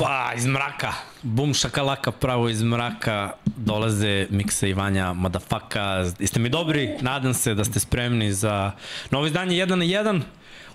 Opa, 0.00 0.32
iz 0.36 0.46
mraka. 0.46 0.92
Bum 1.22 1.54
šakalaka 1.54 2.10
pravo 2.10 2.48
iz 2.48 2.62
mraka. 2.62 3.32
Dolaze 3.44 4.26
Miksa 4.30 4.66
i 4.66 4.72
Vanja, 4.72 5.12
madafaka. 5.12 6.04
Jeste 6.18 6.40
mi 6.40 6.48
dobri? 6.48 6.96
Nadam 7.00 7.34
se 7.34 7.54
da 7.54 7.64
ste 7.64 7.80
spremni 7.80 8.32
za 8.32 8.72
novo 9.10 9.26
izdanje 9.26 9.56
1 9.56 9.74
na 9.74 9.84
1. 9.84 10.20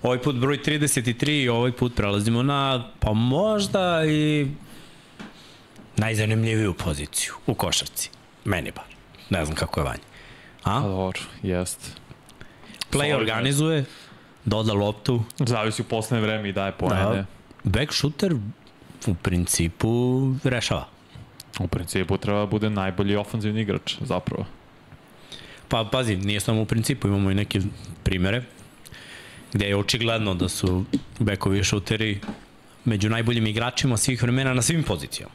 Ovaj 0.03 0.21
put 0.21 0.35
broj 0.35 0.57
33 0.57 1.43
i 1.43 1.49
ovaj 1.49 1.71
put 1.71 1.95
prelazimo 1.95 2.43
na, 2.43 2.91
pa 2.99 3.13
možda 3.13 4.05
i 4.05 4.47
najzanimljiviju 5.97 6.73
poziciju 6.73 7.33
u 7.47 7.53
košarci. 7.53 8.09
Meni 8.43 8.71
bar. 8.71 8.85
Ne 9.29 9.45
znam 9.45 9.55
kako 9.55 9.79
je 9.79 9.83
Vanja. 9.83 10.03
A? 10.63 10.81
Pa 10.81 10.87
dobro, 10.87 11.21
jest. 11.43 11.99
Play 12.91 13.15
organizuje, 13.15 13.85
doda 14.45 14.73
loptu. 14.73 15.23
Zavisi 15.39 15.81
u 15.81 15.85
poslednje 15.85 16.27
vreme 16.27 16.49
i 16.49 16.53
daje 16.53 16.71
poene. 16.71 17.03
Da. 17.03 17.25
Back 17.63 17.93
shooter 17.93 18.35
u 19.07 19.13
principu 19.13 20.33
rešava. 20.43 20.87
U 21.59 21.67
principu 21.67 22.17
treba 22.17 22.39
da 22.39 22.45
bude 22.45 22.69
najbolji 22.69 23.15
ofanzivni 23.15 23.61
igrač, 23.61 23.95
zapravo. 24.01 24.45
Pa 25.67 25.89
pazi, 25.91 26.15
nije 26.15 26.39
samo 26.39 26.61
u 26.61 26.65
principu, 26.65 27.07
imamo 27.07 27.31
i 27.31 27.35
neke 27.35 27.61
primere 28.03 28.43
gde 29.55 29.67
je 29.67 29.77
očigledno 29.77 30.33
da 30.35 30.49
su 30.49 30.85
bekovi 31.19 31.63
šuteri 31.63 32.19
među 32.85 33.09
najboljim 33.09 33.47
igračima 33.47 33.97
svih 33.97 34.23
vremena 34.23 34.53
na 34.53 34.61
svim 34.61 34.83
pozicijama. 34.83 35.33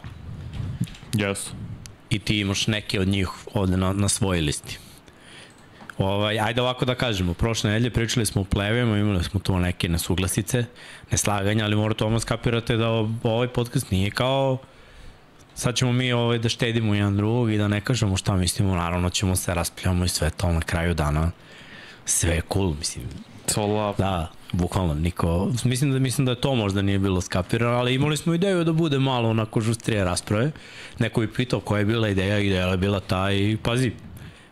Yes. 1.12 1.48
I 2.10 2.18
ti 2.18 2.40
imaš 2.40 2.66
neke 2.66 3.00
od 3.00 3.08
njih 3.08 3.28
ovde 3.54 3.76
na, 3.76 3.92
na 3.92 4.08
svojoj 4.08 4.40
listi. 4.40 4.78
Ovaj, 6.00 6.40
ajde 6.40 6.60
ovako 6.60 6.84
da 6.84 6.94
kažemo, 6.94 7.34
prošle 7.34 7.70
nedelje 7.70 7.90
pričali 7.90 8.26
smo 8.26 8.40
o 8.40 8.44
plevima, 8.44 8.98
imali 8.98 9.24
smo 9.24 9.40
tu 9.40 9.58
neke 9.58 9.88
nesuglasice, 9.88 10.64
neslaganja, 11.10 11.64
ali 11.64 11.76
morate 11.76 12.04
ovo 12.04 12.20
skapirate 12.20 12.76
da 12.76 12.88
ovaj 13.22 13.48
podcast 13.48 13.90
nije 13.90 14.10
kao 14.10 14.58
sad 15.54 15.74
ćemo 15.74 15.92
mi 15.92 16.12
ovaj, 16.12 16.38
da 16.38 16.48
štedimo 16.48 16.94
jedan 16.94 17.16
drugog 17.16 17.52
i 17.52 17.58
da 17.58 17.68
ne 17.68 17.80
kažemo 17.80 18.16
šta 18.16 18.36
mislimo, 18.36 18.74
naravno 18.74 19.10
ćemo 19.10 19.36
se 19.36 19.54
raspljamo 19.54 20.04
i 20.04 20.08
sve 20.08 20.30
to 20.30 20.52
na 20.52 20.60
kraju 20.60 20.94
dana. 20.94 21.30
Sve 22.04 22.34
je 22.34 22.42
cool, 22.52 22.74
mislim. 22.78 23.04
So 23.46 23.66
love. 23.66 23.94
Da, 23.98 24.30
bukvalno, 24.52 24.94
niko, 24.94 25.52
mislim 25.64 25.92
da, 25.92 25.98
mislim 25.98 26.26
da 26.26 26.34
to 26.34 26.54
možda 26.54 26.82
nije 26.82 26.98
bilo 26.98 27.20
skapirano, 27.20 27.76
ali 27.76 27.94
imali 27.94 28.16
smo 28.16 28.34
ideju 28.34 28.64
da 28.64 28.72
bude 28.72 28.98
malo 28.98 29.28
onako 29.28 29.60
žustrije 29.60 30.04
rasprave. 30.04 30.50
Neko 30.98 31.20
bi 31.20 31.32
pitao 31.32 31.60
koja 31.60 31.78
je 31.78 31.84
bila 31.84 32.08
ideja, 32.08 32.38
ideja 32.38 32.66
je 32.66 32.76
bila 32.76 33.00
ta 33.00 33.32
i 33.32 33.56
pazi, 33.62 33.92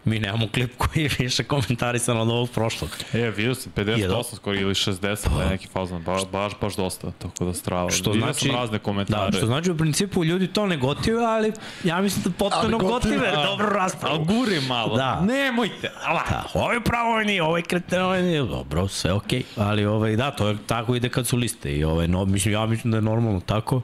mi 0.09 0.19
nemamo 0.19 0.49
klip 0.49 0.73
koji 0.77 1.03
je 1.03 1.11
više 1.19 1.45
komentarisan 1.45 2.21
od 2.21 2.29
ovog 2.29 2.51
prošlog. 2.51 2.91
E, 3.13 3.31
vidio 3.31 3.55
sam 3.55 3.73
58 3.77 4.37
skoro 4.37 4.57
ili 4.57 4.75
60, 4.75 5.29
pa. 5.37 5.51
neki 5.51 5.69
fazan, 5.73 6.03
baš, 6.03 6.23
baš, 6.33 6.53
baš 6.61 6.77
dosta, 6.77 7.11
tako 7.11 7.45
da 7.45 7.55
strava. 7.55 7.91
Što 7.91 8.11
vidio 8.11 8.27
znači, 8.27 8.47
sam 8.47 8.57
razne 8.57 8.79
komentare. 8.79 9.31
Da, 9.31 9.37
što 9.37 9.47
znači 9.47 9.71
u 9.71 9.77
principu 9.77 10.25
ljudi 10.25 10.47
to 10.47 10.67
ne 10.67 10.77
gotive, 10.77 11.25
ali 11.25 11.53
ja 11.85 12.01
mislim 12.01 12.23
da 12.25 12.31
potpuno 12.31 12.79
gotive, 12.79 13.31
da, 13.31 13.43
dobro 13.47 13.69
raspravu. 13.69 14.15
Ali 14.15 14.25
guri 14.25 14.61
malo, 14.61 14.97
da. 14.97 15.21
nemojte, 15.21 15.91
ala. 16.05 16.23
Da, 16.31 16.45
ovo 16.55 16.73
je 16.73 16.81
pravo 16.81 17.09
ovo 17.43 17.57
je 17.57 17.63
kreten, 17.63 18.03
ovo 18.03 18.15
je 18.15 18.39
dobro, 18.39 18.89
sve 18.89 19.13
okej, 19.13 19.43
okay. 19.43 19.63
ali 19.69 19.85
ovaj, 19.85 20.17
da, 20.17 20.31
to 20.31 20.49
je 20.49 20.57
tako 20.67 20.95
ide 20.95 21.09
kad 21.09 21.27
su 21.27 21.37
liste 21.37 21.73
i 21.77 21.85
ovaj, 21.85 22.09
no, 22.09 22.25
mislim, 22.25 22.55
ja 22.55 22.67
mislim 22.67 22.91
da 22.91 22.97
je 22.97 23.03
normalno 23.03 23.41
tako 23.41 23.83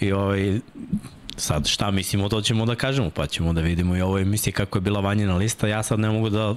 i 0.00 0.12
ovaj, 0.12 0.60
Sad 1.36 1.66
šta 1.66 1.90
mislimo, 1.90 2.28
to 2.28 2.40
ćemo 2.40 2.66
da 2.66 2.74
kažemo, 2.74 3.10
pa 3.10 3.26
ćemo 3.26 3.52
da 3.52 3.60
vidimo 3.60 3.96
i 3.96 4.00
ovo 4.00 4.18
emisije 4.18 4.52
kako 4.52 4.78
je 4.78 4.82
bila 4.82 5.00
vanjena 5.00 5.36
lista. 5.36 5.68
Ja 5.68 5.82
sad 5.82 6.00
ne 6.00 6.10
mogu 6.10 6.30
da 6.30 6.54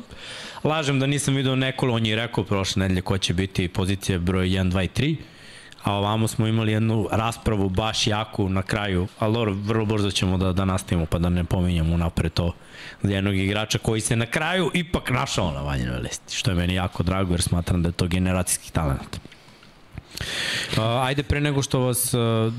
lažem 0.64 1.00
da 1.00 1.06
nisam 1.06 1.36
video 1.36 1.56
nekolo, 1.56 1.96
on 1.96 2.06
je 2.06 2.16
rekao 2.16 2.44
prošle 2.44 2.80
nedelje 2.80 3.02
ko 3.02 3.18
će 3.18 3.34
biti 3.34 3.68
pozicija 3.68 4.20
broj 4.20 4.48
1, 4.48 4.72
2 4.72 4.84
i 4.84 4.88
3 4.88 5.16
a 5.84 5.94
ovamo 5.94 6.28
smo 6.28 6.48
imali 6.48 6.72
jednu 6.72 7.08
raspravu 7.12 7.70
baš 7.70 8.08
jaku 8.08 8.50
na 8.50 8.62
kraju, 8.62 9.08
ali 9.20 9.34
dobro, 9.34 9.54
vrlo 9.54 9.86
brzo 9.86 10.12
ćemo 10.12 10.38
da, 10.38 10.54
da 10.54 10.66
nastavimo 10.66 11.06
pa 11.06 11.20
da 11.20 11.30
ne 11.30 11.44
pominjamo 11.44 11.98
napred 11.98 12.34
to 12.34 12.54
za 13.04 13.14
jednog 13.14 13.36
igrača 13.36 13.78
koji 13.78 14.02
se 14.02 14.16
na 14.16 14.26
kraju 14.26 14.72
ipak 14.74 15.10
našao 15.10 15.52
na 15.52 15.62
vanjenoj 15.62 16.00
listi, 16.00 16.36
što 16.36 16.52
je 16.52 16.56
meni 16.56 16.74
jako 16.74 17.04
drago 17.04 17.34
jer 17.34 17.42
smatram 17.42 17.82
da 17.82 17.90
je 17.90 17.94
to 17.94 18.08
generacijski 18.08 18.72
talent. 18.72 19.20
Uh, 20.78 20.84
ajde 20.84 21.24
pre 21.24 21.42
nego 21.42 21.62
što 21.62 21.80
vas 21.80 22.14
uh, 22.14 22.54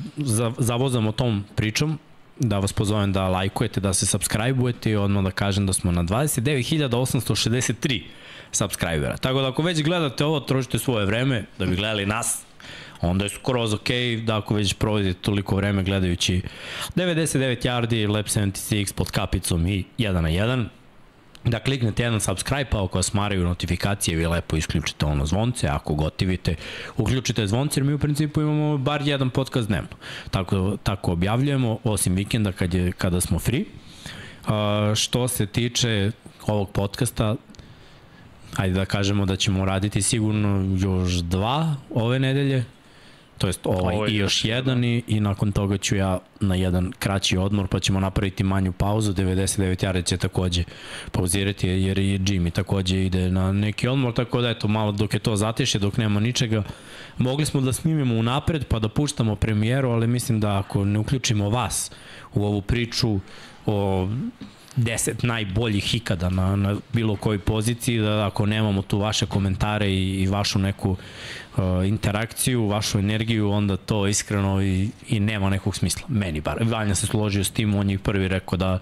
zavozamo 0.58 1.12
tom 1.12 1.44
pričom, 1.56 1.98
da 2.41 2.59
vas 2.59 2.73
pozovem 2.73 3.12
da 3.12 3.28
lajkujete, 3.28 3.81
da 3.81 3.95
se 3.95 4.06
subscribe-ujete 4.06 4.91
i 4.91 4.97
odmah 4.97 5.25
da 5.25 5.31
kažem 5.31 5.67
da 5.67 5.73
smo 5.73 5.93
na 5.93 6.05
29.863 6.05 8.03
subscribera. 8.53 9.17
Tako 9.17 9.41
da 9.41 9.49
ako 9.49 9.62
već 9.62 9.83
gledate 9.83 10.25
ovo, 10.25 10.41
trošite 10.41 10.79
svoje 10.79 11.06
vreme 11.06 11.45
da 11.59 11.67
bi 11.67 11.77
gledali 11.77 12.06
nas, 12.06 12.43
onda 13.00 13.25
je 13.25 13.29
skroz 13.29 13.75
ok 13.75 13.89
da 14.25 14.39
ako 14.39 14.55
već 14.55 14.75
provodite 14.75 15.21
toliko 15.21 15.56
vreme 15.56 15.83
gledajući 15.83 16.43
99 16.97 17.67
yardi, 17.67 18.09
Lab 18.09 18.25
76 18.25 18.95
pod 18.95 19.11
kapicom 19.11 19.67
i 19.67 19.84
1 19.99 20.12
na 20.21 20.29
1, 20.29 20.65
da 21.45 21.59
kliknete 21.61 22.03
jedan 22.03 22.21
subscribe, 22.21 22.71
pa 22.71 22.84
ako 22.84 22.99
vas 22.99 23.12
maraju 23.12 23.45
notifikacije, 23.45 24.17
vi 24.17 24.27
lepo 24.27 24.56
isključite 24.56 25.06
ono 25.06 25.27
zvonce, 25.27 25.69
ako 25.69 25.95
gotivite, 25.95 26.55
uključite 26.97 27.47
zvonce, 27.47 27.81
jer 27.81 27.84
mi 27.84 27.95
u 27.95 27.99
principu 27.99 28.41
imamo 28.41 28.78
bar 28.78 29.03
jedan 29.03 29.31
podcast 29.31 29.69
dnevno. 29.69 29.97
Tako, 30.31 30.77
tako 30.83 31.12
objavljujemo, 31.12 31.79
osim 31.84 32.15
vikenda 32.15 32.53
kad 32.53 32.75
je, 32.75 32.93
kada 32.93 33.21
smo 33.21 33.39
free. 33.39 33.65
Uh, 34.41 34.95
što 34.95 35.29
se 35.29 35.47
tiče 35.47 36.11
ovog 36.47 36.71
podcasta, 36.71 37.37
ajde 38.56 38.75
da 38.75 38.84
kažemo 38.84 39.27
da 39.27 39.37
ćemo 39.37 39.65
raditi 39.65 40.03
sigurno 40.03 40.77
još 40.79 41.12
dva 41.12 41.75
ove 41.95 42.19
nedelje, 42.19 42.65
to 43.41 43.47
jest 43.47 43.61
ovaj 43.67 43.97
Ovo 43.97 44.06
i 44.09 44.17
još 44.17 44.45
jedan. 44.45 44.84
i, 44.84 45.03
i 45.06 45.21
nakon 45.21 45.53
toga 45.53 45.78
ću 45.78 45.97
ja 45.97 46.19
na 46.41 46.55
jedan 46.55 46.93
kraći 46.99 47.37
odmor 47.37 47.69
pa 47.69 47.81
ćemo 47.81 48.01
napraviti 48.01 48.45
manju 48.45 48.73
pauzu. 48.73 49.12
99 49.12 49.84
jarde 49.84 50.03
će 50.03 50.17
takođe 50.17 50.65
pauzirati 51.12 51.69
jer 51.69 51.99
i 51.99 52.19
Jimmy 52.19 52.50
takođe 52.50 53.05
ide 53.05 53.31
na 53.31 53.53
neki 53.53 53.89
odmor 53.89 54.15
tako 54.15 54.41
da 54.41 54.50
eto 54.50 54.69
malo 54.69 54.93
dok 54.93 55.15
je 55.15 55.21
to 55.21 55.37
zatiše 55.37 55.79
dok 55.79 55.97
nema 55.97 56.21
ničega 56.21 56.62
mogli 57.19 57.47
smo 57.47 57.61
da 57.61 57.73
snimimo 57.73 58.15
unapred 58.15 58.65
pa 58.65 58.79
da 58.79 58.89
puštamo 58.89 59.37
premijeru 59.37 59.91
ali 59.91 60.06
mislim 60.06 60.41
da 60.41 60.59
ako 60.59 60.84
ne 60.84 60.99
uključimo 60.99 61.50
vas 61.50 61.91
u 62.34 62.45
ovu 62.45 62.62
priču 62.62 63.21
o 63.67 64.09
deset 64.77 65.23
najboljih 65.23 65.95
ikada 65.95 66.31
na, 66.31 66.56
na 66.56 66.77
bilo 66.93 67.17
kojoj 67.17 67.39
poziciji, 67.39 67.99
da 67.99 68.27
ako 68.27 68.47
nemamo 68.47 68.83
tu 68.83 68.99
vaše 68.99 69.27
komentare 69.27 69.91
i, 69.91 70.23
i 70.23 70.27
vašu 70.27 70.59
neku 70.59 70.97
interakciju, 71.87 72.67
vašu 72.67 72.99
energiju, 72.99 73.50
onda 73.50 73.76
to 73.76 74.06
iskreno 74.06 74.62
i, 74.62 74.88
i 75.08 75.20
nema 75.20 75.50
nekog 75.50 75.76
smisla. 75.76 76.02
Meni 76.08 76.40
bar. 76.40 76.58
Vanja 76.64 76.94
se 76.94 77.06
složio 77.06 77.44
s 77.44 77.50
tim, 77.50 77.75
on 77.75 77.90
je 77.90 77.99
prvi 77.99 78.29
rekao 78.29 78.56
da 78.56 78.79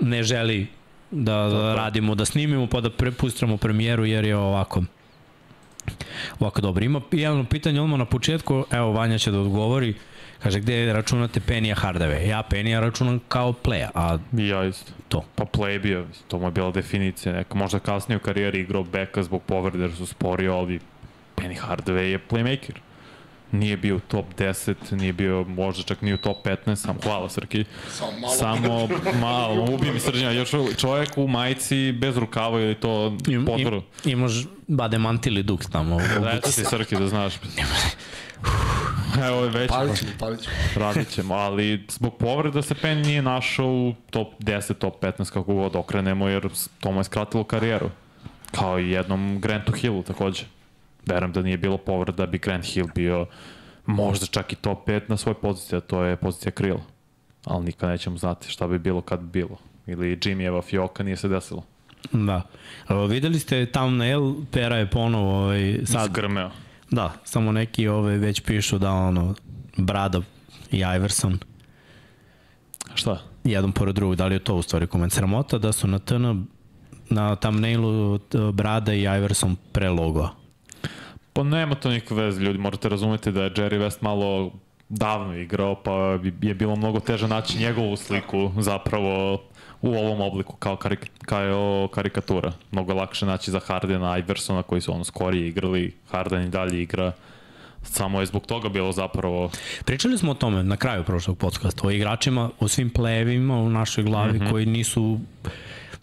ne 0.00 0.22
želi 0.22 0.66
da, 1.10 1.34
da 1.34 1.74
radimo, 1.74 2.14
da 2.14 2.24
snimimo 2.24 2.66
pa 2.66 2.80
da 2.80 2.90
prepustimo 2.90 3.56
premijeru 3.56 4.04
jer 4.04 4.24
je 4.24 4.36
ovako 4.36 4.82
ovako 6.40 6.60
dobro. 6.60 6.84
Ima 6.84 7.00
jedno 7.12 7.44
pitanje 7.44 7.80
odmah 7.80 7.98
na 7.98 8.04
početku, 8.04 8.64
evo 8.70 8.92
Vanja 8.92 9.18
će 9.18 9.30
da 9.30 9.40
odgovori. 9.40 9.90
Uh, 9.90 9.96
Kaže, 10.42 10.60
gde 10.60 10.92
računate 10.92 11.40
Penija 11.40 11.74
Hardave? 11.74 12.28
Ja 12.28 12.42
Penija 12.42 12.80
računam 12.80 13.20
kao 13.28 13.52
playa, 13.52 13.88
a... 13.94 14.18
Ja 14.32 14.64
isto. 14.64 14.92
To. 15.08 15.24
Pa 15.34 15.44
play 15.44 15.82
bio, 15.82 16.06
to 16.28 16.38
mu 16.38 16.46
je 16.46 16.50
bila 16.50 16.70
definicija 16.70 17.34
neka. 17.34 17.54
Možda 17.54 17.78
kasnije 17.78 18.16
u 18.16 18.20
karijeri 18.20 18.60
igrao 18.60 18.84
beka 18.84 19.22
zbog 19.22 19.42
povrede 19.42 19.78
jer 19.78 19.92
su 19.92 20.06
sporio, 20.06 20.54
ali 20.54 20.80
Penny 21.36 21.58
Hardaway 21.60 22.02
je 22.02 22.18
playmaker. 22.30 22.74
Nije 23.52 23.76
bio 23.76 23.96
u 23.96 24.00
top 24.00 24.24
10, 24.38 24.74
nije 24.92 25.12
bio 25.12 25.44
možda 25.48 25.82
čak 25.82 26.02
ni 26.02 26.14
u 26.14 26.16
top 26.16 26.46
15, 26.46 26.76
samo 26.76 26.98
hvala 27.02 27.28
Srki. 27.28 27.64
Samo 27.90 28.12
malo. 28.18 28.34
Samo 28.34 28.88
malo, 29.20 29.64
ubi 29.74 29.90
mi 29.92 30.00
srđenja. 30.00 30.30
Još 30.30 30.50
čovjek 30.76 31.18
u 31.18 31.28
majici 31.28 31.92
bez 31.92 32.16
rukava 32.16 32.60
ili 32.60 32.74
to 32.74 33.16
potvoru. 33.46 33.82
Im, 34.04 34.10
imaš 34.10 34.32
bademanti 34.66 35.28
ili 35.28 35.42
duk 35.42 35.64
tamo. 35.72 36.00
Reći 36.22 36.52
si 36.52 36.64
Srki 36.64 36.96
da 36.96 37.08
znaš. 37.08 37.34
Evo 39.28 39.44
je 39.44 39.50
već. 39.50 39.68
Palit 39.68 39.98
ćemo, 39.98 40.10
palit 40.18 40.40
ćemo. 40.40 40.56
Radit 40.76 41.08
ćemo, 41.08 41.34
ali 41.34 41.84
zbog 41.88 42.16
povreda 42.16 42.62
se 42.62 42.74
Penn 42.74 43.00
nije 43.00 43.22
našao 43.22 43.66
u 43.66 43.94
top 44.10 44.28
10, 44.40 44.74
top 44.74 45.02
15, 45.02 45.32
kako 45.32 45.54
god 45.54 45.76
okrenemo, 45.76 46.28
jer 46.28 46.48
to 46.80 46.92
mu 46.92 47.00
je 47.00 47.04
skratilo 47.04 47.44
karijeru. 47.44 47.90
Kao 48.50 48.80
i 48.80 48.90
jednom 48.90 49.40
Grantu 49.40 49.72
Hillu 49.72 50.02
takođe. 50.02 50.44
Verujem 51.06 51.32
da 51.32 51.42
nije 51.42 51.56
bilo 51.56 51.78
povreda 51.78 52.16
da 52.16 52.26
bi 52.26 52.38
Grant 52.38 52.64
Hill 52.64 52.88
bio 52.94 53.26
možda 53.86 54.26
čak 54.26 54.52
i 54.52 54.56
top 54.56 54.88
5 54.88 55.00
na 55.08 55.16
svoj 55.16 55.34
poziciji, 55.34 55.76
a 55.76 55.80
to 55.80 56.02
je 56.02 56.16
pozicija 56.16 56.50
krila. 56.52 56.80
Ali 57.44 57.64
nikad 57.64 57.90
nećemo 57.90 58.16
znati 58.16 58.50
šta 58.50 58.68
bi 58.68 58.78
bilo 58.78 59.00
kad 59.00 59.20
bi 59.20 59.40
bilo. 59.40 59.56
Ili 59.86 60.16
Jimmyeva 60.16 60.62
fioka 60.62 61.02
nije 61.02 61.16
se 61.16 61.28
desilo. 61.28 61.64
Da. 62.12 62.42
Evo, 62.88 63.06
videli 63.06 63.38
ste 63.38 63.66
thumbnail, 63.66 64.34
Pera 64.52 64.76
je 64.76 64.90
ponovo 64.90 65.42
ovaj, 65.42 65.78
sad... 65.84 66.10
Zgrmeo. 66.10 66.50
Da, 66.90 67.12
samo 67.24 67.52
neki 67.52 67.88
ove 67.88 68.18
već 68.18 68.40
pišu 68.40 68.78
da 68.78 68.92
ono, 68.92 69.34
Brada 69.76 70.20
i 70.70 70.78
Iverson 70.96 71.38
Šta? 72.94 73.18
Jedan 73.44 73.72
pored 73.72 73.94
drugog, 73.94 74.16
da 74.16 74.26
li 74.26 74.34
je 74.34 74.38
to 74.38 74.54
u 74.54 74.62
stvari 74.62 74.86
koment 74.86 75.12
sramota 75.12 75.58
da 75.58 75.72
su 75.72 75.86
na 75.86 75.98
TN 75.98 76.46
na 77.10 77.36
thumbnailu 77.36 78.18
Brada 78.52 78.94
i 78.94 79.00
Iverson 79.00 79.56
pre 79.72 79.88
logo. 79.88 80.28
Pa 81.36 81.42
nema 81.42 81.74
to 81.74 81.90
nikakve 81.90 82.22
veze, 82.22 82.40
ljudi 82.40 82.58
morate 82.58 82.88
razumeti 82.88 83.32
da 83.32 83.42
je 83.42 83.50
Jerry 83.50 83.78
West 83.78 83.96
malo 84.00 84.50
davno 84.88 85.36
igrao, 85.36 85.74
pa 85.74 85.92
je 86.42 86.54
bilo 86.54 86.76
mnogo 86.76 87.00
teže 87.00 87.28
naći 87.28 87.58
njegovu 87.58 87.96
sliku 87.96 88.52
zapravo 88.58 89.42
u 89.82 89.94
ovom 89.94 90.20
obliku 90.20 90.56
kao, 90.56 90.76
karik, 90.76 91.10
kao 91.24 91.88
karikatura. 91.94 92.52
Mnogo 92.70 92.92
je 92.92 92.96
lakše 92.96 93.26
naći 93.26 93.50
za 93.50 93.60
Hardena, 93.60 94.18
Iversona 94.18 94.62
koji 94.62 94.80
su 94.80 94.94
ono 94.94 95.04
skorije 95.04 95.48
igrali, 95.48 95.94
Harden 96.10 96.42
i 96.42 96.48
dalje 96.48 96.82
igra. 96.82 97.12
Samo 97.82 98.20
je 98.20 98.26
zbog 98.26 98.46
toga 98.46 98.68
bilo 98.68 98.92
zapravo 98.92 99.50
Pričali 99.84 100.18
smo 100.18 100.30
o 100.30 100.34
tome 100.34 100.62
na 100.62 100.76
kraju 100.76 101.04
prošlog 101.04 101.38
podcasta, 101.38 101.86
o 101.86 101.90
igračima, 101.90 102.50
o 102.60 102.68
svim 102.68 102.90
plejevima 102.90 103.56
u 103.56 103.70
našoj 103.70 104.04
glavi 104.04 104.38
mm 104.38 104.42
-hmm. 104.42 104.50
koji 104.50 104.66
nisu 104.66 105.18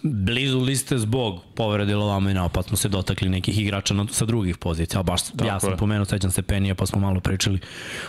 blizu 0.03 0.59
liste 0.59 0.97
zbog 0.97 1.41
povrede 1.55 1.95
Lovamina, 1.95 2.49
pa 2.49 2.63
smo 2.63 2.77
se 2.77 2.89
dotakli 2.89 3.29
nekih 3.29 3.59
igrača 3.59 3.93
na, 3.93 4.05
sa 4.11 4.25
drugih 4.25 4.57
pozicija, 4.57 4.99
a 4.99 5.03
baš 5.03 5.23
Tako 5.23 5.45
ja 5.47 5.59
sam 5.59 5.69
je. 5.71 5.77
pomenuo, 5.77 6.05
sećam 6.05 6.31
se 6.31 6.41
Penija, 6.41 6.75
pa 6.75 6.85
smo 6.85 7.01
malo 7.01 7.19
pričali 7.19 7.59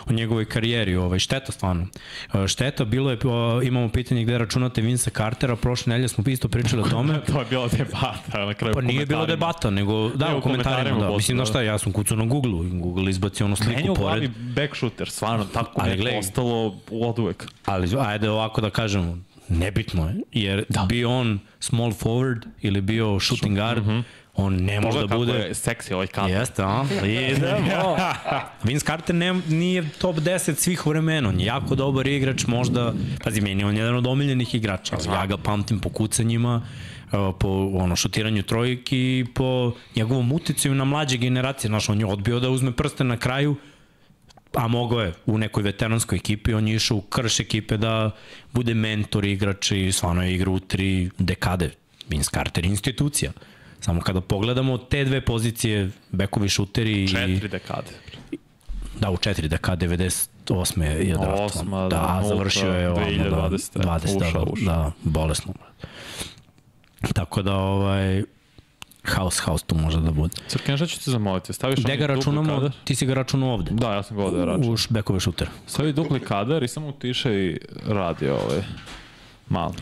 o 0.07 0.13
njegovoj 0.13 0.45
karijeri, 0.45 0.97
ovaj, 0.97 1.19
šteta 1.19 1.53
stvarno. 1.53 1.87
E, 2.35 2.49
Šteta, 2.49 2.85
bilo 2.85 3.11
je, 3.11 3.19
imamo 3.63 3.89
pitanje 3.89 4.25
gde 4.25 4.39
računate 4.39 4.81
Vince 4.81 5.11
Cartera, 5.11 5.57
prošle 5.57 5.91
nedelje 5.91 6.09
smo 6.09 6.25
isto 6.27 6.49
pričali 6.49 6.83
o 6.83 6.89
tome, 6.89 7.21
to 7.33 7.39
je 7.41 7.47
bila 7.51 7.69
debata 7.69 8.45
na 8.47 8.55
kraju 8.55 8.75
Pa 8.75 8.81
nije 8.81 9.07
bilo 9.07 9.27
debata, 9.27 9.71
nego 9.71 10.09
da, 10.09 10.29
Ne, 10.29 10.35
u 10.37 10.41
komentarima, 10.41 10.81
komentarima 10.83 11.01
da. 11.01 11.17
Mislim, 11.17 11.17
posle, 11.17 11.35
znaš 11.35 11.49
šta, 11.49 11.63
ja 11.63 11.79
sam 11.79 11.93
kucao 11.93 12.17
na 12.17 12.25
Google-u, 12.25 12.65
Google 12.81 13.11
izbacio 13.11 13.47
ono 13.47 13.57
Meni 13.61 13.73
je 13.73 13.79
sliku 13.79 13.93
u 13.93 13.97
glavi 13.97 14.29
pored, 14.29 14.31
back 14.55 14.77
shooter, 14.77 15.11
stvarno, 15.11 15.45
tako 15.45 15.81
Ali 15.81 15.91
je 15.91 15.97
gledaj. 15.97 16.19
ostalo 16.19 16.75
od 16.91 17.19
uvek. 17.19 17.47
ali 17.65 17.89
ajde 18.01 18.31
ovako 18.31 18.61
da 18.61 18.71
kažemo, 18.71 19.19
nebitno 19.49 20.09
je, 20.09 20.15
jer 20.33 20.65
da. 20.69 20.87
bio 20.89 21.11
on 21.11 21.39
small 21.61 21.93
forward 21.93 22.47
ili 22.63 22.81
bio 22.81 23.21
shooting 23.21 23.57
guard, 23.57 23.87
mm 23.87 23.91
-hmm. 23.91 24.03
on 24.35 24.55
ne 24.55 24.81
može 24.81 24.99
da 25.01 25.07
Kako 25.07 25.19
bude... 25.19 25.33
je 25.33 25.55
seksi 25.55 25.95
ovaj 25.95 26.07
kamer. 26.07 26.31
Jeste, 26.31 26.63
a? 26.63 26.85
Idemo. 27.31 27.97
Vince 28.65 28.87
Carter 28.87 29.15
ne, 29.15 29.35
nije 29.49 29.89
top 29.99 30.17
10 30.17 30.55
svih 30.55 30.87
vremena, 30.87 31.29
on 31.29 31.41
je 31.41 31.47
jako 31.47 31.75
dobar 31.75 32.07
igrač, 32.07 32.47
možda, 32.47 32.95
pazi, 33.25 33.41
meni 33.41 33.63
je 33.63 33.67
on 33.67 33.77
jedan 33.77 33.97
od 33.97 34.07
omiljenih 34.07 34.55
igrača, 34.55 34.97
ali 34.97 35.17
ja 35.17 35.27
ga 35.27 35.37
pamtim 35.37 35.81
po 35.81 35.89
kucanjima, 35.89 36.63
uh, 37.13 37.35
po 37.39 37.71
ono 37.75 37.97
šutiranju 37.97 38.43
trojki 38.43 39.19
i 39.19 39.25
po 39.35 39.73
njegovom 39.97 40.33
uticaju 40.33 40.75
na 40.75 40.85
mlađe 40.85 41.17
generacije. 41.17 41.69
Znaš, 41.69 41.89
on 41.89 42.01
je 42.01 42.07
odbio 42.07 42.41
da 42.41 42.51
uzme 42.51 42.73
prste 42.73 43.05
na 43.05 43.17
kraju, 43.17 43.57
a 44.55 44.69
mogao 44.69 45.01
je 45.01 45.13
u 45.27 45.39
nekoj 45.39 45.63
veteranskoj 45.63 46.17
ekipi, 46.17 46.55
on 46.55 46.69
je 46.69 46.75
išao 46.75 46.97
u 46.97 47.01
krš 47.01 47.41
ekipe 47.41 47.77
da 47.77 48.11
bude 48.53 48.75
mentor 48.75 49.25
igrač 49.25 49.71
i 49.71 49.93
stvarno 49.93 50.23
je 50.23 50.35
igrao 50.35 50.55
u 50.55 50.61
tri 50.61 51.11
dekade. 51.19 51.71
Vince 52.09 52.31
Carter 52.31 52.65
institucija. 52.65 53.33
Samo 53.81 54.01
kada 54.01 54.21
pogledamo 54.21 54.79
te 54.79 55.05
dve 55.05 55.21
pozicije, 55.21 55.91
bekovi 56.11 56.49
šuteri 56.49 57.05
i... 57.05 57.09
Četiri 57.09 57.49
dekade. 57.49 57.91
Da, 59.01 59.11
u 59.11 59.17
četiri 59.17 59.49
dekade, 59.49 59.89
98. 59.89 60.83
je 60.83 61.15
draftovan. 61.15 61.89
Da, 61.89 61.97
da, 61.97 62.23
završio 62.29 62.73
je 62.73 62.89
da, 62.89 62.95
2020. 62.95 63.79
20. 63.79 64.19
da, 64.19 64.27
Ušao, 64.27 64.45
da, 64.45 64.53
ušao. 64.53 64.67
da, 64.67 64.93
bolesno. 65.03 65.53
Tako 67.13 67.43
da, 67.43 67.55
ovaj, 67.55 68.23
House, 69.07 69.43
house 69.43 69.65
tu 69.67 69.75
može 69.75 70.01
da 70.01 70.11
bude. 70.11 70.35
Crken, 70.49 70.77
šta 70.77 70.87
ću 70.87 70.99
ti 70.99 71.11
zamoliti? 71.11 71.53
Staviš 71.53 71.79
Gde 71.79 71.97
ga 71.97 72.07
računamo? 72.07 72.55
kadar? 72.55 72.73
Ti 72.85 72.95
si 72.95 73.07
ga 73.07 73.15
računao 73.15 73.51
ovde. 73.51 73.71
Da, 73.71 73.95
ja 73.95 74.03
sam 74.03 74.17
ga 74.17 74.25
ovde 74.25 74.45
računao. 74.45 74.71
U 74.71 74.77
bekove 74.91 75.21
šutera. 75.21 75.51
Stavi 75.67 75.93
dupli 75.93 76.21
kadar 76.21 76.63
i 76.63 76.69
samo 76.69 76.89
utiše 76.89 77.35
i 77.35 77.59
radi 77.87 78.29
ovaj 78.29 78.63
malo. 79.49 79.75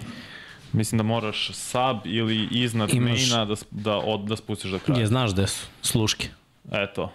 Mislim 0.73 0.97
da 0.97 1.03
moraš 1.03 1.51
sub 1.53 1.97
ili 2.05 2.49
iznad 2.51 2.91
Imaš- 2.91 3.31
maina 3.31 3.45
da, 3.45 3.55
da, 3.71 3.97
od, 3.97 4.21
da 4.21 4.37
spustiš 4.37 4.71
do 4.71 4.79
kraja. 4.79 5.01
Je, 5.01 5.07
znaš 5.07 5.33
gde 5.33 5.47
su? 5.47 5.67
Sluške. 5.83 6.29
Eto. 6.73 7.13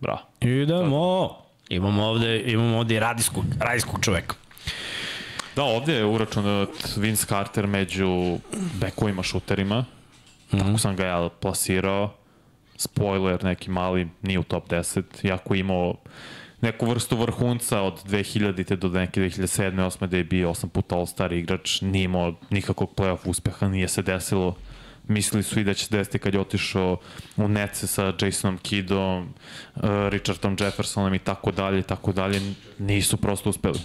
Bra. 0.00 0.18
Idemo. 0.40 1.36
Imamo 1.68 2.04
ovde, 2.04 2.42
imamo 2.42 2.78
ovde 2.78 3.00
radijskog, 3.00 3.44
radijskog 3.60 3.98
čoveka. 4.02 4.34
Da, 5.56 5.62
ovde 5.62 5.94
je 5.94 6.04
uračunat 6.04 6.68
Vince 6.96 7.26
Carter 7.26 7.66
među 7.66 8.38
bekovima 8.74 9.22
šuterima. 9.22 9.84
-hmm. 10.56 10.66
Tako 10.66 10.78
sam 10.78 10.96
ga 10.96 11.06
ja 11.06 11.28
plasirao. 11.40 12.14
Spoiler 12.76 13.44
neki 13.44 13.70
mali, 13.70 14.08
nije 14.22 14.38
u 14.38 14.42
top 14.42 14.68
10. 14.68 15.02
Iako 15.22 15.54
je 15.54 15.60
imao 15.60 15.94
neku 16.60 16.86
vrstu 16.86 17.16
vrhunca 17.16 17.80
od 17.80 18.04
2000. 18.04 18.76
do 18.76 18.88
neke 18.88 19.20
2007. 19.20 19.72
8. 19.72 20.06
da 20.06 20.16
je 20.16 20.24
bio 20.24 20.50
8 20.50 20.68
puta 20.68 20.96
All-Star 20.96 21.32
igrač, 21.32 21.80
nije 21.80 22.04
imao 22.04 22.34
nikakvog 22.50 22.90
playoff 22.96 23.28
uspeha, 23.28 23.68
nije 23.68 23.88
se 23.88 24.02
desilo. 24.02 24.56
Mislili 25.08 25.42
su 25.42 25.60
i 25.60 25.64
da 25.64 25.74
će 25.74 25.84
se 25.84 25.96
desiti 25.96 26.18
kad 26.18 26.34
je 26.34 26.40
otišao 26.40 26.96
u 27.36 27.48
Nece 27.48 27.86
sa 27.86 28.12
Jasonom 28.20 28.58
Kiddom, 28.58 29.22
uh, 29.22 29.82
Richardom 30.08 30.56
Jeffersonom 30.60 31.14
i 31.14 31.18
tako 31.18 31.50
dalje, 31.50 31.82
tako 31.82 32.12
dalje. 32.12 32.40
Nisu 32.78 33.16
prosto 33.16 33.50
uspeli. 33.50 33.78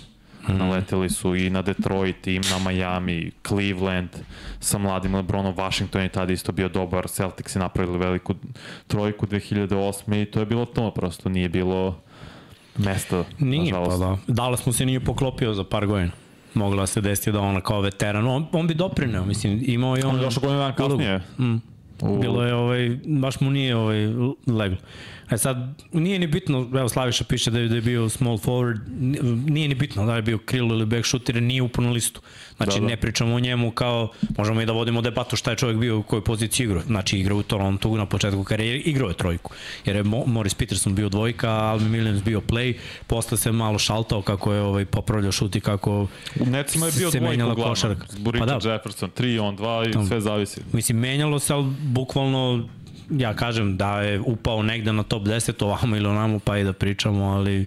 Naleteli 0.50 1.10
su 1.10 1.36
i 1.36 1.50
na 1.50 1.62
Detroit, 1.62 2.28
i 2.28 2.40
na 2.40 2.60
Miami, 2.62 3.32
Cleveland, 3.44 4.10
sa 4.60 4.78
mladim 4.78 5.16
LeBronom, 5.16 5.54
Washington 5.54 6.02
je 6.02 6.10
tada 6.10 6.34
isto 6.34 6.52
bio 6.52 6.70
dobar, 6.70 7.08
Celtics 7.08 7.56
je 7.56 7.60
napravili 7.60 7.98
veliku 7.98 8.36
trojku 8.88 9.28
2008. 9.28 10.22
i 10.22 10.26
to 10.26 10.40
je 10.40 10.46
bilo 10.46 10.66
to, 10.66 10.92
prosto 10.92 11.30
nije 11.30 11.50
bilo 11.50 12.00
mesta, 12.78 13.24
Nije, 13.40 13.74
pa 13.74 13.98
da. 13.98 14.18
Dallas 14.28 14.66
mu 14.66 14.74
se 14.74 14.86
nije 14.86 15.00
poklopio 15.00 15.54
za 15.54 15.64
par 15.64 15.86
godina. 15.88 16.12
Mogla 16.54 16.88
se 16.88 17.02
desiti 17.02 17.32
da 17.32 17.40
ona 17.40 17.62
kao 17.62 17.82
veteran, 17.82 18.28
on, 18.28 18.48
on 18.52 18.68
bi 18.68 18.74
doprineo, 18.74 19.26
mislim, 19.26 19.64
imao 19.64 19.96
je 19.96 20.06
on... 20.06 20.10
On 20.10 20.18
je 20.18 20.26
došao 20.26 20.42
godinu 20.42 20.60
dana 20.60 20.76
kasnije. 20.76 21.22
Mm. 21.40 21.56
U- 22.02 22.20
Bilo 22.20 22.44
je, 22.44 22.54
ovaj, 22.54 22.98
baš 23.06 23.40
mu 23.40 23.52
nije 23.52 23.76
ovaj, 23.76 24.08
leglo. 24.48 24.78
E 25.32 25.38
sad, 25.38 25.58
nije 25.92 26.20
ni 26.20 26.28
bitno, 26.28 26.70
evo 26.74 26.90
Slaviša 26.90 27.24
piše 27.24 27.52
da 27.52 27.60
je, 27.60 27.68
da 27.68 27.76
je 27.76 27.82
bio 27.82 28.10
small 28.10 28.38
forward, 28.38 28.80
nije 29.50 29.68
ni 29.68 29.76
bitno 29.76 30.06
da 30.06 30.16
je 30.16 30.22
bio 30.22 30.38
krill 30.38 30.72
ili 30.72 30.86
back 30.86 31.06
shooter, 31.06 31.42
nije 31.44 31.62
upao 31.62 31.86
na 31.86 31.92
listu. 31.92 32.22
Znači, 32.58 32.80
Da, 32.80 32.82
da, 32.82 32.88
ne 32.88 32.98
pričamo 32.98 33.36
o 33.36 33.40
njemu 33.40 33.72
kao, 33.72 34.12
možemo 34.38 34.62
i 34.62 34.66
da 34.66 34.74
vodimo 34.74 35.02
debatu 35.02 35.36
šta 35.36 35.52
je 35.52 35.58
čovjek 35.58 35.78
bio 35.78 35.98
u 36.00 36.04
kojoj 36.04 36.24
poziciji 36.24 36.66
igrao. 36.66 36.82
Znači, 36.82 37.18
igrao 37.20 37.38
u 37.38 37.44
Torontu 37.44 37.98
na 37.98 38.06
početku 38.06 38.44
karijere, 38.44 38.78
igrao 38.80 39.08
je 39.10 39.14
trojku. 39.18 39.52
Jer 39.86 39.96
je 39.96 40.04
Mo- 40.04 40.28
Morris 40.28 40.54
Peterson 40.54 40.96
bio 40.96 41.10
dvojka, 41.10 41.50
Alvin 41.50 41.92
Williams 41.92 42.24
bio 42.24 42.42
play, 42.42 42.74
posle 43.08 43.38
se 43.38 43.52
malo 43.52 43.80
šaltao 43.80 44.22
kako 44.22 44.54
je 44.54 44.62
ovaj, 44.62 44.86
popravljao 44.86 45.32
šut 45.32 45.56
i 45.56 45.60
kako 45.62 46.08
U 46.40 46.46
Necima 46.46 46.86
je 46.86 46.92
bio 46.98 47.12
se 47.12 47.20
dvojka 47.20 47.32
menjala 47.32 47.56
košarka. 47.56 48.06
Zbog 48.10 48.36
Pa 48.40 48.46
da. 48.46 48.72
Jefferson, 48.72 49.10
3 49.18 49.42
on 49.42 49.58
2 49.58 50.04
i 50.04 50.08
sve 50.08 50.22
zavisi. 50.22 50.62
Mislim, 50.74 50.98
menjalo 50.98 51.40
se, 51.40 51.54
ali 51.54 51.66
bukvalno 51.82 52.70
ja 53.10 53.34
kažem 53.34 53.78
da 53.78 54.02
je 54.02 54.20
upao 54.20 54.64
negde 54.64 54.94
na 54.94 55.04
top 55.04 55.24
10 55.24 55.64
ovamo 55.66 55.96
ili 55.96 56.08
onamo 56.08 56.40
pa 56.40 56.58
i 56.58 56.64
da 56.64 56.74
pričamo, 56.74 57.26
ali 57.26 57.66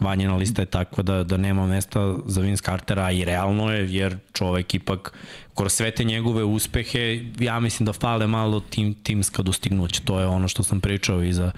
vanjena 0.00 0.36
lista 0.36 0.62
je 0.62 0.66
takva 0.66 1.02
da, 1.02 1.24
da 1.24 1.36
nema 1.36 1.66
mesta 1.66 2.14
za 2.26 2.40
Vince 2.40 2.62
Cartera 2.62 3.10
i 3.10 3.24
realno 3.24 3.72
je 3.72 3.94
jer 3.94 4.16
čovek 4.32 4.74
ipak 4.74 5.12
kroz 5.54 5.72
sve 5.72 5.90
te 5.90 6.04
njegove 6.04 6.44
uspehe 6.44 7.24
ja 7.38 7.60
mislim 7.60 7.86
da 7.86 7.92
fale 7.92 8.26
malo 8.26 8.60
tim, 8.60 8.94
timska 8.94 9.42
dostignuća. 9.42 10.00
To 10.04 10.20
je 10.20 10.26
ono 10.26 10.48
što 10.48 10.62
sam 10.62 10.80
pričao 10.80 11.22
i 11.22 11.32
za 11.32 11.52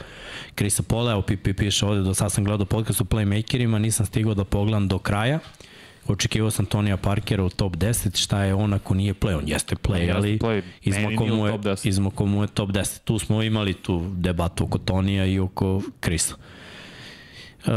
Krisa 0.55 0.83
Pola, 0.83 1.13
evo 1.13 1.23
Pipi 1.23 1.53
piše 1.53 1.87
ovde, 1.87 2.01
do 2.01 2.15
sad 2.15 2.33
sam 2.33 2.45
gledao 2.45 2.67
podcast 2.67 3.01
o 3.01 3.05
playmakerima, 3.05 3.79
nisam 3.79 4.07
stigao 4.07 4.35
da 4.35 4.45
pogledam 4.45 4.89
do 4.89 4.99
kraja. 4.99 5.39
Očekivao 6.09 6.51
sam 6.51 6.67
Tonija 6.67 6.97
Parkera 6.97 7.45
u 7.45 7.49
top 7.49 7.77
10, 7.77 8.23
šta 8.23 8.43
je 8.43 8.55
on 8.55 8.73
ako 8.75 8.95
nije 8.95 9.15
play, 9.15 9.39
on 9.39 9.43
jeste 9.47 9.77
play, 9.77 9.99
Jeste 9.99 10.13
ali 10.13 10.39
play. 10.39 10.63
Izmako 10.83 11.27
mu, 11.27 11.47
je, 11.47 11.53
top 11.53 11.61
10. 11.61 11.89
izmako 11.89 12.27
mu 12.27 12.43
je 12.43 12.49
top 12.49 12.71
10. 12.71 12.99
Tu 13.05 13.19
smo 13.19 13.43
imali 13.43 13.75
tu 13.75 14.05
debatu 14.13 14.65
oko 14.65 14.79
Tonija 14.79 15.27
i 15.27 15.39
oko 15.39 15.83
Krisa. 16.01 16.35
Uh, 17.67 17.73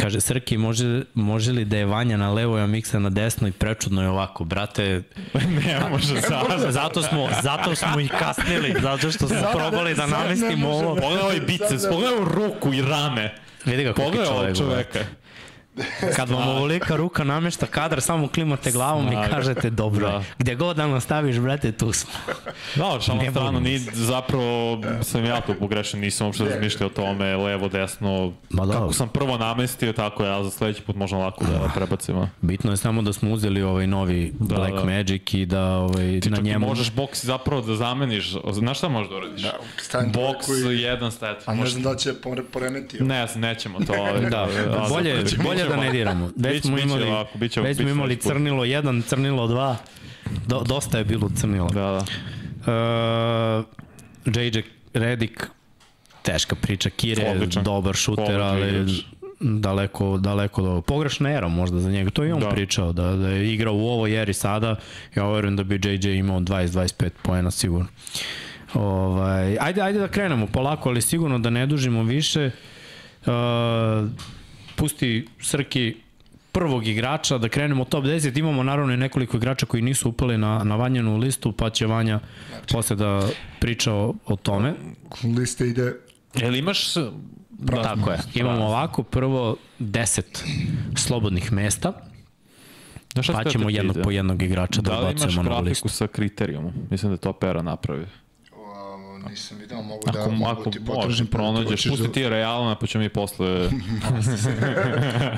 kaže, 0.00 0.20
Srki, 0.20 0.56
može, 0.58 1.02
može 1.14 1.52
li 1.52 1.64
da 1.64 1.76
je 1.76 1.86
Vanja 1.86 2.16
na 2.16 2.32
levo, 2.32 2.56
a 2.56 2.66
Miksa 2.66 2.98
na 2.98 3.10
desno 3.10 3.48
i 3.48 3.52
prečudno 3.52 4.02
je 4.02 4.08
ovako, 4.08 4.44
brate, 4.44 5.02
ne 5.66 5.80
može 5.90 6.20
sad. 6.28 6.72
zato 6.72 7.02
smo, 7.02 7.28
zato 7.42 7.74
smo 7.74 8.00
i 8.00 8.08
kasnili, 8.08 8.74
zato 8.82 9.10
što 9.10 9.28
smo 9.28 9.38
probali 9.52 9.94
da 9.94 10.06
ne 10.06 10.12
namestimo 10.12 10.68
ovo. 10.68 10.94
Pogledaj 10.94 11.22
ovaj 11.22 11.40
biceps, 11.40 11.82
pogledaj 11.90 12.18
ruku 12.24 12.72
i 12.74 12.82
rame. 12.82 13.34
Vidi 13.64 13.84
ga 13.84 13.92
koliki 13.92 14.16
Pogledaj 14.16 14.38
ovog 14.38 14.56
čovjek. 14.56 14.92
brate. 14.92 15.06
Kad 16.16 16.30
vam 16.30 16.48
ovolika 16.48 16.96
ruka 16.96 17.24
namešta 17.24 17.66
kadar, 17.66 18.00
samo 18.00 18.28
klimate 18.28 18.70
glavom 18.70 19.08
Snaga. 19.08 19.26
i 19.26 19.30
kažete 19.30 19.70
dobro. 19.70 20.06
Da. 20.06 20.12
Da. 20.12 20.24
Gde 20.38 20.54
god 20.54 20.76
da 20.76 20.86
nas 20.86 21.04
staviš, 21.04 21.36
brate, 21.38 21.72
tu 21.72 21.92
smo. 21.92 22.10
Da, 22.74 23.00
šalno 23.00 23.22
Ne 23.22 23.30
strano, 23.30 23.60
ni, 23.60 23.78
zapravo 23.78 24.80
sam 25.02 25.24
ja 25.24 25.40
tu 25.40 25.54
pogrešen, 25.54 26.00
nisam 26.00 26.26
uopšte 26.26 26.44
razmišljao 26.46 26.86
o 26.86 26.90
tome, 26.90 27.36
levo, 27.36 27.68
desno. 27.68 28.32
Ma 28.50 28.66
da. 28.66 28.72
Kako 28.72 28.92
sam 28.92 29.08
prvo 29.08 29.38
namestio, 29.38 29.92
tako 29.92 30.24
ja 30.24 30.44
za 30.44 30.50
sledeći 30.50 30.82
put 30.82 30.96
možda 30.96 31.16
lako 31.16 31.44
da 31.44 31.70
prebacim. 31.74 32.16
a. 32.16 32.28
Bitno 32.40 32.70
je 32.70 32.76
samo 32.76 33.02
da 33.02 33.12
smo 33.12 33.30
uzeli 33.30 33.62
ovaj 33.62 33.86
novi 33.86 34.32
Da, 34.34 34.54
Black 34.54 34.74
da. 34.74 34.84
Magic 34.84 35.34
i 35.34 35.46
da 35.46 35.62
ovaj, 35.68 36.20
Ti 36.20 36.30
na 36.30 36.38
njemu... 36.38 36.66
možeš 36.66 36.92
boks 36.92 37.24
zapravo 37.24 37.62
da 37.62 37.74
zameniš. 37.76 38.34
Znaš 38.52 38.78
šta 38.78 38.88
možeš 38.88 39.10
da 39.10 39.16
uradiš? 39.16 39.42
Da, 39.42 39.52
stavim 39.78 40.12
boks 40.12 40.46
dvojku 40.46 40.70
i- 40.72 40.80
jedan 40.80 41.12
stat. 41.12 41.42
A 41.46 41.54
ne 41.54 41.66
znam 41.66 41.82
da 41.84 41.96
će 41.96 42.12
pore- 42.14 42.42
poremeti. 42.44 43.02
Ne, 43.02 43.26
nećemo 43.36 43.78
to. 43.80 43.92
ali- 43.94 44.30
Da, 44.30 44.42
a, 44.42 44.88
bolje, 44.88 45.14
bolje 45.38 45.65
da 45.68 45.76
ne 45.76 45.90
diramo. 45.90 46.30
Već 46.36 46.62
smo 46.62 46.78
imali, 46.78 47.02
ovako, 47.04 47.38
biće- 47.38 47.60
već 47.60 47.76
smo 47.76 47.88
imali 47.88 48.16
crnilo 48.16 48.64
1, 48.64 49.02
crnilo 49.02 49.48
2. 49.48 49.74
Do, 50.46 50.60
dosta 50.60 50.98
je 50.98 51.04
bilo 51.04 51.30
crnila. 51.36 51.68
Da, 51.68 51.80
da. 51.82 52.04
Uh, 52.66 53.64
JJ 54.34 54.62
Redick, 54.94 55.42
teška 56.22 56.54
priča. 56.54 56.90
Kire 56.90 57.30
Odličan. 57.30 57.64
dobar 57.64 57.94
šuter, 57.94 58.24
Odličan 58.24 58.42
ali 58.42 59.04
daleko, 59.40 60.18
daleko 60.18 60.62
do 60.62 60.80
pogrešna 60.80 61.30
era 61.30 61.48
možda 61.48 61.78
za 61.80 61.90
njega. 61.90 62.10
To 62.10 62.22
je 62.22 62.34
on 62.34 62.40
da. 62.40 62.48
pričao, 62.48 62.92
da, 62.92 63.12
da 63.12 63.28
je 63.28 63.52
igrao 63.54 63.74
u 63.74 63.88
ovoj 63.88 64.22
eri 64.22 64.34
sada. 64.34 64.76
Ja 65.14 65.28
verujem 65.28 65.56
da 65.56 65.62
bi 65.62 65.80
JJ 65.84 66.10
imao 66.10 66.40
20-25 66.40 67.10
poena 67.22 67.50
sigurno. 67.50 67.86
Ovaj, 68.74 69.56
ajde, 69.60 69.80
ajde 69.82 69.98
da 69.98 70.08
krenemo 70.08 70.46
polako, 70.46 70.88
ali 70.88 71.02
sigurno 71.02 71.38
da 71.38 71.50
ne 71.50 71.66
dužimo 71.66 72.02
više. 72.02 72.50
Uh, 73.26 73.32
pusti 74.76 75.26
Srki 75.40 75.96
prvog 76.52 76.86
igrača, 76.86 77.38
da 77.38 77.48
krenemo 77.48 77.84
top 77.84 78.04
10. 78.04 78.38
Imamo 78.38 78.62
naravno 78.62 78.94
i 78.94 78.96
nekoliko 78.96 79.36
igrača 79.36 79.66
koji 79.66 79.82
nisu 79.82 80.08
upali 80.08 80.38
na, 80.38 80.64
na 80.64 80.76
Vanjanu 80.76 81.16
listu, 81.16 81.52
pa 81.52 81.70
će 81.70 81.86
Vanja 81.86 82.20
znači. 82.50 82.74
posle 82.74 82.96
da 82.96 83.28
priča 83.60 83.92
o, 83.92 84.14
o 84.26 84.36
tome. 84.36 84.74
Lista 85.36 85.64
ide... 85.64 85.94
Jel 86.34 86.56
imaš 86.56 86.94
Da, 87.58 87.82
tako 87.82 88.10
je. 88.10 88.18
Imamo 88.34 88.64
ovako 88.64 89.02
prvo 89.02 89.56
10 89.80 90.22
slobodnih 90.96 91.52
mesta. 91.52 91.92
Da 93.14 93.22
pa 93.32 93.50
ćemo 93.50 93.70
jednog 93.70 93.96
po 94.04 94.10
jednog 94.10 94.42
igrača 94.42 94.80
da, 94.80 94.90
da 94.90 94.98
ubacujemo 94.98 95.12
na 95.12 95.18
listu. 95.18 95.32
Da 95.32 95.40
li 95.40 95.46
imaš 95.48 95.64
grafiku 95.64 95.88
sa 95.88 96.06
kriterijumom? 96.06 96.72
Mislim 96.90 97.12
da 97.12 97.16
to 97.16 97.32
Pera 97.32 97.62
napravi. 97.62 98.06
Nisam 99.28 99.58
vidio, 99.58 99.82
mogu 99.82 100.02
da 100.12 100.20
ako, 100.20 100.30
mogu 100.30 100.60
ako 100.60 100.70
ti 100.70 100.84
potražim. 100.84 101.26
Pa 101.26 101.30
pronađeš, 101.30 101.88
pusti 101.88 102.12
ti 102.12 102.28
realno, 102.28 102.76
pa 102.80 102.86
ćemo 102.86 103.04
mi 103.04 103.08
posle... 103.08 103.68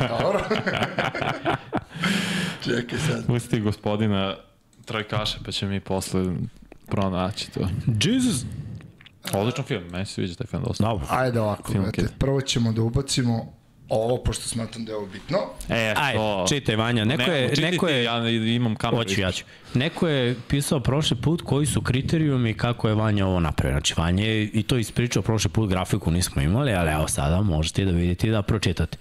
Dobro. 0.09 0.45
Čekaj 2.65 2.99
sad. 2.99 3.27
Pusti 3.27 3.61
gospodina 3.61 4.37
Trojkaša, 4.85 5.39
pa 5.45 5.53
ćemo 5.53 5.71
mi 5.71 5.81
posle 5.81 6.25
pronaći 6.87 7.51
to. 7.51 7.61
Jesus! 8.05 8.45
Odličan 9.33 9.65
film, 9.65 9.85
meni 9.93 10.07
se 10.07 10.13
sviđa 10.13 10.35
taj 10.35 10.47
film 10.47 10.63
dosta. 10.67 10.85
Dobro. 10.85 11.07
Ajde 11.11 11.41
ovako, 11.41 11.73
film 11.73 11.85
brate, 11.85 12.09
prvo 12.19 12.41
ćemo 12.41 12.73
da 12.73 12.83
ubacimo 12.83 13.58
ovo, 13.89 14.17
pošto 14.17 14.49
smatram 14.49 14.85
da 14.85 14.93
je 14.93 14.97
ovo 14.97 15.07
bitno. 15.07 15.39
E, 15.69 15.95
Ajde, 15.97 16.19
to... 16.19 16.47
čitaj 16.49 16.77
Vanja, 16.77 17.05
neko 17.05 17.31
je... 17.31 17.53
Ne, 17.57 17.71
neko 17.71 17.89
je 17.89 18.05
ja 18.05 18.29
imam 18.29 18.75
kameru. 18.75 18.97
Hoću, 18.97 19.21
ja 19.21 19.33
ću. 19.33 19.45
Neko 19.75 20.09
je 20.09 20.37
pisao 20.49 20.81
prošli 20.81 21.17
put 21.17 21.43
koji 21.43 21.67
su 21.67 21.83
kriterijumi 21.83 22.55
kako 22.55 22.89
je 22.89 22.95
Vanja 22.95 23.27
ovo 23.27 23.41
napravio. 23.41 23.75
Znači, 23.75 23.95
Vanja 23.97 24.25
je 24.25 24.45
i 24.45 24.63
to 24.63 24.77
ispričao 24.77 25.23
prošli 25.23 25.51
put, 25.51 25.71
grafiku 25.71 26.11
nismo 26.11 26.43
imali, 26.43 26.73
ali 26.73 26.91
evo 26.91 27.09
sada 27.09 27.43
možete 27.43 27.85
da 27.85 27.91
vidite 27.91 28.29
i 28.29 28.31
da 28.31 28.43
pročitate. 28.43 28.99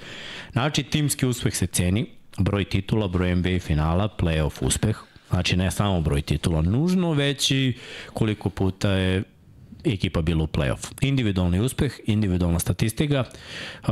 Znači, 0.51 0.83
timski 0.83 1.25
uspeh 1.25 1.55
se 1.55 1.67
ceni, 1.67 2.05
broj 2.37 2.65
titula, 2.65 3.07
broj 3.07 3.35
NBA 3.35 3.59
finala, 3.59 4.09
playoff 4.19 4.65
uspeh, 4.65 4.97
Znači 5.29 5.57
ne 5.57 5.71
samo 5.71 6.01
broj 6.01 6.21
titula 6.21 6.61
nužno, 6.61 7.11
već 7.13 7.51
i 7.51 7.73
koliko 8.13 8.49
puta 8.49 8.91
je 8.91 9.23
ekipa 9.93 10.21
bila 10.21 10.43
u 10.43 10.47
playoff. 10.47 10.93
Individualni 11.01 11.59
uspeh, 11.59 11.93
individualna 12.05 12.59
statistika, 12.59 13.23
uh, 13.23 13.89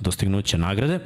dostignuće 0.00 0.58
nagrade, 0.58 1.00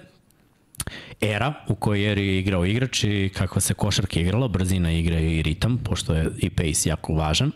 era 1.20 1.54
u 1.68 1.74
kojoj 1.74 2.02
je 2.02 2.38
igrao 2.38 2.66
igrač 2.66 3.04
i 3.04 3.30
kakva 3.34 3.60
se 3.60 3.74
košarka 3.74 4.20
igrala, 4.20 4.48
brzina 4.48 4.92
igre 4.92 5.22
i 5.22 5.42
ritam, 5.42 5.78
pošto 5.78 6.14
je 6.14 6.30
i 6.38 6.50
pace 6.50 6.88
jako 6.88 7.14
važan, 7.14 7.52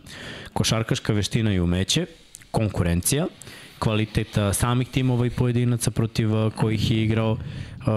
košarkaška 0.52 1.12
veština 1.12 1.52
i 1.52 1.60
umeće, 1.60 2.06
konkurencija, 2.50 3.26
kvaliteta 3.78 4.52
samih 4.52 4.88
timova 4.88 5.26
i 5.26 5.30
pojedinaca 5.30 5.90
protiv 5.90 6.30
kojih 6.56 6.90
je 6.90 7.02
igrao, 7.04 7.38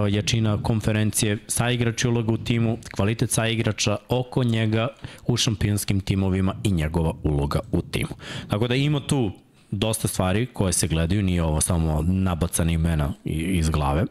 jačina 0.10 0.64
konferencije, 0.64 1.38
saigrač 1.48 2.06
uloga 2.06 2.32
u 2.32 2.38
timu, 2.38 2.78
kvalitet 2.96 3.32
saigrača 3.32 3.98
oko 4.10 4.44
njega 4.44 4.88
u 5.28 5.38
šampionskim 5.38 6.00
timovima 6.00 6.56
i 6.64 6.72
njegova 6.72 7.14
uloga 7.24 7.60
u 7.72 7.82
timu. 7.82 8.12
Tako 8.48 8.68
da 8.68 8.76
ima 8.76 9.00
tu 9.00 9.32
dosta 9.72 10.08
stvari 10.08 10.46
koje 10.46 10.74
se 10.74 10.88
gledaju, 10.88 11.24
nije 11.24 11.44
ovo 11.44 11.62
samo 11.62 12.02
nabacana 12.08 12.72
imena 12.72 13.14
iz 13.26 13.70
glave. 13.70 14.06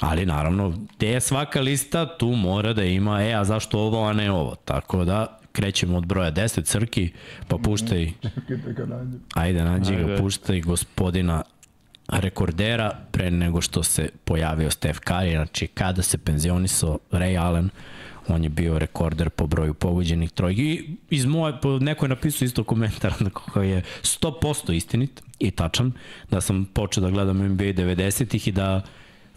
Ali 0.00 0.26
naravno, 0.26 0.74
gde 0.96 1.08
je 1.08 1.20
svaka 1.20 1.60
lista, 1.60 2.18
tu 2.18 2.26
mora 2.26 2.72
da 2.72 2.84
ima, 2.84 3.22
e, 3.22 3.34
a 3.34 3.44
zašto 3.44 3.78
ovo, 3.78 4.04
a 4.04 4.12
ne 4.12 4.30
ovo. 4.30 4.54
Tako 4.64 5.04
da, 5.04 5.38
krećemo 5.52 5.98
od 5.98 6.06
broja 6.06 6.32
10, 6.32 6.64
Crki, 6.64 7.10
pa 7.48 7.58
puštaj, 7.58 8.12
ajde, 9.34 9.64
nađi 9.64 9.96
ga, 9.96 10.16
puštaj 10.18 10.60
gospodina 10.60 11.42
rekordera 12.08 12.98
pre 13.10 13.30
nego 13.30 13.60
što 13.60 13.82
se 13.82 14.08
pojavio 14.24 14.70
Steph 14.70 15.00
Curry, 15.00 15.36
znači 15.36 15.66
kada 15.66 16.02
se 16.02 16.18
penzionisao 16.18 16.98
Ray 17.10 17.40
Allen, 17.40 17.70
on 18.28 18.44
je 18.44 18.48
bio 18.48 18.78
rekorder 18.78 19.30
po 19.30 19.46
broju 19.46 19.74
pogođenih 19.74 20.30
trojki. 20.30 20.62
I 20.62 20.96
iz 21.10 21.24
moje, 21.24 21.54
neko 21.80 22.04
je 22.04 22.08
napisao 22.08 22.46
isto 22.46 22.64
komentar 22.64 23.12
koji 23.52 23.70
je 23.70 23.82
100% 24.02 24.72
istinit 24.72 25.22
i 25.38 25.50
tačan, 25.50 25.92
da 26.30 26.40
sam 26.40 26.64
počeo 26.64 27.02
da 27.02 27.10
gledam 27.10 27.38
NBA 27.38 27.64
90-ih 27.64 28.48
i 28.48 28.52
da 28.52 28.82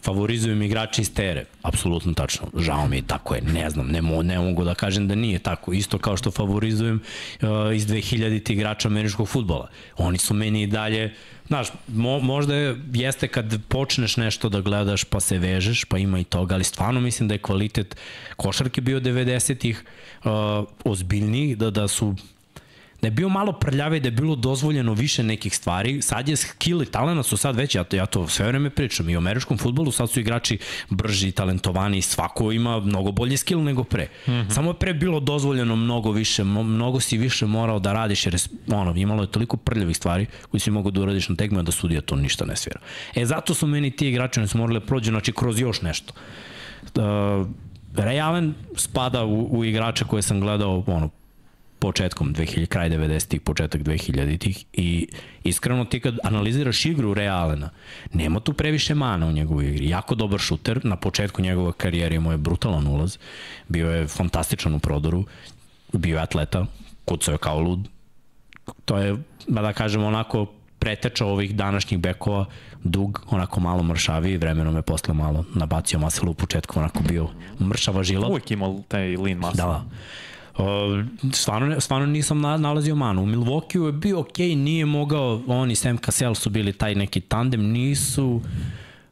favorizujem 0.04 0.62
igrače 0.62 1.02
iz 1.02 1.14
tere. 1.14 1.46
Apsolutno 1.62 2.14
tačno. 2.14 2.48
Žao 2.58 2.88
mi 2.88 2.96
je, 2.96 3.02
tako 3.02 3.36
je. 3.36 3.42
Ne 3.42 3.70
znam, 3.70 3.88
ne, 3.88 4.02
mo, 4.02 4.22
ne 4.24 4.40
mogu 4.40 4.64
da 4.64 4.76
kažem 4.76 5.08
da 5.08 5.16
nije 5.16 5.40
tako. 5.40 5.74
Isto 5.74 5.98
kao 5.98 6.18
što 6.18 6.32
favorizujem 6.32 6.96
uh, 6.96 7.48
iz 7.76 7.88
2000 7.88 8.52
igrača 8.52 8.88
američkog 8.88 9.28
futbola. 9.30 9.70
Oni 9.98 10.18
su 10.18 10.34
meni 10.34 10.62
i 10.62 10.68
dalje 10.68 11.14
Znaš, 11.48 11.68
mo, 11.88 12.20
možda 12.20 12.56
je, 12.56 12.76
jeste 12.94 13.28
kad 13.28 13.60
počneš 13.68 14.18
nešto 14.18 14.50
da 14.50 14.62
gledaš 14.62 15.04
pa 15.04 15.20
se 15.20 15.38
vežeš, 15.38 15.86
pa 15.86 15.98
ima 15.98 16.20
i 16.20 16.24
toga, 16.24 16.56
ali 16.56 16.64
stvarno 16.64 17.02
mislim 17.02 17.28
da 17.28 17.36
je 17.36 17.40
kvalitet 17.40 17.96
košarke 18.36 18.82
bio 18.82 19.00
90-ih 19.00 19.84
uh, 20.24 20.32
ozbiljniji, 20.86 21.56
da, 21.56 21.70
da 21.70 21.88
su 21.88 22.16
da 23.08 23.10
je 23.10 23.16
bio 23.16 23.30
malo 23.30 23.52
prljave, 23.54 24.00
da 24.00 24.08
je 24.08 24.12
bilo 24.12 24.36
dozvoljeno 24.36 24.94
više 24.94 25.24
nekih 25.24 25.56
stvari. 25.56 26.02
Sad 26.02 26.30
je 26.30 26.36
skill 26.36 26.82
i 26.84 26.86
talena 26.86 27.24
su 27.24 27.38
sad 27.38 27.56
već, 27.56 27.76
ja 27.76 27.84
to, 27.84 27.96
ja 27.96 28.06
to 28.06 28.28
sve 28.28 28.48
vreme 28.48 28.70
pričam, 28.70 29.10
i 29.10 29.16
u 29.16 29.18
američkom 29.18 29.58
futbolu 29.58 29.92
sad 29.92 30.10
su 30.10 30.20
igrači 30.20 30.58
brži, 30.90 31.32
talentovani, 31.32 32.02
svako 32.02 32.52
ima 32.52 32.80
mnogo 32.80 33.12
bolji 33.12 33.38
skill 33.38 33.64
nego 33.64 33.84
pre. 33.84 34.08
Mm 34.28 34.32
-hmm. 34.32 34.52
Samo 34.52 34.70
je 34.70 34.80
pre 34.80 34.94
bilo 34.94 35.20
dozvoljeno 35.20 35.76
mnogo 35.76 36.12
više, 36.12 36.44
mnogo 36.44 37.00
si 37.00 37.18
više 37.18 37.46
morao 37.46 37.80
da 37.80 37.94
radiš, 37.94 38.26
jer 38.26 38.36
ono, 38.68 38.96
imalo 38.96 39.24
je 39.24 39.32
toliko 39.32 39.58
prljavih 39.58 39.98
stvari 39.98 40.26
koji 40.52 40.62
si 40.62 40.72
mogu 40.72 40.92
da 40.92 41.02
uradiš 41.02 41.30
na 41.30 41.36
tegme, 41.36 41.64
da 41.64 41.72
sudija 41.72 42.02
to 42.02 42.16
ništa 42.16 42.46
ne 42.46 42.56
svira. 42.56 42.80
E, 43.16 43.26
zato 43.26 43.54
su 43.54 43.68
meni 43.68 43.92
ti 43.92 44.10
igrači, 44.10 44.40
oni 44.40 44.48
su 44.48 44.58
morali 44.58 44.80
da 44.80 44.86
prođu, 44.86 45.12
znači, 45.12 45.32
kroz 45.32 45.60
još 45.60 45.82
nešto. 45.82 46.14
Uh, 46.84 47.02
Ray 47.96 48.24
Allen 48.24 48.54
spada 48.76 49.24
u, 49.24 49.48
u 49.58 49.66
igrače 49.66 50.06
koje 50.06 50.22
sam 50.22 50.40
gledao 50.40 50.84
ono, 50.88 51.10
početkom 51.80 52.34
2000, 52.34 52.66
kraj 52.66 52.90
90-ih, 52.90 53.42
početak 53.42 53.82
2000-ih 53.82 54.66
i 54.74 55.08
iskreno 55.44 55.86
ti 55.86 56.00
kad 56.00 56.18
analiziraš 56.24 56.86
igru 56.86 57.14
Realena, 57.14 57.70
nema 58.14 58.40
tu 58.40 58.54
previše 58.54 58.96
mana 58.96 59.28
u 59.28 59.32
njegovoj 59.32 59.70
igri. 59.70 59.90
Jako 59.90 60.16
dobar 60.16 60.40
šuter, 60.40 60.86
na 60.86 60.96
početku 60.96 61.42
njegove 61.42 61.72
karijere 61.78 62.16
imao 62.16 62.32
je 62.32 62.38
brutalan 62.38 62.88
ulaz, 62.88 63.18
bio 63.68 63.92
je 63.92 64.08
fantastičan 64.08 64.76
u 64.76 64.80
prodoru, 64.80 65.26
bio 65.94 66.16
je 66.16 66.24
atleta, 66.24 66.66
kucao 67.06 67.32
je 67.32 67.38
kao 67.38 67.60
lud. 67.60 67.88
To 68.86 68.98
je, 68.98 69.16
da 69.48 69.74
kažemo, 69.74 70.08
onako 70.08 70.46
preteča 70.80 71.26
ovih 71.26 71.56
današnjih 71.56 72.00
bekova, 72.00 72.46
dug, 72.84 73.26
onako 73.30 73.60
malo 73.60 73.84
mršaviji, 73.84 74.38
vremenom 74.38 74.76
je 74.76 74.82
posle 74.82 75.14
malo 75.14 75.46
nabacio 75.56 76.00
maselu 76.00 76.32
u 76.32 76.34
početku, 76.34 76.80
onako 76.80 77.00
bio 77.04 77.28
mršava 77.60 78.04
žila. 78.04 78.28
Uvijek 78.28 78.52
imao 78.52 78.84
taj 78.88 79.18
lean 79.18 79.38
muscle. 79.38 79.64
Da, 79.64 79.66
da. 79.66 79.86
Uh, 80.58 81.06
stvarno, 81.34 81.80
stvarno 81.80 82.06
nisam 82.06 82.42
na, 82.42 82.58
nalazio 82.58 82.96
manu. 82.96 83.24
U 83.24 83.26
Milwaukee 83.26 83.86
je 83.86 83.92
bio 83.92 84.20
ok, 84.20 84.38
nije 84.38 84.86
mogao, 84.86 85.42
oni 85.48 85.76
Sam 85.76 85.98
Cassell 85.98 86.36
su 86.36 86.50
bili 86.50 86.74
taj 86.74 86.96
neki 86.96 87.22
tandem, 87.22 87.62
nisu 87.72 88.42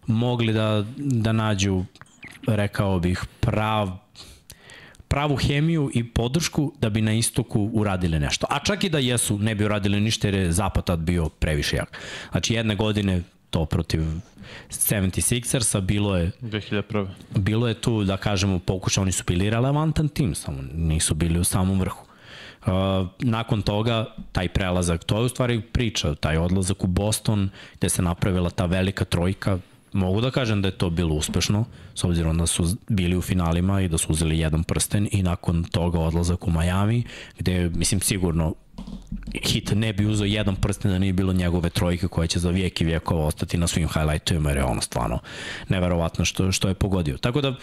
mogli 0.07 0.53
da, 0.53 0.85
da 0.97 1.31
nađu, 1.31 1.83
rekao 2.47 2.99
bih, 2.99 3.23
prav, 3.39 3.89
pravu 5.07 5.35
hemiju 5.35 5.91
i 5.93 6.03
podršku 6.03 6.73
da 6.81 6.89
bi 6.89 7.01
na 7.01 7.13
istoku 7.13 7.69
uradili 7.73 8.19
nešto. 8.19 8.47
A 8.49 8.59
čak 8.59 8.83
i 8.83 8.89
da 8.89 8.99
jesu, 8.99 9.39
ne 9.39 9.55
bi 9.55 9.65
uradili 9.65 10.01
ništa 10.01 10.27
jer 10.27 10.35
je 10.35 10.51
zapad 10.51 10.85
tad 10.85 10.99
bio 10.99 11.29
previše 11.29 11.75
jak. 11.75 11.97
Znači 12.31 12.53
jedne 12.53 12.75
godine 12.75 13.21
to 13.49 13.65
protiv 13.65 14.01
76ersa, 14.69 15.81
bilo 15.81 16.17
je 16.17 16.31
2001. 16.41 17.07
Bilo 17.35 17.67
je 17.67 17.73
tu, 17.73 18.03
da 18.03 18.17
kažemo, 18.17 18.59
pokušao, 18.59 19.01
oni 19.01 19.11
su 19.11 19.23
bili 19.27 19.49
relevantan 19.49 20.09
tim, 20.09 20.35
samo 20.35 20.57
nisu 20.73 21.13
bili 21.13 21.39
u 21.39 21.43
samom 21.43 21.79
vrhu. 21.79 22.05
Uh, 22.65 22.71
nakon 23.19 23.61
toga, 23.61 24.05
taj 24.31 24.47
prelazak, 24.47 25.03
to 25.03 25.19
je 25.19 25.25
u 25.25 25.29
stvari 25.29 25.61
priča, 25.61 26.15
taj 26.15 26.37
odlazak 26.37 26.83
u 26.83 26.87
Boston, 26.87 27.49
gde 27.77 27.89
se 27.89 28.01
napravila 28.01 28.49
ta 28.49 28.65
velika 28.65 29.05
trojka, 29.05 29.59
mogu 29.95 30.21
da 30.21 30.31
kažem 30.31 30.61
da 30.61 30.67
je 30.67 30.77
to 30.77 30.89
bilo 30.89 31.15
uspešno, 31.15 31.65
s 31.95 32.03
obzirom 32.03 32.37
da 32.37 32.47
su 32.47 32.75
bili 32.89 33.17
u 33.17 33.21
finalima 33.21 33.81
i 33.81 33.87
da 33.87 33.97
su 33.97 34.11
uzeli 34.11 34.39
jedan 34.39 34.63
prsten 34.63 35.07
i 35.11 35.23
nakon 35.23 35.63
toga 35.63 35.99
odlazak 35.99 36.47
u 36.47 36.51
Miami, 36.51 37.03
gde, 37.39 37.69
mislim, 37.69 38.01
sigurno 38.01 38.53
hit 39.43 39.71
ne 39.75 39.93
bi 39.93 40.05
uzao 40.05 40.25
jedan 40.25 40.55
prsten 40.55 40.91
da 40.91 40.99
nije 40.99 41.13
bilo 41.13 41.33
njegove 41.33 41.69
trojke 41.69 42.07
koja 42.07 42.27
će 42.27 42.39
za 42.39 42.49
vijek 42.49 42.81
i 42.81 42.85
vijekova 42.85 43.25
ostati 43.25 43.57
na 43.57 43.67
svim 43.67 43.87
highlightovima 43.87 44.49
jer 44.49 44.57
je 44.57 44.63
ono 44.63 44.81
stvarno 44.81 45.19
neverovatno 45.69 46.25
što, 46.25 46.51
što 46.51 46.67
je 46.67 46.73
pogodio. 46.73 47.17
Tako 47.17 47.41
da, 47.41 47.55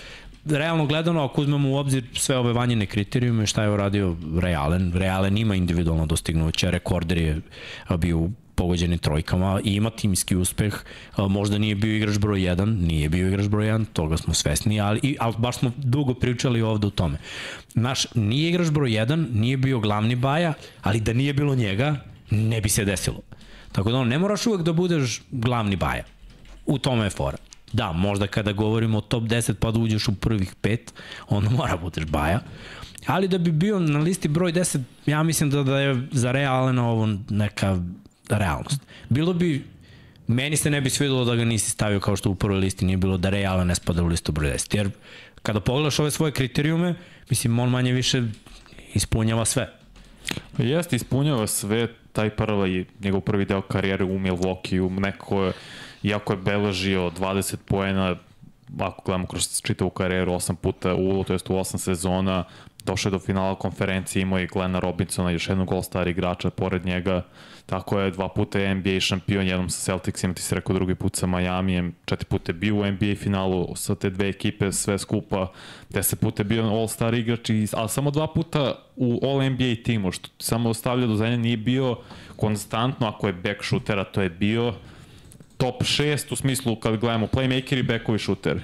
realno 0.44 0.86
gledano, 0.86 1.24
ako 1.24 1.40
uzmemo 1.40 1.70
u 1.70 1.76
obzir 1.76 2.04
sve 2.14 2.36
ove 2.36 2.52
vanjene 2.52 2.86
kriterijume, 2.86 3.46
šta 3.46 3.62
je 3.62 3.70
uradio 3.70 4.16
Realen, 4.40 4.92
Realen 4.94 5.38
ima 5.38 5.54
individualno 5.54 6.06
dostignuće, 6.06 6.70
rekorder 6.70 7.18
je 7.18 7.40
bio 7.98 8.28
pogođenim 8.62 8.98
trojkama 8.98 9.60
i 9.64 9.74
ima 9.74 9.90
timski 9.90 10.36
uspeh. 10.36 10.74
Možda 11.18 11.58
nije 11.58 11.74
bio 11.74 11.96
igrač 11.96 12.18
broj 12.18 12.40
1, 12.40 12.86
nije 12.86 13.08
bio 13.08 13.28
igrač 13.28 13.48
broj 13.48 13.66
1, 13.66 13.84
toga 13.92 14.16
smo 14.16 14.34
svesni, 14.34 14.80
ali, 14.80 15.16
ali 15.20 15.34
baš 15.38 15.58
smo 15.58 15.72
dugo 15.76 16.14
pričali 16.14 16.62
ovde 16.62 16.86
o 16.86 16.90
tome. 16.90 17.18
Naš, 17.74 18.06
nije 18.14 18.48
igrač 18.48 18.70
broj 18.70 18.90
1, 18.90 19.34
nije 19.34 19.56
bio 19.56 19.80
glavni 19.80 20.16
baja, 20.16 20.54
ali 20.82 21.00
da 21.00 21.12
nije 21.12 21.32
bilo 21.34 21.54
njega, 21.54 21.96
ne 22.30 22.60
bi 22.60 22.68
se 22.68 22.84
desilo. 22.84 23.20
Tako 23.72 23.90
da 23.90 23.96
ono, 23.96 24.10
ne 24.10 24.18
moraš 24.18 24.46
uvek 24.46 24.62
da 24.62 24.72
budeš 24.72 25.22
glavni 25.30 25.76
baja. 25.76 26.04
U 26.66 26.78
tome 26.78 27.04
je 27.04 27.10
fora. 27.10 27.38
Da, 27.72 27.92
možda 27.92 28.26
kada 28.26 28.52
govorimo 28.52 28.98
o 28.98 29.00
top 29.00 29.24
10 29.24 29.54
pa 29.58 29.70
da 29.70 29.78
uđeš 29.78 30.08
u 30.08 30.14
prvih 30.14 30.54
pet, 30.60 30.92
onda 31.28 31.50
mora 31.50 31.76
budeš 31.76 32.04
baja. 32.04 32.40
Ali 33.06 33.28
da 33.28 33.38
bi 33.38 33.52
bio 33.52 33.80
na 33.80 33.98
listi 33.98 34.28
broj 34.28 34.52
10, 34.52 34.80
ja 35.06 35.22
mislim 35.22 35.50
da, 35.50 35.62
da 35.62 35.80
je 35.80 36.06
za 36.12 36.32
realno 36.32 36.90
ovo 36.90 37.08
neka 37.30 37.78
realnost. 38.38 38.80
Bilo 39.08 39.32
bi 39.32 39.64
meni 40.26 40.56
se 40.56 40.70
ne 40.70 40.80
bi 40.80 40.90
svidelo 40.90 41.24
da 41.24 41.34
ga 41.34 41.44
nisi 41.44 41.70
stavio 41.70 42.00
kao 42.00 42.16
što 42.16 42.30
u 42.30 42.34
prvoj 42.34 42.58
listi 42.58 42.84
nije 42.84 42.96
bilo 42.96 43.16
da 43.16 43.30
Real 43.30 43.66
ne 43.66 43.74
spada 43.74 44.02
u 44.02 44.06
listu 44.06 44.32
broj 44.32 44.50
10. 44.50 44.76
Jer 44.76 44.90
kada 45.42 45.60
pogledaš 45.60 45.98
ove 45.98 46.10
svoje 46.10 46.32
kriterijume, 46.32 46.94
mislim, 47.30 47.58
on 47.58 47.70
manje 47.70 47.92
više 47.92 48.22
ispunjava 48.94 49.44
sve. 49.44 49.72
Jeste, 50.58 50.96
ispunjava 50.96 51.46
sve, 51.46 51.88
taj 52.12 52.30
prvi, 52.30 52.86
njegov 53.00 53.20
prvi 53.20 53.44
deo 53.44 53.62
karijere 53.62 54.04
u 54.04 54.18
Milwaukee, 54.18 55.00
neko 55.00 55.44
je, 55.44 55.52
iako 56.02 56.32
je 56.32 56.36
beležio 56.36 57.10
20 57.10 57.56
poena, 57.56 58.16
ako 58.78 59.02
gledamo 59.04 59.26
kroz 59.26 59.60
čitavu 59.62 59.90
karijeru, 59.90 60.32
8 60.32 60.54
puta 60.54 60.94
u, 60.94 61.24
to 61.24 61.32
jest 61.32 61.50
u 61.50 61.52
8 61.52 61.78
sezona, 61.78 62.44
došao 62.84 63.10
je 63.10 63.12
do 63.12 63.18
finala 63.18 63.54
konferencije, 63.54 64.22
imao 64.22 64.38
je 64.38 64.46
Glena 64.46 64.80
Robinsona, 64.80 65.30
još 65.30 65.48
jednog 65.48 65.72
all-star 65.72 66.08
igrača 66.08 66.50
pored 66.50 66.86
njega, 66.86 67.22
tako 67.72 68.00
je 68.00 68.10
dva 68.10 68.28
puta 68.28 68.58
je 68.58 68.74
NBA 68.74 69.00
šampion, 69.00 69.46
jednom 69.46 69.70
sa 69.70 69.80
Celticsima, 69.80 70.34
ti 70.34 70.42
si 70.42 70.54
rekao 70.54 70.74
drugi 70.74 70.94
put 70.94 71.16
sa 71.16 71.26
Miamijem, 71.26 71.94
četiri 72.04 72.26
puta 72.28 72.52
je 72.52 72.54
bio 72.54 72.74
u 72.76 72.86
NBA 72.86 73.14
finalu 73.16 73.76
sa 73.76 73.94
te 73.94 74.10
dve 74.10 74.28
ekipe, 74.28 74.72
sve 74.72 74.98
skupa, 74.98 75.52
deset 75.90 76.20
puta 76.20 76.40
je 76.40 76.44
bio 76.44 76.62
all-star 76.62 77.14
igrač, 77.14 77.50
i, 77.50 77.66
ali 77.72 77.88
samo 77.88 78.10
dva 78.10 78.26
puta 78.26 78.74
u 78.96 79.20
all-NBA 79.22 79.84
timu, 79.84 80.12
što 80.12 80.28
samo 80.38 80.70
ostavlja 80.70 81.06
do 81.06 81.16
zadnje 81.16 81.38
nije 81.38 81.56
bio 81.56 81.96
konstantno, 82.36 83.06
ako 83.08 83.26
je 83.26 83.32
back 83.32 83.64
shootera, 83.64 84.04
to 84.04 84.22
je 84.22 84.30
bio 84.30 84.74
top 85.56 85.82
6 85.82 86.32
u 86.32 86.36
smislu 86.36 86.76
kad 86.76 86.96
gledamo 86.96 87.26
playmaker 87.26 87.78
i 87.78 87.82
backovi 87.82 88.18
shooter. 88.18 88.60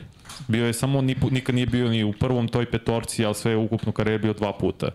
Bio 0.48 0.66
je 0.66 0.72
samo, 0.72 1.00
nikad 1.30 1.54
nije 1.54 1.66
bio 1.66 1.88
ni 1.88 2.04
u 2.04 2.12
prvom 2.12 2.48
toj 2.48 2.70
petorci, 2.70 3.24
ali 3.24 3.34
sve 3.34 3.56
ukupno 3.56 3.92
karijer 3.92 4.20
bio 4.20 4.32
dva 4.32 4.52
puta. 4.52 4.90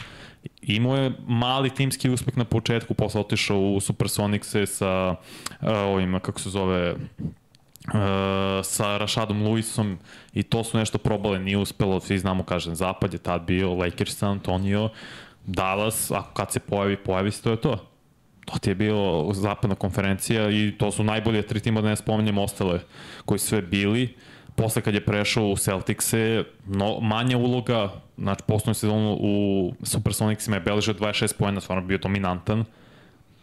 Imao 0.62 0.96
je 0.96 1.12
mali 1.28 1.70
timski 1.70 2.10
uspeh 2.10 2.38
na 2.38 2.46
početku, 2.46 2.94
posle 2.94 3.22
otišao 3.22 3.60
u 3.60 3.80
Supersonics 3.80 4.56
sa 4.66 5.16
uh, 5.62 5.68
ovim, 5.68 6.20
kako 6.20 6.40
se 6.40 6.50
zove, 6.50 6.96
Uh, 7.88 7.94
sa 8.64 8.98
Rashadom 8.98 9.44
Lewisom 9.44 9.98
i 10.34 10.44
to 10.44 10.64
su 10.64 10.78
nešto 10.78 10.98
probale, 10.98 11.40
nije 11.40 11.58
uspelo, 11.58 12.00
svi 12.00 12.20
znamo, 12.20 12.44
kažem, 12.44 12.76
Zapad 12.76 13.14
je 13.14 13.20
tad 13.20 13.42
bio, 13.42 13.74
Lakers, 13.74 14.18
San 14.18 14.32
Antonio, 14.32 14.90
Dallas, 15.46 16.12
ako 16.12 16.34
kad 16.34 16.52
se 16.52 16.60
pojavi, 16.60 16.98
pojavi 16.98 17.32
se, 17.32 17.42
to 17.42 17.52
je 17.52 17.62
to. 17.62 17.78
To 18.46 18.60
ti 18.60 18.70
je 18.70 18.76
bio 18.76 19.30
zapadna 19.34 19.76
konferencija 19.76 20.50
i 20.50 20.74
to 20.78 20.92
su 20.92 21.04
najbolje 21.04 21.42
tri 21.48 21.60
tima, 21.60 21.82
da 21.82 21.90
ne 21.90 21.96
spominjem 21.96 22.38
ostale 22.38 22.80
koji 23.26 23.40
su 23.40 23.48
sve 23.48 23.62
bili. 23.62 24.16
Posle 24.56 24.82
kad 24.82 24.94
je 24.94 25.06
prešao 25.06 25.48
u 25.48 25.58
Celticse, 25.58 26.44
no, 26.68 27.00
manja 27.00 27.38
uloga, 27.38 27.92
znači 28.18 28.44
poslednju 28.48 28.74
sezonu 28.74 29.18
u 29.20 29.74
Supersonicsima 29.84 30.56
je 30.56 30.60
beležio 30.60 30.94
26 30.94 31.34
pojena, 31.38 31.62
stvarno 31.62 31.88
bio 31.88 31.98
dominantan. 31.98 32.66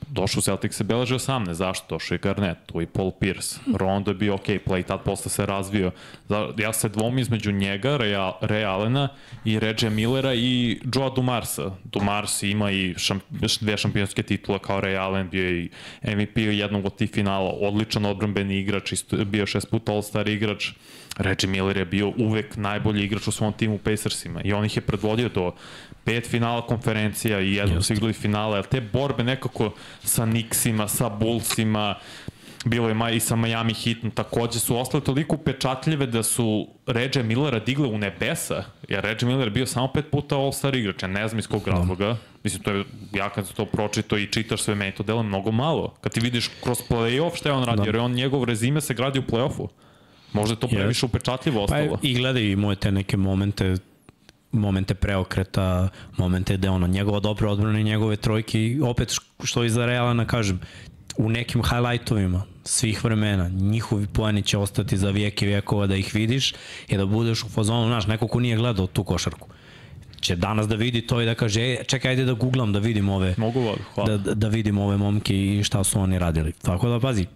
Došao 0.08 0.38
u 0.38 0.42
Celtics 0.42 0.76
se 0.76 0.84
beleže 0.84 1.14
18, 1.14 1.52
zašto? 1.52 1.94
Došao 1.94 2.14
je 2.14 2.18
Garnett, 2.18 2.60
tu 2.66 2.82
i 2.82 2.86
Paul 2.86 3.10
Pierce. 3.10 3.60
Rondo 3.76 4.10
je 4.10 4.14
bio 4.14 4.34
ok 4.34 4.46
play, 4.46 4.86
tad 4.86 5.02
posle 5.02 5.30
se 5.30 5.46
razvio. 5.46 5.90
Ja 6.58 6.72
se 6.72 6.88
dvom 6.88 7.18
između 7.18 7.52
njega, 7.52 7.88
Ray, 7.88 8.32
Ray 8.40 8.66
Allena 8.66 9.08
i 9.44 9.58
Reggie 9.60 9.90
Millera 9.90 10.34
i 10.34 10.80
Joe 10.94 11.10
Dumarsa. 11.16 11.70
Dumars 11.84 12.42
ima 12.42 12.70
i 12.70 12.94
šamp, 12.96 13.22
dve 13.60 13.76
šampionske 13.76 14.22
titule 14.22 14.58
kao 14.58 14.80
Ray 14.80 14.98
Allen, 14.98 15.30
bio 15.30 15.50
i 15.50 15.70
MVP 16.02 16.36
jednog 16.36 16.86
od 16.86 16.96
tih 16.96 17.10
finala, 17.10 17.50
odličan 17.50 18.04
odbranbeni 18.04 18.58
igrač, 18.58 18.92
bio 19.26 19.46
šest 19.46 19.70
puta 19.70 19.92
All-Star 19.92 20.28
igrač. 20.28 20.70
Reggie 21.16 21.50
Miller 21.50 21.76
je 21.76 21.84
bio 21.84 22.12
uvek 22.16 22.56
najbolji 22.56 23.04
igrač 23.04 23.28
u 23.28 23.32
svom 23.32 23.52
timu 23.52 23.78
Pacersima 23.78 24.40
i 24.44 24.52
on 24.52 24.64
ih 24.64 24.76
je 24.76 24.80
predvodio 24.80 25.28
do 25.28 25.52
pet 26.04 26.26
finala 26.26 26.66
konferencija 26.66 27.40
i 27.40 27.54
jednom 27.54 27.82
su 27.82 27.92
igrali 27.92 28.12
finale, 28.12 28.56
ali 28.56 28.66
te 28.70 28.80
borbe 28.80 29.24
nekako 29.24 29.72
sa 30.04 30.24
Knicksima, 30.26 30.88
sa 30.88 31.08
Bullsima, 31.08 31.94
bilo 32.64 32.88
je 32.88 33.16
i 33.16 33.20
sa 33.20 33.36
Miami 33.36 33.74
Heatom, 33.74 34.10
takođe 34.10 34.58
su 34.58 34.76
ostale 34.76 35.04
toliko 35.04 35.34
upečatljive 35.34 36.06
da 36.06 36.22
su 36.22 36.68
Reggie 36.86 37.22
Millera 37.22 37.58
digle 37.58 37.88
u 37.88 37.98
nebesa, 37.98 38.64
jer 38.88 39.04
Reggie 39.04 39.28
Miller 39.28 39.46
je 39.46 39.50
bio 39.50 39.66
samo 39.66 39.88
pet 39.92 40.10
puta 40.10 40.36
All-Star 40.36 40.76
igrač, 40.76 41.02
ja 41.02 41.08
ne 41.08 41.28
znam 41.28 41.38
iz 41.38 41.46
kog 41.46 41.64
da. 41.64 41.70
razloga, 41.70 42.16
mislim, 42.44 42.62
to 42.62 42.70
je, 42.70 42.84
ja 43.12 43.30
kad 43.30 43.46
sam 43.46 43.56
to 43.56 43.64
pročito 43.64 44.18
i 44.18 44.26
čitaš 44.26 44.62
sve, 44.62 44.74
meni 44.74 44.92
to 44.92 45.02
dela 45.02 45.22
mnogo 45.22 45.50
malo. 45.50 45.94
Kad 46.00 46.12
ti 46.12 46.20
vidiš 46.20 46.50
kroz 46.62 46.78
play-off 46.88 47.36
šta 47.36 47.48
je 47.48 47.54
on 47.54 47.64
radio, 47.64 47.84
da. 47.84 47.88
jer 47.88 47.96
on 47.96 48.12
njegov 48.12 48.44
rezime 48.44 48.80
se 48.80 48.94
gradi 48.94 49.18
u 49.18 49.22
play-offu. 49.22 49.68
Možda 50.32 50.52
je 50.52 50.60
to 50.60 50.68
previše 50.68 51.06
upečatljivo 51.06 51.58
pa 51.58 51.64
ostalo. 51.64 51.96
Pa 51.96 52.08
i 52.08 52.14
gledaj 52.14 52.42
i 52.42 52.56
moje 52.56 52.76
te 52.76 52.92
neke 52.92 53.16
momente 53.16 53.76
momente 54.52 54.94
preokreta, 54.94 55.88
momente 56.16 56.56
gde 56.56 56.70
ono, 56.70 56.86
njegova 56.86 57.20
dobra 57.20 57.50
odbrana 57.50 57.80
i 57.80 57.84
njegove 57.84 58.16
trojke 58.16 58.66
i 58.66 58.80
opet 58.80 59.14
što 59.44 59.64
iza 59.64 59.86
Realana 59.86 60.24
kažem, 60.24 60.60
u 61.16 61.28
nekim 61.28 61.62
highlightovima 61.62 62.42
svih 62.64 63.04
vremena, 63.04 63.48
njihovi 63.48 64.06
poeni 64.06 64.42
će 64.42 64.58
ostati 64.58 64.96
za 64.96 65.10
vijek 65.10 65.42
i 65.42 65.46
vijekova 65.46 65.86
da 65.86 65.96
ih 65.96 66.14
vidiš 66.14 66.54
i 66.88 66.96
da 66.96 67.06
budeš 67.06 67.44
u 67.44 67.48
fazonu, 67.48 67.86
znaš, 67.86 68.06
neko 68.06 68.28
ko 68.28 68.40
nije 68.40 68.56
gledao 68.56 68.86
tu 68.86 69.04
košarku 69.04 69.48
će 70.20 70.36
danas 70.36 70.68
da 70.68 70.74
vidi 70.74 71.00
to 71.00 71.20
i 71.20 71.26
da 71.26 71.34
kaže, 71.34 71.62
e, 71.62 71.84
čekaj, 71.84 72.10
ajde 72.10 72.24
da 72.24 72.32
googlam 72.32 72.72
da 72.72 72.78
vidim 72.78 73.08
ove, 73.08 73.34
Mogu 73.36 73.74
hvala. 73.94 74.16
Da, 74.16 74.34
da 74.34 74.48
vidim 74.48 74.78
ove 74.78 74.96
momke 74.96 75.34
i 75.34 75.64
šta 75.64 75.84
su 75.84 76.00
oni 76.00 76.18
radili. 76.18 76.52
Tako 76.52 76.88
da, 76.88 77.00
pazi. 77.00 77.26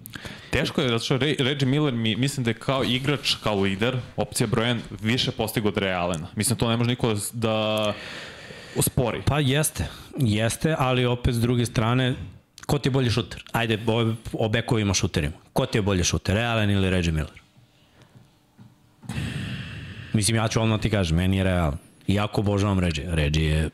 Teško 0.51 0.81
je, 0.81 0.88
zato 0.88 1.05
što 1.05 1.16
Reggie 1.18 1.68
Miller 1.68 1.94
mi, 1.94 2.16
mislim 2.16 2.44
da 2.44 2.51
je 2.51 2.55
kao 2.55 2.85
igrač, 2.85 3.35
kao 3.42 3.61
lider, 3.61 3.97
opcija 4.16 4.47
brojen, 4.47 4.81
više 5.01 5.31
postigo 5.31 5.68
od 5.68 5.75
Ray 5.75 6.01
Allena. 6.01 6.27
Mislim, 6.37 6.59
to 6.59 6.68
ne 6.68 6.77
može 6.77 6.90
niko 6.90 7.14
da 7.33 7.92
uspori. 8.77 9.23
Pa 9.27 9.40
jeste, 9.40 9.87
jeste, 10.18 10.77
ali 10.79 11.07
opet 11.07 11.35
s 11.35 11.40
druge 11.40 11.66
strane, 11.66 12.14
ko 12.66 12.79
ti 12.79 12.88
je 12.88 12.90
bolji 12.90 13.11
šuter? 13.11 13.44
Ajde, 13.53 13.79
o, 13.87 14.14
o 14.33 14.49
bekovima 14.49 14.94
šuterima. 14.94 15.35
Ko 15.53 15.66
ti 15.66 15.79
je 15.79 15.83
bolji 15.83 16.05
šuter, 16.05 16.37
Ray 16.37 16.51
Allen 16.51 16.70
ili 16.70 16.90
Reggie 16.90 17.12
Miller? 17.12 17.42
Mislim, 20.12 20.37
ja 20.37 20.49
ću 20.49 20.62
odmah 20.62 20.81
ti 20.81 20.90
kažem, 20.90 21.16
meni 21.16 21.37
je 21.37 21.44
Ray 21.44 21.61
Allen. 21.64 21.79
Iako 22.06 22.40
obožavam 22.40 22.78
Reggie. 22.78 23.06
Reggie 23.14 23.50
je 23.50 23.70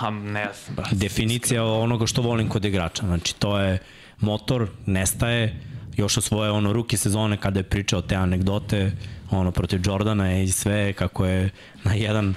Pa 0.00 0.10
ne 0.10 0.48
znam. 0.64 0.86
Definicija 0.92 1.64
onoga 1.64 2.06
što 2.06 2.22
volim 2.22 2.48
kod 2.48 2.64
igrača. 2.64 3.06
Znači, 3.06 3.34
to 3.34 3.58
je 3.58 3.78
motor, 4.20 4.68
nestaje, 4.86 5.60
još 5.96 6.16
od 6.16 6.24
svoje 6.24 6.50
ono 6.50 6.72
ruke 6.72 6.96
sezone 6.96 7.36
kada 7.36 7.60
je 7.60 7.64
pričao 7.64 8.02
te 8.02 8.14
anegdote 8.14 8.92
ono 9.30 9.50
protiv 9.50 9.80
Jordana 9.84 10.40
i 10.40 10.48
sve 10.48 10.92
kako 10.92 11.26
je 11.26 11.50
na 11.84 11.94
jedan 11.94 12.34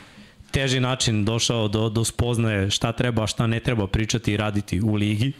teži 0.51 0.79
način 0.79 1.25
došao 1.25 1.67
do, 1.67 1.89
do 1.89 2.03
spoznaje 2.03 2.71
šta 2.71 2.91
treba, 2.91 3.23
a 3.23 3.27
šta 3.27 3.47
ne 3.47 3.59
treba 3.59 3.87
pričati 3.87 4.33
i 4.33 4.37
raditi 4.37 4.81
u 4.81 4.93
ligi 4.93 5.33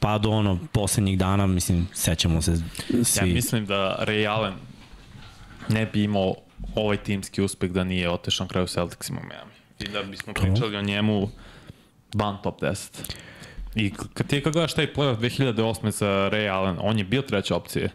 pa 0.00 0.18
do 0.18 0.30
ono 0.30 0.58
poslednjih 0.72 1.18
dana, 1.18 1.46
mislim, 1.46 1.88
sećamo 1.94 2.42
se 2.42 2.56
svi. 3.04 3.28
Ja 3.28 3.34
mislim 3.34 3.66
da 3.66 3.98
Ray 4.00 4.28
Allen 4.28 4.54
ne 5.68 5.86
bi 5.86 6.02
imao 6.02 6.34
ovaj 6.76 6.96
timski 6.96 7.42
uspeh 7.42 7.70
da 7.70 7.84
nije 7.84 8.10
otešan 8.10 8.48
kraju 8.48 8.66
Celticsima 8.66 9.20
u 9.20 9.26
Miami. 9.26 9.52
I 9.78 9.88
da 9.88 10.02
bismo 10.02 10.32
pričali 10.32 10.76
o 10.76 10.82
njemu 10.82 11.30
van 12.14 12.38
top 12.42 12.60
10. 12.60 13.12
I 13.74 13.92
kad 14.14 14.26
ti 14.26 14.40
kad 14.40 14.52
gledaš 14.52 14.74
taj 14.74 14.92
playoff 14.94 15.18
2008. 15.18 15.90
sa 15.90 16.06
Ray 16.06 16.52
Allen, 16.52 16.76
on 16.80 16.98
je 16.98 17.04
bio 17.04 17.22
treća 17.22 17.56
opcija. 17.56 17.88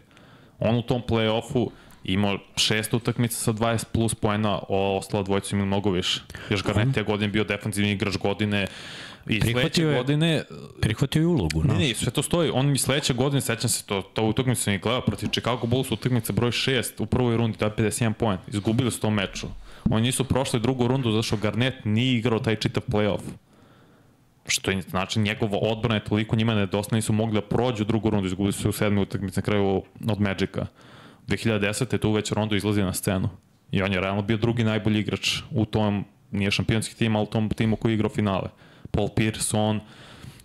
On 0.58 0.76
u 0.76 0.82
tom 0.82 1.02
playoffu 1.08 1.70
imao 2.04 2.38
šest 2.56 2.94
utakmica 2.94 3.36
sa 3.36 3.52
20 3.52 3.84
plus 3.92 4.14
poena, 4.14 4.60
ostala 4.68 5.22
dvojica 5.22 5.56
imali 5.56 5.66
mnogo 5.66 5.90
više. 5.90 6.20
Još 6.50 6.62
Garnett 6.62 6.96
je 6.96 7.02
godine 7.02 7.28
bio 7.28 7.44
defanzivni 7.44 7.92
igrač 7.92 8.16
godine, 8.16 8.66
I 9.28 9.40
sledeće 9.40 9.82
je, 9.82 9.96
godine... 9.96 10.44
Prihvatio 10.80 11.20
je 11.20 11.26
ulogu, 11.26 11.64
no? 11.64 11.74
Ne, 11.74 11.88
ne, 11.88 11.94
sve 11.94 12.12
to 12.12 12.22
stoji. 12.22 12.50
On 12.54 12.70
mi 12.70 12.78
sledeće 12.78 13.14
godine, 13.14 13.40
sećam 13.40 13.70
se, 13.70 13.84
to, 13.84 14.02
to 14.02 14.22
utakmicu 14.22 14.62
sam 14.62 14.74
i 14.74 14.78
gledao 14.78 15.00
protiv 15.00 15.28
Chicago 15.28 15.66
Bulls, 15.66 15.90
utakmica 15.90 16.32
broj 16.32 16.50
6 16.50 17.02
u 17.02 17.06
prvoj 17.06 17.36
rundi, 17.36 17.58
da 17.58 17.70
51 17.70 18.12
point. 18.12 18.40
Izgubili 18.48 18.90
su 18.90 19.00
to 19.00 19.10
meču. 19.10 19.46
Oni 19.90 20.02
nisu 20.02 20.24
prošli 20.24 20.60
drugu 20.60 20.86
rundu, 20.86 21.12
zašto 21.12 21.36
Garnett 21.36 21.84
nije 21.84 22.18
igrao 22.18 22.38
taj 22.38 22.56
čitav 22.56 22.82
playoff. 22.86 23.22
Što 24.46 24.70
je, 24.70 24.82
znači, 24.82 25.18
njegova 25.18 25.58
odbrana 25.58 25.94
je 25.94 26.04
toliko 26.04 26.36
njima 26.36 26.54
nedosta, 26.54 26.96
nisu 26.96 27.12
mogli 27.12 27.34
da 27.34 27.46
prođu 27.46 27.84
drugu 27.84 28.10
rundu, 28.10 28.26
izgubili 28.26 28.52
su 28.52 28.68
u 28.68 28.72
sedmi 28.72 29.00
utakmici 29.00 29.38
na 29.38 29.42
kraju 29.42 29.82
od 30.08 30.20
Magica. 30.20 30.66
2010. 31.28 31.98
tu 31.98 32.12
već 32.12 32.32
Rondo 32.32 32.56
izlazi 32.56 32.82
na 32.82 32.92
scenu. 32.92 33.28
I 33.70 33.82
on 33.82 33.92
je 33.92 34.00
realno 34.00 34.22
bio 34.22 34.36
drugi 34.36 34.64
najbolji 34.64 35.00
igrač 35.00 35.38
u 35.50 35.64
tom, 35.64 36.04
nije 36.30 36.50
šampionski 36.50 36.96
tim, 36.96 37.16
ali 37.16 37.22
u 37.22 37.26
tom 37.26 37.48
timu 37.48 37.76
koji 37.76 37.92
je 37.92 37.94
igrao 37.94 38.10
finale. 38.10 38.48
Paul 38.92 39.08
Pierce, 39.08 39.56
on, 39.56 39.80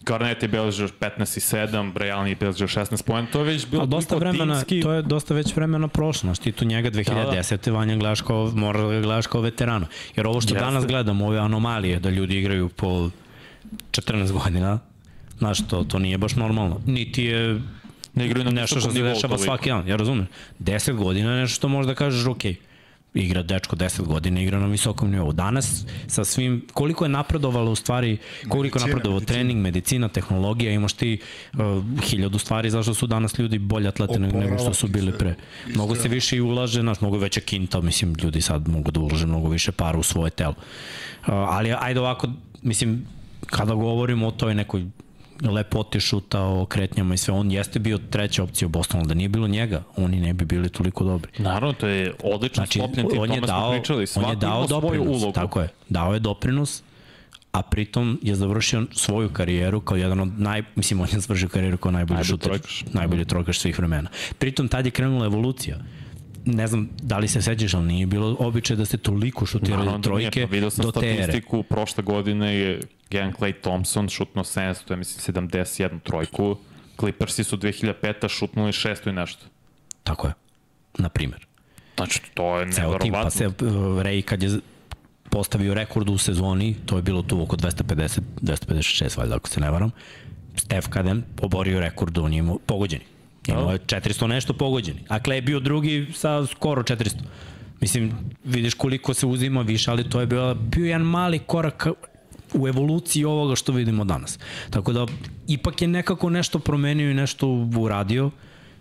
Garnett 0.01 0.43
je 0.43 0.47
beležio 0.47 0.87
15 0.87 1.37
i 1.37 1.67
7, 1.67 1.93
Ray 1.93 2.13
Allen 2.13 2.27
je 2.27 2.35
beležio 2.35 2.67
16 2.67 3.03
pojena, 3.03 3.27
to 3.31 3.39
je 3.39 3.45
već 3.45 3.67
bilo 3.67 3.83
A 3.83 3.85
dosta 3.85 4.15
vremena, 4.15 4.53
timski... 4.53 4.81
to 4.81 4.91
je 4.91 5.01
dosta 5.01 5.33
već 5.33 5.55
vremena 5.55 5.87
prošlo, 5.87 6.27
znaš, 6.27 6.39
ti 6.39 6.51
tu 6.51 6.65
njega 6.65 6.91
2010. 6.91 7.57
Da, 7.57 7.71
da. 7.71 7.77
Vanja 7.77 7.95
gledaš 7.95 8.21
kao, 8.21 8.51
mora 8.55 8.81
da 8.81 8.93
ga 8.93 9.01
gledaš 9.01 9.27
kao. 9.27 9.43
Jer 10.15 10.27
ovo 10.27 10.41
što 10.41 10.53
Jeste. 10.53 10.65
danas 10.65 10.85
gledamo, 10.85 11.27
ove 11.27 11.39
anomalije, 11.39 11.99
da 11.99 12.09
ljudi 12.09 12.37
igraju 12.37 12.69
po 12.69 13.09
14 13.91 14.31
godina, 14.31 14.79
znaš, 15.37 15.67
to, 15.67 15.83
to 15.83 15.99
nije 15.99 16.17
baš 16.17 16.35
normalno. 16.35 16.81
Niti 16.85 17.23
je 17.23 17.61
ne 18.13 18.25
igraju 18.25 18.45
na 18.45 18.51
nešto 18.51 18.79
što 18.79 18.91
se 18.91 19.01
dešava 19.01 19.37
svaki 19.37 19.69
dan, 19.69 19.87
ja 19.87 19.95
razumem. 19.95 20.27
10 20.59 20.93
godina 20.93 21.31
je 21.31 21.41
nešto 21.41 21.55
što 21.55 21.67
možda 21.67 21.95
kažeš, 21.95 22.27
okej, 22.27 22.51
okay, 22.51 22.66
igra 23.13 23.43
dečko 23.43 23.75
10 23.75 24.01
godina, 24.01 24.41
igra 24.41 24.59
na 24.59 24.67
visokom 24.67 25.11
nivou. 25.11 25.31
Danas 25.33 25.85
sa 26.07 26.25
svim, 26.25 26.65
koliko 26.73 27.05
je 27.05 27.09
napredovalo 27.09 27.71
u 27.71 27.75
stvari, 27.75 28.17
koliko 28.47 28.79
medicina, 28.79 28.85
je 28.85 28.87
napredovalo 28.87 29.19
medicina. 29.19 29.35
trening, 29.35 29.61
medicina, 29.61 30.09
tehnologija, 30.09 30.71
imaš 30.71 30.93
ti 30.93 31.19
uh, 31.53 31.59
hiljadu 32.03 32.39
stvari 32.39 32.69
zašto 32.69 32.93
su 32.93 33.07
danas 33.07 33.39
ljudi 33.39 33.59
bolji 33.59 33.87
atlete 33.87 34.19
nego, 34.19 34.39
nego 34.39 34.57
što 34.57 34.73
su 34.73 34.87
bili 34.87 35.17
pre. 35.17 35.35
Mnogo 35.67 35.95
se 35.95 36.07
više 36.07 36.37
i 36.37 36.41
ulaže, 36.41 36.81
znaš, 36.81 37.01
mnogo 37.01 37.17
veća 37.17 37.41
kinta, 37.41 37.81
mislim, 37.81 38.15
ljudi 38.23 38.41
sad 38.41 38.67
mogu 38.67 38.91
da 38.91 38.99
ulaže 38.99 39.25
mnogo 39.25 39.49
više 39.49 39.71
para 39.71 39.97
u 39.97 40.03
svoje 40.03 40.29
telo. 40.29 40.55
Uh, 40.57 41.27
ali 41.27 41.73
ajde 41.79 41.99
ovako, 41.99 42.27
mislim, 42.61 43.05
kada 43.45 43.73
govorimo 43.73 44.27
o 44.27 44.31
toj 44.31 44.55
nekoj 44.55 44.85
lepoti 45.41 45.99
šuta, 45.99 46.41
o 46.41 46.65
kretnjama 46.65 47.13
i 47.13 47.17
sve. 47.17 47.33
On 47.33 47.51
jeste 47.51 47.79
bio 47.79 47.97
treća 47.97 48.43
opcija 48.43 48.65
u 48.65 48.69
Bostonu, 48.69 49.05
da 49.05 49.13
nije 49.13 49.29
bilo 49.29 49.47
njega, 49.47 49.83
oni 49.97 50.19
ne 50.19 50.33
bi 50.33 50.45
bili 50.45 50.69
toliko 50.69 51.03
dobri. 51.03 51.31
Naravno, 51.37 51.73
to 51.73 51.87
je 51.87 52.13
odlično 52.23 52.55
znači, 52.55 52.79
sklopljen 52.79 53.09
tim, 53.09 53.19
on 53.19 53.31
je 53.31 53.41
dao, 53.41 53.71
pričali. 53.71 54.07
Svako 54.07 54.25
on 54.25 54.33
je 54.33 54.35
dao 54.35 54.67
doprinos, 54.67 55.07
ulogu. 55.07 55.31
tako 55.31 55.61
je, 55.61 55.69
dao 55.89 56.13
je 56.13 56.19
doprinos, 56.19 56.83
a 57.51 57.61
pritom 57.61 58.19
je 58.21 58.35
završio 58.35 58.85
svoju 58.91 59.29
karijeru 59.29 59.81
kao 59.81 59.97
jedan 59.97 60.19
od 60.19 60.39
naj, 60.39 60.63
mislim 60.75 61.01
on 61.01 61.07
je 61.13 61.19
završio 61.19 61.49
karijeru 61.49 61.77
kao 61.77 61.91
najbolji 61.91 62.23
šuter, 62.23 62.59
najbolji 62.93 63.25
trojkaš 63.25 63.59
svih 63.59 63.77
vremena. 63.77 64.09
Pritom 64.39 64.67
tad 64.67 64.85
je 64.85 64.91
krenula 64.91 65.25
evolucija 65.25 65.77
ne 66.47 66.67
znam 66.67 66.89
da 67.01 67.17
li 67.17 67.27
se 67.27 67.41
sećaš, 67.41 67.73
ali 67.73 67.85
nije 67.85 68.05
bilo 68.05 68.35
običaj 68.39 68.75
da 68.75 68.85
se 68.85 68.97
toliko 68.97 69.45
šutirali 69.45 69.85
Naravno, 69.85 70.03
trojke 70.03 70.29
da 70.29 70.35
nije, 70.35 70.47
pa 70.47 70.51
vidio 70.51 70.69
sam 70.69 70.85
do 70.85 70.91
statistiku, 70.91 71.63
prošle 71.63 72.03
godine 72.03 72.55
je 72.55 72.81
Gen 73.09 73.33
Clay 73.33 73.53
Thompson 73.61 74.09
šutno 74.09 74.43
700, 74.43 74.91
ja 74.91 74.95
mislim 74.95 75.35
71 75.35 75.99
trojku, 76.03 76.57
Clippersi 76.99 77.43
su 77.43 77.57
2005. 77.57 78.29
šutnuli 78.29 78.71
600 78.71 79.09
i 79.09 79.13
nešto. 79.13 79.45
Tako 80.03 80.27
je, 80.27 80.33
na 80.97 81.09
primer. 81.09 81.45
Znači, 81.95 82.21
to 82.33 82.59
je 82.59 82.65
nevjerovatno. 82.65 83.11
Pa 83.11 83.29
se 83.29 83.47
uh, 83.47 83.53
Ray 84.03 84.21
kad 84.21 84.43
je 84.43 84.59
postavio 85.29 85.73
rekord 85.73 86.09
u 86.09 86.17
sezoni, 86.17 86.75
to 86.85 86.95
je 86.95 87.01
bilo 87.01 87.21
tu 87.21 87.41
oko 87.41 87.55
250, 87.55 88.19
256, 88.41 89.17
valjda 89.17 89.35
ako 89.35 89.49
se 89.49 89.59
ne 89.59 89.71
varam, 89.71 89.91
Steph 90.55 90.87
kada 90.89 91.09
je 91.09 91.21
oborio 91.41 91.79
rekord, 91.79 92.17
on 92.17 92.33
je 92.33 92.39
imao 92.39 92.57
pogođeni. 92.65 93.03
Imao 93.47 93.71
je 93.71 93.79
400 93.79 94.27
nešto 94.27 94.53
pogođeni. 94.53 94.99
A 95.07 95.19
Clay 95.19 95.33
je 95.33 95.41
bio 95.41 95.59
drugi 95.59 96.07
sa 96.13 96.45
skoro 96.45 96.83
400. 96.83 97.11
Mislim, 97.81 98.11
vidiš 98.43 98.73
koliko 98.73 99.13
se 99.13 99.25
uzima 99.25 99.61
više, 99.61 99.91
ali 99.91 100.09
to 100.09 100.19
je 100.19 100.25
bio, 100.25 100.55
bio 100.55 100.85
jedan 100.85 101.01
mali 101.01 101.39
korak 101.39 101.87
u 102.53 102.67
evoluciji 102.67 103.25
ovoga 103.25 103.55
što 103.55 103.71
vidimo 103.71 104.05
danas. 104.05 104.39
Tako 104.69 104.93
da, 104.93 105.05
ipak 105.47 105.81
je 105.81 105.87
nekako 105.87 106.29
nešto 106.29 106.59
promenio 106.59 107.11
i 107.11 107.13
nešto 107.13 107.47
uradio 107.79 108.31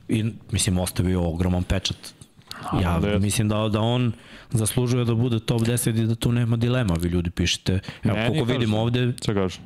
i, 0.08 0.24
mislim, 0.50 0.78
ostavio 0.78 1.28
ogroman 1.28 1.62
pečat. 1.62 1.96
Ja 2.82 3.00
da 3.00 3.18
mislim 3.18 3.48
da, 3.48 3.68
da 3.68 3.80
on 3.80 4.12
zaslužuje 4.50 5.04
da 5.04 5.14
bude 5.14 5.40
top 5.40 5.60
10 5.60 6.02
i 6.02 6.06
da 6.06 6.14
tu 6.14 6.32
nema 6.32 6.56
dilema, 6.56 6.94
vi 6.94 7.08
ljudi 7.08 7.30
pišete. 7.30 7.80
Evo, 8.04 8.16
koliko 8.26 8.44
vidimo 8.44 8.78
ovde... 8.80 9.12
Šta 9.22 9.34
kažeš? 9.34 9.60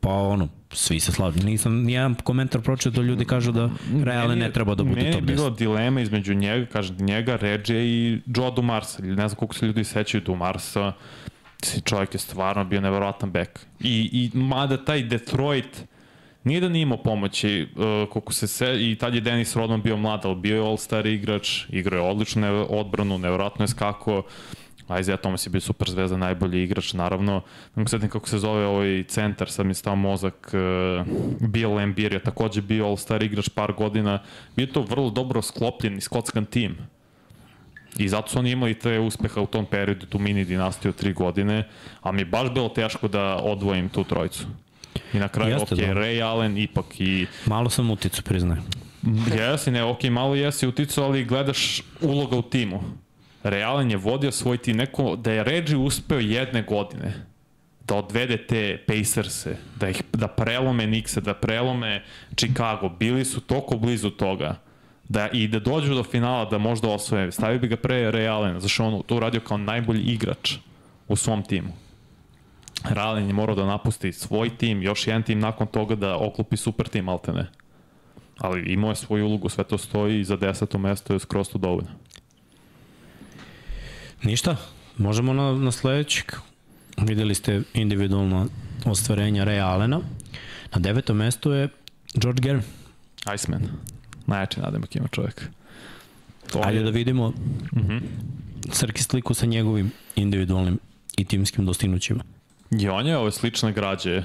Pa 0.00 0.12
ono, 0.12 0.48
svi 0.76 1.00
se 1.00 1.12
slažu. 1.12 1.38
Nisam 1.44 1.82
nijedan 1.82 2.14
komentar 2.14 2.60
pročio 2.60 2.92
da 2.92 3.02
ljudi 3.02 3.24
kažu 3.24 3.52
da 3.52 3.70
Reale 4.04 4.36
ne 4.36 4.52
treba 4.52 4.74
da 4.74 4.84
bude 4.84 5.00
top 5.00 5.04
10. 5.04 5.14
Meni 5.14 5.32
je 5.32 5.36
bilo 5.36 5.50
dilema 5.50 6.00
između 6.00 6.34
njega, 6.34 6.66
kaže 6.66 6.94
njega, 6.98 7.36
Reggie 7.36 7.86
i 7.86 8.20
Joe 8.36 8.50
Dumarsa. 8.56 9.02
Ne 9.02 9.28
znam 9.28 9.36
koliko 9.38 9.54
se 9.54 9.66
ljudi 9.66 9.84
sećaju 9.84 10.20
Dumarsa. 10.20 10.92
Čovjek 11.84 12.14
je 12.14 12.18
stvarno 12.18 12.64
bio 12.64 12.80
neverovatan 12.80 13.30
bek. 13.30 13.60
I, 13.80 14.10
i 14.12 14.38
mada 14.38 14.84
taj 14.84 15.02
Detroit 15.02 15.84
nije 16.44 16.60
da 16.60 16.68
nije 16.68 16.82
imao 16.82 17.02
pomoći, 17.02 17.68
uh, 17.76 18.10
koliko 18.10 18.32
se 18.32 18.46
se, 18.46 18.90
i 18.90 18.94
tad 18.94 19.14
je 19.14 19.20
Dennis 19.20 19.56
Rodman 19.56 19.82
bio 19.82 19.96
mlad, 19.96 20.20
ali 20.24 20.36
bio 20.36 20.56
je 20.56 20.62
all-star 20.62 21.06
igrač, 21.06 21.64
igrao 21.68 22.04
je 22.04 22.10
odličnu 22.10 22.66
odbranu, 22.70 23.18
neverovatno 23.18 23.64
je 23.64 23.68
skako. 23.68 24.22
Isaiah 25.00 25.20
Thomas 25.20 25.46
je 25.46 25.50
bio 25.50 25.60
super 25.60 25.90
zvezda, 25.90 26.16
najbolji 26.16 26.62
igrač, 26.62 26.92
naravno. 26.92 27.34
Ne 27.74 27.80
mogu 27.80 27.88
setim 27.88 28.08
kako 28.08 28.28
se 28.28 28.38
zove 28.38 28.66
ovaj 28.66 29.04
centar, 29.08 29.50
sad 29.50 29.66
mi 29.66 29.70
je 29.70 29.74
stao 29.74 29.96
mozak, 29.96 30.52
uh, 30.54 31.06
Bill 31.48 31.74
Lambir 31.74 32.12
je 32.12 32.22
takođe 32.22 32.62
bio 32.62 32.86
all-star 32.86 33.22
igrač 33.22 33.48
par 33.48 33.72
godina. 33.72 34.22
Bio 34.56 34.66
to 34.66 34.82
vrlo 34.82 35.10
dobro 35.10 35.42
sklopljen 35.42 35.98
i 35.98 36.00
skockan 36.00 36.44
tim. 36.44 36.76
I 37.98 38.08
zato 38.08 38.28
su 38.28 38.38
oni 38.38 38.50
imali 38.50 38.74
te 38.74 38.98
uspeha 38.98 39.40
u 39.40 39.46
tom 39.46 39.66
periodu, 39.66 40.06
tu 40.06 40.18
mini 40.18 40.44
dinastiju 40.44 40.92
tri 40.92 41.12
godine, 41.12 41.68
a 42.02 42.12
mi 42.12 42.20
je 42.20 42.24
baš 42.24 42.50
bilo 42.50 42.68
teško 42.68 43.08
da 43.08 43.36
odvojim 43.42 43.88
tu 43.88 44.04
trojicu. 44.04 44.46
I 45.12 45.18
na 45.18 45.28
kraju, 45.28 45.52
Jeste, 45.52 45.74
ok, 45.74 45.80
da. 45.80 45.86
Ray 45.86 46.22
Allen 46.24 46.58
ipak 46.58 47.00
i... 47.00 47.26
Malo 47.46 47.70
sam 47.70 47.90
uticu, 47.90 48.22
priznajem. 48.22 48.64
Jesi, 49.38 49.70
ne, 49.70 49.84
ok, 49.84 50.04
malo 50.04 50.34
jesi 50.34 50.66
uticu, 50.66 51.02
ali 51.02 51.24
gledaš 51.24 51.82
uloga 52.00 52.36
u 52.36 52.42
timu. 52.42 52.80
Realan 53.50 53.90
je 53.90 53.96
vodio 53.96 54.32
svoj 54.32 54.58
tim, 54.58 54.76
neko, 54.76 55.16
da 55.16 55.32
je 55.32 55.44
Reggie 55.44 55.76
uspeo 55.76 56.18
jedne 56.18 56.62
godine 56.62 57.26
da 57.88 57.94
odvede 57.94 58.46
te 58.46 58.78
Pacerse, 58.86 59.56
da, 59.80 59.88
ih, 59.88 60.02
da 60.12 60.28
prelome 60.28 60.86
Nixe, 60.86 61.20
da 61.20 61.34
prelome 61.34 62.02
Chicago, 62.36 62.88
bili 62.88 63.24
su 63.24 63.40
toliko 63.40 63.76
blizu 63.76 64.10
toga 64.10 64.56
da 65.08 65.28
i 65.32 65.48
da 65.48 65.58
dođu 65.58 65.94
do 65.94 66.02
finala 66.02 66.44
da 66.44 66.58
možda 66.58 66.88
osvoje, 66.88 67.32
stavio 67.32 67.58
bi 67.58 67.68
ga 67.68 67.76
pre 67.76 68.12
Ray 68.12 68.30
Allen, 68.30 68.60
zašto 68.60 68.84
on 68.84 69.02
to 69.06 69.16
uradio 69.16 69.40
kao 69.40 69.58
najbolji 69.58 70.02
igrač 70.02 70.54
u 71.08 71.16
svom 71.16 71.42
timu. 71.42 71.72
Allen 72.96 73.26
je 73.26 73.32
morao 73.32 73.56
da 73.56 73.66
napusti 73.66 74.12
svoj 74.12 74.56
tim, 74.56 74.82
još 74.82 75.06
jedan 75.06 75.22
tim 75.22 75.38
nakon 75.38 75.66
toga 75.66 75.94
da 75.94 76.16
oklupi 76.16 76.56
super 76.56 76.88
tim 76.88 77.08
Altene. 77.08 77.46
Ali 78.38 78.72
imao 78.72 78.90
je 78.90 78.96
svoju 78.96 79.26
ulogu, 79.26 79.48
sve 79.48 79.64
to 79.64 79.78
stoji 79.78 80.20
i 80.20 80.24
za 80.24 80.36
deseto 80.36 80.78
mesto 80.78 81.12
je 81.12 81.18
skroz 81.18 81.48
to 81.48 81.58
dovoljno. 81.58 81.90
Ništa, 84.22 84.56
možemo 84.98 85.32
na, 85.32 85.52
na 85.52 85.72
sledećeg. 85.72 86.32
Videli 86.96 87.34
ste 87.34 87.62
individualno 87.74 88.46
ostvarenja 88.84 89.44
Ray 89.44 89.62
Allena. 89.62 90.00
Na 90.74 90.80
devetom 90.80 91.16
mestu 91.16 91.52
je 91.52 91.68
George 92.14 92.40
Germ. 92.40 92.60
Iceman. 93.34 93.68
Najjači 94.26 94.60
nadimak 94.60 94.96
ima 94.96 95.08
čovjek. 95.08 95.48
To 96.52 96.60
Ajde 96.64 96.78
je... 96.78 96.84
da 96.84 96.90
vidimo 96.90 97.26
uh 97.26 97.34
mhm. 97.76 97.90
-huh. 97.90 98.00
Srki 98.72 99.02
sliku 99.02 99.34
sa 99.34 99.46
njegovim 99.46 99.92
individualnim 100.16 100.78
i 101.16 101.24
timskim 101.24 101.66
dostignućima. 101.66 102.24
I 102.70 102.88
on 102.88 103.06
je 103.06 103.16
ove 103.16 103.32
slične 103.32 103.72
građe 103.72 104.22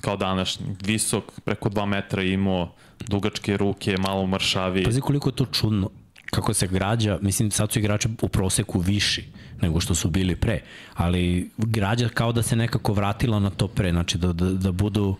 kao 0.00 0.16
današnji, 0.16 0.66
visok, 0.84 1.40
preko 1.44 1.70
2 1.70 1.86
metra 1.86 2.22
imao, 2.22 2.72
dugačke 3.00 3.56
ruke, 3.56 3.96
malo 3.98 4.26
mršavi. 4.26 4.84
Pazi 4.84 5.00
koliko 5.00 5.28
je 5.28 5.36
to 5.36 5.46
čudno 5.46 5.90
kako 6.32 6.54
se 6.54 6.66
građa, 6.66 7.18
mislim 7.22 7.50
sad 7.50 7.72
su 7.72 7.78
igrači 7.78 8.08
u 8.22 8.28
proseku 8.28 8.78
viši 8.78 9.24
nego 9.60 9.80
što 9.80 9.94
su 9.94 10.10
bili 10.10 10.36
pre, 10.36 10.60
ali 10.94 11.50
građa 11.56 12.08
kao 12.08 12.32
da 12.32 12.42
se 12.42 12.56
nekako 12.56 12.92
vratila 12.92 13.40
na 13.40 13.50
to 13.50 13.68
pre, 13.68 13.90
znači 13.90 14.18
da, 14.18 14.32
da, 14.32 14.50
da 14.50 14.72
budu 14.72 15.08
uh, 15.08 15.16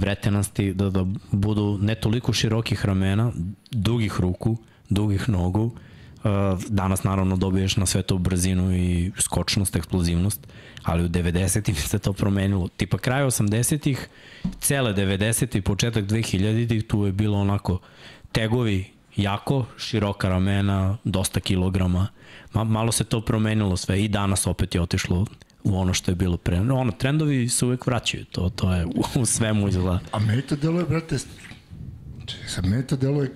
vretenasti, 0.00 0.74
da, 0.74 0.90
da 0.90 1.04
budu 1.32 1.78
ne 1.82 1.94
toliko 1.94 2.32
širokih 2.32 2.86
ramena, 2.86 3.32
dugih 3.70 4.20
ruku, 4.20 4.56
dugih 4.88 5.28
nogu, 5.28 5.64
uh, 5.64 5.72
danas 6.68 7.02
naravno 7.04 7.36
dobiješ 7.36 7.76
na 7.76 7.86
sve 7.86 8.02
to 8.02 8.18
brzinu 8.18 8.76
i 8.76 9.12
skočnost, 9.18 9.76
eksplozivnost, 9.76 10.46
ali 10.82 11.04
u 11.04 11.08
90-ih 11.08 11.82
se 11.82 11.98
to 11.98 12.12
promenilo. 12.12 12.68
Tipa 12.68 12.98
kraj 12.98 13.24
80-ih, 13.24 14.08
cele 14.60 14.94
90-ih, 14.94 15.62
početak 15.62 16.04
2000-ih, 16.04 16.84
tu 16.84 17.06
je 17.06 17.12
bilo 17.12 17.38
onako 17.38 17.78
tegovi 18.32 18.95
jako, 19.16 19.64
široka 19.78 20.28
ramena, 20.28 20.96
dosta 21.04 21.40
kilograma. 21.40 22.08
Ma, 22.52 22.64
malo 22.64 22.92
se 22.92 23.04
to 23.04 23.20
promenilo 23.20 23.76
sve 23.76 24.04
i 24.04 24.08
danas 24.08 24.46
opet 24.46 24.74
je 24.74 24.80
otišlo 24.80 25.26
u 25.64 25.78
ono 25.78 25.94
što 25.94 26.10
je 26.10 26.14
bilo 26.14 26.36
pre. 26.36 26.60
Ono, 26.60 26.92
trendovi 26.92 27.48
se 27.48 27.64
uvek 27.64 27.86
vraćaju, 27.86 28.24
to, 28.24 28.48
to 28.48 28.74
je 28.74 28.86
u, 29.20 29.26
svemu 29.26 29.68
izgleda. 29.68 30.00
A 30.12 30.18
meni 30.18 30.42
to 30.42 30.56
deluje, 30.56 30.84
brate, 30.84 31.18
sad 32.46 32.66
meni 32.66 32.86
to 32.86 32.96
deluje, 32.96 33.30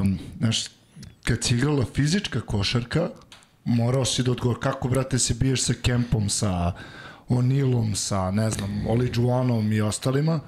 um, 0.00 0.18
znaš, 0.38 0.64
kad 1.24 1.44
si 1.44 1.54
igrala 1.54 1.84
fizička 1.94 2.40
košarka, 2.40 3.10
morao 3.64 4.04
si 4.04 4.22
da 4.22 4.30
odgovor 4.30 4.58
kako, 4.60 4.88
brate, 4.88 5.18
se 5.18 5.34
biješ 5.34 5.62
sa 5.62 5.74
Kempom, 5.82 6.28
sa 6.28 6.72
O'Neillom, 7.28 7.94
sa, 7.94 8.30
ne 8.30 8.50
znam, 8.50 8.84
Juanom 9.14 9.72
i 9.72 9.80
ostalima, 9.80 10.40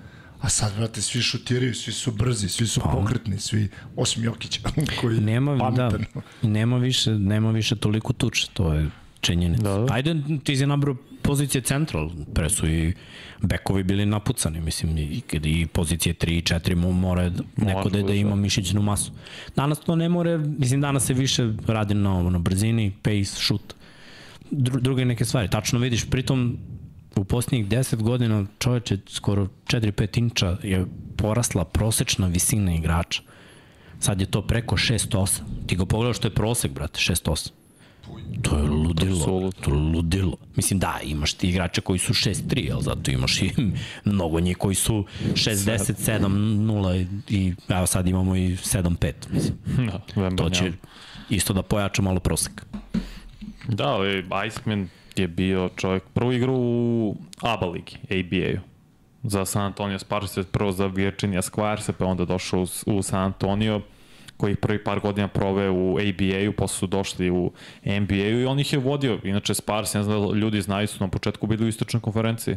A 0.42 0.48
sad, 0.48 0.76
brate, 0.76 1.02
svi 1.02 1.22
šutiraju, 1.22 1.74
svi 1.74 1.92
su 1.92 2.12
brzi, 2.12 2.48
svi 2.48 2.66
su 2.66 2.81
pa. 2.81 2.88
pokretni, 2.90 3.38
svi, 3.38 3.68
osim 3.96 4.24
Jokića, 4.24 4.61
koji 5.00 5.20
nema, 5.20 5.59
pametan. 5.59 6.05
Da, 6.14 6.48
nema 6.48 6.76
više, 6.78 7.11
nema 7.11 7.50
više 7.50 7.76
toliko 7.76 8.12
tuče, 8.12 8.46
to 8.52 8.72
je 8.74 8.90
činjenica. 9.20 9.62
Da, 9.62 9.78
da. 9.78 9.94
Ajde, 9.94 10.16
ti 10.44 10.57
si 10.57 10.66
nabrao 10.66 10.96
pozicije 11.22 11.62
central, 11.62 12.11
pre 12.35 12.50
su 12.50 12.68
i 12.68 12.94
bekovi 13.42 13.83
bili 13.83 14.07
napucani, 14.07 14.61
mislim, 14.61 14.98
i, 14.98 15.20
kad 15.20 15.46
i 15.46 15.66
pozicije 15.72 16.14
3 16.14 16.38
i 16.38 16.42
4 16.42 16.74
mu 16.74 16.92
mora 16.92 17.28
da- 17.28 17.42
neko 17.57 17.88
da, 17.88 18.02
da 18.02 18.12
ima 18.14 18.37
mišićnu 18.37 18.83
masu. 18.83 19.12
Danas 19.57 19.81
to 19.81 19.96
ne 19.96 20.09
more, 20.09 20.38
mislim, 20.38 20.81
danas 20.81 21.05
se 21.07 21.14
više 21.14 21.52
radi 21.66 21.94
na, 21.94 22.22
na 22.22 22.38
brzini, 22.38 22.92
pace, 23.02 23.24
shoot, 23.24 23.74
dru, 24.50 24.81
druge 24.81 25.05
neke 25.05 25.24
stvari. 25.24 25.48
Tačno 25.50 25.78
vidiš, 25.78 26.11
pritom 26.11 26.59
u 27.16 27.25
posljednjih 27.25 27.68
10 27.68 28.03
godina 28.03 28.46
čoveče 28.59 28.98
skoro 29.09 29.48
4-5 29.66 30.18
inča 30.18 30.57
je 30.62 30.87
porasla 31.16 31.64
prosečna 31.64 32.27
visina 32.27 32.75
igrača. 32.75 33.22
Sad 34.01 34.20
je 34.20 34.27
to 34.27 34.42
preko 34.42 34.77
6-8. 34.77 35.40
Ti 35.66 35.77
ga 35.77 35.87
pogledaš, 35.87 36.18
to 36.18 36.29
je 36.29 36.35
prosek, 36.35 36.72
brate, 36.72 36.98
6-8. 37.01 37.51
To 38.42 38.57
je 38.57 38.62
ludilo. 38.62 39.16
Apsolutno. 39.20 39.64
To 39.64 39.70
je 39.70 39.77
ludilo. 39.77 40.37
Mislim, 40.57 40.79
da, 40.79 41.01
imaš 41.05 41.33
ti 41.35 41.48
igrače 41.48 41.81
koji 41.81 41.98
su 41.98 42.12
6-3, 42.12 42.72
ali 42.72 42.83
zato 42.83 43.11
imaš 43.11 43.42
i 43.42 43.51
mnogo 44.05 44.40
njih 44.40 44.57
koji 44.57 44.75
su 44.75 45.05
6-10, 45.35 46.20
7-0 46.20 47.07
i 47.29 47.55
evo 47.68 47.87
sad 47.87 48.09
imamo 48.09 48.37
i 48.37 48.57
7-5. 48.57 49.12
Mislim, 49.31 49.57
Da, 50.16 50.31
to 50.37 50.51
će 50.51 50.72
isto 51.31 51.53
da 51.53 51.62
pojača 51.62 52.03
malo 52.03 52.20
prosek. 52.20 52.62
Da, 53.68 53.87
ali 53.87 54.25
Iceman 54.46 54.88
je 55.16 55.29
bio 55.29 55.68
čovjek, 55.77 56.03
prvo 56.14 56.33
igrao 56.33 56.57
u 56.59 57.16
ABA 57.42 57.66
ligi, 57.66 57.96
ABA-u. 58.11 58.61
Za 59.22 59.44
San 59.44 59.62
Antonio 59.62 59.98
Spurs, 59.98 60.38
prvo 60.53 60.72
za 60.72 60.87
Virginia 60.87 61.42
Squires, 61.42 61.92
pa 61.98 62.05
onda 62.05 62.25
došao 62.25 62.61
u, 62.61 62.66
u 62.87 63.03
San 63.03 63.22
Antonio, 63.22 63.81
koji 64.37 64.57
prvi 64.57 64.85
par 64.85 65.01
godina 65.01 65.29
prove 65.29 65.70
u 65.70 65.98
ABA-u, 65.98 66.53
posle 66.53 66.79
su 66.79 66.87
došli 66.87 67.31
u 67.31 67.53
NBA-u 67.87 68.40
i 68.40 68.46
on 68.46 68.61
ih 68.61 68.72
je 68.72 68.79
vodio. 68.79 69.18
Inače, 69.25 69.55
Spurs, 69.55 69.94
ne 69.94 70.03
znam 70.03 70.29
da 70.29 70.35
ljudi 70.35 70.61
znaju, 70.61 70.87
su 70.87 71.05
na 71.05 71.11
početku 71.11 71.46
bili 71.46 71.64
u 71.64 71.68
istočnoj 71.68 72.01
konferenciji. 72.01 72.57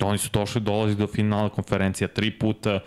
Oni 0.00 0.18
su 0.18 0.30
došli, 0.32 0.60
dolazi 0.60 0.96
do 0.96 1.06
finala 1.06 1.48
konferencija 1.48 2.08
tri 2.08 2.30
puta, 2.30 2.80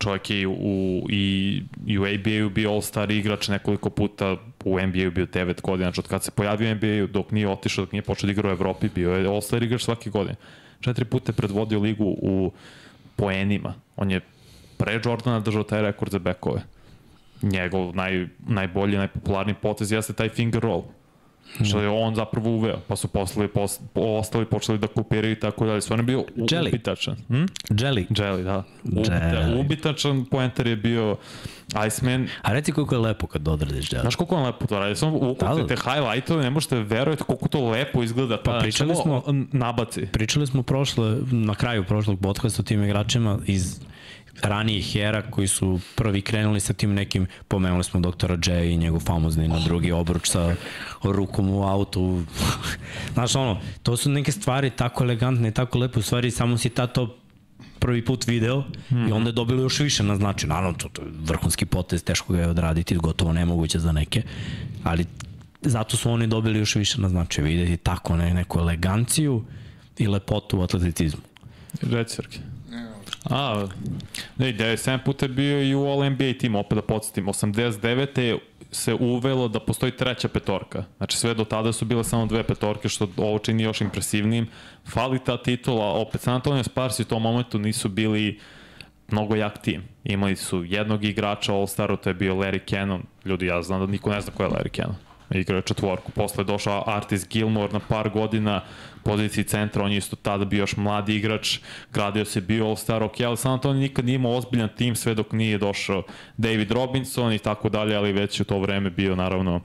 čovjek 0.00 0.30
je 0.30 0.46
u, 0.46 1.06
i, 1.10 1.62
i 1.86 1.98
u 1.98 2.02
ABA-u 2.02 2.50
bio 2.50 2.70
All-Star 2.70 3.10
igrač 3.10 3.48
nekoliko 3.48 3.90
puta, 3.90 4.36
u 4.64 4.80
NBA-u 4.80 5.10
bio 5.10 5.26
9 5.26 5.60
godina, 5.60 5.86
znači 5.86 6.00
od 6.00 6.08
kad 6.08 6.24
se 6.24 6.30
pojavio 6.30 6.72
u 6.72 6.74
NBA-u, 6.74 7.06
dok 7.06 7.30
nije 7.30 7.48
otišao, 7.48 7.84
dok 7.84 7.92
nije 7.92 8.02
počeo 8.02 8.26
da 8.26 8.32
igra 8.32 8.48
u 8.48 8.52
Evropi, 8.52 8.88
bio 8.94 9.12
je 9.12 9.28
All-Star 9.28 9.62
igrač 9.64 9.82
svake 9.82 10.10
godine. 10.10 10.36
Četiri 10.80 11.04
puta 11.04 11.32
je 11.32 11.36
predvodio 11.36 11.80
ligu 11.80 12.04
u 12.04 12.52
poenima. 13.16 13.74
On 13.96 14.10
je 14.10 14.20
pre 14.76 15.00
Jordana 15.04 15.40
držao 15.40 15.62
taj 15.62 15.82
rekord 15.82 16.12
za 16.12 16.18
bekove. 16.18 16.62
Njegov 17.42 17.96
naj, 17.96 18.26
najbolji, 18.48 18.96
najpopularniji 18.96 19.54
potez 19.62 19.92
jeste 19.92 20.12
taj 20.12 20.28
finger 20.28 20.62
roll. 20.62 20.82
Što 21.62 21.80
je 21.80 21.88
on 21.88 22.14
zapravo 22.14 22.50
uveo, 22.50 22.78
pa 22.88 22.96
su 22.96 23.08
posle, 23.08 23.48
pos, 23.48 23.80
ostali 23.94 24.44
počeli 24.44 24.78
da 24.78 24.86
kopiraju 24.86 25.32
i 25.32 25.40
tako 25.40 25.66
dalje. 25.66 25.80
Stvarno 25.80 26.02
je 26.02 26.06
bio 26.06 26.24
Jelly. 26.36 26.68
ubitačan. 26.68 27.16
Hm? 27.28 27.34
Jelly. 27.70 28.06
Jelly, 28.10 28.42
da. 28.42 28.62
Ubita, 28.86 29.12
Jelly. 29.14 29.60
ubitačan 29.60 30.24
poenter 30.24 30.66
je 30.66 30.76
bio 30.76 31.16
Iceman. 31.86 32.28
A 32.42 32.52
reci 32.52 32.72
koliko 32.72 32.94
je 32.94 33.00
lepo 33.00 33.26
kad 33.26 33.48
odradiš 33.48 33.88
Jelly. 33.88 34.00
Znaš 34.00 34.14
koliko 34.16 34.36
on 34.36 34.44
lepo 34.44 34.66
to 34.66 34.78
radi? 34.78 34.96
Samo 34.96 35.18
Da, 35.18 35.26
ukucite 35.26 35.74
da. 35.76 35.92
highlightove, 35.92 36.42
ne 36.42 36.50
možete 36.50 36.76
verujete 36.76 37.24
koliko 37.24 37.48
to 37.48 37.68
lepo 37.68 38.02
izgleda. 38.02 38.38
Pa 38.38 38.58
pričali 38.60 38.94
smo- 38.96 39.22
Nabaci. 39.52 40.06
Pričali 40.06 40.46
smo 40.46 40.62
prošle, 40.62 41.16
na 41.24 41.54
kraju 41.54 41.84
prošlog 41.84 42.20
podcasta 42.20 42.62
o 42.62 42.66
tim 42.66 42.84
igračima 42.84 43.38
iz 43.46 43.80
ranijih 44.42 44.96
era 44.96 45.22
koji 45.22 45.48
su 45.48 45.80
prvi 45.94 46.22
krenuli 46.22 46.60
sa 46.60 46.72
tim 46.72 46.94
nekim, 46.94 47.26
pomenuli 47.48 47.84
smo 47.84 48.00
doktora 48.00 48.38
J 48.46 48.72
i 48.72 48.76
njegov 48.76 49.00
famozni 49.00 49.48
na 49.48 49.58
drugi 49.58 49.92
obruč 49.92 50.30
sa 50.30 50.54
rukom 51.02 51.50
u 51.50 51.62
autu. 51.62 52.22
Znaš 53.14 53.36
ono, 53.36 53.60
to 53.82 53.96
su 53.96 54.10
neke 54.10 54.32
stvari 54.32 54.70
tako 54.70 55.04
elegantne 55.04 55.48
i 55.48 55.54
tako 55.54 55.78
lepe, 55.78 55.98
u 55.98 56.02
stvari 56.02 56.30
samo 56.30 56.58
si 56.58 56.68
ta 56.68 56.86
to 56.86 57.16
prvi 57.78 58.04
put 58.04 58.26
video 58.26 58.60
mm 58.60 58.64
-hmm. 58.90 59.08
i 59.08 59.12
onda 59.12 59.28
je 59.28 59.32
dobilo 59.32 59.62
još 59.62 59.80
više 59.80 60.02
na 60.02 60.16
značaj. 60.16 60.48
Naravno, 60.48 60.78
to, 60.78 60.88
to 60.88 61.02
je 61.02 61.08
vrhunski 61.24 61.66
potez, 61.66 62.04
teško 62.04 62.32
ga 62.32 62.40
je 62.40 62.48
odraditi, 62.48 62.96
gotovo 62.96 63.32
nemoguće 63.32 63.78
za 63.78 63.92
neke, 63.92 64.22
ali 64.84 65.04
zato 65.62 65.96
su 65.96 66.10
oni 66.10 66.26
dobili 66.26 66.58
još 66.58 66.74
više 66.74 67.00
na 67.00 67.08
značaj, 67.08 67.44
videti 67.44 67.76
tako 67.76 68.16
ne, 68.16 68.34
neku 68.34 68.58
eleganciju 68.58 69.44
i 69.98 70.06
lepotu 70.06 70.58
u 70.58 70.62
atletizmu. 70.62 71.20
Reci, 71.82 72.14
Srke. 72.14 72.38
A, 73.24 73.66
ne, 74.36 74.52
97 74.52 74.98
puta 75.04 75.24
je 75.24 75.28
bio 75.28 75.62
i 75.62 75.74
u 75.74 75.86
All 75.86 76.10
NBA 76.10 76.32
timu, 76.40 76.58
opet 76.58 76.76
da 76.76 76.82
podsjetim. 76.82 77.26
89. 77.26 78.20
je 78.20 78.38
se 78.72 78.94
uvelo 78.94 79.48
da 79.48 79.60
postoji 79.60 79.92
treća 79.92 80.28
petorka. 80.28 80.84
Znači 80.96 81.16
sve 81.16 81.34
do 81.34 81.44
tada 81.44 81.72
su 81.72 81.84
bile 81.84 82.04
samo 82.04 82.26
dve 82.26 82.42
petorke, 82.42 82.88
što 82.88 83.08
ovo 83.16 83.38
čini 83.38 83.62
još 83.62 83.80
impresivnijim. 83.80 84.48
Fali 84.92 85.18
ta 85.24 85.42
titula, 85.42 85.92
opet 85.92 86.20
San 86.20 86.34
Antonio 86.34 86.62
Spurs 86.62 87.00
u 87.00 87.04
tom 87.04 87.22
momentu 87.22 87.58
nisu 87.58 87.88
bili 87.88 88.38
mnogo 89.08 89.34
jak 89.34 89.62
tim. 89.62 89.82
Imali 90.04 90.36
su 90.36 90.64
jednog 90.64 91.04
igrača 91.04 91.52
All-Staru, 91.52 91.96
to 91.96 92.10
je 92.10 92.14
bio 92.14 92.34
Larry 92.34 92.70
Cannon. 92.70 93.02
Ljudi, 93.24 93.46
ja 93.46 93.62
znam 93.62 93.80
da 93.80 93.86
niko 93.86 94.10
ne 94.10 94.20
zna 94.20 94.32
ko 94.36 94.42
je 94.42 94.48
Larry 94.48 94.76
Cannon. 94.76 95.09
Igrao 95.30 95.56
je 95.56 95.62
četvorku. 95.62 96.12
Posle 96.12 96.42
je 96.42 96.46
došao 96.46 96.84
Artis 96.86 97.28
Gilmore 97.28 97.72
na 97.72 97.80
par 97.88 98.10
godina 98.10 98.62
poziciji 99.02 99.44
centra, 99.44 99.84
on 99.84 99.92
je 99.92 99.98
isto 99.98 100.16
tada 100.16 100.44
bio 100.44 100.60
još 100.60 100.76
mladi 100.76 101.16
igrač, 101.16 101.58
gradio 101.92 102.24
se 102.24 102.40
bio 102.40 102.64
All-Star, 102.64 103.02
ok, 103.02 103.20
ali 103.20 103.36
San 103.36 103.52
Antonio 103.52 103.80
nikad 103.80 104.04
nije 104.04 104.14
imao 104.14 104.36
ozbiljan 104.36 104.68
tim 104.76 104.96
sve 104.96 105.14
dok 105.14 105.32
nije 105.32 105.58
došao 105.58 106.02
David 106.36 106.70
Robinson 106.70 107.32
i 107.32 107.38
tako 107.38 107.68
dalje, 107.68 107.96
ali 107.96 108.12
već 108.12 108.40
u 108.40 108.44
to 108.44 108.58
vreme 108.58 108.90
bio 108.90 109.16
naravno 109.16 109.60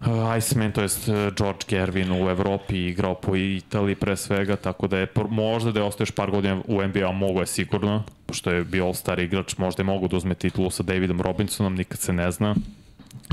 Uh, 0.00 0.06
Iceman, 0.38 0.72
to 0.72 0.82
jest 0.82 1.08
uh, 1.08 1.14
George 1.14 1.64
Gervin 1.68 2.12
u 2.12 2.30
Evropi 2.30 2.86
igrao 2.86 3.14
po 3.14 3.36
Italiji 3.36 3.94
pre 3.94 4.16
svega, 4.16 4.56
tako 4.56 4.86
da 4.86 4.98
je 4.98 5.06
možda 5.28 5.72
da 5.72 5.80
je 5.80 5.90
još 5.98 6.10
par 6.10 6.30
godina 6.30 6.62
u 6.66 6.82
NBA, 6.82 7.12
mogo 7.12 7.40
je 7.40 7.46
sigurno, 7.46 8.04
pošto 8.26 8.50
je 8.50 8.64
bio 8.64 8.84
all-star 8.86 9.20
igrač, 9.20 9.56
možda 9.56 9.80
je 9.80 9.84
mogo 9.84 10.08
da 10.08 10.16
uzme 10.16 10.34
titulu 10.34 10.70
sa 10.70 10.82
Davidom 10.82 11.20
Robinsonom, 11.20 11.74
nikad 11.74 11.98
se 11.98 12.12
ne 12.12 12.30
zna. 12.30 12.54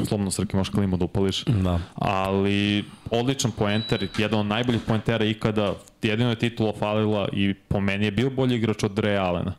Slobno 0.07 0.31
Srki, 0.31 0.57
možeš 0.57 0.73
klimu 0.73 0.97
da 0.97 1.05
upališ. 1.05 1.43
Da. 1.43 1.79
Ali 1.95 2.85
odličan 3.11 3.51
poenter, 3.51 4.07
jedan 4.17 4.39
od 4.39 4.45
najboljih 4.45 4.81
poentera 4.87 5.25
ikada, 5.25 5.73
jedino 6.01 6.29
je 6.29 6.35
titula 6.35 6.73
falila 6.79 7.27
i 7.33 7.53
po 7.53 7.79
meni 7.79 8.05
je 8.05 8.11
bio 8.11 8.29
bolji 8.29 8.55
igrač 8.55 8.83
od 8.83 8.95
Ray 8.95 9.19
Allena. 9.19 9.53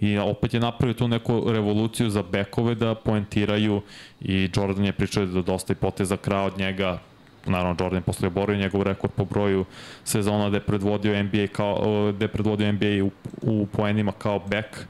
I 0.00 0.18
opet 0.18 0.54
je 0.54 0.60
napravio 0.60 0.94
tu 0.94 1.08
neku 1.08 1.44
revoluciju 1.52 2.10
za 2.10 2.22
bekove 2.22 2.74
da 2.74 2.94
poentiraju 2.94 3.82
i 4.20 4.50
Jordan 4.56 4.84
je 4.84 4.92
pričao 4.92 5.26
da 5.26 5.42
dosta 5.42 5.72
i 5.72 5.76
poteza 5.76 6.16
krao 6.16 6.46
od 6.46 6.58
njega. 6.58 6.98
Naravno, 7.46 7.76
Jordan 7.80 7.98
je 7.98 8.04
posle 8.04 8.28
oborio 8.28 8.56
njegov 8.56 8.82
rekord 8.82 9.12
po 9.12 9.24
broju 9.24 9.64
sezona 10.04 10.48
gde 10.48 10.56
je 10.56 10.60
predvodio 10.60 11.22
NBA, 11.22 11.46
kao, 11.52 12.12
gde 12.12 12.24
je 12.24 12.28
predvodio 12.28 12.72
NBA 12.72 13.04
u, 13.04 13.10
u 13.42 13.66
poenima 13.66 14.12
kao 14.12 14.38
bek, 14.38 14.86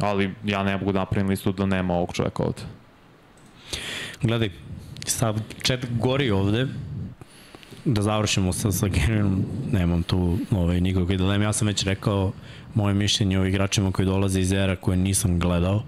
ali 0.00 0.34
ja 0.44 0.62
ne 0.62 0.76
mogu 0.76 0.92
da 0.92 0.98
napravim 0.98 1.28
listu 1.28 1.52
da 1.52 1.66
nema 1.66 1.94
ovog 1.94 2.12
čoveka 2.12 2.42
ovde. 2.42 2.62
Gledaj, 4.22 4.50
sad 5.06 5.40
chat 5.62 5.80
gori 6.00 6.30
ovde, 6.30 6.66
da 7.84 8.02
završimo 8.02 8.52
sa, 8.52 8.72
sa 8.72 8.88
Gervinom, 8.88 9.44
nemam 9.72 10.02
tu 10.02 10.38
ovaj, 10.50 10.80
nikakve 10.80 11.16
dileme. 11.16 11.44
Ja 11.44 11.52
sam 11.52 11.68
već 11.68 11.82
rekao 11.82 12.32
moje 12.74 12.94
mišljenje 12.94 13.40
o 13.40 13.44
igračima 13.44 13.92
koji 13.92 14.06
dolaze 14.06 14.40
iz 14.40 14.52
era 14.52 14.76
koje 14.76 14.96
nisam 14.96 15.38
gledao. 15.38 15.82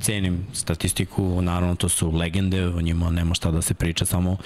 Cenim 0.00 0.46
statistiku, 0.52 1.42
naravno 1.42 1.74
to 1.74 1.88
su 1.88 2.10
legende, 2.10 2.66
o 2.66 2.80
njima 2.80 3.10
nema 3.10 3.34
šta 3.34 3.50
da 3.50 3.62
se 3.62 3.74
priča, 3.74 4.04
samo 4.04 4.36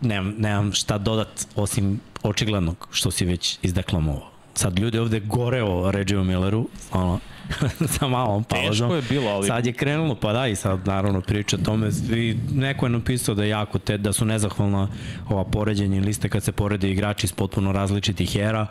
nemam, 0.00 0.34
nemam 0.38 0.72
šta 0.72 0.98
dodat 0.98 1.46
osim 1.56 2.00
očiglednog 2.22 2.88
što 2.90 3.10
si 3.10 3.24
već 3.24 3.58
izdeklamovao. 3.62 4.30
Sad 4.54 4.78
ljudi 4.78 4.98
ovde 4.98 5.20
gore 5.20 5.62
o 5.62 5.90
Reggie 5.90 6.18
Milleru, 6.24 6.68
ono, 6.92 7.20
sa 7.98 8.08
malom 8.08 8.44
pauzom. 8.44 8.70
Teško 8.70 8.94
je 8.94 9.02
bilo, 9.02 9.30
ali... 9.30 9.46
Sad 9.46 9.66
je 9.66 9.72
krenulo, 9.72 10.14
pa 10.14 10.32
da, 10.32 10.46
i 10.46 10.56
sad 10.56 10.86
naravno 10.86 11.20
priča 11.20 11.56
o 11.56 11.64
tome. 11.64 11.90
I 12.16 12.36
neko 12.52 12.86
je 12.86 12.90
napisao 12.90 13.34
da 13.34 13.42
je 13.42 13.48
jako 13.48 13.78
te, 13.78 13.98
da 13.98 14.12
su 14.12 14.24
nezahvalna 14.24 14.88
ova 15.28 15.44
poređenja 15.44 15.96
i 15.96 16.00
liste 16.00 16.28
kad 16.28 16.42
se 16.42 16.52
porede 16.52 16.90
igrači 16.90 17.26
iz 17.26 17.32
potpuno 17.32 17.72
različitih 17.72 18.36
era. 18.36 18.66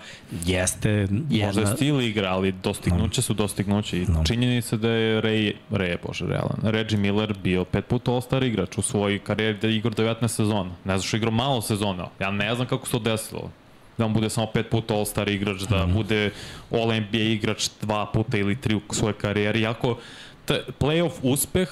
Jeste 0.45 1.07
Možda 1.09 1.35
jedna... 1.35 1.61
je 1.61 1.67
stil 1.67 2.01
igra, 2.01 2.29
ali 2.29 2.51
dostignuće 2.51 3.21
su 3.21 3.33
dostignuće. 3.33 4.01
I 4.01 4.05
No. 4.09 4.23
činjenica 4.23 4.77
da 4.77 4.89
je 4.89 5.21
Ray, 5.21 5.53
Ray, 5.71 5.97
bože, 6.07 6.25
realan, 6.25 6.59
Reggie 6.63 6.99
Miller 6.99 7.35
bio 7.43 7.65
pet 7.65 7.85
puta 7.85 8.11
All-Star 8.11 8.43
igrač 8.43 8.77
u 8.77 8.81
svojoj 8.81 9.19
karijeri 9.19 9.57
da 9.59 9.67
je 9.67 9.75
igrao 9.75 9.93
19 9.93 10.27
sezona. 10.27 10.69
Ne 10.85 10.97
znaš, 10.97 11.13
igrao 11.13 11.31
malo 11.31 11.61
sezona. 11.61 12.07
Ja 12.19 12.31
ne 12.31 12.55
znam 12.55 12.67
kako 12.67 12.85
se 12.85 12.91
to 12.91 12.99
desilo. 12.99 13.51
Da 13.99 14.05
on 14.05 14.13
bude 14.13 14.29
samo 14.29 14.47
pet 14.47 14.69
puta 14.69 14.93
All-Star 14.93 15.29
igrač, 15.29 15.61
da 15.61 15.83
Mhm. 15.85 15.93
bude 15.93 16.31
All-NBA 16.71 17.31
igrač 17.33 17.69
dva 17.81 18.05
puta 18.05 18.37
ili 18.37 18.55
tri 18.55 18.75
u 18.75 18.81
svojoj 18.91 19.13
karijeri. 19.13 19.61
Jako, 19.61 19.97
playoff 20.79 21.19
uspeh 21.21 21.69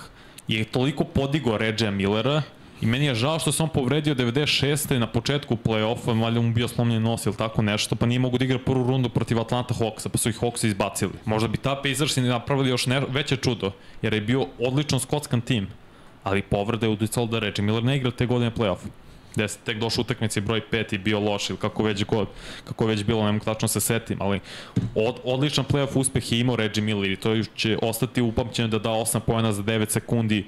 je 0.47 0.63
toliko 0.63 1.03
podigao 1.03 1.57
Reggie 1.57 1.91
Millera 1.91 2.41
I 2.81 2.85
meni 2.85 3.05
je 3.05 3.15
žao 3.15 3.39
što 3.39 3.51
se 3.51 3.63
on 3.63 3.69
povredio 3.69 4.13
96. 4.15 4.99
na 4.99 5.07
početku 5.07 5.55
play-offa, 5.55 6.13
valjda 6.21 6.41
mu 6.41 6.53
bio 6.53 6.67
slomljen 6.67 7.01
nos 7.03 7.25
ili 7.25 7.35
tako 7.35 7.61
nešto, 7.61 7.95
pa 7.95 8.05
nije 8.05 8.19
mogu 8.19 8.37
da 8.37 8.45
igra 8.45 8.59
prvu 8.59 8.83
rundu 8.87 9.09
protiv 9.09 9.39
Atlanta 9.39 9.73
Hawksa, 9.73 10.09
pa 10.09 10.17
su 10.17 10.29
ih 10.29 10.37
Hawks 10.41 10.67
izbacili. 10.67 11.11
Možda 11.25 11.47
bi 11.47 11.57
ta 11.57 11.75
Pacers 11.75 12.17
napravili 12.17 12.69
još 12.69 12.85
ne, 12.85 13.01
veće 13.09 13.35
čudo, 13.37 13.71
jer 14.01 14.13
je 14.13 14.21
bio 14.21 14.45
odličan 14.59 14.99
skotskan 14.99 15.41
tim, 15.41 15.67
ali 16.23 16.41
povreda 16.41 16.85
je 16.85 16.91
udicala 16.91 17.25
da 17.25 17.39
Reggie 17.39 17.65
Miller 17.65 17.83
ne 17.83 17.97
igra 17.97 18.11
te 18.11 18.25
godine 18.25 18.51
play-offa. 18.51 18.87
Gde 19.37 19.47
se 19.47 19.57
tek 19.63 19.79
došao 19.79 20.01
utakmici 20.01 20.41
broj 20.41 20.61
5 20.71 20.95
i 20.95 20.97
bio 20.97 21.19
loš 21.19 21.49
ili 21.49 21.59
kako 21.59 21.83
već, 21.83 22.05
god, 22.05 22.27
kako 22.63 22.85
već 22.85 23.03
bilo, 23.03 23.25
ne 23.25 23.31
mogu 23.31 23.45
tačno 23.45 23.67
se 23.67 23.79
setim, 23.79 24.17
ali 24.21 24.39
od, 24.95 25.15
odličan 25.23 25.65
playoff 25.65 25.95
uspeh 25.97 26.31
je 26.31 26.39
imao 26.39 26.55
Reggie 26.55 26.83
Miller 26.83 27.11
i 27.11 27.15
to 27.15 27.43
će 27.55 27.77
ostati 27.81 28.21
upamćeno 28.21 28.67
da 28.67 28.79
da 28.79 28.89
8 28.89 29.19
pojena 29.19 29.53
za 29.53 29.63
9 29.63 29.89
sekundi 29.89 30.45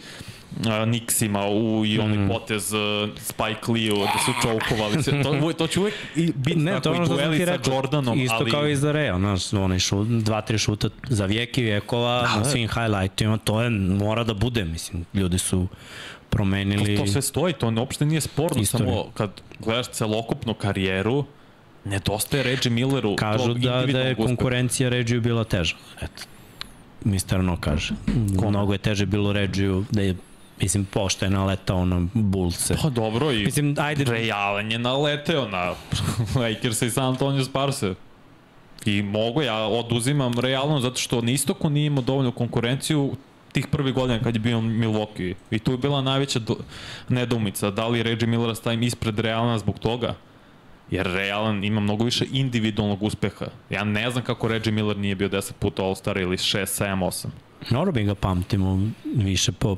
uh, 0.58 0.65
Nixima 0.65 1.47
u, 1.49 1.86
i 1.86 1.99
onaj 1.99 2.17
mm. 2.17 2.28
potez 2.30 2.73
uh, 2.73 3.10
Spike 3.17 3.71
Lee 3.71 3.89
da 3.89 4.19
su 4.25 4.32
čoukovali 4.41 5.04
se. 5.04 5.12
To, 5.23 5.54
to 5.54 5.67
će 5.67 5.80
uvek 5.80 5.93
i 6.15 6.32
biti 6.36 6.60
ne, 6.60 6.82
tako 6.82 7.04
i 7.04 7.08
dueli 7.08 7.45
sa 7.45 7.71
Jordanom. 7.71 8.19
Isto 8.19 8.36
ali... 8.36 8.52
kao 8.52 8.67
i 8.67 8.75
za 8.75 8.91
Rea, 8.91 9.17
znaš, 9.17 9.54
onaj 9.54 9.80
šut, 9.80 10.08
dva, 10.08 10.41
tri 10.41 10.58
šuta 10.58 10.89
za 11.10 11.25
vijeki 11.25 11.63
vijekova 11.63 12.21
da, 12.21 12.36
na 12.36 12.45
svim 12.45 12.67
highlightima, 12.67 13.38
to 13.38 13.62
je, 13.62 13.69
mora 13.69 14.23
da 14.23 14.34
bude, 14.34 14.65
mislim, 14.65 15.06
ljudi 15.13 15.38
su 15.38 15.67
promenili... 16.29 16.95
To, 16.95 17.03
to 17.03 17.11
sve 17.11 17.21
stoji, 17.21 17.53
to 17.53 17.73
uopšte 17.77 18.05
nije 18.05 18.21
sporno, 18.21 18.61
istoriju. 18.61 18.89
samo 18.89 19.11
kad 19.13 19.41
gledaš 19.59 19.87
celokupnu 19.87 20.53
karijeru, 20.53 21.25
nedostaje 21.85 22.43
Reggie 22.43 22.71
Milleru 22.71 23.15
Kažu 23.15 23.53
da, 23.53 23.85
da 23.85 23.99
je 23.99 24.15
konkurencija 24.15 24.89
Reggie 24.89 25.19
bila 25.19 25.43
teža. 25.43 25.75
Eto. 26.01 26.23
Mister 27.03 27.43
No 27.43 27.57
kaže. 27.59 27.93
Ko? 28.39 28.49
Mnogo 28.49 28.73
je 28.73 28.77
teže 28.77 29.05
bilo 29.05 29.33
Reggie 29.33 29.83
da 29.91 30.01
je 30.01 30.15
Mislim, 30.61 30.85
pošto 30.85 31.25
je 31.25 31.31
naletao 31.31 31.85
na 31.85 32.07
Bullse. 32.13 32.75
Pa 32.81 32.89
dobro, 32.89 33.31
i 33.31 33.45
Mislim, 33.45 33.75
ajde... 33.79 34.05
Ray 34.05 34.31
Allen 34.35 34.71
je 34.71 34.79
naleteo 34.79 35.47
na 35.47 35.73
Lakers 36.41 36.81
i 36.81 36.89
San 36.89 37.05
Antonio 37.05 37.43
Sparse. 37.43 37.93
I 38.85 39.01
mogu, 39.01 39.41
ja 39.41 39.55
oduzimam 39.55 40.33
Allen 40.61 40.81
zato 40.81 40.97
što 40.97 41.21
na 41.21 41.31
istoku 41.31 41.69
nije 41.69 41.87
imao 41.87 42.03
dovoljnu 42.03 42.31
konkurenciju 42.31 43.15
tih 43.51 43.67
prvih 43.67 43.93
godina 43.93 44.19
kad 44.19 44.35
je 44.35 44.39
bio 44.39 44.62
Milwaukee. 44.62 45.33
I 45.51 45.59
tu 45.59 45.71
je 45.71 45.77
bila 45.77 46.01
najveća 46.01 46.39
do, 46.39 46.55
nedoumica. 47.09 47.71
Da 47.71 47.88
li 47.88 48.03
Reggie 48.03 48.27
Miller 48.27 48.55
stavim 48.55 48.83
ispred 48.83 49.19
Realna 49.19 49.57
zbog 49.57 49.79
toga? 49.79 50.15
Jer 50.91 51.07
Realan 51.07 51.63
ima 51.63 51.81
mnogo 51.81 52.03
više 52.03 52.25
individualnog 52.31 53.03
uspeha. 53.03 53.45
Ja 53.69 53.83
ne 53.83 54.12
znam 54.12 54.23
kako 54.23 54.47
Reggie 54.47 54.73
Miller 54.73 54.97
nije 54.97 55.15
bio 55.15 55.29
10 55.29 55.53
puta 55.59 55.83
All-Star 55.83 56.21
ili 56.21 56.38
6, 56.38 56.83
7, 56.83 57.05
8. 57.05 57.27
Noro 57.69 57.91
bi 57.91 58.03
ga 58.03 58.15
pamtimo 58.15 58.89
više 59.15 59.51
po 59.51 59.77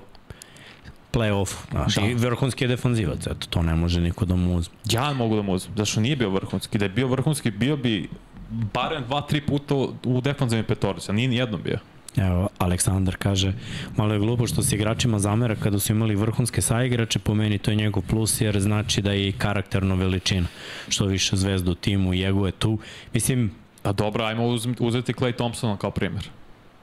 play-off. 1.13 1.53
Znaš, 1.71 1.95
da. 1.95 2.05
I 2.05 2.13
vrhunski 2.13 2.63
je 2.63 2.67
defanzivac, 2.67 3.27
eto, 3.27 3.47
to 3.49 3.61
ne 3.61 3.75
može 3.75 4.01
niko 4.01 4.25
da 4.25 4.35
mu 4.35 4.55
uzme. 4.55 4.75
Ja 4.91 5.13
mogu 5.13 5.35
da 5.35 5.41
mu 5.41 5.53
uzme, 5.53 5.73
zašto 5.77 6.01
nije 6.01 6.15
bio 6.15 6.29
vrhunski. 6.29 6.77
Da 6.77 6.85
je 6.85 6.89
bio 6.89 7.07
vrhunski, 7.07 7.51
bio 7.51 7.77
bi 7.77 8.09
barem 8.49 9.03
2-3 9.09 9.41
puta 9.47 9.75
u 10.05 10.21
defanzivnoj 10.21 10.67
petorici, 10.67 11.11
a 11.11 11.13
nije 11.13 11.27
ni 11.27 11.35
jednom 11.35 11.61
bio. 11.61 11.79
Evo, 12.17 12.49
Aleksandar 12.57 13.15
kaže, 13.15 13.53
malo 13.97 14.13
je 14.13 14.19
glupo 14.19 14.47
što 14.47 14.63
se 14.63 14.75
igračima 14.75 15.19
zamera 15.19 15.55
kada 15.55 15.79
su 15.79 15.91
imali 15.91 16.15
vrhunske 16.15 16.61
saigrače, 16.61 17.19
po 17.19 17.33
meni 17.33 17.57
to 17.57 17.71
je 17.71 17.75
njegov 17.75 18.03
plus, 18.03 18.41
jer 18.41 18.59
znači 18.59 19.01
da 19.01 19.11
je 19.11 19.29
i 19.29 19.31
karakterno 19.31 19.95
veličina. 19.95 20.47
Što 20.89 21.05
više 21.05 21.35
zvezda 21.35 21.71
u 21.71 21.75
timu, 21.75 22.13
Jego 22.13 22.45
je 22.45 22.51
tu. 22.51 22.77
Mislim... 23.13 23.51
Pa 23.81 23.91
dobro, 23.91 24.23
ajmo 24.23 24.47
uzeti 24.79 25.13
Clay 25.13 25.35
Thompsona 25.35 25.77
kao 25.77 25.91
primjer. 25.91 26.29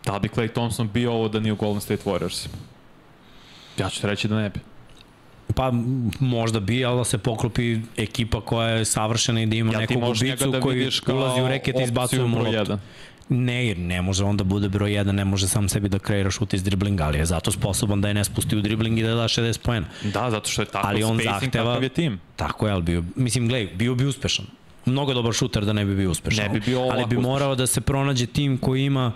Da 0.04 0.14
li 0.14 0.20
bi 0.20 0.28
Clay 0.28 0.52
Thompson 0.52 0.90
bio 0.94 1.12
ovo 1.12 1.28
da 1.28 1.40
nije 1.40 1.52
u 1.52 1.56
Golden 1.56 1.80
State 1.80 2.02
Warriors? 2.04 2.48
Ja 3.78 3.90
ću 3.90 4.06
reći 4.06 4.28
da 4.28 4.36
ne 4.36 4.50
bi. 4.50 4.60
Pa 5.54 5.72
možda 6.20 6.60
bi, 6.60 6.84
ali 6.84 6.98
da 6.98 7.04
se 7.04 7.18
poklopi 7.18 7.78
ekipa 7.96 8.40
koja 8.40 8.68
je 8.68 8.84
savršena 8.84 9.42
i 9.42 9.46
da 9.46 9.56
ima 9.56 9.72
ja, 9.72 9.78
nekog 9.78 10.02
ubicu 10.02 10.50
da 10.50 10.60
koji 10.60 10.90
ulazi 11.08 11.40
u 11.40 11.48
reket 11.48 11.80
i 11.80 11.82
izbacuje 11.82 12.24
mu 12.24 12.38
loptu. 12.38 12.78
Ne, 13.28 13.74
ne 13.74 14.02
može 14.02 14.24
on 14.24 14.36
da 14.36 14.44
bude 14.44 14.68
broj 14.68 14.90
1, 14.90 15.12
ne 15.12 15.24
može 15.24 15.48
sam 15.48 15.68
sebi 15.68 15.88
da 15.88 15.98
kreira 15.98 16.30
šut 16.30 16.54
iz 16.54 16.62
driblinga, 16.62 17.04
ali 17.04 17.18
je 17.18 17.26
zato 17.26 17.52
sposoban 17.52 18.00
da 18.00 18.08
je 18.08 18.14
ne 18.14 18.24
spusti 18.24 18.56
u 18.56 18.60
dribling 18.60 18.98
i 18.98 19.02
da 19.02 19.14
da 19.14 19.22
60 19.22 19.58
pojena. 19.58 19.86
Da, 20.02 20.30
zato 20.30 20.50
što 20.50 20.62
je 20.62 20.66
tako 20.66 20.88
ali 20.88 21.02
on 21.02 21.18
spacing, 21.18 21.42
zahteva, 21.42 21.64
takav 21.64 21.82
je 21.82 21.88
tim. 21.88 22.20
Tako 22.36 22.66
je, 22.66 22.72
ali 22.72 22.82
bio, 22.82 23.04
mislim, 23.16 23.48
gledaj, 23.48 23.74
bio 23.74 23.94
bi 23.94 24.06
uspešan. 24.06 24.46
Mnogo 24.86 25.14
dobar 25.14 25.32
šuter 25.32 25.64
da 25.64 25.72
ne 25.72 25.84
bi 25.84 25.96
bio 25.96 26.10
uspešan. 26.10 26.44
Ne 26.44 26.50
bi 26.50 26.60
bio 26.60 26.80
ali 26.80 27.06
bi 27.06 27.16
morao 27.16 27.54
da 27.54 27.66
se 27.66 27.80
pronađe 27.80 28.26
tim 28.26 28.58
koji 28.58 28.84
ima 28.84 29.12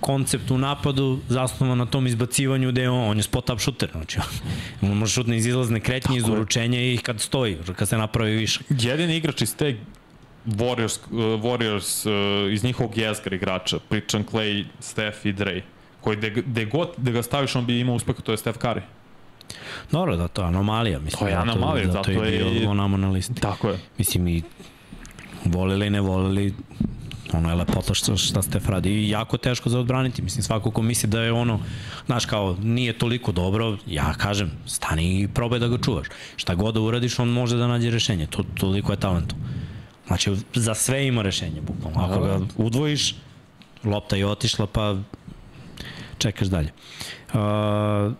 koncept 0.00 0.50
u 0.50 0.58
napadu 0.58 1.18
zasnovan 1.28 1.78
na 1.78 1.86
tom 1.86 2.06
izbacivanju 2.06 2.70
gde 2.70 2.88
on, 2.88 3.10
on 3.10 3.16
je 3.16 3.22
spot 3.22 3.50
up 3.50 3.60
shooter, 3.60 3.88
znači 3.92 4.18
on 4.82 4.96
može 4.96 5.12
šutne 5.12 5.36
iz 5.36 5.46
izlazne 5.46 5.80
kretnje, 5.80 6.16
iz 6.16 6.28
uručenja 6.28 6.80
i 6.80 6.98
kad 7.02 7.20
stoji, 7.20 7.56
kad 7.76 7.88
se 7.88 7.98
napravi 7.98 8.36
više. 8.36 8.60
Jedini 8.68 9.16
igrač 9.16 9.42
iz 9.42 9.56
te 9.56 9.76
Warriors, 10.46 10.98
uh, 11.10 11.42
Warriors 11.42 12.06
uh, 12.06 12.52
iz 12.52 12.64
njihovog 12.64 12.96
jezgra 12.96 13.36
igrača, 13.36 13.78
pričam 13.88 14.24
Clay, 14.32 14.64
Steph 14.80 15.26
i 15.26 15.32
Dre, 15.32 15.62
koji 16.00 16.16
de, 16.16 16.30
de 16.46 16.64
god 16.64 16.88
da 16.96 17.10
ga 17.10 17.22
staviš 17.22 17.56
on 17.56 17.66
bi 17.66 17.80
imao 17.80 17.94
uspeha, 17.94 18.20
to 18.22 18.32
je 18.32 18.38
Steph 18.38 18.58
Curry. 18.58 18.80
Dobro, 19.92 20.16
da 20.16 20.28
to 20.28 20.42
je 20.42 20.48
anomalija, 20.48 20.98
mislim. 20.98 21.18
To 21.18 21.28
je 21.28 21.34
anomalija, 21.34 21.86
zato, 21.86 22.12
zato 22.12 22.24
je 22.24 22.50
bio 22.50 22.74
namo 22.74 22.96
na 22.96 23.10
listi. 23.10 23.34
Tako 23.34 23.68
je. 23.68 23.78
Mislim 23.98 24.28
i 24.28 24.42
volili, 25.44 25.90
ne 25.90 26.00
volili, 26.00 26.54
ono 27.32 27.48
je 27.48 27.54
lepota 27.54 27.94
što, 27.94 28.16
šta 28.16 28.42
Steph 28.42 28.68
radi 28.68 28.90
i 28.90 29.10
jako 29.10 29.36
teško 29.36 29.68
za 29.68 29.78
odbraniti, 29.78 30.22
mislim 30.22 30.42
svako 30.42 30.70
ko 30.70 30.82
misli 30.82 31.08
da 31.08 31.22
je 31.22 31.32
ono, 31.32 31.60
znaš 32.06 32.26
kao 32.26 32.56
nije 32.62 32.98
toliko 32.98 33.32
dobro, 33.32 33.76
ja 33.86 34.12
kažem 34.12 34.50
stani 34.66 35.20
i 35.20 35.28
probaj 35.28 35.58
da 35.58 35.68
ga 35.68 35.78
čuvaš, 35.78 36.06
šta 36.36 36.54
god 36.54 36.74
da 36.74 36.80
uradiš 36.80 37.18
on 37.18 37.28
može 37.28 37.56
da 37.56 37.66
nađe 37.66 37.90
rešenje, 37.90 38.26
to, 38.26 38.44
toliko 38.54 38.92
je 38.92 39.00
talentu. 39.00 39.34
Znači, 40.06 40.36
za 40.54 40.74
sve 40.74 41.06
ima 41.06 41.22
rešenje, 41.22 41.60
bukvalno. 41.60 42.00
Ako 42.00 42.24
ga 42.24 42.40
udvojiš, 42.56 43.14
lopta 43.84 44.16
je 44.16 44.26
otišla, 44.26 44.66
pa 44.66 44.96
čekaš 46.18 46.48
dalje. 46.48 46.70
Uh, 47.34 48.12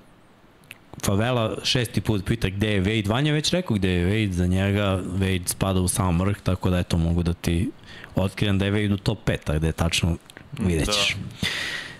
Favela 1.05 1.57
šesti 1.64 2.01
put 2.01 2.25
pita 2.25 2.49
gde 2.49 2.73
je 2.73 2.83
Wade. 2.83 3.09
Vanja 3.09 3.33
već 3.33 3.51
rekao 3.51 3.77
gde 3.77 3.88
je 3.88 4.07
Wade, 4.07 4.33
za 4.33 4.47
njega 4.47 5.01
Wade 5.18 5.47
spada 5.47 5.81
u 5.81 5.88
sam 5.88 6.20
vrh, 6.20 6.37
tako 6.42 6.70
da 6.70 6.79
eto 6.79 6.99
mogu 6.99 7.23
da 7.23 7.33
ti 7.33 7.70
otkrijem 8.14 8.59
da 8.59 8.64
je 8.64 8.73
Wade 8.73 8.94
u 8.94 8.97
top 8.97 9.18
5, 9.27 9.38
tako 9.44 9.59
da 9.59 9.66
je 9.66 9.73
tačno 9.73 10.16
vidjet 10.59 10.87
ćeš. 10.87 11.16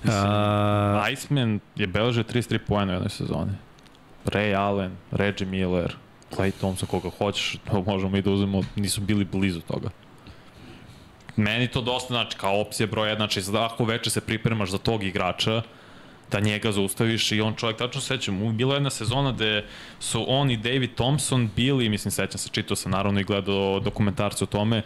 Da. 0.05 1.05
Uh, 1.07 1.13
Iceman 1.13 1.61
je 1.77 1.87
beležio 1.87 2.23
33 2.23 2.59
pojena 2.59 2.93
u 2.93 2.95
jednoj 2.95 3.11
sezoni. 3.11 3.53
Ray 4.25 4.57
Allen, 4.57 4.93
Reggie 5.11 5.47
Miller, 5.47 5.97
Clay 6.37 6.51
Thompson, 6.51 6.89
koga 6.89 7.11
hoćeš, 7.19 7.57
to 7.71 7.83
možemo 7.83 8.17
i 8.17 8.23
da 8.23 8.31
uzmemo, 8.31 8.63
nisu 8.77 9.01
bili 9.01 9.25
blizu 9.25 9.61
toga. 9.61 9.89
Meni 11.37 11.69
to 11.69 11.81
dosta 11.81 12.15
znači 12.15 12.37
kao 12.37 12.61
opcija 12.61 12.87
broj 12.87 13.09
1, 13.09 13.17
znači 13.17 13.43
ako 13.59 13.85
veče 13.85 14.11
se 14.11 14.21
pripremaš 14.21 14.71
za 14.71 14.79
tog 14.79 15.05
igrača, 15.05 15.63
da 16.31 16.41
njega 16.41 16.73
zaustaviš 16.73 17.33
i 17.33 17.41
on 17.41 17.55
čovjek, 17.55 17.79
tačno 17.79 18.01
sećam, 18.01 18.57
bila 18.57 18.75
jedna 18.75 18.91
sezona 18.91 19.33
gde 19.33 19.65
su 20.01 20.25
on 20.29 20.51
i 20.51 20.57
David 20.57 20.95
Thompson 20.95 21.51
bili, 21.57 21.89
mislim 21.89 22.13
sećam 22.13 22.39
se, 22.39 22.49
čitao 22.49 22.77
sam 22.77 22.93
naravno 22.93 23.21
i 23.21 23.25
gledao 23.25 23.81
dokumentarcu 23.81 24.45
o 24.45 24.47
tome, 24.47 24.83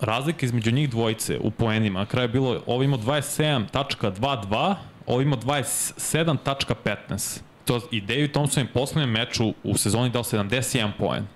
razlika 0.00 0.46
između 0.46 0.70
njih 0.70 0.90
dvojice 0.90 1.38
u 1.38 1.50
poenima, 1.50 1.98
na 1.98 2.06
kraju 2.06 2.24
je 2.24 2.28
bilo, 2.28 2.62
ovo 2.66 2.82
imao 2.82 2.98
27.22, 2.98 4.74
ovo 5.06 5.20
imao 5.20 5.38
27.15 5.38 7.45
to, 7.66 7.80
i 7.90 8.00
David 8.00 8.32
Thompson 8.32 8.62
je 8.62 8.72
poslednjem 8.72 9.10
meču 9.10 9.54
u 9.62 9.76
sezoni 9.76 10.10
dao 10.10 10.22
71 10.22 10.90
poen 10.98 11.26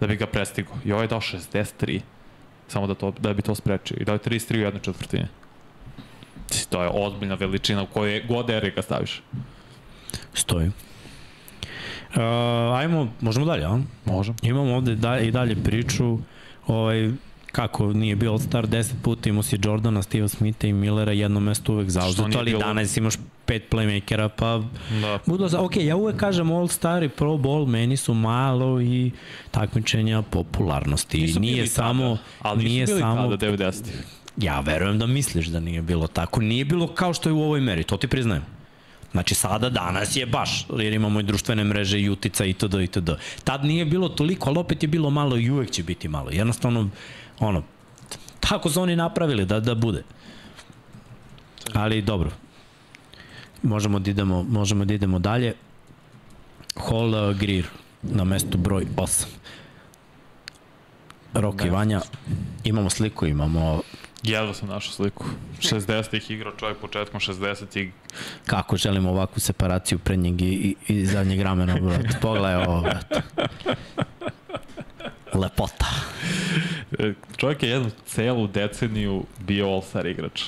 da 0.00 0.06
bi 0.06 0.16
ga 0.16 0.26
prestigao. 0.26 0.74
I 0.84 0.92
ovaj 0.92 1.04
je 1.04 1.08
dao 1.08 1.20
63 1.20 2.00
samo 2.68 2.86
da, 2.86 2.94
to, 2.94 3.10
da 3.10 3.32
bi 3.32 3.42
to 3.42 3.54
sprečio. 3.54 3.96
I 4.00 4.04
dao 4.04 4.14
je 4.14 4.18
33 4.18 4.56
u 4.56 4.60
jednoj 4.60 4.82
četvrtini. 4.82 5.26
To 6.70 6.82
je 6.82 6.90
ozbiljna 6.92 7.34
veličina 7.34 7.82
u 7.82 7.86
kojoj 7.86 8.24
god 8.28 8.50
eri 8.50 8.70
ga 8.70 8.82
staviš. 8.82 9.22
Stoji. 10.34 10.66
Uh, 10.68 12.22
ajmo, 12.74 13.08
možemo 13.20 13.46
dalje, 13.46 13.64
a? 13.64 13.78
Možemo. 14.04 14.36
Imamo 14.42 14.74
ovde 14.74 14.94
da, 14.94 15.18
i 15.18 15.30
dalje 15.30 15.56
priču 15.64 16.18
ovaj, 16.66 17.10
kako 17.56 17.92
nije 17.92 18.16
bio 18.16 18.32
All-Star 18.32 18.66
10 18.66 18.92
puta, 19.02 19.28
imao 19.28 19.42
si 19.42 19.58
Jordana, 19.62 20.02
Steve 20.02 20.28
Smitha 20.28 20.66
i 20.66 20.72
Millera, 20.72 21.12
jedno 21.12 21.40
mesto 21.40 21.72
uvek 21.72 21.90
zauzeto, 21.90 22.38
ali 22.38 22.50
bilo... 22.50 22.60
danas 22.60 22.96
imaš 22.96 23.14
pet 23.46 23.62
playmakera, 23.70 24.28
pa 24.28 24.62
da. 25.00 25.18
budu 25.26 25.48
za, 25.48 25.60
ok, 25.60 25.76
ja 25.76 25.96
uvek 25.96 26.16
kažem 26.16 26.50
All-Star 26.50 27.04
i 27.04 27.08
Pro 27.08 27.32
Bowl, 27.32 27.66
meni 27.66 27.96
su 27.96 28.14
malo 28.14 28.80
i 28.80 29.10
takmičenja 29.50 30.22
popularnosti. 30.22 31.20
Nisu 31.20 31.40
nije 31.40 31.66
samo, 31.66 32.04
tada, 32.04 32.18
ali 32.40 32.64
nije 32.64 32.86
bili 32.86 33.00
samo, 33.00 33.36
tada 33.36 33.46
90 33.46 33.82
Ja 34.36 34.60
verujem 34.60 34.98
da 34.98 35.06
misliš 35.06 35.46
da 35.46 35.60
nije 35.60 35.82
bilo 35.82 36.06
tako. 36.06 36.40
Nije 36.40 36.64
bilo 36.64 36.86
kao 36.86 37.14
što 37.14 37.28
je 37.28 37.32
u 37.32 37.42
ovoj 37.42 37.60
meri, 37.60 37.84
to 37.84 37.96
ti 37.96 38.08
priznajem. 38.08 38.42
Znači 39.12 39.34
sada, 39.34 39.70
danas 39.70 40.16
je 40.16 40.26
baš, 40.26 40.66
jer 40.78 40.92
imamo 40.92 41.20
i 41.20 41.22
društvene 41.22 41.64
mreže 41.64 42.00
i 42.00 42.10
utica 42.10 42.44
itd. 42.44 42.74
itd. 42.74 43.10
Tad 43.44 43.64
nije 43.64 43.84
bilo 43.84 44.08
toliko, 44.08 44.50
ali 44.50 44.58
opet 44.58 44.82
je 44.82 44.88
bilo 44.88 45.10
malo 45.10 45.36
i 45.36 45.50
uvek 45.50 45.70
će 45.70 45.82
biti 45.82 46.08
malo. 46.08 46.30
Jednostavno, 46.30 46.90
ono, 47.40 47.62
tako 48.40 48.70
su 48.70 48.82
oni 48.82 48.96
napravili 48.96 49.46
da, 49.46 49.60
da 49.60 49.74
bude. 49.74 50.02
Ali 51.74 52.02
dobro, 52.02 52.30
možemo 53.62 53.98
da 53.98 54.10
idemo, 54.10 54.42
možemo 54.42 54.84
da 54.84 54.94
idemo 54.94 55.18
dalje. 55.18 55.54
Hall 56.76 57.14
uh, 57.14 57.36
Greer 57.36 57.66
na 58.02 58.24
mestu 58.24 58.58
broj 58.58 58.86
8. 58.96 59.24
Roki 61.34 61.64
da. 61.64 61.70
Vanja, 61.70 62.00
imamo 62.64 62.90
sliku, 62.90 63.26
imamo 63.26 63.80
Jedva 64.22 64.54
sam 64.54 64.68
našao 64.68 64.92
sliku. 64.92 65.24
60-ih 65.60 66.30
igrao 66.30 66.52
čovjek 66.56 66.78
početkom 66.78 67.20
60-ih. 67.20 67.92
Kako 68.46 68.76
želim 68.76 69.06
ovakvu 69.06 69.40
separaciju 69.40 69.98
prednjeg 69.98 70.42
i, 70.42 70.76
i, 70.88 70.94
i 70.94 71.06
zadnjeg 71.06 71.40
ramena, 71.40 71.80
brate. 71.80 72.18
Pogledaj 72.20 72.54
ovo, 72.54 72.80
brate. 72.80 73.22
Lepota. 75.34 75.86
Čovjek 77.36 77.62
je 77.62 77.68
jednu 77.68 77.90
celu 78.06 78.46
deceniju 78.46 79.24
bio 79.38 79.66
All-Star 79.66 80.06
igrač. 80.06 80.42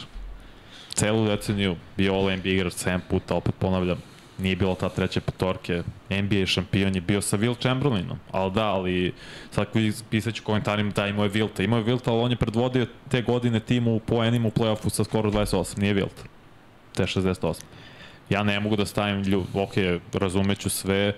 Celu 0.95 1.27
deceniju 1.27 1.77
bio 1.97 2.15
All-NBA 2.15 2.49
igrač 2.49 2.73
7 2.73 3.01
puta, 3.11 3.35
opet 3.35 3.55
ponavljam. 3.59 4.03
Nije 4.39 4.57
bilo 4.57 4.75
ta 4.75 4.89
treće 4.89 5.21
petorke. 5.21 5.83
NBA 6.11 6.47
šampion 6.47 6.95
je 6.95 7.01
bio 7.01 7.21
sa 7.21 7.37
Will 7.39 7.61
Chamberlainom. 7.61 8.19
Ali 8.31 8.53
da, 8.53 8.65
ali 8.65 9.13
sad 9.51 9.67
pisat 10.11 10.35
ću 10.35 10.43
komentarima 10.43 10.91
da 10.91 11.07
imao 11.07 11.25
je 11.25 11.31
Wilta. 11.31 11.65
Imao 11.65 11.79
je 11.79 11.85
Wilta, 11.85 12.11
ali 12.11 12.21
on 12.21 12.31
je 12.31 12.37
predvodio 12.37 12.87
te 13.09 13.23
godine 13.23 13.61
timu 13.61 13.95
u 13.95 14.01
poenima 14.01 14.49
u 14.49 14.51
play-offu 14.51 14.89
sa 14.91 15.05
skoro 15.05 15.31
28. 15.31 15.79
Nije 15.79 15.95
Wilt. 15.95 16.25
Te 16.95 17.03
68. 17.03 17.63
Ja 18.31 18.43
ne 18.43 18.61
mogu 18.61 18.77
da 18.77 18.87
stavim 18.87 19.23
ljub... 19.23 19.45
Ok, 19.55 19.73
razumeću 20.13 20.71
sve, 20.71 21.13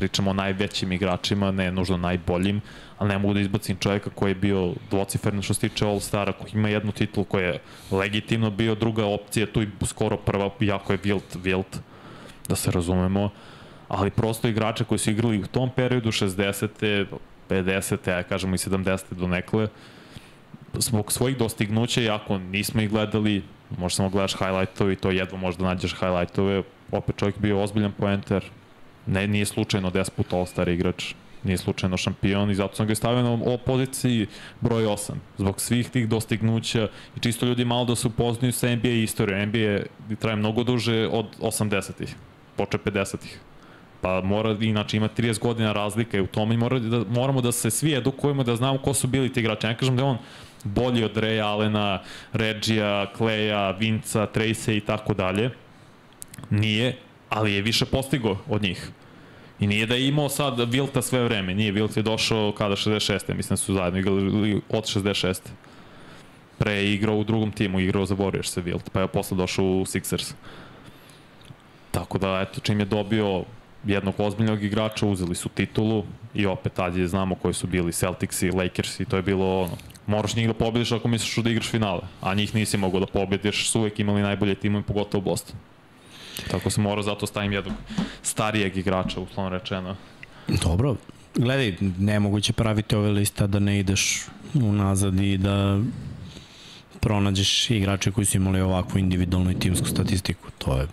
pričamo 0.00 0.30
o 0.30 0.34
najvećim 0.34 0.92
igračima, 0.92 1.50
ne 1.50 1.70
nužno 1.70 1.96
najboljim, 1.96 2.60
ali 2.98 3.08
ne 3.08 3.18
mogu 3.18 3.34
da 3.34 3.40
izbacim 3.40 3.76
čovjeka 3.76 4.10
koji 4.10 4.30
je 4.30 4.34
bio 4.34 4.72
dvociferno 4.90 5.42
što 5.42 5.54
se 5.54 5.68
tiče 5.68 5.84
All-Stara, 5.84 6.32
koji 6.32 6.52
ima 6.54 6.68
jednu 6.68 6.92
titulu 6.92 7.24
koja 7.24 7.46
je 7.46 7.60
legitimno 7.90 8.50
bio 8.50 8.74
druga 8.74 9.06
opcija, 9.06 9.46
tu 9.46 9.62
i 9.62 9.68
skoro 9.86 10.16
prva, 10.16 10.50
jako 10.60 10.92
je 10.92 10.98
Wilt, 10.98 11.36
Wilt, 11.44 11.78
da 12.48 12.56
se 12.56 12.70
razumemo, 12.70 13.30
ali 13.88 14.10
prosto 14.10 14.48
igrače 14.48 14.84
koji 14.84 14.98
su 14.98 15.10
igrali 15.10 15.38
u 15.38 15.46
tom 15.46 15.70
periodu, 15.76 16.08
60. 16.08 17.06
50. 17.50 18.10
ja 18.10 18.22
kažemo 18.22 18.54
i 18.54 18.58
70. 18.58 19.14
do 19.14 19.26
nekle, 19.28 19.68
zbog 20.74 21.12
svojih 21.12 21.36
dostignuća, 21.36 22.00
jako 22.00 22.38
nismo 22.38 22.80
ih 22.80 22.90
gledali, 22.90 23.42
možda 23.78 23.96
samo 23.96 24.08
gledaš 24.08 24.36
highlightove 24.38 24.92
i 24.92 24.96
to 24.96 25.10
jedva 25.10 25.38
možda 25.38 25.64
nađeš 25.64 25.94
highlightove, 25.94 26.62
opet 26.92 27.16
čovjek 27.16 27.38
bio 27.38 27.62
ozbiljan 27.62 27.92
poenter, 27.92 28.44
ne, 29.06 29.26
nije 29.26 29.44
slučajno 29.44 29.90
10 29.90 30.10
puta 30.10 30.36
All-Star 30.36 30.68
igrač, 30.68 31.14
nije 31.44 31.58
slučajno 31.58 31.96
šampion 31.96 32.50
i 32.50 32.54
zato 32.54 32.76
sam 32.76 32.86
ga 32.86 32.94
stavio 32.94 33.22
na 33.22 33.32
o 33.32 33.58
poziciji 33.58 34.26
broj 34.60 34.84
8. 34.84 35.12
Zbog 35.38 35.60
svih 35.60 35.90
tih 35.90 36.08
dostignuća 36.08 36.88
i 37.16 37.20
čisto 37.20 37.46
ljudi 37.46 37.64
malo 37.64 37.84
da 37.84 37.96
se 37.96 38.06
upoznaju 38.06 38.52
sa 38.52 38.74
NBA 38.76 38.88
istorijom. 38.88 39.48
NBA 39.48 40.16
traje 40.16 40.36
mnogo 40.36 40.64
duže 40.64 41.08
od 41.12 41.26
80-ih, 41.40 42.14
poče 42.56 42.78
50-ih. 42.78 43.40
Pa 44.00 44.20
mora, 44.20 44.56
inače 44.60 44.96
ima 44.96 45.08
30 45.16 45.38
godina 45.38 45.72
razlika 45.72 46.18
i 46.18 46.20
u 46.20 46.26
tome 46.26 46.56
mora 46.56 46.78
da, 46.78 47.04
moramo 47.08 47.40
da 47.40 47.52
se 47.52 47.70
svi 47.70 47.94
edukujemo, 47.94 48.44
da 48.44 48.56
znamo 48.56 48.78
ko 48.78 48.94
su 48.94 49.08
bili 49.08 49.32
ti 49.32 49.40
igrači. 49.40 49.66
Ja 49.66 49.76
kažem 49.76 49.96
da 49.96 50.04
on 50.04 50.18
bolji 50.64 51.04
od 51.04 51.16
Ray 51.16 51.42
Allena, 51.44 52.02
Regija, 52.32 53.12
Kleja, 53.16 53.70
Vinca, 53.70 54.26
Trace 54.26 54.76
i 54.76 54.80
tako 54.80 55.14
dalje. 55.14 55.50
Nije, 56.50 56.96
ali 57.30 57.52
je 57.52 57.62
više 57.62 57.84
postigo 57.84 58.36
od 58.48 58.62
njih. 58.62 58.90
I 59.60 59.66
nije 59.66 59.86
da 59.86 59.94
je 59.94 60.08
imao 60.08 60.28
sad 60.28 60.72
Vilta 60.72 61.02
sve 61.02 61.24
vreme, 61.24 61.54
nije, 61.54 61.72
Vilt 61.72 61.96
je 61.96 62.02
došao 62.02 62.52
kada 62.52 62.76
66. 62.76 63.34
mislim 63.34 63.50
da 63.50 63.56
su 63.56 63.74
zajedno 63.74 63.98
igrali 63.98 64.60
od 64.68 64.84
66. 64.84 65.40
Pre 66.58 66.84
igrao 66.84 67.16
u 67.16 67.24
drugom 67.24 67.52
timu, 67.52 67.80
igrao 67.80 68.06
za 68.06 68.14
Warriors 68.14 68.46
se 68.46 68.60
Vilt, 68.60 68.90
pa 68.92 69.00
je 69.00 69.08
posle 69.08 69.36
došao 69.36 69.64
u 69.64 69.84
Sixers. 69.84 70.32
Tako 71.90 72.18
da, 72.18 72.40
eto, 72.40 72.60
čim 72.60 72.80
je 72.80 72.84
dobio 72.86 73.44
jednog 73.84 74.14
ozbiljnog 74.18 74.64
igrača, 74.64 75.06
uzeli 75.06 75.34
su 75.34 75.48
titulu 75.48 76.04
i 76.34 76.46
opet 76.46 76.72
tad 76.72 76.96
je 76.96 77.08
znamo 77.08 77.34
koji 77.34 77.54
su 77.54 77.66
bili 77.66 77.92
Celtics 77.92 78.42
i 78.42 78.50
Lakers 78.50 79.00
i 79.00 79.04
to 79.04 79.16
je 79.16 79.22
bilo 79.22 79.60
ono, 79.60 79.76
moraš 80.06 80.36
njih 80.36 80.46
da 80.46 80.54
pobediš 80.54 80.92
ako 80.92 81.08
misliš 81.08 81.36
da 81.36 81.50
igraš 81.50 81.70
finale, 81.70 82.00
a 82.20 82.34
njih 82.34 82.54
nisi 82.54 82.76
mogao 82.76 83.00
da 83.00 83.06
pobediš, 83.06 83.70
su 83.70 83.80
uvek 83.80 84.00
imali 84.00 84.22
najbolje 84.22 84.54
timove, 84.54 84.84
pogotovo 84.84 85.24
Boston. 85.24 85.56
Tako 86.50 86.70
se 86.70 86.80
mora 86.80 87.02
zato 87.02 87.26
stavim 87.26 87.52
jednog 87.52 87.74
starijeg 88.22 88.76
igrača, 88.76 89.20
uslovno 89.20 89.50
rečeno. 89.50 89.96
Dobro, 90.48 90.96
gledaj, 91.34 91.76
nemoguće 91.98 92.52
praviti 92.52 92.96
ove 92.96 93.10
liste 93.10 93.46
da 93.46 93.58
ne 93.58 93.78
ideš 93.78 94.26
unazad 94.54 95.20
i 95.20 95.38
da 95.38 95.80
pronađeš 97.00 97.70
igrače 97.70 98.12
koji 98.12 98.24
su 98.24 98.36
imali 98.36 98.60
ovakvu 98.60 98.98
individualnu 98.98 99.50
i 99.50 99.58
timsku 99.58 99.86
statistiku. 99.86 100.50
To 100.58 100.76
je 100.76 100.86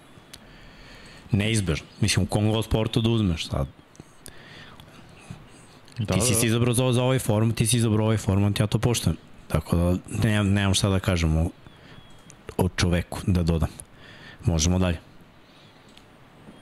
neizbežno. 1.32 1.88
Mislim, 2.02 2.24
u 2.24 2.28
Kongo 2.28 2.64
sportu 2.64 3.02
da 3.02 3.10
uzmeš 3.10 3.48
sad. 3.48 3.68
Da, 6.00 6.14
ti 6.14 6.22
si 6.22 6.34
da. 6.34 6.40
si 6.40 6.46
izabrao 6.46 6.74
za, 6.74 6.92
za 6.94 7.04
ovaj 7.04 7.20
format, 7.20 7.56
ti 7.56 7.68
si 7.68 7.78
izabrao 7.78 8.06
ovaj 8.06 8.18
format, 8.18 8.60
ja 8.60 8.68
to 8.68 8.80
poštujem. 8.80 9.18
Tako 9.48 9.76
da 9.76 9.98
nemam, 10.24 10.54
nemam 10.54 10.74
šta 10.74 10.90
da 10.90 11.00
kažem 11.00 11.38
o, 11.38 11.50
o 12.58 12.70
čoveku 12.70 13.20
da 13.28 13.44
dodam. 13.44 13.70
Možemo 14.46 14.80
dalje. 14.80 14.98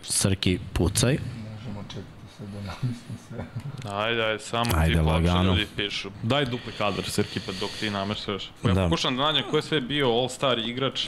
Srki, 0.10 0.60
pucaj. 0.74 1.18
Možemo 1.54 1.84
čekati 1.90 2.06
sve 2.38 2.46
da 2.48 2.62
namislim 2.62 3.18
sve. 3.28 3.46
Ajde, 3.92 4.24
ajde, 4.24 4.40
samo 4.40 4.72
ajde, 4.76 4.94
ti 4.94 5.00
lagano. 5.00 5.44
ljudi 5.44 5.68
pišu. 5.76 6.10
Daj 6.24 6.46
dupli 6.46 6.74
kadar, 6.78 7.04
Srki, 7.06 7.40
pa 7.40 7.52
dok 7.52 7.70
ti 7.80 7.90
nameštaš. 7.90 8.52
Ja 8.64 8.74
Da. 8.74 8.84
pokušam 8.84 9.18
da 9.18 9.24
nađem 9.24 9.44
ko 9.52 9.56
je 9.56 9.62
sve 9.62 9.82
bio 9.82 10.08
All-Star 10.08 10.70
igrač. 10.70 11.08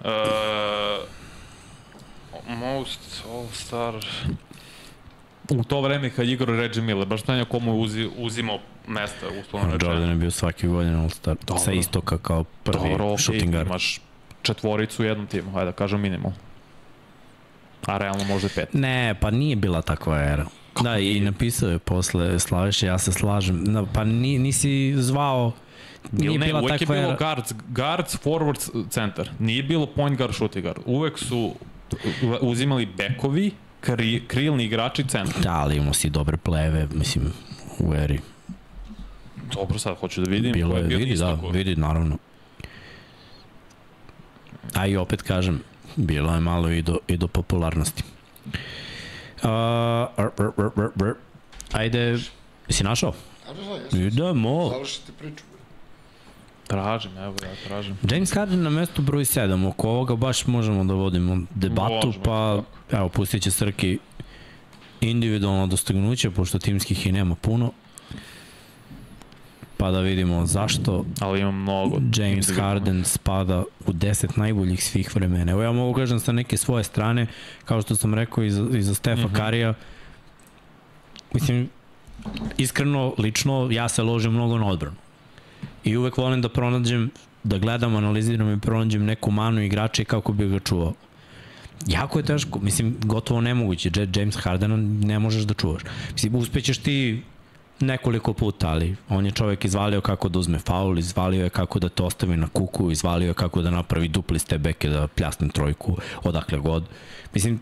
Uh, 0.00 0.08
most 2.48 3.24
All-Star... 3.28 4.04
U 5.50 5.64
to 5.64 5.80
vreme 5.80 6.10
kad 6.10 6.26
je 6.26 6.32
igrao 6.32 6.56
Reggie 6.56 6.82
Miller, 6.82 7.06
baš 7.06 7.26
ne 7.26 7.44
komu 7.44 7.72
je 7.74 7.78
uzi, 7.78 8.10
uzimao 8.16 8.58
mesta, 8.88 9.26
uslovno 9.40 9.72
rečeno. 9.74 9.92
Jordan 9.92 10.10
je 10.10 10.16
bio 10.16 10.30
svake 10.30 10.66
godine 10.66 10.96
All-Star. 10.96 11.36
Sa 11.64 11.72
istoka 11.72 12.18
kao 12.18 12.44
prvi 12.44 12.88
Dobro, 12.88 13.04
okay, 13.04 13.22
shooting 13.22 13.52
guard. 13.52 13.66
imaš 13.66 14.00
četvoricu 14.42 15.02
u 15.02 15.06
jednom 15.06 15.26
timu, 15.26 15.58
ajde 15.58 15.64
da 15.64 15.72
kažem 15.72 16.00
minimum. 16.00 16.32
A 17.86 17.98
realno 17.98 18.24
možda 18.24 18.46
i 18.46 18.50
pet. 18.54 18.74
Ne, 18.74 19.14
pa 19.20 19.30
nije 19.30 19.56
bila 19.56 19.82
takva 19.82 20.18
era. 20.20 20.44
Kako 20.72 20.84
da, 20.84 20.98
i 20.98 21.04
nije? 21.04 21.20
napisao 21.20 21.70
je 21.70 21.78
posle 21.78 22.38
Slaviša, 22.40 22.86
ja 22.86 22.98
se 22.98 23.12
slažem. 23.12 23.64
No, 23.64 23.86
pa 23.92 24.04
ni, 24.04 24.38
nisi 24.38 24.94
zvao 24.96 25.52
Nije 26.12 26.38
ne, 26.38 26.46
bila 26.46 26.60
uvek 26.60 26.80
je 26.80 26.86
bilo 26.86 27.00
era. 27.00 27.16
guards, 27.16 27.54
guards, 27.68 28.18
forwards, 28.24 28.90
centar. 28.90 29.30
Nije 29.38 29.62
bilo 29.62 29.86
point 29.86 30.18
guard, 30.18 30.34
shooting 30.34 30.64
guard. 30.64 30.78
Uvek 30.86 31.18
su 31.18 31.54
uzimali 32.40 32.86
bekovi, 32.86 33.50
kri, 33.80 34.22
krilni 34.28 34.64
igrači, 34.64 35.04
centar. 35.08 35.42
Da, 35.42 35.52
ali 35.52 35.76
imao 35.76 35.92
si 35.92 36.10
dobre 36.10 36.36
pleve, 36.36 36.88
mislim, 36.94 37.32
u 37.78 37.94
eri. 37.94 38.20
Dobro, 39.54 39.78
sad 39.78 39.96
hoću 39.96 40.20
da 40.20 40.30
vidim. 40.30 40.52
Bilo 40.52 40.76
je, 40.76 40.82
vidi, 40.82 41.16
da, 41.16 41.38
vidi, 41.52 41.76
naravno. 41.76 42.18
A 44.74 44.86
i 44.86 44.96
opet 44.96 45.22
kažem, 45.22 45.60
bilo 45.96 46.34
je 46.34 46.40
malo 46.40 46.70
i 46.70 46.82
do, 46.82 46.98
i 47.08 47.16
do 47.16 47.28
popularnosti. 47.28 48.02
Uh, 48.46 49.48
r, 50.16 50.30
r, 50.38 50.50
r, 50.58 50.70
r, 50.76 50.90
r. 51.06 51.14
Ajde, 51.72 52.18
si 52.68 52.84
našao? 52.84 53.12
Da, 53.46 53.54
da, 53.54 53.68
da, 53.68 53.74
jesam. 53.74 54.00
Idemo. 54.00 54.68
Završite 54.72 55.12
priču. 55.18 55.44
Tražim, 56.66 57.18
evo 57.18 57.34
ja 57.42 57.68
tražim. 57.68 57.98
James 58.10 58.32
Harden 58.32 58.62
na 58.62 58.70
mestu 58.70 59.02
broj 59.02 59.24
7, 59.24 59.68
oko 59.68 59.88
ovoga 59.88 60.16
baš 60.16 60.46
možemo 60.46 60.84
da 60.84 60.94
vodimo 60.94 61.38
debatu, 61.54 62.06
Možemo, 62.06 62.24
pa 62.24 62.62
evo, 62.90 63.08
pustit 63.08 63.42
će 63.42 63.50
Srki 63.50 63.98
individualno 65.00 65.66
dostignuće, 65.66 66.30
pošto 66.30 66.58
timskih 66.58 67.06
i 67.06 67.12
nema 67.12 67.34
puno. 67.34 67.72
Pa 69.82 69.90
da 69.90 70.00
vidimo 70.00 70.46
zašto 70.46 71.04
Ali 71.20 71.40
imam 71.40 71.62
mnogo. 71.62 71.96
James 71.96 72.48
individualno. 72.48 72.62
Harden 72.62 73.04
spada 73.04 73.64
u 73.86 73.92
10 73.92 74.38
najboljih 74.38 74.84
svih 74.84 75.14
vremena. 75.16 75.52
Evo 75.52 75.62
ja 75.62 75.72
mogu 75.72 75.94
kažem 75.94 76.20
sa 76.20 76.32
neke 76.32 76.56
svoje 76.56 76.84
strane, 76.84 77.26
kao 77.64 77.82
što 77.82 77.96
sam 77.96 78.14
rekao 78.14 78.44
i 78.44 78.50
za, 78.50 78.66
i 78.72 78.82
za 78.82 78.94
Stefa 78.94 79.22
mm. 79.22 79.30
-hmm. 79.30 79.36
Karija, 79.36 79.74
mislim, 81.34 81.68
iskreno, 82.58 83.14
lično, 83.18 83.68
ja 83.70 83.88
se 83.88 84.02
ložim 84.02 84.32
mnogo 84.32 84.58
na 84.58 84.66
odbranu. 84.66 84.96
I 85.84 85.96
uvek 85.96 86.16
volim 86.16 86.42
da 86.42 86.48
pronađem, 86.48 87.10
da 87.44 87.58
gledam, 87.58 87.96
analiziram 87.96 88.52
i 88.52 88.60
pronađem 88.60 89.04
neku 89.04 89.30
manu 89.30 89.62
igrača 89.62 90.02
i 90.02 90.04
kako 90.04 90.32
bi 90.32 90.48
ga 90.48 90.58
čuvao. 90.58 90.92
Jako 91.86 92.18
je 92.18 92.24
teško, 92.24 92.58
mislim, 92.58 92.96
gotovo 93.04 93.40
nemoguće. 93.40 93.90
Ja- 93.96 94.20
James 94.20 94.36
Hardena 94.36 94.76
ne 95.06 95.18
možeš 95.18 95.42
da 95.42 95.54
čuvaš. 95.54 95.82
Mislim, 96.12 96.34
uspećeš 96.34 96.78
ti 96.78 97.22
nekoliko 97.82 98.32
puta, 98.32 98.68
ali 98.68 98.96
on 99.08 99.26
je 99.26 99.32
čovjek 99.32 99.64
izvalio 99.64 100.00
kako 100.00 100.28
da 100.28 100.38
uzme 100.38 100.58
faul, 100.58 100.98
izvalio 100.98 101.44
je 101.44 101.50
kako 101.50 101.78
da 101.78 101.88
te 101.88 102.02
ostavi 102.02 102.36
na 102.36 102.48
kuku, 102.48 102.90
izvalio 102.90 103.28
je 103.28 103.34
kako 103.34 103.62
da 103.62 103.70
napravi 103.70 104.08
dupli 104.08 104.38
stebeke, 104.38 104.88
da 104.88 105.06
pljasne 105.08 105.48
trojku, 105.48 105.96
odakle 106.22 106.58
god. 106.58 106.84
Mislim, 107.34 107.60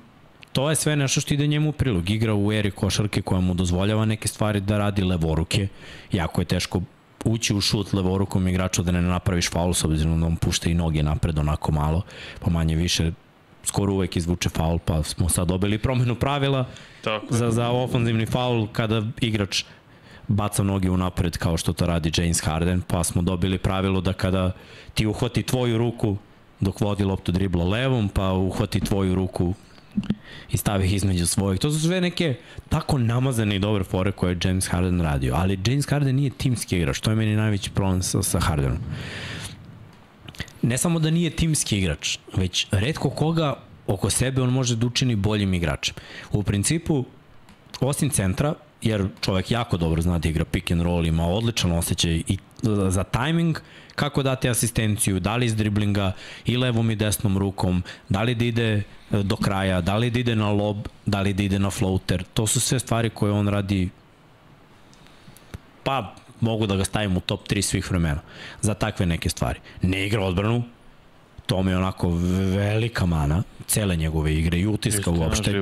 to 0.53 0.71
je 0.71 0.77
sve 0.77 0.97
nešto 0.97 1.21
što 1.21 1.35
ide 1.35 1.47
njemu 1.47 1.69
u 1.69 1.73
prilog. 1.73 2.11
Igra 2.11 2.35
u 2.35 2.53
eri 2.53 2.71
košarke 2.71 3.23
koja 3.23 3.41
mu 3.41 3.55
dozvoljava 3.55 4.05
neke 4.05 4.29
stvari 4.29 4.61
da 4.61 4.79
radi 4.79 5.03
levoruke. 5.03 5.69
Jako 6.13 6.41
je 6.41 6.45
teško 6.45 6.81
ući 7.25 7.55
u 7.55 7.61
šut 7.61 7.93
levorukom 7.93 8.49
igrača 8.49 8.83
da 8.83 8.93
ne 8.93 9.03
napraviš 9.03 9.51
faul 9.51 9.75
s 9.75 9.85
obzirom 9.85 10.21
da 10.21 10.27
on 10.27 10.37
pušta 10.37 10.71
i 10.71 10.75
noge 10.75 11.03
napred 11.03 11.39
onako 11.39 11.73
malo, 11.73 12.03
pa 12.41 12.51
manje 12.51 12.75
više 12.75 13.13
skoro 13.65 13.93
uvek 13.93 14.17
izvuče 14.17 14.49
faul, 14.49 14.79
pa 14.79 15.03
smo 15.03 15.29
sad 15.29 15.49
dobili 15.49 15.79
promenu 15.79 16.15
pravila 16.15 16.67
Tako 17.05 17.27
za, 17.31 17.51
za 17.51 17.69
ofanzivni 17.71 18.27
faul 18.27 18.69
kada 18.73 19.03
igrač 19.21 19.65
baca 20.31 20.63
noge 20.63 20.91
u 20.91 20.97
napred 20.97 21.37
kao 21.37 21.57
što 21.57 21.73
to 21.73 21.87
radi 21.87 22.13
James 22.17 22.41
Harden, 22.41 22.83
pa 22.87 23.05
smo 23.05 23.23
dobili 23.23 23.59
pravilo 23.59 24.01
da 24.01 24.13
kada 24.13 24.53
ti 24.95 25.07
uhvati 25.07 25.43
tvoju 25.43 25.79
ruku 25.79 26.17
dok 26.61 26.81
vodi 26.81 27.05
loptu 27.05 27.33
dribla 27.33 27.65
levom, 27.65 28.09
pa 28.09 28.33
uhvati 28.33 28.81
tvoju 28.81 29.15
ruku 29.15 29.55
i 30.51 30.57
stavi 30.57 30.87
ih 30.87 30.95
između 30.95 31.27
svojih. 31.27 31.61
To 31.61 31.71
su 31.71 31.81
sve 31.81 32.01
neke 32.01 32.35
tako 32.69 32.99
namazane 32.99 33.57
i 33.57 33.59
dobre 33.59 33.85
fore 33.85 34.13
koje 34.13 34.33
je 34.33 34.39
James 34.45 34.69
Harden 34.69 35.01
radio. 35.01 35.35
Ali 35.35 35.59
James 35.67 35.89
Harden 35.89 36.17
nije 36.17 36.31
timski 36.31 36.77
igrač. 36.77 37.01
To 37.01 37.11
je 37.11 37.17
meni 37.17 37.37
najveći 37.37 37.71
problem 37.71 38.03
sa, 38.03 38.23
sa 38.23 38.41
Hardenom. 38.41 38.79
Ne 40.63 40.79
samo 40.79 40.99
da 40.99 41.11
nije 41.11 41.31
timski 41.31 41.79
igrač, 41.79 42.19
već 42.37 42.67
redko 42.71 43.11
koga 43.11 43.55
oko 43.87 44.11
sebe 44.11 44.43
on 44.43 44.51
može 44.51 44.77
da 44.77 44.87
učini 44.87 45.17
boljim 45.17 45.55
igračem. 45.55 45.95
U 46.33 46.43
principu, 46.43 47.05
osim 47.81 48.11
centra, 48.11 48.55
jer 48.83 49.09
čovek 49.21 49.51
jako 49.51 49.77
dobro 49.77 50.03
zna 50.03 50.19
da 50.19 50.29
igra 50.29 50.45
pick 50.45 50.71
and 50.71 50.83
roll, 50.83 51.07
ima 51.07 51.27
odličan 51.27 51.73
osjećaj 51.73 52.23
i 52.27 52.39
za 52.89 53.05
timing, 53.05 53.59
kako 53.95 54.23
dati 54.23 54.49
asistenciju, 54.49 55.21
da 55.21 55.37
li 55.37 55.47
iz 55.47 55.57
driblinga 55.57 56.13
i 56.45 56.57
levom 56.57 56.91
i 56.91 56.97
desnom 56.97 57.39
rukom, 57.39 57.83
da 58.09 58.23
li 58.23 58.35
da 58.35 58.45
ide 58.45 58.69
e, 58.77 58.83
do 59.23 59.37
kraja, 59.37 59.81
da 59.81 59.97
li 59.97 60.11
da 60.11 60.19
ide 60.21 60.37
na 60.37 60.51
lob, 60.51 60.89
da 61.07 61.21
li 61.21 61.33
da 61.33 61.43
ide 61.43 61.59
na 61.59 61.71
floater. 61.71 62.25
To 62.35 62.47
su 62.47 62.61
sve 62.61 62.79
stvari 62.79 63.11
koje 63.11 63.33
on 63.33 63.49
radi 63.49 63.91
pa 65.85 66.15
mogu 66.41 66.67
da 66.67 66.77
ga 66.77 66.85
stavim 66.85 67.17
u 67.17 67.21
top 67.21 67.49
3 67.49 67.63
svih 67.63 67.91
vremena 67.91 68.21
za 68.61 68.75
takve 68.75 69.07
neke 69.07 69.29
stvari. 69.29 69.61
Ne 69.83 70.07
igra 70.07 70.25
odbranu, 70.25 70.63
to 71.47 71.63
mi 71.63 71.71
je 71.71 71.77
onako 71.77 72.09
velika 72.55 73.07
mana 73.07 73.43
cele 73.67 73.97
njegove 73.97 74.35
igre 74.35 74.59
i 74.59 74.67
utiska 74.67 75.11
uopšte. 75.11 75.53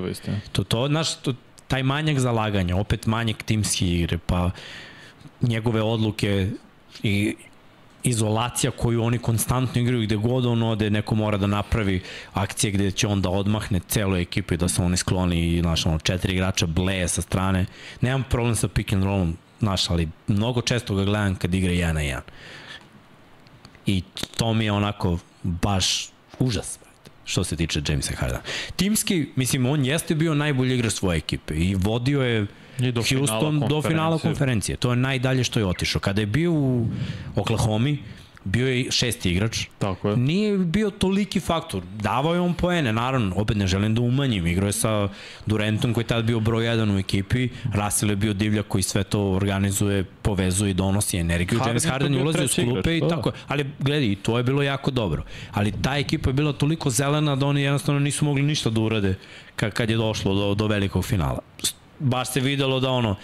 To, 0.52 0.64
to, 0.64 0.86
znaš, 0.88 1.16
to, 1.16 1.34
taj 1.68 1.82
manjak 1.82 2.18
zalaganja, 2.18 2.76
opet 2.76 3.06
manjak 3.06 3.42
timske 3.42 3.86
igre, 3.86 4.18
pa 4.18 4.50
njegove 5.40 5.82
odluke 5.82 6.50
i 7.02 7.36
izolacija 8.02 8.70
koju 8.70 9.02
oni 9.02 9.18
konstantno 9.18 9.80
igraju 9.80 10.02
gde 10.02 10.16
god 10.16 10.46
on 10.46 10.62
ode, 10.62 10.90
neko 10.90 11.14
mora 11.14 11.38
da 11.38 11.46
napravi 11.46 12.02
akcije 12.32 12.70
gde 12.70 12.90
će 12.90 13.06
on 13.06 13.22
da 13.22 13.30
odmahne 13.30 13.80
celoj 13.88 14.22
ekipi 14.22 14.56
da 14.56 14.68
se 14.68 14.82
oni 14.82 14.96
skloni 14.96 15.54
i 15.54 15.60
znaš, 15.60 15.86
ono, 15.86 15.98
četiri 15.98 16.32
igrača 16.32 16.66
bleje 16.66 17.08
sa 17.08 17.22
strane. 17.22 17.66
Nemam 18.00 18.24
problem 18.30 18.56
sa 18.56 18.68
pick 18.68 18.92
and 18.92 19.04
rollom, 19.04 19.36
znaš, 19.60 19.90
ali 19.90 20.08
mnogo 20.26 20.60
često 20.60 20.94
ga 20.94 21.04
gledam 21.04 21.36
kad 21.36 21.54
igra 21.54 21.72
1 21.72 21.92
na 21.92 22.00
1. 22.00 22.20
I 23.86 24.02
to 24.36 24.54
mi 24.54 24.64
je 24.64 24.72
onako 24.72 25.18
baš 25.42 26.08
užas 26.38 26.78
što 27.28 27.44
se 27.44 27.56
tiče 27.56 27.82
Jamesa 27.88 28.14
Hardena. 28.16 28.42
Timski, 28.76 29.26
mislim, 29.36 29.66
on 29.66 29.84
jeste 29.84 30.14
bio 30.14 30.34
najbolji 30.34 30.74
igrač 30.74 30.92
svoje 30.92 31.16
ekipe 31.16 31.54
i 31.54 31.74
vodio 31.74 32.22
je 32.22 32.46
I 32.80 32.92
do 32.92 33.02
Houston 33.02 33.60
do 33.68 33.82
finala 33.82 34.18
konferencije. 34.18 34.76
To 34.76 34.90
je 34.90 34.96
najdalje 34.96 35.44
što 35.44 35.60
je 35.60 35.66
otišao. 35.66 36.00
Kada 36.00 36.20
je 36.20 36.26
bio 36.26 36.52
u 36.52 36.86
Oklahoma, 37.36 37.96
bio 38.48 38.68
je 38.68 38.90
šesti 38.90 39.30
igrač. 39.30 39.66
Tako 39.78 40.08
je. 40.08 40.16
Nije 40.16 40.58
bio 40.58 40.90
toliki 40.90 41.40
faktor. 41.40 41.82
Davao 42.02 42.34
je 42.34 42.40
on 42.40 42.54
poene, 42.54 42.92
naravno, 42.92 43.36
opet 43.36 43.56
ne 43.56 43.66
želim 43.66 43.94
da 43.94 44.00
umanjim. 44.00 44.46
Igrao 44.46 44.66
je 44.66 44.72
sa 44.72 45.08
Durantom 45.46 45.94
koji 45.94 46.04
je 46.04 46.08
tad 46.08 46.24
bio 46.24 46.40
broj 46.40 46.66
jedan 46.66 46.90
u 46.96 46.98
ekipi. 46.98 47.48
Russell 47.74 48.10
je 48.10 48.16
bio 48.16 48.32
divlja 48.32 48.62
koji 48.62 48.82
sve 48.82 49.04
to 49.04 49.30
organizuje, 49.30 50.04
povezuje 50.04 50.70
i 50.70 50.74
donosi 50.74 51.18
energiju. 51.18 51.58
Harden 51.58 51.74
James 51.74 51.86
Harden 51.86 52.14
je 52.14 52.22
ulazio 52.22 52.64
u 52.64 52.72
klupe 52.72 52.96
i 52.96 53.00
da. 53.00 53.08
tako. 53.08 53.32
Ali 53.48 53.66
gledaj, 53.78 54.16
to 54.22 54.38
je 54.38 54.44
bilo 54.44 54.62
jako 54.62 54.90
dobro. 54.90 55.22
Ali 55.52 55.72
ta 55.82 55.96
ekipa 55.96 56.30
je 56.30 56.34
bila 56.34 56.52
toliko 56.52 56.90
zelena 56.90 57.36
da 57.36 57.46
oni 57.46 57.62
jednostavno 57.62 58.00
nisu 58.00 58.24
mogli 58.24 58.42
ništa 58.42 58.70
da 58.70 58.80
urade 58.80 59.14
kad 59.56 59.90
je 59.90 59.96
došlo 59.96 60.34
do, 60.34 60.54
do 60.54 60.66
velikog 60.66 61.04
finala. 61.04 61.38
Baš 61.98 62.32
se 62.32 62.40
videlo 62.40 62.80
da 62.80 62.90
ono, 62.90 63.16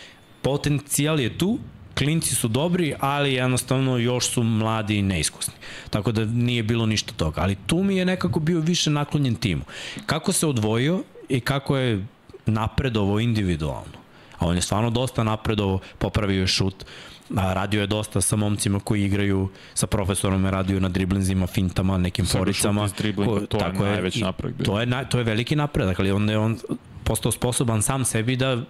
potencijal 0.43 1.20
je 1.20 1.39
tu, 1.39 1.59
klinci 1.95 2.34
su 2.34 2.49
dobri, 2.49 2.95
ali 3.01 3.34
jednostavno 3.34 3.99
još 3.99 4.28
su 4.28 4.42
mladi 4.42 4.97
i 4.97 5.03
neiskusni. 5.03 5.55
Tako 5.90 6.12
da 6.12 6.24
nije 6.24 6.62
bilo 6.62 6.86
ništa 6.86 7.12
toga. 7.12 7.40
Ali 7.40 7.57
tu 7.66 7.82
mi 7.82 7.97
je 7.97 8.05
nekako 8.05 8.40
bio 8.40 8.61
više 8.61 8.90
naklonjen 8.90 9.34
timu. 9.34 9.62
Kako 10.07 10.32
se 10.32 10.47
odvojio 10.47 11.03
i 11.28 11.40
kako 11.40 11.76
je 11.76 12.07
napredovo 12.47 13.20
individualno. 13.20 14.05
A 14.38 14.47
on 14.47 14.57
je 14.57 14.62
stvarno 14.62 14.90
dosta 14.90 15.24
napredovo, 15.24 15.80
popravio 15.99 16.40
je 16.40 16.47
šut, 16.47 16.84
radio 17.30 17.80
je 17.80 17.86
dosta 17.86 18.20
sa 18.20 18.36
momcima 18.36 18.80
koji 18.80 19.05
igraju, 19.05 19.49
sa 19.74 19.86
profesorom 19.86 20.45
je 20.45 20.51
radio 20.51 20.80
na 20.80 20.88
driblinzima, 20.88 21.47
fintama, 21.47 21.99
nekim 21.99 22.26
Sebe 22.26 22.38
foricama. 22.38 22.88
Ko, 23.16 23.40
to 23.40 23.59
tako 23.59 23.84
je 23.84 23.92
najveći 23.92 24.20
napredak. 24.20 24.66
To 24.66 24.80
je, 24.80 24.86
na, 24.86 25.05
to 25.05 25.18
je 25.18 25.24
veliki 25.24 25.57
napredak, 25.57 26.01
ali 26.01 26.12
on 26.12 26.30
je 26.30 26.38
on 26.38 26.59
postao 27.05 27.32
sposoban 27.32 27.82
sam 27.82 28.05
sebi 28.05 28.36
da 28.36 28.62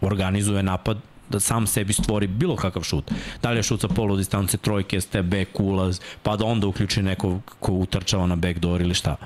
organizuje 0.00 0.62
napad 0.62 0.98
da 1.30 1.40
sam 1.40 1.66
sebi 1.66 1.92
stvori 1.92 2.26
bilo 2.26 2.56
kakav 2.56 2.82
šut. 2.82 3.10
Da 3.42 3.50
li 3.50 3.58
je 3.58 3.62
šut 3.62 3.80
sa 3.80 3.88
polu 3.88 4.16
distance, 4.16 4.56
trojke, 4.56 5.00
step 5.00 5.24
back, 5.24 5.60
ulaz, 5.60 6.00
pa 6.22 6.36
da 6.36 6.44
onda 6.44 6.66
uključi 6.66 7.02
neko 7.02 7.40
ko 7.60 7.72
utrčava 7.72 8.26
na 8.26 8.36
backdoor 8.36 8.80
ili 8.80 8.94
šta. 8.94 9.16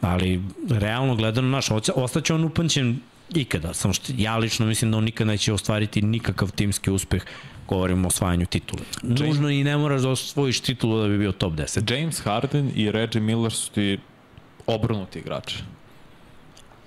Ali, 0.00 0.42
realno 0.68 1.16
gledano, 1.16 1.48
naš, 1.48 1.68
ostaće 1.94 2.34
on 2.34 2.44
upanćen 2.44 3.00
ikada. 3.34 3.74
Samo 3.74 3.94
što 3.94 4.12
ja 4.16 4.36
lično 4.36 4.66
mislim 4.66 4.90
da 4.90 4.98
on 4.98 5.04
nikada 5.04 5.30
neće 5.30 5.52
ostvariti 5.52 6.02
nikakav 6.02 6.50
timski 6.50 6.90
uspeh 6.90 7.22
govorimo 7.68 8.06
o 8.06 8.08
osvajanju 8.08 8.46
titule. 8.46 8.82
James, 9.02 9.20
Nužno 9.20 9.50
i 9.50 9.64
ne 9.64 9.76
moraš 9.76 10.02
da 10.02 10.08
osvojiš 10.08 10.60
titulu 10.60 11.02
da 11.02 11.08
bi 11.08 11.18
bio 11.18 11.32
top 11.32 11.52
10. 11.52 11.94
James 11.94 12.20
Harden 12.20 12.70
i 12.74 12.92
Reggie 12.92 13.20
Miller 13.20 13.52
su 13.52 13.70
ti 13.70 13.98
obrnuti 14.66 15.18
igrači. 15.18 15.56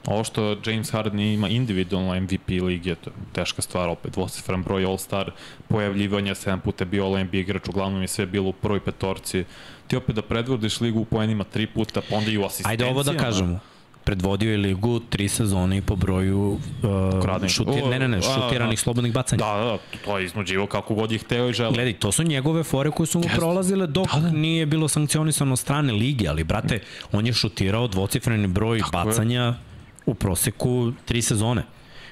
Ovo 0.05 0.23
što 0.23 0.57
James 0.65 0.91
Harden 0.91 1.19
ima 1.19 1.49
individualno 1.49 2.21
MVP 2.21 2.49
lige, 2.49 2.95
to 2.95 3.09
je 3.09 3.13
teška 3.33 3.61
stvar, 3.61 3.89
opet 3.89 4.13
dvocifran 4.13 4.63
broj 4.63 4.85
All-Star, 4.85 5.31
pojavljivanja, 5.67 6.35
7 6.35 6.59
puta 6.59 6.85
bio 6.85 7.05
All-NBA 7.05 7.39
igrač, 7.39 7.69
uglavnom 7.69 8.01
je 8.01 8.07
sve 8.07 8.25
bilo 8.25 8.49
u 8.49 8.53
prvoj 8.53 8.79
petorci. 8.79 9.43
Ti 9.87 9.95
opet 9.95 10.15
da 10.15 10.21
predvodiš 10.21 10.81
ligu 10.81 10.99
u 10.99 11.05
poenima 11.05 11.43
tri 11.43 11.67
puta, 11.67 12.01
pa 12.09 12.15
onda 12.15 12.31
i 12.31 12.37
u 12.37 12.45
asistencijama. 12.45 12.71
Ajde 12.71 12.85
ovo 12.85 13.03
da 13.03 13.17
kažemo 13.17 13.59
predvodio 14.09 14.51
je 14.51 14.57
ligu 14.57 14.99
tri 14.99 15.27
sezone 15.29 15.77
i 15.77 15.81
po 15.81 15.95
broju 15.95 16.39
uh, 16.49 17.47
šutir, 17.47 17.87
ne, 17.87 17.99
ne, 17.99 18.07
ne, 18.07 18.21
šutiranih 18.21 18.79
slobodnih 18.79 19.13
bacanja. 19.13 19.45
Da, 19.45 19.53
da, 19.63 19.77
to 20.05 20.17
je 20.17 20.25
iznuđivo 20.25 20.67
kako 20.67 20.95
god 20.95 21.11
je 21.11 21.17
hteo 21.17 21.49
i 21.49 21.53
želeo. 21.53 21.71
Gledaj, 21.71 21.93
to 21.93 22.11
su 22.11 22.23
njegove 22.23 22.63
fore 22.63 22.91
koje 22.91 23.07
su 23.07 23.19
mu 23.19 23.25
prolazile 23.35 23.87
dok 23.87 24.07
da, 24.13 24.19
da. 24.19 24.31
nije 24.31 24.65
bilo 24.65 24.87
sankcionisano 24.87 25.55
strane 25.55 25.93
lige, 25.93 26.27
ali 26.27 26.43
brate, 26.43 26.79
on 27.11 27.27
je 27.27 27.33
šutirao 27.33 27.87
dvocifreni 27.87 28.47
broj 28.47 28.79
Tako 28.79 28.91
bacanja 28.91 29.41
je 29.41 29.68
u 30.11 30.13
proseku 30.13 30.91
tri 31.05 31.21
sezone. 31.21 31.63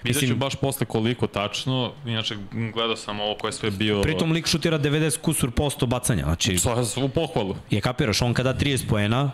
Vidjet 0.04 0.28
ću 0.28 0.36
baš 0.36 0.56
posle 0.56 0.86
koliko 0.86 1.28
tačno, 1.28 1.92
inače 2.06 2.36
gledao 2.74 2.96
sam 2.96 3.20
ovo 3.20 3.36
koje 3.36 3.54
sve 3.54 3.72
bio... 3.72 4.02
Pritom 4.02 4.32
lik 4.32 4.48
šutira 4.48 4.80
90 4.80 5.18
kusur 5.22 5.52
posto 5.52 5.86
bacanja, 5.86 6.24
znači... 6.24 6.58
Sa, 6.58 6.76
u 7.04 7.10
pohvalu. 7.10 7.56
Je 7.70 7.82
kapiraš, 7.82 8.22
on 8.22 8.34
kada 8.34 8.54
30 8.54 8.90
poena, 8.90 9.32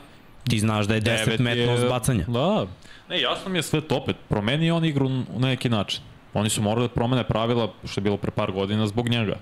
ti 0.50 0.60
znaš 0.60 0.86
da 0.86 0.96
je 0.96 1.02
10 1.02 1.40
metnost 1.40 1.84
bacanja. 1.90 2.26
Da, 2.28 2.66
ne, 3.10 3.22
jasno 3.22 3.52
mi 3.52 3.58
je 3.58 3.64
sve 3.64 3.82
to 3.82 3.96
opet, 3.96 4.16
promeni 4.30 4.72
on 4.72 4.86
igru 4.86 5.10
na 5.10 5.48
neki 5.48 5.70
način. 5.70 6.02
Oni 6.34 6.50
su 6.50 6.62
morali 6.62 6.88
da 6.88 6.94
promene 6.94 7.24
pravila, 7.24 7.74
što 7.86 8.00
je 8.00 8.04
bilo 8.04 8.18
pre 8.18 8.32
par 8.32 8.52
godina, 8.52 8.88
zbog 8.88 9.10
njega. 9.10 9.38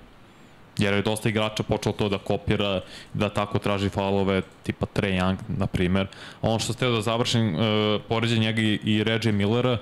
Jer 0.78 0.94
je 0.94 1.02
dosta 1.02 1.28
igrača 1.28 1.62
počeo 1.62 1.92
to 1.92 2.08
da 2.08 2.18
kopira, 2.18 2.80
da 3.14 3.28
tako 3.28 3.58
traži 3.58 3.88
falove, 3.88 4.42
tipa 4.62 4.86
Trae 4.86 5.12
Young, 5.12 5.36
na 5.48 5.66
primer. 5.66 6.06
Ono 6.42 6.58
što 6.58 6.72
ste 6.72 6.86
da 6.86 7.00
završim, 7.00 7.54
uh, 7.54 7.60
poređe 8.08 8.38
njega 8.38 8.62
i, 8.62 8.80
i 8.84 9.04
Reggie 9.04 9.32
Millera, 9.32 9.78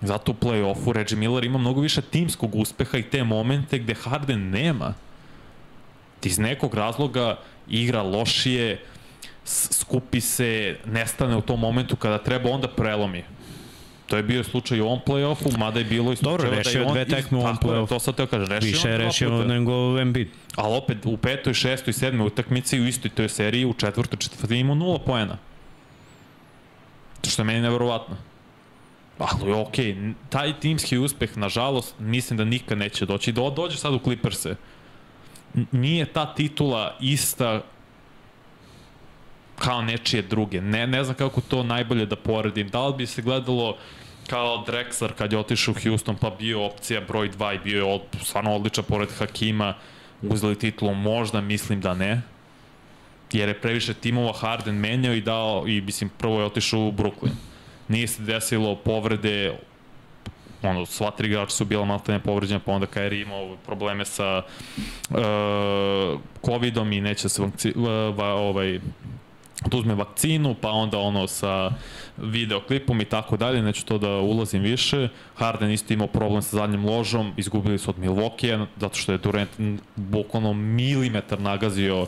zato 0.00 0.32
u 0.32 0.34
play-offu 0.34 0.92
Reggie 0.92 1.18
Miller 1.18 1.44
ima 1.44 1.58
mnogo 1.58 1.80
više 1.80 2.02
timskog 2.02 2.54
uspeha 2.54 2.98
i 2.98 3.02
te 3.02 3.24
momente 3.24 3.78
gde 3.78 3.94
Harden 3.94 4.50
nema. 4.50 4.94
Iz 6.22 6.38
nekog 6.38 6.74
razloga 6.74 7.38
igra 7.68 8.02
lošije, 8.02 8.80
skupi 9.44 10.20
se, 10.20 10.76
nestane 10.84 11.36
u 11.36 11.40
tom 11.40 11.60
momentu 11.60 11.96
kada 11.96 12.18
treba, 12.18 12.50
onda 12.50 12.68
prelomi. 12.68 13.24
To 14.06 14.16
je 14.16 14.22
bio 14.22 14.44
slučaj 14.44 14.80
u 14.80 14.86
ovom 14.86 15.00
play-offu, 15.06 15.58
mada 15.58 15.78
je 15.78 15.84
bilo 15.84 16.12
i 16.12 16.16
slučaj 16.16 16.32
Dobro, 16.32 16.50
rešio 16.50 16.72
da 16.72 16.78
je 16.78 16.86
on, 16.86 16.92
dve 16.92 17.04
tekme 17.04 17.38
u 17.38 17.40
ovom 17.40 17.56
play-offu. 17.56 17.88
To 17.88 17.98
sad 17.98 18.14
teo 18.14 18.26
kažem, 18.26 18.46
rešio 18.46 18.70
Više 18.70 18.88
je 18.88 18.98
rešio 18.98 19.44
nego 19.44 19.98
Embiid. 20.00 20.28
Ali 20.56 20.76
opet, 20.76 20.98
u 21.04 21.16
petoj, 21.16 21.54
šestoj, 21.54 21.92
sedmoj 21.92 22.26
utakmici 22.26 22.80
u 22.80 22.86
istoj 22.86 23.10
toj 23.10 23.28
seriji, 23.28 23.64
u 23.64 23.72
četvrtoj, 23.72 24.18
četvrtoj 24.18 24.58
imao 24.58 24.74
nula 24.74 24.98
poena. 24.98 25.38
To 27.20 27.30
što 27.30 27.42
je 27.42 27.46
meni 27.46 27.60
neverovatno. 27.60 28.16
Ali 29.18 29.52
okej, 29.52 29.94
okay, 29.94 30.12
taj 30.28 30.60
timski 30.60 30.98
uspeh, 30.98 31.36
nažalost, 31.36 31.94
mislim 31.98 32.36
da 32.36 32.44
nikad 32.44 32.78
neće 32.78 33.06
doći. 33.06 33.32
Do, 33.32 33.50
dođe 33.50 33.76
sad 33.76 33.94
u 33.94 33.98
Clippers-e. 33.98 34.56
Nije 35.72 36.06
ta 36.06 36.34
titula 36.34 36.96
ista 37.00 37.60
kao 39.58 39.82
nečije 39.82 40.22
druge. 40.22 40.60
Ne, 40.60 40.86
ne 40.86 41.04
znam 41.04 41.16
kako 41.16 41.40
to 41.40 41.62
najbolje 41.62 42.06
da 42.06 42.16
poredim. 42.16 42.68
Da 42.68 42.86
li 42.86 42.94
bi 42.96 43.06
se 43.06 43.22
gledalo 43.22 43.76
kao 44.26 44.64
Drexler 44.66 45.12
kad 45.12 45.32
je 45.32 45.38
otišao 45.38 45.74
u 45.74 45.80
Houston 45.82 46.16
pa 46.16 46.30
bio 46.30 46.64
opcija 46.64 47.00
broj 47.00 47.30
2 47.30 47.54
i 47.54 47.58
bio 47.58 47.76
je 47.76 47.94
od, 47.94 48.02
stvarno 48.22 48.54
odličan 48.54 48.84
pored 48.84 49.08
Hakima 49.18 49.74
uzeli 50.22 50.58
titulu, 50.58 50.94
možda 50.94 51.40
mislim 51.40 51.80
da 51.80 51.94
ne 51.94 52.22
jer 53.32 53.48
je 53.48 53.60
previše 53.60 53.94
timova 53.94 54.32
Harden 54.32 54.74
menjao 54.74 55.14
i 55.14 55.20
dao 55.20 55.64
i 55.66 55.80
mislim 55.80 56.10
prvo 56.18 56.40
je 56.40 56.46
otišao 56.46 56.80
u 56.80 56.92
Brooklyn 56.92 57.32
nije 57.88 58.06
se 58.06 58.22
desilo 58.22 58.76
povrede 58.76 59.58
ono, 60.62 60.86
sva 60.86 61.10
tri 61.10 61.28
igrača 61.28 61.50
su 61.50 61.64
bila 61.64 61.84
maltene 61.84 62.18
povređena, 62.18 62.60
pa 62.60 62.72
onda 62.72 62.86
Kairi 62.86 63.20
imao 63.20 63.56
probleme 63.66 64.04
sa 64.04 64.42
uh, 65.10 65.16
covidom 66.44 66.92
i 66.92 67.00
neće 67.00 67.28
se 67.28 67.42
vakci, 67.42 67.72
uh, 67.76 67.86
va, 68.16 68.34
ovaj, 68.34 68.80
da 69.66 69.76
uzme 69.76 69.94
vakcinu, 69.94 70.54
pa 70.60 70.70
onda 70.70 70.98
ono 70.98 71.26
sa 71.26 71.70
videoklipom 72.16 73.00
i 73.00 73.04
tako 73.04 73.36
dalje, 73.36 73.62
neću 73.62 73.84
to 73.86 73.98
da 73.98 74.08
ulazim 74.08 74.62
više. 74.62 75.08
Harden 75.34 75.70
isto 75.70 75.92
imao 75.92 76.06
problem 76.06 76.42
sa 76.42 76.56
zadnjim 76.56 76.84
ložom, 76.84 77.32
izgubili 77.36 77.78
su 77.78 77.90
od 77.90 77.96
Milwaukee, 77.96 78.66
zato 78.76 78.94
što 78.94 79.12
je 79.12 79.18
Durant 79.18 79.50
bukvalno 79.96 80.52
milimetar 80.52 81.40
nagazio 81.40 82.06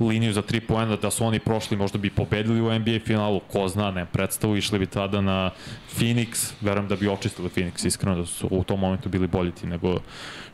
liniju 0.00 0.32
za 0.32 0.42
3 0.42 0.60
poena, 0.60 0.96
da 0.96 1.10
su 1.10 1.24
oni 1.24 1.38
prošli, 1.38 1.76
možda 1.76 1.98
bi 1.98 2.10
pobedili 2.10 2.60
u 2.60 2.78
NBA 2.78 2.98
finalu, 3.04 3.40
ko 3.40 3.68
zna, 3.68 3.90
ne 3.90 4.06
predstavu, 4.06 4.56
išli 4.56 4.78
bi 4.78 4.86
tada 4.86 5.20
na 5.20 5.50
Phoenix, 5.98 6.52
verujem 6.60 6.88
da 6.88 6.96
bi 6.96 7.08
očistili 7.08 7.48
Phoenix, 7.48 7.86
iskreno 7.86 8.16
da 8.16 8.26
su 8.26 8.48
u 8.50 8.64
tom 8.64 8.80
momentu 8.80 9.08
bili 9.08 9.26
bolji 9.26 9.52
ti 9.52 9.66
nego 9.66 9.98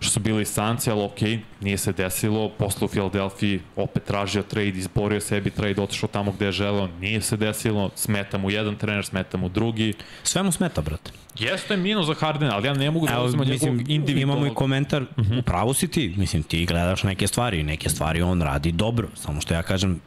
što 0.01 0.11
su 0.11 0.21
bili 0.21 0.45
Sanci, 0.45 0.91
ali 0.91 1.03
okej, 1.03 1.29
okay, 1.29 1.41
nije 1.61 1.79
se 1.79 1.93
desilo, 1.93 2.49
posle 2.49 2.85
u 2.85 2.89
Philadelphia 2.89 3.59
opet 3.77 4.05
tražio 4.05 4.43
trade, 4.43 4.69
izborio 4.69 5.21
sebi 5.21 5.51
trade, 5.51 5.83
otišao 5.83 6.09
tamo 6.09 6.33
gde 6.33 6.47
je 6.47 6.53
želeo, 6.53 6.89
nije 7.01 7.21
se 7.21 7.37
desilo, 7.37 7.91
smeta 7.95 8.39
mu 8.39 8.51
jedan 8.51 8.77
trener, 8.77 9.05
smeta 9.05 9.37
mu 9.37 9.49
drugi. 9.49 9.93
Sve 10.23 10.43
mu 10.43 10.53
smeta, 10.53 10.81
brate. 10.81 11.11
Jeste 11.39 11.77
minus 11.77 12.07
za 12.07 12.15
Hardena, 12.15 12.55
ali 12.55 12.67
ja 12.67 12.75
ne 12.75 12.91
mogu 12.91 13.07
da 13.07 13.23
mislim, 13.23 13.49
njegovog 13.49 13.91
individualnog... 13.91 14.39
Imamo 14.39 14.47
i 14.47 14.55
komentar, 14.55 15.03
uh 15.03 15.09
-huh. 15.17 15.39
upravo 15.39 15.75
si 15.75 15.89
ti, 15.89 16.15
mislim, 16.17 16.43
ti 16.43 16.67
gledaš 16.67 17.03
neke 17.03 17.27
stvari, 17.27 17.63
neke 17.63 17.89
stvari 17.89 18.23
on 18.23 18.43
radi 18.43 18.73
dobro, 18.73 19.09
samo 19.31 19.41
što 19.41 19.55
ja 19.55 19.63
kažem, 19.63 20.01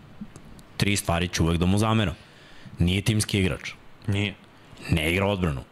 tri 0.78 0.96
stvari 0.96 1.28
ću 1.28 1.44
uvek 1.44 1.58
da 1.58 1.66
mu 1.66 1.78
zameram. 1.78 2.16
Nije 2.80 3.02
timski 3.02 3.40
igrač. 3.40 3.72
Nije. 4.08 4.34
Ne 4.90 5.12
igra 5.12 5.28
odbranu. 5.28 5.64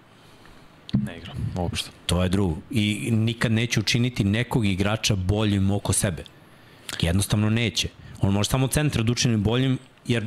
Ne 0.93 1.17
igra, 1.17 1.33
uopšte. 1.55 1.89
To 2.05 2.23
je 2.23 2.29
drugo. 2.29 2.57
I 2.69 3.09
nikad 3.11 3.51
neće 3.51 3.79
učiniti 3.79 4.23
nekog 4.23 4.65
igrača 4.65 5.15
boljim 5.15 5.71
oko 5.71 5.93
sebe. 5.93 6.23
Jednostavno 7.01 7.49
neće. 7.49 7.89
On 8.21 8.33
može 8.33 8.49
samo 8.49 8.67
centra 8.67 9.03
da 9.03 9.11
učini 9.11 9.37
boljim, 9.37 9.77
jer, 10.07 10.25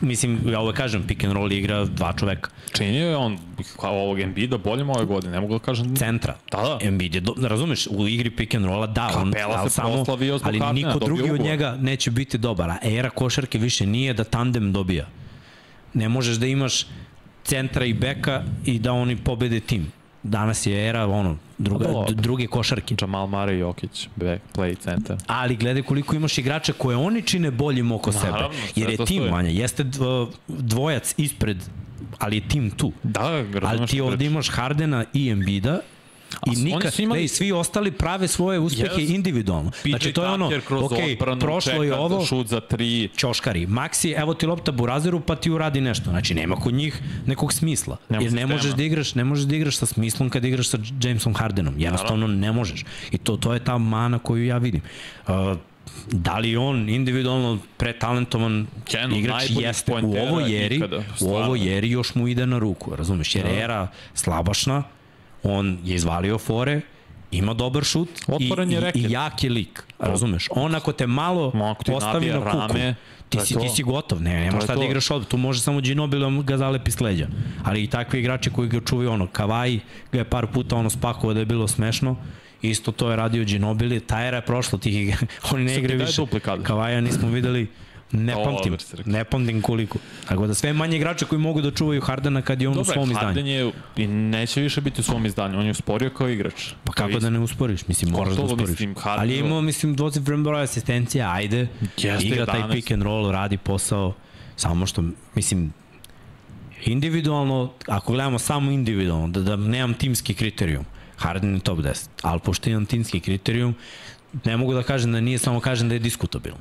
mislim, 0.00 0.40
ja 0.48 0.60
uvek 0.60 0.76
kažem, 0.76 1.06
pick 1.06 1.24
and 1.24 1.32
roll 1.32 1.52
igra 1.52 1.84
dva 1.84 2.12
čoveka. 2.12 2.50
Činio 2.72 3.08
je 3.08 3.16
on 3.16 3.38
kao 3.80 3.94
ovog 3.94 4.20
Embida 4.20 4.58
boljim 4.58 4.90
ove 4.90 5.04
godine, 5.04 5.32
ne 5.32 5.40
mogu 5.40 5.52
da 5.52 5.58
kažem... 5.58 5.96
Centra. 5.96 6.36
Da, 6.52 6.58
da. 6.58 6.78
Embiid 6.82 7.14
je, 7.14 7.20
do, 7.20 7.34
razumeš, 7.42 7.86
u 7.90 8.08
igri 8.08 8.30
pick 8.30 8.54
and 8.54 8.64
rolla 8.64 8.86
da, 8.86 9.10
on, 9.16 9.32
Kapela 9.32 9.56
ali 9.56 9.70
se 9.70 9.74
samo, 9.74 10.04
ali 10.42 10.60
niko 10.72 10.98
drugi 10.98 11.30
od 11.30 11.40
njega 11.40 11.76
neće 11.80 12.10
biti 12.10 12.38
dobar, 12.38 12.70
a 12.70 12.78
era 12.82 13.10
košarke 13.10 13.58
više 13.58 13.86
nije 13.86 14.14
da 14.14 14.24
tandem 14.24 14.72
dobija. 14.72 15.06
Ne 15.94 16.08
možeš 16.08 16.36
da 16.36 16.46
imaš 16.46 16.86
centra 17.44 17.84
i 17.84 17.92
beka 17.92 18.42
i 18.64 18.78
da 18.78 18.92
oni 18.92 19.16
pobede 19.16 19.60
tim. 19.60 19.92
Danas 20.24 20.66
je 20.66 20.88
era 20.88 21.06
ono, 21.06 21.36
druga, 21.58 21.84
dobro. 21.84 22.12
druge 22.12 22.46
košarke. 22.46 22.94
Jamal 23.00 23.26
Murray, 23.26 23.52
Jokić, 23.52 24.08
back, 24.16 24.42
play 24.54 24.78
center. 24.78 25.16
Ali 25.26 25.56
gledaj 25.56 25.82
koliko 25.82 26.16
imaš 26.16 26.38
igrača 26.38 26.72
koje 26.72 26.96
oni 26.96 27.22
čine 27.22 27.50
boljim 27.50 27.92
oko 27.92 28.12
sebe. 28.12 28.32
Naravno, 28.32 28.58
sve 28.58 28.82
Jer 28.82 28.90
je 28.90 29.04
tim 29.06 29.22
manja, 29.24 29.48
jeste 29.48 29.84
dvo- 29.84 30.30
dvojac 30.48 31.14
ispred, 31.16 31.56
ali 32.18 32.36
je 32.36 32.48
tim 32.48 32.70
tu. 32.70 32.92
Da, 33.02 33.44
Ali 33.62 33.86
ti 33.86 34.00
ovde 34.00 34.26
imaš 34.26 34.48
Hardena 34.48 35.04
i 35.12 35.30
Embida 35.30 35.80
I 36.46 36.56
nikad, 36.56 36.94
su 36.94 37.02
imali- 37.02 37.18
ne, 37.18 37.24
i 37.24 37.28
svi 37.28 37.52
ostali 37.52 37.90
prave 37.90 38.28
svoje 38.28 38.58
uspehe 38.58 38.94
Yes. 38.96 39.14
individualno. 39.14 39.70
Znači 39.82 40.12
to 40.12 40.24
je 40.24 40.30
ono, 40.30 40.50
kroz 40.60 40.82
ok, 40.82 40.92
odbranu, 41.12 41.40
prošlo 41.40 41.82
je 41.82 41.94
ovo, 41.94 42.24
Šut 42.26 42.46
za 42.46 42.60
tri. 42.60 43.08
ćoškari. 43.16 43.66
Maxi, 43.68 44.14
evo 44.16 44.34
ti 44.34 44.46
lopta 44.46 44.72
Burazeru, 44.72 45.20
pa 45.20 45.36
ti 45.36 45.50
uradi 45.50 45.80
nešto. 45.80 46.10
Znači, 46.10 46.34
nema 46.34 46.56
kod 46.56 46.74
njih 46.74 46.96
nekog 47.26 47.52
smisla. 47.52 47.96
Nema 48.08 48.22
Jer 48.22 48.32
ne 48.32 48.38
sistema. 48.38 48.54
možeš 48.54 48.72
da 48.72 48.82
igraš, 48.82 49.14
ne 49.14 49.24
možeš 49.24 49.44
da 49.44 49.56
igraš 49.56 49.76
sa 49.76 49.86
smislom 49.86 50.30
kad 50.30 50.44
igraš 50.44 50.68
sa 50.68 50.78
Jamesom 51.02 51.34
Hardenom. 51.34 51.74
Jednostavno 51.78 52.26
ne 52.26 52.52
možeš. 52.52 52.84
I 53.10 53.18
to, 53.18 53.36
to 53.36 53.54
je 53.54 53.60
ta 53.60 53.78
mana 53.78 54.18
koju 54.18 54.46
ja 54.46 54.58
vidim. 54.58 54.80
Uh, 55.26 55.34
da 56.08 56.38
li 56.38 56.56
on 56.56 56.88
individualno 56.88 57.58
pretalentovan 57.76 58.66
od 59.04 59.12
igrač 59.12 59.44
jeste 59.50 59.92
u 59.92 59.94
poentera 59.94 60.22
ovoj 60.24 60.64
eri, 60.66 60.76
ikada, 60.76 60.98
u 60.98 61.02
stvarno. 61.16 61.38
ovoj 61.38 61.78
eri 61.78 61.90
još 61.90 62.14
mu 62.14 62.28
ide 62.28 62.46
na 62.46 62.58
ruku, 62.58 62.96
razumeš? 62.96 63.34
Jer 63.34 63.46
era 63.48 63.88
slabašna, 64.14 64.82
on 65.44 65.78
je 65.84 65.94
izvalio 65.94 66.38
fore, 66.38 66.80
ima 67.30 67.54
dobar 67.54 67.84
šut 67.84 68.08
i, 68.08 68.22
Otvoren 68.32 68.72
je 68.72 68.78
i, 68.78 68.80
reket. 68.80 69.02
i 69.02 69.12
jak 69.12 69.44
je 69.44 69.50
lik, 69.50 69.82
razumeš? 69.98 70.48
On 70.50 70.74
ako 70.74 70.92
te 70.92 71.06
malo 71.06 71.50
ti 71.84 71.92
postavi 71.92 72.26
na 72.26 72.38
kuku, 72.38 72.48
rame, 72.48 72.94
ti 73.28 73.40
si, 73.40 73.54
to. 73.54 73.60
ti 73.60 73.68
si 73.68 73.82
gotov, 73.82 74.22
ne, 74.22 74.40
nema 74.40 74.60
šta 74.60 74.74
da 74.74 74.80
to. 74.80 74.84
igraš 74.84 75.10
ovde, 75.10 75.26
tu 75.26 75.36
može 75.36 75.60
samo 75.60 75.80
Ginobili 75.80 76.42
ga 76.42 76.56
zalepi 76.56 76.90
s 76.90 77.00
leđa. 77.00 77.26
Ali 77.64 77.82
i 77.82 77.86
takvi 77.86 78.20
igrači 78.20 78.50
koji 78.50 78.68
ga 78.68 78.80
čuvaju, 78.80 79.10
ono, 79.10 79.26
Kavaj 79.26 79.78
ga 80.12 80.18
je 80.18 80.24
par 80.24 80.46
puta 80.46 80.76
ono 80.76 80.90
spakovao 80.90 81.34
da 81.34 81.40
je 81.40 81.46
bilo 81.46 81.68
smešno, 81.68 82.16
Isto 82.64 82.92
to 82.92 83.10
je 83.10 83.16
radio 83.16 83.44
Ginobili, 83.44 84.00
ta 84.00 84.24
era 84.24 84.36
je 84.36 84.42
prošla, 84.46 84.78
tih, 84.78 85.24
oni 85.52 85.64
ne 85.64 85.76
igraju 85.76 86.00
više. 86.00 86.22
Kavaja 86.62 87.00
nismo 87.00 87.28
videli, 87.28 87.66
ne 88.14 88.34
pamtim, 88.34 88.76
ne 89.04 89.24
pamtim 89.24 89.62
koliko. 89.62 89.98
Tako 90.28 90.46
da 90.46 90.54
sve 90.54 90.72
manje 90.72 90.96
igrača 90.96 91.26
koji 91.26 91.38
mogu 91.38 91.60
da 91.60 91.70
čuvaju 91.70 92.00
Hardena 92.00 92.42
kad 92.42 92.62
je 92.62 92.68
on 92.68 92.74
u 92.74 92.76
Dobro, 92.76 92.92
svom 92.92 93.10
izdanju. 93.10 93.26
Harden 93.26 93.46
je 93.46 93.72
i 93.96 94.06
neće 94.06 94.60
više 94.60 94.80
biti 94.80 95.00
u 95.00 95.04
svom 95.04 95.26
izdanju, 95.26 95.58
on 95.58 95.64
je 95.64 95.70
usporio 95.70 96.10
kao 96.10 96.28
igrač. 96.28 96.72
Pa 96.84 96.92
kako 96.92 97.18
da 97.18 97.30
ne 97.30 97.38
usporiš? 97.38 97.86
Mislim, 97.88 98.10
moraš 98.10 98.34
da 98.34 98.42
usporiš. 98.42 98.68
mislim, 98.68 98.94
Harden- 98.94 99.20
Ali 99.20 99.32
je 99.32 99.38
imao, 99.38 99.60
mislim, 99.60 99.94
dvocifren 99.96 100.44
broj 100.44 100.62
asistencija, 100.62 101.32
ajde, 101.32 101.68
Jeste, 101.96 102.26
igra 102.26 102.46
taj 102.46 102.60
11. 102.60 102.72
pick 102.72 102.90
and 102.90 103.02
roll, 103.02 103.30
radi 103.30 103.58
posao, 103.58 104.14
samo 104.56 104.86
što, 104.86 105.04
mislim, 105.34 105.72
individualno, 106.84 107.72
ako 107.88 108.12
gledamo 108.12 108.38
samo 108.38 108.70
individualno, 108.70 109.28
da, 109.28 109.40
da 109.40 109.56
nemam 109.56 109.94
timski 109.94 110.34
kriterijum, 110.34 110.84
Harden 111.16 111.54
je 111.54 111.60
top 111.60 111.78
10, 111.78 112.08
ali 112.22 112.40
pošto 112.40 112.70
imam 112.70 112.86
timski 112.86 113.20
kriterijum, 113.20 113.74
ne 114.44 114.56
mogu 114.56 114.74
da 114.74 114.82
kažem 114.82 115.12
da 115.12 115.20
nije, 115.20 115.38
samo 115.38 115.60
kažem 115.60 115.88
da 115.88 115.94
je 115.94 115.98
diskutabilno. 115.98 116.58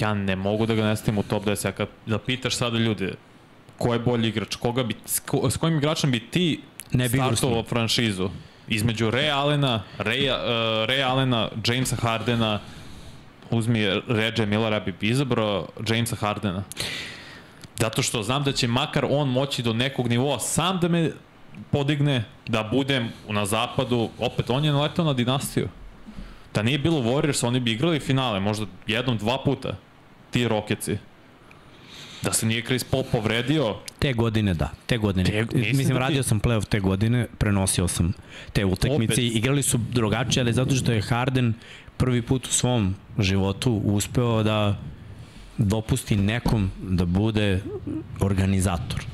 Ja 0.00 0.14
ne 0.14 0.36
mogu 0.36 0.66
da 0.66 0.74
ga 0.74 0.84
ne 0.84 0.96
stavim 0.96 1.18
u 1.18 1.22
top 1.22 1.44
10. 1.44 1.66
Ja 1.66 1.72
kad 1.72 1.88
da 2.06 2.18
pitaš 2.18 2.56
sada 2.56 2.78
ljude 2.78 3.14
ko 3.78 3.92
je 3.92 3.98
bolji 3.98 4.28
igrač, 4.28 4.56
koga 4.56 4.82
bi, 4.82 4.94
s, 5.06 5.20
ko, 5.20 5.50
s 5.50 5.56
kojim 5.56 5.78
igračem 5.78 6.10
bi 6.10 6.20
ti 6.20 6.60
Ne 6.92 7.08
bi 7.08 7.18
startovao 7.18 7.62
franšizu? 7.62 8.28
Između 8.68 9.10
Ray 9.10 9.30
Allena, 9.32 9.82
Ray, 9.98 10.30
uh, 10.30 10.88
Ray 10.88 11.02
Allena, 11.10 11.48
Jamesa 11.66 11.96
Hardena, 11.96 12.60
uzmi 13.50 14.00
Reggie 14.08 14.46
Millera 14.46 14.80
bi 14.80 14.94
izabrao 15.00 15.68
Jamesa 15.88 16.16
Hardena. 16.16 16.62
Zato 17.78 18.02
što 18.02 18.22
znam 18.22 18.44
da 18.44 18.52
će 18.52 18.68
makar 18.68 19.06
on 19.10 19.28
moći 19.28 19.62
do 19.62 19.72
nekog 19.72 20.08
nivoa 20.08 20.38
sam 20.38 20.78
da 20.80 20.88
me 20.88 21.10
podigne, 21.70 22.24
da 22.46 22.62
budem 22.72 23.12
na 23.28 23.46
zapadu, 23.46 24.08
opet 24.18 24.50
on 24.50 24.64
je 24.64 24.72
naletao 24.72 25.04
na 25.04 25.12
dinastiju. 25.12 25.68
Da 26.54 26.62
nije 26.62 26.78
bilo 26.78 26.96
Warriors, 26.98 27.44
oni 27.44 27.60
bi 27.60 27.72
igrali 27.72 28.00
finale, 28.00 28.40
možda 28.40 28.66
jednom, 28.86 29.18
dva 29.18 29.38
puta, 29.38 29.76
ti 30.30 30.48
Rocketsi. 30.48 30.98
Da 32.22 32.32
se 32.32 32.46
nije 32.46 32.62
Chris 32.62 32.84
Paul 32.84 33.04
povredio, 33.04 33.76
Te 33.98 34.12
godine 34.12 34.54
da, 34.54 34.70
te 34.86 34.98
godine. 34.98 35.24
Te- 35.24 35.46
mislim 35.54 35.88
da 35.88 35.94
ti- 35.94 36.00
radio 36.00 36.22
sam 36.22 36.40
playoff 36.40 36.64
te 36.64 36.80
godine, 36.80 37.26
prenosio 37.38 37.88
sam 37.88 38.12
te 38.52 38.64
utakmice 38.64 39.12
Opet. 39.12 39.18
igrali 39.18 39.62
su 39.62 39.78
drugačije, 39.78 40.40
ali 40.40 40.52
zato 40.52 40.74
što 40.74 40.92
je 40.92 41.02
Harden 41.02 41.54
prvi 41.96 42.22
put 42.22 42.46
u 42.46 42.52
svom 42.52 42.94
životu 43.18 43.72
uspeo 43.74 44.42
da 44.42 44.76
dopusti 45.58 46.16
nekom 46.16 46.70
da 46.78 47.04
bude 47.04 47.62
organizator. 48.20 49.04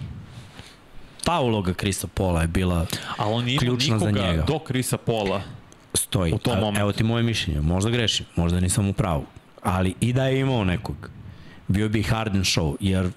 Ta 1.24 1.40
uloga 1.40 1.74
Krisa 1.74 2.06
Pola 2.06 2.40
je 2.42 2.48
bila 2.48 2.86
ali 3.16 3.34
on 3.34 3.44
nije 3.44 3.58
za 3.60 3.94
nikoga 3.94 4.10
njega. 4.22 4.42
do 4.42 4.58
Chrisa 4.60 4.96
Paula. 4.96 5.42
Stoji. 5.96 6.32
U 6.32 6.38
tom 6.38 6.58
momentu. 6.58 6.80
Evo 6.80 6.92
ti 6.92 7.04
moje 7.04 7.22
mišljenje, 7.22 7.60
možda 7.60 7.90
grešim, 7.90 8.26
možda 8.36 8.60
nisam 8.60 8.88
u 8.88 8.92
pravu, 8.92 9.24
ali 9.62 9.94
i 10.00 10.12
da 10.12 10.26
je 10.26 10.40
imao 10.40 10.64
nekog, 10.64 11.10
bio 11.68 11.88
bi 11.88 12.02
Harden 12.02 12.42
show, 12.42 12.76
jer 12.80 13.10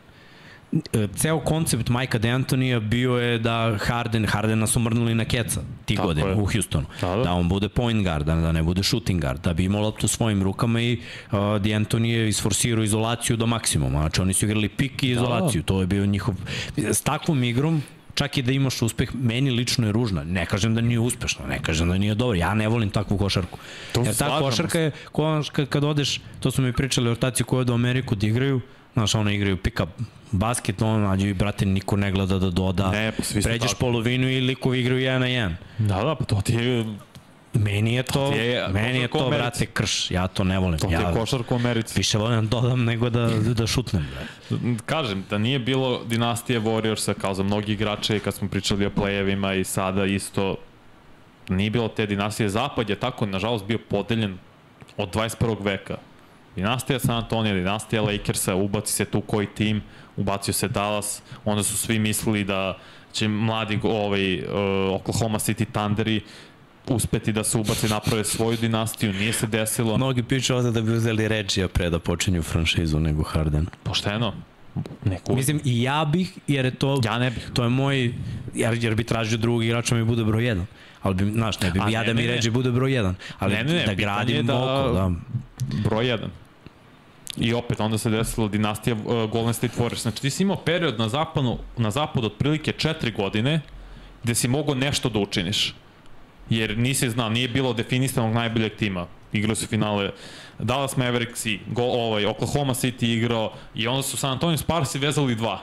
e, 0.94 1.08
ceo 1.16 1.40
koncept 1.40 1.90
Majka 1.90 2.20
D'Antonija 2.20 2.80
bio 2.80 3.16
je 3.16 3.38
da 3.40 3.78
Harden, 3.80 4.26
Hardena 4.26 4.68
su 4.68 4.80
mrnuli 4.80 5.16
na 5.16 5.26
keca 5.26 5.62
ti 5.86 5.96
Tako 5.96 6.08
godine 6.08 6.30
je. 6.30 6.36
u 6.36 6.46
Houstonu. 6.46 6.86
Da, 7.02 7.16
da. 7.16 7.24
Da 7.24 7.34
on 7.34 7.50
bude 7.50 7.70
point 7.70 8.04
guard, 8.04 8.26
da, 8.26 8.36
da 8.36 8.52
ne 8.52 8.64
bude 8.64 8.84
shooting 8.84 9.22
guard, 9.22 9.42
da 9.42 9.54
bi 9.54 9.64
imao 9.64 9.82
loptu 9.82 10.08
svojim 10.08 10.44
rukama 10.44 10.82
i 10.82 11.00
uh, 11.32 11.40
D'Antoni 11.40 12.10
je 12.10 12.30
isforsirao 12.30 12.84
izolaciju 12.84 13.38
do 13.38 13.46
maksimuma. 13.46 14.00
Znači 14.00 14.22
oni 14.22 14.34
su 14.34 14.46
igrali 14.46 14.70
pik 14.70 15.04
i 15.04 15.12
izolaciju, 15.12 15.64
to 15.64 15.82
je 15.82 15.88
bio 15.88 16.06
njihov... 16.06 16.36
S 16.78 17.02
takvom 17.02 17.44
igrom 17.44 17.82
čak 18.20 18.38
i 18.38 18.42
da 18.44 18.52
imaš 18.52 18.82
uspeh, 18.82 19.10
meni 19.16 19.52
lično 19.52 19.88
je 19.88 19.92
ružna. 19.96 20.24
Ne 20.24 20.46
kažem 20.46 20.76
da 20.76 20.82
nije 20.82 21.00
uspešno, 21.00 21.48
ne 21.48 21.60
kažem 21.64 21.90
da 21.90 21.98
nije 21.98 22.16
dobro. 22.16 22.36
Ja 22.36 22.54
ne 22.54 22.68
volim 22.68 22.90
takvu 22.90 23.18
košarku. 23.18 23.60
To 23.92 24.04
Jer 24.04 24.16
ta 24.16 24.40
košarka 24.40 24.80
je, 24.80 24.92
ko, 25.12 25.42
kad, 25.52 25.70
kad 25.70 25.84
odeš, 25.84 26.20
to 26.40 26.52
smo 26.52 26.64
mi 26.66 26.74
pričali 26.74 27.08
o 27.10 27.14
rotaciji 27.16 27.46
koja 27.46 27.64
do 27.64 27.74
Ameriku 27.74 28.16
da 28.16 28.28
igraju, 28.28 28.62
znaš, 28.94 29.16
ono 29.16 29.32
igraju 29.32 29.58
pick-up 29.58 29.88
basket, 30.32 30.82
ono, 30.82 31.08
nađu 31.08 31.28
i 31.28 31.34
brate, 31.34 31.66
niko 31.66 31.98
ne 31.98 32.12
gleda 32.12 32.40
da 32.40 32.50
doda, 32.50 32.92
Ne, 32.92 33.12
pa 33.18 33.24
svi 33.24 33.42
su 33.42 33.48
pređeš 33.50 33.72
tako. 33.72 33.80
polovinu 33.80 34.30
i 34.30 34.42
likovi 34.42 34.80
igraju 34.80 35.02
jedan 35.02 35.22
na 35.22 35.28
jedan. 35.28 35.56
Da, 35.78 36.04
da, 36.04 36.16
pa 36.16 36.26
to 36.26 36.42
ti 36.42 36.54
je, 36.54 36.86
Meni 37.54 37.94
je 37.94 38.04
to, 38.04 38.32
je 38.34 38.68
meni 38.68 39.00
je 39.00 39.08
to, 39.08 39.18
Americi. 39.18 39.38
brate, 39.38 39.66
krš. 39.66 40.12
Ja 40.12 40.28
to 40.28 40.44
ne 40.44 40.60
volim. 40.60 40.80
to 40.80 40.88
ti 40.88 40.94
je 40.94 41.00
ja 41.00 41.14
košarka 41.14 41.56
u 41.56 41.58
Americi. 41.58 41.94
više 41.98 42.18
volim 42.18 42.48
da 42.48 42.62
dodam 42.62 42.84
nego 42.84 43.10
da, 43.10 43.28
da 43.54 43.68
šutnem. 43.68 44.08
Brate. 44.12 44.78
Kažem, 44.86 45.26
da 45.30 45.38
nije 45.38 45.60
bilo 45.60 46.02
dinastije 46.06 46.60
Warriorsa 46.62 47.14
kao 47.14 47.34
za 47.34 47.44
mnogi 47.44 47.74
igrače 47.74 48.20
kad 48.20 48.34
smo 48.34 48.48
pričali 48.48 48.86
o 48.86 48.90
play-evima 48.90 49.60
i 49.60 49.64
sada 49.64 50.06
isto 50.06 50.56
Nije 51.50 51.70
bilo 51.70 51.88
te 51.88 52.06
dinastije. 52.06 52.50
Zapad 52.50 52.90
je 52.90 52.96
tako, 52.96 53.26
nažalost, 53.26 53.66
bio 53.66 53.80
podeljen 53.90 54.38
od 54.98 55.16
21. 55.16 55.64
veka. 55.64 55.98
Dinastija 56.56 57.00
San 57.00 57.18
Antonio, 57.18 57.54
dinastija 57.54 58.02
Lakersa, 58.02 58.56
ubaci 58.56 58.94
se 58.94 59.06
tu 59.06 59.22
koji 59.22 59.48
tim, 59.48 59.82
ubacio 60.18 60.54
se 60.54 60.68
Dallas, 60.68 61.22
onda 61.46 61.64
su 61.64 61.78
svi 61.78 62.00
mislili 62.00 62.44
da 62.44 62.78
će 63.14 63.28
mladi 63.28 63.80
ovaj, 63.84 64.40
uh, 64.40 64.46
Oklahoma 64.96 65.40
City 65.40 65.66
Thunderi 65.72 66.22
uspeti 66.94 67.32
da 67.32 67.44
se 67.44 67.58
ubaci 67.58 67.88
naprave 67.88 68.24
svoju 68.24 68.58
dinastiju, 68.58 69.14
nije 69.14 69.34
se 69.34 69.48
desilo. 69.48 69.98
Mnogi 69.98 70.24
pišu 70.24 70.56
ovde 70.56 70.72
da 70.72 70.82
bi 70.82 70.92
uzeli 70.92 71.28
Regija 71.28 71.68
pre 71.68 71.90
da 71.90 72.00
počinju 72.00 72.42
franšizu 72.42 73.00
nego 73.00 73.24
Harden. 73.24 73.66
Pošteno. 73.84 74.34
Neku... 75.06 75.36
Mislim, 75.36 75.62
i 75.66 75.82
ja 75.84 76.06
bih, 76.06 76.38
jer 76.48 76.66
je 76.66 76.72
to... 76.72 77.02
Ja 77.06 77.20
ne 77.20 77.32
bih. 77.32 77.50
To 77.54 77.64
je 77.64 77.70
moj... 77.70 78.14
Jer, 78.56 78.84
jer 78.84 78.96
bi 78.96 79.04
tražio 79.04 79.38
drugog 79.38 79.64
igrača 79.64 79.96
mi 79.96 80.04
bude 80.04 80.24
broj 80.24 80.44
1. 80.44 80.64
Ali 81.02 81.16
bi, 81.16 81.32
znaš, 81.32 81.60
ne 81.60 81.72
bi 81.72 81.80
A 81.80 81.90
ja 81.90 82.02
ne, 82.02 82.08
da 82.08 82.14
mi 82.14 82.22
ne. 82.22 82.28
Reggie 82.28 82.52
bude 82.52 82.72
broj 82.72 82.92
1. 82.92 83.14
Ali 83.40 83.54
Ne, 83.54 83.64
ne, 83.64 83.74
ne, 83.74 83.86
da 83.86 83.94
gradim 83.94 84.46
da- 84.46 84.56
oko, 84.56 84.94
da. 84.94 85.12
broj 85.84 86.06
1. 86.06 86.18
I 87.38 87.54
opet 87.54 87.80
onda 87.80 87.98
se 87.98 88.10
desila 88.10 88.48
dinastija 88.48 88.96
uh, 88.96 89.32
Golden 89.32 89.54
State 89.54 89.74
Warriors. 89.78 90.02
Znači 90.02 90.22
ti 90.22 90.30
si 90.30 90.44
imao 90.44 90.58
period 90.58 91.00
na 91.00 91.10
zapadu, 91.10 91.58
na 91.78 91.92
zapadu 91.92 92.28
otprilike 92.28 92.72
4 92.72 93.16
godine 93.16 93.62
gde 94.24 94.36
si 94.36 94.48
mogao 94.48 94.76
nešto 94.76 95.10
da 95.10 95.20
učiniš. 95.20 95.74
Jer 96.50 96.78
nisi 96.78 97.10
znao, 97.10 97.30
nije 97.30 97.48
bilo 97.48 97.74
definisanog 97.74 98.34
najboljeg 98.34 98.76
tima. 98.76 99.08
Igrali 99.34 99.56
su 99.56 99.68
finale 99.68 100.12
Dallas 100.60 100.98
Mavericks 100.98 101.46
i 101.46 101.60
go, 101.68 101.84
ovaj, 101.84 102.26
Oklahoma 102.26 102.74
City 102.74 103.06
igrao 103.18 103.54
i 103.76 103.88
onda 103.88 104.04
su 104.04 104.18
San 104.18 104.32
Antonio 104.32 104.58
Sparsi 104.58 105.00
vezali 105.00 105.36
dva. 105.36 105.60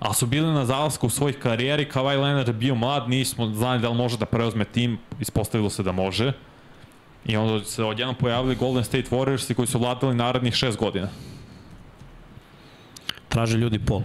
Ali 0.00 0.14
su 0.14 0.26
bili 0.26 0.46
na 0.46 0.64
zalasku 0.64 1.06
u 1.06 1.10
svojih 1.10 1.38
karijeri, 1.38 1.88
Kawhi 1.94 2.22
Leonard 2.22 2.48
je 2.48 2.54
bio 2.54 2.74
mlad, 2.74 3.08
nismo 3.08 3.46
znali 3.46 3.80
da 3.80 3.88
li 3.88 3.94
može 3.94 4.18
da 4.18 4.26
preuzme 4.26 4.64
tim, 4.64 4.98
ispostavilo 5.20 5.70
se 5.70 5.82
da 5.82 5.92
može. 5.92 6.32
I 7.26 7.36
onda 7.36 7.64
se 7.64 7.84
odjednom 7.84 8.14
pojavili 8.14 8.54
Golden 8.54 8.84
State 8.84 9.10
Warriors 9.10 9.54
koji 9.54 9.66
su 9.66 9.78
vladali 9.78 10.14
narednih 10.14 10.54
šest 10.54 10.78
godina. 10.78 11.08
Traže 13.28 13.58
ljudi 13.58 13.78
pol. 13.78 14.02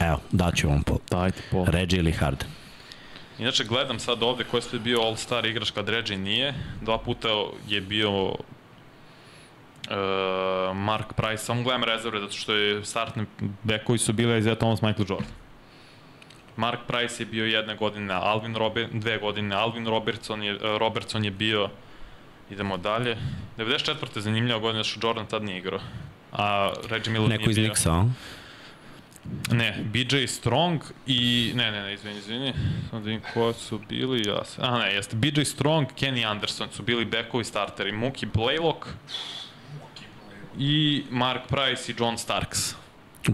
Evo, 0.00 0.18
daću 0.32 0.68
vam 0.68 0.82
pol. 0.82 0.98
Dajte 1.10 1.42
po. 1.50 1.64
Reggie 1.68 1.98
ili 1.98 2.12
Harden. 2.12 2.48
Inače, 3.38 3.64
gledam 3.64 3.98
sad 3.98 4.22
ovde 4.22 4.44
ko 4.44 4.56
je 4.56 4.78
bio 4.78 5.00
All-Star 5.00 5.46
igrač 5.46 5.70
kad 5.70 5.88
Reggie 5.88 6.18
nije. 6.18 6.54
Dva 6.80 6.98
puta 6.98 7.28
je 7.68 7.80
bio 7.80 8.24
uh, 8.28 8.36
Mark 10.74 11.12
Price, 11.16 11.44
samo 11.44 11.62
gledam 11.62 11.84
rezerve 11.84 12.20
zato 12.20 12.32
što 12.32 12.54
je 12.54 12.84
startni 12.84 13.26
bekovi 13.62 13.98
su 13.98 14.12
bili 14.12 14.38
Isaiah 14.38 14.58
Thomas, 14.58 14.82
Michael 14.82 15.06
Jordan. 15.08 15.28
Mark 16.56 16.80
Price 16.86 17.22
je 17.22 17.26
bio 17.26 17.44
jedne 17.44 17.76
godine, 17.76 18.14
Alvin 18.14 18.56
Robert, 18.56 18.92
dve 18.92 19.18
godine, 19.18 19.56
Alvin 19.56 19.86
Robertson 19.86 20.42
je, 20.42 20.54
uh, 20.54 20.60
Robertson 20.78 21.24
je 21.24 21.30
bio, 21.30 21.68
idemo 22.50 22.76
dalje, 22.76 23.16
94. 23.58 24.16
je 24.16 24.22
zanimljiva 24.22 24.58
godina 24.58 24.84
što 24.84 25.06
Jordan 25.06 25.26
tad 25.26 25.42
nije 25.42 25.58
igrao. 25.58 25.80
A 26.32 26.72
Reggie 26.88 27.12
Miller 27.12 27.28
Neko 27.28 27.40
nije 27.40 27.50
iz 27.50 27.56
bio. 27.56 27.72
Nixa, 27.72 27.90
a? 27.90 28.04
Ne, 29.50 29.84
BJ 29.92 30.26
Strong 30.26 30.82
i... 31.06 31.52
Ne, 31.54 31.70
ne, 31.70 31.82
ne, 31.82 31.94
izvini, 31.94 32.18
izvini. 32.18 32.52
Samo 32.90 33.02
da 33.02 33.06
vidim 33.08 33.22
ko 33.34 33.52
su 33.52 33.80
bili. 33.88 34.28
Ja 34.28 34.44
se... 34.44 34.60
A 34.62 34.78
ne, 34.78 34.94
jeste 34.94 35.16
BJ 35.16 35.42
Strong, 35.44 35.88
Kenny 36.00 36.30
Anderson 36.30 36.68
su 36.72 36.82
bili 36.82 37.04
bekovi 37.04 37.44
starteri. 37.44 37.92
Mookie 37.92 38.28
Blaylock 38.34 38.84
i 40.58 41.04
Mark 41.10 41.42
Price 41.48 41.92
i 41.92 41.94
John 41.98 42.18
Starks. 42.18 42.74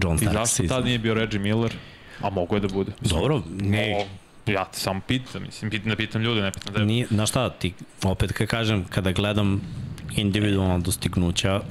John 0.03 0.15
I 0.15 0.17
Starks. 0.17 0.33
zašto 0.33 0.67
tad 0.67 0.85
nije 0.85 0.99
bio 0.99 1.13
Reggie 1.13 1.39
Miller? 1.39 1.73
A 2.21 2.29
mogo 2.29 2.55
je 2.55 2.59
da 2.59 2.67
bude. 2.67 2.91
Dobro, 3.01 3.41
ne, 3.49 4.05
O, 4.47 4.51
ja 4.51 4.65
te 4.65 4.79
samo 4.79 5.01
pitam, 5.07 5.43
mislim, 5.43 5.71
pitam, 5.71 5.89
ne 5.89 5.95
pitam 5.95 6.21
ljude, 6.21 6.41
ne 6.41 6.51
pitam 6.51 6.73
tebe. 6.73 6.85
Nije, 6.85 7.07
znaš 7.07 7.29
šta, 7.29 7.49
ti, 7.49 7.73
opet 8.03 8.31
kad 8.31 8.47
kažem, 8.47 8.85
kada 8.89 9.11
gledam 9.11 9.61
individualna 10.15 10.77
dostignuća, 10.77 11.61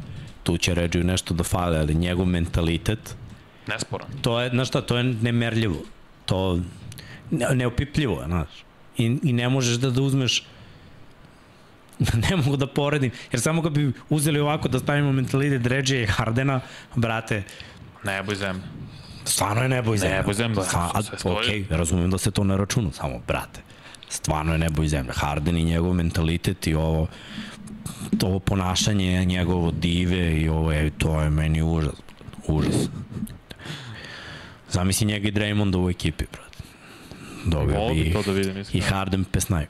tu 0.43 0.57
će 0.59 0.75
Reggie 0.75 1.05
nešto 1.05 1.35
da 1.35 1.45
fale, 1.45 1.79
ali 1.79 1.95
njegov 1.95 2.27
mentalitet, 2.27 3.17
Nesporan. 3.67 4.09
to 4.23 4.41
je, 4.41 4.51
znaš 4.51 4.69
šta, 4.69 4.81
to 4.81 4.97
je 4.97 5.05
nemerljivo. 5.05 5.77
To 6.27 6.61
ne, 7.31 7.47
neopipljivo 7.55 8.21
je, 8.21 8.27
znaš. 8.27 8.49
I, 8.99 9.19
I 9.23 9.33
ne 9.33 9.49
možeš 9.49 9.77
da, 9.77 9.91
da 9.91 10.03
uzmeš 10.03 10.45
ne 12.31 12.37
mogu 12.37 12.57
da 12.57 12.67
poredim, 12.67 13.11
jer 13.33 13.41
samo 13.41 13.63
kad 13.63 13.73
bi 13.73 13.93
uzeli 14.09 14.41
ovako 14.41 14.69
da 14.69 14.79
stavimo 14.79 15.13
mentalitet 15.13 15.67
Reggie 15.67 16.03
i 16.03 16.07
Hardena, 16.07 16.61
brate, 16.97 17.43
Nebo 18.05 18.33
i 18.33 18.37
zemlja. 18.37 18.63
stvarno 19.25 19.63
je 19.63 19.69
nebo 19.69 19.95
i 19.95 19.99
zemlja. 19.99 20.17
Nebo 20.17 20.31
i 20.31 20.35
zemlja, 20.35 20.63
Stva, 20.63 20.91
a, 20.95 21.03
sve 21.03 21.19
stoji. 21.19 21.63
ok, 21.65 21.71
razumem 21.71 22.11
da 22.11 22.19
se 22.19 22.31
to 22.31 22.45
ne 22.45 22.57
računa, 22.57 22.93
samo, 22.93 23.21
brate, 23.27 23.61
stvarno 24.09 24.53
je 24.53 24.59
nebo 24.59 24.83
i 24.83 24.89
zemlja. 24.89 25.13
Harden 25.17 25.57
i 25.57 25.65
njegov 25.65 25.95
mentalitet 25.95 26.67
i 26.67 26.75
ovo, 26.75 27.07
to 28.19 28.39
ponašanje 28.39 29.25
njegovo 29.25 29.71
dive 29.71 30.41
i 30.41 30.49
ovo 30.49 30.73
je, 30.73 30.91
to 30.91 31.21
je 31.21 31.31
meni 31.31 31.63
užas. 31.63 31.95
Užas. 32.47 32.89
Zamisli 34.73 35.07
njega 35.07 35.29
i 35.29 35.33
Draymonda 35.33 35.85
u 35.85 35.91
ekipi, 35.91 36.25
brate. 36.33 36.59
Dobio 37.45 37.79
Volio 37.79 37.95
bi 37.95 38.05
bi 38.05 38.13
to 38.13 38.23
da 38.23 38.33
vidim, 38.33 38.57
i 38.57 38.61
iskreno. 38.61 38.87
Harden 38.87 39.25
pesnaju. 39.25 39.67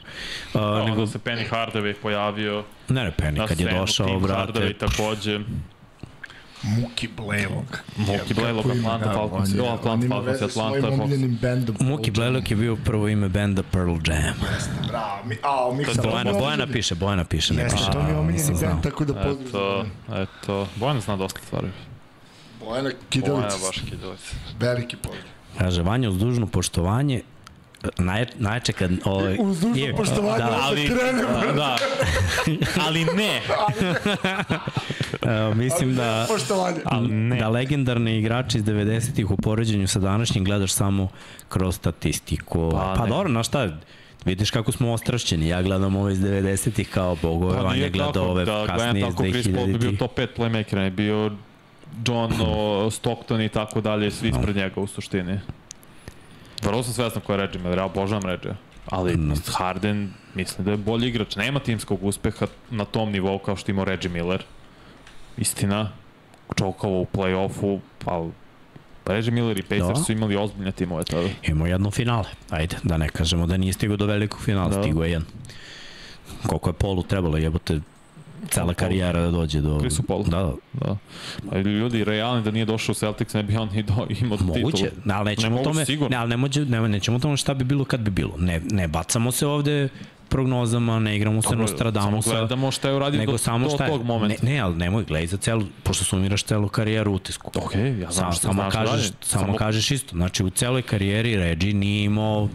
Uh, 0.54 0.60
Nego 0.60 0.84
nego, 0.84 1.06
se 1.06 1.18
Penny 1.18 1.50
Hardaway 1.50 1.94
pojavio 2.02 2.64
ne, 2.88 3.04
ne, 3.04 3.12
Penny, 3.18 3.48
kad 3.48 3.60
je 3.60 3.78
došao, 3.78 4.06
Tim 4.06 4.20
brate, 4.20 4.52
Hardaway 4.52 4.76
takođe. 4.76 5.40
Muki 6.62 7.08
Blejlog. 7.16 7.78
Muki 7.96 8.34
Blaylock, 8.34 8.70
Atlanta 8.78 9.12
Falcons, 9.12 9.50
on, 9.50 9.56
je, 9.56 9.62
o, 9.62 9.74
Atlanta 9.74 10.08
Falcons, 10.08 10.42
Atlanta 10.42 10.96
Falcons. 10.96 11.80
Muki 11.80 12.10
Blelok 12.10 12.50
je 12.50 12.56
bio 12.56 12.76
prvo 12.76 13.08
ime 13.08 13.28
benda 13.28 13.62
Pearl 13.62 13.96
Jam. 14.06 14.34
Bravo, 14.88 15.24
mi, 15.24 15.36
a, 15.42 15.74
mi 15.76 15.84
sad... 15.84 16.04
Bojana, 16.04 16.32
Bojana 16.32 16.66
piše, 16.66 16.94
Bojana 16.94 17.24
piše, 17.24 17.54
ne 17.54 17.62
Jeste, 17.62 17.92
to 17.92 18.02
mi 18.02 18.10
je 18.10 18.16
omiljeni 18.16 18.58
bend, 18.60 18.82
tako 18.82 19.04
da 19.04 19.20
Eto, 19.20 19.28
pozdravim. 19.28 19.92
eto, 20.22 20.68
Bojan 20.76 21.00
zna 21.00 21.16
dosta 21.16 21.40
stvari. 21.46 21.68
Bojana 22.64 22.82
Bojan 22.82 22.92
Kidelica, 23.10 23.56
je 23.56 23.62
baš 23.62 23.76
kidelica. 23.80 24.24
veliki 24.58 24.96
pozdrav. 24.96 25.24
Kaže, 25.58 25.82
Vanja, 25.82 26.08
uz 26.08 26.18
dužno 26.18 26.46
poštovanje, 26.46 27.20
naj, 27.98 28.26
najče 28.36 28.72
kad... 28.72 28.90
Ovaj, 29.04 29.36
Uz 29.40 29.60
dužno 29.60 29.76
je- 29.76 29.96
poštovanje, 29.96 30.38
da, 30.38 30.44
da, 30.46 30.58
ali, 30.62 30.86
krenemo. 30.88 31.28
Da, 31.56 31.76
ali 32.80 33.04
ne. 33.06 33.40
uh, 35.50 35.56
mislim 35.56 35.94
da... 35.94 36.26
Poštovanje. 36.28 36.78
Ali 36.84 37.08
ne. 37.08 37.36
Da 37.36 37.48
legendarni 37.48 38.18
igrači 38.18 38.58
iz 38.58 38.64
90-ih 38.64 39.30
u 39.30 39.36
poređenju 39.36 39.88
sa 39.88 39.98
današnjim 39.98 40.44
gledaš 40.44 40.72
samo 40.72 41.08
kroz 41.48 41.74
statistiku. 41.76 42.70
Pa 42.70 42.94
Pa, 42.96 43.04
ne. 43.04 43.08
dobro, 43.08 43.28
na 43.28 43.42
šta, 43.42 43.68
vidiš 44.24 44.50
kako 44.50 44.72
smo 44.72 44.92
ostrašćeni. 44.92 45.48
Ja 45.48 45.62
gledam 45.62 45.96
ove 45.96 46.12
iz 46.12 46.18
90-ih 46.18 46.88
kao 46.88 47.16
bogove, 47.16 47.56
Pa 47.56 47.62
Vanja 47.62 47.88
gleda 47.88 48.22
ove 48.22 48.44
da 48.44 48.52
gledam 48.56 48.76
kasnije 48.78 49.08
iz 49.08 49.14
tako, 49.14 49.22
Chris 49.24 49.46
Paul 49.46 49.66
bi 49.66 49.72
bio 49.72 49.90
2000-ih. 49.90 49.98
top 49.98 50.18
5 50.18 50.26
playmaker, 50.38 50.74
ne 50.74 50.90
bio 50.90 51.30
John 51.98 52.32
o, 52.40 52.90
Stockton 52.90 53.40
i 53.40 53.48
tako 53.48 53.80
dalje, 53.80 54.10
svi 54.10 54.28
ispred 54.28 54.56
njega 54.56 54.80
u 54.80 54.86
suštini. 54.86 55.40
Vrlo 56.62 56.82
sam 56.82 56.92
svestan 56.92 57.22
ko 57.22 57.32
je 57.32 57.36
Reggie 57.36 57.60
Miller, 57.62 57.78
ja 57.78 57.84
obožavam 57.84 58.22
Reggie. 58.24 58.54
Ali 58.86 59.16
No. 59.16 59.34
Harden 59.48 60.10
mislim 60.34 60.64
da 60.64 60.70
je 60.70 60.76
bolji 60.76 61.08
igrač. 61.08 61.36
Nema 61.36 61.60
timskog 61.60 62.04
uspeha 62.04 62.46
na 62.70 62.84
tom 62.84 63.12
nivou 63.12 63.38
kao 63.38 63.56
što 63.56 63.70
ima 63.70 63.84
Reggie 63.84 64.10
Miller. 64.10 64.42
Istina, 65.36 65.92
čokavo 66.58 67.00
u 67.00 67.06
play-offu, 67.06 67.78
ali 68.04 68.30
Reggie 69.06 69.32
Miller 69.32 69.58
i 69.58 69.62
Pacers 69.62 69.88
Da. 69.88 70.04
su 70.04 70.12
imali 70.12 70.36
ozbiljne 70.36 70.72
timove 70.72 71.04
tada. 71.04 71.28
Imamo 71.42 71.66
jedno 71.66 71.90
finale. 71.90 72.28
Ajde, 72.50 72.76
da 72.82 72.96
ne 72.96 73.08
kažemo 73.08 73.46
da 73.46 73.56
nije 73.56 73.72
stigao 73.72 73.96
do 73.96 74.06
velikog 74.06 74.40
finala, 74.40 74.68
Da. 74.68 74.76
da. 74.76 74.82
stigao 74.82 75.04
je 75.04 75.10
jedan. 75.10 75.26
Koliko 76.46 76.70
je 76.70 76.74
Polu 76.74 77.02
trebalo, 77.02 77.36
jebote, 77.36 77.80
cela 78.50 78.74
karijera 78.74 79.20
da 79.20 79.30
dođe 79.30 79.60
do... 79.60 79.78
Chrisu 79.78 80.02
Paulu. 80.02 80.24
Da, 80.24 80.38
da. 80.38 80.52
Da. 80.72 80.96
Pa 81.50 81.58
ljudi, 81.58 82.04
realni 82.04 82.42
da 82.42 82.50
nije 82.50 82.64
došao 82.64 82.94
Celtics, 82.94 83.34
ne 83.34 83.42
bi 83.42 83.56
on 83.56 83.68
i 83.74 83.82
do, 83.82 84.06
imao 84.20 84.38
titulu. 84.38 84.60
Moguće, 84.60 84.90
ali 85.12 85.24
nećemo 85.24 85.56
Ne 85.56 85.62
tome, 85.62 85.84
sigurno. 85.84 86.16
ne, 86.16 86.16
ali 86.16 86.36
ne 86.66 86.88
nećemo 86.88 87.18
tome 87.18 87.36
šta 87.36 87.54
bi 87.54 87.64
bilo 87.64 87.84
kad 87.84 88.00
bi 88.00 88.10
bilo. 88.10 88.34
Ne, 88.38 88.60
ne 88.70 88.88
bacamo 88.88 89.32
se 89.32 89.46
ovde 89.46 89.88
prognozama, 90.28 90.98
ne 90.98 91.16
igramo 91.16 91.42
se 91.42 91.56
Nostradamusa. 91.56 92.30
Samo 92.30 92.40
gledamo 92.40 92.70
šta 92.70 92.88
je 92.88 92.94
uradio 92.94 93.20
nego 93.20 93.32
do, 93.32 93.38
samo 93.38 93.68
do 93.68 93.76
tog 93.76 94.04
momenta. 94.04 94.46
Ne, 94.46 94.52
ne, 94.52 94.60
ali 94.60 94.76
nemoj, 94.76 95.04
gledaj 95.04 95.26
za 95.26 95.36
celu, 95.36 95.64
pošto 95.82 96.04
sumiraš 96.04 96.42
celu 96.42 96.68
karijeru 96.68 97.12
u 97.12 97.14
utisku. 97.14 97.50
Ok, 97.54 97.74
ja 97.74 98.10
znam 98.10 98.12
Samo, 98.12 98.32
šta 98.32 98.40
samo 98.48 98.62
znaš 98.62 98.74
kažeš, 98.74 99.10
samo, 99.20 99.44
samo 99.44 99.56
kažeš 99.56 99.90
isto. 99.90 100.16
Znači, 100.16 100.44
u 100.44 100.50
celoj 100.50 100.82
karijeri 100.82 101.36
Reggie 101.36 101.74
nije 101.74 102.04
imao, 102.04 102.48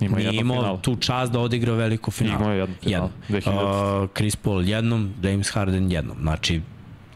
ima 0.00 0.16
nije 0.16 0.26
jedno 0.26 0.40
imao 0.40 0.56
final. 0.56 0.80
tu 0.80 0.96
čast 0.96 1.32
da 1.32 1.40
odigra 1.40 1.72
veliko 1.72 2.10
finale. 2.10 2.36
Imao 2.36 2.52
je 2.52 2.58
jedno 2.58 2.74
final, 2.80 3.10
2000. 3.28 4.02
Uh, 4.02 4.10
Chris 4.16 4.36
Paul 4.36 4.68
jednom, 4.68 5.14
James 5.22 5.50
Harden 5.50 5.92
jednom. 5.92 6.16
Znači, 6.20 6.60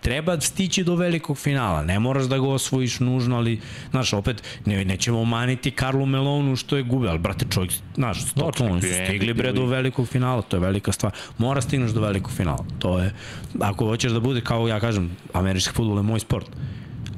treba 0.01 0.41
stići 0.41 0.85
do 0.85 0.95
velikog 0.95 1.39
finala. 1.39 1.83
Ne 1.85 1.99
moraš 1.99 2.25
da 2.25 2.39
ga 2.39 2.49
osvojiš 2.49 3.01
nužno, 3.01 3.37
ali, 3.37 3.61
znaš, 3.91 4.13
opet, 4.13 4.43
ne, 4.65 4.85
nećemo 4.85 5.25
maniti 5.25 5.71
Karlu 5.71 6.07
Melonu 6.07 6.57
što 6.57 6.77
je 6.77 6.83
gube, 6.83 7.09
ali, 7.09 7.19
brate, 7.19 7.47
čovjek, 7.51 7.73
znaš, 7.95 8.23
Stockton 8.23 8.81
su 8.81 8.87
čovjek 8.87 9.01
je 9.01 9.07
stigli 9.07 9.35
bre 9.35 9.53
do 9.53 9.67
velikog 9.67 10.09
finala, 10.09 10.43
to 10.43 10.57
je 10.57 10.61
velika 10.61 10.93
stvar. 10.93 11.13
Mora 11.39 11.61
stigneš 11.61 11.91
do 11.91 12.01
velikog 12.01 12.33
finala. 12.33 12.65
To 12.79 12.99
je, 12.99 13.15
ako 13.61 13.87
hoćeš 13.87 14.13
da 14.13 14.21
bude, 14.21 14.41
kao 14.41 14.69
ja 14.69 14.81
kažem, 14.81 15.11
američki 15.33 15.75
futbol 15.75 15.97
je 15.97 16.03
moj 16.03 16.21
sport. 16.21 16.47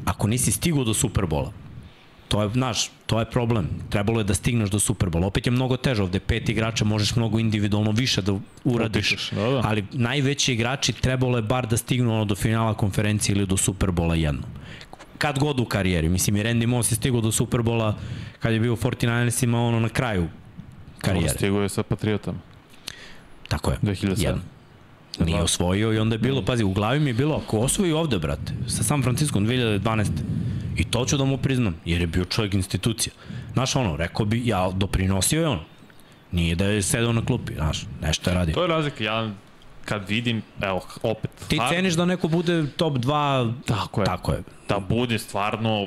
Ako 0.04 0.26
nisi 0.26 0.52
stigao 0.52 0.84
do 0.84 0.94
Superbola, 0.94 1.52
To 2.30 2.42
je, 2.42 2.48
znaš, 2.48 2.90
to 3.06 3.18
je 3.18 3.26
problem. 3.26 3.68
Trebalo 3.90 4.20
je 4.20 4.24
da 4.24 4.34
stigneš 4.34 4.70
do 4.70 4.78
Superbola. 4.78 5.26
Opet 5.26 5.46
je 5.46 5.50
mnogo 5.50 5.76
teže 5.76 6.02
ovde, 6.02 6.20
pet 6.20 6.48
igrača 6.48 6.84
možeš 6.84 7.16
mnogo 7.16 7.38
individualno 7.38 7.90
više 7.90 8.22
da 8.22 8.36
uradiš. 8.64 9.12
Utičeš, 9.12 9.30
da, 9.30 9.48
da. 9.50 9.62
Ali 9.64 9.84
najveći 9.92 10.52
igrači 10.52 10.92
trebalo 10.92 11.38
je 11.38 11.42
bar 11.42 11.66
da 11.66 11.76
stignu 11.76 12.14
ono 12.14 12.24
do 12.24 12.34
finala 12.34 12.74
konferencije 12.74 13.34
ili 13.34 13.46
do 13.46 13.56
Superbola 13.56 14.14
jednom. 14.14 14.44
Kad 15.18 15.38
god 15.38 15.60
u 15.60 15.64
karijeri. 15.64 16.08
Mislim, 16.08 16.36
i 16.36 16.42
Randy 16.42 16.66
Moss 16.66 16.92
je 16.92 16.96
stigao 16.96 17.20
do 17.20 17.32
Superbola 17.32 17.96
kad 18.38 18.52
je 18.52 18.60
bio 18.60 18.72
u 18.72 18.76
49ersima 18.76 19.58
ono 19.58 19.80
na 19.80 19.88
kraju 19.88 20.28
karijere. 20.98 21.34
Stigo 21.34 21.60
je 21.60 21.68
sa 21.68 21.82
Patriotama. 21.82 22.38
Tako 23.48 23.70
je. 23.70 23.78
2007. 23.82 24.22
Jedan. 24.22 24.42
Nije 25.18 25.42
osvojio 25.42 25.92
i 25.92 25.98
onda 25.98 26.14
je 26.14 26.18
bilo, 26.18 26.44
pazi, 26.44 26.64
u 26.64 26.72
glavi 26.72 27.00
mi 27.00 27.10
je 27.10 27.14
bilo, 27.14 27.42
ako 27.44 27.58
osvoji 27.58 27.92
ovde, 27.92 28.18
brate, 28.18 28.52
sa 28.66 28.82
San 28.82 29.02
Francisco 29.02 29.38
2012. 29.38 30.10
I 30.76 30.84
to 30.84 31.04
ću 31.04 31.16
da 31.16 31.24
mu 31.24 31.36
priznam, 31.36 31.76
jer 31.84 32.00
je 32.00 32.06
bio 32.06 32.24
čovjek 32.24 32.54
institucija. 32.54 33.12
Znaš 33.52 33.76
ono, 33.76 33.96
rekao 33.96 34.26
bi, 34.26 34.42
ja 34.44 34.70
doprinosio 34.70 35.40
je 35.40 35.48
on. 35.48 35.60
Nije 36.32 36.54
da 36.54 36.64
je 36.64 36.82
sedao 36.82 37.12
na 37.12 37.24
klupi, 37.24 37.54
znaš, 37.54 37.82
nešto 38.02 38.30
je 38.30 38.34
radio. 38.34 38.54
To 38.54 38.62
je 38.62 38.68
razlika, 38.68 39.04
ja 39.04 39.30
kad 39.84 40.08
vidim, 40.08 40.42
evo, 40.60 40.80
opet, 41.02 41.30
Ti 41.48 41.56
Hard- 41.58 41.68
ceniš 41.70 41.94
da 41.94 42.04
neko 42.04 42.28
bude 42.28 42.66
top 42.68 42.94
2, 42.94 43.52
Tako 43.66 44.00
je. 44.00 44.04
tako 44.04 44.32
je. 44.32 44.42
da 44.68 44.78
bude 44.80 45.18
stvarno 45.18 45.86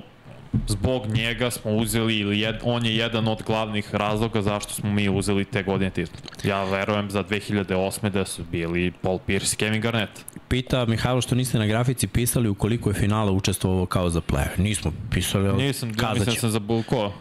zbog 0.68 1.08
njega 1.08 1.52
smo 1.52 1.72
uzeli 1.72 2.18
ili 2.18 2.40
jed, 2.40 2.56
on 2.64 2.86
je 2.86 2.96
jedan 2.96 3.28
od 3.28 3.44
glavnih 3.48 3.96
razloga 3.96 4.42
zašto 4.42 4.74
smo 4.74 4.92
mi 4.92 5.10
uzeli 5.10 5.46
te 5.46 5.64
godine 5.64 5.90
titulu. 5.90 6.18
Ja 6.44 6.64
verujem 6.64 7.12
za 7.12 7.24
2008. 7.24 8.10
da 8.10 8.26
su 8.26 8.44
bili 8.52 8.92
Paul 9.02 9.20
Pierce 9.20 9.54
i 9.54 9.58
Kevin 9.58 9.82
Garnett. 9.82 10.26
Pita 10.48 10.86
Mihajlo 10.86 11.22
što 11.22 11.36
niste 11.36 11.60
na 11.60 11.66
grafici 11.66 12.08
pisali 12.08 12.50
u 12.50 12.56
koliko 12.56 12.90
je 12.90 12.94
finala 12.94 13.32
učestvovao 13.32 13.86
kao 13.86 14.10
za 14.10 14.22
player. 14.22 14.60
Nismo 14.60 14.92
pisali, 15.12 15.50
ali 15.50 15.64
Nisam, 15.64 15.94
kazat 15.94 16.14
mislim 16.16 16.34
ćemo. 16.34 16.40
sam 16.42 16.52
za 16.52 16.60
Bulko. 16.60 17.12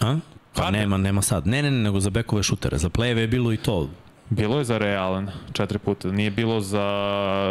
A? 0.00 0.16
Pa 0.54 0.62
Harden. 0.62 0.80
nema, 0.80 0.96
nema 0.96 1.22
sad. 1.22 1.46
Ne, 1.46 1.62
ne, 1.62 1.70
ne, 1.70 1.78
nego 1.78 2.00
za 2.00 2.10
bekove 2.10 2.42
šutere. 2.42 2.78
Za 2.78 2.88
plejeve 2.88 3.20
je 3.20 3.28
bilo 3.28 3.52
i 3.52 3.56
to. 3.56 3.88
Bilo 4.30 4.58
je 4.58 4.64
za 4.64 4.78
Ray 4.78 4.96
Allen 4.96 5.28
četiri 5.52 5.78
puta. 5.78 6.08
Nije 6.08 6.30
bilo 6.30 6.60
za 6.60 6.86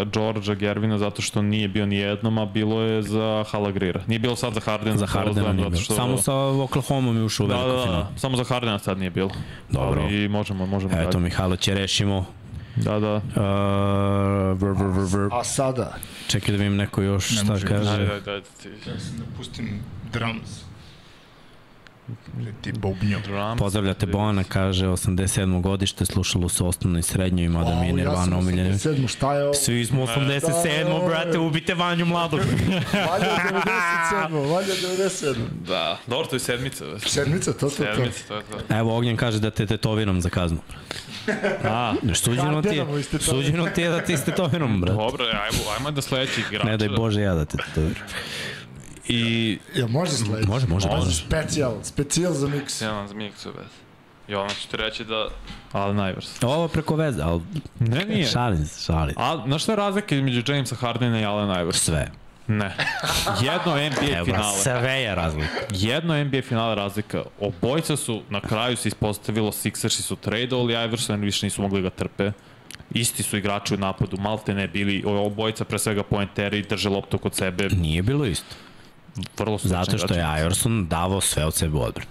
Georgia 0.06 0.56
Gervina 0.56 0.98
zato 0.98 1.22
što 1.22 1.42
nije 1.42 1.68
bio 1.68 1.86
ni 1.86 1.96
jednom, 1.96 2.38
a 2.38 2.46
bilo 2.46 2.82
je 2.82 3.02
za 3.02 3.44
Halagrira. 3.48 4.02
Nije 4.08 4.20
bilo 4.20 4.36
sad 4.36 4.54
za 4.54 4.60
Harden. 4.60 4.98
Za 4.98 5.06
Hardena 5.08 5.54
nije 5.54 5.70
bilo. 5.70 5.82
Samo 5.82 6.18
sa 6.18 6.34
Oklahoma 6.36 7.12
mi 7.14 7.22
ušao 7.22 7.46
u 7.46 7.50
Da, 7.50 7.56
veliko 7.56 7.72
da, 7.72 7.78
da, 7.78 7.84
finalu. 7.86 8.06
samo 8.16 8.38
za 8.38 8.44
Hardena 8.44 8.80
sad 8.80 8.98
nije 8.98 9.10
bilo. 9.10 9.30
Dobro. 9.70 10.02
Ali 10.02 10.28
možemo, 10.28 10.66
možemo 10.66 10.94
Eto, 10.94 11.12
dalje. 11.12 11.24
Mihajlo 11.24 11.56
će 11.56 11.74
rešimo. 11.74 12.26
Da, 12.76 13.00
da. 13.00 13.16
Uh, 13.16 13.22
vr, 14.54 14.70
vr, 14.70 14.88
vr, 14.90 15.18
vr. 15.18 15.30
A 15.32 15.44
sada, 15.44 15.94
Čekaj 16.28 16.52
da 16.52 16.58
vidim 16.58 16.76
neko 16.76 17.02
još 17.02 17.32
Ne 17.32 17.38
šta 17.38 17.46
može. 17.46 17.68
kaže. 17.68 17.84
Daj, 17.98 18.08
daj, 18.08 18.20
daj, 18.22 18.42
ti. 18.42 18.70
ja 18.90 19.00
sam 19.00 19.18
da 19.18 19.24
pustim 19.38 19.80
drums. 20.14 20.50
Ti. 22.62 22.72
Drums. 22.72 23.60
Pozdravljate 23.60 24.06
Bojana, 24.06 24.43
kaže 24.43 24.86
87. 24.86 25.62
godište, 25.62 26.06
slušalo 26.06 26.49
se 26.49 26.64
osnovno 26.64 26.99
i 26.99 27.01
srednjo 27.01 27.43
i 27.45 27.49
mada 27.49 27.76
mi 27.82 27.88
je 27.88 27.93
Nirvana 27.93 28.38
omiljena. 28.38 28.78
Sedmo, 28.78 29.08
šta 29.08 29.34
je 29.34 29.43
ovo? 29.43 29.54
Svi 29.54 29.86
smo 29.86 30.06
87. 30.06 31.08
brate, 31.08 31.38
ubite 31.39 31.74
Vanju 31.74 32.06
mladog. 32.06 32.39
Valja 32.93 33.26
97. 34.30 34.51
Valja 34.54 34.74
97. 34.76 35.36
Da, 35.68 35.97
dobro, 36.08 36.28
to 36.28 36.36
je 36.36 36.39
sedmica. 36.39 36.86
već. 36.86 37.08
Sedmica, 37.08 37.54
to, 37.54 37.60
to, 37.60 37.70
to. 37.70 37.84
Sedmica, 37.95 38.41
to. 38.68 38.76
Evo, 38.76 38.97
Ognjen 38.97 39.18
kaže 39.18 39.39
da 39.39 39.51
te 39.51 39.66
tetoviram 39.66 40.22
za 40.22 40.30
kaznu. 40.30 40.58
A, 41.64 41.93
Suđeno 42.14 42.62
ti 42.62 42.76
je, 42.76 42.86
suđeno 43.20 43.66
ti 43.70 43.82
je 43.82 43.89
da 43.89 44.01
ti 44.01 44.14
istetoviram, 44.14 44.82
brate. 44.82 44.97
dobro, 44.97 45.26
ajmo, 45.26 45.64
ajmo 45.78 45.91
da 45.91 46.01
sledeći 46.01 46.41
igrač. 46.49 46.64
Ne 46.64 46.78
daj 46.78 46.89
Bože 46.89 47.22
ja 47.22 47.34
da 47.34 47.45
te 47.45 47.58
tetoviram. 47.58 48.04
I... 49.08 49.58
Ja, 49.76 49.88
može 49.88 50.12
sledeći? 50.12 50.47
Može, 50.47 50.68
može, 50.68 50.88
Može, 50.88 51.06
može. 51.06 51.16
specijal, 51.18 51.74
specijal 51.84 52.34
za 52.34 52.47
miks. 52.47 52.78
Sjelan 52.78 53.08
za 53.08 53.14
miksu, 53.14 53.49
bez. 53.58 53.68
Jovan 54.28 54.49
ću 54.49 54.68
ti 54.68 54.78
reći 54.78 55.06
da... 55.06 55.28
Allen 55.72 55.97
Iverson. 56.10 56.49
Ovo 56.49 56.68
preko 56.68 56.95
veze, 56.95 57.22
ali 57.22 57.41
Ne, 57.80 58.06
nije. 58.06 58.26
šalim 58.26 58.66
se, 58.66 58.86
šalim. 58.86 59.16
A, 59.18 59.43
znaš 59.47 59.64
šta 59.64 59.72
je 59.72 59.76
razlika 59.76 60.16
između 60.16 60.43
Jamesa 60.47 60.76
Hardena 60.76 61.20
i 61.22 61.26
Allen 61.26 61.62
Iverson? 61.62 61.74
Sve. 61.95 62.12
Ne. 62.47 62.76
Jedno 63.41 63.76
NBA 63.76 64.18
Evo, 64.18 64.26
finale. 64.26 64.58
sve 64.58 64.91
je 64.93 65.16
razlika. 65.16 65.54
Jedno 65.72 66.24
NBA 66.24 66.41
finale 66.41 66.76
razlika. 66.76 67.24
Obojca 67.39 67.95
su, 67.97 68.22
na 68.30 68.41
kraju 68.41 68.78
se 68.78 68.88
ispostavilo, 68.88 69.51
Sixersi 69.51 70.01
su 70.01 70.16
tradeovali 70.16 70.74
Iverson, 70.74 71.22
više 71.22 71.45
nisu 71.45 71.62
mogli 71.62 71.82
ga 71.82 71.89
trpe. 71.89 72.32
Isti 72.91 73.24
su 73.24 73.38
igrači 73.38 73.74
u 73.74 73.78
napadu, 73.78 74.18
malte 74.18 74.54
ne 74.54 74.68
bili, 74.68 75.04
obojca 75.06 75.66
pre 75.66 75.80
svega 75.80 76.04
pointeri, 76.04 76.62
drže 76.62 76.89
loptu 76.89 77.18
kod 77.18 77.36
sebe, 77.36 77.70
Nije 77.70 78.01
bilo 78.01 78.26
isto. 78.26 78.56
Vrlo 79.38 79.57
su 79.57 79.68
Zato 79.68 79.97
što 79.97 80.14
je 80.14 80.26
Iverson 80.39 80.88
davao 80.88 81.22
sve 81.22 81.45
od 81.45 81.53
sebe 81.53 81.78
u 81.78 81.82
odbranu. 81.82 82.09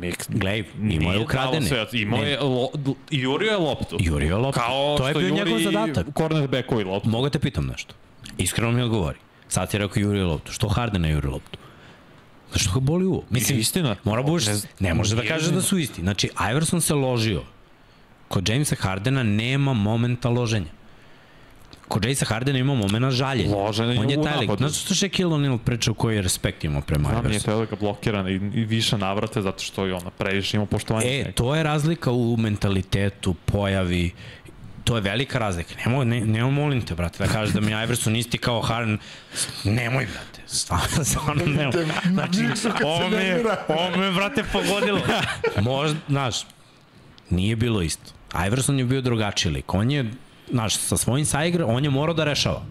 Mix, 0.00 0.26
Glej, 0.28 0.64
imao 0.90 1.12
je 1.12 1.20
ukradene. 1.20 1.66
sve, 1.66 1.86
Imao 1.92 2.22
je, 2.22 2.40
lo, 2.40 2.68
jurio 3.10 3.50
je 3.50 3.56
loptu. 3.56 3.96
Jurio 4.00 4.28
je 4.28 4.34
loptu. 4.34 4.60
Kao 4.60 4.98
to 4.98 5.08
je 5.08 5.14
bio 5.14 5.30
njegov 5.30 5.58
zadatak. 5.58 6.06
cornerbackovi 6.16 6.84
loptu. 6.84 7.08
Mogu 7.08 7.26
da 7.26 7.30
te 7.30 7.38
pitam 7.38 7.66
nešto. 7.66 7.94
Iskreno 8.38 8.72
mi 8.72 8.82
odgovori. 8.82 9.18
Sad 9.48 9.70
ti 9.70 9.76
je 9.76 9.78
rekao 9.78 10.00
Juri 10.00 10.20
loptu. 10.20 10.52
Što 10.52 10.68
Harden 10.68 11.02
ne 11.02 11.10
Juri 11.10 11.26
loptu? 11.28 11.58
Zašto 12.52 12.72
ga 12.72 12.80
boli 12.80 13.04
uvo? 13.06 13.22
Mislim, 13.30 13.58
Istina. 13.58 13.96
Mora 14.04 14.22
budeš, 14.22 14.46
Ne 14.46 14.54
ne, 14.80 14.94
može 14.94 15.14
da 15.16 15.22
nije 15.22 15.32
kaže 15.32 15.52
da 15.52 15.62
su 15.62 15.78
isti. 15.78 16.00
Znači, 16.00 16.30
Iverson 16.50 16.80
se 16.80 16.94
ložio. 16.94 17.42
Kod 18.28 18.48
Jamesa 18.48 18.76
Hardena 18.78 19.22
nema 19.22 19.72
momenta 19.72 20.28
loženja. 20.28 20.70
Kod 21.90 22.04
Jamesa 22.04 22.24
Hardena 22.24 22.58
ima 22.58 22.74
momenta 22.74 23.10
žaljenja. 23.10 23.56
Loženja 23.56 24.00
On 24.00 24.10
je 24.10 24.22
taj 24.22 24.38
lik. 24.38 24.50
Znači 24.58 24.74
što 24.76 24.94
Shaquille 24.94 25.30
O'Neal 25.30 25.58
pričao 25.58 25.94
koji 25.94 26.16
je 26.16 26.22
respekt 26.22 26.64
imao 26.64 26.80
prema 26.80 27.08
Znam, 27.08 27.24
nije 27.24 27.30
Iversonu. 27.30 27.56
to 27.56 27.60
da 27.60 27.66
ga 27.66 27.76
blokiran 27.76 28.28
i, 28.28 28.32
i 28.32 28.64
više 28.64 28.98
navrate 28.98 29.42
zato 29.42 29.62
što 29.62 29.86
je 29.86 29.94
ona 29.94 30.10
previše 30.10 30.56
ima 30.56 30.66
poštovanje. 30.66 31.20
E, 31.20 31.32
to 31.32 31.54
je 31.54 31.62
razlika 31.62 32.10
u 32.12 32.36
mentalitetu, 32.36 33.34
pojavi, 33.34 34.10
to 34.84 34.96
je 34.96 35.02
velika 35.02 35.38
razlika. 35.38 35.74
Nemo, 35.80 36.04
ne, 36.04 36.20
nemo 36.20 36.50
molim 36.52 36.82
te, 36.82 36.94
brate, 36.94 37.18
da 37.18 37.32
kažeš 37.32 37.54
da 37.54 37.60
mi 37.60 37.72
je 37.72 37.84
Iverson 37.84 38.16
isti 38.16 38.38
kao 38.38 38.60
Harden. 38.60 38.98
Nemoj, 39.64 40.06
brate. 40.06 40.40
Stvarno, 40.48 41.04
stvarno 41.04 41.44
nemoj. 41.46 41.72
Znači, 42.06 42.38
ovo 42.84 43.08
me, 43.08 43.16
je- 43.16 43.44
ovo 43.68 43.96
me, 43.96 44.12
brate, 44.12 44.44
pogodilo. 44.44 45.00
Možda, 45.62 45.98
znaš, 46.08 46.36
nije 47.30 47.56
bilo 47.56 47.82
isto. 47.82 48.12
Iverson 48.46 48.78
je 48.78 48.84
bio 48.84 49.00
drugačiji 49.00 49.52
lik. 49.52 49.74
On 49.74 49.90
je, 49.90 50.04
znaš, 50.52 50.76
sa 50.76 50.96
svojim 50.96 51.26
saigra, 51.26 51.66
on 51.66 51.84
je 51.84 51.90
morao 51.90 52.14
da 52.14 52.24
rešava. 52.24 52.62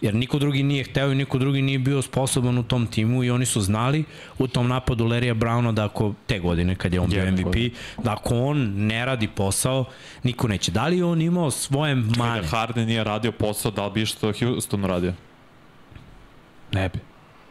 Jer 0.00 0.14
niko 0.14 0.38
drugi 0.38 0.62
nije 0.62 0.84
hteo 0.84 1.12
i 1.12 1.14
niko 1.14 1.38
drugi 1.38 1.62
nije 1.62 1.78
bio 1.78 2.02
sposoban 2.02 2.58
u 2.58 2.62
tom 2.62 2.86
timu 2.86 3.24
i 3.24 3.30
oni 3.30 3.46
su 3.46 3.60
znali 3.60 4.04
u 4.38 4.46
tom 4.48 4.68
napadu 4.68 5.06
Lerija 5.06 5.34
Browna 5.34 5.72
da 5.72 5.84
ako 5.84 6.14
te 6.26 6.38
godine 6.38 6.74
kad 6.74 6.94
je 6.94 7.00
on 7.00 7.10
bio 7.10 7.32
MVP, 7.32 7.42
godine. 7.42 7.70
da 8.02 8.12
ako 8.12 8.36
on 8.36 8.72
ne 8.76 9.04
radi 9.04 9.28
posao, 9.28 9.84
niko 10.22 10.48
neće. 10.48 10.72
Da 10.72 10.86
li 10.86 10.98
je 10.98 11.04
on 11.04 11.22
imao 11.22 11.50
svoje 11.50 11.94
mane? 11.94 12.40
Da 12.40 12.46
Harden 12.48 12.86
nije 12.86 13.04
radio 13.04 13.32
posao, 13.32 13.70
da 13.70 13.86
li 13.86 13.92
bi 13.92 14.06
što 14.06 14.32
Houston 14.40 14.84
radio? 14.84 15.12
Ne 16.72 16.88
bi. 16.88 16.98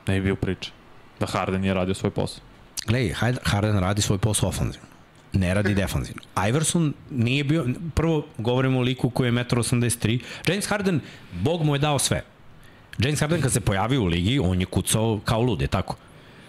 Ne 0.08 0.20
bi 0.20 0.22
bio 0.22 0.36
priča. 0.36 0.72
Da 1.20 1.26
Harden 1.26 1.62
nije 1.62 1.74
radio 1.74 1.94
svoj 1.94 2.12
posao. 2.12 2.44
Glej, 2.88 3.14
Harden 3.44 3.80
radi 3.80 4.02
svoj 4.02 4.18
posao 4.18 4.50
ofanzivno. 4.50 4.93
Ne 5.34 5.54
radi 5.54 5.76
defanzivno. 5.76 6.22
Iverson 6.50 6.94
nije 7.12 7.44
bio, 7.44 7.66
prvo 7.96 8.26
govorimo 8.38 8.80
o 8.80 8.84
liku 8.84 9.10
koji 9.10 9.28
je 9.28 9.32
1,83 9.34 10.14
m. 10.14 10.20
James 10.48 10.68
Harden, 10.68 11.00
Bog 11.34 11.64
mu 11.64 11.76
je 11.76 11.80
dao 11.80 12.00
sve. 12.00 12.24
James 13.00 13.20
Harden 13.20 13.42
kad 13.42 13.52
se 13.52 13.60
pojavio 13.62 14.02
u 14.02 14.06
ligi, 14.06 14.40
on 14.40 14.60
je 14.60 14.66
kucao 14.66 15.20
kao 15.26 15.42
lude, 15.42 15.68
tako. 15.68 15.96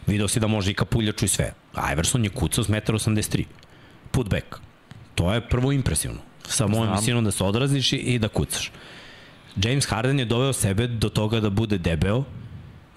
Video 0.07 0.29
si 0.29 0.41
da 0.41 0.47
može 0.47 0.71
i 0.71 0.75
kapuljaču 0.75 1.25
i 1.25 1.29
sve. 1.29 1.53
Iverson 1.93 2.25
je 2.25 2.31
kucao 2.31 2.65
s 2.65 2.69
1,83 2.69 3.39
m. 3.39 3.45
Putback. 4.11 4.47
To 5.15 5.35
je 5.35 5.41
prvo 5.41 5.73
impresivno. 5.73 6.19
Sa 6.45 6.67
mojom 6.67 6.97
visinom 6.97 7.25
da 7.25 7.31
se 7.31 7.45
odraziš 7.45 7.93
i- 7.93 7.97
i 7.97 8.19
da 8.19 8.29
kucaš. 8.29 8.71
James 9.57 9.87
Harden 9.87 10.19
je 10.19 10.25
doveo 10.25 10.53
sebe 10.53 10.87
do 10.87 11.09
toga 11.09 11.41
da 11.41 11.51
bude 11.51 11.79
debeo, 11.79 12.25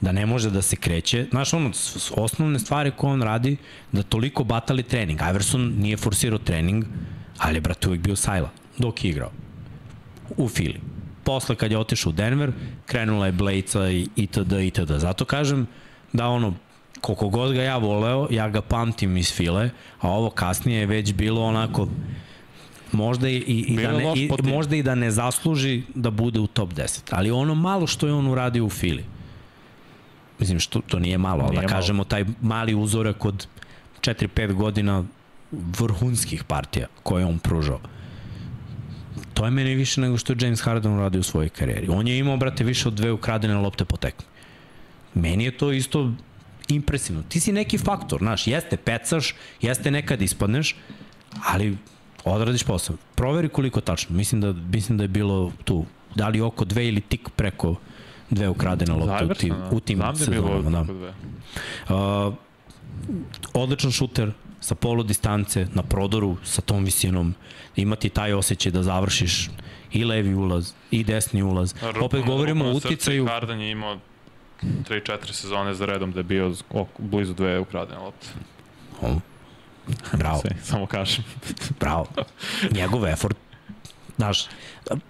da 0.02 0.12
ne 0.12 0.26
može 0.26 0.50
da 0.50 0.62
se 0.62 0.76
kreće. 0.76 1.26
Znaš, 1.30 1.54
ono, 1.54 1.72
osnovne 2.16 2.60
stvari 2.60 2.91
koje 2.98 3.14
on 3.14 3.22
radi, 3.22 3.58
da 3.91 4.04
toliko 4.04 4.43
batali 4.43 4.84
trening. 4.84 5.20
Iverson 5.30 5.74
nije 5.78 5.98
forsirao 5.98 6.39
trening, 6.39 6.86
ali 7.38 7.58
je, 7.58 7.62
brate, 7.62 7.88
uvijek 7.88 8.04
bio 8.04 8.16
sajla, 8.16 8.50
dok 8.78 9.06
je 9.06 9.12
igrao. 9.12 9.32
U 10.38 10.50
Fili. 10.50 10.80
Posle 11.24 11.56
kad 11.56 11.72
je 11.72 11.78
otišao 11.78 12.10
u 12.10 12.14
Denver, 12.14 12.52
krenula 12.86 13.26
je 13.26 13.32
Blejca 13.32 13.89
i 13.89 14.08
itd. 14.16 14.52
itd. 14.52 14.91
Zato 14.98 15.26
kažem 15.26 15.68
da 16.14 16.28
ono, 16.28 16.54
koliko 17.02 17.30
god 17.30 17.54
ga 17.54 17.64
ja 17.64 17.78
voleo, 17.78 18.28
ja 18.32 18.50
ga 18.50 18.62
pamtim 18.62 19.18
iz 19.18 19.34
File, 19.34 19.70
a 20.00 20.10
ovo 20.10 20.30
kasnije 20.30 20.80
je 20.80 20.86
već 20.86 21.14
bilo 21.14 21.43
onako 21.43 21.88
možda 22.91 23.30
i, 23.30 23.36
i, 23.36 23.76
da 23.76 23.91
ne, 23.91 24.14
i, 24.16 24.30
možda 24.43 24.76
i 24.76 24.84
da 24.84 24.95
ne 24.95 25.12
zasluži 25.12 25.84
da 25.95 26.10
bude 26.10 26.39
u 26.39 26.48
top 26.48 26.74
10. 26.74 27.00
Ali 27.12 27.32
ono 27.32 27.56
malo 27.56 27.88
što 27.88 28.08
je 28.08 28.14
on 28.14 28.28
uradio 28.28 28.66
u 28.66 28.70
Fili, 28.70 29.04
mislim 30.40 30.60
što 30.60 30.82
to 30.82 31.00
nije 31.00 31.18
malo, 31.18 31.44
ali 31.44 31.56
da 31.56 31.62
malo. 31.62 31.74
kažemo 31.74 32.04
taj 32.04 32.26
mali 32.42 32.76
uzorak 32.76 33.26
od 33.26 33.48
4-5 34.02 34.54
godina 34.54 35.04
vrhunskih 35.52 36.44
partija 36.44 36.88
koje 37.04 37.22
je 37.22 37.26
on 37.26 37.40
pružao. 37.40 37.80
To 39.34 39.46
je 39.46 39.52
meni 39.52 39.76
više 39.76 40.02
nego 40.02 40.18
što 40.18 40.34
je 40.34 40.38
James 40.42 40.62
Harden 40.62 40.94
uradio 40.94 41.20
u 41.20 41.24
svojoj 41.24 41.50
karijeri. 41.50 41.90
On 41.90 42.08
je 42.08 42.18
imao, 42.18 42.38
brate, 42.38 42.64
više 42.64 42.88
od 42.88 42.94
dve 42.94 43.12
ukradene 43.12 43.56
lopte 43.56 43.86
po 43.86 43.98
tekmi. 43.98 44.26
Meni 45.14 45.44
je 45.44 45.58
to 45.58 45.72
isto 45.72 46.12
impresivno. 46.68 47.24
Ti 47.30 47.40
si 47.40 47.52
neki 47.52 47.78
faktor, 47.78 48.20
znaš, 48.20 48.48
jeste 48.48 48.78
pecaš, 48.78 49.36
jeste 49.62 49.92
nekad 49.92 50.22
ispadneš, 50.22 50.76
ali 51.46 51.78
odradiš 52.24 52.64
posao. 52.64 52.96
Proveri 53.16 53.50
koliko 53.50 53.82
tačno. 53.82 54.16
Mislim 54.16 54.42
da, 54.42 54.54
mislim 54.54 54.98
da 54.98 55.04
je 55.04 55.08
bilo 55.08 55.52
tu, 55.64 55.86
da 56.16 56.28
li 56.28 56.42
oko 56.42 56.66
dve 56.66 56.88
ili 56.88 57.02
tik 57.02 57.30
preko 57.36 57.76
dve 58.30 58.49
ukradene 58.49 58.93
lopte 58.93 59.25
u 59.25 59.34
tim, 59.34 59.55
u 59.71 59.80
tim 59.80 59.97
Znam 59.97 60.11
da 60.11 60.19
sezonama. 60.19 60.84
Da. 60.84 61.13
Uh, 61.95 62.34
odličan 63.53 63.91
šuter 63.91 64.32
sa 64.59 64.75
polu 64.75 65.03
distance 65.03 65.67
na 65.73 65.84
prodoru 65.84 66.38
sa 66.43 66.61
tom 66.61 66.84
visinom 66.84 67.36
imati 67.75 68.09
taj 68.09 68.34
osjećaj 68.34 68.71
da 68.71 68.84
završiš 68.84 69.49
i 69.91 70.03
levi 70.03 70.36
ulaz 70.36 70.71
i 70.91 71.03
desni 71.03 71.43
ulaz. 71.43 71.73
Rukom- 71.75 72.03
Opet 72.03 72.25
govorimo 72.25 72.65
o 72.65 72.71
uticaju 72.71 73.28
Harden 73.28 73.61
je 73.61 73.71
imao 73.71 73.97
3-4 74.61 75.32
sezone 75.32 75.73
za 75.73 75.86
redom 75.86 76.11
da 76.11 76.19
je 76.19 76.23
bio 76.23 76.53
blizu 76.97 77.34
dve 77.34 77.59
ukradene 77.59 77.99
lopte. 77.99 78.28
Bravo, 80.13 80.39
Sve, 80.41 80.51
samo 80.63 80.86
kažem. 80.86 81.23
bravo. 81.80 82.05
Njegov 82.71 83.05
effort 83.07 83.38
Znaš, 84.18 84.45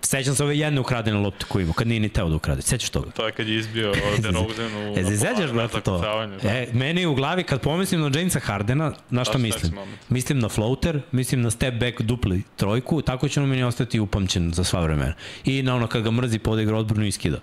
sećam 0.01 0.35
se 0.35 0.43
ove 0.43 0.57
jedne 0.57 0.81
ukradene 0.81 1.17
lopte 1.17 1.45
koju 1.49 1.63
ima, 1.63 1.73
kad 1.73 1.87
nije 1.87 1.99
ni 1.99 2.09
teo 2.09 2.29
da 2.29 2.35
ukrade. 2.35 2.61
Sećaš 2.61 2.89
toga? 2.89 3.11
To 3.11 3.25
je 3.25 3.31
kad 3.31 3.47
je 3.47 3.55
izbio 3.55 3.93
DeRozan 4.21 4.75
u... 4.93 4.97
E, 4.97 5.03
se 5.03 5.17
sećaš, 5.17 5.51
brate, 5.51 5.81
to? 5.81 5.97
Da. 5.97 6.49
E, 6.49 6.67
meni 6.73 7.05
u 7.05 7.15
glavi, 7.15 7.43
kad 7.43 7.61
pomislim 7.61 8.01
na 8.01 8.11
Jamesa 8.13 8.39
Hardena, 8.39 8.93
na 9.09 9.23
šta 9.23 9.33
Baš 9.33 9.41
mislim? 9.41 9.73
Mislim 10.09 10.39
na 10.39 10.49
floater, 10.49 11.01
mislim 11.11 11.41
na 11.41 11.51
step 11.51 11.73
back 11.73 12.01
dupli 12.01 12.43
trojku, 12.55 13.01
tako 13.01 13.27
će 13.27 13.41
on 13.41 13.49
meni 13.49 13.63
ostati 13.63 13.99
upamćen 13.99 14.53
za 14.53 14.63
sva 14.63 14.81
vremena. 14.81 15.13
I 15.45 15.63
na 15.63 15.75
ono 15.75 15.87
kad 15.87 16.03
ga 16.03 16.11
mrzi 16.11 16.39
podigra 16.39 16.77
odbranu 16.77 17.05
i 17.05 17.11
skida. 17.11 17.39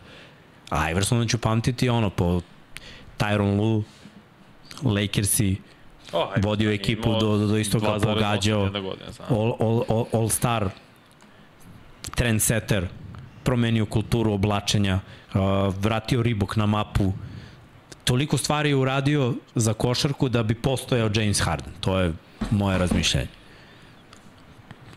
A 0.71 0.91
Iversona 0.91 1.27
ću 1.27 1.39
pamtiti 1.39 1.89
ono 1.89 2.11
po 2.11 2.41
Tyron 3.19 3.61
Lu, 3.61 3.85
Lakersi, 4.83 5.57
Oh, 6.13 6.29
vodio 6.43 6.71
je 6.71 6.75
ekipu 6.75 7.09
imao 7.09 7.21
do, 7.21 7.39
do, 7.39 7.47
do 7.47 7.57
istoka, 7.57 7.87
2,81 7.87 8.15
pogađao, 8.15 8.71
all, 9.29 9.57
all, 9.61 9.83
all, 9.89 10.05
all 10.13 10.29
star, 10.29 10.69
trendsetter, 12.15 12.89
promenio 13.45 13.87
kulturu 13.87 14.33
oblačenja, 14.33 15.01
uh, 15.35 15.41
vratio 15.79 16.23
Ribok 16.23 16.57
na 16.57 16.67
mapu, 16.67 17.13
toliko 18.05 18.39
stvari 18.39 18.69
je 18.69 18.77
uradio 18.77 19.35
za 19.55 19.75
košarku 19.75 20.29
da 20.29 20.43
bi 20.43 20.55
postojao 20.55 21.11
James 21.15 21.41
Harden. 21.41 21.73
To 21.81 21.99
je 21.99 22.13
moje 22.51 22.79
razmišljanje. 22.79 23.29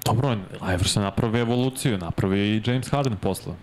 Dobro, 0.06 0.38
Iverson 0.74 1.04
napravi 1.04 1.40
evoluciju, 1.40 1.98
napravi 1.98 2.40
i 2.40 2.62
James 2.66 2.90
Harden 2.90 3.18
posle. 3.18 3.54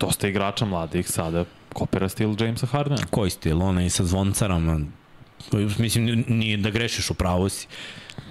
Dosta 0.00 0.28
igrača 0.28 0.64
mladih 0.64 1.08
sada 1.08 1.44
kopira 1.72 2.08
stil 2.08 2.34
Jamesa 2.38 2.66
Hardena. 2.66 3.06
Koji 3.10 3.30
stil? 3.30 3.62
Ona 3.62 3.84
i 3.84 3.90
sa 3.90 4.04
zvoncarama. 4.04 4.80
Mislim, 5.78 6.24
nije 6.28 6.56
da 6.56 6.70
grešiš 6.70 7.10
u 7.10 7.14
pravu 7.14 7.48
si. 7.48 7.66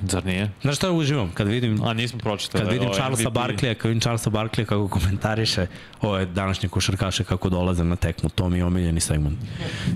Zar 0.01 0.25
nije? 0.25 0.51
Znaš 0.61 0.75
šta 0.75 0.91
uživam? 0.91 1.31
Kad 1.33 1.47
vidim 1.47 1.83
A 1.83 1.93
nismo 1.93 2.19
pročitali. 2.19 2.63
Kad 2.63 2.73
vidim 2.73 2.87
ovaj 2.87 2.99
Charlesa. 2.99 3.29
Barkleya, 3.29 3.73
kad 3.73 3.89
vidim 3.89 4.01
Charlesa 4.01 4.29
Barkleya 4.29 4.65
kako 4.65 4.87
komentariše 4.87 5.67
ove 6.01 6.25
današnje 6.25 6.69
košarkaše 6.69 7.23
kako 7.23 7.49
dolaze 7.49 7.83
na 7.83 7.95
tekmu, 7.95 8.29
to 8.29 8.49
mi 8.49 8.57
je 8.57 8.65
omiljeni 8.65 8.99
segment. 8.99 9.39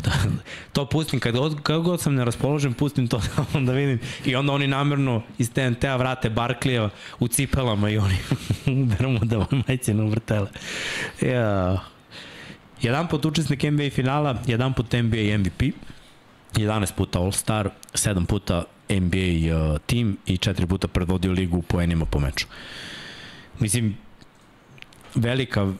Da, 0.03 0.11
to 0.73 0.85
pustim, 0.85 1.19
kad 1.19 1.35
god, 1.35 1.61
kad 1.63 1.81
god 1.81 2.01
sam 2.01 2.15
neraspoložen, 2.15 2.73
pustim 2.73 3.07
to 3.07 3.21
onda 3.53 3.71
vidim 3.71 3.99
i 4.25 4.35
onda 4.35 4.53
oni 4.53 4.67
namerno 4.67 5.21
iz 5.37 5.51
TNT-a 5.51 5.95
vrate 5.95 6.29
Barkleya 6.29 6.89
u 7.19 7.27
cipelama 7.27 7.89
i 7.89 7.97
oni 7.97 8.17
uberu 8.83 9.09
mu 9.09 9.19
da 9.19 9.45
majci 9.67 9.93
na 9.93 10.03
vrtele. 10.03 10.47
Ja. 11.21 11.79
Jedan 12.81 13.07
put 13.07 13.25
učesnik 13.25 13.63
NBA 13.63 13.89
finala, 13.89 14.41
jedan 14.45 14.73
put 14.73 14.93
NBA 14.93 15.37
MVP, 15.37 15.61
11 16.53 16.93
puta 16.95 17.19
All-Star, 17.19 17.69
7 17.93 18.25
puta 18.25 18.63
NBA 18.89 19.55
uh, 19.55 19.77
tim 19.85 20.17
i 20.25 20.37
4 20.37 20.65
puta 20.65 20.87
predvodio 20.87 21.31
ligu 21.31 21.57
u 21.57 21.61
poenima 21.61 22.05
po 22.05 22.19
meču. 22.19 22.47
Mislim, 23.59 23.97
velika, 25.15 25.73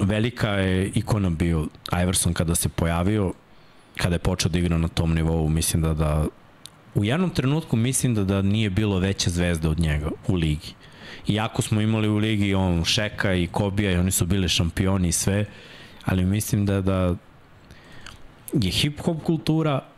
velika 0.00 0.50
je 0.50 0.90
ikona 0.94 1.30
bio 1.30 1.66
Iverson 2.02 2.34
kada 2.34 2.54
se 2.54 2.68
pojavio, 2.68 3.32
kada 3.96 4.14
je 4.14 4.18
počeo 4.18 4.50
da 4.50 4.58
igra 4.58 4.78
na 4.78 4.88
tom 4.88 5.14
nivou, 5.14 5.48
mislim 5.48 5.82
da 5.82 5.94
da 5.94 6.26
u 6.94 7.04
jednom 7.04 7.30
trenutku 7.30 7.76
mislim 7.76 8.14
da 8.14 8.24
da 8.24 8.42
nije 8.42 8.70
bilo 8.70 8.98
veće 8.98 9.30
zvezde 9.30 9.68
od 9.68 9.80
njega 9.80 10.10
u 10.28 10.34
ligi. 10.34 10.74
Iako 11.28 11.62
smo 11.62 11.80
imali 11.80 12.08
u 12.08 12.16
ligi 12.16 12.54
on 12.54 12.84
Šeka 12.84 13.34
i 13.34 13.46
Kobija 13.46 13.92
i 13.92 13.96
oni 13.96 14.10
su 14.10 14.26
bili 14.26 14.48
šampioni 14.48 15.08
i 15.08 15.12
sve, 15.12 15.44
ali 16.04 16.24
mislim 16.24 16.66
da 16.66 16.80
da 16.80 17.14
je 18.52 18.70
hip-hop 18.70 19.22
kultura 19.22 19.89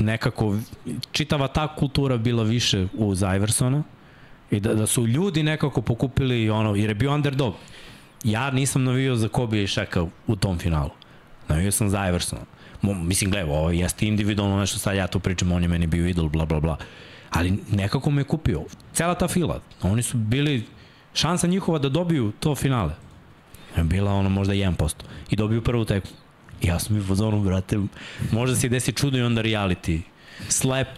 nekako 0.00 0.56
čitava 1.12 1.48
ta 1.48 1.76
kultura 1.76 2.16
bila 2.16 2.42
više 2.42 2.86
uz 2.94 3.22
Iversona 3.22 3.82
i 4.50 4.60
da, 4.60 4.74
da 4.74 4.86
su 4.86 5.06
ljudi 5.06 5.42
nekako 5.42 5.82
pokupili 5.82 6.50
ono, 6.50 6.74
jer 6.74 6.90
je 6.90 6.94
bio 6.94 7.14
underdog. 7.14 7.54
Ja 8.24 8.50
nisam 8.50 8.84
navio 8.84 9.16
za 9.16 9.28
Kobe 9.28 9.62
i 9.62 9.66
Šeka 9.66 10.06
u 10.26 10.36
tom 10.36 10.58
finalu. 10.58 10.90
Navio 11.48 11.72
sam 11.72 11.88
za 11.88 12.08
Iversona. 12.08 12.42
Mislim, 12.82 13.30
gledaj, 13.30 13.50
ovo 13.50 13.70
jeste 13.70 14.06
individualno 14.06 14.60
nešto, 14.60 14.78
sad 14.78 14.96
ja 14.96 15.06
tu 15.06 15.20
pričam, 15.20 15.52
on 15.52 15.62
je 15.62 15.68
meni 15.68 15.86
bio 15.86 16.06
idol, 16.06 16.28
bla, 16.28 16.46
bla, 16.46 16.60
bla. 16.60 16.76
Ali 17.30 17.58
nekako 17.70 18.10
me 18.10 18.24
kupio. 18.24 18.64
Cela 18.92 19.14
ta 19.14 19.28
fila. 19.28 19.60
Oni 19.82 20.02
su 20.02 20.16
bili 20.16 20.64
šansa 21.14 21.46
njihova 21.46 21.78
da 21.78 21.88
dobiju 21.88 22.32
to 22.40 22.54
finale. 22.54 22.94
Bila 23.76 24.12
ono 24.12 24.28
možda 24.28 24.54
1%. 24.54 24.94
I 25.30 25.36
dobiju 25.36 25.62
prvu 25.62 25.84
tekmu. 25.84 26.10
Ja 26.62 26.78
sam 26.78 26.96
i 26.96 27.00
u 27.00 27.04
fazonu, 27.04 27.42
brate, 27.42 27.78
možda 28.32 28.56
se 28.56 28.68
desi 28.68 28.92
čudo 28.92 29.18
i 29.18 29.22
onda 29.22 29.42
reality. 29.42 30.00
Slap, 30.48 30.88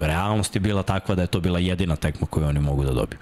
realnost 0.00 0.54
je 0.54 0.60
bila 0.60 0.82
takva 0.82 1.14
da 1.14 1.22
je 1.22 1.26
to 1.26 1.40
bila 1.40 1.58
jedina 1.58 1.96
tekma 1.96 2.26
koju 2.26 2.46
oni 2.46 2.60
mogu 2.60 2.84
da 2.84 2.92
dobiju. 2.92 3.18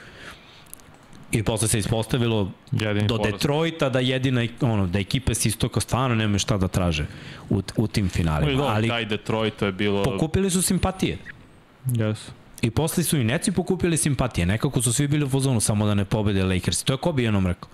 I 1.32 1.42
posle 1.42 1.68
se 1.68 1.78
ispostavilo 1.78 2.50
Jedini 2.72 3.06
do 3.06 3.16
poraz. 3.16 3.32
Detroita 3.32 3.88
da 3.88 4.00
jedina, 4.00 4.46
ono, 4.60 4.86
da 4.86 4.98
ekipe 4.98 5.34
s 5.34 5.46
istoka 5.46 5.80
stvarno 5.80 6.14
nemaju 6.16 6.38
šta 6.38 6.58
da 6.58 6.68
traže 6.68 7.06
u, 7.50 7.62
u 7.76 7.86
tim 7.86 8.04
Ali, 8.04 8.10
finalima. 8.10 8.50
dobro, 8.50 8.66
Ali 8.66 8.88
taj 8.88 9.04
Detroit 9.04 9.56
to 9.56 9.66
je 9.66 9.72
bilo... 9.72 10.02
pokupili 10.02 10.50
su 10.50 10.62
simpatije. 10.62 11.18
Yes. 11.86 12.16
I 12.62 12.70
posle 12.70 13.04
su 13.04 13.16
i 13.16 13.24
neci 13.24 13.52
pokupili 13.52 13.96
simpatije. 13.96 14.46
Nekako 14.46 14.82
su 14.82 14.92
svi 14.92 15.08
bili 15.08 15.24
u 15.24 15.28
fazonu 15.28 15.60
samo 15.60 15.86
da 15.86 15.94
ne 15.94 16.04
pobede 16.04 16.44
Lakers. 16.44 16.82
To 16.82 16.92
je 16.92 16.96
Kobe 16.96 17.22
jednom 17.22 17.46
rekao. 17.46 17.68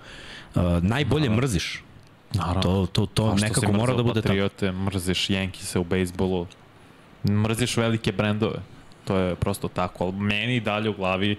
Uh, 0.55 0.83
najbolje 0.83 1.29
mrziš. 1.29 1.83
Naravno. 2.33 2.61
To, 2.61 2.85
to, 2.85 3.05
to 3.05 3.35
nekako 3.35 3.71
mora 3.71 3.93
da 3.93 4.03
bude 4.03 4.21
tako. 4.21 4.27
Patriote, 4.27 4.71
mrziš 4.71 5.27
Yankee-se 5.27 5.79
u 5.79 5.83
bejsbolu, 5.83 6.47
mrziš 7.29 7.77
velike 7.77 8.11
brendove. 8.11 8.59
To 9.05 9.17
je 9.17 9.35
prosto 9.35 9.67
tako, 9.67 10.03
ali 10.03 10.13
meni 10.13 10.55
i 10.55 10.59
dalje 10.59 10.89
u 10.89 10.93
glavi 10.93 11.37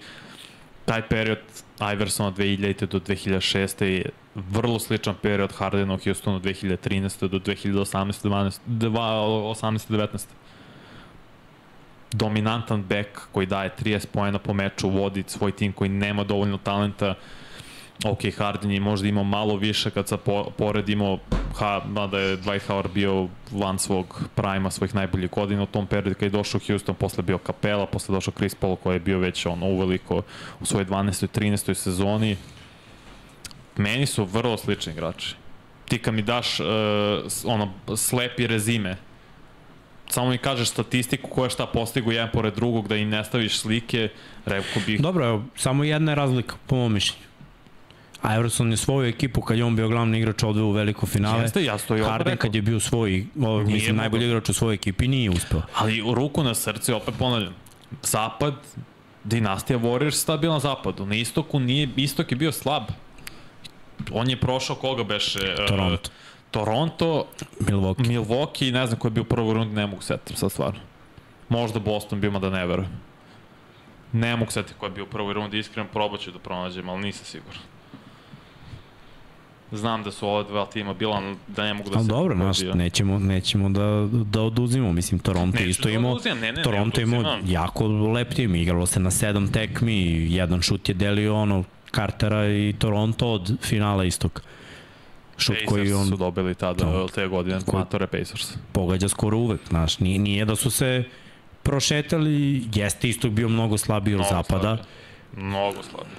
taj 0.90 1.02
period 1.08 1.38
Iversona 1.92 2.32
2000. 2.32 2.86
do 2.86 2.98
2006. 2.98 3.84
je 3.84 4.10
vrlo 4.34 4.78
sličan 4.78 5.14
period 5.22 5.52
Hardena 5.52 5.94
u 5.94 5.98
Houstonu 6.04 6.40
2013. 6.40 7.28
do 7.28 7.38
2018. 7.38 8.18
12, 8.26 8.58
18. 8.66 9.90
19. 9.90 10.26
Dominantan 12.12 12.82
back 12.82 13.08
koji 13.32 13.46
daje 13.46 13.70
30 13.78 14.06
pojena 14.06 14.38
po 14.38 14.54
meču, 14.54 14.88
vodi 14.88 15.24
svoj 15.26 15.52
tim 15.52 15.72
koji 15.72 15.90
nema 15.90 16.24
dovoljno 16.24 16.58
talenta, 16.58 17.14
ok, 18.04 18.18
Harden 18.36 18.70
je 18.70 18.80
možda 18.80 19.08
imao 19.08 19.24
malo 19.24 19.56
više 19.56 19.90
kad 19.90 20.08
sa 20.08 20.16
po, 20.16 20.50
poredimo, 20.58 21.18
ha, 21.54 21.82
mada 21.88 22.18
je 22.18 22.38
Dwight 22.38 22.68
Howard 22.68 22.92
bio 22.94 23.28
van 23.50 23.78
svog 23.78 24.22
prajma, 24.34 24.70
svojih 24.70 24.94
najboljih 24.94 25.30
godina 25.30 25.62
u 25.62 25.66
tom 25.66 25.86
periodu 25.86 26.14
kad 26.14 26.22
je 26.22 26.30
došao 26.30 26.60
Houston, 26.66 26.94
posle 26.94 27.22
bio 27.22 27.38
Capela, 27.46 27.86
posle 27.86 28.12
došao 28.12 28.34
Chris 28.36 28.54
Paul 28.54 28.76
koji 28.76 28.94
je 28.94 29.00
bio 29.00 29.18
već 29.18 29.46
ono 29.46 29.66
uveliko 29.66 30.22
u 30.60 30.66
svojoj 30.66 30.86
12. 30.86 31.40
13. 31.40 31.74
sezoni. 31.74 32.36
Meni 33.76 34.06
su 34.06 34.24
vrlo 34.24 34.56
slični 34.56 34.92
igrači. 34.92 35.34
Ti 35.88 35.98
kad 35.98 36.14
mi 36.14 36.22
daš 36.22 36.60
uh, 36.60 36.66
ono, 37.44 37.72
slepi 37.96 38.46
rezime, 38.46 38.96
samo 40.08 40.30
mi 40.30 40.38
kažeš 40.38 40.68
statistiku 40.68 41.28
ko 41.28 41.44
je 41.44 41.50
šta 41.50 41.66
postigu 41.66 42.12
jedan 42.12 42.30
pored 42.32 42.54
drugog, 42.54 42.88
da 42.88 42.96
im 42.96 43.08
ne 43.08 43.24
staviš 43.24 43.58
slike, 43.58 44.08
rekao 44.46 44.82
bih 44.86 45.00
Dobro, 45.00 45.26
evo, 45.26 45.44
samo 45.56 45.84
jedna 45.84 46.12
je 46.12 46.16
razlika, 46.16 46.56
po 46.66 46.76
mom 46.76 46.92
mišljenju. 46.92 47.29
Iverson 48.24 48.70
je 48.70 48.76
svoju 48.76 49.08
ekipu 49.08 49.40
kad 49.40 49.58
je 49.58 49.64
on 49.64 49.76
bio 49.76 49.88
glavni 49.88 50.18
igrač 50.18 50.42
odveo 50.42 50.64
u 50.64 50.70
veliko 50.72 51.06
finale. 51.06 51.42
Jeste, 51.42 51.64
ja 51.64 51.78
to 51.78 51.96
i 51.96 52.00
opet 52.00 52.10
Harden 52.12 52.36
kad 52.36 52.54
je 52.54 52.62
bio 52.62 52.80
svoj, 52.80 53.26
o, 53.42 53.62
Nije 53.62 53.74
mislim, 53.74 53.96
najbolji 53.96 54.26
igrač 54.26 54.48
u 54.48 54.54
svojoj 54.54 54.74
ekipi 54.74 55.08
nije 55.08 55.30
uspeo. 55.30 55.62
Ali 55.74 56.02
u 56.02 56.14
ruku 56.14 56.44
na 56.44 56.54
srce, 56.54 56.94
opet 56.94 57.14
ponavljam, 57.18 57.54
zapad, 58.02 58.54
dinastija 59.24 59.78
Warriors 59.78 60.10
stabilan 60.10 60.54
na 60.54 60.60
zapadu. 60.60 61.06
Na 61.06 61.14
istoku 61.14 61.60
nije, 61.60 61.88
istok 61.96 62.32
je 62.32 62.36
bio 62.36 62.52
slab. 62.52 62.82
On 64.12 64.30
je 64.30 64.40
prošao 64.40 64.76
koga 64.76 65.04
beše? 65.04 65.38
e, 65.38 65.66
Toronto. 65.66 66.10
Toronto, 66.50 67.26
Milwaukee. 67.60 68.06
Milwaukee 68.06 68.72
ne 68.72 68.86
znam 68.86 68.98
ko 68.98 69.06
je 69.06 69.10
bio 69.10 69.22
u 69.22 69.26
prvoj 69.26 69.54
rundi, 69.54 69.74
ne 69.74 69.86
mogu 69.86 70.02
setim 70.02 70.36
sad 70.36 70.52
stvarno. 70.52 70.80
Možda 71.48 71.78
Boston 71.80 72.20
bio, 72.20 72.30
da 72.30 72.50
ne 72.50 72.66
verujem. 72.66 72.90
Ne 74.12 74.36
mogu 74.36 74.50
setiti 74.50 74.74
ko 74.78 74.86
je 74.86 74.90
bio 74.90 75.04
u 75.04 75.06
prvoj 75.06 75.34
rundi, 75.34 75.58
iskreno 75.58 75.88
probat 75.92 76.20
ću 76.20 76.30
da 76.30 76.38
pronađem, 76.38 76.88
ali 76.88 77.02
nisam 77.02 77.24
siguran. 77.24 77.60
Znam 79.72 80.02
da 80.02 80.10
su 80.10 80.28
ova 80.28 80.42
dva 80.42 80.66
tima 80.66 80.94
bila, 80.94 81.22
da 81.46 81.64
ne 81.64 81.74
mogu 81.74 81.90
da 81.90 81.96
Ali 81.96 82.04
se... 82.04 82.08
dobro, 82.08 82.34
naš, 82.36 82.58
nećemo, 82.64 83.18
nećemo 83.18 83.68
da, 83.68 83.82
da 84.24 84.42
oduzimo. 84.42 84.92
Mislim, 84.92 85.18
Toronto 85.18 85.58
Neću 85.58 85.70
isto 85.70 85.82
da 85.84 85.90
imao, 85.90 86.18
ne, 86.24 86.34
ne, 86.36 86.52
ne 86.52 86.62
Toronto 86.62 87.00
imao 87.00 87.20
oduzimam. 87.20 87.40
jako 87.46 87.86
lep 87.86 88.34
tim. 88.34 88.54
Igralo 88.54 88.86
se 88.86 89.00
na 89.00 89.10
sedam 89.10 89.48
tekmi, 89.48 89.96
jedan 90.30 90.62
šut 90.62 90.88
je 90.88 90.94
delio 90.94 91.36
ono 91.36 91.64
Cartera 91.94 92.48
i 92.48 92.74
Toronto 92.78 93.28
od 93.28 93.58
finala 93.62 94.04
istog. 94.04 94.42
Šut 95.38 95.56
koji 95.66 95.82
Pacers 95.82 95.96
on 95.96 96.06
su 96.06 96.16
dobili 96.16 96.54
tada, 96.54 96.78
To. 96.80 97.08
te 97.08 97.26
godine, 97.26 97.58
matore 97.72 98.06
Pacers. 98.06 98.52
pogađa 98.72 99.08
skoro 99.08 99.36
uvek, 99.38 99.60
znaš, 99.68 99.98
nije, 99.98 100.18
nije 100.18 100.44
da 100.44 100.56
su 100.56 100.70
se 100.70 101.04
prošetali, 101.62 102.64
jeste 102.74 103.08
istog 103.08 103.32
bio 103.32 103.48
mnogo 103.48 103.78
slabiji 103.78 104.14
od 104.14 104.20
Mnogo 104.20 104.34
zapada. 104.34 104.60
slabiji. 104.76 104.84
Mnogo 105.36 105.82
slabiji. 105.82 106.16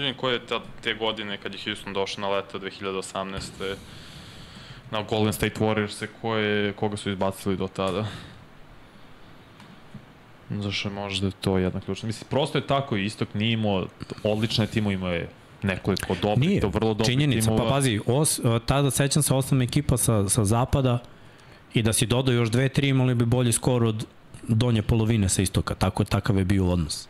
Mi 0.00 0.14
koje 0.14 0.32
je 0.34 0.46
ta, 0.46 0.60
te 0.82 0.94
godine 0.94 1.36
kad 1.36 1.54
je 1.54 1.60
Houston 1.64 1.92
došao 1.92 2.22
na 2.22 2.28
leto 2.28 2.58
2018. 2.58 3.74
na 4.90 5.02
Golden 5.02 5.32
State 5.32 5.60
Warriors, 5.60 6.06
koje, 6.20 6.72
koga 6.72 6.96
su 6.96 7.10
izbacili 7.10 7.56
do 7.56 7.68
tada. 7.68 8.06
Zašto 10.50 10.88
je 10.88 10.92
možda 10.94 11.30
to 11.30 11.58
jedna 11.58 11.80
ključna. 11.80 12.06
Mislim, 12.06 12.26
prosto 12.30 12.58
je 12.58 12.66
tako, 12.66 12.96
Istok 12.96 13.34
nije 13.34 13.52
imao 13.52 13.86
odlične 14.22 14.66
timove, 14.66 14.94
imao 14.94 15.12
je 15.12 15.28
nekoliko 15.62 16.14
dobrih, 16.22 16.48
Nije, 16.48 16.60
to 16.60 16.68
vrlo 16.68 16.94
dobrih 16.94 17.06
činjenica, 17.06 17.48
timova. 17.48 17.64
pa 17.64 17.70
pazi, 17.70 18.00
os, 18.06 18.40
tada 18.66 18.90
sećam 18.90 19.22
se 19.22 19.34
osam 19.34 19.62
ekipa 19.62 19.96
sa, 19.96 20.28
sa 20.28 20.44
zapada 20.44 20.98
i 21.74 21.82
da 21.82 21.92
si 21.92 22.06
dodao 22.06 22.32
još 22.34 22.48
dve, 22.50 22.68
tri 22.68 22.88
imali 22.88 23.14
bi 23.14 23.24
bolji 23.24 23.52
skor 23.52 23.84
od 23.84 24.06
donje 24.48 24.82
polovine 24.82 25.28
sa 25.28 25.42
istoka, 25.42 25.74
tako 25.74 26.02
je, 26.02 26.06
takav 26.06 26.38
je 26.38 26.44
bio 26.44 26.66
odnos. 26.66 27.08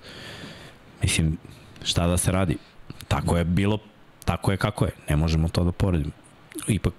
Mislim, 1.02 1.38
šta 1.84 2.06
da 2.06 2.16
se 2.16 2.32
radi? 2.32 2.56
Tako 3.12 3.36
je 3.36 3.44
bilo, 3.44 3.78
tako 4.24 4.50
je 4.50 4.56
kako 4.56 4.84
je, 4.84 4.90
ne 5.08 5.16
možemo 5.16 5.48
to 5.48 5.64
da 5.64 5.72
poredimo. 5.72 6.12
Ipak, 6.68 6.94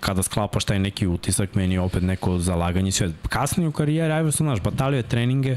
kada 0.00 0.22
sklapaš 0.22 0.64
taj 0.64 0.78
neki 0.78 1.06
utisak, 1.06 1.54
meni 1.54 1.74
je 1.74 1.80
opet 1.80 2.02
neko 2.02 2.38
zalaganje 2.38 2.88
i 2.88 2.92
sve. 2.92 3.10
Kasnije 3.28 3.68
u 3.68 3.72
karijeri 3.72 4.20
Iverson, 4.20 4.46
znaš, 4.46 4.60
batalio 4.60 4.96
je 4.96 5.02
treninge, 5.02 5.56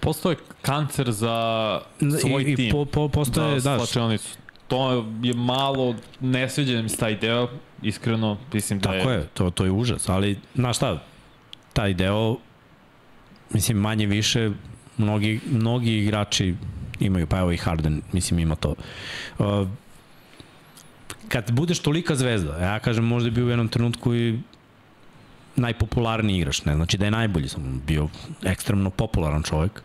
Postoje 0.00 0.36
kancer 0.62 1.12
za 1.12 1.80
svoj 2.20 2.42
i, 2.42 2.52
i 2.52 2.56
tim. 2.56 2.72
po, 2.72 2.84
po, 2.84 3.08
postoje, 3.08 3.60
da, 3.60 3.78
slačionicu. 3.78 4.38
To 4.68 4.92
je 4.92 5.34
malo, 5.34 5.94
ne 6.20 6.48
sviđa 6.48 6.82
mi 6.82 6.88
se 6.88 6.96
taj 6.96 7.16
deo, 7.16 7.48
iskreno, 7.82 8.38
mislim 8.52 8.78
da 8.78 8.92
Tako 8.92 9.10
je, 9.10 9.26
to, 9.34 9.50
to 9.50 9.64
je 9.64 9.70
užas, 9.70 10.08
ali, 10.08 10.38
znaš 10.54 10.76
šta, 10.76 11.02
taj 11.72 11.94
deo, 11.94 12.36
mislim, 13.50 13.78
manje 13.78 14.06
više, 14.06 14.50
mnogi, 14.98 15.40
mnogi 15.50 15.98
igrači 15.98 16.54
imaju, 17.00 17.26
pa 17.26 17.38
evo 17.38 17.52
i 17.52 17.56
Harden, 17.56 18.02
mislim, 18.12 18.38
ima 18.38 18.54
to. 18.54 18.74
Kad 21.28 21.52
budeš 21.52 21.78
tolika 21.78 22.14
zvezda, 22.14 22.58
ja 22.58 22.78
kažem, 22.78 23.04
možda 23.04 23.26
je 23.28 23.32
bio 23.32 23.46
u 23.46 23.48
jednom 23.48 23.68
trenutku 23.68 24.14
i 24.14 24.38
najpopularniji 25.56 26.38
igrač, 26.38 26.64
ne 26.64 26.74
znači 26.74 26.98
da 26.98 27.04
je 27.04 27.10
najbolji, 27.10 27.48
sam 27.48 27.82
bio 27.86 28.08
ekstremno 28.42 28.90
popularan 28.90 29.42
čovjek. 29.42 29.82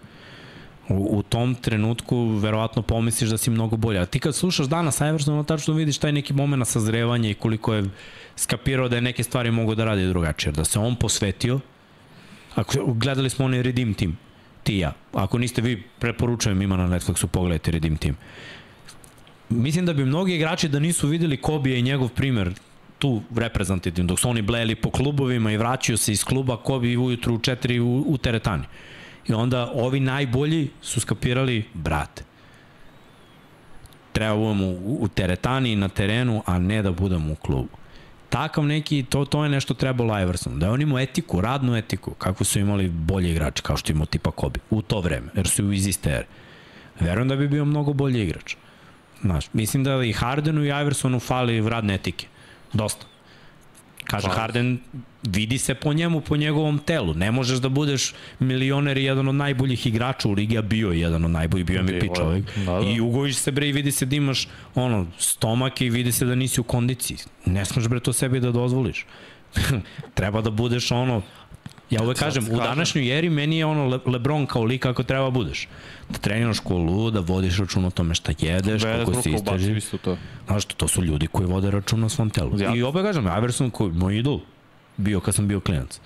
U, 0.89 1.17
u 1.17 1.23
tom 1.23 1.55
trenutku 1.55 2.25
verovatno 2.25 2.81
pomisliš 2.81 3.29
da 3.29 3.37
si 3.37 3.49
mnogo 3.49 3.77
bolji. 3.77 3.99
A 3.99 4.05
ti 4.05 4.19
kad 4.19 4.35
slušaš 4.35 4.67
danas 4.67 5.01
Iversona, 5.01 5.43
tačno 5.43 5.73
vidiš 5.73 5.97
taj 5.97 6.11
neki 6.11 6.33
moment 6.33 6.67
sazrevanja 6.67 7.29
i 7.29 7.33
koliko 7.33 7.73
je 7.73 7.83
skapirao 8.35 8.89
da 8.89 8.95
je 8.95 9.01
neke 9.01 9.23
stvari 9.23 9.51
mogu 9.51 9.75
da 9.75 9.85
radi 9.85 10.07
drugačije. 10.07 10.51
Da 10.51 10.65
se 10.65 10.79
on 10.79 10.95
posvetio, 10.95 11.59
ako, 12.55 12.93
gledali 12.93 13.29
smo 13.29 13.45
onaj 13.45 13.63
Redeem 13.63 13.93
Team, 13.93 14.17
ti 14.69 14.75
i 14.75 14.79
ja. 14.79 14.93
Ako 15.13 15.37
niste 15.37 15.61
vi, 15.61 15.81
preporučujem 15.99 16.61
ima 16.61 16.77
na 16.77 16.87
Netflixu, 16.87 17.27
pogledajte 17.27 17.71
Redeem 17.71 17.97
Team. 17.97 18.15
Mislim 19.49 19.85
da 19.85 19.93
bi 19.93 20.05
mnogi 20.05 20.35
igrači 20.35 20.69
da 20.69 20.79
nisu 20.79 21.07
videli 21.07 21.41
Kobija 21.41 21.77
i 21.77 21.81
njegov 21.81 22.09
primer 22.09 22.53
tu 22.99 23.21
reprezentativno, 23.35 24.07
dok 24.07 24.19
su 24.19 24.29
oni 24.29 24.41
blejali 24.41 24.75
po 24.75 24.91
klubovima 24.91 25.51
i 25.51 25.57
vraćaju 25.57 25.97
se 25.97 26.11
iz 26.11 26.23
kluba 26.23 26.57
Kobi 26.57 26.97
ujutru 26.97 27.35
u 27.35 27.39
četiri 27.39 27.79
u, 27.79 28.03
u 28.07 28.17
teretani. 28.17 28.63
I 29.27 29.33
onda 29.33 29.71
ovi 29.73 29.99
najbolji 29.99 30.69
su 30.81 31.01
skapirali, 31.01 31.63
brate, 31.73 32.23
treba 34.13 34.35
budemo 34.35 34.65
u, 34.65 34.97
u 35.01 35.07
teretani, 35.07 35.75
na 35.75 35.89
terenu, 35.89 36.43
a 36.45 36.59
ne 36.59 36.81
da 36.81 36.91
budemo 36.91 37.33
u 37.33 37.35
klubu. 37.35 37.77
Takav 38.29 38.65
neki, 38.65 39.03
to, 39.09 39.25
to 39.25 39.43
je 39.43 39.49
nešto 39.49 39.73
trebalo 39.73 40.19
Iverson. 40.19 40.59
Da 40.59 40.65
je 40.65 40.71
on 40.71 40.81
imao 40.81 40.99
etiku, 40.99 41.41
radnu 41.41 41.77
etiku, 41.77 42.13
kako 42.13 42.43
su 42.43 42.59
imali 42.59 42.89
bolji 42.89 43.31
igrači, 43.31 43.61
kao 43.61 43.77
što 43.77 43.91
imao 43.91 44.05
tipa 44.05 44.31
Kobe, 44.31 44.59
u 44.69 44.81
to 44.81 45.01
vreme, 45.01 45.27
jer 45.35 45.47
su 45.47 45.71
iz 45.71 45.87
iste 45.87 46.09
ere. 46.09 46.25
Verujem 46.99 47.27
da 47.27 47.35
bi 47.35 47.47
bio 47.47 47.65
mnogo 47.65 47.93
bolji 47.93 48.23
igrač. 48.23 48.55
Znaš, 49.21 49.53
mislim 49.53 49.83
da 49.83 50.03
i 50.03 50.13
Hardenu 50.13 50.63
i 50.63 50.67
Iversonu 50.67 51.19
fali 51.19 51.69
radne 51.69 51.93
etike. 51.93 52.27
Dosta. 52.73 53.05
Kaže 54.03 54.27
Pa. 54.27 54.33
Harden, 54.33 54.79
vidi 55.23 55.57
se 55.57 55.75
po 55.75 55.93
njemu, 55.93 56.21
po 56.21 56.37
njegovom 56.37 56.79
telu. 56.79 57.13
Ne 57.13 57.31
možeš 57.31 57.59
da 57.59 57.69
budeš 57.69 58.13
milioner 58.39 58.97
i 58.97 59.03
jedan 59.03 59.27
od 59.27 59.35
najboljih 59.35 59.87
igrača 59.87 60.29
u 60.29 60.31
ligi, 60.31 60.57
a 60.57 60.61
bio 60.61 60.91
je 60.91 60.99
jedan 60.99 61.25
od 61.25 61.31
najboljih, 61.31 61.65
bio 61.65 61.83
MVP 61.83 62.03
je, 62.03 62.09
čovjek. 62.15 62.45
da, 62.65 62.79
da. 62.79 62.79
I 62.79 62.99
ugojiš 63.01 63.35
se 63.35 63.51
bre 63.51 63.69
i 63.69 63.71
vidi 63.71 63.91
se 63.91 64.05
da 64.05 64.15
imaš 64.15 64.47
ono, 64.75 65.07
stomak 65.17 65.81
i 65.81 65.89
vidi 65.89 66.11
se 66.11 66.25
da 66.25 66.35
nisi 66.35 66.61
u 66.61 66.63
kondiciji. 66.63 67.17
Ne 67.45 67.65
smeš 67.65 67.87
bre 67.87 67.99
to 67.99 68.13
sebi 68.13 68.39
da 68.39 68.51
dozvoliš. 68.51 69.05
Treba 70.17 70.41
da 70.41 70.49
budeš 70.49 70.91
ono, 70.91 71.21
Ja 71.89 72.03
uvek 72.03 72.19
kažem, 72.19 72.45
u 72.51 72.57
današnjoj 72.57 73.17
eri 73.17 73.29
meni 73.29 73.57
je 73.57 73.65
ono 73.65 73.85
Le 73.85 73.99
Lebron 74.05 74.45
kao 74.45 74.63
lik 74.63 74.81
kako 74.81 75.03
treba 75.03 75.29
budeš. 75.29 75.67
Da 76.09 76.17
treniraš 76.17 76.59
ko 76.59 76.77
lud, 76.77 77.13
da 77.13 77.19
vodiš 77.19 77.57
račun 77.57 77.85
o 77.85 77.89
tome 77.89 78.15
šta 78.15 78.33
jedeš, 78.39 78.83
kako 78.83 79.05
si 79.05 79.11
Westbrook 79.11 79.13
ubacio 79.13 79.35
istraži. 79.35 79.81
Znaš, 80.47 80.65
to, 80.65 80.75
to 80.75 80.87
su 80.87 81.03
ljudi 81.03 81.27
koji 81.27 81.47
vode 81.47 81.71
račun 81.71 82.03
o 82.03 82.09
svom 82.09 82.29
telu. 82.29 82.59
Ja. 82.59 82.75
I 82.75 82.83
opet 82.83 83.01
kažem, 83.01 83.25
Iverson 83.37 83.69
koji 83.69 83.91
moj 83.91 84.17
idol 84.17 84.39
bio 84.99 85.19
kad 85.19 85.35
sam 85.35 85.47
bio 85.47 85.59
klinac. 85.59 85.99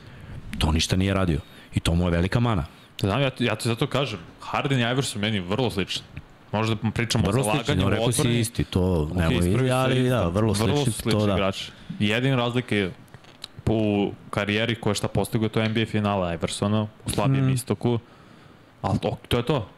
To 0.57 0.71
ništa 0.71 0.95
nije 0.95 1.13
radio. 1.13 1.39
I 1.73 1.79
to 1.79 1.95
mu 1.95 2.03
je 2.03 2.11
velika 2.11 2.39
mana. 2.39 2.65
Znam, 2.99 3.21
ja, 3.21 3.31
ja 3.39 3.55
ti 3.55 3.67
zato 3.67 3.87
kažem, 3.87 4.19
Harden 4.41 4.79
i 4.79 4.83
Iverson 4.83 5.21
meni 5.21 5.39
vrlo 5.39 5.69
slični. 5.69 6.03
Možda 6.51 6.75
pričamo 6.91 7.23
Vrlo 7.25 7.41
o 7.41 7.43
zalaganju, 7.43 7.81
no, 7.81 7.89
rekao 7.89 8.11
si 8.11 8.39
isti, 8.39 8.63
to 8.63 8.81
Ok, 9.01 9.15
nemoj, 9.15 9.71
ali 9.71 10.09
da, 10.09 10.27
vrlo 10.27 10.55
slični, 10.55 10.83
slični 10.83 11.11
to 11.11 11.25
da. 11.25 11.33
igrači. 11.33 11.71
Jedina 11.99 12.35
razlika 12.35 12.75
je 12.75 12.91
po 13.63 13.73
karijeri 14.29 14.75
koja 14.75 14.93
šta 14.93 15.07
postigao 15.07 15.49
to 15.49 15.69
NBA 15.69 15.85
finala 15.85 16.33
Iversona 16.33 16.87
u 17.05 17.09
slabijem 17.09 17.45
Mhm. 17.45 17.53
istoku. 17.53 17.99
Ali 18.81 18.99
to, 18.99 19.17
to 19.27 19.37
je 19.37 19.45
to. 19.45 19.69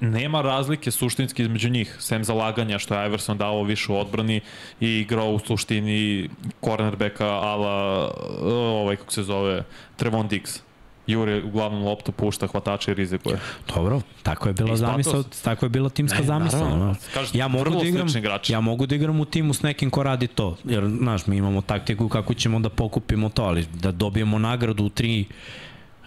Nema 0.00 0.42
razlike 0.42 0.90
suštinski 0.90 1.42
između 1.42 1.70
njih, 1.70 1.96
sem 1.98 2.24
zalaganja 2.24 2.78
što 2.78 2.94
je 2.94 3.06
Iverson 3.06 3.38
dao 3.38 3.62
više 3.62 3.92
u 3.92 3.96
odbrani 3.96 4.40
i 4.80 4.88
igrao 4.88 5.30
u 5.30 5.38
suštini 5.38 6.28
cornerbacka 6.64 7.26
ala, 7.26 8.10
ovaj 8.52 8.96
kako 8.96 9.12
se 9.12 9.22
zove, 9.22 9.64
Trevon 9.96 10.28
Diggs. 10.28 10.60
Jure 11.06 11.42
uglavnom 11.44 11.82
loptu 11.84 12.12
pušta, 12.12 12.46
hvatače 12.46 12.90
i 12.90 12.94
rizikuje. 12.94 13.38
Dobro, 13.74 14.00
tako 14.22 14.48
je 14.48 14.52
bila 14.52 15.02
se. 15.02 15.42
tako 15.44 15.66
je 15.66 15.70
bila 15.70 15.88
timska 15.90 16.18
Ne, 16.18 16.24
zamisao. 16.24 16.60
naravno. 16.60 16.94
Ja 17.32 17.48
mogu 17.48 17.70
da 17.70 17.84
igram, 17.84 18.08
ja 18.48 18.60
mogu 18.60 18.86
da 18.86 18.94
igram 18.94 19.20
u 19.20 19.24
timu 19.24 19.54
s 19.54 19.62
nekim 19.62 19.90
ko 19.90 20.02
radi 20.02 20.26
to, 20.26 20.56
jer 20.64 20.84
znaš, 20.98 21.26
mi 21.26 21.36
imamo 21.36 21.60
taktiku 21.60 22.08
kako 22.08 22.34
ćemo 22.34 22.60
da 22.60 22.68
pokupimo 22.68 23.28
to, 23.28 23.42
ali 23.42 23.66
da 23.74 23.92
dobijemo 23.92 24.38
nagradu 24.38 24.84
u 24.84 24.88
tri 24.88 25.24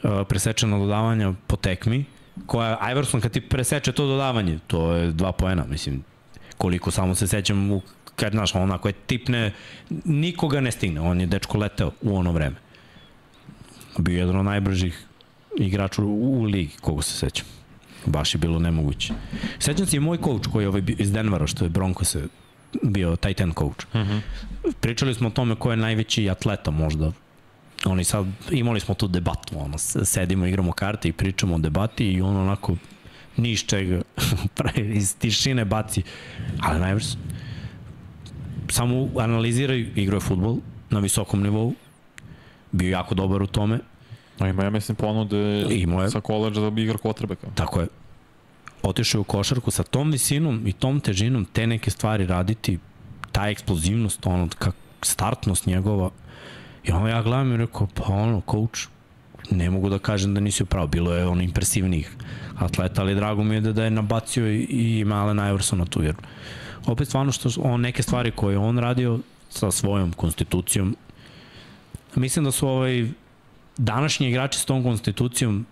uh, 0.04 0.10
presečena 0.30 0.78
dodavanja 0.80 1.34
po 1.48 1.56
tekmi, 1.56 2.06
koja 2.46 2.92
Iverson 2.92 3.22
kad 3.22 3.32
ti 3.32 3.42
preseče 3.42 3.92
to 3.92 4.08
dodavanje, 4.08 4.60
to 4.68 4.94
je 4.94 5.12
dva 5.12 5.32
poena, 5.32 5.66
mislim, 5.70 6.04
koliko 6.58 6.92
samo 6.92 7.16
se 7.16 7.28
sećam 7.28 7.72
u 7.72 7.82
kad 8.16 8.32
znaš, 8.32 8.56
onako 8.56 8.88
je 8.88 8.94
tipne, 8.94 9.52
nikoga 10.06 10.62
ne 10.62 10.72
stigne, 10.72 11.02
on 11.02 11.22
je 11.22 11.28
dečko 11.28 11.58
leteo 11.58 11.92
u 12.02 12.16
ono 12.18 12.32
vreme. 12.32 12.56
Bio 13.98 14.20
jedan 14.20 14.36
od 14.36 14.46
najbržih 14.46 15.06
igrača 15.58 16.02
u, 16.02 16.40
u 16.40 16.44
ligi, 16.44 16.72
koga 16.82 17.02
se 17.02 17.18
sećam. 17.18 17.46
Baš 18.06 18.36
je 18.36 18.38
bilo 18.38 18.60
nemoguće. 18.60 19.14
Sećam 19.60 19.86
se 19.86 19.98
i 19.98 20.00
moj 20.00 20.18
coach 20.18 20.52
koji 20.52 20.64
je 20.64 20.70
ovaj 20.70 20.84
iz 20.98 21.12
Denvera, 21.12 21.48
što 21.48 21.66
je 21.66 21.70
Bronco 21.70 22.06
se 22.06 22.28
bio 22.84 23.16
tight 23.16 23.42
end 23.42 23.54
coach. 23.54 23.86
Uh 23.94 24.02
-huh. 24.02 24.22
Pričali 24.80 25.14
smo 25.14 25.28
o 25.28 25.32
tome 25.32 25.56
ko 25.56 25.72
je 25.72 25.78
najveći 25.78 26.30
atleta 26.30 26.72
možda. 26.72 27.12
Oni 27.86 28.04
sad, 28.04 28.26
imali 28.52 28.80
smo 28.80 28.96
tu 28.96 29.08
debatu, 29.08 29.60
ono, 29.60 29.78
sedimo, 29.78 30.46
igramo 30.46 30.72
karte 30.72 31.10
i 31.10 31.14
pričamo 31.14 31.56
o 31.56 31.58
debati 31.58 32.06
i 32.06 32.22
on 32.22 32.38
onako 32.38 32.76
niš 33.38 33.66
čega 33.66 34.02
iz 35.00 35.16
tišine 35.18 35.66
baci. 35.66 36.04
Ali 36.62 36.80
najvrš, 36.80 37.06
samo 38.70 39.10
analiziraju, 39.18 39.92
igrao 39.96 40.18
je 40.18 40.22
futbol 40.22 40.58
na 40.90 41.00
visokom 41.00 41.44
nivou, 41.44 41.74
bio 42.72 42.90
jako 42.90 43.16
dobar 43.16 43.42
u 43.42 43.48
tome, 43.48 43.80
A 44.40 44.48
ima, 44.48 44.64
ja 44.64 44.70
mislim, 44.70 44.96
ponude 44.96 45.66
Imao 45.70 46.04
je. 46.04 46.10
sa 46.10 46.22
koleđa 46.22 46.62
da 46.62 46.70
bi 46.70 46.84
igra 46.84 46.98
quarterbacka. 46.98 47.48
Tako 47.56 47.80
je. 47.80 47.88
Otišao 48.84 49.20
je 49.20 49.22
u 49.22 49.24
košarku 49.24 49.72
sa 49.72 49.84
tom 49.84 50.12
visinom 50.12 50.68
i 50.68 50.74
tom 50.74 51.00
težinom 51.00 51.46
te 51.46 51.68
neke 51.68 51.92
stvari 51.92 52.26
raditi, 52.26 52.80
ta 53.32 53.50
eksplozivnost, 53.50 54.26
ono, 54.26 54.50
kak, 54.60 54.76
startnost 55.02 55.66
njegova. 55.66 56.10
I 56.88 56.92
ono 56.92 57.08
ja 57.08 57.22
gledam 57.22 57.54
i 57.54 57.58
rekao, 57.58 57.88
pa 57.94 58.04
ono, 58.14 58.42
coach, 58.52 58.80
ne 59.52 59.70
mogu 59.70 59.90
da 59.90 60.00
kažem 60.00 60.34
da 60.34 60.40
nisi 60.40 60.64
upravo, 60.64 60.88
bilo 60.88 61.14
je 61.14 61.26
ono 61.26 61.42
impresivnih 61.42 62.16
atleta, 62.58 63.02
ali 63.02 63.16
drago 63.16 63.44
mi 63.44 63.56
je 63.56 63.62
da, 63.62 63.74
da 63.74 63.84
je 63.84 63.90
nabacio 63.90 64.52
i, 64.52 64.64
i 64.70 65.06
Malena 65.06 65.50
Iversona 65.50 65.86
tu, 65.86 66.04
jer 66.04 66.16
opet 66.86 67.08
stvarno 67.08 67.32
što 67.32 67.50
on 67.62 67.82
neke 67.82 68.04
stvari 68.04 68.32
koje 68.32 68.58
on 68.58 68.78
radio 68.80 69.20
sa 69.50 69.72
svojom 69.72 70.14
konstitucijom, 70.14 70.96
mislim 72.16 72.46
da 72.46 72.52
su 72.52 72.68
ovaj 72.68 73.08
današnji 73.78 74.30
igrači 74.30 74.60
s 74.60 74.66
tom 74.66 74.84
konstitucijom 74.84 75.66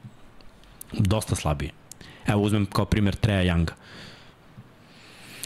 dosta 0.91 1.35
slabiji. 1.35 1.71
Evo 2.27 2.41
uzmem 2.41 2.65
kao 2.65 2.85
primjer 2.85 3.15
Treja 3.15 3.55
Younga. 3.55 3.71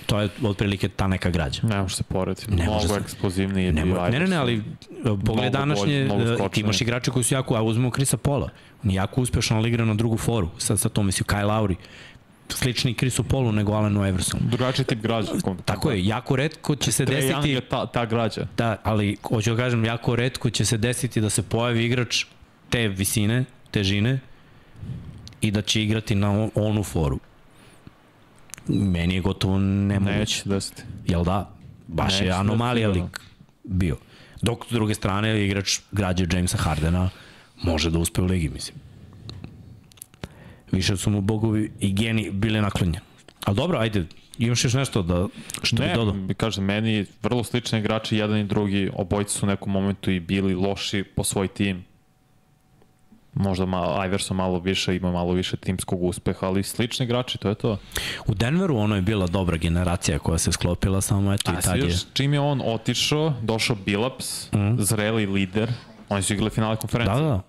To 0.07 0.19
je 0.19 0.29
otprilike 0.43 0.87
ta 0.89 1.07
neka 1.07 1.29
građa. 1.29 1.61
Ne 1.63 1.77
može 1.77 1.95
se 1.95 2.03
porediti. 2.03 2.51
Ne 2.51 2.63
Mnogo 2.63 2.79
se. 2.79 2.93
eksplozivniji 2.95 3.65
je 3.65 3.73
Ne, 3.73 3.83
bio 3.83 4.03
ne, 4.03 4.19
ne, 4.19 4.27
ne, 4.27 4.35
ali 4.35 4.53
e, 4.55 4.61
Mnogo 5.03 5.49
današnje, 5.49 6.05
mnogo 6.05 6.23
e, 6.23 6.49
ti 6.49 6.61
imaš 6.61 6.81
igrače 6.81 7.11
koji 7.11 7.23
su 7.23 7.33
jako, 7.33 7.55
a 7.55 7.61
uzmemo 7.61 7.91
Krisa 7.91 8.17
Pola, 8.17 8.49
on 8.83 8.89
je 8.89 8.95
jako 8.95 9.21
uspešan, 9.21 9.57
ali 9.57 9.69
igra 9.69 9.85
na 9.85 9.93
drugu 9.93 10.17
foru, 10.17 10.49
sad 10.57 10.79
sa 10.79 10.89
to 10.89 11.03
mislim 11.03 11.25
Kyle 11.25 11.45
Lowry, 11.45 11.75
slični 12.49 12.93
Krisu 12.93 13.23
Polu 13.23 13.51
nego 13.51 13.73
Alenu 13.73 14.05
Eversonu. 14.05 14.43
Drugačiji 14.45 14.85
tip 14.85 14.99
građa. 14.99 15.31
Tako 15.65 15.91
je, 15.91 16.05
jako 16.05 16.35
redko 16.35 16.75
će 16.75 16.91
se 16.91 17.05
Trae 17.05 17.21
Young 17.21 17.27
desiti, 17.29 17.49
je 17.49 17.61
ta, 17.61 17.85
ta 17.85 18.05
građa. 18.05 18.47
da, 18.57 18.77
ali 18.83 19.17
hoću 19.23 19.51
da 19.51 19.57
kažem, 19.57 19.85
jako 19.85 20.15
redko 20.15 20.49
će 20.49 20.65
se 20.65 20.77
desiti 20.77 21.21
da 21.21 21.29
se 21.29 21.43
pojavi 21.43 21.85
igrač 21.85 22.25
te 22.69 22.87
visine, 22.87 23.45
težine 23.71 24.19
i 25.41 25.51
da 25.51 25.61
će 25.61 25.83
igrati 25.83 26.15
na 26.15 26.31
on- 26.33 26.49
onu 26.55 26.83
foru. 26.83 27.19
Meni 28.69 29.15
je 29.15 29.21
gotovo 29.21 29.59
nemoguće. 29.59 30.19
Neće 30.19 30.41
desiti. 30.45 30.83
Jel 31.07 31.23
da? 31.23 31.49
Baš 31.87 32.13
Neće 32.13 32.25
je 32.25 32.29
da 32.29 32.39
anomalija 32.39 32.87
sigurno. 32.87 33.03
lik 33.05 33.19
bio. 33.63 33.97
Dok 34.41 34.65
s 34.65 34.71
druge 34.71 34.93
strane 34.93 35.45
igrač 35.45 35.79
građe 35.91 36.25
Jamesa 36.31 36.57
Hardena 36.57 37.09
može 37.63 37.89
da 37.89 37.99
uspe 37.99 38.21
u 38.21 38.25
ligi, 38.25 38.49
mislim. 38.49 38.77
Više 40.71 40.97
su 40.97 41.09
mu 41.09 41.21
bogovi 41.21 41.71
i 41.79 41.93
geni 41.93 42.31
bili 42.31 42.61
naklonjeni. 42.61 42.99
Ali 43.43 43.55
dobro, 43.55 43.79
ajde, 43.79 44.05
imaš 44.37 44.63
još 44.63 44.73
nešto 44.73 45.01
da, 45.01 45.27
što 45.63 45.75
bi 45.75 45.81
Ne, 45.81 45.95
dodao? 45.95 46.15
kažem, 46.37 46.63
meni 46.65 47.05
vrlo 47.23 47.43
slični 47.43 47.79
igrači, 47.79 48.17
jedan 48.17 48.37
i 48.37 48.43
drugi, 48.43 48.89
obojice 48.93 49.31
su 49.31 49.45
u 49.45 49.49
nekom 49.49 49.71
momentu 49.71 50.11
i 50.11 50.19
bili 50.19 50.55
loši 50.55 51.03
po 51.15 51.23
svoj 51.23 51.47
tim. 51.47 51.85
Možda 53.39 53.65
malo, 53.65 54.05
Iverson 54.05 54.37
malo 54.37 54.59
više, 54.59 54.95
ima 54.95 55.11
malo 55.11 55.33
više 55.33 55.57
timskog 55.57 56.03
uspeha, 56.03 56.47
ali 56.47 56.63
slični 56.63 57.03
igrači, 57.03 57.37
to 57.37 57.49
je 57.49 57.55
to. 57.55 57.77
U 58.27 58.33
Denveru 58.33 58.77
ono 58.77 58.95
je 58.95 59.01
bila 59.01 59.27
dobra 59.27 59.57
generacija 59.57 60.19
koja 60.19 60.37
se 60.37 60.51
sklopila, 60.51 61.01
samo 61.01 61.33
eto 61.33 61.51
A 61.51 61.59
i 61.59 61.61
tad 61.61 61.77
je... 61.77 61.95
čim 62.13 62.33
je 62.33 62.39
on 62.39 62.61
otišao, 62.65 63.33
došao 63.41 63.75
Billups, 63.85 64.51
mm. 64.51 64.75
zreli 64.79 65.25
lider, 65.25 65.71
oni 66.09 66.21
su 66.21 66.33
igrali 66.33 66.49
finale 66.49 66.75
konferencije. 66.75 67.15
Da, 67.15 67.21
da, 67.21 67.29
da. 67.29 67.41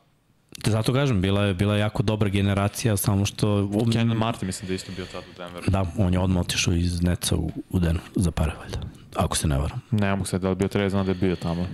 Zato 0.70 0.93
kažem, 0.93 1.20
bila 1.20 1.44
je, 1.44 1.55
bila 1.55 1.74
je 1.74 1.81
jako 1.81 2.02
dobra 2.02 2.28
generacija, 2.28 2.97
samo 2.97 3.24
što... 3.24 3.70
Ken 3.93 4.09
Martin 4.09 4.47
mislim 4.47 4.66
da 4.66 4.73
je 4.73 4.77
isto 4.77 4.93
bio 4.97 5.06
tad 5.06 5.24
u 5.35 5.39
Denveru. 5.39 5.65
Da, 5.69 5.86
on 5.98 6.12
je 6.12 6.19
odmah 6.19 6.40
otišao 6.40 6.74
iz 6.74 7.02
Neca 7.02 7.36
u, 7.36 7.51
u 7.70 7.78
Denver 7.78 8.02
za 8.16 8.31
pare, 8.31 8.52
valjda. 8.60 8.78
Ako 9.16 9.36
se 9.36 9.48
ne 9.48 9.59
varam. 9.59 9.82
Ne 9.90 10.10
mogu 10.10 10.24
se 10.24 10.39
da 10.39 10.48
li 10.48 10.56
bio 10.56 10.69
treba 10.69 10.90
znam 10.90 11.06
da 11.06 11.10
je 11.10 11.15
bio 11.15 11.36
tamo. 11.36 11.66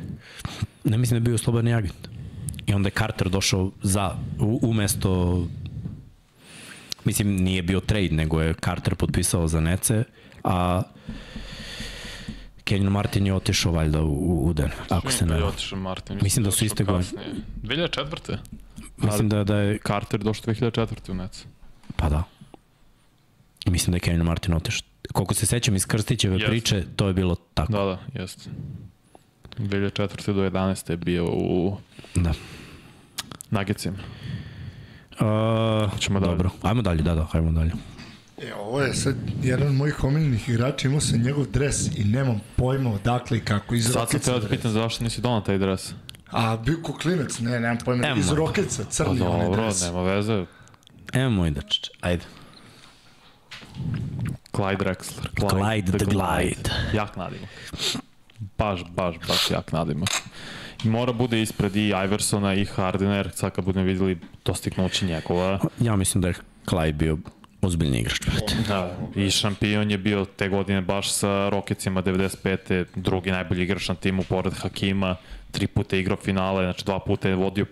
Ne 0.85 0.99
mislim 0.99 1.21
da 1.21 1.25
je 1.25 1.31
bio 1.31 1.39
slobodni 1.39 1.75
agent. 1.75 2.14
I 2.67 2.75
onda 2.75 2.87
je 2.87 2.93
Carter 2.99 3.29
došao 3.29 3.71
za, 3.83 4.17
u, 4.41 4.59
umesto 4.63 5.43
mislim 7.05 7.37
nije 7.37 7.63
bio 7.63 7.81
trade, 7.81 8.09
nego 8.11 8.41
je 8.41 8.55
Carter 8.55 8.95
potpisao 8.95 9.49
za 9.49 9.61
Nece, 9.61 10.05
a 10.45 10.83
Kenyon 12.65 12.91
Martin 12.93 13.27
je 13.27 13.35
otišao 13.35 13.73
valjda 13.73 14.03
u, 14.03 14.49
u 14.49 14.53
Denver, 14.53 14.77
ako 14.89 15.11
se 15.11 15.27
ne 15.27 15.45
otišao 15.45 15.79
Martin. 15.79 16.19
Mislim 16.23 16.45
da 16.45 16.51
su 16.51 16.65
je 16.65 16.67
iste 16.67 16.83
otišao 16.83 16.97
godine. 16.97 17.41
kasnije. 17.63 17.89
2004. 17.89 18.37
Mislim 18.97 19.29
da, 19.29 19.45
da 19.45 19.57
je, 19.57 19.79
Carter 19.87 20.21
došao 20.21 20.55
2004. 20.55 21.11
u 21.11 21.15
Nets. 21.15 21.45
pa 21.97 22.09
da. 22.09 22.23
I 23.67 23.71
mislim 23.71 23.93
da 23.93 23.97
je 23.97 24.01
Kenyon 24.01 24.27
Martin 24.27 24.55
otišao. 24.55 24.89
Koliko 25.13 25.35
se 25.35 25.47
sećam 25.47 25.77
iz 25.77 25.87
Krstićeve 25.87 26.35
Jeste. 26.35 26.49
priče, 26.49 26.85
to 26.97 27.09
je 27.09 27.15
bilo 27.15 27.37
tako. 27.55 27.73
Da, 27.73 27.85
da, 27.85 28.21
jeste. 28.21 28.51
2004. 29.59 30.33
do 30.33 30.43
11. 30.43 30.91
je 30.91 30.97
bio 30.97 31.25
u 31.27 31.77
Da. 32.15 32.33
Nuggetsima. 33.51 33.97
Uh, 35.21 35.91
Hoćemo 35.93 36.21
dalje. 36.21 36.31
Dobro, 36.31 36.51
ajmo 36.63 36.83
dalje, 36.83 37.03
da, 37.03 37.15
da, 37.15 37.27
ajmo 37.33 37.53
dalje. 37.53 37.73
E, 38.43 38.55
ovo 38.55 38.81
je 38.81 38.95
sad 38.95 39.15
jedan 39.43 39.69
od 39.69 39.75
mojih 39.75 40.05
omiljenih 40.05 40.49
igrača, 40.49 40.89
imao 40.89 41.01
sam 41.01 41.23
njegov 41.23 41.47
dres 41.47 41.97
i 41.97 42.05
nemam 42.05 42.41
pojma 42.57 42.91
odakle 42.91 43.37
i 43.39 43.41
kako. 43.41 43.75
Iz 43.75 43.85
Sad 43.87 44.11
sam 44.11 44.21
teo 44.21 44.39
da 44.39 44.49
pitam 44.49 44.71
zašto 44.71 45.05
nisi 45.05 45.21
donao 45.21 45.41
taj 45.41 45.59
dres. 45.59 45.93
A, 46.31 46.57
bio 46.57 46.77
ko 46.83 46.93
klinac, 46.93 47.39
ne, 47.39 47.51
nemam 47.61 47.79
pojma. 47.85 48.07
Evo. 48.09 48.19
Iz 48.19 48.31
Rocketsa, 48.33 48.85
Pa 48.85 48.91
crni 48.91 49.21
onaj 49.21 49.45
dobro, 49.47 49.63
dres. 49.63 49.83
nema 49.83 50.03
veze. 50.03 50.45
Evo 51.13 51.31
moj 51.31 51.51
dačić, 51.51 51.91
ajde. 52.01 52.25
Clyde 54.53 54.79
Drexler. 54.79 55.29
Clyde 55.35 55.99
the 55.99 56.05
Glide. 56.05 56.71
Jak 56.93 57.17
nadimak. 57.17 57.49
Baš, 58.59 58.85
baš, 58.91 59.17
baš 59.29 59.51
jak 59.51 59.73
nadimak. 59.73 60.09
I 60.85 60.89
mora 60.89 61.13
bude 61.13 61.43
ispred 61.43 61.77
i 61.77 61.93
Iversona 62.05 62.55
i 62.55 62.65
Hardena, 62.65 63.17
jer 63.17 63.31
sad 63.35 63.53
kad 63.53 63.65
budemo 63.65 63.87
videli 63.87 64.19
dostignući 64.45 65.07
njegova. 65.07 65.61
Ja 65.81 65.97
mislim 65.97 66.23
da 66.23 66.29
je 66.29 66.35
Clyde 66.67 66.93
bio 66.93 67.19
ozbiljni 67.63 67.99
igrač. 67.99 68.21
Da, 68.69 68.97
i 69.17 69.31
šampion 69.31 69.91
je 69.91 69.99
bio 69.99 70.25
te 70.25 70.49
godine 70.49 70.81
baš 70.81 71.13
sa 71.13 71.49
Rocketsima 71.49 72.03
95. 72.03 72.85
drugi 72.97 73.31
najbolji 73.31 73.63
igrač 73.63 73.89
na 73.89 73.95
timu 73.95 74.23
pored 74.29 74.55
Hakima, 74.55 75.17
tri 75.51 75.67
puta 75.67 75.97
igrao 75.97 76.17
finale, 76.17 76.65
znači 76.65 76.85
dva 76.85 76.99
puta 76.99 77.29
je 77.29 77.35
vodio 77.35 77.67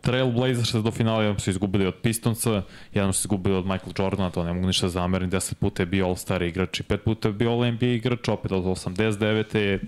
Trailblazers 0.00 0.72
do 0.72 0.90
finala, 0.90 1.22
jednom 1.22 1.38
su 1.38 1.50
izgubili 1.50 1.86
od 1.86 1.94
Pistonsa, 2.02 2.62
jednom 2.94 3.12
su 3.12 3.20
izgubili 3.22 3.56
od 3.56 3.66
Michael 3.66 3.92
Jordana, 3.98 4.30
to 4.30 4.44
ne 4.44 4.52
mogu 4.52 4.66
ništa 4.66 4.88
zameriti, 4.88 5.30
deset 5.30 5.58
puta 5.58 5.82
je 5.82 5.86
bio 5.86 6.06
All-Star 6.06 6.42
igrač 6.42 6.80
i 6.80 6.82
pet 6.82 7.04
puta 7.04 7.28
je 7.28 7.32
bio 7.32 7.50
All-NBA 7.50 7.94
igrač, 7.94 8.28
opet 8.28 8.52
od 8.52 8.64
89. 8.64 9.56
je, 9.56 9.80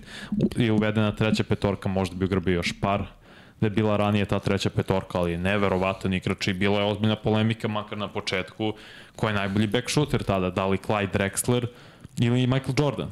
je 0.55 0.71
uvedena 0.71 1.11
treća 1.11 1.43
petorka, 1.43 1.89
možda 1.89 2.15
bi 2.15 2.25
ugrabio 2.25 2.53
još 2.53 2.73
par, 2.81 3.05
da 3.61 3.67
je 3.67 3.71
bila 3.71 3.97
ranije 3.97 4.25
ta 4.25 4.39
treća 4.39 4.69
petorka, 4.69 5.19
ali 5.19 5.31
je 5.31 5.37
neverovatan 5.37 6.13
igrač 6.13 6.47
i 6.47 6.53
bila 6.53 6.79
je 6.79 6.85
ozbiljna 6.85 7.15
polemika, 7.15 7.67
makar 7.67 7.97
na 7.97 8.07
početku, 8.07 8.73
ko 9.15 9.27
je 9.27 9.33
najbolji 9.33 9.67
back 9.67 9.89
shooter 9.89 10.23
tada, 10.23 10.49
da 10.49 10.65
li 10.65 10.77
Clyde 10.77 11.11
Drexler 11.11 11.67
ili 12.19 12.47
Michael 12.47 12.75
Jordan. 12.79 13.09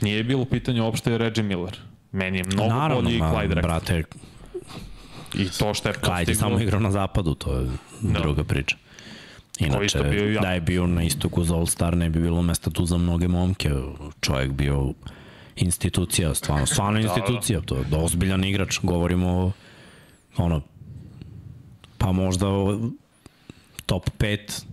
Nije 0.00 0.24
bilo 0.24 0.42
u 0.42 0.46
pitanju 0.46 0.84
uopšte 0.84 1.18
Reggie 1.18 1.44
Miller. 1.44 1.78
Meni 2.12 2.38
je 2.38 2.44
mnogo 2.44 2.68
Naravno, 2.68 3.02
bolji 3.02 3.20
Clyde 3.20 3.48
Drexler. 3.48 3.62
brate, 3.62 4.02
I 5.34 5.48
to 5.48 5.74
što 5.74 5.88
je 5.88 5.92
je 5.92 6.00
postigao- 6.00 6.34
samo 6.34 6.60
igrao 6.60 6.80
na 6.80 6.90
zapadu, 6.90 7.34
to 7.34 7.54
je 7.54 7.70
Da. 8.02 8.20
druga 8.20 8.44
priča. 8.44 8.76
Inače, 9.60 9.98
bio 10.00 10.24
jako- 10.26 10.42
da 10.42 10.52
je 10.52 10.60
bio 10.60 10.86
na 10.86 11.02
istoku 11.02 11.44
za 11.44 11.54
All-Star, 11.54 11.94
ne 11.94 12.10
bi 12.10 12.20
bilo 12.20 12.42
mesta 12.42 12.70
tu 12.70 12.86
za 12.86 12.98
mnoge 12.98 13.28
momke. 13.28 13.70
Čovjek 14.20 14.52
bio 14.52 14.92
institucija, 15.56 16.34
stvarno, 16.34 16.66
stvarno 16.66 17.00
institucija, 17.00 17.60
to 17.60 17.76
je 17.76 17.84
ozbiljan 17.94 18.44
igrač, 18.44 18.78
govorimo 18.82 19.28
o, 19.30 19.52
ono, 20.36 20.60
pa 21.98 22.12
možda 22.12 22.48
o 22.48 22.90
top 23.86 24.10
5, 24.10 24.64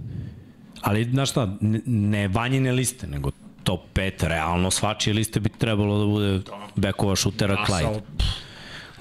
ali, 0.82 1.04
znaš 1.06 1.30
šta, 1.30 1.58
ne, 1.62 1.82
ne 1.86 2.28
vanjine 2.28 2.72
liste, 2.72 3.08
nego 3.08 3.32
top 3.64 3.82
5, 3.94 4.24
realno 4.24 4.72
svačije 4.72 5.14
liste 5.14 5.40
bi 5.40 5.50
trebalo 5.50 6.00
da 6.00 6.06
bude 6.06 6.42
bekova 6.76 7.16
šutera 7.16 7.66
Clyde. 7.68 8.00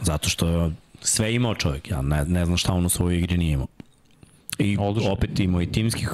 Zato 0.03 0.28
što 0.28 0.49
je 0.49 0.70
sve 1.01 1.35
imao 1.35 1.55
čovjek, 1.55 1.90
ja 1.90 2.02
ne, 2.02 2.24
ne 2.24 2.44
znam 2.44 2.56
šta 2.56 2.72
on 2.72 2.86
u 2.86 2.89
svojoj 2.89 3.18
igri 3.18 3.36
nije 3.36 3.52
imao. 3.52 3.66
I 4.59 4.77
Odlično. 4.81 5.12
opet 5.12 5.40
imao 5.40 5.62
i 5.62 5.72
timskih 5.72 6.10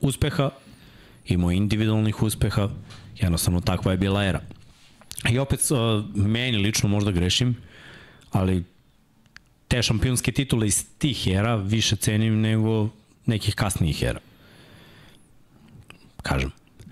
uspeha, 0.00 0.50
imao 1.26 1.52
i 1.52 1.56
individualnih 1.56 2.22
uspeha, 2.22 2.68
jednostavno 3.16 3.60
takva 3.60 3.92
je 3.92 3.98
bila 3.98 4.24
era. 4.24 4.40
I 5.30 5.38
opet, 5.38 5.60
uh, 5.70 6.16
meni 6.16 6.58
lično 6.58 6.88
možda 6.88 7.10
grešim, 7.10 7.56
ali 8.30 8.64
te 9.68 9.82
šampionske 9.82 10.32
titule 10.32 10.66
iz 10.66 10.86
tih 10.98 11.26
era 11.26 11.56
više 11.56 11.96
cenim 11.96 12.40
nego 12.40 12.88
nekih 13.26 13.54
kasnijih 13.54 14.02
era. 14.02 14.20
Kažem, 16.22 16.50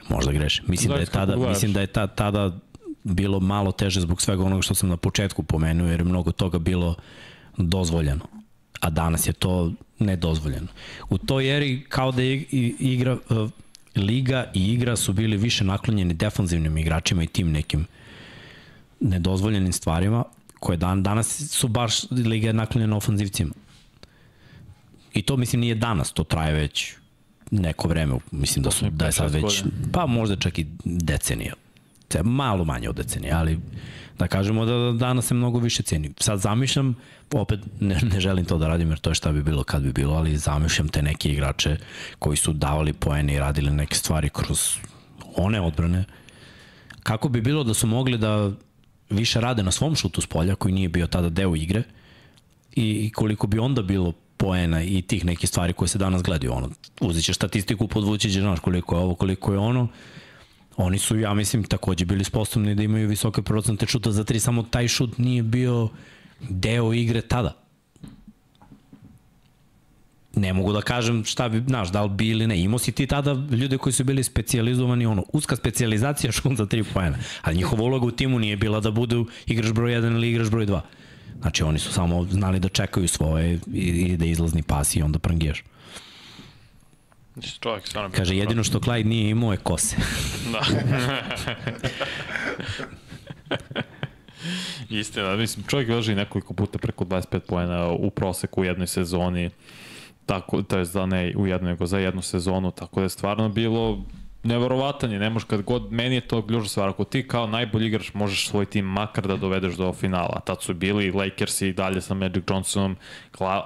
možda 0.09 0.33
grešim. 0.33 0.65
Mislim 0.69 0.93
da 0.93 0.99
je 0.99 1.07
tada, 1.07 1.37
mislim 1.37 1.73
da 1.73 1.81
je 1.81 1.87
ta, 1.87 2.07
tada 2.07 2.59
bilo 3.05 3.41
malo 3.41 3.73
teže 3.73 4.01
zbog 4.01 4.23
svega 4.23 4.43
onoga 4.43 4.63
što 4.63 4.75
sam 4.75 4.89
na 4.89 4.97
početku 4.97 5.43
pomenuo, 5.43 5.89
jer 5.89 6.01
je 6.01 6.05
mnogo 6.05 6.33
toga 6.33 6.59
bilo 6.59 6.97
dozvoljeno. 7.57 8.25
A 8.81 8.91
danas 8.91 9.27
je 9.27 9.33
to 9.33 9.73
nedozvoljeno. 9.99 10.67
U 11.09 11.19
toj 11.19 11.57
eri 11.57 11.85
kao 11.89 12.13
da 12.13 12.23
igra, 12.23 13.19
uh, 13.31 13.51
liga 13.97 14.51
i 14.55 14.73
igra 14.73 14.97
su 14.97 15.13
bili 15.13 15.37
više 15.37 15.65
naklonjeni 15.65 16.15
defanzivnim 16.15 16.79
igračima 16.79 17.23
i 17.23 17.27
tim 17.27 17.53
nekim 17.53 17.87
nedozvoljenim 19.01 19.73
stvarima 19.73 20.25
koje 20.61 20.77
dan, 20.77 21.03
danas 21.03 21.51
su 21.51 21.69
baš 21.69 22.11
liga 22.11 22.47
je 22.47 22.53
naklonjena 22.53 22.97
ofanzivcima. 22.97 23.55
I 25.15 25.23
to 25.23 25.37
mislim 25.37 25.61
nije 25.61 25.75
danas, 25.75 26.13
to 26.13 26.25
traje 26.25 26.55
već 26.55 26.95
neko 27.51 27.89
vreme, 27.89 28.19
mislim 28.31 28.63
da 28.63 28.71
su 28.71 28.91
da 28.91 29.07
je 29.07 29.13
sad 29.13 29.33
već 29.33 29.65
pa 29.93 30.07
možda 30.07 30.37
čak 30.37 30.59
i 30.59 30.67
decenija. 30.85 31.55
Malo 32.23 32.65
manje 32.65 32.89
od 32.89 32.97
decenije, 32.97 33.33
ali 33.33 33.59
da 34.19 34.27
kažemo 34.27 34.65
da 34.65 34.93
danas 34.93 35.27
se 35.27 35.35
mnogo 35.35 35.59
više 35.59 35.83
ceni. 35.83 36.11
Sad 36.21 36.41
zamišljam, 36.41 36.95
opet 37.33 37.61
ne, 37.81 38.01
ne 38.13 38.21
želim 38.21 38.45
to 38.45 38.59
da 38.59 38.69
radim 38.69 38.91
jer 38.91 38.99
to 38.99 39.11
je 39.11 39.15
šta 39.15 39.33
bi 39.33 39.43
bilo 39.43 39.65
kad 39.65 39.83
bi 39.83 39.93
bilo, 39.93 40.15
ali 40.15 40.37
zamišljam 40.37 40.89
te 40.89 41.03
neke 41.03 41.29
igrače 41.29 41.77
koji 42.19 42.37
su 42.37 42.53
davali 42.53 42.93
poene 42.93 43.35
i 43.35 43.39
radili 43.39 43.71
neke 43.71 43.95
stvari 43.95 44.29
kroz 44.29 44.77
one 45.37 45.61
odbrane 45.61 46.05
kako 47.07 47.29
bi 47.29 47.41
bilo 47.41 47.65
da 47.65 47.75
su 47.75 47.87
mogli 47.87 48.19
da 48.19 48.51
više 49.11 49.41
rade 49.41 49.63
na 49.63 49.71
svom 49.71 49.95
šutu 49.97 50.21
s 50.21 50.27
polja, 50.27 50.55
koji 50.55 50.75
nije 50.75 50.89
bio 50.89 51.07
tada 51.07 51.29
deo 51.29 51.57
igre, 51.57 51.83
i 52.77 53.11
koliko 53.15 53.47
bi 53.47 53.59
onda 53.59 53.83
bilo 53.83 54.13
poena 54.37 54.83
i 54.83 55.03
tih 55.03 55.25
nekih 55.25 55.49
stvari 55.49 55.73
koje 55.73 55.89
se 55.89 55.99
danas 55.99 56.23
gledaju. 56.23 56.53
Ono, 56.53 56.71
uzet 57.01 57.25
ćeš 57.25 57.37
statistiku, 57.37 57.89
podvući 57.89 58.31
ćeš, 58.31 58.41
znaš, 58.41 58.61
koliko 58.61 58.97
je 58.97 59.03
ovo, 59.03 59.15
koliko 59.15 59.53
je 59.53 59.59
ono. 59.59 59.89
Oni 60.77 60.99
su, 60.99 61.19
ja 61.19 61.35
mislim, 61.35 61.65
takođe 61.65 62.05
bili 62.05 62.25
sposobni 62.25 62.75
da 62.75 62.83
imaju 62.83 63.09
visoke 63.09 63.43
procente 63.43 63.87
šuta 63.87 64.13
za 64.13 64.25
tri, 64.25 64.41
samo 64.41 64.63
taj 64.63 64.89
šut 64.89 65.19
nije 65.19 65.43
bio 65.43 65.89
deo 66.41 66.93
igre 66.93 67.21
tada. 67.21 67.57
Ne 70.37 70.53
mogu 70.53 70.73
da 70.73 70.81
kažem 70.81 71.25
šta 71.25 71.49
bi, 71.49 71.63
znaš, 71.69 71.93
da 71.93 72.03
li 72.03 72.11
bi 72.11 72.29
ili 72.29 72.47
ne. 72.47 72.61
Imao 72.61 72.79
si 72.79 72.93
ti 72.93 73.07
tada 73.07 73.33
ljude 73.33 73.79
koji 73.79 73.93
su 73.93 74.05
bili 74.05 74.25
specializovani, 74.25 75.07
ono, 75.07 75.25
uska 75.33 75.57
specializacija 75.57 76.33
šut 76.39 76.57
za 76.57 76.67
tri 76.67 76.85
pojena. 76.85 77.19
Ali 77.43 77.57
njihova 77.57 77.83
uloga 77.83 78.07
u 78.07 78.11
timu 78.11 78.39
nije 78.39 78.57
bila 78.57 78.81
da 78.81 78.91
budu 78.91 79.27
igrač 79.47 79.73
broj 79.73 79.93
1 79.93 80.11
ili 80.11 80.31
igrač 80.31 80.51
broj 80.51 80.67
2. 80.67 80.81
Znači 81.41 81.63
oni 81.63 81.79
su 81.79 81.93
samo 81.93 82.25
znali 82.25 82.61
da 82.61 82.69
čekaju 82.69 83.09
svoje 83.09 83.61
i, 83.75 83.81
i 83.81 84.17
da 84.17 84.25
izlazni 84.25 84.63
pas 84.63 84.97
i 84.97 85.03
onda 85.03 85.19
Čovjek, 87.61 87.89
stvarno 87.89 88.11
Kaže, 88.17 88.37
jedino 88.37 88.65
što 88.65 88.79
Clyde 88.79 89.07
nije 89.07 89.31
imao 89.31 89.53
je 89.53 89.59
kose. 89.59 89.97
Da. 90.53 90.61
Istina, 94.99 95.37
mislim, 95.37 95.67
čovjek 95.67 95.89
veži 95.89 96.15
nekoliko 96.15 96.55
puta 96.55 96.79
preko 96.79 97.05
25 97.05 97.39
poena 97.39 97.89
u 97.89 98.11
proseku 98.11 98.61
u 98.61 98.65
jednoj 98.65 98.87
sezoni, 98.87 99.51
tako, 100.27 100.63
to 100.63 100.79
je 100.79 100.85
za 100.85 101.07
ne 101.07 101.33
u 101.37 101.47
jednoj, 101.47 101.71
nego 101.71 101.87
za 101.87 101.99
jednu 101.99 102.23
sezonu, 102.23 102.71
tako 102.71 103.01
da 103.01 103.05
je 103.05 103.09
stvarno 103.09 103.49
bilo 103.49 104.05
neverovatan 104.47 105.13
je, 105.13 105.19
ne 105.19 105.31
možeš 105.31 105.47
kad 105.47 105.63
god, 105.63 105.93
meni 105.93 106.15
je 106.15 106.21
to 106.21 106.47
ključna 106.47 106.69
stvar, 106.69 106.89
ako 106.89 107.05
ti 107.05 107.29
kao 107.29 107.47
najbolji 107.47 107.87
igrač 107.87 108.15
možeš 108.15 108.49
svoj 108.49 108.67
tim 108.67 108.85
makar 108.85 109.27
da 109.27 109.37
dovedeš 109.37 109.75
do 109.75 109.93
finala, 109.93 110.41
tad 110.41 110.63
su 110.63 110.75
bili 110.75 111.11
Lakers 111.11 111.63
i 111.63 111.73
dalje 111.73 112.01
sa 112.01 112.15
Magic 112.15 112.45
Johnsonom, 112.51 112.97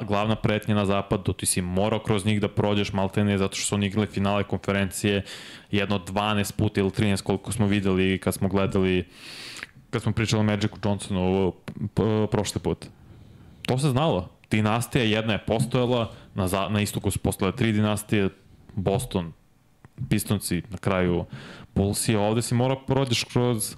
glavna 0.01 0.36
pretnja 0.36 0.74
na 0.74 0.86
zapadu, 0.86 1.32
ti 1.32 1.47
si 1.47 1.62
morao 1.62 1.98
kroz 1.98 2.24
njih 2.27 2.40
da 2.40 2.48
prođeš 2.48 2.93
maltene 2.93 3.39
zato 3.39 3.57
što 3.57 3.66
su 3.66 3.74
oni 3.74 3.86
igrali 3.86 4.07
finale 4.07 4.44
konferencije 4.44 5.23
jedno 5.70 5.98
12 5.98 6.52
puta 6.52 6.81
ili 6.81 6.90
13 6.90 7.23
koliko 7.23 7.52
smo 7.52 7.66
videli 7.66 8.19
kad 8.19 8.35
smo 8.35 8.48
gledali 8.48 9.05
kad 9.90 10.02
smo 10.02 10.12
pričali 10.12 10.40
o 10.40 10.43
Magicu 10.43 10.77
Johnsonu 10.85 11.52
prošle 12.31 12.61
put. 12.62 12.86
To 13.66 13.78
se 13.78 13.90
znalo. 13.90 14.28
Dinastija 14.51 15.05
jedna 15.05 15.32
je 15.32 15.44
postojala, 15.47 16.12
na, 16.35 16.48
na 16.69 16.81
istoku 16.81 17.11
su 17.11 17.19
postojale 17.19 17.57
tri 17.57 17.73
dinastije, 17.73 18.28
Boston, 18.74 19.32
Pistonci 20.09 20.63
na 20.71 20.79
kraju 20.79 21.25
Bullsi, 21.75 22.15
a 22.17 22.21
ovde 22.21 22.43
si 22.43 22.55
mora 22.55 22.77
prođeš 22.87 23.25
kroz 23.25 23.77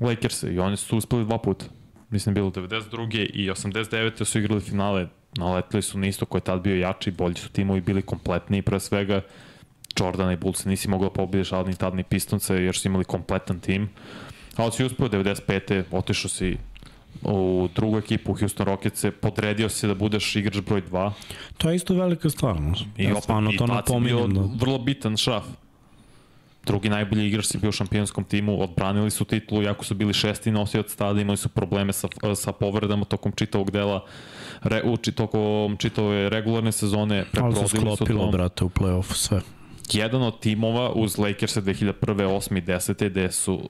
Lakers 0.00 0.42
i 0.42 0.58
oni 0.58 0.76
su 0.76 0.96
uspeli 0.96 1.24
dva 1.24 1.38
puta. 1.38 1.64
Mislim, 2.10 2.34
bilo 2.34 2.50
92. 2.50 3.30
i 3.32 3.50
89. 3.50 4.24
su 4.24 4.38
igrali 4.38 4.60
finale, 4.60 5.08
naletili 5.36 5.82
su 5.82 5.98
na 5.98 6.06
isto 6.06 6.26
koji 6.26 6.40
je 6.40 6.44
tad 6.44 6.60
bio 6.60 6.76
jači, 6.76 7.10
bolji 7.10 7.34
su 7.34 7.48
timovi 7.48 7.80
bili 7.80 8.02
kompletni 8.02 8.62
pre 8.62 8.80
svega. 8.80 9.20
Jordana 10.00 10.32
i 10.32 10.36
Bullsa 10.36 10.68
nisi 10.68 10.88
mogao 10.88 11.08
da 11.08 11.14
pobedeš, 11.14 11.52
ali 11.52 11.68
ni 11.68 11.76
tad 11.76 11.94
ni 11.94 12.02
Pistonce, 12.02 12.54
jer 12.54 12.74
su 12.74 12.88
imali 12.88 13.04
kompletan 13.04 13.60
tim. 13.60 13.88
Ali 14.56 14.72
si 14.72 14.84
uspeo 14.84 15.08
95. 15.08 15.82
otišao 15.90 16.28
si 16.28 16.56
u 17.22 17.68
drugu 17.74 17.98
ekipu 17.98 18.34
Houston 18.34 18.66
Rockets 18.66 19.04
podredio 19.20 19.68
se 19.68 19.86
da 19.86 19.94
budeš 19.94 20.36
igrač 20.36 20.60
broj 20.60 20.82
2. 20.90 21.10
To 21.58 21.70
je 21.70 21.76
isto 21.76 21.94
velika 21.94 22.30
stvar. 22.30 22.56
I 22.96 23.04
ja 23.04 23.16
opet, 23.16 23.54
i 23.54 23.56
to 23.56 23.66
napominjem. 23.66 24.34
Da. 24.34 24.40
vrlo 24.60 24.78
bitan 24.78 25.16
šraf. 25.16 25.44
Drugi 26.66 26.88
najbolji 26.88 27.26
igrač 27.26 27.46
si 27.46 27.58
bio 27.58 27.68
u 27.68 27.72
šampionskom 27.72 28.24
timu, 28.24 28.62
odbranili 28.62 29.10
su 29.10 29.24
titulu, 29.24 29.62
jako 29.62 29.84
su 29.84 29.94
bili 29.94 30.14
šesti 30.14 30.50
nosioc 30.50 30.92
stada, 30.92 31.20
imali 31.20 31.36
su 31.36 31.48
probleme 31.48 31.92
sa, 31.92 32.08
sa 32.34 32.52
povredama 32.52 33.04
tokom 33.04 33.32
čitavog 33.32 33.70
dela, 33.70 34.04
re, 34.62 34.82
u, 34.84 34.96
tokom 34.96 35.76
čitave 35.76 36.28
regularne 36.28 36.72
sezone. 36.72 37.24
Ali 37.40 37.56
se 37.56 37.68
sklopilo, 37.68 38.30
brate, 38.30 38.64
u 38.64 38.68
play-offu 38.68 39.14
sve. 39.14 39.40
Jedan 39.92 40.22
od 40.22 40.40
timova 40.40 40.92
uz 40.92 41.18
Lakers 41.18 41.56
2001. 41.56 41.92
8. 42.00 42.58
i 42.58 42.62
10. 42.62 43.08
gde 43.08 43.32
su 43.32 43.68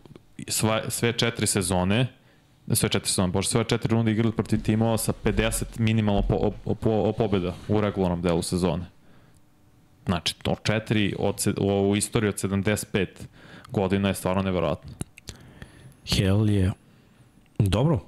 sva, 0.49 0.83
sve 0.89 1.12
četiri 1.12 1.47
sezone 1.47 2.07
sve 2.73 2.89
četiri 2.89 3.09
sezone, 3.09 3.32
bože, 3.32 3.49
sve 3.49 3.65
četiri 3.65 3.93
runde 3.93 4.12
igrali 4.12 4.32
protiv 4.32 4.62
timova 4.62 4.99
sa 4.99 5.12
50 5.24 5.65
minimalno 5.78 6.23
po, 6.23 6.53
po, 6.65 6.74
po, 6.74 7.12
pobjeda 7.12 7.55
u 7.69 7.81
regularnom 7.81 8.23
delu 8.23 8.43
sezone. 8.43 8.85
Znači, 10.07 10.35
to 10.43 10.57
četiri 10.62 11.15
od, 11.19 11.55
u 11.89 11.97
istoriji 11.97 12.28
od 12.28 12.35
75 12.35 13.07
godina 13.70 14.09
je 14.09 14.15
stvarno 14.15 14.43
neverovatno. 14.43 14.91
Hell 16.16 16.51
je... 16.51 16.73
Dobro. 17.59 18.01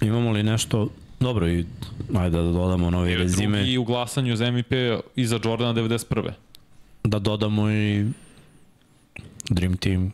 Imamo 0.00 0.30
li 0.30 0.42
nešto 0.42 0.88
Dobro, 1.22 1.48
i 1.48 1.64
ajde 2.14 2.36
da 2.36 2.42
dodamo 2.42 2.90
novi 2.90 3.16
rezime. 3.16 3.70
I 3.70 3.78
u 3.78 3.84
glasanju 3.84 4.36
za 4.36 4.50
MVP 4.50 4.72
iza 5.16 5.40
Jordana 5.44 5.74
91. 5.74 6.30
Da 7.04 7.18
dodamo 7.18 7.70
i 7.70 8.06
Dream 9.48 9.76
Team 9.76 10.12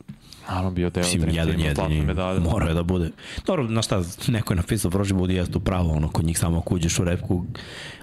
Naravno 0.48 0.70
bio 0.70 0.90
deo 0.90 1.02
Mislim, 1.02 1.28
jedan 1.28 1.60
jedini 1.60 2.02
medalja. 2.02 2.40
Mora 2.40 2.74
da 2.74 2.82
bude. 2.82 3.10
Dobro, 3.46 3.68
na 3.68 3.82
šta, 3.82 4.02
neko 4.28 4.52
je 4.52 4.56
napisao 4.56 4.90
prošli 4.90 5.14
budi 5.14 5.34
jeste 5.34 5.58
upravo, 5.58 5.92
ono, 5.92 6.08
kod 6.08 6.24
njih 6.24 6.38
samo 6.38 6.58
ako 6.58 6.74
uđeš 6.74 6.98
u 6.98 7.04
repku, 7.04 7.44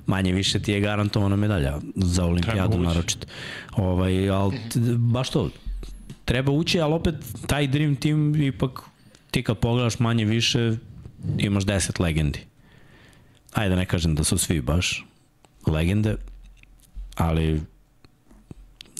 manje 0.05 0.31
više 0.34 0.59
ti 0.59 0.72
je 0.72 0.80
garantovana 0.80 1.35
medalja 1.35 1.80
za 1.95 2.26
olimpijadu 2.26 2.77
naročito. 2.77 3.27
Ovaj, 3.76 4.30
ali 4.30 4.59
baš 4.97 5.30
to, 5.30 5.49
treba 6.26 6.51
ući, 6.51 6.80
ali 6.80 6.93
opet 6.93 7.15
taj 7.47 7.67
Dream 7.67 7.95
Team 7.95 8.35
ipak 8.35 8.81
ti 9.31 9.43
kad 9.43 9.57
pogledaš 9.57 9.99
manje 9.99 10.26
više 10.26 10.77
imaš 11.38 11.63
10 11.63 12.01
legendi. 12.01 12.39
Ajde 13.53 13.69
da 13.69 13.76
ne 13.76 13.85
kažem 13.85 14.15
da 14.15 14.23
su 14.23 14.38
svi 14.38 14.61
baš 14.61 15.05
legende, 15.67 16.15
ali 17.15 17.61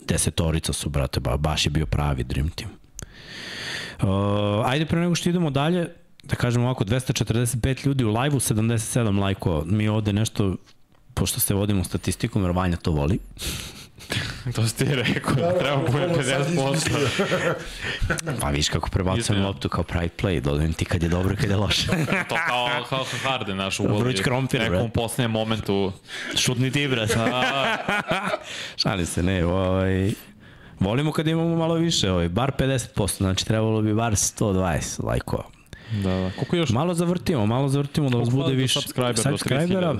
desetorica 0.08 0.72
su, 0.72 0.88
brate, 0.88 1.20
ba, 1.20 1.36
baš 1.36 1.66
je 1.66 1.70
bio 1.70 1.86
pravi 1.86 2.24
Dream 2.24 2.48
Team. 2.48 2.70
Uh, 4.02 4.08
ajde 4.64 4.86
pre 4.86 5.00
nego 5.00 5.14
što 5.14 5.28
idemo 5.28 5.50
dalje, 5.50 5.88
da 6.22 6.36
kažemo 6.36 6.64
ovako, 6.64 6.84
245 6.84 7.86
ljudi 7.86 8.04
u 8.04 8.08
live-u, 8.08 8.40
77 8.40 9.20
lajkova. 9.20 9.64
Mi 9.64 9.88
ovde 9.88 10.12
nešto, 10.12 10.56
pošto 11.14 11.40
se 11.40 11.54
vodimo 11.54 11.84
statistikom, 11.84 12.42
jer 12.42 12.50
Vanja 12.50 12.76
to 12.76 12.90
voli. 12.90 13.18
to 14.54 14.66
si 14.66 14.76
ti 14.76 14.84
rekao, 14.84 15.34
da, 15.34 15.42
da 15.42 15.58
treba 15.58 15.76
bude 15.76 16.08
50%. 16.08 17.54
pa 18.40 18.50
viš 18.50 18.68
kako 18.68 18.90
prebacujem 18.90 19.42
loptu 19.42 19.68
kao 19.68 19.84
pride 19.84 20.14
play, 20.22 20.40
dodajem 20.40 20.72
ti 20.72 20.84
kad 20.84 21.02
je 21.02 21.08
dobro 21.08 21.34
i 21.34 21.36
kad 21.36 21.50
je 21.50 21.56
loše. 21.56 21.86
to 22.28 22.36
kao, 22.48 22.84
kao 22.88 23.04
Harden, 23.22 23.56
naš 23.56 23.80
uvodi. 23.80 24.02
Vruć 24.02 24.20
krompir, 24.20 24.60
bro. 24.60 24.70
Nekom 24.70 24.90
posljednjem 24.90 25.30
momentu. 25.30 25.92
Šutni 26.36 26.70
ti, 26.70 26.88
brat. 26.88 27.10
Šali 28.76 29.06
se, 29.06 29.22
ne, 29.22 29.46
ovaj... 29.46 30.12
Volimo 30.80 31.12
kad 31.12 31.26
imamo 31.26 31.56
malo 31.56 31.74
više, 31.74 32.10
ovaj, 32.10 32.28
bar 32.28 32.52
50%, 32.58 33.16
znači 33.16 33.46
trebalo 33.46 33.82
bi 33.82 33.94
bar 33.94 34.12
120 34.12 35.04
lajkova. 35.04 35.44
Da, 35.92 36.10
da. 36.10 36.30
Koliko 36.30 36.56
još? 36.56 36.70
Malo 36.70 36.94
zavrtimo, 36.94 37.46
malo 37.46 37.68
zavrtimo 37.68 38.10
da 38.10 38.18
vas 38.18 38.30
bude 38.30 38.54
više. 38.54 38.80
Subscriber, 38.80 39.18
subscribera. 39.18 39.96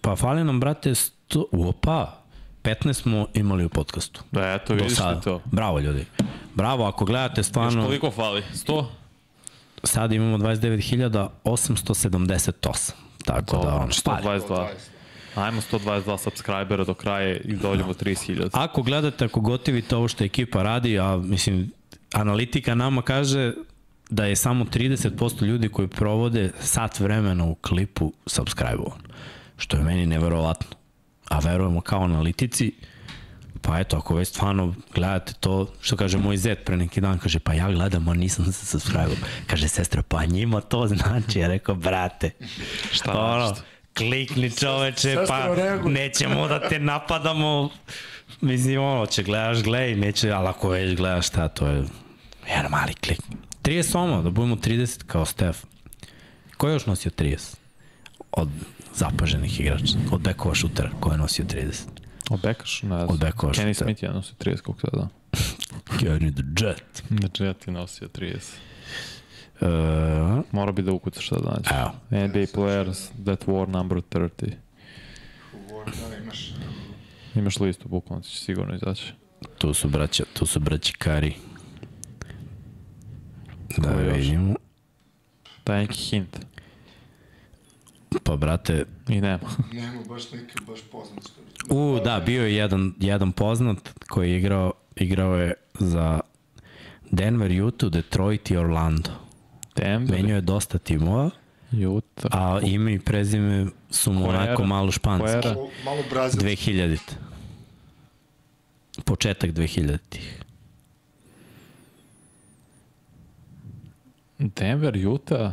Pa 0.00 0.16
fali 0.16 0.44
nam, 0.44 0.60
brate, 0.60 0.90
100, 0.90 1.44
opa, 1.52 2.18
15 2.62 2.92
smo 2.92 3.26
imali 3.34 3.64
u 3.64 3.68
podcastu. 3.68 4.22
Da, 4.30 4.52
eto, 4.52 4.74
vidiš 4.74 4.96
ti 4.96 5.02
to. 5.24 5.40
Bravo, 5.44 5.80
ljudi. 5.80 6.06
Bravo, 6.54 6.84
ako 6.84 7.04
gledate 7.04 7.42
stvarno... 7.42 7.80
Još 7.80 7.86
koliko 7.86 8.10
fali? 8.10 8.42
100? 8.54 8.84
Sad 9.84 10.12
imamo 10.12 10.38
29.878. 10.38 12.92
Tako 13.24 13.56
Dobar, 13.56 13.68
da, 13.68 13.74
ono, 13.74 13.86
122. 13.86 14.66
Ajmo 15.34 15.60
122 15.60 16.18
subscribera 16.18 16.84
do 16.84 16.94
kraja 16.94 17.36
i 17.36 17.56
dođemo 17.56 17.94
30.000. 17.94 18.48
Ako 18.52 18.82
gledate, 18.82 19.24
ako 19.24 19.40
gotivite 19.40 19.96
ovo 19.96 20.08
što 20.08 20.24
ekipa 20.24 20.62
radi, 20.62 20.98
a 20.98 21.16
mislim, 21.16 21.70
analitika 22.12 22.74
nama 22.74 23.02
kaže 23.02 23.52
da 24.10 24.24
je 24.24 24.36
samo 24.36 24.64
30% 24.64 25.42
ljudi 25.44 25.68
koji 25.68 25.88
provode 25.88 26.50
sat 26.60 27.00
vremena 27.00 27.44
u 27.44 27.54
klipu 27.54 28.12
subscribe-ovan. 28.26 29.00
Što 29.56 29.76
je 29.76 29.82
meni 29.82 30.06
neverovatno. 30.06 30.76
A 31.28 31.38
verujemo 31.38 31.80
kao 31.80 32.04
analitici, 32.04 32.72
pa 33.62 33.78
eto, 33.78 33.96
ako 33.96 34.14
već 34.14 34.28
stvarno 34.28 34.74
gledate 34.94 35.32
to, 35.40 35.66
što 35.80 35.96
kaže 35.96 36.18
moj 36.18 36.36
zet 36.36 36.64
pre 36.64 36.76
neki 36.76 37.00
dan, 37.00 37.18
kaže, 37.18 37.38
pa 37.38 37.54
ja 37.54 37.70
gledam, 37.70 38.08
a 38.08 38.14
nisam 38.14 38.52
se 38.52 38.66
subscribe 38.66 39.16
Kaže, 39.46 39.68
sestra, 39.68 40.02
pa 40.02 40.24
njima 40.24 40.60
to 40.60 40.86
znači. 40.94 41.38
Ja 41.38 41.48
rekao, 41.48 41.74
brate, 41.74 42.30
šta 42.92 43.12
ono, 43.12 43.54
klikni 43.98 44.50
čoveče, 44.50 45.16
pa 45.28 45.54
nećemo 45.88 46.48
da 46.48 46.68
te 46.68 46.78
napadamo. 46.78 47.70
Mislim, 48.40 48.80
ono, 48.80 49.06
će 49.06 49.22
gledaš, 49.22 49.62
gledaj, 49.62 49.94
neće, 49.94 50.30
ali 50.30 50.48
ako 50.48 50.68
već 50.68 50.96
gledaš 50.96 51.26
šta, 51.26 51.48
to 51.48 51.66
je 51.66 51.84
jedan 52.48 52.70
mali 52.70 52.94
klik. 52.94 53.20
30 53.62 53.82
soma, 53.82 54.22
da 54.22 54.30
budemo 54.30 54.56
30 54.56 55.04
kao 55.06 55.24
Stef. 55.24 55.64
Ko 56.56 56.68
je 56.68 56.72
još 56.72 56.86
nosio 56.86 57.10
30? 57.18 57.56
Od 58.32 58.48
zapaženih 58.94 59.60
igrača, 59.60 59.98
od 60.12 60.20
bekova 60.20 60.54
šutera, 60.54 60.90
ko 61.00 61.12
je 61.12 61.18
nosio 61.18 61.44
30? 61.44 61.72
Od 62.30 62.40
bekaš, 62.42 62.82
ne 62.82 62.88
znam. 62.88 63.08
Od 63.08 63.18
bekova 63.20 63.52
Kenny 63.52 63.74
Smith 63.74 64.02
je 64.02 64.10
nosio 64.10 64.34
30, 64.38 64.60
koliko 64.60 64.80
sada. 64.80 65.08
Kenny 65.86 66.34
the 66.34 66.64
Jet. 66.66 67.02
Znači, 67.08 67.44
ja 67.44 67.52
ti 67.54 67.70
nosio 67.70 68.08
30. 68.08 68.36
Uh, 69.60 69.68
Mora 70.52 70.72
bi 70.72 70.82
da 70.82 70.92
ukucaš 70.92 71.26
šta 71.26 71.36
da 71.36 71.50
nađeš. 71.50 71.70
evo, 71.72 71.92
NBA 72.26 72.38
players 72.40 73.08
that 73.24 73.46
wore 73.46 73.68
number 73.68 73.98
30. 74.10 74.52
Da, 76.10 76.16
imaš. 76.22 76.54
Imaš 77.34 77.60
listu, 77.60 77.88
bukvalno 77.88 78.22
ti 78.22 78.28
će 78.30 78.38
sigurno 78.38 78.74
izaći. 78.74 79.12
tu 79.58 79.74
su 79.74 79.88
braća, 79.88 80.24
tu 80.32 80.46
su 80.46 80.60
braći 80.60 80.92
Kari. 80.92 81.34
Da 83.78 83.90
vidimo. 83.90 84.54
Daj 85.66 85.80
neki 85.80 85.98
hint. 85.98 86.38
Pa, 88.22 88.36
brate, 88.36 88.84
I 89.08 89.20
nema. 89.20 89.38
Nema 89.72 90.02
baš 90.08 90.32
neki, 90.32 90.54
baš 90.66 90.80
poznat 90.92 91.24
skoro. 91.24 91.80
u, 91.80 92.00
da, 92.04 92.20
bio 92.26 92.42
je 92.46 92.54
jedan, 92.54 92.94
jedan 93.00 93.32
poznat 93.32 93.88
koji 94.08 94.30
je 94.30 94.38
igrao, 94.38 94.72
igrao 94.96 95.36
je 95.36 95.54
za 95.78 96.20
Denver, 97.10 97.62
Utah, 97.62 97.90
Detroit 97.90 98.50
i 98.50 98.56
Orlando. 98.56 99.10
Denver, 99.78 100.16
Menio 100.16 100.34
je 100.34 100.40
dosta 100.40 100.78
timova, 100.78 101.30
Utah. 101.72 102.30
a 102.32 102.60
ime 102.62 102.94
i 102.94 103.00
prezime 103.00 103.66
su 103.90 104.12
mu 104.12 104.28
onako 104.28 104.62
era? 104.62 104.66
malo 104.66 104.90
španski. 104.90 105.24
Koja 105.26 105.38
era? 105.38 105.54
Malo, 105.54 105.68
malo 105.84 106.02
Brazil. 106.10 106.40
2000. 106.42 106.98
Početak 109.04 109.50
2000-ih. 109.50 110.42
Denver, 114.38 115.06
Utah. 115.06 115.52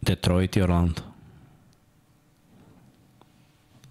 Detroit 0.00 0.56
i 0.56 0.62
Orlando. 0.62 1.02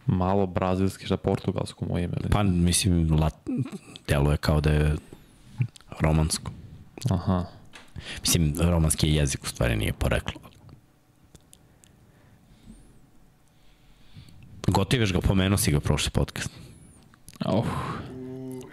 Malo 0.05 0.45
brazilski, 0.47 1.05
šta 1.05 1.17
portugalsko 1.17 1.85
mu 1.85 1.99
ime. 1.99 2.13
Pa, 2.31 2.43
mislim, 2.43 3.19
lat, 3.19 3.35
deluje 4.07 4.37
kao 4.37 4.61
da 4.61 4.71
je 4.71 4.95
romansko. 5.99 6.51
Aha. 7.09 7.45
Mislim, 8.21 8.53
romanski 8.59 9.07
je 9.07 9.15
jezik, 9.15 9.43
u 9.43 9.47
stvari 9.47 9.75
nije 9.75 9.93
poreklo. 9.93 10.41
Gotiveš 14.67 15.13
ga, 15.13 15.21
pomenuo 15.21 15.57
si 15.57 15.71
ga 15.71 15.79
prošli 15.79 16.11
podcast. 16.11 16.49
Oh. 17.45 17.65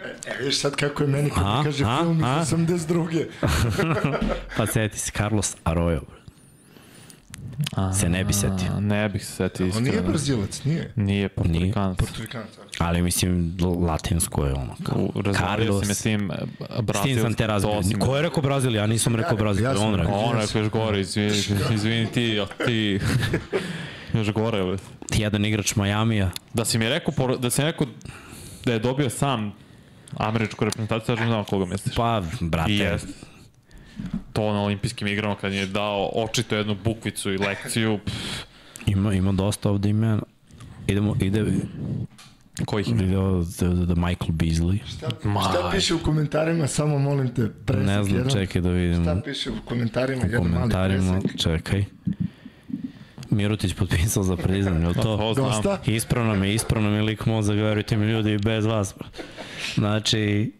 E, 0.05 0.31
e, 0.31 0.45
viš 0.45 0.59
sad 0.59 0.75
kako 0.75 1.03
je 1.03 1.09
meni 1.09 1.29
kad 1.29 1.43
A, 1.45 1.61
kaže 1.63 1.85
a, 1.87 2.01
film 2.01 2.17
iz 2.17 2.23
a. 2.23 2.55
82. 2.55 3.25
Pa 4.57 4.65
seti 4.65 4.99
se, 4.99 5.11
Carlos 5.11 5.55
Arroyo. 5.63 6.22
Se 7.93 8.09
ne 8.09 8.23
bi 8.23 8.33
setio. 8.33 8.71
A, 8.71 8.79
ne 8.79 9.09
bih 9.09 9.25
se 9.25 9.31
setio 9.31 9.63
On 9.65 9.69
iskreno. 9.69 9.91
nije 9.91 10.01
Brazilac, 10.01 10.63
nije. 10.63 10.91
Nije 10.95 11.29
Portorikanac. 11.29 11.97
Portorikanac. 11.97 12.47
Ali 12.79 13.01
mislim, 13.01 13.57
latinsko 13.87 14.45
je 14.45 14.53
ono. 14.53 14.75
Kao. 14.83 15.09
Razvalio 15.23 15.81
si 15.81 15.87
me 15.87 15.93
s 15.93 16.01
tim 16.01 16.31
e, 16.31 16.35
S 16.93 17.01
tim 17.03 17.19
sam 17.19 17.33
te 17.33 17.47
me- 17.47 17.99
Ko 17.99 18.15
je 18.15 18.21
rekao 18.21 18.43
Brazil? 18.43 18.75
Ja 18.75 18.87
nisam 18.87 19.15
rekao 19.15 19.37
Brazil, 19.37 19.63
ja 19.65 19.71
je 19.71 19.77
sam 19.77 19.87
on 19.87 19.95
rekao. 19.95 20.13
On 20.13 20.37
rekao 20.37 20.61
još 20.61 20.69
gore, 20.69 20.99
izvini, 20.99 21.31
izvini 21.75 22.11
ti, 22.11 22.39
a 22.39 22.65
ti... 22.65 22.99
još 24.13 24.31
gore, 24.31 24.63
bre. 24.63 24.77
Jedan 25.11 25.45
igrač 25.45 25.75
Majamija. 25.75 26.31
Da 26.53 26.65
si 26.65 26.77
mi 26.77 26.89
rekao, 26.89 27.37
da 27.37 27.49
si 27.49 27.61
mi 27.61 27.65
rekao 27.65 27.87
da 28.65 28.73
je 28.73 28.79
dobio 28.79 29.09
sam 29.09 29.53
američku 30.17 30.65
reprezentaciju, 30.65 31.15
ja 31.15 31.21
ne 31.21 31.27
znam 31.27 31.43
koga 31.43 31.65
misliš. 31.65 31.95
Pa, 31.95 32.21
brate, 32.41 32.71
I 32.71 32.77
jest. 32.77 33.07
To 34.33 34.53
na 34.53 34.61
olimpijskim 34.61 35.07
igrama 35.07 35.35
kad 35.35 35.53
je 35.53 35.65
dao 35.65 36.09
očito 36.13 36.55
jednu 36.55 36.75
bukvicu 36.83 37.33
i 37.33 37.37
lekciju, 37.37 37.99
pff, 38.05 38.43
ima, 38.85 39.13
ima 39.13 39.31
dosta 39.31 39.69
ovde 39.69 39.89
imena. 39.89 40.21
Idemo, 40.87 41.15
ide, 41.21 41.45
kojih 42.65 42.87
ima? 42.89 43.03
ide 43.03 43.15
the, 43.47 43.65
the 43.85 43.95
Michael 43.95 44.31
Beasley. 44.31 44.79
Šta, 44.87 45.09
šta 45.41 45.69
piše 45.71 45.93
u 45.93 45.99
komentarima, 45.99 46.67
samo 46.67 46.99
molim 46.99 47.33
te, 47.33 47.49
presek 47.65 47.85
Ne 47.87 48.03
znam, 48.03 48.17
jedan. 48.17 48.31
čekaj 48.31 48.61
da 48.61 48.69
vidimo. 48.69 49.03
Šta 49.03 49.21
piše 49.25 49.49
u 49.49 49.53
komentarima, 49.65 50.21
U 50.21 50.25
jedan 50.25 50.41
mali 50.41 50.53
komentarima, 50.53 51.19
presek. 51.19 51.39
čekaj. 51.41 51.85
Mirutić 53.29 53.73
potpisao 53.73 54.23
za 54.23 54.35
prizam, 54.37 54.81
je 54.81 54.87
li 54.87 54.93
to? 54.93 55.33
Dosta? 55.35 55.79
Ispravno 55.85 56.35
mi, 56.35 56.53
ispravno 56.53 56.89
mi 56.91 57.01
lik 57.01 57.25
mozak, 57.25 57.55
verujte 57.55 57.97
mi 57.97 58.05
ljudi, 58.05 58.37
bez 58.37 58.65
vas. 58.65 58.95
Znači, 59.75 60.51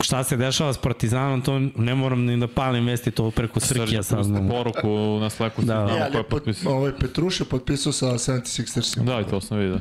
šta 0.00 0.24
se 0.24 0.36
dešava 0.36 0.72
s 0.72 0.78
Partizanom, 0.78 1.42
to 1.42 1.58
ne 1.76 1.94
moram 1.94 2.24
ni 2.24 2.36
da 2.36 2.48
palim 2.48 2.86
vesti, 2.86 3.10
to 3.10 3.30
preko 3.30 3.60
Srkija 3.60 4.02
saznam. 4.02 4.48
poruku 4.48 4.88
na 5.20 5.30
Slacku, 5.30 5.62
Da. 5.62 5.74
da. 5.74 5.80
Ali 5.80 6.12
ko 6.12 6.18
je 6.18 6.20
je 6.20 6.22
potpisao. 6.22 6.72
ovaj 6.72 6.92
Petruša 6.92 7.44
potpisao 7.44 7.92
sa 7.92 8.06
76ersima. 8.08 9.04
Da, 9.04 9.20
i 9.20 9.24
to 9.24 9.40
sam 9.40 9.58
vidio. 9.58 9.80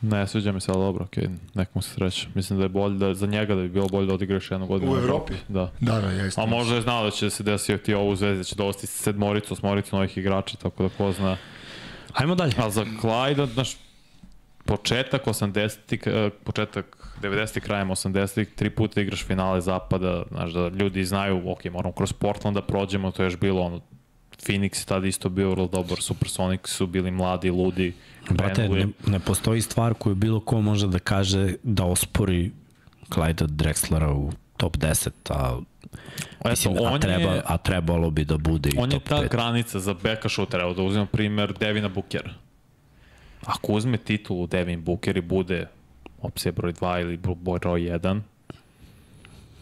Ne, 0.00 0.26
sviđa 0.26 0.52
mi 0.52 0.60
se, 0.60 0.70
ali 0.70 0.80
dobro, 0.80 1.04
okej, 1.04 1.24
nek 1.54 1.74
mu 1.74 1.82
se 1.82 1.90
sreće. 1.90 2.28
Mislim 2.34 2.58
da 2.58 2.64
je 2.64 2.68
bolje, 2.68 2.98
da, 2.98 3.14
za 3.14 3.26
njega 3.26 3.54
da 3.54 3.62
bi 3.62 3.68
bilo 3.68 3.88
bolje 3.88 4.06
da 4.06 4.14
odigra 4.14 4.36
još 4.36 4.50
jednu 4.50 4.66
godinu. 4.66 4.92
U 4.92 4.96
Evropi? 4.96 5.32
Da. 5.48 5.72
Da, 5.80 6.00
da, 6.00 6.10
ja 6.10 6.26
isto. 6.26 6.40
A 6.40 6.46
možda 6.46 6.74
je 6.74 6.82
znao 6.82 7.04
da 7.04 7.10
će 7.10 7.30
se 7.30 7.42
desiti 7.42 7.78
ti 7.78 7.94
ovo 7.94 8.10
u 8.10 8.16
Zvezdi, 8.16 8.38
da 8.38 8.44
će 8.44 8.54
dovesti 8.54 8.86
sedmoricu, 8.86 9.54
osmoricu 9.54 9.96
novih 9.96 10.18
igrača, 10.18 10.56
tako 10.56 10.82
da 10.82 10.88
ko 10.88 11.12
zna. 11.12 11.36
Ajmo 12.12 12.34
dalje. 12.34 12.52
A 12.56 12.70
za 12.70 12.84
Clyde, 13.02 13.46
znaš, 13.46 13.76
početak 14.64 15.24
80-ih, 15.24 16.02
eh, 16.06 16.30
početak 16.44 17.03
90-ih, 17.22 17.62
krajem 17.62 17.88
80-ih, 17.88 18.48
tri 18.54 18.70
puta 18.70 19.00
igraš 19.00 19.24
finale 19.24 19.60
zapada, 19.60 20.22
znaš, 20.30 20.52
da 20.52 20.68
ljudi 20.68 21.04
znaju, 21.04 21.50
ok, 21.50 21.64
moramo 21.64 21.92
kroz 21.92 22.12
Portland 22.12 22.54
da 22.54 22.62
prođemo, 22.62 23.10
to 23.10 23.22
je 23.22 23.26
još 23.26 23.38
bilo 23.38 23.62
ono, 23.62 23.80
Phoenix 24.46 24.80
je 24.80 24.86
tada 24.86 25.06
isto 25.06 25.28
bio 25.28 25.50
vrlo 25.50 25.66
dobar, 25.66 25.98
Supersonics 26.00 26.70
su 26.70 26.86
bili 26.86 27.10
mladi, 27.10 27.50
ludi, 27.50 27.92
Brate, 28.30 28.68
ne, 28.68 28.86
ne 29.06 29.20
postoji 29.20 29.60
stvar 29.60 29.94
koju 29.94 30.14
bilo 30.14 30.40
ko 30.40 30.60
može 30.60 30.86
da 30.86 30.98
kaže 30.98 31.54
da 31.62 31.84
ospori 31.84 32.50
Clyde 33.08 33.46
Drexlera 33.46 34.12
u 34.12 34.32
top 34.56 34.76
10, 34.76 35.10
a, 35.30 35.60
mislim, 36.50 36.74
Eto, 36.74 36.84
a, 36.84 36.90
on 36.90 37.00
treba, 37.00 37.32
je, 37.32 37.42
a 37.46 37.56
trebalo 37.56 38.10
bi 38.10 38.24
da 38.24 38.38
bude 38.38 38.70
i 38.70 38.78
on 38.78 38.92
je 38.92 39.00
ta 39.00 39.16
5. 39.16 39.30
granica 39.30 39.80
za 39.80 39.94
beka 40.02 40.28
šutera, 40.28 40.62
evo 40.62 40.74
da 40.74 40.82
uzmemo 40.82 41.06
primer 41.06 41.52
Devina 41.52 41.88
Bookera. 41.88 42.30
Ako 43.46 43.72
uzme 43.72 43.98
titulu 43.98 44.46
Devin 44.46 44.82
Booker 44.84 45.16
i 45.16 45.20
bude 45.20 45.66
opcija 46.24 46.52
broj 46.52 46.72
2 46.72 47.00
ili 47.00 47.16
bro- 47.16 47.34
broj 47.34 47.80
1 47.82 48.20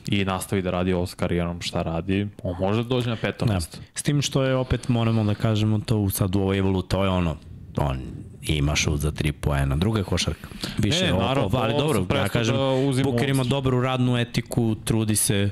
i 0.09 0.25
nastavi 0.25 0.63
da 0.63 0.71
radi 0.71 0.93
ovo 0.93 1.07
s 1.07 1.15
karijerom 1.15 1.61
šta 1.61 1.83
radi, 1.83 2.29
on 2.43 2.57
može 2.61 2.83
da 2.83 2.89
dođe 2.89 3.11
na 3.11 3.17
peto 3.17 3.47
mesto. 3.47 3.79
S 3.95 4.03
tim 4.03 4.23
što 4.23 4.43
je 4.43 4.55
opet 4.57 4.89
moramo 4.89 5.25
da 5.25 5.35
kažemo 5.35 5.79
to 5.79 5.97
u- 5.99 6.11
sad 6.11 6.37
u 6.37 6.41
ovoj 6.41 6.59
evolu, 6.59 6.83
to 6.83 7.05
je 7.05 7.11
ono, 7.11 7.37
on 7.79 8.01
ima 8.43 8.77
šut 8.77 9.01
za 9.01 9.11
3 9.13 9.33
poena. 9.33 9.77
Druga 9.77 9.99
je 9.99 10.05
košarka. 10.05 10.49
Više, 10.79 11.05
Ne, 11.05 11.13
naravno, 11.13 11.43
ovo- 11.45 11.59
ali 11.59 11.75
dobro, 11.75 12.17
ja 12.17 12.29
kažem, 12.29 12.57
da 12.57 12.63
Buker 13.05 13.29
ima 13.31 13.45
dobru 13.45 13.81
radnu 13.81 14.19
etiku, 14.19 14.75
trudi 14.77 15.17
se, 15.17 15.51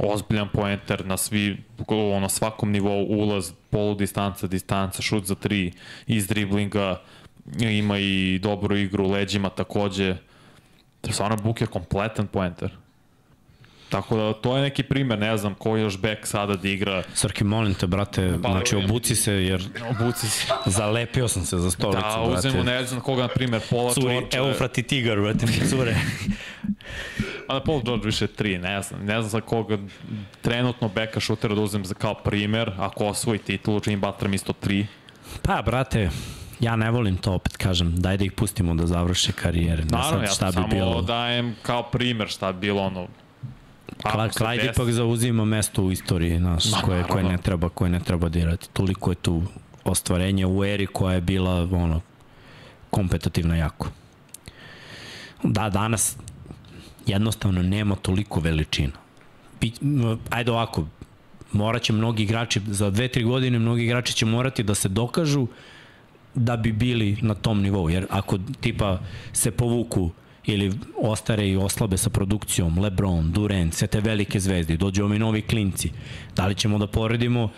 Ozbiljan 0.00 0.48
poenter 0.48 1.06
na 1.06 1.16
svi, 1.16 1.56
na 2.20 2.28
svakom 2.28 2.70
nivou 2.70 3.04
ulaz, 3.04 3.52
polu 3.70 3.94
distanca, 3.94 4.46
distanca, 4.46 5.02
šut 5.02 5.24
za 5.24 5.34
3 5.34 5.72
iz 6.06 6.26
driblinga, 6.26 7.00
ima 7.60 7.98
i 7.98 8.38
dobru 8.38 8.76
igru 8.76 9.06
leđima 9.06 9.48
takođe. 9.50 10.16
Je 11.02 11.12
stvarno 11.12 11.36
Booker 11.36 11.68
kompletan 11.68 12.26
poenter. 12.26 12.70
Tako 13.88 14.16
da 14.16 14.32
to 14.32 14.56
je 14.56 14.62
neki 14.62 14.82
primer, 14.82 15.18
ne 15.18 15.36
znam 15.36 15.54
ko 15.54 15.76
je 15.76 15.82
još 15.82 15.98
back 15.98 16.26
sada 16.26 16.56
da 16.56 16.68
igra. 16.68 17.02
Srki, 17.14 17.44
molim 17.44 17.74
te, 17.74 17.86
brate, 17.86 18.34
Pa, 18.42 18.50
znači 18.50 18.76
obuci 18.76 19.16
se, 19.16 19.32
jer 19.32 19.62
Obuci 19.90 20.28
se. 20.28 20.46
zalepio 20.78 21.28
sam 21.28 21.44
se 21.44 21.58
za 21.58 21.70
stolicu, 21.70 22.00
Da, 22.00 22.24
brate. 22.26 22.48
uzmemo 22.48 22.62
ne 22.64 22.84
znam 22.84 23.00
koga, 23.00 23.22
na 23.22 23.28
primer, 23.28 23.60
Paula 23.70 23.92
Curi, 23.92 24.06
George. 24.08 24.36
evo 24.36 24.52
frati 24.52 24.82
tigar, 24.82 25.20
brate, 25.20 25.46
mi 25.46 25.68
cure. 25.68 25.96
A 27.48 27.54
da 27.54 27.60
Paul 27.60 27.82
George 27.82 28.06
više 28.06 28.26
tri, 28.26 28.58
ne 28.58 28.82
znam. 28.82 29.00
Ne 29.00 29.12
znam 29.14 29.30
za 29.30 29.40
koga 29.40 29.78
trenutno 30.42 30.88
beka 30.88 31.20
šutera 31.20 31.54
da 31.54 31.60
uzem 31.60 31.84
za 31.84 31.94
kao 31.94 32.14
primer. 32.14 32.70
Ako 32.78 33.06
osvoji 33.06 33.38
titulu, 33.38 33.80
Jimmy 33.80 33.96
Butler 33.96 34.28
mi 34.28 34.34
isto 34.36 34.52
tri. 34.52 34.86
Pa, 35.42 35.62
brate, 35.62 36.10
ja 36.62 36.76
ne 36.76 36.90
volim 36.90 37.16
to, 37.16 37.32
opet 37.32 37.56
kažem, 37.56 37.96
daj 37.96 38.16
da 38.16 38.24
ih 38.24 38.32
pustimo 38.32 38.74
da 38.74 38.86
završe 38.86 39.32
karijere. 39.32 39.82
Ne 39.84 39.90
Naravno, 39.90 40.10
sad 40.10 40.22
ja 40.22 40.26
šta 40.26 40.52
sam 40.52 40.64
bi 40.64 40.70
samo 40.70 40.90
bilo. 40.90 41.02
dajem 41.02 41.56
kao 41.62 41.82
primer 41.82 42.28
šta 42.28 42.52
bi 42.52 42.60
bilo 42.60 42.82
ono... 42.82 43.06
Kla, 44.02 44.28
Clyde 44.28 44.70
ipak 44.70 44.90
zauzima 44.90 45.44
mesto 45.44 45.82
u 45.82 45.92
istoriji 45.92 46.40
naš, 46.40 46.70
Ma, 46.70 46.78
koje, 46.82 47.02
koje, 47.02 47.24
ne 47.24 47.38
treba, 47.38 47.68
koje 47.68 47.90
ne 47.90 48.00
treba 48.00 48.28
dirati. 48.28 48.68
Toliko 48.72 49.10
je 49.10 49.14
tu 49.14 49.42
ostvarenje 49.84 50.46
u 50.46 50.64
eri 50.64 50.86
koja 50.86 51.14
je 51.14 51.20
bila 51.20 51.68
ono, 51.72 52.00
kompetitivna 52.90 53.56
jako. 53.56 53.88
Da, 55.42 55.70
danas 55.70 56.16
jednostavno 57.06 57.62
nema 57.62 57.94
toliko 57.94 58.40
veličina. 58.40 58.92
Bi, 59.60 59.72
ajde 60.30 60.50
ovako, 60.50 60.86
morat 61.52 61.82
će 61.82 61.92
mnogi 61.92 62.22
igrači, 62.22 62.60
za 62.66 62.90
dve, 62.90 63.08
tri 63.08 63.22
godine 63.24 63.58
mnogi 63.58 63.84
igrači 63.84 64.14
će 64.14 64.26
morati 64.26 64.62
da 64.62 64.74
se 64.74 64.88
dokažu 64.88 65.46
da 66.34 66.56
bi 66.56 66.72
bili 66.72 67.16
na 67.22 67.34
tom 67.34 67.62
nivou, 67.62 67.90
jer 67.90 68.06
ako 68.10 68.38
tipa 68.60 68.98
se 69.32 69.50
povuku 69.50 70.10
ili 70.44 70.72
ostare 70.98 71.48
i 71.48 71.56
oslabe 71.56 71.96
sa 71.96 72.10
produkcijom, 72.10 72.78
Lebron, 72.78 73.32
Durant, 73.32 73.74
sve 73.74 73.86
te 73.86 74.00
velike 74.00 74.40
zvezde, 74.40 74.76
dođu 74.76 75.04
ovi 75.04 75.18
novi 75.18 75.42
klinci, 75.42 75.90
da 76.36 76.46
li 76.46 76.54
ćemo 76.54 76.78
da 76.78 76.86
poredimo 76.86 77.50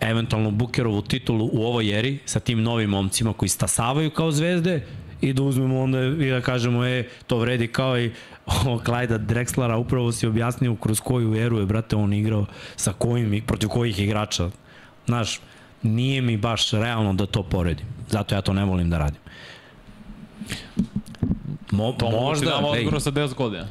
eventualno 0.00 0.50
Bukerovu 0.50 1.02
titulu 1.02 1.50
u 1.52 1.62
ovoj 1.66 1.98
eri 1.98 2.18
sa 2.24 2.40
tim 2.40 2.62
novim 2.62 2.90
momcima 2.90 3.32
koji 3.32 3.48
stasavaju 3.48 4.10
kao 4.10 4.32
zvezde 4.32 4.86
i 5.20 5.32
da 5.32 5.42
uzmemo 5.42 5.80
onda 5.80 6.00
i 6.00 6.30
da 6.30 6.40
kažemo, 6.40 6.84
e, 6.86 7.08
to 7.26 7.38
vredi 7.38 7.68
kao 7.68 8.00
i 8.00 8.10
o, 8.46 8.78
Klajda 8.84 9.18
Drexlera, 9.18 9.76
upravo 9.76 10.12
si 10.12 10.26
objasnio 10.26 10.76
kroz 10.76 11.00
koju 11.00 11.34
eru 11.34 11.58
je, 11.58 11.66
brate, 11.66 11.96
on 11.96 12.12
igrao, 12.12 12.46
sa 12.76 12.92
kojim, 12.92 13.42
protiv 13.46 13.68
kojih 13.68 13.98
igrača. 13.98 14.50
Znaš, 15.06 15.40
nije 15.86 16.22
mi 16.22 16.36
baš 16.36 16.70
realno 16.70 17.12
da 17.12 17.26
to 17.26 17.42
poredim. 17.42 17.86
Zato 18.08 18.34
ja 18.34 18.40
to 18.40 18.52
ne 18.52 18.64
volim 18.64 18.90
da 18.90 18.98
radim. 18.98 19.20
Mo, 21.70 21.92
To 21.92 22.10
možda, 22.10 22.60
možda, 22.60 22.90
da 22.90 23.00
sa 23.00 23.10
10 23.10 23.34
godina. 23.34 23.66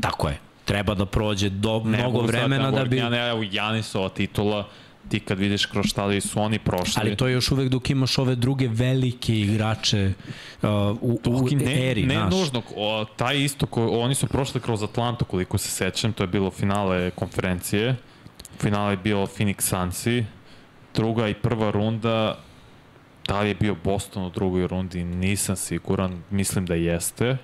tako 0.00 0.28
je. 0.28 0.38
Treba 0.64 0.94
da 0.94 1.06
prođe 1.06 1.50
do, 1.50 1.82
Ne 1.84 1.98
mnogo 1.98 2.12
mogu 2.12 2.18
sad 2.18 2.36
vremena 2.36 2.70
da 2.70 2.84
bi... 2.84 2.96
Ja 2.96 3.08
ne, 3.08 3.28
evo, 3.28 3.42
Janisova 3.50 4.08
titula, 4.08 4.68
ti 5.08 5.20
kad 5.20 5.38
vidiš 5.38 5.66
kroz 5.66 5.86
šta 5.86 6.06
li 6.06 6.20
su 6.20 6.40
oni 6.40 6.58
prošli. 6.58 6.94
Ali 6.96 7.16
to 7.16 7.26
je 7.26 7.32
još 7.32 7.50
uvek 7.50 7.68
dok 7.68 7.90
imaš 7.90 8.18
ove 8.18 8.34
druge 8.34 8.68
velike 8.68 9.40
igrače 9.40 10.12
uh, 10.62 10.68
u, 11.00 11.20
u 11.26 11.48
ne, 11.52 11.90
eri, 11.90 12.06
ne 12.06 12.14
znaš. 12.14 12.32
nužno, 12.32 12.62
o, 12.76 13.04
taj 13.16 13.44
isto, 13.44 13.66
ko, 13.66 13.86
oni 13.86 14.14
su 14.14 14.26
prošli 14.26 14.60
kroz 14.60 14.82
Atlantu, 14.82 15.24
koliko 15.24 15.58
se 15.58 15.68
sećam, 15.68 16.12
to 16.12 16.22
je 16.22 16.26
bilo 16.26 16.50
finale 16.50 17.10
konferencije, 17.10 17.96
finale 18.60 18.92
je 18.92 18.96
bilo 18.96 19.26
Phoenix 19.26 19.60
Sunsi, 19.60 20.24
druga 20.94 21.28
i 21.28 21.34
prva 21.34 21.70
runda, 21.70 22.38
da 23.28 23.40
li 23.40 23.48
je 23.48 23.54
bio 23.54 23.76
Boston 23.84 24.24
u 24.24 24.30
drugoj 24.30 24.66
rundi, 24.66 25.04
nisam 25.04 25.56
siguran, 25.56 26.22
mislim 26.30 26.66
da 26.66 26.74
jeste. 26.74 27.36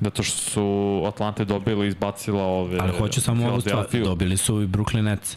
Zato 0.00 0.22
što 0.22 0.36
su 0.36 1.02
Atlante 1.06 1.44
dobili 1.44 1.88
izbacila 1.88 2.42
ove... 2.42 2.78
Ali 2.80 2.98
hoću 2.98 3.20
samo 3.20 3.48
ovu 3.48 3.60
stvar, 3.60 3.86
dobili 4.04 4.36
su 4.36 4.62
i 4.62 4.66
Brooklyn 4.66 5.02
Nets 5.02 5.36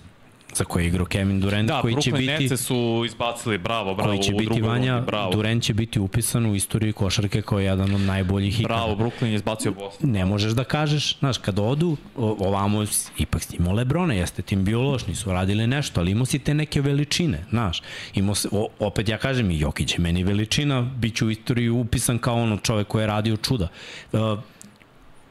za 0.55 0.63
koje 0.63 0.83
je 0.83 0.87
igrao 0.87 1.05
Kevin 1.05 1.39
Durant, 1.39 1.67
Da, 1.67 1.81
koji 1.81 2.01
će 2.01 2.11
Brooklyn 2.11 2.17
biti... 2.17 2.49
Nets 2.49 2.63
su 2.63 3.03
izbacili, 3.05 3.57
bravo, 3.57 3.95
bravo, 3.95 4.09
koji 4.09 4.23
će 4.23 4.33
u 4.33 4.37
biti 4.37 4.61
Vanja, 4.61 5.01
bravo. 5.01 5.31
Durant 5.31 5.63
će 5.63 5.73
biti 5.73 5.99
upisan 5.99 6.45
u 6.45 6.55
istoriji 6.55 6.93
košarke 6.93 7.41
kao 7.41 7.59
jedan 7.59 7.95
od 7.95 8.01
najboljih 8.01 8.59
ikada. 8.59 8.75
Bravo, 8.75 8.95
Brooklyn 8.95 9.25
je 9.25 9.35
izbacio 9.35 9.71
Boston. 9.71 10.11
ne 10.11 10.25
možeš 10.25 10.51
da 10.53 10.63
kažeš, 10.63 11.19
znaš, 11.19 11.37
kad 11.37 11.59
odu, 11.59 11.97
ovamo, 12.15 12.85
ipak 13.17 13.43
si 13.43 13.55
imao 13.55 13.73
Lebrona, 13.73 14.13
jeste 14.13 14.41
tim 14.41 14.63
bio 14.63 14.81
loš, 14.81 15.07
nisu 15.07 15.31
radili 15.31 15.67
nešto, 15.67 15.99
ali 15.99 16.11
imao 16.11 16.25
si 16.25 16.39
te 16.39 16.53
neke 16.53 16.81
veličine, 16.81 17.45
znaš. 17.49 17.81
Imao 18.15 18.35
se, 18.35 18.47
o, 18.51 18.67
opet 18.79 19.09
ja 19.09 19.17
kažem, 19.17 19.51
i 19.51 19.59
Jokić 19.59 19.93
je 19.93 19.99
meni 19.99 20.23
veličina, 20.23 20.81
bit 20.81 21.15
ću 21.15 21.27
u 21.27 21.31
istoriju 21.31 21.77
upisan 21.77 22.17
kao 22.17 22.35
ono 22.35 22.57
čovek 22.57 22.87
koji 22.87 23.03
je 23.03 23.07
radio 23.07 23.37
čuda. 23.37 23.67
Uh, 24.11 24.19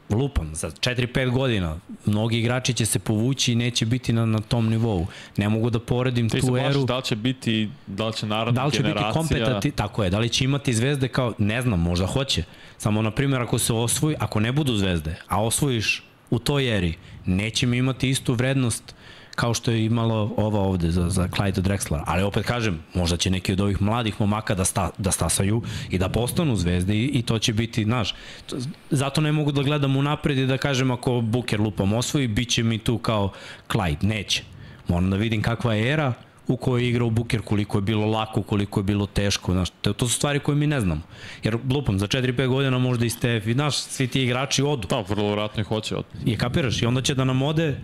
lupam, 0.09 0.55
za 0.55 0.71
4-5 0.71 1.31
godina 1.31 1.77
mnogi 2.05 2.39
igrači 2.39 2.73
će 2.73 2.85
se 2.85 2.99
povući 2.99 3.51
i 3.51 3.55
neće 3.55 3.85
biti 3.85 4.13
na, 4.13 4.25
na 4.25 4.39
tom 4.39 4.69
nivou. 4.69 5.07
Ne 5.37 5.49
mogu 5.49 5.69
da 5.69 5.79
poredim 5.79 6.29
Ti 6.29 6.39
tu 6.41 6.47
plašiš 6.47 6.69
eru. 6.69 6.85
da 6.85 6.97
li 6.97 7.03
će 7.03 7.15
biti, 7.15 7.69
da 7.87 8.07
li 8.07 8.13
će 8.13 8.25
narodna 8.25 8.61
Da 8.61 8.65
li 8.65 8.71
će 8.71 8.77
biti 8.77 8.93
generacija... 8.93 9.13
kompetati, 9.21 9.71
tako 9.71 10.03
je, 10.03 10.09
da 10.09 10.19
li 10.19 10.29
će 10.29 10.43
imati 10.45 10.73
zvezde 10.73 11.07
kao, 11.07 11.33
ne 11.37 11.61
znam, 11.61 11.79
možda 11.81 12.05
hoće. 12.05 12.43
Samo, 12.77 13.01
na 13.01 13.11
primjer, 13.11 13.41
ako 13.41 13.57
se 13.59 13.73
osvoji, 13.73 14.15
ako 14.19 14.39
ne 14.39 14.51
budu 14.51 14.75
zvezde, 14.77 15.15
a 15.27 15.43
osvojiš 15.43 16.03
u 16.29 16.39
toj 16.39 16.77
eri, 16.77 16.93
neće 17.25 17.67
mi 17.67 17.77
imati 17.77 18.09
istu 18.09 18.33
vrednost 18.33 18.95
kao 19.37 19.53
što 19.53 19.71
je 19.71 19.85
imalo 19.85 20.33
ova 20.37 20.59
ovde 20.59 20.91
za, 20.91 21.09
za 21.09 21.27
Clyde 21.27 21.61
Drexlera. 21.61 22.03
Ali 22.05 22.23
opet 22.23 22.45
kažem, 22.45 22.79
možda 22.93 23.17
će 23.17 23.29
neki 23.29 23.53
od 23.53 23.61
ovih 23.61 23.81
mladih 23.81 24.15
momaka 24.21 24.55
da, 24.55 24.65
sta, 24.65 24.89
da 24.97 25.11
stasaju 25.11 25.61
i 25.89 25.97
da 25.97 26.09
postanu 26.09 26.55
zvezde 26.55 26.95
i, 26.95 27.05
i 27.05 27.21
to 27.21 27.39
će 27.39 27.53
biti, 27.53 27.83
znaš, 27.83 28.15
to- 28.45 28.57
zato 28.89 29.21
ne 29.21 29.31
mogu 29.31 29.51
da 29.51 29.61
gledam 29.63 29.95
unapred 29.97 30.37
i 30.37 30.45
da 30.45 30.57
kažem 30.57 30.91
ako 30.91 31.21
Booker 31.21 31.59
lupam 31.59 31.93
osvoji, 31.93 32.27
bit 32.27 32.49
će 32.49 32.63
mi 32.63 32.77
tu 32.77 32.97
kao 32.97 33.31
Clyde. 33.69 34.03
Neće. 34.03 34.43
Moram 34.87 35.09
da 35.09 35.17
vidim 35.17 35.41
kakva 35.41 35.73
je 35.73 35.91
era, 35.93 36.13
u 36.47 36.57
kojoj 36.57 36.83
je 36.83 36.89
igrao 36.89 37.09
Buker, 37.09 37.41
koliko 37.41 37.77
je 37.77 37.81
bilo 37.81 38.05
lako, 38.05 38.41
koliko 38.41 38.79
je 38.79 38.83
bilo 38.83 39.05
teško, 39.05 39.53
znaš, 39.53 39.69
to, 39.81 39.93
to 39.93 40.07
su 40.07 40.13
stvari 40.13 40.39
koje 40.39 40.55
mi 40.55 40.67
ne 40.67 40.81
znamo. 40.81 41.01
Jer 41.43 41.57
lupam, 41.69 41.99
za 41.99 42.07
4-5 42.07 42.47
godina 42.47 42.77
možda 42.77 43.05
i 43.05 43.09
Steph, 43.09 43.47
i 43.47 43.53
znaš, 43.53 43.77
svi 43.77 44.07
ti 44.07 44.23
igrači 44.23 44.61
odu. 44.63 44.87
Da, 44.87 45.03
vrlo 45.09 45.31
vratno 45.31 45.61
i 45.61 45.63
hoće 45.63 45.95
od... 45.95 46.05
I 46.25 46.37
kapiraš, 46.37 46.81
i 46.81 46.85
onda 46.85 47.01
će 47.01 47.15
da 47.15 47.23
nam 47.23 47.41
ode 47.41 47.77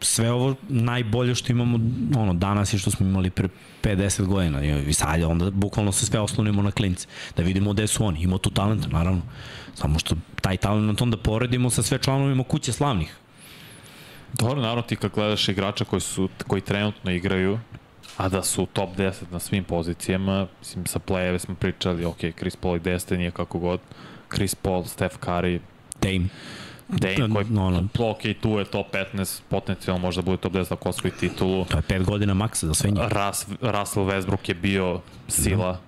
sve 0.00 0.30
ovo 0.30 0.54
najbolje 0.68 1.34
što 1.34 1.52
imamo 1.52 1.78
ono, 2.16 2.34
danas 2.34 2.72
i 2.72 2.78
što 2.78 2.90
smo 2.90 3.06
imali 3.06 3.30
pre 3.30 3.48
50 3.82 4.24
godina. 4.24 4.64
I, 4.64 4.92
sad 4.92 5.22
onda 5.22 5.50
bukvalno 5.50 5.92
se 5.92 6.06
sve 6.06 6.20
oslonimo 6.20 6.62
na 6.62 6.70
klince. 6.70 7.06
Da 7.36 7.42
vidimo 7.42 7.72
gde 7.72 7.86
su 7.86 8.04
oni, 8.04 8.22
ima 8.22 8.38
tu 8.38 8.50
talenta 8.50 8.88
naravno. 8.88 9.22
Samo 9.74 9.98
što 9.98 10.16
taj 10.40 10.56
talent 10.56 11.00
onda 11.00 11.16
poredimo 11.16 11.70
sa 11.70 11.82
sve 11.82 11.98
članovima 11.98 12.44
kuće 12.44 12.72
slavnih. 12.72 13.16
Dobro, 14.32 14.60
naravno 14.60 14.82
ti 14.82 14.96
kad 14.96 15.12
gledaš 15.14 15.48
igrača 15.48 15.84
koji, 15.84 16.00
su, 16.00 16.28
koji 16.46 16.62
trenutno 16.62 17.10
igraju, 17.10 17.58
a 18.16 18.28
da 18.28 18.42
su 18.42 18.66
top 18.66 18.96
10 18.96 19.12
na 19.30 19.38
svim 19.38 19.64
pozicijama, 19.64 20.46
mislim, 20.58 20.86
sa 20.86 20.98
play 20.98 21.38
smo 21.38 21.54
pričali, 21.54 22.04
ok, 22.04 22.18
Chris 22.38 22.56
Paul 22.56 22.76
i 22.76 22.80
Deste 22.80 23.16
nije 23.16 23.30
kako 23.30 23.58
god, 23.58 23.80
Chris 24.34 24.54
Paul, 24.54 24.84
Steph 24.84 25.16
Curry, 25.18 25.58
Dame 26.02 26.28
Dame 26.92 27.34
koji, 27.34 27.46
No, 27.50 27.70
no. 27.70 28.10
ok, 28.10 28.18
tu 28.40 28.58
je 28.58 28.64
top 28.64 28.86
15, 29.14 29.40
potencijalno 29.48 30.02
možda 30.02 30.22
bude 30.22 30.36
top 30.36 30.52
10 30.52 30.72
ako 30.72 30.88
osvoji 30.88 31.12
titulu. 31.20 31.64
to 31.64 31.76
je 31.76 31.82
5 31.82 32.04
godina 32.04 32.34
maksa 32.34 32.66
za 32.66 32.74
sve 32.74 32.90
njih 32.90 33.02
Ras, 33.08 33.46
Russell 33.60 34.06
Westbrook 34.06 34.48
je 34.48 34.54
bio 34.54 35.00
sila 35.28 35.80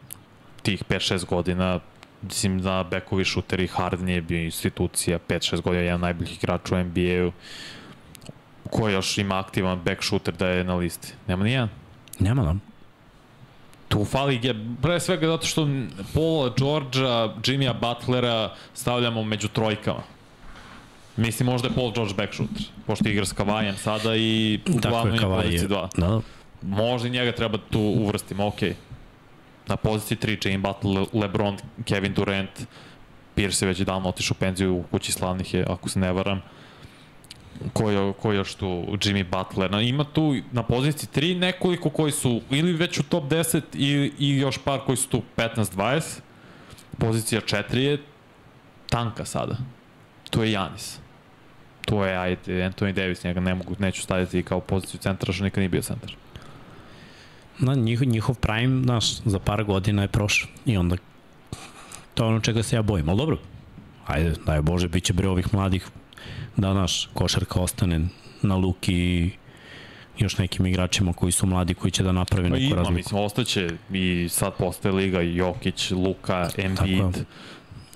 tih 0.62 0.84
5-6 0.88 1.26
godina, 1.26 1.80
mislim 2.22 2.62
da 2.62 2.84
bekovi 2.90 3.24
šuteri 3.24 3.66
Harden 3.66 4.08
je 4.08 4.22
bio 4.22 4.44
institucija 4.44 5.18
5-6 5.28 5.60
godina, 5.60 5.82
jedan 5.82 6.00
najboljih 6.00 6.36
igrača 6.36 6.76
u 6.76 6.84
NBA-u. 6.84 7.32
Ko 8.70 8.88
još 8.88 9.18
ima 9.18 9.38
aktivan 9.38 9.80
back 9.84 10.02
shooter 10.02 10.34
da 10.34 10.48
je 10.48 10.64
na 10.64 10.74
listi? 10.74 11.12
Nema 11.26 11.44
nijedan. 11.44 11.68
nema 12.18 12.42
da 12.42 12.54
Tu 13.88 14.04
fali, 14.04 14.40
je, 14.42 14.54
pre 14.82 15.00
svega 15.00 15.26
zato 15.26 15.46
što 15.46 15.68
Paula 16.14 16.52
Georgea, 16.58 17.34
Jimmya 17.44 17.72
Butlera 17.72 18.54
stavljamo 18.74 19.24
među 19.24 19.48
trojkama. 19.48 20.02
Mislim, 21.16 21.46
možda 21.46 21.68
je 21.68 21.74
Paul 21.74 21.92
George 21.92 22.14
back 22.14 22.34
shooter, 22.34 22.62
pošto 22.86 23.08
igra 23.08 23.24
s 23.24 23.32
Kavajem 23.32 23.76
sada 23.76 24.16
i 24.16 24.60
uglavnom 24.68 25.14
je 25.14 25.20
poziciji 25.20 25.58
je 25.58 25.68
2. 25.68 25.68
da, 25.68 26.06
da. 26.06 26.20
Možda 26.62 27.08
i 27.08 27.10
njega 27.10 27.32
treba 27.32 27.58
tu 27.70 27.80
uvrstimo, 27.80 28.46
ok. 28.46 28.60
Na 29.66 29.76
poziciji 29.76 30.18
3, 30.18 30.48
Jane 30.48 30.58
Butler, 30.58 31.06
LeBron, 31.12 31.58
Kevin 31.84 32.14
Durant, 32.14 32.50
Pierce 33.34 33.64
je 33.64 33.68
već 33.68 33.80
i 33.80 33.84
davno 33.84 34.08
otišao 34.08 34.34
u 34.38 34.40
penziju, 34.40 34.76
u 34.76 34.82
kući 34.90 35.12
slavnih 35.12 35.54
je, 35.54 35.64
ako 35.68 35.88
se 35.88 35.98
ne 35.98 36.12
varam. 36.12 36.42
Ko 37.72 37.90
je, 37.90 38.12
ko 38.12 38.32
je 38.32 38.36
još 38.36 38.54
tu? 38.54 38.66
Jimmy 38.66 39.24
Butler. 39.24 39.70
Na, 39.70 39.80
ima 39.82 40.04
tu 40.04 40.34
na 40.52 40.62
poziciji 40.62 41.08
3 41.14 41.38
nekoliko 41.38 41.90
koji 41.90 42.12
su 42.12 42.40
ili 42.50 42.72
već 42.72 42.98
u 42.98 43.02
top 43.02 43.24
10 43.24 43.62
i, 43.74 44.12
i 44.18 44.36
još 44.38 44.58
par 44.58 44.80
koji 44.86 44.96
su 44.96 45.08
tu 45.08 45.22
15-20. 45.36 46.20
Pozicija 46.98 47.40
4 47.40 47.76
je 47.76 47.98
tanka 48.88 49.24
sada. 49.24 49.56
To 50.30 50.42
je 50.42 50.52
Janis. 50.52 51.01
To 51.86 52.04
je, 52.04 52.16
ajde, 52.18 52.52
Anthony 52.70 52.92
Davis, 52.92 53.24
njega 53.24 53.40
ne 53.40 53.54
mogu, 53.54 53.74
neću 53.78 54.02
staviti 54.02 54.42
kao 54.42 54.60
poziciju 54.60 55.00
centra, 55.00 55.32
što 55.32 55.44
nikad 55.44 55.58
nije 55.58 55.68
bio 55.68 55.82
centar. 55.82 56.12
Na, 57.58 57.74
njihov, 57.74 58.06
njihov 58.08 58.34
prime, 58.34 58.82
znaš, 58.82 59.22
za 59.24 59.38
par 59.38 59.64
godina 59.64 60.02
je 60.02 60.08
prošao. 60.08 60.48
I 60.66 60.76
onda, 60.76 60.96
to 62.14 62.24
je 62.24 62.28
ono 62.28 62.40
čega 62.40 62.62
se 62.62 62.76
ja 62.76 62.82
bojim. 62.82 63.08
Ali 63.08 63.18
dobro, 63.18 63.38
ajde, 64.06 64.32
daj 64.46 64.62
Bože, 64.62 64.88
bit 64.88 65.04
će 65.04 65.12
bre 65.12 65.28
ovih 65.28 65.54
mladih 65.54 65.86
da 66.56 66.74
naš 66.74 67.08
košarka 67.14 67.60
ostane 67.60 68.00
na 68.42 68.56
luki 68.56 68.94
i 68.94 69.30
još 70.18 70.38
nekim 70.38 70.66
igračima 70.66 71.12
koji 71.12 71.32
su 71.32 71.46
mladi 71.46 71.74
koji 71.74 71.90
će 71.90 72.02
da 72.02 72.12
naprave 72.12 72.48
Pa 72.48 72.54
neku 72.54 72.64
ima, 72.64 72.76
razliku. 72.76 72.94
mislim, 72.94 73.20
ostaće 73.20 73.68
i 73.92 74.28
sad 74.30 74.52
postaje 74.58 74.94
liga 74.94 75.20
Jokić, 75.20 75.90
Luka, 75.90 76.48
Embiid. 76.58 77.24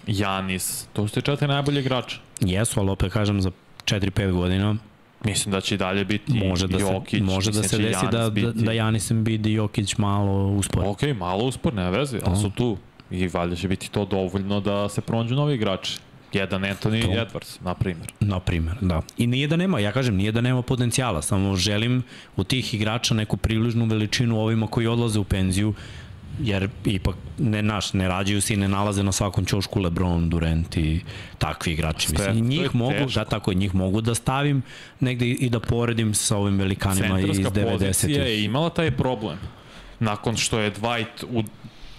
Janis. 0.06 0.86
To 0.92 1.08
su 1.08 1.14
te 1.14 1.20
četiri 1.20 1.48
najbolje 1.48 1.80
igrača. 1.80 2.16
Jesu, 2.40 2.80
ali 2.80 2.90
opet 2.90 3.12
kažem 3.12 3.40
za 3.40 3.50
4-5 3.86 4.32
godina 4.32 4.76
Mislim 5.24 5.52
da 5.52 5.60
će 5.60 5.74
i 5.74 5.78
dalje 5.78 6.04
biti 6.04 6.32
može 6.34 6.66
da 6.66 6.78
Jokić, 6.78 7.18
se, 7.18 7.24
može 7.24 7.52
da 7.52 7.62
se 7.62 7.76
će 7.76 7.82
desi 7.82 8.06
da, 8.10 8.30
da, 8.30 8.52
da 8.52 8.72
Janis 8.72 9.10
Embiid 9.10 9.46
i 9.46 9.52
Jokić 9.52 9.98
malo 9.98 10.46
uspore. 10.46 10.88
Ok, 10.88 11.02
malo 11.18 11.44
uspor, 11.44 11.74
nema 11.74 11.90
veze, 11.90 12.18
ali 12.24 12.36
su 12.36 12.50
tu. 12.50 12.76
I 13.10 13.28
valjda 13.28 13.56
će 13.56 13.68
biti 13.68 13.90
to 13.90 14.04
dovoljno 14.04 14.60
da 14.60 14.88
se 14.88 15.00
pronađu 15.00 15.34
novi 15.34 15.54
igrači. 15.54 15.98
Jedan 16.32 16.62
Anthony 16.62 17.02
To. 17.02 17.08
Edwards, 17.08 17.58
na 17.64 17.74
primjer. 17.74 18.12
Na 18.20 18.40
primer, 18.40 18.76
da. 18.80 19.02
I 19.18 19.26
nije 19.26 19.48
da 19.48 19.56
nema, 19.56 19.78
ja 19.78 19.92
kažem, 19.92 20.16
nije 20.16 20.32
da 20.32 20.40
nema 20.40 20.62
potencijala, 20.62 21.22
samo 21.22 21.56
želim 21.56 22.02
u 22.36 22.44
tih 22.44 22.74
igrača 22.74 23.14
neku 23.14 23.36
približnu 23.36 23.84
veličinu 23.84 24.40
ovima 24.40 24.66
koji 24.66 24.86
odlaze 24.86 25.18
u 25.18 25.24
penziju, 25.24 25.74
jer 26.38 26.68
ipak 26.84 27.14
ne 27.38 27.62
naš 27.62 27.92
ne 27.92 28.08
rađaju 28.08 28.40
se 28.40 28.54
i 28.54 28.56
ne 28.56 28.68
nalaze 28.68 29.02
na 29.02 29.12
svakom 29.12 29.44
ćošku 29.44 29.80
LeBron, 29.80 30.28
Durant 30.30 30.76
i 30.76 31.00
takvi 31.38 31.72
igrači. 31.72 32.12
Mislim, 32.12 32.48
njih 32.48 32.74
mogu, 32.74 32.92
teško. 32.92 33.20
da 33.20 33.24
tako, 33.24 33.52
njih 33.52 33.74
mogu 33.74 34.00
da 34.00 34.14
stavim 34.14 34.62
negde 35.00 35.26
i 35.26 35.50
da 35.50 35.60
poredim 35.60 36.14
sa 36.14 36.36
ovim 36.36 36.58
velikanima 36.58 37.20
iz 37.20 37.36
Centarska 37.36 37.50
pozicija 37.50 38.08
90-ih. 38.08 38.16
je 38.16 38.44
imala 38.44 38.70
taj 38.70 38.90
problem. 38.90 39.38
Nakon 40.00 40.36
što 40.36 40.58
je 40.58 40.72
Dwight 40.74 41.24
u 41.30 41.42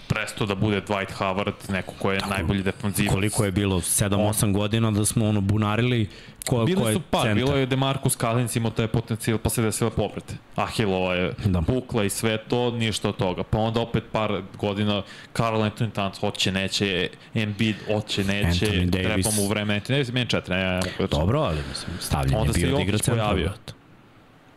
presto 0.07 0.45
da 0.45 0.55
bude 0.55 0.81
Dwight 0.81 1.11
Howard, 1.13 1.53
neko 1.69 1.93
ko 1.93 2.11
je 2.11 2.19
Tako, 2.19 2.29
najbolji 2.29 2.63
defanzivac. 2.63 3.13
Koliko 3.13 3.45
je 3.45 3.51
bilo? 3.51 3.77
7-8 3.77 4.53
godina 4.53 4.91
da 4.91 5.05
smo 5.05 5.27
ono 5.27 5.41
bunarili 5.41 6.07
ko, 6.45 6.65
Bili 6.65 6.81
ko 6.81 6.88
je 6.88 6.93
su 6.93 7.01
par, 7.01 7.21
centar. 7.21 7.35
bilo 7.35 7.55
je 7.55 7.65
Demarcus 7.65 8.15
Cousins 8.15 8.55
imao 8.55 8.71
taj 8.71 8.88
potencijal, 8.88 9.38
pa 9.38 9.49
se 9.49 9.61
desila 9.61 9.89
povrede. 9.89 10.34
Ahilova 10.55 11.13
je 11.15 11.34
Da. 11.45 11.61
pukla 11.61 12.03
i 12.03 12.09
sve 12.09 12.38
to, 12.39 12.71
ništa 12.71 13.09
od 13.09 13.17
toga. 13.17 13.43
Pa 13.43 13.57
onda 13.57 13.79
opet 13.79 14.03
par 14.11 14.41
godina 14.55 15.01
Carl 15.34 15.57
Anthony 15.57 15.91
Towns 15.91 16.19
hoće, 16.19 16.51
neće, 16.51 17.09
Embiid 17.34 17.75
hoće, 17.88 18.23
neće, 18.23 18.65
Anthony 18.65 18.91
treba 18.93 19.29
mu 19.31 19.47
vreme, 19.47 19.75
Anthony 19.75 19.89
Davis, 19.89 20.11
meni 20.11 20.29
četiri, 20.29 20.53
ne, 20.53 20.63
ne, 20.65 20.79
da 20.99 21.07
Dobro, 21.07 21.39
ali 21.39 21.57
mislim, 21.69 21.91
stavljen 21.99 22.35
Onda 22.35 22.49
je 22.49 22.53
se 22.53 22.59
bio 22.59 22.67
da 22.67 22.71
Jokić 22.71 22.88
igra 22.88 22.97
centar. 22.97 23.15
pojavio. 23.15 23.45
brate. 23.45 23.73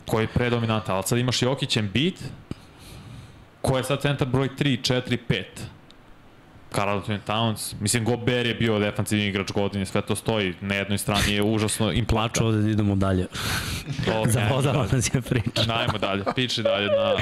koji 0.06 0.24
je 0.24 0.28
predominantan, 0.28 0.94
ali 0.94 1.05
sad 1.06 1.18
imaš 1.18 1.43
Jokić 1.43 1.77
Embiid, 1.77 2.14
ko 3.62 3.77
je 3.77 3.85
sad 3.85 4.03
centar 4.03 4.28
broj 4.28 4.49
3, 4.59 4.81
4, 4.82 5.19
5. 5.28 5.45
Karl 6.73 6.91
Anthony 6.91 7.19
Towns, 7.27 7.74
mislim 7.81 8.05
Gobert 8.05 8.47
je 8.47 8.55
bio 8.55 8.78
defanzivni 8.78 9.27
igrač 9.27 9.53
godine, 9.53 9.87
sve 9.87 10.03
to 10.03 10.16
stoji, 10.16 10.55
na 10.61 10.74
jednoj 10.74 10.99
strani 10.99 11.32
je 11.35 11.43
užasno 11.43 11.93
im 11.93 12.05
Plaču 12.05 12.47
ovde 12.47 12.62
da 12.62 12.70
idemo 12.70 12.97
dalje. 12.97 13.27
Zavodala 14.27 14.87
nas 14.93 15.15
je 15.15 15.23
priča. 15.23 15.62
Najmo 15.66 15.99
dalje, 15.99 16.24
piči 16.35 16.62
dalje 16.62 16.87
na 16.87 17.16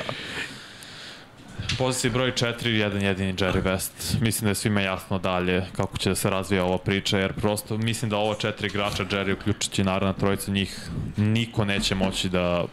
poziciji 1.79 2.11
broj 2.11 2.33
4, 2.33 2.67
jedan 2.67 3.03
jedini 3.03 3.35
Jerry 3.35 3.63
West. 3.63 4.21
Mislim 4.21 4.45
da 4.45 4.51
je 4.51 4.55
svima 4.55 4.81
jasno 4.81 5.19
dalje 5.19 5.65
kako 5.77 5.99
će 5.99 6.09
da 6.09 6.15
se 6.15 6.31
razvija 6.31 6.65
ova 6.65 6.79
priča, 6.79 7.19
jer 7.19 7.33
prosto 7.33 7.79
mislim 7.79 8.11
da 8.11 8.17
ovo 8.17 8.35
četiri 8.35 8.67
igrača, 8.67 9.05
Jerry 9.05 9.33
uključujući 9.33 9.85
naravno 9.85 10.13
trojica 10.13 10.51
njih, 10.51 10.89
niko 11.17 11.65
neće 11.65 11.95
moći 11.95 12.29
da 12.29 12.65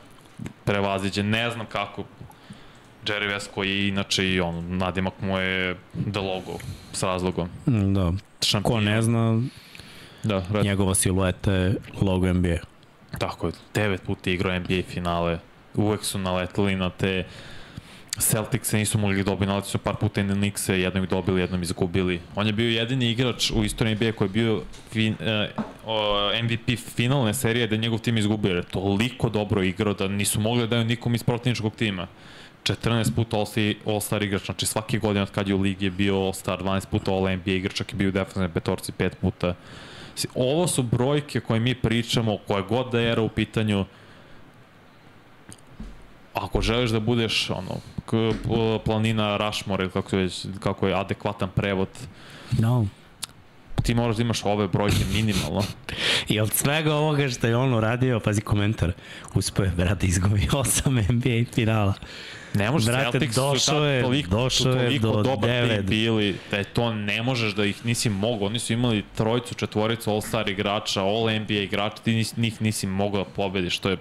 prevaziđe. 0.65 1.23
Ne 1.23 1.51
znam 1.51 1.65
kako 1.65 2.03
Jerry 3.05 3.35
West 3.35 3.47
koji 3.53 3.69
je 3.69 3.87
inače 3.87 4.29
i 4.29 4.39
on, 4.39 4.77
nadimak 4.77 5.13
mu 5.21 5.37
je 5.37 5.75
The 6.11 6.19
Logo 6.19 6.57
s 6.93 7.03
razlogom. 7.03 7.49
Da. 7.65 8.13
Šampion. 8.41 8.73
Ko 8.73 8.79
ne 8.81 9.01
zna, 9.01 9.41
Da, 10.23 10.43
red. 10.53 10.65
njegova 10.65 10.95
silueta 10.95 11.53
je 11.53 11.75
logo 12.01 12.33
NBA. 12.33 12.57
Tako 13.19 13.47
je, 13.47 13.53
devet 13.73 14.01
puta 14.03 14.29
igrao 14.29 14.59
NBA 14.59 14.81
finale, 14.89 15.39
uvek 15.75 16.03
su 16.03 16.19
naletali 16.19 16.75
na 16.75 16.89
te 16.89 17.25
Celtics 18.19 18.69
se 18.69 18.77
nisu 18.77 18.97
mogli 18.97 19.23
dobiti, 19.23 19.45
naletili 19.45 19.71
su 19.71 19.77
par 19.77 19.95
puta 19.95 20.21
i 20.21 20.23
na 20.23 20.33
Knicks-e, 20.33 20.79
jednom 20.79 21.03
ih 21.03 21.09
dobili, 21.09 21.41
jednom 21.41 21.63
izgubili. 21.63 22.19
On 22.35 22.47
je 22.47 22.53
bio 22.53 22.69
jedini 22.69 23.11
igrač 23.11 23.51
u 23.51 23.63
istoriji 23.63 23.95
NBA 23.95 24.11
koji 24.11 24.25
je 24.25 24.31
bio 24.33 24.61
fin, 24.91 25.15
uh, 25.19 25.63
o, 25.85 26.31
MVP 26.43 26.79
finalne 26.95 27.33
serije 27.33 27.67
da 27.67 27.75
je 27.75 27.79
njegov 27.79 27.99
tim 27.99 28.17
izgubio, 28.17 28.49
jer 28.49 28.57
je 28.57 28.63
toliko 28.63 29.29
dobro 29.29 29.63
igrao 29.63 29.93
da 29.93 30.07
nisu 30.07 30.39
mogli 30.39 30.61
da 30.61 30.67
daju 30.67 30.85
nikom 30.85 31.15
iz 31.15 31.23
protivničkog 31.23 31.75
tima. 31.75 32.07
14 32.65 33.15
puta 33.15 33.37
All-Star 33.37 34.15
All 34.15 34.23
igrač, 34.23 34.45
znači 34.45 34.65
svake 34.65 34.97
godine 34.99 35.21
od 35.21 35.31
kad 35.31 35.47
je 35.47 35.55
u 35.55 35.61
ligi 35.61 35.85
je 35.85 35.91
bio 35.91 36.15
All-Star, 36.15 36.63
12 36.63 36.85
puta 36.85 37.11
All-NBA 37.11 37.55
igrač, 37.55 37.73
čak 37.73 37.93
je 37.93 37.97
bio 37.97 38.09
u 38.09 38.11
defensivnoj 38.11 38.49
petorci 38.49 38.91
5 38.91 39.09
puta. 39.21 39.53
Ovo 40.35 40.67
su 40.67 40.83
brojke 40.83 41.39
koje 41.39 41.59
mi 41.59 41.75
pričamo, 41.75 42.37
koje 42.47 42.63
god 42.63 42.91
da 42.91 42.99
je 42.99 43.11
era 43.11 43.21
u 43.21 43.29
pitanju, 43.29 43.85
ako 46.33 46.61
želiš 46.61 46.89
da 46.89 46.99
budeš 46.99 47.49
ono, 47.49 47.79
planina 48.85 49.37
Rushmore 49.37 49.83
ili 49.83 49.91
kako, 49.91 50.17
je, 50.17 50.29
kako 50.59 50.87
je 50.87 50.99
adekvatan 50.99 51.49
prevod, 51.55 51.89
No. 52.59 52.85
ti 53.83 53.95
moraš 53.95 54.15
da 54.15 54.21
imaš 54.21 54.45
ove 54.45 54.67
brojke 54.67 55.05
minimalno. 55.13 55.63
I 56.29 56.39
od 56.39 56.53
svega 56.53 56.93
ovoga 56.95 57.29
što 57.29 57.47
je 57.47 57.55
on 57.55 57.73
uradio, 57.73 58.19
pazi 58.19 58.41
komentar, 58.41 58.91
uspeo 59.33 59.65
je, 59.65 59.71
brate, 59.71 60.07
izgubi 60.07 60.47
8 60.51 61.11
NBA 61.11 61.51
finala. 61.53 61.93
Ne 62.55 62.71
možeš, 62.71 62.87
Brate, 62.87 63.11
Celtics 63.11 63.35
su 63.35 63.65
tad 63.65 63.83
je- 63.83 64.01
toliko, 64.01 64.29
došao 64.29 64.71
je 64.71 64.81
toliko 64.83 65.07
do 65.07 65.23
dobar 65.23 65.49
devet. 65.49 65.77
tim 65.77 65.85
bili, 65.85 66.35
da 66.51 66.57
je 66.57 66.63
to 66.63 66.93
ne 66.93 67.23
možeš 67.23 67.53
da 67.53 67.65
ih 67.65 67.85
nisi 67.85 68.09
mogao. 68.09 68.47
Oni 68.47 68.59
su 68.59 68.73
imali 68.73 69.03
trojicu, 69.15 69.55
četvoricu 69.55 70.11
All-Star 70.11 70.49
igrača, 70.49 71.01
All-NBA 71.01 71.63
igrača, 71.63 71.95
ti 71.97 72.13
nis, 72.13 72.37
njih 72.37 72.61
nisi 72.61 72.87
mogao 72.87 73.23
da 73.23 73.29
pobediš. 73.29 73.79
To 73.79 73.89
je 73.89 73.97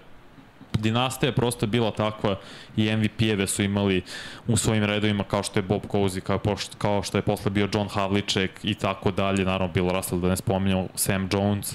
dinastija 0.73 1.29
je 1.29 1.35
prosto 1.35 1.67
bila 1.67 1.91
takva 1.91 2.37
i 2.77 2.97
MVP-eve 2.97 3.47
su 3.47 3.63
imali 3.63 4.03
u 4.47 4.57
svojim 4.57 4.85
redovima 4.85 5.25
kao 5.25 5.43
što 5.43 5.59
je 5.59 5.63
Bob 5.63 5.83
Cousy, 5.83 6.21
kao, 6.21 6.39
pošto, 6.39 6.77
kao 6.79 7.03
što 7.03 7.19
je 7.19 7.23
posle 7.23 7.51
bio 7.51 7.69
John 7.75 7.89
Havlicek 7.89 8.51
i 8.63 8.75
tako 8.75 9.11
dalje, 9.11 9.45
naravno 9.45 9.75
Bill 9.75 9.89
Russell, 9.91 10.21
da 10.21 10.29
ne 10.29 10.37
spominjamo, 10.37 10.89
Sam 10.95 11.29
Jones, 11.33 11.75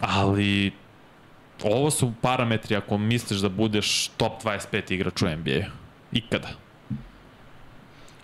ali 0.00 0.72
ovo 1.62 1.90
su 1.90 2.12
parametri 2.20 2.76
ako 2.76 2.98
misliš 2.98 3.40
da 3.40 3.48
budeš 3.48 4.08
top 4.16 4.42
25 4.42 4.92
igrač 4.92 5.22
u 5.22 5.28
NBA. 5.28 5.66
Ikada. 6.12 6.48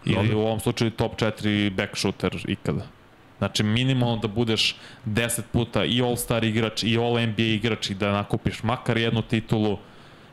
Ili 0.04 0.34
u 0.34 0.40
ovom 0.40 0.60
slučaju 0.60 0.90
top 0.90 1.16
4 1.16 1.70
back 1.70 1.96
shooter 1.96 2.44
ikada. 2.46 2.86
Znači 3.38 3.62
minimalno 3.62 4.16
da 4.16 4.28
budeš 4.28 4.76
10 5.06 5.40
puta 5.52 5.84
i 5.84 6.02
All-Star 6.02 6.44
igrač 6.44 6.82
i 6.82 6.98
All-NBA 6.98 7.42
igrač 7.42 7.90
i 7.90 7.94
da 7.94 8.12
nakupiš 8.12 8.62
makar 8.62 8.98
jednu 8.98 9.22
titulu, 9.22 9.78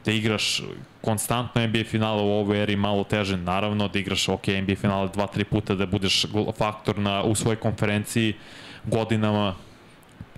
da 0.05 0.11
igraš 0.11 0.61
konstantno 1.01 1.67
NBA 1.67 1.83
finale 1.83 2.21
u 2.21 2.29
ovoj 2.29 2.61
eri 2.63 2.75
malo 2.75 3.03
teže, 3.03 3.37
naravno 3.37 3.87
da 3.87 3.99
igraš 3.99 4.29
ok 4.29 4.47
NBA 4.47 4.75
finale 4.75 5.07
2-3 5.07 5.43
puta, 5.43 5.75
da 5.75 5.85
budeš 5.85 6.25
faktor 6.57 6.99
na, 6.99 7.23
u 7.23 7.35
svojoj 7.35 7.55
konferenciji 7.55 8.33
godinama. 8.83 9.55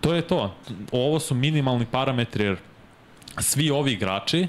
To 0.01 0.13
je 0.13 0.21
to. 0.21 0.55
Ovo 0.91 1.19
su 1.19 1.35
minimalni 1.35 1.85
parametri 1.85 2.43
jer 2.43 2.57
svi 3.39 3.69
ovi 3.69 3.91
igrači 3.91 4.47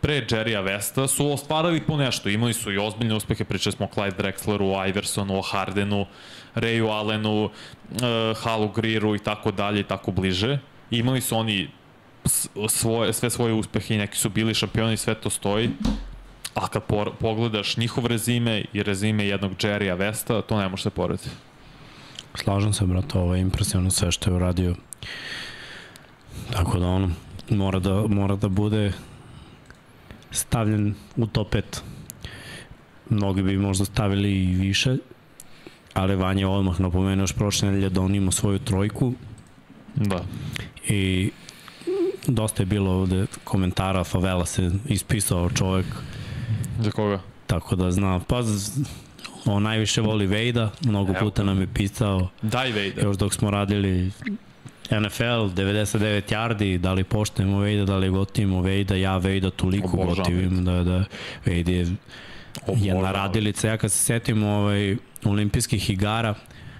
pre 0.00 0.26
Jerrya 0.30 0.64
Vesta 0.64 1.08
su 1.08 1.32
ostvarili 1.32 1.80
po 1.80 1.96
nešto. 1.96 2.28
Imali 2.28 2.54
su 2.54 2.72
i 2.72 2.78
ozbiljne 2.78 3.14
uspehe, 3.14 3.44
pričali 3.44 3.72
smo 3.72 3.86
o 3.86 3.88
Clyde 3.94 4.16
Drexleru, 4.16 4.88
Iversonu, 4.88 5.38
o 5.38 5.42
Hardenu, 5.42 6.06
Rayu 6.54 6.90
Allenu, 6.90 7.44
uh, 7.44 7.50
Halu 8.42 8.68
Greeru 8.68 9.14
i 9.14 9.18
tako 9.18 9.50
dalje 9.50 9.80
i 9.80 9.84
tako 9.84 10.10
bliže. 10.10 10.58
Imali 10.90 11.20
su 11.20 11.36
oni 11.36 11.68
svoje, 12.68 13.12
sve 13.12 13.30
svoje 13.30 13.52
uspehe 13.52 13.94
i 13.94 13.98
neki 13.98 14.18
su 14.18 14.30
bili 14.30 14.54
šampioni, 14.54 14.96
sve 14.96 15.14
to 15.14 15.30
stoji. 15.30 15.70
A 16.54 16.68
kad 16.68 16.84
por, 16.84 17.10
pogledaš 17.20 17.76
njihov 17.76 18.06
rezime 18.06 18.64
i 18.72 18.82
rezime 18.82 19.26
jednog 19.26 19.52
Jerrya 19.52 19.98
Vesta, 19.98 20.42
to 20.42 20.58
ne 20.58 20.68
može 20.68 20.82
se 20.82 20.90
porediti. 20.90 21.28
Slažem 22.42 22.72
se, 22.72 22.86
brate, 22.86 23.18
ovo 23.18 23.34
je 23.34 23.40
impresivno 23.40 23.90
sve 23.90 24.12
što 24.12 24.30
je 24.30 24.36
uradio. 24.36 24.74
Tako 26.52 26.78
da 26.78 26.86
ono, 26.86 27.10
mora 27.50 27.78
da, 27.78 28.06
mora 28.08 28.36
da 28.36 28.48
bude 28.48 28.92
stavljen 30.30 30.94
u 31.16 31.26
top 31.26 31.54
5. 31.54 31.62
Mnogi 33.10 33.42
bi 33.42 33.56
možda 33.58 33.84
stavili 33.84 34.44
i 34.44 34.54
više, 34.54 34.96
ali 35.94 36.16
Vanja 36.16 36.40
je 36.40 36.46
odmah 36.46 36.80
napomenuo 36.80 37.22
još 37.22 37.32
prošle 37.32 37.68
nedelje 37.68 37.90
da 37.90 38.00
on 38.00 38.14
ima 38.14 38.30
svoju 38.32 38.58
trojku 38.58 39.12
Da. 39.94 40.24
i 40.88 41.30
dosta 42.26 42.62
je 42.62 42.66
bilo 42.66 42.90
ovde 42.90 43.26
komentara, 43.44 44.04
Favela 44.04 44.46
se 44.46 44.70
ispisao 44.88 45.50
čovek, 45.50 45.86
Za 46.80 46.90
koga? 46.90 47.20
tako 47.46 47.76
da 47.76 47.90
zna, 47.90 48.20
pa 48.28 48.42
on 49.44 49.62
najviše 49.62 50.00
voli 50.00 50.26
Vejda, 50.26 50.70
mnogo 50.84 51.10
Evo. 51.10 51.20
puta 51.20 51.42
nam 51.42 51.60
je 51.60 51.66
pisao 51.74 52.28
Daj 52.42 52.72
Vejda. 52.72 53.02
još 53.02 53.16
dok 53.16 53.34
smo 53.34 53.50
radili 53.50 54.10
NFL, 54.90 55.24
99 55.54 56.32
yardi, 56.32 56.78
da 56.78 56.92
li 56.92 57.04
poštujemo 57.04 57.58
Vejda, 57.58 57.84
da 57.84 57.96
li 57.96 58.10
gotivimo 58.10 58.62
Vejda, 58.62 58.96
ja 58.96 59.16
Vejda 59.16 59.50
toliko 59.50 59.88
Obožavam 59.88 60.16
gotivim 60.16 60.64
da, 60.64 60.84
da 60.84 61.04
Vejda 61.44 61.72
je 61.72 61.86
jedna 62.76 63.12
radilica. 63.12 63.68
Ja 63.68 63.76
kad 63.76 63.92
se 63.92 64.04
setim 64.04 64.42
ovaj, 64.42 64.96
olimpijskih 65.24 65.90
igara 65.90 66.34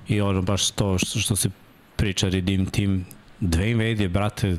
i 0.09 0.21
ono 0.21 0.43
baš 0.43 0.71
to 0.71 0.99
što, 0.99 1.19
što 1.19 1.37
se 1.37 1.51
priča 1.97 2.29
Redeem 2.29 2.67
Team, 2.67 3.07
Dwayne 3.41 3.77
Wade 3.77 4.01
je, 4.01 4.09
brate, 4.09 4.57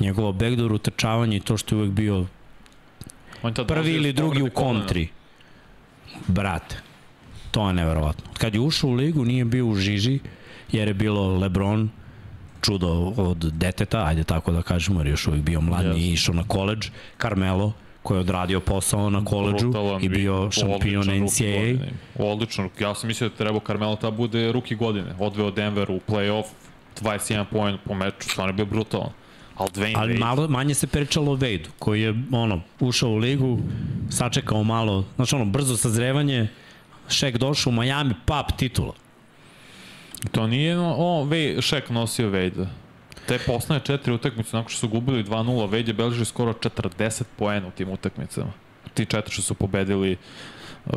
njegovo 0.00 0.32
backdoor 0.32 0.72
utrčavanje 0.72 1.36
i 1.36 1.40
to 1.40 1.56
što 1.56 1.74
je 1.74 1.78
uvek 1.78 1.90
bio 1.90 2.26
On 3.42 3.54
prvi 3.54 3.92
ili 3.92 4.12
drugi 4.12 4.42
u 4.42 4.50
kontri. 4.50 5.08
Brate, 6.26 6.76
to 7.56 7.66
je 7.68 7.72
neverovatno. 7.74 8.24
Kad 8.38 8.54
je 8.54 8.60
ušao 8.60 8.90
u 8.90 8.92
ligu 8.94 9.24
nije 9.24 9.44
bio 9.44 9.66
u 9.66 9.74
žiži, 9.74 10.18
jer 10.72 10.88
je 10.88 10.94
bilo 10.94 11.38
Lebron, 11.38 11.88
čudo 12.60 12.88
od 13.16 13.36
deteta, 13.52 14.04
ajde 14.06 14.24
tako 14.24 14.52
da 14.52 14.62
kažemo, 14.62 15.00
jer 15.00 15.06
je 15.06 15.10
još 15.10 15.26
uvijek 15.26 15.44
bio 15.44 15.60
mlad, 15.60 15.84
Yes. 15.84 15.94
nije 15.94 16.12
išao 16.12 16.34
na 16.34 16.44
koleđ, 16.48 16.88
Carmelo, 17.20 17.72
koji 18.02 18.16
je 18.16 18.20
odradio 18.20 18.60
posao 18.60 19.10
na 19.10 19.24
koleđu 19.24 19.70
Brutalan, 19.70 20.04
i 20.04 20.08
bio 20.08 20.50
šampion 20.50 21.06
NCAA. 21.24 21.88
Odličan, 22.18 22.68
ja 22.80 22.94
sam 22.94 23.08
mislio 23.08 23.30
da 23.30 23.36
treba 23.36 23.60
Carmelo 23.66 23.96
ta 23.96 24.10
bude 24.10 24.52
ruki 24.52 24.74
godine. 24.74 25.14
Odveo 25.18 25.50
Denver 25.50 25.90
u 25.90 26.00
play-off, 26.08 26.44
21 27.00 27.44
poen 27.50 27.78
po 27.84 27.94
meču, 27.94 28.28
stvarno 28.28 28.50
je 28.50 28.54
bio 28.54 28.66
brutalan. 28.66 29.10
Ali 29.56 29.70
Dwayne 29.70 29.92
Ali 29.96 30.14
Wade, 30.14 30.18
malo, 30.18 30.48
manje 30.48 30.74
se 30.74 30.86
pričalo 30.86 31.32
o 31.32 31.34
Vejdu, 31.34 31.68
koji 31.78 32.02
je 32.02 32.14
ono, 32.32 32.60
ušao 32.80 33.10
u 33.10 33.16
ligu, 33.16 33.58
sačekao 34.10 34.64
malo, 34.64 35.04
znači 35.16 35.34
ono, 35.34 35.44
brzo 35.44 35.76
sazrevanje, 35.76 36.48
Šek 37.08 37.38
došao 37.38 37.70
u 37.70 37.74
Miami, 37.74 38.14
pap, 38.26 38.52
titula. 38.56 38.92
to 40.32 40.46
nije 40.46 40.74
no, 40.76 40.94
o, 40.98 41.24
Wade, 41.24 41.56
Shaq 41.56 41.90
nosio 41.90 42.30
Wade. 42.30 42.66
Te 43.28 43.38
poslednje 43.46 43.80
četiri 43.84 44.12
utakmice, 44.12 44.56
nakon 44.56 44.68
što 44.68 44.78
su 44.78 44.88
gubili 44.88 45.24
2-0, 45.24 45.70
Wade 45.70 45.86
je 45.88 45.94
beležio 45.94 46.24
skoro 46.24 46.52
40 46.52 47.22
poena 47.36 47.68
u 47.68 47.70
tim 47.70 47.88
utakmicama. 47.90 48.52
ti 48.94 49.06
četiri 49.06 49.32
što 49.32 49.42
su 49.42 49.54
pobedili 49.54 50.16
uh, 50.86 50.94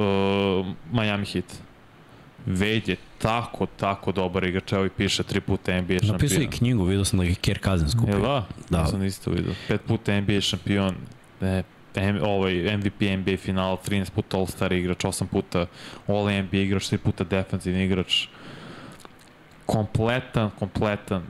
Miami 0.91 1.26
Heat. 1.26 1.45
Wade 2.48 2.90
je 2.90 2.95
tako, 3.18 3.65
tako 3.65 4.11
dobar 4.11 4.44
igrač, 4.44 4.73
evo 4.73 4.86
i 4.86 4.90
piše 4.90 5.23
tri 5.23 5.41
puta 5.41 5.81
NBA 5.81 5.94
šampion. 5.94 6.11
Napisao 6.11 6.41
i 6.41 6.48
knjigu, 6.48 6.84
vidio 6.84 7.06
sam 7.06 7.19
da 7.19 7.26
je 7.26 7.36
Kerr 7.36 7.60
Cousins 7.64 7.94
kupio. 7.99 8.14
Jel 8.14 8.22
da? 8.22 8.45
Da. 8.69 8.86
Sam 8.88 9.03
isto 9.03 9.31
vidio. 9.31 9.53
Pet 9.68 9.81
puta 9.88 10.22
NBA 10.22 10.41
šampion, 10.41 10.95
ne, 11.41 11.64
M, 11.99 12.19
ovaj 12.23 12.77
MVP 12.77 13.01
NBA 13.17 13.38
final, 13.38 13.77
13 13.80 14.09
puta 14.09 14.38
All-Star 14.38 14.73
igrač, 14.73 14.97
8 14.99 15.26
puta 15.26 15.65
All 16.07 16.23
NBA 16.23 16.57
igrač, 16.57 16.84
3 16.84 16.97
puta 16.97 17.23
defensivni 17.23 17.84
igrač. 17.84 18.27
Kompletan, 19.65 20.49
kompletan 20.59 21.21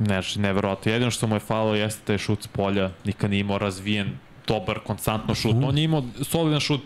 Znači, 0.00 0.40
neverovatno. 0.40 0.92
Jedino 0.92 1.10
što 1.10 1.26
mu 1.26 1.36
je 1.36 1.40
falilo 1.40 1.74
jeste 1.74 2.02
taj 2.04 2.18
šut 2.18 2.42
s 2.42 2.46
polja, 2.46 2.90
nikad 3.04 3.30
nije 3.30 3.40
imao 3.40 3.58
razvijen 3.58 4.10
dobar, 4.46 4.78
konstantno 4.78 5.34
šut. 5.34 5.54
Mhm. 5.54 5.64
On 5.64 5.78
je 5.78 5.84
imao 5.84 6.04
solidan 6.22 6.60
šut 6.60 6.80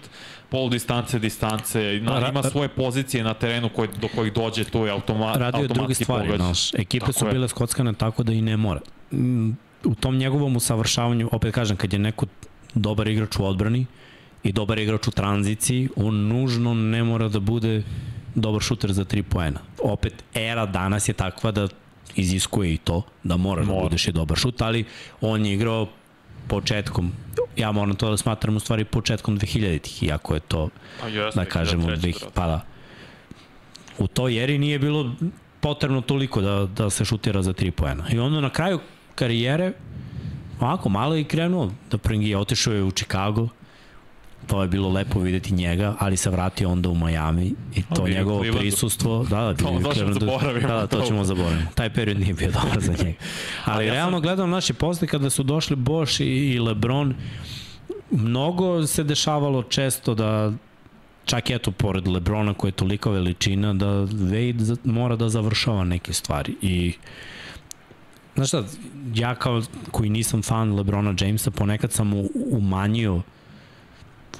polu 0.48 0.68
distance, 0.68 1.18
distance, 1.18 2.00
na, 2.02 2.20
Ra- 2.20 2.28
ima 2.28 2.42
svoje 2.42 2.68
pozicije 2.68 3.24
na 3.24 3.34
terenu 3.34 3.68
koji, 3.68 3.88
do 4.00 4.08
kojih 4.08 4.32
dođe, 4.32 4.64
tu 4.64 4.78
je 4.78 4.92
automa, 4.92 5.32
Radio 5.32 5.50
druge 5.50 5.68
automatski 5.68 6.04
stvari, 6.04 6.26
pogađa. 6.26 6.44
znaš. 6.44 6.74
Ekipe 6.74 7.00
Tako 7.00 7.12
su 7.12 7.26
bile 7.26 7.48
skockane 7.48 7.92
tako 7.92 8.22
da 8.22 8.32
i 8.32 8.40
ne 8.40 8.56
mora. 8.56 8.80
Mm, 9.12 9.50
U 9.84 9.94
tom 9.94 10.16
njegovom 10.16 10.56
usavršavanju, 10.56 11.28
opet 11.32 11.54
kažem, 11.54 11.76
kad 11.76 11.92
je 11.92 11.98
neko 11.98 12.26
dobar 12.74 13.08
igrač 13.08 13.38
u 13.38 13.44
odbrani 13.44 13.86
i 14.42 14.52
dobar 14.52 14.78
igrač 14.78 15.08
u 15.08 15.10
tranziciji, 15.10 15.88
on 15.96 16.28
nužno 16.28 16.74
ne 16.74 17.04
mora 17.04 17.28
da 17.28 17.40
bude 17.40 17.82
dobar 18.34 18.62
šuter 18.62 18.92
za 18.92 19.04
3 19.04 19.22
poena. 19.22 19.60
Opet, 19.82 20.24
era 20.34 20.66
danas 20.66 21.08
je 21.08 21.12
takva 21.12 21.50
da 21.50 21.68
iziskuje 22.16 22.74
i 22.74 22.76
to, 22.76 23.02
da 23.24 23.36
moraš 23.36 23.66
da 23.66 23.72
Mora. 23.72 23.82
budeš 23.82 24.08
i 24.08 24.12
dobar 24.12 24.38
šut, 24.38 24.62
ali 24.62 24.84
on 25.20 25.46
je 25.46 25.54
igrao 25.54 25.88
početkom, 26.48 27.12
ja 27.56 27.72
moram 27.72 27.96
to 27.96 28.10
da 28.10 28.16
smatram 28.16 28.56
u 28.56 28.60
stvari 28.60 28.84
početkom 28.84 29.38
2000-ih, 29.38 30.02
iako 30.02 30.34
je 30.34 30.40
to 30.40 30.68
jeste, 31.04 31.40
da 31.40 31.44
kažemo, 31.44 31.88
2003, 31.88 31.96
dvih, 31.96 32.16
pa 32.34 32.46
da. 32.46 32.60
U 33.98 34.06
toj 34.06 34.44
eri 34.44 34.58
nije 34.58 34.78
bilo 34.78 35.14
potrebno 35.60 36.00
toliko 36.00 36.40
da, 36.40 36.66
da 36.66 36.90
se 36.90 37.04
šutira 37.04 37.42
za 37.42 37.52
tri 37.52 37.70
poena. 37.70 38.04
I 38.12 38.18
onda 38.18 38.40
na 38.40 38.50
kraju 38.50 38.80
karijere, 39.14 39.72
ovako, 40.60 40.88
malo 40.88 41.14
je 41.14 41.24
krenuo 41.24 41.70
da 41.90 41.98
prengi, 41.98 42.34
otišao 42.34 42.74
je 42.74 42.82
u 42.82 42.90
Chicago, 42.90 43.48
to 44.46 44.62
je 44.62 44.68
bilo 44.68 44.88
lepo 44.88 45.20
videti 45.20 45.54
njega, 45.54 45.94
ali 45.98 46.16
se 46.16 46.30
vratio 46.30 46.70
onda 46.70 46.88
u 46.88 46.94
Miami 46.94 47.54
i 47.74 47.82
to 47.94 48.06
je 48.06 48.12
u 48.12 48.16
njegovo 48.16 48.38
Clevelandu. 48.38 48.60
prisustvo, 48.60 49.24
da, 49.30 49.36
da, 49.36 49.68
je 49.68 49.76
u 49.76 49.82
to 49.82 49.94
ćemo 49.94 50.12
zaboravimo. 50.12 50.68
Da, 50.68 50.74
da, 50.74 50.86
to 50.86 51.00
ćemo 51.00 51.24
zaboraviti. 51.24 51.74
Taj 51.74 51.90
period 51.90 52.20
nije 52.20 52.34
bio 52.34 52.50
dobar 52.50 52.80
za 52.80 52.92
njega. 53.04 53.18
Ali 53.64 53.86
ja 53.86 53.90
sam- 53.90 53.94
realno 53.94 54.20
gledam 54.20 54.50
naše 54.50 54.74
posle 54.74 55.08
kada 55.08 55.30
su 55.30 55.42
došli 55.42 55.76
Bosch 55.76 56.20
i, 56.20 56.24
i 56.24 56.58
LeBron, 56.58 57.14
mnogo 58.10 58.86
se 58.86 59.04
dešavalo 59.04 59.62
često 59.62 60.14
da 60.14 60.52
čak 61.24 61.50
i 61.50 61.54
eto 61.54 61.70
pored 61.70 62.08
Lebrona 62.08 62.54
koja 62.54 62.68
je 62.68 62.72
tolika 62.72 63.10
veličina 63.10 63.74
da 63.74 63.86
Wade 64.06 64.76
mora 64.84 65.16
da 65.16 65.28
završava 65.28 65.84
neke 65.84 66.12
stvari 66.12 66.54
i 66.62 66.92
znaš 68.38 68.48
šta, 68.48 68.64
ja 69.14 69.34
kao 69.34 69.62
koji 69.90 70.10
nisam 70.10 70.42
fan 70.42 70.74
Lebrona 70.74 71.14
Jamesa 71.20 71.50
ponekad 71.50 71.92
sam 71.92 72.06
mu 72.06 72.28
umanjio 72.50 73.22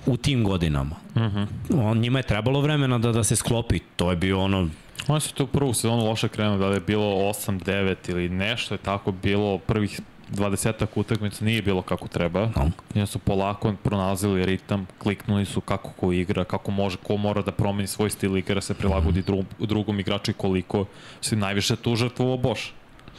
u 0.06 0.16
tim 0.16 0.44
godinama. 0.44 0.96
Uh 1.14 1.22
-huh. 1.22 1.46
On, 1.74 1.98
njima 1.98 2.18
je 2.18 2.22
trebalo 2.22 2.60
vremena 2.60 2.98
da, 2.98 3.12
da 3.12 3.24
se 3.24 3.36
sklopi. 3.36 3.78
To 3.96 4.10
je 4.10 4.16
bio 4.16 4.40
ono, 4.40 4.68
Oni 5.08 5.20
su 5.20 5.34
tu 5.34 5.46
prvu 5.46 5.74
sezonu 5.74 6.04
loše 6.04 6.28
krenuli, 6.28 6.58
da 6.58 6.66
je 6.66 6.80
bilo 6.80 7.04
8-9 7.04 8.10
ili 8.10 8.28
nešto 8.28 8.74
je 8.74 8.78
tako 8.78 9.12
bilo, 9.12 9.58
prvih 9.58 10.00
20 10.32 10.86
utakmica 10.94 11.44
nije 11.44 11.62
bilo 11.62 11.82
kako 11.82 12.08
treba. 12.08 12.50
no, 12.94 13.06
su 13.06 13.18
polako 13.18 13.74
pronalazili 13.82 14.46
ritam, 14.46 14.86
kliknuli 14.98 15.44
su 15.44 15.60
kako 15.60 15.90
ko 15.90 16.12
igra, 16.12 16.44
kako 16.44 16.70
može, 16.70 16.96
ko 16.96 17.16
mora 17.16 17.42
da 17.42 17.52
promeni 17.52 17.86
svoj 17.86 18.10
stil 18.10 18.36
igre, 18.36 18.60
se 18.60 18.74
prilagodi 18.74 19.22
dru, 19.22 19.44
drugom 19.58 20.00
igraču 20.00 20.30
i 20.30 20.34
koliko 20.34 20.84
se 21.20 21.36
najviše 21.36 21.76
tu 21.76 21.96
žrtvovao 21.96 22.36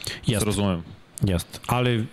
Bosch. 0.06 0.26
Se 0.26 0.32
jeste, 0.32 0.46
razumem. 0.46 0.84
jeste. 1.22 1.60
Ali, 1.68 2.06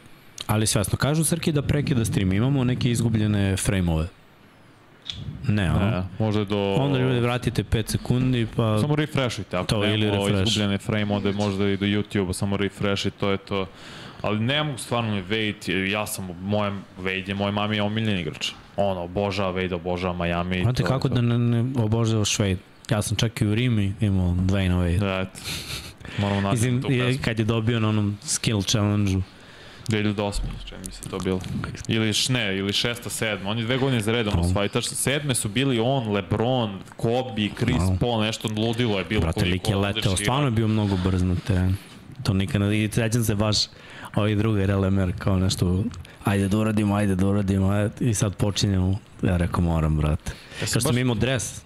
ali 0.47 0.67
svesno, 0.67 0.99
kažu 0.99 1.25
Srki 1.25 1.53
da 1.53 1.63
prekida 1.63 2.05
stream, 2.05 2.33
imamo 2.33 2.65
neke 2.65 2.91
izgubljene 2.91 3.57
frame-ove. 3.57 4.09
Ne? 5.49 5.69
Ne, 5.69 6.03
možda 6.19 6.45
do... 6.45 6.75
Onda 6.75 6.99
ljudi 6.99 7.21
vratite 7.21 7.65
5 7.65 7.91
sekundi, 7.91 8.47
pa... 8.57 8.79
Samo 8.81 8.97
refreshujte, 8.97 9.57
ako 9.57 9.67
To, 9.67 9.85
ili 9.85 10.11
refresh. 10.11 10.43
izgubljene 10.43 10.79
frame, 10.79 11.15
onda 11.15 11.33
možda 11.33 11.69
i 11.69 11.77
do 11.77 11.87
YouTube-a, 11.87 12.33
samo 12.33 12.57
refresh 12.57 13.07
i 13.07 13.11
to 13.11 13.31
je 13.31 13.37
to. 13.39 13.67
Ali 14.23 14.41
ne 14.41 14.65
mogu 14.65 14.79
stvarno 14.79 15.15
mi 15.15 15.23
Wade, 15.23 15.91
ja 15.91 16.07
sam, 16.07 16.29
mojem, 16.43 16.85
Wade 17.01 17.29
je 17.29 17.35
moj 17.35 17.53
mami 17.53 17.77
je 17.77 17.83
omiljen 17.83 18.19
igrač. 18.19 18.51
Ono, 18.77 19.01
obožava 19.03 19.61
Wade, 19.61 19.75
obožava 19.75 20.15
Miami. 20.27 20.63
Znate 20.63 20.83
kako 20.83 21.09
to. 21.09 21.15
da 21.15 21.21
ne, 21.21 21.39
ne 21.39 21.83
obožavaš 21.83 22.39
Wade? 22.39 22.57
Ja 22.91 23.03
sam 23.03 23.17
čak 23.17 23.41
i 23.41 23.47
u 23.47 23.55
Rimi 23.55 23.95
imao 24.01 24.31
Dwayne 24.31 24.75
Wade. 24.75 24.99
Da, 24.99 25.21
eto. 25.21 25.41
Moramo 26.19 26.41
naći 26.41 26.53
Mislim, 26.55 26.83
tu 26.83 26.89
pesmu. 26.89 27.23
kad 27.25 27.39
je 27.39 27.45
dobio 27.45 27.81
na 27.81 27.89
onom 27.89 28.19
skill 28.23 28.63
challenge-u. 28.63 29.23
2008. 29.89 30.33
čini 30.65 30.81
mi 30.87 30.93
se 30.93 31.03
to 31.03 31.19
bilo. 31.19 31.41
Ili 31.89 32.09
š- 32.09 32.33
ne, 32.33 32.59
ili 32.59 32.73
šesta, 32.73 33.11
sedma. 33.11 33.51
On 33.51 33.59
je 33.59 33.65
dve 33.65 33.79
godine 33.79 34.01
za 34.01 34.13
redom 34.13 34.35
No. 34.37 34.41
osvajtač. 34.41 34.85
Sedme 34.87 35.35
su 35.35 35.49
bili 35.49 35.79
on, 35.81 36.09
Lebron, 36.09 36.79
Kobe, 36.97 37.49
Chris 37.57 37.77
No. 37.79 37.97
Paul, 38.01 38.21
nešto 38.21 38.49
ludilo 38.51 38.99
je 38.99 39.05
bilo. 39.05 39.21
Brate, 39.21 39.45
lik 39.45 39.69
je 39.69 39.77
leteo, 39.77 40.17
stvarno 40.17 40.45
je 40.45 40.51
bio 40.51 40.69
mnogo 40.69 40.97
brz 40.99 41.23
na 41.23 41.35
terenu. 41.37 41.75
To 42.23 42.33
nikad 42.33 42.61
ne... 42.61 42.85
I 42.85 42.89
sećam 42.89 43.25
se 43.25 43.35
baš 43.35 43.57
ovaj 44.15 44.35
drugi 44.35 44.67
Relemer 44.67 45.13
kao 45.19 45.39
nešto 45.39 45.85
ajde 46.25 46.49
da 46.49 46.59
uradimo, 46.59 46.95
ajde 46.95 47.15
da 47.15 47.27
uradimo, 47.27 47.69
ajde, 47.69 47.91
i 48.01 48.15
sad 48.15 48.37
počinjemo. 48.37 48.99
Ja 49.23 49.37
rekao, 49.37 49.61
moram, 49.61 49.97
brate. 49.97 50.33
Ja 50.53 50.59
Kao 50.59 50.67
što 50.67 50.75
baš- 50.77 50.83
sam 50.85 50.99
imao 50.99 51.15
dres, 51.15 51.63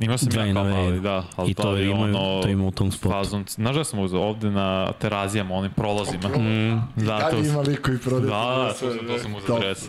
Imao 0.00 0.18
sam 0.18 0.28
ja 0.38 0.54
kao 0.54 0.64
mali, 0.64 1.00
da. 1.00 1.24
Ali 1.36 1.50
I 1.50 1.54
to 1.54 1.76
je 1.76 1.86
ima- 1.86 2.00
ono, 2.00 2.42
to 2.42 2.48
ima 2.48 2.64
u 2.64 2.70
tom 2.70 2.92
spotu. 2.92 3.12
Fazon, 3.12 3.44
znaš 3.48 3.76
da 3.76 3.84
sam 3.84 3.98
uzeo 3.98 4.20
ovde 4.20 4.50
na 4.50 4.92
terazijama, 4.92 5.54
onim 5.54 5.70
prolazima. 5.70 6.28
Mm, 6.28 6.82
Zato, 6.96 7.30
Dalje 7.30 7.48
ima 7.48 7.60
liko 7.60 7.92
i 7.92 7.98
prodaje. 7.98 8.30
Da, 8.30 8.36
da, 8.58 8.68
to 8.70 8.74
sam, 8.74 9.06
to 9.06 9.18
sam 9.18 9.34
Top. 9.46 9.60
dres. 9.60 9.88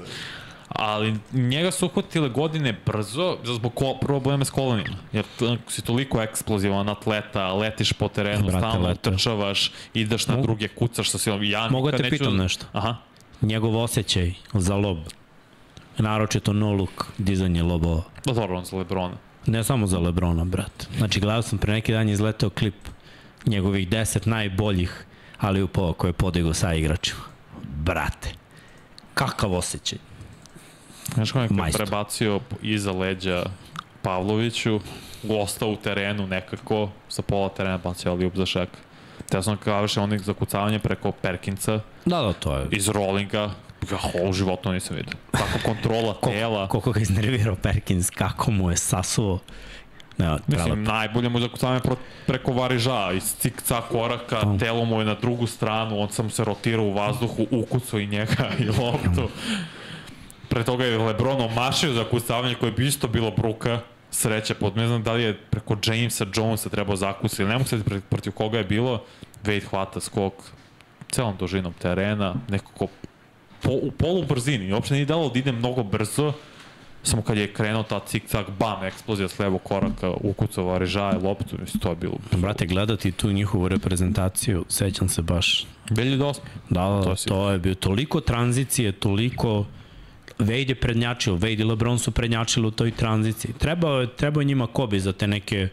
Ali 0.70 1.16
njega 1.34 1.72
su 1.72 1.86
uhvatile 1.86 2.30
godine 2.30 2.76
brzo 2.86 3.38
zbog 3.46 3.74
ko, 3.74 3.94
problema 3.96 4.46
s 4.46 4.50
kolenima. 4.50 4.96
Jer 5.12 5.26
t- 5.40 5.58
si 5.68 5.82
toliko 5.82 6.22
eksplozivan 6.22 6.90
atleta, 6.90 7.54
letiš 7.54 7.94
po 7.94 8.08
terenu, 8.08 8.44
Brate, 8.44 8.58
stalno 8.60 8.88
leteo. 8.88 9.12
trčavaš, 9.12 9.72
ideš 9.94 10.28
na 10.28 10.34
Mogu- 10.34 10.44
druge, 10.44 10.68
kucaš 10.70 11.10
sa 11.10 11.18
silom. 11.18 11.44
Ja 11.44 11.70
Mogu 11.70 11.88
nikad 11.88 11.98
te 11.98 12.04
neću... 12.04 12.18
pitam 12.18 12.38
nešto? 12.38 12.66
Aha. 12.74 12.96
njegov 13.42 13.78
osjećaj 13.78 14.34
za 14.54 14.76
lob, 14.76 14.98
naročito 15.98 16.54
no 16.54 16.72
look, 16.72 17.06
dizanje 17.18 17.64
lobova. 17.64 18.02
Da, 18.26 18.34
dobro, 18.34 18.58
on 18.58 18.66
za 18.66 18.78
Lebrona. 18.78 19.16
Ne 19.46 19.64
samo 19.64 19.88
za 19.88 20.00
Lebrona, 20.00 20.46
brate. 20.46 20.86
Znači, 20.98 21.20
gledao 21.20 21.42
sam 21.42 21.58
pre 21.58 21.74
neki 21.74 21.92
dan 21.94 22.08
je 22.08 22.14
izleteo 22.14 22.50
klip 22.50 22.76
njegovih 23.46 23.90
10 23.90 24.28
najboljih 24.28 25.06
ali 25.38 25.62
u 25.64 25.68
po 25.68 25.94
koje 25.94 26.10
je 26.10 26.14
podigao 26.14 26.54
sa 26.54 26.74
igračima. 26.74 27.20
Brate, 27.64 28.30
kakav 29.14 29.54
osjećaj. 29.54 30.00
Znaš 31.14 31.32
kako 31.32 31.44
je 31.44 31.50
Majstor. 31.52 31.82
prebacio 31.86 32.40
iza 32.62 32.92
leđa 32.92 33.44
Pavloviću, 34.02 34.80
ostao 35.30 35.70
u 35.70 35.76
terenu 35.76 36.28
nekako, 36.28 36.90
sa 37.10 37.22
pola 37.22 37.50
terena 37.50 37.78
bacio 37.78 38.12
ali 38.12 38.32
za 38.34 38.46
šek. 38.46 38.70
Te 39.30 39.42
sam 39.44 39.58
kao 39.58 39.82
više 39.82 40.00
onih 40.02 40.22
zakucavanja 40.22 40.80
preko 40.80 41.12
Perkinsa, 41.12 41.80
Da, 42.06 42.22
da, 42.22 42.34
to 42.34 42.58
je. 42.58 42.68
iz 42.72 42.88
rollinga, 42.88 43.50
ja 43.92 43.98
ovo 44.14 44.30
u 44.30 44.34
životu 44.34 44.72
nisam 44.72 44.96
vidio. 44.96 45.14
Tako 45.32 45.60
kontrola 45.66 46.14
tela. 46.14 46.68
Koliko 46.68 46.92
ga 46.92 47.00
iznervirao 47.00 47.56
Perkins, 47.56 48.10
kako 48.10 48.52
mu 48.52 48.70
je 48.70 48.78
sasuo. 48.78 49.40
Ne, 50.18 50.38
Mislim, 50.48 50.84
najbolje 50.84 51.30
mu 51.30 51.38
je 51.38 51.42
zakucavanje 51.42 51.80
pro- 51.80 51.96
preko 52.28 52.52
variža, 52.52 53.12
iz 53.12 53.24
cik-cak 53.42 53.82
koraka, 53.90 54.40
To. 54.42 54.58
telo 54.60 54.86
mu 54.86 55.00
je 55.00 55.06
na 55.06 55.16
drugu 55.16 55.48
stranu, 55.48 56.00
on 56.00 56.10
sam 56.12 56.30
se 56.30 56.44
rotirao 56.44 56.86
u 56.86 56.94
vazduhu, 56.94 57.48
ukucao 57.52 58.00
i 58.00 58.08
njega 58.08 58.50
i 58.60 58.66
loptu. 58.68 59.30
Pre 60.50 60.64
toga 60.64 60.86
je 60.86 60.98
Lebron 60.98 61.42
omašio 61.42 61.94
za 61.94 62.04
kucavanje 62.04 62.56
koje 62.56 62.72
bi 62.72 62.88
isto 62.88 63.08
bilo 63.08 63.32
bruka, 63.32 63.80
sreće 64.12 64.54
pod, 64.54 64.78
ne 64.78 64.88
znam 64.88 65.04
da 65.04 65.14
li 65.14 65.24
je 65.24 65.38
preko 65.38 65.76
Jamesa 65.86 66.26
Jonesa 66.36 66.70
trebao 66.70 66.96
zakusiti, 66.96 67.44
ne 67.46 67.54
mogu 67.54 67.66
se 67.66 67.80
protiv 68.10 68.34
koga 68.34 68.58
je 68.58 68.64
bilo, 68.64 69.04
Wade 69.44 69.64
hvata 69.70 70.00
skok 70.00 70.34
celom 71.12 71.38
dužinom 71.38 71.74
terena, 71.74 72.36
nekako 72.50 72.88
po, 73.62 73.72
u 73.72 73.92
polu 73.92 74.24
brzini, 74.24 74.74
uopšte 74.74 74.94
nije 74.94 75.06
dalo 75.06 75.30
da 75.30 75.40
ide 75.40 75.52
mnogo 75.52 75.84
brzo, 75.84 76.34
samo 77.04 77.22
kad 77.22 77.38
je 77.38 77.54
krenuo 77.54 77.84
ta 77.84 78.00
cik-cak, 78.00 78.46
bam, 78.60 78.84
eksplozija 78.84 79.28
s 79.28 79.40
levog 79.40 79.64
koraka, 79.64 80.12
ukucao 80.12 80.66
Varižaje, 80.66 81.18
loptu, 81.18 81.58
mislim, 81.62 81.80
to 81.82 81.90
je 81.90 81.96
bilo... 81.96 82.14
Brate, 82.32 82.66
gledati 82.66 83.12
tu 83.12 83.32
njihovu 83.32 83.68
reprezentaciju, 83.68 84.66
sećam 84.70 85.10
se 85.10 85.22
baš 85.22 85.66
2008. 85.90 86.36
Da, 86.70 86.82
da, 86.82 87.04
To 87.04 87.16
si- 87.16 87.28
to 87.28 87.52
je 87.52 87.60
bio 87.60 87.76
toliko 87.76 88.22
tranzicije, 88.22 88.92
toliko 88.92 89.66
Wade 90.40 90.70
je 90.70 90.76
prednjačio, 90.76 91.34
Wade 91.36 91.60
i 91.60 91.64
LeBron 91.64 92.00
su 92.00 92.12
prednjačili 92.12 92.68
u 92.68 92.72
toj 92.72 92.92
tranziciji. 92.92 93.54
Trebao 93.54 94.02
je, 94.02 94.08
trebao 94.08 94.44
njima 94.44 94.68
Kobe 94.68 95.00
za 95.00 95.14
te 95.14 95.28
neke 95.28 95.68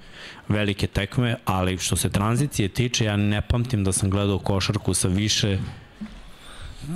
velike 0.49 0.87
tekme, 0.87 1.37
ali 1.45 1.79
što 1.79 1.97
se 1.97 2.11
tranzicije 2.11 2.69
tiče, 2.69 3.05
ja 3.05 3.17
ne 3.17 3.41
pamtim 3.41 3.85
da 3.85 3.93
sam 3.93 4.11
gledao 4.11 4.39
košarku 4.39 4.95
sa 4.95 5.09
više 5.09 5.59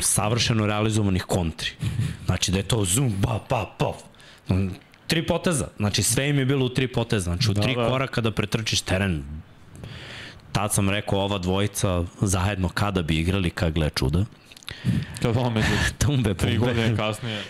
savršeno 0.00 0.66
realizovanih 0.66 1.22
kontri. 1.22 1.70
Znači 2.26 2.50
da 2.52 2.59
je 2.59 2.62
to 2.62 2.84
zoom, 2.84 3.12
ba, 3.20 3.38
pa, 3.48 3.74
pa. 3.78 3.92
Tri 5.06 5.26
poteza, 5.26 5.68
znači 5.76 6.02
sve 6.02 6.28
im 6.28 6.38
je 6.38 6.44
bilo 6.44 6.66
u 6.66 6.68
tri 6.68 6.88
poteza, 6.88 7.24
znači 7.24 7.50
u 7.50 7.54
Da, 7.54 7.62
tri 7.62 7.74
da. 7.76 7.88
koraka 7.88 8.20
da 8.20 8.30
pretrčiš 8.30 8.80
teren. 8.80 9.24
Tad 10.52 10.74
sam 10.74 10.90
rekao 10.90 11.18
ova 11.20 11.38
dvojica 11.38 12.04
zajedno 12.20 12.68
kada 12.68 13.02
bi 13.02 13.16
igrali, 13.18 13.50
kad 13.50 13.72
gle 13.72 13.90
čuda. 13.90 14.24
Kad 15.22 15.36
on 15.36 15.52
među 15.52 15.66
Tumbe, 15.98 16.34
tri 16.34 16.59
godine 16.59 16.96
kasnije. 16.96 17.42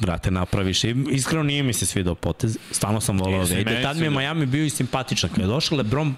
brate, 0.00 0.30
napraviš. 0.30 0.84
I 0.84 0.96
iskreno 1.10 1.42
nije 1.42 1.62
mi 1.62 1.72
se 1.72 1.86
svidao 1.86 2.14
potez, 2.14 2.58
stvarno 2.70 3.00
sam 3.00 3.18
volao 3.18 3.44
Nije 3.44 3.64
da 3.64 3.82
Tad 3.82 3.96
mi 3.96 4.04
je. 4.04 4.10
Miami 4.10 4.46
bio 4.46 4.64
i 4.64 4.70
simpatičan. 4.70 5.30
Kad 5.30 5.38
je 5.38 5.46
došao 5.46 5.78
Lebron, 5.78 6.14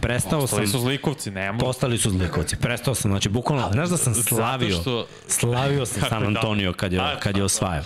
prestao 0.00 0.40
sam... 0.40 0.44
Ostali 0.44 0.66
su 0.66 0.78
zlikovci, 0.78 1.30
nema. 1.30 1.58
Postali 1.58 1.98
su 1.98 2.10
zlikovci. 2.10 2.56
Prestao 2.56 2.94
sam, 2.94 3.10
znači 3.10 3.28
bukvalno, 3.28 3.68
znaš 3.72 3.88
da 3.88 3.96
sam 3.96 4.14
slavio, 4.14 4.80
što, 4.80 5.06
slavio 5.28 5.86
sam 5.86 6.02
San. 6.08 6.26
Antonio 6.26 6.72
kad 6.72 6.92
je, 6.92 6.98
Da, 6.98 7.16
kad 7.20 7.36
je 7.36 7.40
da. 7.40 7.44
osvajao. 7.44 7.84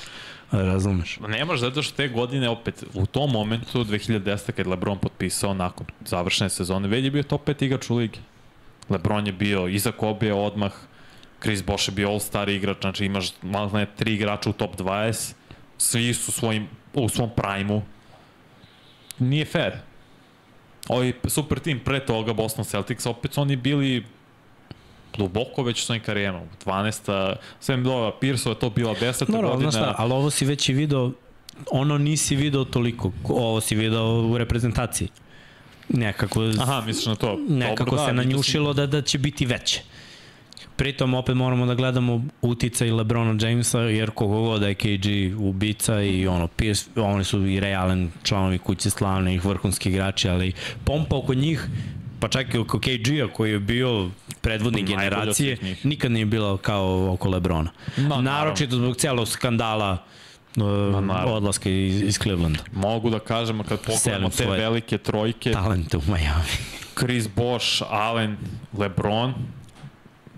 Razumeš? 0.53 1.19
ne 1.29 1.45
može 1.45 1.61
zato 1.61 1.83
što 1.83 1.97
te 1.97 2.09
godine 2.09 2.49
opet 2.49 2.85
u 2.95 3.07
tom 3.07 3.31
momentu 3.31 3.85
2010 3.85 4.53
kad 4.53 4.67
je 4.67 4.71
LeBron 4.71 4.99
potpisao 4.99 5.55
nakon 5.55 5.87
završene 6.07 6.51
sezone, 6.51 6.89
već 6.89 7.05
je 7.05 7.11
bio 7.11 7.23
top 7.23 7.49
5 7.49 7.65
igrač 7.65 7.91
u 7.91 7.97
ligi. 7.97 8.19
LeBron 8.89 9.27
je 9.27 9.33
bio 9.33 9.69
iza 9.69 9.93
Kobe 9.93 10.33
odmah, 10.33 10.73
Chris 11.43 11.65
Bosh 11.65 11.89
je 11.89 11.93
bio 11.93 12.09
all-star 12.09 12.49
igrač, 12.49 12.81
znači 12.81 13.05
imaš 13.05 13.33
malo 13.43 13.71
ne 13.73 13.87
tri 13.97 14.15
igrača 14.15 14.51
u 14.51 14.53
top 14.53 14.77
20, 14.77 15.33
svi 15.79 16.15
su 16.15 16.33
svojim, 16.33 16.69
u 16.95 17.09
svom 17.09 17.31
prajmu. 17.37 17.83
Nije 19.19 19.45
fair. 19.45 19.73
Ovaj 20.89 21.13
super 21.29 21.59
tim 21.59 21.81
pre 21.81 22.07
toga 22.07 22.33
Boston 22.33 22.65
Celtics, 22.65 23.07
opet 23.07 23.33
su 23.33 23.41
oni 23.41 23.57
bili 23.57 24.05
duboko 25.19 25.63
već 25.63 25.83
u 25.83 25.85
svojim 25.85 26.03
karijerama. 26.03 26.47
12. 26.65 27.37
Sve 27.61 27.77
do 27.77 28.13
Pirso 28.21 28.51
je 28.51 28.59
to 28.59 28.71
bila 28.71 28.95
10. 28.95 29.31
Dobro, 29.31 29.49
ali 29.49 29.65
godina. 29.65 29.71
šta, 29.71 29.95
ali 29.99 30.13
ovo 30.13 30.31
si 30.31 30.45
već 30.45 30.69
i 30.69 30.73
video, 30.73 31.13
ono 31.71 31.99
nisi 31.99 32.37
video 32.37 32.65
toliko, 32.65 33.13
ovo 33.29 33.61
si 33.61 33.75
video 33.75 34.23
u 34.23 34.39
reprezentaciji. 34.39 35.09
Nekako, 35.89 36.41
Aha, 36.61 36.83
misliš 36.87 37.07
na 37.07 37.15
to? 37.15 37.39
nekako 37.49 37.85
Dobro, 37.85 38.07
se 38.07 38.07
da, 38.07 38.13
nanjušilo 38.13 38.73
da, 38.73 38.87
da 38.87 39.03
će 39.03 39.19
biti 39.19 39.47
veće. 39.47 39.83
Pritom 40.77 41.15
opet 41.15 41.37
moramo 41.37 41.67
da 41.67 41.75
gledamo 41.75 42.25
uticaj 42.43 42.91
Lebrona 42.91 43.47
Jamesa, 43.47 43.81
jer 43.81 44.11
kogo 44.11 44.43
god 44.43 44.61
da 44.61 44.69
je 44.69 44.75
KG 44.75 45.07
ubica 45.39 46.03
i 46.03 46.27
ono, 46.27 46.49
Pierce, 46.49 46.91
oni 46.97 47.25
su 47.25 47.47
i 47.47 47.61
Ray 47.61 47.81
Allen 47.81 48.11
članovi 48.23 48.59
kuće 48.59 48.91
slavne, 48.91 49.35
ih 49.35 49.45
vrhunski 49.45 49.89
igrači, 49.89 50.29
ali 50.29 50.53
pompa 50.85 51.17
oko 51.17 51.35
njih, 51.35 51.69
pa 52.21 52.29
čak 52.29 52.55
i 52.55 52.59
oko 52.59 52.79
KG-a 52.79 53.29
koji 53.33 53.51
je 53.51 53.59
bio 53.59 54.11
predvodnik 54.41 54.83
od 54.83 54.89
generacije, 54.89 55.57
nikad 55.83 56.13
nije 56.13 56.27
bila 56.27 56.59
kao 56.59 57.13
oko 57.13 57.29
Lebrona. 57.29 57.71
Ma, 57.97 58.21
Naročito 58.21 58.77
zbog 58.77 58.97
celog 58.97 59.29
skandala 59.29 60.05
uh, 60.57 60.63
naravno. 61.05 61.35
odlaska 61.35 61.71
iz, 61.71 62.03
iz 62.03 62.19
Clevelanda. 62.19 62.61
Mogu 62.73 63.11
da 63.11 63.19
kažem, 63.19 63.63
kad 63.69 63.81
pogledamo 63.81 64.29
te 64.29 64.47
velike 64.47 64.99
trojke, 64.99 65.53
Talent 65.53 65.95
u 65.95 66.03
Miami. 66.07 66.45
Chris 66.99 67.29
Bosh, 67.37 67.83
Allen, 67.91 68.37
LeBron, 68.79 69.35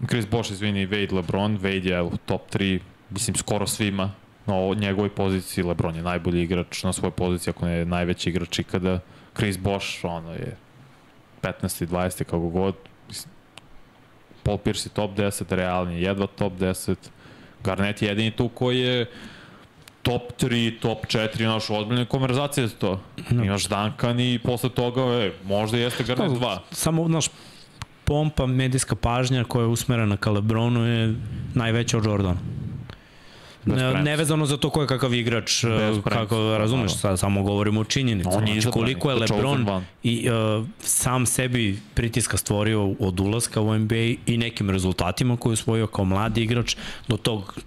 Chris 0.04 0.26
Bosh, 0.26 0.50
izvini, 0.52 0.86
Wade, 0.86 1.12
LeBron, 1.12 1.58
Wade 1.58 1.86
je 1.86 2.02
u 2.02 2.12
top 2.16 2.50
3, 2.50 2.78
mislim, 3.10 3.36
skoro 3.36 3.66
svima 3.66 4.12
na 4.46 4.54
ovo- 4.54 4.74
njegovoj 4.74 5.10
poziciji, 5.10 5.64
LeBron 5.64 5.96
je 5.96 6.02
najbolji 6.02 6.42
igrač 6.42 6.82
na 6.82 6.92
svojoj 6.92 7.10
poziciji, 7.12 7.50
ako 7.50 7.66
ne 7.66 7.72
je 7.72 7.84
najveći 7.86 8.30
igrač 8.30 8.58
ikada, 8.58 9.00
Chris 9.36 9.58
Bosh, 9.58 10.04
ono 10.04 10.32
je 10.32 10.56
15. 11.42 11.86
20. 11.86 12.24
kako 12.24 12.48
god, 12.48 12.74
Mislim, 13.08 13.32
Paul 14.42 14.58
Pierce 14.58 14.86
je 14.86 14.92
top 14.92 15.10
10, 15.10 15.44
realni 15.50 15.94
je 15.94 16.02
jedva 16.02 16.26
top 16.26 16.52
10, 16.52 16.96
Garnett 17.64 18.02
je 18.02 18.08
jedini 18.08 18.30
tu 18.30 18.48
koji 18.48 18.78
je 18.78 19.06
top 20.02 20.22
3, 20.38 20.80
top 20.80 21.06
4, 21.06 21.42
imaš 21.42 21.70
ozbiljne 21.70 22.04
konverzacije 22.04 22.66
za 22.66 22.76
to. 22.76 23.00
No. 23.30 23.44
Imaš 23.44 23.64
Duncan 23.64 24.20
i 24.20 24.38
posle 24.38 24.70
toga, 24.70 25.00
e, 25.02 25.32
možda 25.44 25.78
jeste 25.78 26.04
Garnett 26.04 26.34
2. 26.34 26.58
Samo, 26.70 27.08
znaš, 27.08 27.26
pompa, 28.06 28.46
medijska 28.46 28.94
pažnja 28.94 29.44
koja 29.44 29.62
je 29.62 29.68
usmerena 29.68 30.16
ka 30.16 30.30
Lebronu 30.30 30.86
je 30.86 31.14
najveća 31.54 31.98
od 31.98 32.04
Jordana. 32.04 32.40
Ne, 33.66 34.02
nevezano 34.02 34.46
za 34.46 34.56
to 34.56 34.70
ko 34.70 34.80
je 34.80 34.86
kakav 34.86 35.14
igrač, 35.14 35.60
premca, 35.60 36.10
kako 36.10 36.58
razumeš, 36.58 36.96
sad 36.96 37.18
samo 37.18 37.42
govorimo 37.42 37.80
o 37.80 37.84
činjenici. 37.84 38.28
On 38.32 38.46
Znači, 38.46 38.70
koliko 38.70 39.10
je 39.10 39.16
Lebron 39.16 39.82
i 40.02 40.28
uh, 40.30 40.66
sam 40.80 41.26
sebi 41.26 41.78
pritiska 41.94 42.36
stvorio 42.36 42.94
od 42.98 43.20
ulaska 43.20 43.60
u 43.60 43.78
NBA 43.78 44.14
i 44.26 44.36
nekim 44.38 44.70
rezultatima 44.70 45.36
koje 45.36 45.50
je 45.50 45.54
osvojio 45.54 45.86
kao 45.86 46.04
mladi 46.04 46.42
igrač 46.42 46.76
do 47.08 47.16
tog 47.16 47.58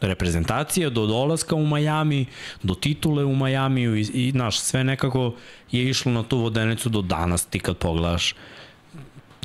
reprezentacije, 0.00 0.90
do 0.90 1.06
dolaska 1.06 1.54
u 1.54 1.66
Majami, 1.66 2.26
do 2.62 2.74
titule 2.74 3.24
u 3.24 3.34
Majamiju 3.34 3.96
i, 3.96 4.02
i 4.14 4.32
naš, 4.32 4.60
sve 4.60 4.84
nekako 4.84 5.34
je 5.72 5.88
išlo 5.88 6.12
na 6.12 6.22
tu 6.22 6.38
vodenicu 6.38 6.88
do 6.88 7.02
danas, 7.02 7.46
ti 7.46 7.58
kad 7.58 7.76
pogledaš 7.76 8.34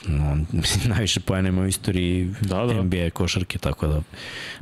no, 0.08 0.38
mislim, 0.52 0.90
najviše 0.90 1.20
poena 1.20 1.50
ima 1.50 1.62
u 1.62 1.68
istoriji 1.68 2.34
Da, 2.42 2.66
da. 2.66 2.84
NBA 2.84 3.10
košarke, 3.14 3.58
tako 3.58 3.88
da 3.88 4.02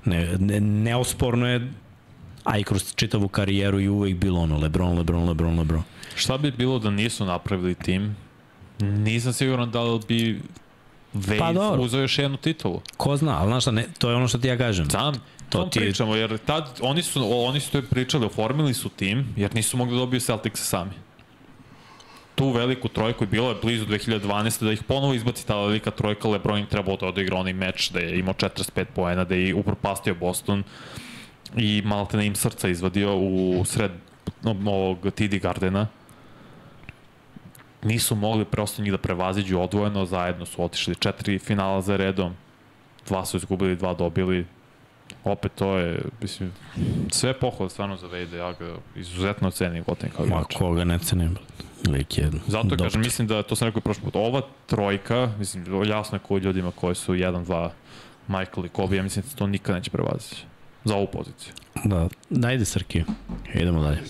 ne, 0.06 0.38
ne, 0.40 0.60
neosporno 0.60 1.48
je 1.48 1.72
a 2.44 2.58
i 2.58 2.64
kroz 2.64 2.96
čitavu 2.96 3.28
karijeru 3.28 3.80
i 3.80 3.90
uvek 3.90 4.16
bilo 4.16 4.40
ono 4.42 4.58
Lebron, 4.58 4.98
Lebron, 4.98 5.28
Lebron, 5.28 5.60
Lebron. 5.60 5.84
Šta 6.16 6.38
bi 6.38 6.52
bilo 6.52 6.80
da 6.80 6.90
nisu 6.90 7.26
napravili 7.26 7.76
tim? 7.76 8.16
Nisam 8.80 9.34
siguran 9.34 9.72
da 9.72 9.84
li 9.84 10.00
bi 10.08 10.42
Wade 11.14 11.40
Pa 11.40 11.54
dobro. 11.54 11.82
uzeo 11.82 12.02
još 12.02 12.20
jednu 12.20 12.38
titulu. 12.38 12.82
Ko 12.98 13.18
zna, 13.18 13.38
ali 13.40 13.50
znaš 13.50 13.64
šta, 13.64 13.72
ne, 13.72 13.86
to 13.98 14.10
je 14.10 14.16
ono 14.16 14.28
što 14.28 14.38
ti 14.38 14.48
ja 14.48 14.58
kažem. 14.58 14.86
Znam, 14.90 15.14
To 15.50 15.64
ti... 15.64 15.80
pričamo, 15.80 16.16
jer 16.16 16.38
tad 16.38 16.80
oni 16.82 17.04
su, 17.04 17.46
oni 17.48 17.60
su 17.60 17.72
to 17.72 17.82
pričali, 17.82 18.26
oformili 18.26 18.74
su 18.74 18.90
tim, 18.90 19.34
jer 19.36 19.56
nisu 19.56 19.78
mogli 19.78 19.94
da 19.94 20.00
dobiju 20.00 20.20
Celtics 20.20 20.62
sami. 20.62 20.92
Tu 22.36 22.49
veliku 22.52 22.88
trojku 22.88 23.24
je 23.24 23.28
bilo 23.28 23.49
je 23.49 23.56
blizu 23.62 23.86
2012. 23.86 24.64
da 24.64 24.72
ih 24.72 24.84
ponovo 24.84 25.14
izbaci 25.14 25.48
ta 25.48 25.56
velika 25.56 25.91
trojka, 25.91 26.28
LeBron 26.28 26.60
im 26.60 26.66
trebao 26.66 26.98
da 26.98 27.07
odigra 27.07 27.38
onaj 27.38 27.53
meč, 27.53 27.90
da 27.90 27.99
je 27.99 28.20
imao 28.20 28.34
45 28.34 28.86
poena, 28.95 29.24
da 29.24 29.36
je 29.36 29.53
upropastio 29.56 30.16
Boston 30.16 30.64
i 31.56 31.82
malte 31.86 32.26
im 32.26 32.36
srca 32.36 32.68
izvadio 32.70 33.16
u 33.18 33.64
sred 33.66 33.91
ovog 34.66 34.98
TD 35.16 35.40
Gardena. 35.41 35.88
Nisu 37.84 38.16
mogli 38.16 38.45
prosto 38.45 38.82
njih 38.82 38.91
da 38.91 38.98
prevaziđu 38.98 39.60
odvojeno, 39.60 40.06
zajedno 40.06 40.45
su 40.45 40.64
otišli 40.64 40.95
četiri 40.95 41.40
finala 41.40 41.82
za 41.82 41.95
redom, 41.98 42.34
dva 43.07 43.26
su 43.26 43.38
izgubili, 43.38 43.76
dva 43.76 43.94
dobili, 43.94 44.45
opet 45.24 45.52
to 45.56 45.78
je, 45.78 46.02
mislim, 46.22 46.52
sve 47.12 47.34
pohvale 47.34 47.70
stvarno 47.70 47.98
za 47.98 48.07
Vejde, 48.07 48.38
ja 48.38 48.53
ga 48.53 48.76
izuzetno 48.95 49.52
cenim 49.52 49.84
gotim 49.84 50.10
kao 50.10 50.26
Ma, 50.26 50.36
igrača. 50.36 50.57
koga 50.57 50.84
ne 50.84 50.99
cenim. 50.99 51.38
Lik 51.88 52.18
je 52.18 52.31
Zato 52.47 52.68
doktor. 52.68 52.85
kažem, 52.88 53.02
mislim 53.02 53.27
da, 53.27 53.43
to 53.43 53.56
sam 53.56 53.65
rekao 53.65 53.80
i 53.80 53.81
prošli 53.81 54.03
put, 54.03 54.15
ova 54.15 54.41
trojka, 54.65 55.31
mislim, 55.39 55.84
jasno 55.85 56.15
je 56.15 56.19
koji 56.19 56.41
ljudima 56.41 56.72
koji 56.72 56.95
su 56.95 57.14
1-2, 57.14 57.69
Michael 58.27 58.65
i 58.65 58.69
Kobe, 58.69 58.95
ja 58.95 59.03
mislim 59.03 59.26
da 59.26 59.35
to 59.38 59.47
nikad 59.47 59.76
neće 59.76 59.91
prevaziti 59.91 60.35
za 60.84 60.95
ovu 60.95 61.07
poziciju. 61.14 61.53
Da, 61.84 62.07
dajde 62.30 62.65
Srki. 62.65 63.03
Idemo 63.53 63.81
dalje. 63.81 64.02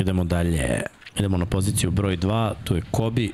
Idemo 0.00 0.24
dalje. 0.24 0.82
Idemo 1.18 1.36
na 1.36 1.46
poziciju 1.46 1.90
broj 1.90 2.16
2, 2.16 2.54
tu 2.64 2.76
je 2.76 2.82
Kobi 2.90 3.32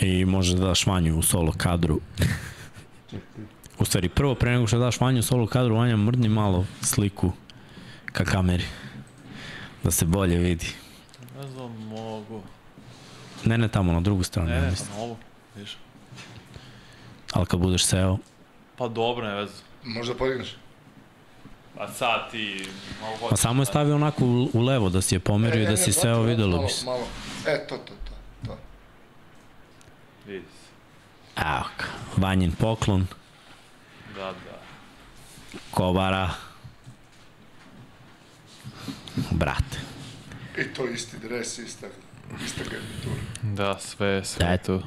i 0.00 0.24
može 0.24 0.56
da 0.56 0.66
daš 0.66 0.86
Vanju 0.86 1.18
u 1.18 1.22
solo 1.22 1.52
kadru. 1.56 2.00
U 3.78 3.84
stvari, 3.84 4.08
prvo 4.08 4.34
pre 4.34 4.50
nego 4.50 4.66
što 4.66 4.78
daš 4.78 5.00
Vanju 5.00 5.18
u 5.18 5.22
solo 5.22 5.46
kadru, 5.46 5.76
Vanja 5.76 5.96
mrdni 5.96 6.28
malo 6.28 6.66
sliku 6.82 7.32
ka 8.12 8.24
kameri. 8.24 8.64
Da 9.84 9.90
se 9.90 10.04
bolje 10.04 10.38
vidi. 10.38 10.66
Ne. 13.44 13.48
Ne, 13.48 13.58
ne 13.58 13.68
tamo, 13.68 13.92
na 13.92 14.00
drugu 14.00 14.22
stranu. 14.22 14.48
Ne, 14.48 14.60
Ne, 14.60 14.66
ne, 14.70 14.76
pa 14.76 15.02
ovo, 15.02 15.16
viš. 15.56 15.76
Ali 17.32 17.46
kad 17.46 17.60
budeš 17.60 17.84
seo, 17.84 18.18
Pa 18.78 18.88
dobro, 18.88 19.26
ne 19.26 19.34
veze. 19.34 19.52
Možda 19.84 20.14
podigneš? 20.14 20.56
Pa 21.76 21.88
sad 21.88 22.30
ti... 22.30 22.66
Malo 23.00 23.16
pa 23.30 23.36
samo 23.36 23.62
je 23.62 23.66
stavio 23.66 23.94
onako 23.94 24.24
u, 24.24 24.50
u 24.54 24.60
levo 24.62 24.88
da 24.88 25.02
si 25.02 25.14
je 25.14 25.18
pomerio 25.18 25.62
i 25.62 25.66
da 25.66 25.76
si 25.76 25.92
seo, 25.92 26.22
videlo 26.22 26.62
bi 26.62 26.68
se. 26.72 26.84
Malo, 26.84 27.06
e, 27.46 27.66
to, 27.68 27.76
to, 27.76 27.92
to. 28.04 28.14
to. 28.46 28.58
Vidi 30.26 30.44
se. 30.46 30.70
Evo 31.42 31.64
ga, 31.78 31.84
Vanjin 32.16 32.52
poklon, 32.52 33.06
Da, 34.16 34.24
da. 34.32 34.60
Kobara. 35.70 36.30
Brate. 39.30 39.78
I 40.58 40.64
to 40.74 40.86
isti 40.88 41.18
dres, 41.18 41.58
ista, 41.58 41.86
ista 42.44 42.64
garnitura. 42.64 43.20
Da, 43.42 43.78
sve, 43.78 44.24
sve 44.24 44.46
Daj. 44.46 44.58
tu. 44.58 44.82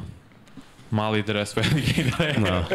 Mali 0.91 1.24
dres, 1.24 1.56
veliki 1.57 2.03
dres. 2.18 2.38
Da. 2.38 2.65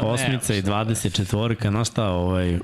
Osmica 0.00 0.54
i 0.54 0.62
šta 0.62 0.70
24, 0.70 1.70
znaš 1.70 1.88
šta, 1.90 2.08
ovaj... 2.08 2.58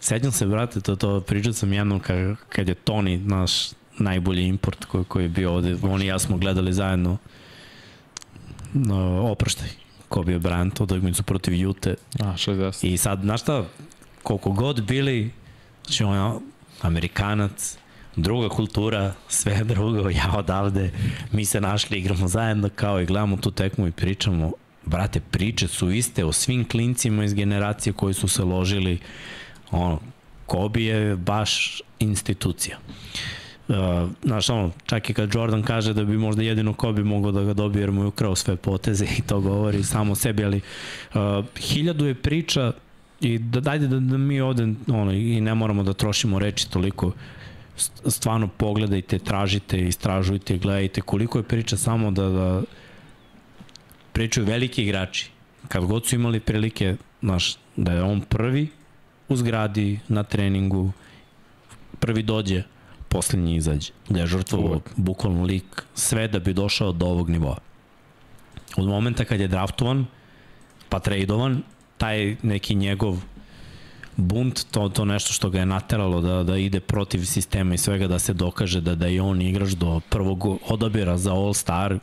Sećam 0.00 0.32
se, 0.32 0.46
brate, 0.46 0.80
to, 0.80 0.96
to 0.96 1.20
pričao 1.20 1.52
sam 1.52 1.72
jednom 1.72 2.00
kad, 2.00 2.36
kad 2.48 2.68
je 2.68 2.74
Toni, 2.74 3.18
naš 3.18 3.52
najbolji 3.98 4.46
import 4.46 4.84
koji, 4.84 5.04
koji 5.04 5.22
je 5.24 5.28
bio 5.28 5.52
ovde, 5.54 5.76
on 5.82 6.02
i 6.02 6.06
ja 6.06 6.18
smo 6.18 6.36
gledali 6.36 6.72
zajedno 6.72 7.16
no, 8.72 9.22
oproštaj, 9.22 9.68
Kobe 10.08 10.38
Bryant, 10.38 10.82
utakmicu 10.82 11.22
protiv 11.22 11.54
Jute 11.54 11.94
A, 12.20 12.24
60. 12.24 12.86
i 12.86 12.96
sad, 12.96 13.20
znaš 13.22 13.40
šta, 13.40 13.64
koliko 14.22 14.50
god 14.50 14.82
bili 14.82 15.32
Znači, 15.84 16.04
on 16.04 16.16
je 16.16 16.40
Amerikanac, 16.80 17.76
druga 18.16 18.48
kultura, 18.48 19.14
sve 19.28 19.64
drugo, 19.64 20.10
ja 20.24 20.32
odavde, 20.36 20.90
mi 21.32 21.44
se 21.44 21.60
našli, 21.60 21.98
igramo 21.98 22.28
zajedno 22.28 22.68
kao 22.74 23.00
i 23.00 23.06
gledamo 23.06 23.36
tu 23.36 23.50
tekmu 23.50 23.86
i 23.86 23.92
pričamo, 23.92 24.52
brate, 24.86 25.20
priče 25.20 25.68
su 25.68 25.90
iste 25.90 26.24
o 26.24 26.32
svim 26.32 26.64
klincima 26.64 27.24
iz 27.24 27.34
generacije 27.34 27.92
koji 27.92 28.14
su 28.14 28.28
se 28.28 28.42
ložili, 28.42 28.98
ono, 29.70 30.00
Kobe 30.46 30.82
je 30.82 31.16
baš 31.16 31.82
institucija. 31.98 32.78
Uh, 33.68 33.74
znaš, 34.22 34.50
ono, 34.50 34.70
čak 34.86 35.10
i 35.10 35.14
kad 35.14 35.34
Jordan 35.34 35.62
kaže 35.62 35.94
da 35.94 36.04
bi 36.04 36.18
možda 36.18 36.42
jedino 36.42 36.74
Kobe 36.74 37.04
mogao 37.04 37.32
da 37.32 37.42
ga 37.42 37.54
dobije 37.54 37.82
jer 37.82 37.92
mu 37.92 38.02
je 38.02 38.06
ukrao 38.06 38.34
sve 38.34 38.56
poteze 38.56 39.04
i 39.18 39.22
to 39.22 39.40
govori 39.40 39.84
samo 39.84 40.14
sebi, 40.14 40.44
ali 40.44 40.60
uh, 41.14 41.44
hiljadu 41.56 42.06
je 42.06 42.14
priča 42.14 42.72
i 43.20 43.38
da 43.38 43.60
dajde 43.60 43.86
da, 43.88 44.00
da 44.00 44.18
mi 44.18 44.40
ovde 44.40 44.68
ono, 44.88 45.12
i 45.12 45.40
ne 45.40 45.54
moramo 45.54 45.82
da 45.82 45.92
trošimo 45.92 46.38
reči 46.38 46.70
toliko 46.70 47.12
stvarno 48.06 48.48
pogledajte, 48.48 49.18
tražite, 49.18 49.78
istražujte, 49.78 50.58
gledajte 50.58 51.00
koliko 51.00 51.38
je 51.38 51.42
priča 51.42 51.76
samo 51.76 52.10
da, 52.10 52.28
da 52.28 52.62
pričaju 54.12 54.46
veliki 54.46 54.82
igrači. 54.82 55.30
Kad 55.68 55.84
god 55.84 56.06
su 56.06 56.14
imali 56.14 56.40
prilike, 56.40 56.96
znaš, 57.22 57.56
da 57.76 57.92
je 57.92 58.02
on 58.02 58.20
prvi 58.20 58.68
u 59.28 59.36
zgradi, 59.36 60.00
na 60.08 60.22
treningu, 60.22 60.92
prvi 62.00 62.22
dođe, 62.22 62.62
poslednji 63.08 63.56
izađe. 63.56 63.92
Da 64.08 64.20
je 64.20 64.26
žrtvovo 64.26 64.80
bukvalno 64.96 65.44
lik 65.44 65.82
sve 65.94 66.28
da 66.28 66.38
bi 66.38 66.52
došao 66.52 66.92
do 66.92 67.06
ovog 67.06 67.30
nivoa. 67.30 67.58
Od 68.76 68.86
momenta 68.86 69.24
kad 69.24 69.40
je 69.40 69.48
draftovan, 69.48 70.06
pa 70.88 70.98
tradovan, 70.98 71.62
taj 71.98 72.36
neki 72.42 72.74
njegov 72.74 73.22
bunt, 74.16 74.66
to, 74.70 74.88
to 74.88 75.04
nešto 75.04 75.32
što 75.32 75.50
ga 75.50 75.58
je 75.58 75.66
nateralo 75.66 76.20
da, 76.20 76.42
da 76.42 76.56
ide 76.56 76.80
protiv 76.80 77.24
sistema 77.24 77.74
i 77.74 77.78
svega, 77.78 78.06
da 78.06 78.18
se 78.18 78.34
dokaže 78.34 78.80
da, 78.80 78.94
da 78.94 79.06
je 79.06 79.22
on 79.22 79.42
igrač 79.42 79.70
do 79.70 80.00
prvog 80.08 80.58
odabira 80.68 81.18
za 81.18 81.32
All 81.32 81.54
Star, 81.54 81.98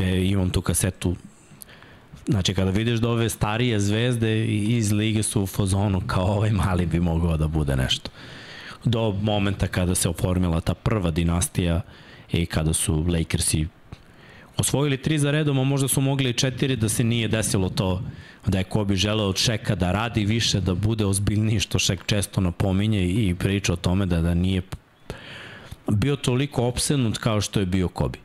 e, 0.00 0.24
imam 0.24 0.50
tu 0.50 0.62
kasetu 0.62 1.16
Znači, 2.28 2.54
kada 2.54 2.70
vidiš 2.70 3.00
da 3.00 3.08
ove 3.08 3.28
starije 3.28 3.80
zvezde 3.80 4.46
iz 4.46 4.92
lige 4.92 5.22
su 5.22 5.42
u 5.42 5.46
fazonu 5.46 6.00
kao 6.06 6.24
ovaj 6.24 6.50
mali 6.50 6.86
bi 6.86 7.00
mogao 7.00 7.36
da 7.36 7.48
bude 7.48 7.76
nešto. 7.76 8.10
Do 8.84 9.12
momenta 9.22 9.66
kada 9.66 9.94
se 9.94 10.08
oformila 10.08 10.60
ta 10.60 10.74
prva 10.74 11.10
dinastija 11.10 11.80
i 12.32 12.46
kada 12.46 12.72
su 12.72 13.06
Lakersi 13.08 13.66
osvojili 14.58 14.96
tri 14.96 15.18
za 15.18 15.30
redom, 15.30 15.58
a 15.58 15.64
možda 15.64 15.88
su 15.88 16.00
mogli 16.00 16.30
i 16.30 16.32
četiri 16.32 16.76
da 16.76 16.88
se 16.88 17.04
nije 17.04 17.28
desilo 17.28 17.68
to 17.68 18.02
da 18.46 18.58
je 18.58 18.64
Kobe 18.64 18.96
želeo 18.96 19.26
od 19.26 19.36
Šeka 19.36 19.74
da 19.74 19.92
radi 19.92 20.24
više, 20.24 20.60
da 20.60 20.74
bude 20.74 21.06
ozbiljniji, 21.06 21.60
što 21.60 21.78
Šek 21.78 22.06
često 22.06 22.40
napominje 22.40 23.06
i 23.08 23.34
priča 23.34 23.72
o 23.72 23.76
tome 23.76 24.06
da, 24.06 24.20
da 24.20 24.34
nije 24.34 24.62
bio 25.88 26.16
toliko 26.16 26.66
opsenut 26.66 27.18
kao 27.18 27.40
što 27.40 27.60
je 27.60 27.66
bio 27.66 27.88
Kobe. 27.88 28.18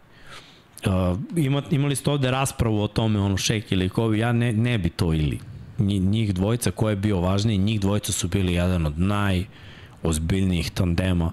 Uh, 0.86 1.18
ima, 1.36 1.62
imali 1.72 1.96
ste 1.96 2.10
ovde 2.10 2.32
raspravu 2.32 2.82
o 2.82 2.88
tome, 2.88 3.20
ono, 3.20 3.38
Šek 3.38 3.72
ili 3.72 3.90
Kobe, 3.90 4.18
ja 4.18 4.32
ne, 4.32 4.54
ne 4.54 4.78
bi 4.78 4.90
to 4.90 5.14
ili. 5.14 5.40
Njih 5.80 6.34
dvojica, 6.34 6.72
ko 6.72 6.90
je 6.90 6.96
bio 6.96 7.20
važniji, 7.20 7.58
njih 7.58 7.80
dvojica 7.80 8.12
su 8.12 8.28
bili 8.28 8.54
jedan 8.54 8.86
od 8.86 9.00
najozbiljnijih 9.00 10.72
tandema 10.72 11.32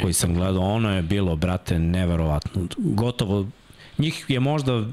koji 0.00 0.12
sam 0.12 0.34
gledao. 0.34 0.62
Ono 0.62 0.96
je 0.96 1.02
bilo, 1.02 1.36
brate, 1.36 1.78
neverovatno. 1.78 2.66
Gotovo, 2.76 3.46
njih 3.98 4.24
je 4.28 4.40
možda 4.40 4.84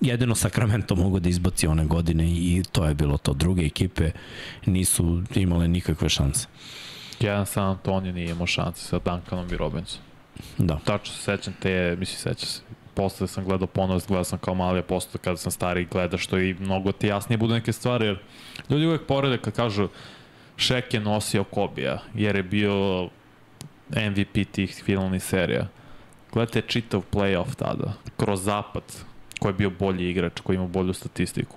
jedino 0.00 0.34
Sacramento 0.34 0.94
mogu 0.94 1.20
da 1.20 1.28
izbaci 1.28 1.66
one 1.66 1.84
godine 1.84 2.24
i 2.24 2.62
to 2.72 2.84
je 2.84 2.94
bilo 2.94 3.18
to. 3.18 3.32
Druge 3.32 3.66
ekipe 3.66 4.10
nisu 4.66 5.22
imale 5.34 5.68
nikakve 5.68 6.08
šanse. 6.08 6.46
Jedan 7.20 7.46
San 7.46 7.64
Antonio 7.64 8.12
nije 8.12 8.30
imao 8.30 8.46
šanse 8.46 8.84
sa 8.84 8.98
Duncanom 9.04 9.52
i 9.52 9.56
Robinson. 9.56 10.00
Da. 10.58 10.78
Tačno 10.84 11.14
se 11.14 11.22
sećam 11.22 11.54
te, 11.60 11.96
mislim, 11.98 12.18
sećam 12.18 12.48
se 12.48 12.60
posle 12.94 13.26
sam 13.26 13.44
gledao 13.44 13.66
ponovno, 13.66 14.00
gledao 14.08 14.24
sam 14.24 14.38
kao 14.38 14.54
mali, 14.54 14.78
a 14.78 14.82
posle 14.82 15.20
kada 15.24 15.36
sam 15.36 15.52
stari 15.52 15.88
gleda 15.90 16.18
što 16.18 16.38
i 16.38 16.54
mnogo 16.54 16.92
ti 16.92 17.06
jasnije 17.06 17.38
budu 17.38 17.54
neke 17.54 17.72
stvari, 17.72 18.06
jer 18.06 18.18
ljudi 18.70 18.86
uvek 18.86 19.06
porede 19.06 19.38
kad 19.38 19.56
kažu 19.56 19.88
Šek 20.56 20.94
je 20.94 21.00
nosio 21.00 21.44
Kobija, 21.44 21.98
jer 22.14 22.36
je 22.36 22.42
bio 22.42 23.08
MVP 23.90 24.52
tih 24.52 24.82
finalnih 24.84 25.22
serija. 25.22 25.68
Gledajte 26.32 26.68
čitav 26.68 27.02
playoff 27.12 27.54
tada, 27.54 27.92
kroz 28.16 28.44
zapad, 28.44 28.82
ko 29.38 29.48
je 29.48 29.54
bio 29.54 29.70
bolji 29.70 30.10
igrač, 30.10 30.40
koji 30.40 30.56
ima 30.56 30.66
bolju 30.66 30.92
statistiku. 30.92 31.56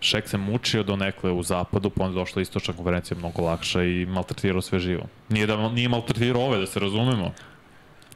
Šek 0.00 0.28
se 0.28 0.38
mučio 0.38 0.82
do 0.82 0.96
nekle 0.96 1.32
u 1.32 1.42
zapadu, 1.42 1.90
pa 1.90 2.04
onda 2.04 2.14
došla 2.14 2.42
istočna 2.42 2.74
konferencija 2.74 3.18
mnogo 3.18 3.42
lakša 3.42 3.82
i 3.82 4.06
maltretirao 4.06 4.62
sve 4.62 4.78
živo. 4.78 5.06
Nije 5.28 5.46
da 5.46 5.68
nije 5.68 5.88
maltretirao 5.88 6.42
ove, 6.42 6.58
da 6.58 6.66
se 6.66 6.80
razumemo. 6.80 7.32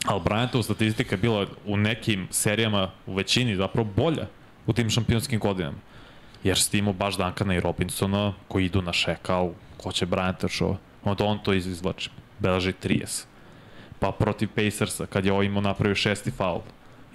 Ali 0.04 0.20
Bryantova 0.20 0.62
statistika 0.62 1.14
je 1.14 1.18
bila 1.18 1.46
u 1.66 1.76
nekim 1.76 2.28
serijama, 2.30 2.90
u 3.06 3.14
većini 3.14 3.56
zapravo 3.56 3.88
bolja 3.96 4.26
u 4.66 4.72
tim 4.72 4.90
šampionskim 4.90 5.40
godinama. 5.40 5.78
Jer 6.44 6.58
ste 6.58 6.78
imao 6.78 6.92
baš 6.92 7.16
Duncana 7.16 7.54
i 7.54 7.60
Robinsona 7.60 8.32
koji 8.48 8.64
idu 8.64 8.82
na 8.82 8.92
šekal, 8.92 9.50
ko 9.76 9.92
će 9.92 10.06
Bryanta 10.06 10.48
šo, 10.48 10.76
onda 11.04 11.24
on 11.24 11.38
to 11.38 11.52
izvlači, 11.52 12.10
belaži 12.38 12.72
30. 12.72 13.24
Pa 13.98 14.10
protiv 14.12 14.48
Pacersa, 14.54 15.06
kad 15.06 15.24
je 15.24 15.32
ovo 15.32 15.42
imao 15.42 15.62
napravio 15.62 15.94
šesti 15.94 16.30
faul, 16.30 16.60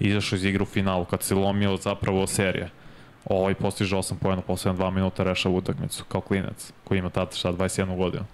izašao 0.00 0.36
iz 0.36 0.44
igru 0.44 0.62
u 0.62 0.66
finalu, 0.66 1.04
kad 1.04 1.22
se 1.22 1.34
lomio 1.34 1.76
zapravo 1.76 2.26
serija, 2.26 2.68
ovaj 3.24 3.54
postiže 3.54 3.96
8 3.96 4.14
pojena, 4.20 4.42
posle 4.42 4.72
2 4.72 4.90
minuta 4.90 5.24
rešava 5.24 5.54
utakmicu, 5.54 6.04
kao 6.08 6.20
klinac, 6.20 6.72
koji 6.84 6.98
ima 6.98 7.10
tada 7.10 7.32
šta 7.32 7.52
21 7.52 7.96
godinu 7.96 8.24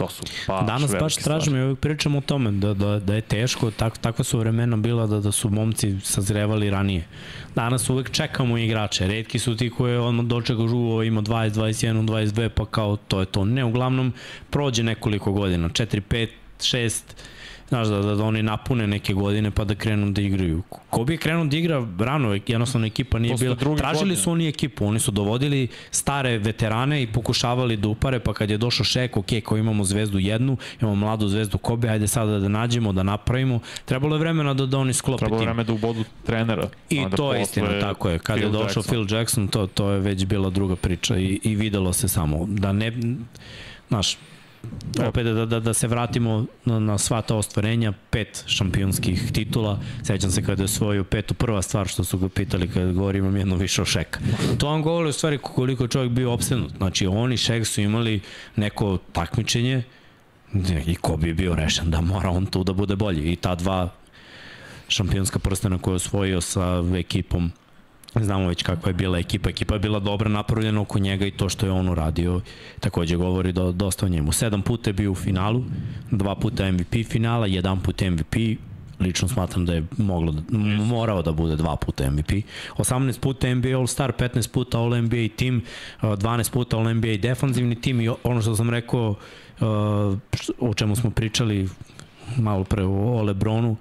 to 0.00 0.08
su 0.08 0.22
baš 0.48 0.66
Danas 0.66 0.90
baš 1.00 1.16
tražimo 1.16 1.56
i 1.56 1.62
uvijek 1.62 1.78
pričamo 1.78 2.18
o 2.18 2.20
tome 2.20 2.50
da, 2.50 2.74
da, 2.74 2.98
da 2.98 3.14
je 3.14 3.20
teško, 3.20 3.70
tak, 3.70 3.98
takva 3.98 4.24
su 4.24 4.38
vremena 4.38 4.76
bila 4.76 5.06
da, 5.06 5.20
da 5.20 5.32
su 5.32 5.50
momci 5.50 5.96
sazrevali 6.00 6.70
ranije. 6.70 7.06
Danas 7.54 7.90
uvek 7.90 8.10
čekamo 8.10 8.58
igrače, 8.58 9.06
redki 9.06 9.38
su 9.38 9.56
ti 9.56 9.70
koje 9.70 9.98
odmah 9.98 10.26
dočeka 10.26 10.68
žuvo, 10.68 11.02
ima 11.02 11.22
20, 11.22 11.50
21, 11.50 12.06
22, 12.06 12.48
pa 12.48 12.66
kao 12.66 12.96
to 12.96 13.20
je 13.20 13.26
to. 13.26 13.44
Ne, 13.44 13.64
uglavnom 13.64 14.12
prođe 14.50 14.82
nekoliko 14.82 15.32
godina, 15.32 15.68
4, 15.68 16.00
5, 16.10 16.28
6, 16.60 17.02
znaš, 17.70 17.88
da, 17.88 17.98
da, 17.98 18.14
da 18.14 18.24
oni 18.24 18.42
napune 18.42 18.86
neke 18.86 19.14
godine 19.14 19.50
pa 19.50 19.64
da 19.64 19.74
krenu 19.74 20.10
da 20.10 20.20
igraju. 20.20 20.62
Ko 20.90 21.04
bi 21.04 21.14
je 21.14 21.18
krenuo 21.18 21.44
da 21.44 21.56
igra 21.56 21.86
rano, 21.98 22.38
jednostavno 22.46 22.86
ekipa 22.86 23.18
nije 23.18 23.34
bila. 23.34 23.56
Tražili 23.56 24.00
godine. 24.00 24.16
su 24.16 24.30
oni 24.30 24.48
ekipu, 24.48 24.86
oni 24.86 25.00
su 25.00 25.10
dovodili 25.10 25.68
stare 25.90 26.38
veterane 26.38 27.02
i 27.02 27.06
pokušavali 27.06 27.76
da 27.76 27.88
upare, 27.88 28.20
pa 28.20 28.34
kad 28.34 28.50
je 28.50 28.58
došao 28.58 28.84
Šek, 28.84 29.16
ok, 29.16 29.26
kao 29.44 29.58
imamo 29.58 29.84
zvezdu 29.84 30.18
jednu, 30.18 30.56
imamo 30.80 30.94
mladu 30.94 31.28
zvezdu 31.28 31.58
Kobe, 31.58 31.88
ajde 31.88 32.08
sada 32.08 32.38
da 32.38 32.48
nađemo, 32.48 32.92
da 32.92 33.02
napravimo. 33.02 33.60
Trebalo 33.84 34.16
je 34.16 34.20
vremena 34.20 34.54
da, 34.54 34.66
da 34.66 34.78
oni 34.78 34.92
sklope 34.92 35.18
tim. 35.18 35.26
Trebalo 35.26 35.42
je 35.42 35.46
vremena 35.46 35.66
da 35.66 35.72
ubodu 35.72 36.04
trenera. 36.26 36.68
I 36.90 37.04
to 37.16 37.34
je 37.34 37.42
istina, 37.42 37.80
tako 37.80 38.08
je. 38.08 38.18
Kada 38.18 38.40
je 38.40 38.48
došao 38.48 38.64
Jackson. 38.64 38.82
Phil 38.82 39.16
Jackson, 39.16 39.48
to, 39.48 39.66
to 39.66 39.90
je 39.90 40.00
već 40.00 40.24
bila 40.24 40.50
druga 40.50 40.76
priča 40.76 41.18
i, 41.18 41.40
i 41.42 41.54
videlo 41.54 41.92
se 41.92 42.08
samo. 42.08 42.46
Da 42.48 42.72
ne, 42.72 42.92
znaš, 43.88 44.16
opet 45.08 45.24
da, 45.24 45.46
da, 45.46 45.60
da 45.60 45.74
se 45.74 45.88
vratimo 45.88 46.46
na, 46.64 46.78
na 46.78 46.98
sva 46.98 47.22
ta 47.22 47.36
ostvarenja, 47.36 47.92
pet 48.10 48.44
šampionskih 48.46 49.32
titula, 49.32 49.78
sećam 50.02 50.30
se 50.30 50.42
kada 50.42 50.62
je 50.62 50.64
osvojio 50.64 51.04
petu, 51.04 51.34
prva 51.34 51.62
stvar 51.62 51.88
što 51.88 52.04
su 52.04 52.18
ga 52.18 52.28
pitali 52.28 52.68
kada 52.68 52.92
govori 52.92 53.18
imam 53.18 53.36
jedno 53.36 53.56
više 53.56 53.82
o 53.82 53.84
Šeka. 53.84 54.20
To 54.58 54.66
vam 54.68 54.82
govori 54.82 55.08
u 55.08 55.12
stvari 55.12 55.38
koliko 55.38 55.84
je 55.84 55.88
čovjek 55.88 56.12
bio 56.12 56.32
opsenut. 56.32 56.72
Znači 56.76 57.06
oni 57.06 57.36
Šek 57.36 57.66
su 57.66 57.80
imali 57.80 58.20
neko 58.56 58.98
takmičenje 59.12 59.82
i 60.86 60.94
ko 60.94 61.16
bi 61.16 61.34
bio 61.34 61.54
rešen 61.54 61.90
da 61.90 62.00
mora 62.00 62.30
on 62.30 62.46
tu 62.46 62.64
da 62.64 62.72
bude 62.72 62.96
bolji. 62.96 63.32
I 63.32 63.36
ta 63.36 63.54
dva 63.54 63.90
šampionska 64.88 65.38
prstena 65.38 65.78
koje 65.78 65.92
je 65.92 65.96
osvojio 65.96 66.40
sa 66.40 66.84
ekipom 66.98 67.52
Znamo 68.14 68.48
već 68.48 68.62
kakva 68.62 68.90
je 68.90 68.94
bila 68.94 69.18
ekipa. 69.18 69.50
Ekipa 69.50 69.74
je 69.74 69.80
bila 69.80 69.98
dobra 69.98 70.28
napravljena 70.28 70.80
oko 70.80 70.98
njega 70.98 71.26
i 71.26 71.30
to 71.30 71.48
što 71.48 71.66
je 71.66 71.72
on 71.72 71.88
uradio 71.88 72.40
takođe 72.80 73.16
govori 73.16 73.52
do, 73.52 73.72
dosta 73.72 74.06
o 74.06 74.08
njemu. 74.08 74.32
Sedam 74.32 74.62
puta 74.62 74.90
je 74.90 74.94
bio 74.94 75.12
u 75.12 75.14
finalu, 75.14 75.64
dva 76.10 76.34
puta 76.34 76.72
MVP 76.72 76.94
finala, 77.08 77.46
jedan 77.46 77.80
put 77.80 78.00
MVP, 78.00 78.36
lično 79.00 79.28
smatram 79.28 79.66
da 79.66 79.74
je 79.74 79.84
moglo 79.98 80.32
da, 80.32 80.58
morao 80.84 81.22
da 81.22 81.32
bude 81.32 81.56
dva 81.56 81.76
puta 81.76 82.10
MVP. 82.10 82.30
18 82.78 83.20
puta 83.20 83.54
NBA 83.54 83.68
All-Star, 83.68 84.12
15 84.18 84.50
puta 84.50 84.78
All-NBA 84.78 85.28
tim, 85.36 85.62
12 86.02 86.52
puta 86.52 86.76
All-NBA 86.76 87.16
defanzivni 87.16 87.80
tim 87.80 88.00
i 88.00 88.10
ono 88.22 88.42
što 88.42 88.56
sam 88.56 88.70
rekao 88.70 89.14
o 90.58 90.74
čemu 90.74 90.96
smo 90.96 91.10
pričali 91.10 91.68
malo 92.36 92.64
pre 92.64 92.84
o 92.84 93.22
Lebronu, 93.22 93.76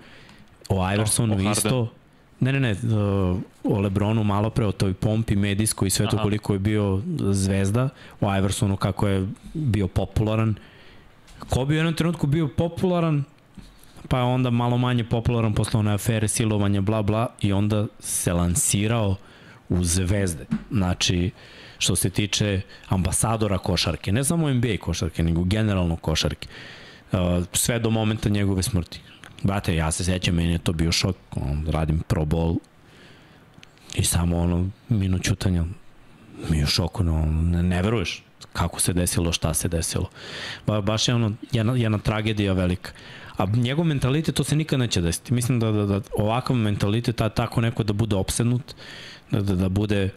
o 0.70 0.94
Iversonu 0.94 1.34
o, 1.34 1.38
o 1.38 1.52
isto, 1.52 1.88
Ne, 2.40 2.54
ne, 2.54 2.60
ne, 2.60 2.72
uh, 2.72 3.38
o 3.64 3.80
Lebronu 3.80 4.24
malo 4.24 4.50
pre, 4.50 4.66
o 4.66 4.72
toj 4.72 4.94
pompi 4.94 5.36
medijskoj 5.36 5.88
i 5.88 5.92
sve 5.92 6.08
to 6.10 6.18
koliko 6.18 6.54
je 6.54 6.60
bio 6.60 7.02
zvezda, 7.20 7.90
o 8.22 8.38
Iversonu 8.38 8.78
kako 8.78 9.08
je 9.08 9.28
bio 9.54 9.88
popularan. 9.88 10.56
Ko 11.50 11.66
bi 11.66 11.74
u 11.74 11.78
jednom 11.78 11.94
trenutku 11.94 12.28
bio 12.28 12.48
popularan, 12.48 13.24
pa 14.08 14.18
je 14.18 14.24
onda 14.24 14.50
malo 14.50 14.78
manje 14.78 15.04
popularan 15.04 15.54
posle 15.54 15.80
one 15.80 15.94
afere, 15.94 16.28
silovanja, 16.28 16.82
bla, 16.82 17.02
bla, 17.02 17.28
i 17.42 17.54
onda 17.54 17.88
se 18.00 18.34
lansirao 18.34 19.16
u 19.70 19.84
zvezde. 19.84 20.46
Znači, 20.72 21.32
što 21.78 21.96
se 21.96 22.10
tiče 22.10 22.62
ambasadora 22.88 23.58
košarke, 23.58 24.12
ne 24.12 24.24
samo 24.24 24.54
NBA 24.54 24.78
košarke, 24.80 25.24
nego 25.24 25.44
generalno 25.44 25.96
košarke. 25.96 26.48
Uh, 27.12 27.20
sve 27.54 27.80
do 27.80 27.90
momenta 27.90 28.30
njegove 28.30 28.64
smrti. 28.64 29.02
Brate, 29.44 29.76
ja 29.76 29.92
se 29.92 30.04
sećam, 30.04 30.36
meni 30.36 30.52
je 30.52 30.58
to 30.58 30.74
bio 30.74 30.92
šok. 30.92 31.16
On, 31.36 31.68
radim 31.68 32.00
pro 32.08 32.26
bol 32.26 32.56
i 33.96 34.04
samo 34.04 34.38
ono, 34.38 34.70
minut 34.90 35.24
čutanja. 35.24 35.66
Mi 36.50 36.58
je 36.58 36.64
u 36.64 36.68
šoku, 36.68 37.04
no, 37.04 37.26
ne, 37.26 37.64
ne 37.64 37.82
veruješ 37.82 38.24
kako 38.54 38.80
se 38.80 38.94
desilo, 38.94 39.32
šta 39.32 39.54
se 39.54 39.68
desilo. 39.68 40.10
Ba, 40.68 40.82
baš 40.82 41.08
je 41.08 41.16
ono, 41.16 41.32
jedna, 41.52 41.76
jedna 41.76 41.98
tragedija 41.98 42.54
velika. 42.54 42.92
A 43.38 43.46
njegov 43.46 43.86
mentalitet, 43.86 44.36
to 44.36 44.44
se 44.44 44.56
nikad 44.56 44.80
neće 44.80 45.02
desiti. 45.02 45.34
Mislim 45.34 45.60
da, 45.60 45.72
da, 45.72 45.86
da 45.86 46.02
ovakav 46.18 46.56
mentalitet, 46.56 47.16
ta, 47.16 47.30
tako 47.30 47.62
neko 47.62 47.84
da 47.84 47.94
bude 47.94 48.16
opsednut, 48.16 48.76
da, 49.32 49.42
da, 49.42 49.56
da 49.56 49.70
bude 49.70 50.10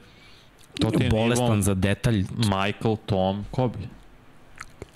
To 0.80 0.90
bolestan 1.10 1.50
nivo 1.50 1.62
za 1.62 1.74
detalj. 1.74 2.24
Michael, 2.36 2.96
Tom, 3.06 3.44
Kobe. 3.50 3.78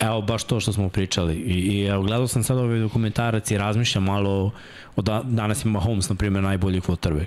Evo, 0.00 0.20
baš 0.20 0.44
to 0.44 0.60
što 0.60 0.72
smo 0.72 0.88
pričali. 0.88 1.34
I, 1.34 1.52
i 1.52 1.84
evo, 1.84 2.02
gledao 2.02 2.28
sam 2.28 2.42
sad 2.42 2.58
ovaj 2.58 2.78
dokumentarac 2.78 3.50
i 3.50 3.58
razmišljam 3.58 4.04
malo 4.04 4.50
o 4.96 5.02
da, 5.02 5.22
danas 5.24 5.64
ima 5.64 5.80
Holmes, 5.80 6.08
na 6.08 6.14
primjer, 6.14 6.44
najbolji 6.44 6.80
quarterback. 6.80 7.26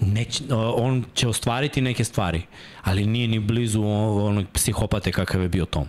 Neć, 0.00 0.42
on 0.76 1.04
će 1.14 1.28
ostvariti 1.28 1.80
neke 1.80 2.04
stvari, 2.04 2.42
ali 2.82 3.06
nije 3.06 3.28
ni 3.28 3.38
blizu 3.38 3.82
onog 3.82 4.46
psihopate 4.52 5.12
kakav 5.12 5.42
je 5.42 5.48
bio 5.48 5.64
Tom. 5.64 5.86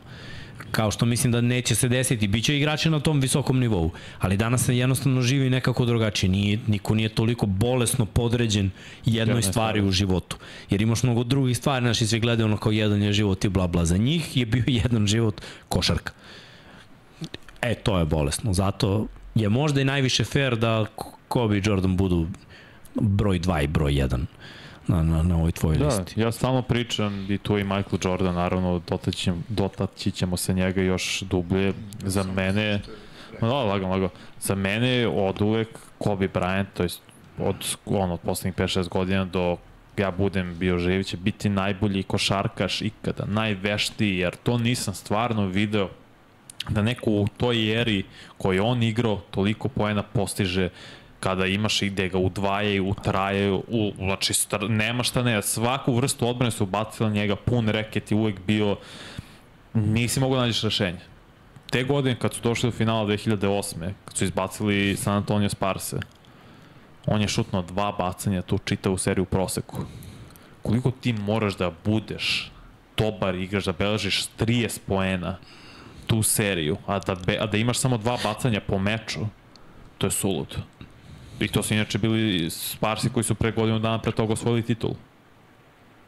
Kao 0.71 0.91
što 0.91 1.05
mislim 1.05 1.31
da 1.31 1.41
neće 1.41 1.75
se 1.75 1.87
desiti, 1.89 2.27
bit 2.27 2.45
će 2.45 2.57
igrači 2.57 2.89
na 2.89 2.99
tom 2.99 3.19
visokom 3.19 3.59
nivou, 3.59 3.91
ali 4.19 4.37
danas 4.37 4.65
se 4.65 4.77
jednostavno 4.77 5.21
živi 5.21 5.49
nekako 5.49 5.85
drugačije. 5.85 6.29
Nije, 6.29 6.59
niko 6.67 6.95
nije 6.95 7.09
toliko 7.09 7.45
bolesno 7.45 8.05
podređen 8.05 8.69
jednoj 9.05 9.41
stvari. 9.41 9.81
u 9.81 9.91
životu. 9.91 10.37
Jer 10.69 10.81
imaš 10.81 11.03
mnogo 11.03 11.23
drugih 11.23 11.57
stvari, 11.57 11.85
naši 11.85 12.07
svi 12.07 12.19
gledaju 12.19 12.45
ono 12.45 12.57
kao 12.57 12.71
jedan 12.71 13.03
je 13.03 13.13
život 13.13 13.45
i 13.45 13.49
bla 13.49 13.67
bla. 13.67 13.85
Za 13.85 13.97
njih 13.97 14.37
je 14.37 14.45
bio 14.45 14.63
jedan 14.83 15.07
život 15.07 15.41
košarka. 15.69 16.13
E, 17.61 17.75
to 17.75 17.99
je 17.99 18.05
bolesno. 18.05 18.53
Zato 18.53 19.07
je 19.35 19.49
možda 19.49 19.81
i 19.81 19.85
najviše 19.85 20.23
fair 20.23 20.55
da 20.55 20.85
Kobe 21.27 21.57
i 21.57 21.61
Jordan 21.65 21.97
budu 21.97 22.27
broj 22.95 23.39
2 23.39 23.63
i 23.63 23.67
broj 23.67 23.91
1 23.91 24.25
na, 24.87 25.03
na, 25.03 25.23
na 25.23 25.35
ovoj 25.35 25.51
tvojoj 25.51 25.77
Da, 25.77 25.85
listi. 25.85 26.21
ja 26.21 26.31
stalno 26.31 26.61
pričam 26.61 27.31
i 27.31 27.37
tu 27.37 27.57
i 27.57 27.63
Michael 27.63 27.99
Jordan, 28.03 28.35
naravno, 28.35 28.81
dotaći, 28.89 29.31
dotaći 29.49 30.11
ćemo 30.11 30.37
se 30.37 30.53
njega 30.53 30.81
još 30.81 31.21
dublje. 31.21 31.73
Za 32.05 32.23
mene, 32.23 32.81
ma 33.41 33.47
da, 33.47 33.53
lagam, 33.53 33.89
lagam, 33.89 34.09
za 34.41 34.55
mene 34.55 34.87
je 34.89 35.07
od 35.07 35.41
uvek 35.41 35.67
Kobe 35.97 36.27
Bryant, 36.27 36.65
to 36.73 36.83
jest 36.83 37.01
od, 37.37 37.55
ono, 37.85 38.13
od 38.13 38.19
poslednjih 38.19 38.55
5-6 38.55 38.89
godina 38.89 39.25
do 39.25 39.57
ja 39.97 40.11
budem 40.11 40.55
bio 40.59 40.77
živ, 40.77 41.03
će 41.03 41.17
biti 41.17 41.49
najbolji 41.49 42.03
košarkaš 42.03 42.81
ikada, 42.81 43.25
najveštiji, 43.25 44.17
jer 44.17 44.35
to 44.35 44.57
nisam 44.57 44.93
stvarno 44.93 45.47
video 45.47 45.89
da 46.69 46.81
neko 46.81 47.11
u 47.11 47.27
toj 47.37 47.81
eri 47.81 48.03
koji 48.37 48.59
on 48.59 48.83
igrao 48.83 49.21
toliko 49.31 49.67
poena 49.69 50.03
postiže 50.03 50.69
kada 51.19 51.45
imaš 51.45 51.81
i 51.81 51.89
gde 51.89 52.09
ga 52.09 52.17
udvajaju, 52.17 52.89
utrajaju, 52.89 53.63
u, 53.67 53.91
znači 53.97 54.33
star, 54.33 54.69
nema 54.69 55.03
šta 55.03 55.23
ne, 55.23 55.41
svaku 55.41 55.93
vrstu 55.93 56.27
odbrane 56.27 56.51
su 56.51 56.63
ubacili 56.63 57.09
na 57.09 57.15
njega, 57.15 57.35
pun 57.35 57.69
reket 57.69 58.11
je 58.11 58.17
uvek 58.17 58.39
bio, 58.47 58.77
nisi 59.73 60.19
mogu 60.19 60.35
da 60.35 60.41
nađeš 60.41 60.61
rešenje. 60.61 60.99
Te 61.71 61.83
godine 61.83 62.19
kad 62.19 62.33
su 62.33 62.41
došli 62.41 62.67
do 62.67 62.77
finala 62.77 63.05
2008. 63.05 63.93
kad 64.05 64.17
su 64.17 64.23
izbacili 64.23 64.95
San 64.95 65.13
Antonio 65.13 65.49
Sparse, 65.49 65.99
on 67.05 67.21
je 67.21 67.27
šutno 67.27 67.61
dva 67.61 67.91
bacanja 67.91 68.41
tu 68.41 68.57
čitavu 68.57 68.97
seriju 68.97 69.23
u 69.23 69.25
proseku. 69.25 69.77
Koliko 70.61 70.91
ti 70.91 71.13
moraš 71.13 71.57
da 71.57 71.71
budeš 71.85 72.51
dobar 72.97 73.35
igrač, 73.35 73.65
da 73.65 73.71
beležiš 73.71 74.25
30 74.39 74.79
poena 74.87 75.37
tu 76.07 76.23
seriju, 76.23 76.77
a 76.85 76.99
da, 76.99 77.15
be, 77.15 77.37
a 77.39 77.45
da 77.45 77.57
imaš 77.57 77.79
samo 77.79 77.97
dva 77.97 78.17
bacanja 78.23 78.61
po 78.67 78.79
meču, 78.79 79.27
to 79.97 80.07
je 80.07 80.11
suludo. 80.11 80.55
I 81.39 81.47
to 81.47 81.63
su 81.63 81.73
inače 81.73 81.97
bili 81.97 82.49
Sparsi 82.49 83.09
koji 83.09 83.23
su 83.23 83.35
pre 83.35 83.51
godinu 83.51 83.79
dana 83.79 83.99
pre 83.99 84.11
toga 84.11 84.33
osvojili 84.33 84.65
titul. 84.65 84.91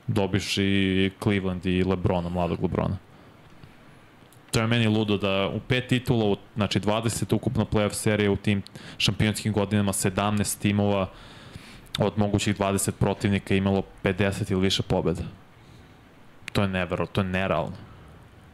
Dobiš 0.08 0.58
i 0.58 1.12
Cleveland 1.24 1.66
i 1.66 1.84
Lebrona, 1.84 2.30
mladog 2.30 2.62
Lebrona. 2.62 2.98
To 4.52 4.60
je 4.60 4.68
meni 4.68 4.88
ludo 4.88 5.18
da 5.18 5.48
u 5.48 5.60
pet 5.60 5.88
titula, 5.88 6.36
znači 6.56 6.80
20 6.80 7.36
ukupno 7.36 7.66
playoff 7.66 7.94
serije 7.94 8.30
u 8.30 8.36
tim 8.36 8.62
šampionskim 8.98 9.54
godinama, 9.54 9.94
17 9.94 10.62
timova 10.62 11.10
od 12.00 12.14
mogućih 12.18 12.58
20 12.58 12.92
protivnika 12.92 13.56
imalo 13.56 13.84
50 14.04 14.52
ili 14.52 14.62
više 14.62 14.84
pobjeda. 14.84 15.24
To 16.54 16.62
je 16.62 16.68
nevero, 16.68 17.06
to 17.06 17.22
je 17.22 17.28
nerealno. 17.28 17.78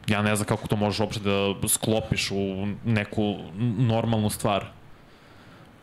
Ja 0.08 0.22
ne 0.22 0.36
znam 0.36 0.46
kako 0.46 0.68
to 0.68 0.76
možeš 0.76 1.00
uopšte 1.00 1.20
da 1.20 1.68
sklopiš 1.68 2.30
u 2.30 2.66
neku 2.84 3.36
normalnu 3.78 4.30
stvar 4.30 4.75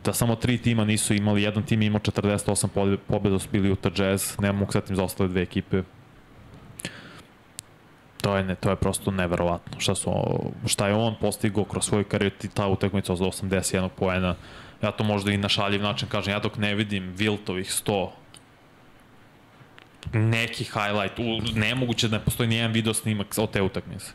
da 0.05 0.13
samo 0.13 0.35
tri 0.35 0.57
tima 0.57 0.85
nisu 0.85 1.13
imali, 1.13 1.43
jedan 1.43 1.63
tim 1.63 1.81
imao 1.81 1.99
48 1.99 2.97
pobjeda, 3.07 3.39
su 3.39 3.47
bili 3.51 3.71
Utah 3.71 3.91
Jazz, 3.99 4.39
nema 4.39 4.59
mogu 4.59 4.71
setim 4.71 4.95
za 4.95 5.03
ostale 5.03 5.30
dve 5.30 5.41
ekipe. 5.41 5.84
To 8.21 8.38
je, 8.38 8.43
ne, 8.43 8.55
to 8.55 8.69
je 8.69 8.75
prosto 8.75 9.11
neverovatno. 9.11 9.80
Šta, 9.80 9.95
su, 9.95 10.11
šta 10.65 10.88
je 10.88 10.93
on 10.93 11.15
postigao 11.21 11.63
kroz 11.63 11.85
svoju 11.85 12.05
karijeru, 12.05 12.35
ta 12.53 12.67
utakmica 12.67 13.13
od 13.13 13.19
81 13.19 13.89
poena, 13.89 14.35
ja 14.81 14.91
to 14.91 15.03
možda 15.03 15.31
i 15.31 15.38
na 15.38 15.49
šaljiv 15.49 15.81
način 15.81 16.07
kažem, 16.07 16.34
ja 16.34 16.39
dok 16.39 16.57
ne 16.57 16.75
vidim 16.75 17.13
Viltovih 17.17 17.67
100 17.67 18.09
neki 20.13 20.63
highlight, 20.63 21.19
u, 21.19 21.59
nemoguće 21.59 22.07
da 22.07 22.17
ne 22.17 22.23
postoji 22.23 22.49
nijedan 22.49 22.71
video 22.71 22.93
snimak 22.93 23.27
od 23.38 23.51
te 23.51 23.61
utakmice. 23.61 24.11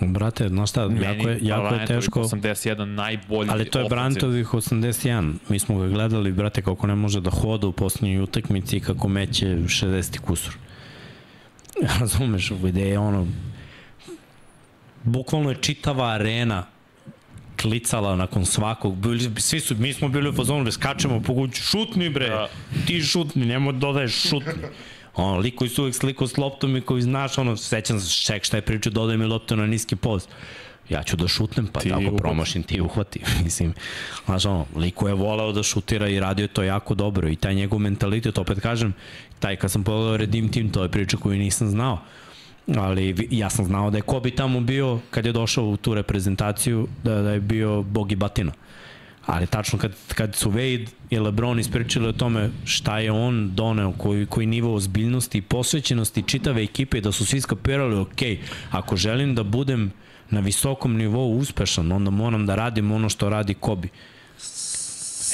Brate, 0.00 0.48
znaš 0.48 0.70
šta, 0.70 0.82
jako 0.82 1.28
je, 1.28 1.38
jako 1.42 1.74
je 1.74 1.86
teško. 1.86 2.20
81 2.20 2.84
najbolji 2.84 3.50
Ali 3.50 3.64
to 3.64 3.78
je 3.78 3.88
Brantovih 3.88 4.48
81. 4.48 5.32
Mi 5.48 5.58
smo 5.58 5.78
ga 5.78 5.88
gledali, 5.88 6.32
brate, 6.32 6.62
kako 6.62 6.86
ne 6.86 6.94
može 6.94 7.20
da 7.20 7.30
hoda 7.30 7.66
u 7.66 7.72
poslednjoj 7.72 8.22
utakmici 8.22 8.76
i 8.76 8.80
kako 8.80 9.08
meće 9.08 9.46
60 9.46 10.18
kusur. 10.18 10.54
Razumeš, 12.00 12.52
gde 12.62 12.88
je 12.88 12.98
ono... 12.98 13.26
Bukvalno 15.02 15.50
je 15.50 15.56
čitava 15.60 16.10
arena 16.10 16.66
klicala 17.60 18.16
nakon 18.16 18.46
svakog, 18.46 18.96
bili, 18.96 19.30
svi 19.36 19.60
su, 19.60 19.76
mi 19.76 19.92
smo 19.92 20.08
bili 20.08 20.28
u 20.28 20.32
fazonu, 20.32 20.72
skačemo 20.72 21.20
po 21.20 21.34
kuću, 21.34 21.62
šutni 21.62 22.10
bre, 22.10 22.28
Da. 22.28 22.48
ti 22.86 23.02
šutni, 23.02 23.46
nemoj 23.46 23.72
da 23.72 23.78
dodaješ 23.78 24.28
šutni. 24.28 24.52
Ono, 25.16 25.38
lik 25.38 25.54
koji 25.54 25.68
su 25.68 25.82
uvek 25.82 25.94
sliko 25.94 26.26
s 26.26 26.36
loptom 26.36 26.76
i 26.76 26.80
koji 26.80 27.02
znaš, 27.02 27.38
ono, 27.38 27.56
sećam 27.56 28.00
se, 28.00 28.24
ček 28.24 28.44
šta 28.44 28.56
je 28.56 28.62
pričao, 28.62 28.92
dodaj 28.92 29.16
mi 29.16 29.24
loptu 29.24 29.56
na 29.56 29.66
niski 29.66 29.96
post. 29.96 30.28
Ja 30.88 31.02
ću 31.02 31.16
da 31.16 31.28
šutnem, 31.28 31.66
pa 31.66 31.80
Ti 31.80 31.88
tako 31.88 32.00
uhvati. 32.00 32.16
promašim, 32.16 32.62
ti 32.62 32.80
uhvati. 32.80 33.20
Mislim, 33.44 33.74
znaš, 34.26 34.44
ono, 34.44 34.66
liko 34.76 35.08
je 35.08 35.14
voleo 35.14 35.52
da 35.52 35.62
šutira 35.62 36.08
i 36.08 36.20
radio 36.20 36.44
je 36.44 36.48
to 36.48 36.62
jako 36.62 36.94
dobro 36.94 37.28
i 37.28 37.36
taj 37.36 37.54
njegov 37.54 37.78
mentalitet, 37.78 38.38
opet 38.38 38.60
kažem, 38.60 38.94
taj 39.40 39.56
kad 39.56 39.70
sam 39.70 39.84
pogledao 39.84 40.16
Redeem 40.16 40.48
Team, 40.48 40.70
to 40.70 40.82
je 40.82 40.88
priča 40.88 41.16
koju 41.16 41.38
nisam 41.38 41.68
znao 41.68 41.98
ali 42.76 43.28
ja 43.30 43.50
sam 43.50 43.64
znao 43.64 43.90
da 43.90 43.98
je 43.98 44.02
Kobe 44.02 44.30
tamo 44.30 44.60
bio 44.60 44.98
kad 45.10 45.26
je 45.26 45.32
došao 45.32 45.64
u 45.64 45.76
tu 45.76 45.94
reprezentaciju 45.94 46.88
da, 47.02 47.22
da 47.22 47.30
je 47.30 47.40
bio 47.40 47.82
Bogi 47.82 48.16
Batina 48.16 48.52
ali 49.26 49.46
tačno 49.46 49.78
kad, 49.78 49.92
kad 50.14 50.34
su 50.34 50.50
Wade 50.50 50.86
i 51.10 51.18
LeBron 51.18 51.60
ispričali 51.60 52.08
o 52.08 52.12
tome 52.12 52.50
šta 52.64 52.98
je 52.98 53.12
on 53.12 53.50
doneo, 53.54 53.92
koji, 53.92 54.26
koji 54.26 54.46
nivo 54.46 54.74
ozbiljnosti 54.74 55.38
i 55.38 55.42
posvećenosti 55.42 56.22
čitave 56.22 56.62
ekipe 56.62 57.00
da 57.00 57.12
su 57.12 57.26
svi 57.26 57.40
skapirali, 57.40 57.96
ok, 57.96 58.22
ako 58.70 58.96
želim 58.96 59.34
da 59.34 59.42
budem 59.42 59.92
na 60.30 60.40
visokom 60.40 60.96
nivou 60.96 61.38
uspešan, 61.38 61.92
onda 61.92 62.10
moram 62.10 62.46
da 62.46 62.54
radim 62.54 62.92
ono 62.92 63.08
što 63.08 63.28
radi 63.28 63.54
Kobe. 63.54 63.88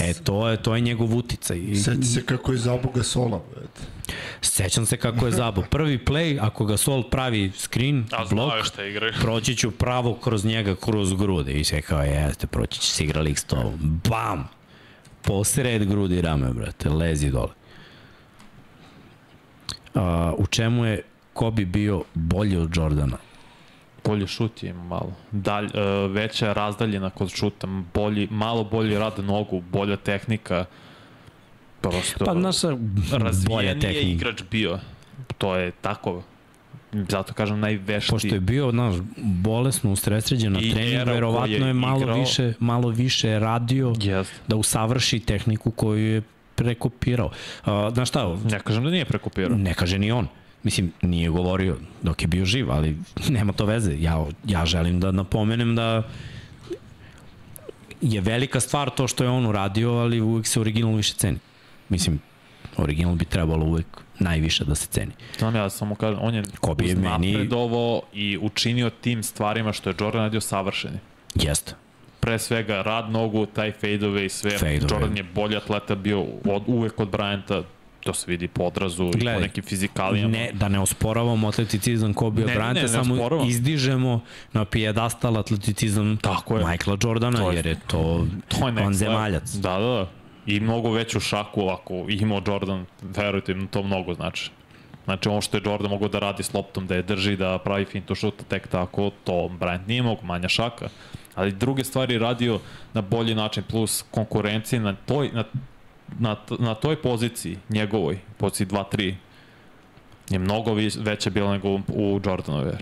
E, 0.01 0.15
to 0.15 0.49
je, 0.49 0.63
to 0.63 0.75
je 0.75 0.81
njegov 0.81 1.17
uticaj. 1.17 1.61
Sjeti 1.85 2.05
se 2.05 2.27
kako 2.27 2.53
je 2.53 2.59
zaboga 2.59 3.03
sola, 3.03 3.41
brate. 3.51 3.81
Sećam 4.41 4.87
se 4.87 4.97
kako 4.97 5.27
je 5.27 5.33
zabo. 5.33 5.63
Prvi 5.63 5.99
play, 5.99 6.39
ako 6.41 6.65
ga 6.65 6.77
Sol 6.77 7.03
pravi 7.03 7.53
screen, 7.57 8.05
A 8.13 8.25
blok, 8.31 8.53
šta 8.65 8.85
igraju. 8.85 9.13
proći 9.21 9.57
ću 9.57 9.71
pravo 9.71 10.15
kroz 10.15 10.45
njega, 10.45 10.75
kroz 10.75 11.13
grude. 11.15 11.53
I 11.53 11.65
sve 11.65 11.83
kao, 11.83 12.03
jeste, 12.03 12.47
proći 12.47 12.81
će 12.81 12.91
se 12.91 13.05
igra 13.05 13.21
lik 13.21 13.39
s 13.39 13.45
tobom. 13.45 14.01
Bam! 14.09 14.49
Posred 15.23 15.85
grudi 15.89 16.17
i 16.17 16.23
rame, 16.23 16.53
brate, 16.53 16.89
lezi 16.89 17.31
dole. 17.31 17.53
A, 19.95 20.35
u 20.39 20.47
čemu 20.47 20.85
je 20.85 21.03
Kobe 21.33 21.65
bio 21.65 22.03
bolji 22.15 22.57
od 22.57 22.77
Jordana? 22.77 23.17
Bolje 24.05 24.27
šut 24.27 24.63
je 24.63 24.71
ima 24.71 24.85
malo. 24.85 25.13
Dalj, 25.33 25.65
uh, 25.65 25.71
veća 26.11 26.47
je 26.47 26.55
razdaljena 26.55 27.11
kod 27.11 27.31
šuta, 27.31 27.67
bolji, 27.95 28.29
malo 28.31 28.65
bolji 28.65 28.99
rad 28.99 29.19
nogu, 29.19 29.61
bolja 29.63 29.97
tehnika. 29.97 30.65
Prosto 31.81 32.25
Pa, 32.25 32.35
naša 32.35 32.69
bolja 32.71 33.25
razvijeniji 33.25 33.95
je 33.97 34.03
igrač 34.03 34.43
bio. 34.51 34.79
To 35.39 35.57
je 35.57 35.71
tako. 35.73 36.23
Zato 36.93 37.35
kažem 37.35 37.61
najveštiji. 37.61 38.11
Pošto 38.11 38.29
je 38.29 38.41
bio, 38.41 38.71
znaš, 38.71 38.95
bolesno 39.17 39.93
ustresređen 39.93 40.53
na 40.53 40.61
I 40.61 40.71
treningu, 40.71 41.05
verovatno 41.07 41.57
je 41.57 41.67
je 41.67 41.73
malo 41.75 42.01
igrao- 42.01 42.21
više, 42.21 42.53
malo 42.61 42.89
više 42.89 43.39
radio 43.39 43.95
Jeste. 43.99 44.35
da 44.49 44.57
usavrši 44.57 45.21
tehniku 45.21 45.71
koju 45.71 46.07
je 46.07 46.23
prekopirao. 46.55 47.27
Uh, 47.27 47.73
znaš 47.93 48.09
šta, 48.09 48.37
Ne 48.45 48.61
kažem 48.61 48.85
da 48.85 48.91
nije 48.91 49.05
prekopirao. 49.05 49.59
ne 49.59 49.75
kaže 49.75 49.99
ni 49.99 50.13
on. 50.13 50.27
Mislim, 50.63 50.93
nije 51.03 51.29
govorio 51.29 51.77
dok 52.03 52.23
je 52.23 52.29
bio 52.29 52.45
živ, 52.45 52.71
ali 52.71 52.97
nema 53.29 53.53
to 53.53 53.65
veze. 53.65 53.97
Ja, 53.99 54.25
ja 54.45 54.67
želim 54.67 55.01
da 55.01 55.11
napomenem 55.11 55.77
da 55.77 56.03
je 58.01 58.21
velika 58.21 58.61
stvar 58.61 58.91
to 58.91 59.09
što 59.09 59.25
je 59.25 59.31
on 59.31 59.47
uradio, 59.47 59.91
ali 59.93 60.21
uvek 60.21 60.47
se 60.47 60.61
original 60.61 60.95
više 60.95 61.15
ceni. 61.15 61.39
Mislim, 61.89 62.21
original 62.77 63.15
bi 63.15 63.25
trebalo 63.25 63.67
uvek 63.67 63.87
najviše 64.19 64.65
da 64.65 64.75
se 64.75 64.87
ceni. 64.87 65.13
Znam 65.39 65.57
ja 65.57 65.71
samo 65.71 65.95
kažem, 65.95 66.19
on 66.23 66.35
je 66.35 66.43
Kobe 66.61 66.85
je 66.85 66.95
meni- 66.97 67.49
i 68.13 68.39
učinio 68.41 68.91
tim 68.91 69.23
stvarima 69.23 69.73
što 69.73 69.91
je 69.91 69.95
Jordan 70.01 70.23
radio 70.23 70.41
savršeni. 70.41 70.99
Jeste. 71.35 71.75
Pre 72.21 72.39
svega 72.39 72.83
rad 72.83 73.11
nogu, 73.11 73.47
taj 73.47 73.73
fadeaway 73.73 74.25
i 74.25 74.29
sve. 74.29 74.51
Fadeaway. 74.51 74.93
Jordan 74.93 75.17
je 75.17 75.23
bolji 75.23 75.57
atleta 75.57 75.95
bio 75.95 76.23
od, 76.45 76.63
uvek 76.67 77.01
od 77.01 77.11
Bryanta, 77.11 77.63
to 78.01 78.15
se 78.15 78.25
vidi 78.29 78.49
po 78.49 78.63
odrazu 78.65 79.05
i 79.07 79.11
Gledaj, 79.11 79.35
po 79.35 79.41
nekim 79.41 79.65
fizikalijama. 79.65 80.33
Ne, 80.33 80.51
da 80.53 80.69
ne 80.69 80.79
osporavamo 80.81 81.49
atleticizam 81.49 82.15
Kobe 82.15 82.43
Bryanta, 82.45 82.89
samo 82.89 83.15
osporavam. 83.15 83.49
izdižemo 83.49 84.21
na 84.53 84.65
pijedastal 84.65 85.39
atleticizam 85.39 86.17
Tako 86.17 86.59
je. 86.59 86.67
Michaela 86.67 86.99
Jordana, 87.03 87.39
To 87.39 87.51
je- 87.51 87.57
jer 87.57 87.67
je 87.67 87.77
to, 87.87 88.27
To 88.49 88.67
je 88.69 88.73
vanzemaljac. 88.75 89.55
level. 89.55 89.63
Da, 89.63 89.79
da, 89.79 89.95
da. 89.95 90.07
I 90.47 90.61
mnogo 90.61 90.91
veću 90.91 91.21
šaku 91.21 91.61
ovako 91.61 92.05
imao 92.09 92.43
Jordan, 92.47 92.85
verujte 93.03 93.57
to 93.71 93.83
mnogo 93.83 94.15
znači. 94.15 94.51
Znači 95.05 95.29
ono 95.29 95.41
što 95.41 95.57
je 95.57 95.63
Jordan 95.65 95.91
mogao 95.91 96.09
da 96.09 96.19
radi 96.19 96.43
s 96.43 96.55
loptom, 96.55 96.87
da 96.87 96.95
je 96.95 97.03
drži, 97.03 97.37
da 97.37 97.59
pravi 97.59 97.85
fintu 97.85 98.15
šuta 98.15 98.45
tek 98.45 98.69
tako, 98.69 99.11
to 99.25 99.33
Bryant 99.33 99.87
nije 99.87 100.03
mogo, 100.03 100.23
manja 100.23 100.49
šaka. 100.49 100.89
Ali 101.35 101.53
druge 101.53 101.85
stvari 101.85 102.19
radio 102.19 102.61
na 102.95 103.01
bolji 103.03 103.35
način, 103.35 103.63
plus 103.63 104.05
konkurencije 104.11 104.81
na 104.81 104.95
toj, 104.97 105.31
na, 105.33 105.45
na, 106.19 106.37
na 106.59 106.75
toj 106.75 106.97
poziciji, 107.03 107.59
njegovoj, 107.69 108.19
poziciji 108.37 108.67
2-3, 108.67 109.15
je 110.31 110.39
mnogo 110.39 110.75
veća 110.99 111.31
bila 111.31 111.53
nego 111.53 111.69
u, 111.89 112.21
Jordanove 112.25 112.79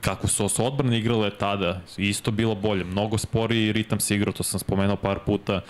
kako 0.00 0.28
su 0.28 0.48
se 0.48 0.62
odbrane 0.62 0.98
igrale 0.98 1.30
tada, 1.30 1.80
isto 1.96 2.30
bilo 2.30 2.54
bolje. 2.54 2.84
Mnogo 2.84 3.18
sporiji 3.18 3.72
ritam 3.72 4.00
se 4.00 4.16
igrao, 4.16 4.32
to 4.32 4.42
sam 4.42 4.60
spomenuo 4.60 4.96
par 4.96 5.18
puta. 5.26 5.60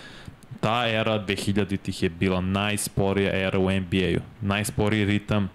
Ta 0.59 0.87
era 0.87 1.25
2000-ih 1.25 2.03
je 2.03 2.09
bila 2.09 2.41
najsporija 2.41 3.33
era 3.33 3.59
u 3.59 3.71
NBA-u. 3.71 4.21
Najsporiji 4.41 5.05
ritam, 5.05 5.49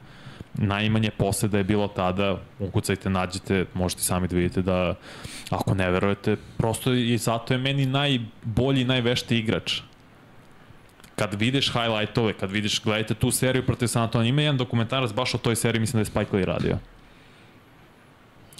najmanje 0.54 1.10
poseda 1.10 1.58
je 1.58 1.64
bilo 1.64 1.88
tada, 1.88 2.38
ukucajte, 2.58 3.10
nađete, 3.10 3.66
možete 3.74 4.02
sami 4.02 4.28
da 4.28 4.36
vidite 4.36 4.62
da, 4.62 4.94
ako 5.50 5.74
ne 5.74 5.90
verujete, 5.90 6.36
prosto 6.56 6.92
i 6.92 7.18
zato 7.18 7.54
je 7.54 7.58
meni 7.58 7.86
najbolji, 7.86 8.84
najvešti 8.84 9.38
igrač. 9.38 9.80
Kad 11.16 11.34
vidiš 11.34 11.72
highlightove, 11.72 12.32
kad 12.32 12.50
vidiš, 12.50 12.82
gledajte 12.82 13.14
tu 13.14 13.30
seriju 13.30 13.66
protiv 13.66 13.86
San 13.86 14.02
Antonio, 14.02 14.28
ima 14.28 14.42
jedan 14.42 14.56
dokumentarac 14.56 15.12
baš 15.12 15.34
o 15.34 15.38
toj 15.38 15.56
seriji, 15.56 15.80
mislim 15.80 15.98
da 15.98 16.00
je 16.00 16.04
Spike 16.04 16.36
Lee 16.36 16.44
radio 16.44 16.78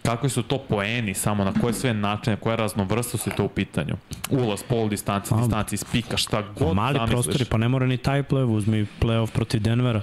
kakvi 0.05 0.31
su 0.31 0.43
to 0.43 0.59
poeni 0.59 1.15
samo, 1.15 1.45
na 1.45 1.53
koje 1.61 1.75
sve 1.75 1.95
načine, 1.95 2.37
koja 2.37 2.57
raznovrstost 2.57 3.27
je 3.27 3.37
to 3.37 3.45
u 3.45 3.49
pitanju. 3.49 3.97
Ulaz, 4.31 4.63
pol 4.69 4.89
distanci, 4.89 5.35
A, 5.35 5.37
distanci, 5.37 5.77
spika, 5.77 6.17
šta 6.17 6.43
god 6.59 6.77
Mali 6.77 6.99
zamisliš. 6.99 7.15
prostori, 7.15 7.45
pa 7.45 7.59
ne 7.59 7.69
mora 7.69 7.87
ni 7.87 7.97
taj 7.97 8.23
play, 8.23 8.57
uzmi 8.57 8.87
playoff 9.01 9.33
protiv 9.33 9.61
Denvera. 9.63 10.03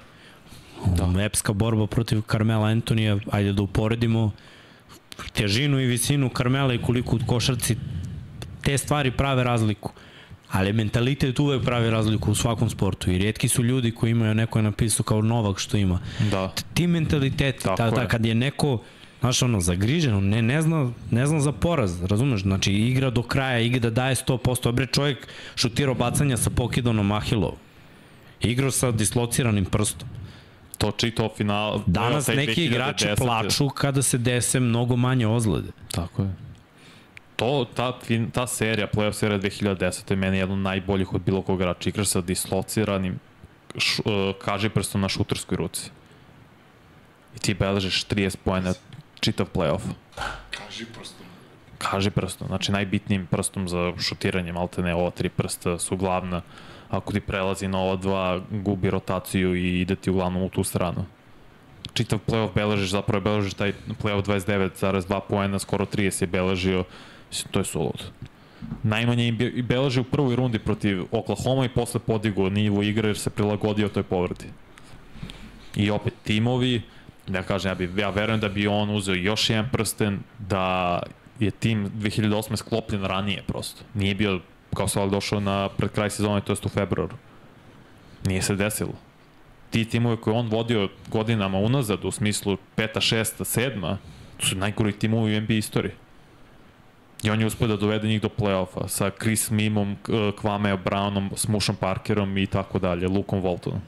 Da. 0.85 1.23
Epska 1.23 1.53
borba 1.53 1.87
protiv 1.87 2.21
Carmela 2.31 2.67
Antonija, 2.67 3.17
ajde 3.31 3.53
da 3.53 3.61
uporedimo 3.61 4.31
težinu 5.33 5.79
i 5.79 5.85
visinu 5.85 6.29
Carmela 6.37 6.73
i 6.73 6.81
koliko 6.81 7.15
u 7.15 7.19
košarci 7.27 7.77
te 8.61 8.77
stvari 8.77 9.11
prave 9.11 9.43
razliku. 9.43 9.93
Ali 10.51 10.73
mentalitet 10.73 11.39
uvek 11.39 11.63
pravi 11.63 11.89
razliku 11.89 12.31
u 12.31 12.35
svakom 12.35 12.69
sportu 12.69 13.11
i 13.11 13.17
rijetki 13.17 13.47
su 13.47 13.63
ljudi 13.63 13.91
koji 13.91 14.11
imaju, 14.11 14.33
neko 14.33 14.59
je 14.59 14.63
napisao 14.63 15.03
kao 15.03 15.21
Novak 15.21 15.59
što 15.59 15.77
ima. 15.77 15.99
Da. 16.31 16.53
Ti 16.73 16.87
mentaliteti, 16.87 17.63
Tako 17.63 17.77
ta, 17.77 17.91
ta, 17.91 18.07
kad 18.07 18.25
je 18.25 18.35
neko 18.35 18.79
Znaš, 19.21 19.41
ono, 19.41 19.59
zagriženo, 19.61 20.21
ne, 20.21 20.41
ne, 20.41 20.61
zna, 20.61 20.91
ne 21.11 21.25
zna 21.25 21.39
za 21.39 21.51
poraz, 21.51 22.03
razumeš? 22.03 22.41
Znači, 22.41 22.73
igra 22.73 23.09
do 23.09 23.21
kraja, 23.21 23.59
igra 23.59 23.79
da 23.79 23.89
daje 23.89 24.15
100%. 24.15 24.71
Bre, 24.71 24.85
čovjek 24.85 25.27
šutirao 25.55 25.95
bacanja 25.95 26.37
sa 26.37 26.49
pokidonom 26.49 27.11
Ahilov. 27.11 27.53
Igrao 28.41 28.71
sa 28.71 28.91
dislociranim 28.91 29.65
prstom. 29.65 30.09
To 30.77 30.91
čitao 30.91 31.29
final. 31.37 31.81
Danas 31.85 32.27
neki 32.27 32.61
2010. 32.61 32.65
igrači 32.65 33.07
plaču 33.17 33.69
kada 33.69 34.01
se 34.01 34.17
dese 34.17 34.59
mnogo 34.59 34.95
manje 34.95 35.27
ozlede. 35.27 35.69
Tako 35.91 36.21
je. 36.21 36.33
To, 37.41 37.65
ta, 37.65 37.89
fin, 38.05 38.29
ta 38.29 38.45
serija, 38.45 38.85
playoff 38.87 39.17
serija 39.17 39.39
2010. 39.39 40.11
je 40.11 40.15
meni 40.15 40.37
jedna 40.37 40.53
od 40.53 40.59
najboljih 40.59 41.13
od 41.13 41.21
bilo 41.21 41.41
kog 41.41 41.57
igrača. 41.57 41.89
Igraš 41.89 42.07
sa 42.07 42.21
dislociranim 42.21 43.15
š, 43.77 44.03
uh, 44.05 44.35
kaži 44.37 44.69
prstom 44.69 45.01
na 45.01 45.09
šuterskoj 45.09 45.57
ruci. 45.57 45.89
I 47.35 47.39
ti 47.39 47.53
beležiš 47.53 48.05
30 48.05 48.37
pojena 48.45 48.73
čitav 49.19 49.49
playoff. 49.53 49.89
Kaži 50.51 50.85
prosto. 50.93 51.23
kaži 51.77 52.11
prstom, 52.11 52.47
znači 52.47 52.71
najbitnijim 52.71 53.25
prstom 53.25 53.67
za 53.67 53.93
šutiranje, 53.97 54.53
malte 54.53 54.81
ne, 54.81 54.93
ova 54.95 55.09
tri 55.09 55.29
prsta 55.29 55.79
su 55.79 55.97
glavna. 55.97 56.41
Ako 56.89 57.13
ti 57.13 57.19
prelazi 57.19 57.67
na 57.67 57.79
ova 57.79 57.95
dva, 57.95 58.41
gubi 58.51 58.89
rotaciju 58.89 59.55
i 59.55 59.81
ide 59.81 59.95
ti 59.95 60.09
uglavnom 60.09 60.43
u 60.43 60.49
tu 60.49 60.63
stranu. 60.63 61.05
Čitav 61.93 62.19
playoff 62.27 62.53
beležiš, 62.55 62.91
zapravo 62.91 63.17
je 63.17 63.23
beležiš 63.23 63.53
taj 63.53 63.73
playoff 64.03 64.25
29,2 64.25 65.19
poena, 65.29 65.59
skoro 65.59 65.85
30 65.85 66.21
je 66.21 66.27
beležio, 66.27 66.83
mislim, 67.31 67.51
to 67.51 67.59
je 67.59 67.65
sulud. 67.65 68.03
Najmanje 68.83 69.27
im 69.27 69.37
be- 69.37 69.61
beleži 69.61 69.99
u 69.99 70.03
prvoj 70.03 70.35
rundi 70.35 70.59
protiv 70.59 71.03
Oklahoma 71.11 71.65
i 71.65 71.69
posle 71.69 71.99
podigo 71.99 72.49
nivo 72.49 72.83
igre 72.83 73.09
jer 73.09 73.17
se 73.17 73.29
prilagodio 73.29 73.89
toj 73.89 74.03
povredi. 74.03 74.45
I 75.75 75.89
opet 75.91 76.13
timovi, 76.23 76.81
da 77.27 77.37
ja 77.37 77.43
kažem, 77.43 77.71
ja, 77.71 77.75
bi, 77.75 78.01
ja 78.01 78.09
verujem 78.09 78.39
da 78.39 78.49
bi 78.49 78.67
on 78.67 78.89
uzeo 78.89 79.15
još 79.15 79.49
jedan 79.49 79.69
prsten, 79.71 80.19
da 80.39 80.99
je 81.39 81.51
tim 81.51 81.89
2008. 81.95 82.55
sklopljen 82.55 83.03
ranije 83.03 83.43
prosto. 83.47 83.83
Nije 83.93 84.15
bio, 84.15 84.39
kao 84.75 84.87
se 84.87 85.07
došao 85.11 85.39
na 85.39 85.69
pred 85.69 85.91
kraj 85.91 86.09
sezone, 86.09 86.41
to 86.41 86.51
jest 86.51 86.65
u 86.65 86.69
februaru. 86.69 87.15
Nije 88.25 88.41
se 88.41 88.55
desilo. 88.55 88.93
Ti 89.69 89.85
timove 89.85 90.17
koje 90.17 90.37
on 90.37 90.47
vodio 90.47 90.89
godinama 91.07 91.57
unazad, 91.57 92.05
u 92.05 92.11
smislu 92.11 92.57
peta, 92.75 93.01
šesta, 93.01 93.45
sedma, 93.45 93.97
su 94.39 94.55
najgori 94.55 94.91
timovi 94.91 95.37
u 95.37 95.41
NBA 95.41 95.53
istoriji. 95.53 95.91
I 97.23 97.29
on 97.29 97.39
je 97.39 97.45
uspio 97.45 97.67
da 97.67 97.75
dovede 97.77 98.07
njih 98.07 98.21
do 98.21 98.29
play-offa 98.29 98.87
sa 98.87 99.11
Chris 99.21 99.49
Mimom, 99.49 99.95
K- 100.03 100.11
Kwame 100.11 100.77
Brownom, 100.83 101.29
Smushom 101.35 101.75
Parkerom 101.75 102.37
i 102.37 102.47
tako 102.47 102.79
dalje, 102.79 103.07
Lukom 103.07 103.41
Waltonom. 103.41 103.79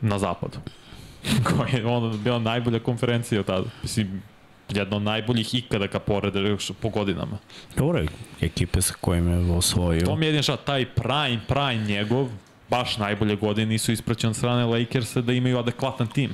Na 0.00 0.18
zapadu. 0.18 0.58
Koja 1.46 1.68
je 1.68 1.86
ono 1.86 2.16
bila 2.16 2.38
najbolja 2.38 2.78
konferencija 2.78 3.40
od 3.40 3.46
tada. 3.46 3.66
Mislim, 3.82 4.22
jedna 4.68 4.96
od 4.96 5.02
najboljih 5.02 5.54
ikada 5.54 5.88
kad 5.88 6.02
poredeš 6.02 6.70
po 6.80 6.88
godinama. 6.88 7.38
Dobro, 7.76 8.04
ekipe 8.40 8.82
sa 8.82 8.94
kojim 9.00 9.28
je 9.28 9.52
osvojio. 9.52 10.06
To 10.06 10.16
mi 10.16 10.26
je 10.26 10.28
jedin 10.28 10.42
šat, 10.42 10.64
taj 10.64 10.86
prime, 10.86 11.40
prime 11.48 11.84
njegov, 11.86 12.28
baš 12.70 12.98
najbolje 12.98 13.36
godine 13.36 13.66
nisu 13.66 13.92
ispraćene 13.92 14.30
od 14.30 14.36
strane 14.36 14.64
Lakersa 14.64 15.20
da 15.20 15.32
imaju 15.32 15.58
adekvatan 15.58 16.06
tim. 16.06 16.30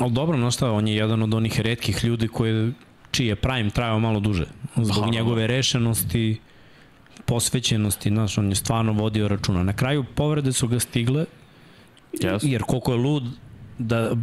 Ali 0.00 0.12
dobro, 0.12 0.38
znaš 0.38 0.54
šta, 0.54 0.70
on 0.72 0.88
je 0.88 0.96
jedan 0.96 1.22
od 1.22 1.34
onih 1.34 1.60
redkih 1.60 2.04
ljudi 2.04 2.28
koji, 2.28 2.72
čiji 3.16 3.26
je 3.26 3.36
prime 3.36 3.70
trajao 3.70 3.98
malo 3.98 4.20
duže. 4.20 4.44
Zbog 4.76 5.04
Da. 5.04 5.10
njegove 5.10 5.46
rešenosti, 5.46 6.40
posvećenosti, 7.24 8.08
znaš, 8.08 8.38
on 8.38 8.48
je 8.48 8.54
stvarno 8.54 8.92
vodio 8.92 9.28
računa. 9.28 9.62
Na 9.62 9.72
kraju 9.72 10.04
povrede 10.14 10.52
su 10.52 10.68
ga 10.68 10.80
stigle, 10.80 11.24
Yes. 12.14 12.38
jer 12.42 12.62
koliko 12.62 12.92
je 12.92 12.98
lud 12.98 13.24
da 13.78 14.16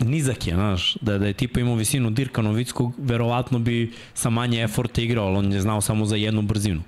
nizak 0.00 0.46
je, 0.46 0.54
znaš, 0.54 0.94
da, 1.00 1.18
da 1.18 1.26
je 1.26 1.32
tipa 1.32 1.60
imao 1.60 1.74
visinu 1.74 2.10
Dirka 2.10 2.42
Novickog, 2.42 2.94
verovatno 2.98 3.58
bi 3.58 3.92
sa 4.14 4.30
manje 4.30 4.62
eforta 4.62 5.02
igrao, 5.02 5.26
ali 5.26 5.36
on 5.36 5.52
je 5.52 5.60
znao 5.60 5.80
samo 5.80 6.04
za 6.04 6.16
jednu 6.16 6.42
brzinu. 6.42 6.82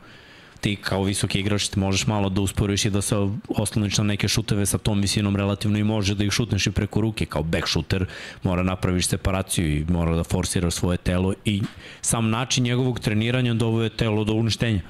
Ti 0.61 0.77
kao 0.77 1.03
visoki 1.03 1.41
igrač 1.41 1.69
ti 1.69 1.79
možeš 1.79 2.07
malo 2.07 2.29
da 2.29 2.41
usporiš 2.41 2.85
i 2.85 2.91
da 2.91 3.03
se 3.03 3.17
osloniš 3.49 3.99
na 3.99 4.05
neke 4.05 4.29
šuteve 4.29 4.67
sa 4.67 4.79
tom 4.79 5.01
visinom 5.01 5.37
relativno 5.37 5.79
i 5.79 5.85
može 5.85 6.15
da 6.15 6.25
ih 6.25 6.31
šutneš 6.31 6.67
i 6.67 6.71
preko 6.71 7.01
ruke. 7.01 7.27
Kao 7.27 7.43
back 7.43 7.69
shooter 7.69 8.07
mora 8.43 8.63
napraviš 8.63 9.07
separaciju 9.07 9.77
i 9.77 9.85
mora 9.89 10.17
da 10.17 10.25
forsiraš 10.25 10.75
svoje 10.75 10.97
telo 10.97 11.35
i 11.45 11.63
sam 12.01 12.31
način 12.31 12.65
njegovog 12.65 13.01
treniranja 13.01 13.55
dovuje 13.55 13.89
telo 13.89 14.25
do 14.25 14.33
uništenja. 14.33 14.81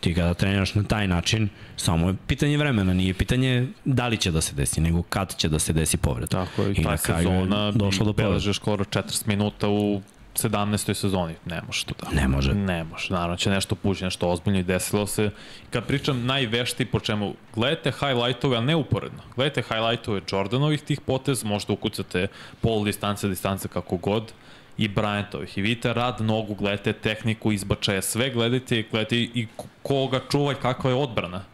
Ti 0.00 0.14
kada 0.14 0.34
treniraš 0.34 0.74
na 0.74 0.82
taj 0.82 1.08
način, 1.08 1.48
samo 1.76 2.08
je 2.08 2.14
pitanje 2.26 2.58
vremena, 2.58 2.94
nije 2.94 3.14
pitanje 3.14 3.68
da 3.84 4.08
li 4.08 4.16
će 4.16 4.30
da 4.30 4.40
se 4.40 4.54
desi, 4.54 4.80
nego 4.80 5.02
kad 5.02 5.36
će 5.36 5.48
da 5.48 5.58
se 5.58 5.72
desi 5.72 5.96
povreda. 5.96 6.26
Tako 6.26 6.62
je, 6.62 6.72
i 6.72 6.82
ta 6.82 6.96
sezona 6.96 7.72
došlo 7.72 8.04
do 8.06 8.12
povreda. 8.12 8.28
beležeš 8.28 8.56
skoro 8.56 8.84
40 8.84 9.26
minuta 9.26 9.68
u 9.68 10.02
17. 10.36 10.94
sezoni. 10.94 11.34
Ne 11.44 11.60
može 11.66 11.84
to 11.84 11.94
da. 12.00 12.20
Ne 12.20 12.28
može. 12.28 12.54
Ne 12.54 12.84
može. 12.84 13.12
Naravno 13.14 13.36
će 13.36 13.50
nešto 13.50 13.74
pući, 13.74 14.04
nešto 14.04 14.28
ozbiljno 14.28 14.58
i 14.58 14.62
desilo 14.62 15.06
se. 15.06 15.30
Kad 15.70 15.86
pričam 15.86 16.26
najvešti 16.26 16.84
po 16.84 17.00
čemu, 17.00 17.34
gledajte 17.54 17.92
highlightove, 17.92 18.56
ali 18.56 18.66
ne 18.66 18.76
uporedno. 18.76 19.22
Gledajte 19.36 19.62
highlightove 19.62 20.20
Jordanovih 20.32 20.82
tih 20.82 21.00
potez, 21.00 21.44
možda 21.44 21.72
ukucate 21.72 22.26
pol 22.60 22.84
distance, 22.84 23.28
distance 23.28 23.68
kako 23.68 23.96
god, 23.96 24.32
i 24.78 24.88
Bryantovih. 24.88 25.58
I 25.58 25.62
vidite 25.62 25.92
rad 25.92 26.20
nogu, 26.20 26.54
gledajte 26.54 26.92
tehniku 26.92 27.52
izbačaja, 27.52 28.02
sve 28.02 28.30
gledajte, 28.30 28.84
gledajte 28.90 29.16
i 29.16 29.46
ko- 29.56 29.66
koga 29.82 30.20
čuva 30.30 30.52
i 30.52 30.56
kakva 30.62 30.90
je 30.90 30.96
odbrana. 30.96 31.44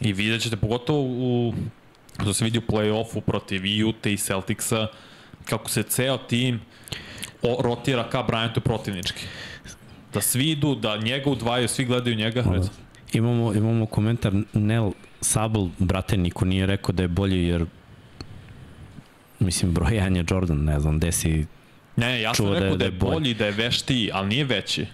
I 0.00 0.12
vidjet 0.12 0.42
ćete 0.42 0.56
pogotovo 0.56 1.00
u, 1.02 1.54
to 2.24 2.34
se 2.34 2.44
vidi 2.44 2.58
u 2.58 2.62
play-offu 2.62 3.20
protiv 3.20 3.62
Utah 3.88 4.12
i 4.12 4.16
Celticsa, 4.16 4.86
kako 5.44 5.70
se 5.70 5.82
ceo 5.82 6.18
tim 6.18 6.60
o, 7.42 7.62
rotira 7.62 8.10
ka 8.10 8.22
Bryantu 8.22 8.60
protivnički. 8.60 9.26
Da 10.14 10.20
svi 10.20 10.50
idu, 10.50 10.74
da 10.74 10.96
njega 10.96 11.30
udvajaju, 11.30 11.68
svi 11.68 11.84
gledaju 11.84 12.16
njega. 12.16 12.44
Imamo, 13.12 13.54
imamo 13.54 13.86
komentar 13.86 14.32
Nel 14.52 14.90
Sabl, 15.20 15.64
brate, 15.78 16.16
niko 16.16 16.44
nije 16.44 16.66
rekao 16.66 16.92
da 16.92 17.02
je 17.02 17.08
bolji 17.08 17.44
jer 17.44 17.66
mislim, 19.38 19.72
brojan 19.72 20.16
je 20.16 20.24
Jordan, 20.30 20.64
ne 20.64 20.80
znam, 20.80 20.98
gde 20.98 21.12
si 21.12 21.46
Ne, 21.96 22.20
ja 22.22 22.34
sam 22.34 22.46
da 22.46 22.52
rekao 22.52 22.68
da 22.68 22.74
je, 22.74 22.78
da 22.78 22.84
je 22.84 22.90
bolji. 22.90 23.12
bolji, 23.12 23.34
da 23.34 23.46
je 23.46 23.52
veštiji, 23.52 24.10
ali 24.12 24.28
nije 24.28 24.44
veći. 24.44 24.86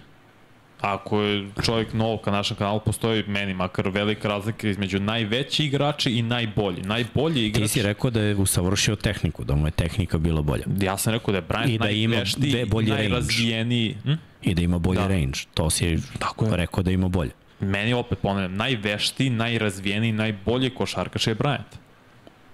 Ako 0.82 1.20
je 1.20 1.46
čovjek 1.64 1.92
nov 1.92 2.18
ka 2.18 2.30
našem 2.30 2.56
kanalu, 2.56 2.80
postoji 2.80 3.24
meni 3.26 3.54
makar 3.54 3.88
velika 3.88 4.28
razlika 4.28 4.68
između 4.68 5.00
najveći 5.00 5.64
igrači 5.64 6.10
i 6.10 6.22
najbolji. 6.22 6.82
Najbolji 6.82 7.34
Ti 7.34 7.46
igrač... 7.46 7.70
si 7.70 7.82
rekao 7.82 8.10
da 8.10 8.20
je 8.20 8.36
usavršio 8.36 8.96
tehniku, 8.96 9.44
da 9.44 9.54
mu 9.54 9.66
je 9.66 9.70
tehnika 9.70 10.18
bila 10.18 10.42
bolja. 10.42 10.64
Ja 10.80 10.98
sam 10.98 11.12
rekao 11.12 11.32
da 11.32 11.38
je 11.38 11.44
Bryant 11.48 11.68
I 11.68 11.78
da 11.78 11.90
ima 11.90 12.14
najveštiji, 12.14 12.66
najrazvijeniji. 12.82 13.96
Hm? 14.04 14.12
I 14.42 14.54
da 14.54 14.62
ima 14.62 14.78
bolji 14.78 14.98
Da. 14.98 15.06
range. 15.06 15.38
To 15.54 15.70
si 15.70 15.98
Tako 16.18 16.44
je. 16.44 16.56
rekao 16.56 16.82
da 16.82 16.90
ima 16.90 17.08
bolje. 17.08 17.30
Meni 17.60 17.92
opet 17.92 18.18
ponavljam, 18.18 18.56
najveštiji, 18.56 19.30
najrazvijeniji, 19.30 20.12
najbolji 20.12 20.70
košarkaš 20.70 21.26
je 21.26 21.34
Bryant. 21.36 21.72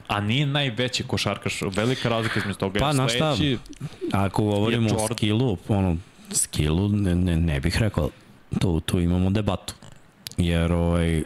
A 0.08 0.20
nije 0.20 0.46
najveći 0.46 1.02
košarkaš. 1.02 1.60
Velika 1.62 2.08
razlika 2.08 2.38
između 2.40 2.58
toga. 2.58 2.80
Pa, 2.80 2.92
znaš 2.92 3.14
šta, 3.14 3.36
Ako 4.12 4.42
govorimo 4.42 4.88
o 4.90 5.08
skillu, 5.14 5.56
ono, 5.68 5.96
skillu, 6.32 6.88
ne, 6.88 7.14
ne, 7.14 7.36
ne 7.36 7.60
bih 7.60 7.76
rekao, 7.78 8.10
tu, 8.60 8.80
tu 8.80 9.00
imamo 9.00 9.30
debatu. 9.30 9.74
Jer 10.36 10.72
ovaj, 10.72 11.22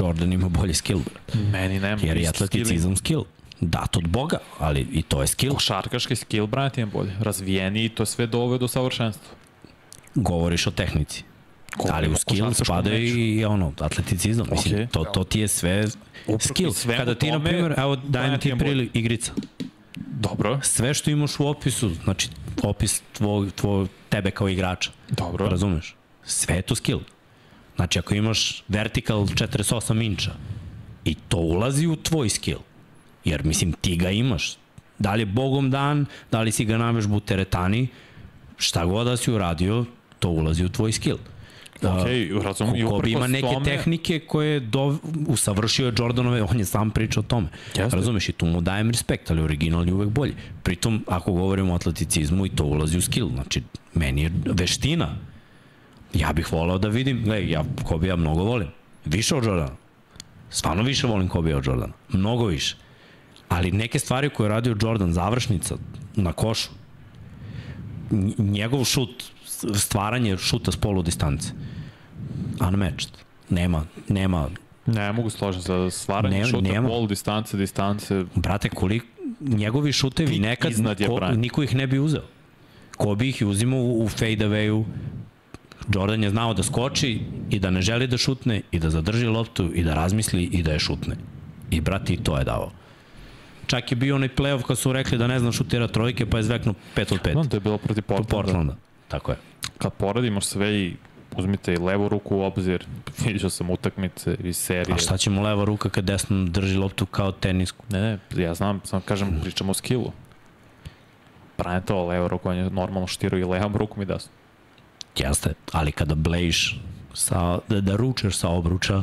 Jordan 0.00 0.32
ima 0.32 0.48
bolji 0.48 0.74
skill, 0.74 1.00
Meni 1.34 1.80
nema. 1.80 2.02
jer 2.02 2.16
je 2.16 2.28
atleticizam 2.28 2.96
skill. 2.96 3.24
Dat 3.60 3.96
od 3.96 4.08
Boga, 4.08 4.38
ali 4.58 4.80
i 4.92 5.02
to 5.02 5.20
je 5.20 5.26
skill. 5.26 5.54
Košarkaški 5.54 6.16
skill 6.16 6.46
Bryant 6.46 6.78
je 6.78 6.86
bolji. 6.86 7.10
Razvijeniji 7.20 7.84
i 7.84 7.88
to 7.88 8.06
sve 8.06 8.26
dovede 8.26 8.60
do 8.60 8.68
savršenstva. 8.68 9.28
Govoriš 10.14 10.66
o 10.66 10.70
tehnici. 10.70 11.24
Ali 11.76 11.88
Govorimo 11.88 12.14
u 12.14 12.16
skill 12.16 12.54
spada 12.54 12.94
i 12.94 13.44
ono, 13.44 13.72
atleticizam. 13.80 14.46
Mislim, 14.50 14.74
Okej. 14.74 14.86
to, 14.86 15.04
to 15.04 15.24
ti 15.24 15.40
je 15.40 15.48
sve 15.48 15.84
skill. 16.40 16.72
svemu 16.72 16.98
Kada 16.98 17.14
ti, 17.14 17.30
na 17.30 17.44
primjer, 17.44 17.74
evo 17.76 17.96
dajem 17.96 18.40
ti 18.40 18.54
prili 18.58 18.90
igrica. 18.94 19.32
Dobro, 19.96 20.60
Sve 20.62 20.94
što 20.94 21.10
imaš 21.10 21.40
u 21.40 21.46
opisu, 21.46 21.90
znači 22.04 22.28
opis 22.62 23.02
tvoj, 23.12 23.50
tvoj, 23.50 23.86
tebe 24.08 24.30
kao 24.30 24.48
igrača, 24.48 24.90
dobro. 25.08 25.48
razumeš? 25.48 25.94
Sve 26.24 26.56
je 26.56 26.62
to 26.62 26.74
skill. 26.74 27.00
Znači 27.76 27.98
ako 27.98 28.14
imaš 28.14 28.62
vertical 28.68 29.18
48 29.18 30.04
inča 30.04 30.32
i 31.04 31.14
to 31.14 31.36
ulazi 31.36 31.86
u 31.86 31.96
tvoj 31.96 32.28
skill, 32.28 32.58
jer 33.24 33.44
mislim 33.44 33.72
ti 33.72 33.96
ga 33.96 34.10
imaš. 34.10 34.56
Da 34.98 35.14
li 35.14 35.22
je 35.22 35.26
bogom 35.26 35.70
dan, 35.70 36.06
da 36.30 36.40
li 36.40 36.52
si 36.52 36.64
ga 36.64 36.78
na 36.78 36.90
vežbu 36.90 37.16
u 37.16 37.20
teretani, 37.20 37.88
šta 38.56 38.84
god 38.84 39.06
da 39.06 39.16
si 39.16 39.32
uradio, 39.32 39.84
to 40.18 40.28
ulazi 40.28 40.64
u 40.64 40.68
tvoj 40.68 40.92
skill. 40.92 41.18
Okej, 41.82 42.30
razumem. 42.34 42.76
I 42.76 42.84
Kobe 42.84 43.10
ima 43.10 43.26
neke 43.26 43.42
tome- 43.44 43.64
tehnike 43.64 44.18
koje 44.18 44.60
do, 44.60 44.98
usavršio 45.26 45.86
je 45.86 45.92
Jordanove, 45.98 46.42
on 46.42 46.58
je 46.58 46.64
sam 46.64 46.90
pričao 46.90 47.20
o 47.20 47.26
tome. 47.26 47.48
Jeste. 47.68 47.96
Razumeš 47.96 48.28
i 48.28 48.32
tu 48.32 48.46
mu 48.46 48.60
dajem 48.60 48.90
respekt, 48.90 49.30
ali 49.30 49.42
original 49.42 49.86
je 49.86 49.94
uvek 49.94 50.08
bolji. 50.08 50.34
Pritom, 50.62 51.04
ako 51.06 51.32
govorimo 51.32 51.72
o 51.72 51.76
atleticizmu, 51.76 52.46
i 52.46 52.50
to 52.50 52.64
ulazi 52.64 52.98
u 52.98 53.02
skill. 53.02 53.28
Znači, 53.28 53.62
meni 53.94 54.22
je 54.22 54.30
veština. 54.46 55.16
Ja 56.14 56.32
bih 56.32 56.52
volao 56.52 56.78
da 56.78 56.88
vidim, 56.88 57.22
gledaj, 57.24 57.50
ja 57.50 57.64
Kobe 57.84 58.06
ja 58.08 58.16
mnogo 58.16 58.42
volim. 58.42 58.68
Više 59.04 59.34
od 59.34 59.44
Jordana. 59.44 59.76
Stvarno 60.50 60.82
više 60.82 61.06
volim 61.06 61.28
Kobe 61.28 61.56
od 61.56 61.66
Jordana. 61.66 61.92
Mnogo 62.08 62.46
više. 62.46 62.76
Ali 63.48 63.70
neke 63.72 63.98
stvari 63.98 64.30
koje 64.30 64.44
je 64.44 64.50
radio 64.50 64.76
Jordan, 64.82 65.12
završnica 65.12 65.76
na 66.16 66.32
košu, 66.32 66.68
nj- 68.10 68.40
njegov 68.40 68.84
šut, 68.84 69.24
stvaranje 69.74 70.36
šuta 70.36 70.72
s 70.72 70.76
polu 70.76 71.02
distance, 71.02 71.52
unmatched. 72.60 73.10
Nema, 73.50 73.84
nema, 74.08 74.48
Ne, 74.86 75.12
mogu 75.12 75.30
složiti 75.30 75.64
za 75.64 75.90
stvaranje 75.90 76.38
Ne- 76.38 76.44
šuta, 76.46 76.60
nema. 76.62 76.88
pol, 76.88 77.06
distance, 77.06 77.56
distance. 77.56 78.24
brate, 78.34 78.68
koliko, 78.68 79.06
njegovi 79.40 79.92
šutevi 79.92 80.38
nekad, 80.38 80.72
ko, 81.06 81.28
niko 81.28 81.62
ih 81.62 81.74
ne 81.74 81.86
bi 81.86 81.98
uzeo. 81.98 82.22
Ko 82.96 83.14
bi 83.14 83.28
ih 83.28 83.42
uzimao 83.46 83.80
u, 83.80 84.04
u 84.04 84.08
fadeawayu, 84.08 84.84
Jordan 85.94 86.22
je 86.22 86.30
znao 86.30 86.54
da 86.54 86.62
skoči 86.62 87.20
i 87.50 87.58
da 87.58 87.70
ne 87.70 87.82
želi 87.82 88.06
da 88.06 88.16
šutne 88.18 88.62
i 88.70 88.78
da 88.78 88.90
zadrži 88.90 89.26
loptu 89.26 89.70
i 89.74 89.84
da 89.84 89.94
razmisli 89.94 90.42
i 90.42 90.62
da 90.62 90.72
je 90.72 90.78
šutne. 90.78 91.16
I 91.70 91.80
brate, 91.80 92.12
i 92.12 92.16
to 92.16 92.38
je 92.38 92.44
dao. 92.44 92.70
Čak 93.66 93.92
je 93.92 93.96
bio 93.96 94.14
onaj 94.14 94.28
playoff 94.28 94.62
kad 94.62 94.78
su 94.78 94.92
rekli 94.92 95.18
da 95.18 95.26
ne 95.26 95.38
zna 95.38 95.52
šutira 95.52 95.88
trojke, 95.88 96.26
pa 96.26 96.36
je 96.36 96.42
zveknuo 96.42 96.74
5 96.96 97.14
od 97.14 97.20
5. 97.20 97.32
Znam 97.32 97.48
da 97.48 97.56
je 97.56 97.60
bilo 97.60 97.78
protiv 97.78 98.02
Po 98.02 98.16
Portlanda. 98.16 98.42
Portlanda. 98.42 98.76
Tako 99.08 99.32
je. 99.32 99.36
Kad 99.78 99.92
poredimo 99.92 100.40
sve 100.40 100.74
i 100.74 100.96
uzmite 101.36 101.72
i 101.72 101.76
levu 101.76 102.08
ruku 102.08 102.36
u 102.36 102.42
obzir, 102.42 102.86
vidio 103.24 103.50
sam 103.50 103.70
utakmice 103.70 104.36
i 104.44 104.52
serije. 104.52 104.94
A 104.94 104.98
šta 104.98 105.16
će 105.16 105.30
mu 105.30 105.42
leva 105.42 105.64
ruka 105.64 105.88
kad 105.88 106.04
desno 106.04 106.44
drži 106.44 106.76
loptu 106.76 107.06
kao 107.06 107.32
tenisku? 107.32 107.84
Ne, 107.90 108.00
ne, 108.00 108.42
ja 108.42 108.54
znam, 108.54 108.80
samo 108.84 109.02
kažem, 109.04 109.40
pričamo 109.42 109.70
o 109.70 109.74
skillu. 109.74 110.12
Bryantova 111.58 112.08
leva 112.08 112.28
ruka, 112.28 112.48
on 112.48 112.56
je 112.56 112.70
normalno 112.70 113.06
štirao 113.06 113.38
i 113.38 113.44
levom 113.44 113.76
rukom 113.76 114.02
i 114.02 114.06
desnom. 114.06 114.34
Jeste, 115.16 115.54
ali 115.72 115.92
kada 115.92 116.14
blejiš 116.14 116.80
sa, 117.14 117.58
da, 117.68 117.80
da 117.80 117.96
ručeš 117.96 118.36
sa 118.36 118.48
obruča 118.48 119.02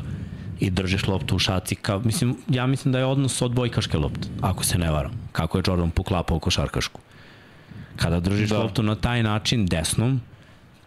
i 0.59 0.69
držiš 0.69 1.07
loptu 1.07 1.35
u 1.35 1.39
šaci, 1.39 1.75
kao, 1.75 1.99
mislim, 1.99 2.37
ja 2.47 2.67
mislim 2.67 2.91
da 2.91 2.99
je 2.99 3.05
odnos 3.05 3.41
od 3.41 3.53
bojkaške 3.53 3.97
lopte, 3.97 4.27
ako 4.41 4.63
se 4.63 4.77
ne 4.77 4.91
varam, 4.91 5.11
kako 5.31 5.57
je 5.57 5.63
Jordan 5.67 5.91
poklapao 5.91 6.39
košarkašku. 6.39 6.99
Kada 7.95 8.19
držiš 8.19 8.49
Da. 8.49 8.55
da. 8.55 8.61
loptu 8.63 8.83
na 8.83 8.95
taj 8.95 9.23
način 9.23 9.65
desnom, 9.65 10.21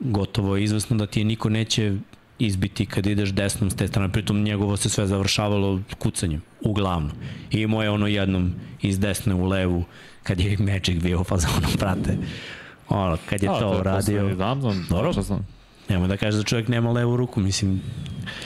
gotovo 0.01 0.57
je 0.57 0.65
izvesno 0.65 0.97
da 0.97 1.07
ti 1.07 1.21
je 1.21 1.25
niko 1.25 1.49
neće 1.49 1.95
izbiti 2.39 2.87
kad 2.87 3.07
ideš 3.07 3.31
desnom 3.31 3.71
s 3.71 3.77
te 3.77 3.89
strane, 3.89 4.13
pritom 4.13 4.43
njegovo 4.43 4.77
se 4.77 4.89
sve 4.89 5.07
završavalo 5.07 5.81
kucanjem, 5.99 6.43
uglavnom. 6.61 7.11
I 7.51 7.61
imao 7.61 7.83
je 7.83 7.91
ono 7.91 8.07
jednom 8.07 8.55
iz 8.83 8.99
desne 8.99 9.35
u 9.35 9.47
levu, 9.47 9.85
kad 10.23 10.41
je 10.41 10.57
Magic 10.59 11.03
bio 11.03 11.21
u 11.21 11.25
fazonu, 11.25 11.67
prate. 11.79 12.17
Ono, 12.89 13.17
kad 13.29 13.43
je 13.43 13.49
A, 13.49 13.59
to 13.59 13.77
uradio. 13.81 14.35
Dobro. 14.91 15.13
Nemoj 15.89 16.09
da 16.09 16.17
kažeš 16.17 16.39
da 16.39 16.45
čovjek 16.45 16.69
nema 16.69 16.93
levu 16.93 17.17
ruku, 17.17 17.41
mislim, 17.41 17.81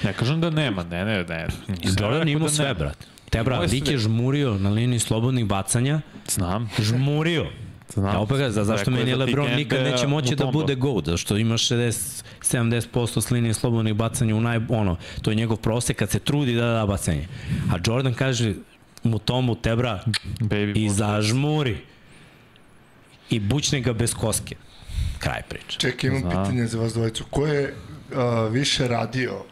Ne 0.05 0.13
kažem 0.13 0.41
da 0.41 0.51
nema, 0.51 0.85
ne, 0.85 1.05
ne, 1.05 1.25
ne. 1.25 1.47
Jordan 1.83 2.13
rekao 2.13 2.29
imao 2.29 2.49
da 2.49 2.55
sve, 2.55 2.75
brate. 2.75 3.07
Te, 3.31 3.43
bra, 3.43 3.55
Imao 3.55 3.65
je 3.65 3.71
Lik 3.71 3.85
sve. 3.85 3.95
je 3.95 3.99
žmurio 3.99 4.59
na 4.59 4.71
liniji 4.71 4.99
slobodnih 4.99 5.47
bacanja, 5.47 6.01
Znam, 6.29 6.69
žmurio. 6.79 7.47
Znam. 8.01 8.15
Ja 8.15 8.21
opet 8.21 8.39
ga, 8.39 8.51
za, 8.51 8.65
zašto 8.65 8.91
meni 8.91 9.11
da 9.11 9.17
Lebron 9.17 9.47
Tikende 9.47 9.65
nikad 9.65 9.93
neće 9.93 10.07
moći 10.07 10.37
da 10.37 10.47
bude 10.47 10.75
GOAT, 10.75 11.07
zašto 11.07 11.37
ima 11.37 11.55
60, 11.55 12.23
70% 12.43 13.21
s 13.21 13.31
linije 13.31 13.55
slobodnih 13.55 13.95
bacanja 13.95 14.37
u 14.37 14.41
naj, 14.41 14.61
ono, 14.69 14.97
to 15.23 15.31
je 15.31 15.35
njegov 15.35 15.57
prosek 15.57 15.97
kad 15.97 16.11
se 16.11 16.19
trudi 16.19 16.55
da 16.55 16.67
da 16.67 16.87
bacanje. 16.87 17.29
A 17.73 17.79
Jordan 17.87 18.15
kaže 18.15 18.55
mu 19.03 19.19
tomu, 19.19 19.55
tebra, 19.55 20.05
Baby 20.41 20.85
i 20.85 20.91
zažmuri. 20.91 21.77
I 23.31 23.41
bućne 23.41 23.81
ga 23.81 23.93
bez 23.93 24.15
koske. 24.15 24.57
Kraj 25.19 25.43
priče. 25.49 25.79
Čekaj, 25.79 26.11
imam 26.11 26.21
Znam. 26.21 26.45
pitanje 26.45 26.67
za 26.67 26.79
vas 26.79 26.93
dvojicu. 26.93 27.25
Ko 27.31 27.47
je 27.47 27.75
uh, 28.13 28.53
više 28.53 28.89
radio 28.89 29.45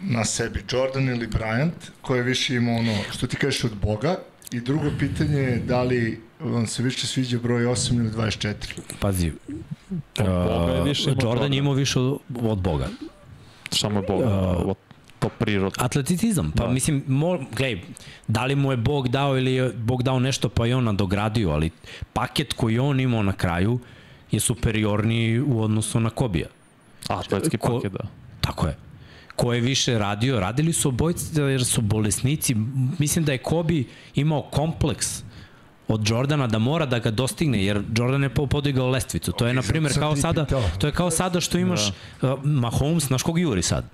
na 0.00 0.24
sebi, 0.24 0.64
Jordan 0.72 1.08
ili 1.08 1.26
Bryant? 1.26 1.90
Ko 2.00 2.16
je 2.16 2.22
više 2.22 2.54
imao 2.54 2.74
ono, 2.74 2.96
što 3.12 3.26
ti 3.26 3.36
kažeš, 3.36 3.64
od 3.64 3.74
Boga? 3.82 4.16
I 4.50 4.60
drugo 4.60 4.90
pitanje 4.98 5.38
je 5.38 5.58
da 5.58 5.82
li 5.82 6.20
vam 6.40 6.66
se 6.66 6.82
više 6.82 7.06
sviđa 7.06 7.38
broj 7.38 7.62
8 7.62 7.94
ili 7.94 8.10
24? 8.10 8.54
Pazi, 9.00 9.32
Od 10.18 10.26
imao 10.26 10.86
Jordan 11.22 11.52
je 11.52 11.58
imao 11.58 11.72
više 11.72 12.00
od, 12.00 12.18
od 12.36 12.58
Boga. 12.58 12.88
Mu 13.84 13.98
je 13.98 14.06
Bog, 14.08 14.20
Uh, 14.66 14.74
to 15.18 15.28
prirodno. 15.30 15.70
Atleticizam, 15.78 16.50
pa 16.50 16.58
Da. 16.58 16.66
da. 16.66 16.72
mislim, 16.72 17.04
mo, 17.06 17.38
gledaj, 17.56 17.80
da 18.28 18.44
li 18.44 18.54
mu 18.54 18.70
je 18.70 18.76
Bog 18.76 19.08
dao 19.08 19.38
ili 19.38 19.52
je 19.52 19.68
Bog 19.70 20.02
dao 20.02 20.18
nešto 20.20 20.48
pa 20.48 20.66
je 20.66 20.76
on 20.76 20.84
nadogradio, 20.84 21.50
ali 21.50 21.70
paket 22.12 22.52
koji 22.52 22.78
on 22.78 23.00
imao 23.00 23.22
na 23.22 23.32
kraju 23.32 23.78
je 24.30 24.40
superiorniji 24.40 25.40
u 25.40 25.62
odnosu 25.62 26.00
na 26.00 26.10
Kobija. 26.10 26.46
Atletski 27.08 27.58
ko- 27.58 27.76
paket, 27.76 27.92
da. 27.92 28.04
Tako 28.40 28.66
je. 28.66 28.76
Ko 29.36 29.52
je 29.52 29.60
više 29.60 29.98
radio, 29.98 30.40
radili 30.40 30.72
su 30.72 30.88
obojci 30.88 31.40
jer 31.40 31.64
su 31.64 31.80
bolesnici. 31.80 32.54
Mislim 32.98 33.24
da 33.24 33.32
je 33.32 33.38
Kobi 33.38 33.84
imao 34.14 34.42
kompleks 34.42 35.22
od 35.88 36.08
Jordana 36.08 36.46
da 36.46 36.58
mora 36.58 36.86
da 36.86 36.98
ga 36.98 37.10
dostigne 37.10 37.64
jer 37.64 37.82
Jordan 37.96 38.22
je 38.22 38.28
po- 38.28 38.46
podigao 38.46 38.88
lestvicu. 38.88 39.32
To 39.32 39.46
je 39.46 39.54
na 39.54 39.62
primjer 39.62 39.98
kao 39.98 40.16
sada 40.16 40.46
to 40.78 40.86
je 40.86 40.92
kao 40.92 41.10
sada 41.10 41.40
što 41.40 41.58
imaš 41.58 41.80
da. 42.22 42.34
uh, 42.34 42.44
Mahomes, 42.44 43.04
znaš 43.04 43.22
kog 43.22 43.38
juri 43.38 43.62
sad? 43.62 43.84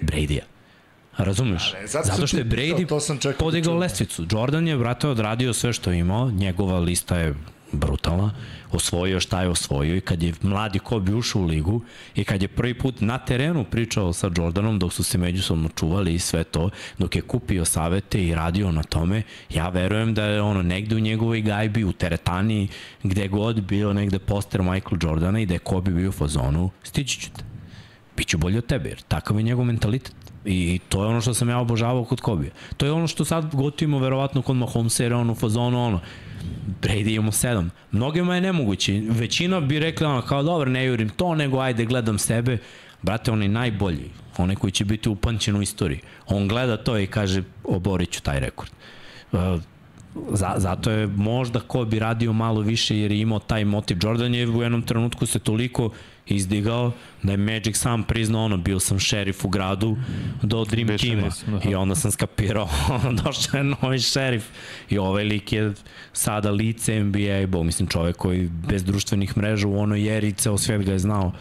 Brady-a. 0.00 0.44
Razumeš? 1.16 1.74
Zato 1.86 2.08
Zato 2.08 2.26
što 2.26 2.36
je 2.36 2.44
Brady 2.44 2.88
to 2.88 3.00
sam 3.00 3.18
čekao 3.18 3.32
da 3.32 3.38
podigao 3.38 3.74
lestvicu. 3.76 4.26
Jordan 4.30 4.68
je, 4.68 4.76
brate, 4.76 5.08
odradio 5.08 5.52
sve 5.52 5.72
što 5.72 5.90
je 5.90 5.98
imao. 5.98 6.30
Njegova 6.30 6.78
lista 6.78 7.18
je 7.18 7.34
brutalna, 7.74 8.30
osvojio 8.72 9.20
šta 9.20 9.42
je 9.42 9.48
osvojio 9.48 9.96
i 9.96 10.00
kad 10.00 10.22
je 10.22 10.34
mladi 10.42 10.78
Kobe 10.78 11.14
ušao 11.14 11.42
u 11.42 11.44
ligu 11.44 11.82
i 12.14 12.24
kad 12.24 12.42
je 12.42 12.48
prvi 12.48 12.74
put 12.74 13.00
na 13.00 13.18
terenu 13.18 13.64
pričao 13.64 14.12
sa 14.12 14.30
Jordanom 14.36 14.78
dok 14.78 14.92
su 14.92 15.04
se 15.04 15.18
međusobno 15.18 15.68
čuvali 15.68 16.14
i 16.14 16.18
sve 16.18 16.44
to, 16.44 16.70
dok 16.98 17.16
je 17.16 17.22
kupio 17.22 17.64
savete 17.64 18.24
i 18.24 18.34
radio 18.34 18.72
na 18.72 18.82
tome, 18.82 19.22
ja 19.50 19.68
verujem 19.68 20.14
da 20.14 20.24
je 20.24 20.42
ono 20.42 20.62
negde 20.62 20.96
u 20.96 21.00
njegovoj 21.00 21.40
gajbi, 21.40 21.84
u 21.84 21.92
teretani, 21.92 22.68
gde 23.02 23.28
god 23.28 23.60
bio 23.62 23.92
negde 23.92 24.18
poster 24.18 24.62
Michael 24.62 24.98
Jordana 25.02 25.40
i 25.40 25.46
da 25.46 25.54
je 25.54 25.58
Kobe 25.58 25.90
bio 25.90 26.08
u 26.08 26.12
fazonu, 26.12 26.70
stići 26.82 27.20
ću 27.20 27.30
te. 27.30 27.44
Biću 28.16 28.38
bolji 28.38 28.58
od 28.58 28.66
tebe, 28.66 28.88
jer 28.88 29.02
takav 29.08 29.36
je 29.36 29.42
njegov 29.42 29.64
mentalitet. 29.64 30.14
I 30.44 30.80
to 30.88 31.02
je 31.02 31.08
ono 31.08 31.20
što 31.20 31.34
sam 31.34 31.48
ja 31.48 31.58
obožavao 31.58 32.04
kod 32.04 32.20
Kobe. 32.20 32.50
To 32.76 32.86
je 32.86 32.92
ono 32.92 33.06
što 33.06 33.24
sad 33.24 33.54
gotivimo 33.54 33.98
verovatno 33.98 34.42
kod 34.42 34.56
Mahomesa 34.56 35.02
jer 35.02 35.12
je 35.12 35.16
on 35.16 35.30
u 35.30 35.34
fazonu 35.34 35.84
ono, 35.86 36.00
Brady 36.82 37.14
imamo 37.14 37.32
sedam. 37.32 37.70
Mnogima 37.92 38.34
je 38.34 38.40
nemoguće. 38.40 39.02
Većina 39.08 39.60
bi 39.60 39.78
rekla 39.78 40.08
ono, 40.08 40.22
kao 40.22 40.42
dobro, 40.42 40.70
ne 40.70 40.84
jurim 40.84 41.08
to, 41.08 41.34
nego 41.34 41.58
ajde 41.58 41.84
gledam 41.84 42.18
sebe. 42.18 42.58
Brate, 43.02 43.30
on 43.30 43.42
je 43.42 43.48
najbolji. 43.48 44.10
Onaj 44.36 44.56
koji 44.56 44.70
će 44.70 44.84
biti 44.84 45.08
upančen 45.08 45.56
u 45.56 45.62
istoriji. 45.62 46.00
On 46.26 46.48
gleda 46.48 46.76
to 46.76 46.98
i 46.98 47.06
kaže, 47.06 47.42
oborit 47.64 48.10
ću 48.10 48.22
taj 48.22 48.40
rekord. 48.40 48.70
Uh, 49.32 49.40
za, 50.30 50.54
zato 50.56 50.90
je 50.90 51.06
možda 51.06 51.60
ko 51.60 51.84
bi 51.84 51.98
radio 51.98 52.32
malo 52.32 52.60
više 52.60 52.98
jer 52.98 53.12
je 53.12 53.20
imao 53.20 53.38
taj 53.38 53.64
motiv. 53.64 53.98
Jordan 54.02 54.34
je 54.34 54.48
u 54.48 54.62
jednom 54.62 54.82
trenutku 54.82 55.26
se 55.26 55.38
toliko 55.38 55.90
izdigao 56.26 56.92
da 57.22 57.32
je 57.32 57.36
Magic 57.36 57.76
sam 57.76 58.02
priznao 58.02 58.44
ono, 58.44 58.56
bio 58.56 58.80
sam 58.80 58.98
šerif 58.98 59.44
u 59.44 59.48
gradu 59.48 59.96
do 60.42 60.64
Dream 60.64 60.88
Više 60.88 61.06
Teama 61.06 61.22
nisam, 61.22 61.60
da. 61.64 61.70
i 61.70 61.74
onda 61.74 61.94
sam 61.94 62.10
skapirao, 62.10 62.68
došao 63.24 63.58
je 63.58 63.64
novi 63.64 64.00
šerif 64.00 64.44
i 64.90 64.98
ovaj 64.98 65.24
lik 65.24 65.52
je 65.52 65.72
sada 66.12 66.50
lice 66.50 67.04
NBA 67.04 67.38
i 67.38 67.46
bo, 67.46 67.62
mislim 67.62 67.88
čovek 67.88 68.16
koji 68.16 68.50
bez 68.68 68.84
društvenih 68.84 69.36
mreža 69.36 69.68
u 69.68 69.78
onoj 69.78 70.16
eri 70.16 70.32
ceo 70.32 70.58
svet 70.58 70.84
ga 70.84 70.92
je 70.92 70.98
znao. 70.98 71.32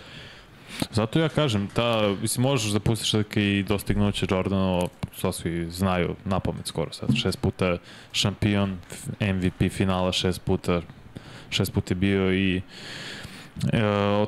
Zato 0.92 1.20
ja 1.20 1.30
kažem, 1.30 1.68
ta, 1.74 2.16
mislim, 2.22 2.44
možeš 2.44 2.72
da 2.72 2.80
pustiš 2.80 3.14
neke 3.14 3.60
i 3.60 3.64
dostignuće 3.64 4.28
Jordanovo, 4.30 4.90
to 5.22 5.32
svi 5.32 5.72
znaju 5.72 6.16
na 6.26 6.40
pamet 6.40 6.68
skoro 6.68 6.94
sad, 6.94 7.10
šest 7.16 7.40
puta 7.40 7.78
šampion, 8.12 8.78
MVP 9.20 9.72
finala 9.72 10.12
šest 10.12 10.42
puta, 10.42 10.82
šest 11.50 11.74
puta 11.74 11.92
je 11.92 11.96
bio 11.96 12.34
i 12.34 12.62
E, 13.74 13.80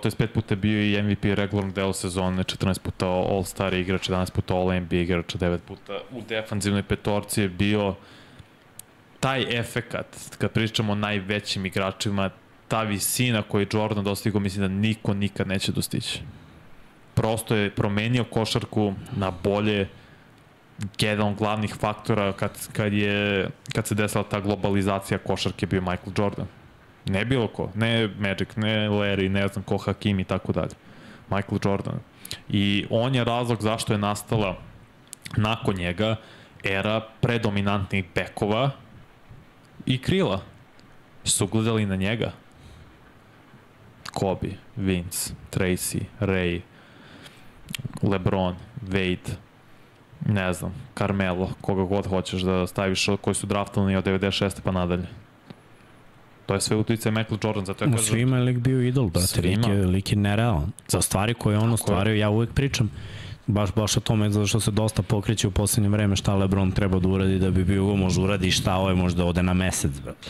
to 0.02 0.08
je 0.08 0.12
pet 0.18 0.34
puta 0.34 0.56
bio 0.56 0.82
i 0.82 1.02
MVP 1.02 1.24
regularnog 1.24 1.74
dela 1.74 1.94
sezone, 1.94 2.44
14 2.44 2.80
puta 2.80 3.06
All-Star 3.06 3.74
igrač, 3.74 4.10
11 4.10 4.32
puta 4.32 4.54
All-NBA 4.54 5.02
igrač, 5.02 5.36
9 5.36 5.58
puta 5.58 6.00
u 6.12 6.22
defanzivnoj 6.22 6.84
petorci 6.84 7.42
je 7.42 7.50
bio 7.50 7.96
taj 9.20 9.60
efekat, 9.60 10.06
kad 10.38 10.52
pričamo 10.52 10.92
o 10.92 10.96
najvećim 10.96 11.66
igračima, 11.66 12.30
ta 12.68 12.84
visina 12.84 13.42
koju 13.42 13.62
je 13.62 13.68
Jordan 13.74 14.04
dostigao, 14.04 14.42
mislim 14.42 14.62
da 14.62 14.68
niko 14.68 15.14
nikad 15.14 15.48
neće 15.48 15.72
dostići. 15.72 16.22
Prosto 17.14 17.56
je 17.56 17.70
promenio 17.70 18.24
košarku 18.24 18.94
na 19.16 19.32
bolje, 19.44 19.88
jedan 21.00 21.28
od 21.28 21.38
glavnih 21.38 21.76
faktora 21.76 22.34
kad, 22.34 22.68
kad, 22.74 22.94
je, 22.94 23.50
kad 23.74 23.88
se 23.88 23.96
desila 23.96 24.24
ta 24.24 24.40
globalizacija 24.40 25.18
košarke 25.18 25.66
bio 25.66 25.82
Michael 25.82 26.14
Jordan. 26.18 26.48
Ne 27.06 27.26
bilo 27.26 27.48
ko, 27.48 27.72
ne 27.76 28.10
Magic, 28.20 28.56
ne 28.56 28.90
Larry, 28.90 29.30
ne 29.30 29.48
znam 29.48 29.64
ko 29.64 29.78
Hakim 29.78 30.20
i 30.20 30.24
tako 30.24 30.52
dalje. 30.52 30.74
Michael 31.30 31.60
Jordan. 31.66 32.00
I 32.50 32.86
on 32.90 33.16
je 33.16 33.24
razlog 33.24 33.62
zašto 33.62 33.94
je 33.94 34.00
nastala 34.00 34.58
nakon 35.38 35.76
njega 35.76 36.16
era 36.64 37.02
predominantnih 37.22 38.06
bekova 38.16 38.72
i 39.86 40.02
krila. 40.02 40.42
Su 41.24 41.48
gledali 41.48 41.86
na 41.86 41.96
njega. 41.96 42.32
Kobe, 44.14 44.50
Vince, 44.76 45.34
Tracy, 45.52 46.02
Ray, 46.20 46.62
LeBron, 48.02 48.56
Wade, 48.82 49.32
ne 50.26 50.54
znam, 50.54 50.74
Carmelo, 50.98 51.50
koga 51.62 51.84
god 51.84 52.08
hoćeš 52.08 52.42
da 52.42 52.68
staviš, 52.68 53.08
koji 53.22 53.36
su 53.36 53.48
draftovani 53.48 53.96
od 53.96 54.06
96. 54.06 54.62
pa 54.64 54.72
nadalje. 54.72 55.08
To 56.46 56.54
je 56.54 56.62
sve 56.62 56.76
uticaj 56.78 57.12
Michael 57.12 57.38
Jordan, 57.44 57.66
zato 57.66 57.86
ja 57.86 57.92
kažem... 57.92 58.06
svima 58.06 58.38
je 58.38 58.44
lik 58.44 58.58
bio 58.58 58.82
idol, 58.82 59.10
brate, 59.10 59.42
lik 59.42 59.60
Svima. 59.64 59.74
je, 59.74 59.86
lik 59.86 60.12
je 60.12 60.18
nerealan. 60.18 60.72
Za 60.88 61.02
stvari 61.02 61.34
koje 61.34 61.58
on 61.58 61.74
ostvario, 61.74 62.16
ja 62.16 62.30
uvek 62.30 62.50
pričam, 62.54 62.92
baš, 63.48 63.70
baš 63.76 63.98
o 63.98 64.00
tome, 64.00 64.30
zato 64.30 64.48
što 64.48 64.60
se 64.60 64.72
dosta 64.72 65.02
pokreće 65.02 65.48
u 65.48 65.52
poslednje 65.52 65.90
vreme 65.90 66.16
šta 66.16 66.36
Lebron 66.36 66.72
treba 66.72 67.00
da 67.00 67.08
uradi 67.08 67.40
da 67.40 67.52
bi 67.52 67.64
bio, 67.64 67.84
može 67.96 68.22
uradi 68.22 68.52
šta 68.52 68.76
ovaj 68.76 68.96
možda 68.96 69.26
ode 69.26 69.44
na 69.44 69.54
mesec, 69.54 69.92
brate. 70.04 70.30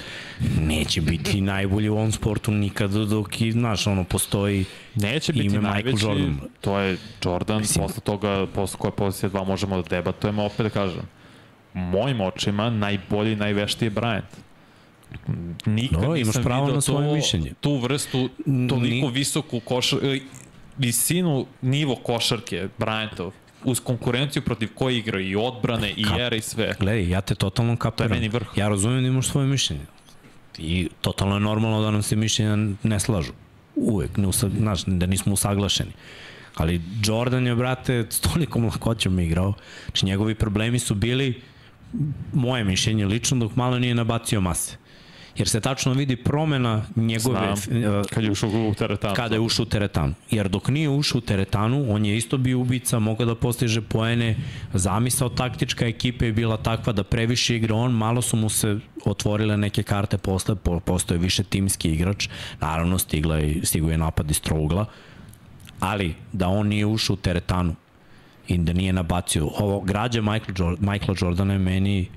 Neće 0.62 1.02
biti 1.02 1.42
najbolji 1.54 1.90
u 1.90 1.94
ovom 1.96 2.12
sportu 2.12 2.52
nikad 2.52 2.92
dok 2.92 3.42
i, 3.42 3.52
znaš, 3.52 3.88
ono, 3.88 4.04
postoji 4.04 4.66
Neće 4.96 5.34
biti 5.34 5.46
ime 5.46 5.58
Michael 5.58 5.72
najveći, 5.72 6.06
Jordan. 6.06 6.40
to 6.62 6.80
je 6.80 6.98
Jordan, 7.26 7.60
Mislim- 7.60 7.86
posle 7.86 8.02
toga, 8.02 8.48
posle 8.56 8.80
koje 8.80 8.92
pozicije 8.92 9.30
dva 9.30 9.44
možemo 9.44 9.82
da 9.82 9.84
debatujemo, 9.90 10.44
opet 10.46 10.60
da 10.64 10.70
kažem, 10.70 11.02
mojim 11.74 12.22
očima 12.22 12.70
najbolji 12.70 13.36
najveštiji 13.36 13.88
je 13.88 13.92
Bryant. 13.92 14.22
Nikad 15.66 16.00
No, 16.00 16.06
imaš 16.08 16.28
nisam 16.28 16.44
pravo 16.44 16.68
na 16.68 16.82
svoje 16.82 17.08
to, 17.10 17.16
mišljenje. 17.16 17.52
tu 17.62 17.78
vrstu, 17.78 18.30
toliko 18.70 19.08
visoku 19.08 19.60
košar, 19.60 20.00
e, 20.06 20.20
visinu, 20.78 21.46
nivo 21.62 21.96
košarke 21.96 22.68
Bryantov, 22.78 23.32
uz 23.64 23.80
konkurenciju 23.80 24.42
protiv 24.42 24.70
koje 24.76 24.98
igra 24.98 25.20
i 25.20 25.36
odbrane 25.36 25.92
i 25.92 26.06
Kap- 26.06 26.20
ere 26.20 26.38
i 26.38 26.42
sve. 26.42 26.74
Gledaj, 26.80 27.10
ja 27.10 27.22
te 27.22 27.36
totalno 27.36 27.78
kapiram. 27.78 28.12
meni 28.12 28.30
vrh. 28.30 28.48
Ja 28.56 28.68
razumijem 28.68 29.04
da 29.04 29.10
imaš 29.10 29.28
svoje 29.28 29.48
mišljenje. 29.48 29.86
I 30.58 30.90
totalno 31.02 31.36
je 31.36 31.40
normalno 31.40 31.82
da 31.82 31.92
nam 31.92 32.04
se 32.04 32.16
mišljenja 32.16 32.58
ne 32.84 33.00
slažu. 33.00 33.32
Uvek, 33.76 34.18
ne 34.18 34.28
usa, 34.28 34.50
znaš, 34.50 34.84
da 34.84 35.06
nismo 35.06 35.34
usaglašeni. 35.34 35.92
Ali 36.56 36.82
Jordan 37.04 37.48
je, 37.48 37.56
brate, 37.56 38.06
s 38.10 38.20
tolikom 38.20 38.66
lakoćom 38.66 39.20
igrao. 39.20 39.54
Znači, 39.86 40.06
njegovi 40.06 40.36
problemi 40.36 40.80
su 40.80 40.96
bili, 40.96 41.42
moje 42.34 42.64
mišljenje 42.64 43.06
lično, 43.06 43.38
dok 43.38 43.56
malo 43.56 43.80
nije 43.80 43.96
nabacio 43.96 44.42
mase. 44.42 44.78
Jer 45.38 45.48
se 45.48 45.60
tačno 45.60 45.94
vidi 45.94 46.16
promena 46.16 46.82
njegove... 46.96 47.56
Znam, 47.56 47.84
eh, 47.84 48.04
kad 48.14 48.24
je 48.24 48.32
ušao 48.32 48.50
u 48.50 48.74
teretanu. 48.74 49.16
kada 49.16 49.36
je 49.36 49.40
ušao 49.42 49.64
u 49.64 49.66
teretanu. 49.66 50.14
Jer 50.32 50.50
dok 50.50 50.68
nije 50.70 50.90
ušao 50.90 51.18
u 51.18 51.22
teretanu, 51.22 51.86
on 51.94 52.06
je 52.06 52.18
isto 52.18 52.38
bio 52.38 52.60
ubica, 52.60 53.00
mogao 53.00 53.26
da 53.26 53.36
postiže 53.36 53.82
poene, 53.82 54.36
zamisao 54.74 55.30
taktička 55.30 55.86
ekipe 55.88 56.26
je 56.26 56.34
bila 56.34 56.58
takva 56.58 56.94
da 56.94 57.04
previše 57.04 57.56
igra 57.56 57.76
on, 57.76 57.92
malo 57.92 58.22
su 58.22 58.38
mu 58.38 58.50
se 58.50 58.80
otvorile 59.06 59.58
neke 59.58 59.84
karte 59.84 60.18
posle, 60.18 60.56
po- 60.56 60.80
postao 60.80 61.16
je 61.16 61.20
više 61.20 61.44
timski 61.44 61.90
igrač, 61.92 62.30
naravno 62.62 62.98
stigla 62.98 63.38
je, 63.38 63.66
stigao 63.66 63.90
je 63.92 63.98
napad 63.98 64.32
iz 64.32 64.42
trougla, 64.42 64.86
ali 65.80 66.16
da 66.34 66.48
on 66.48 66.68
nije 66.68 66.86
ušao 66.86 67.14
u 67.14 67.18
teretanu 67.18 67.76
i 68.48 68.58
da 68.58 68.74
nije 68.74 68.94
nabacio, 68.94 69.48
ovo 69.58 69.80
građa 69.82 70.22
Michael 70.22 70.56
Jordan, 70.58 70.92
Michaela 70.92 71.18
Jordana 71.22 71.54
je 71.54 71.60
meni 71.60 72.10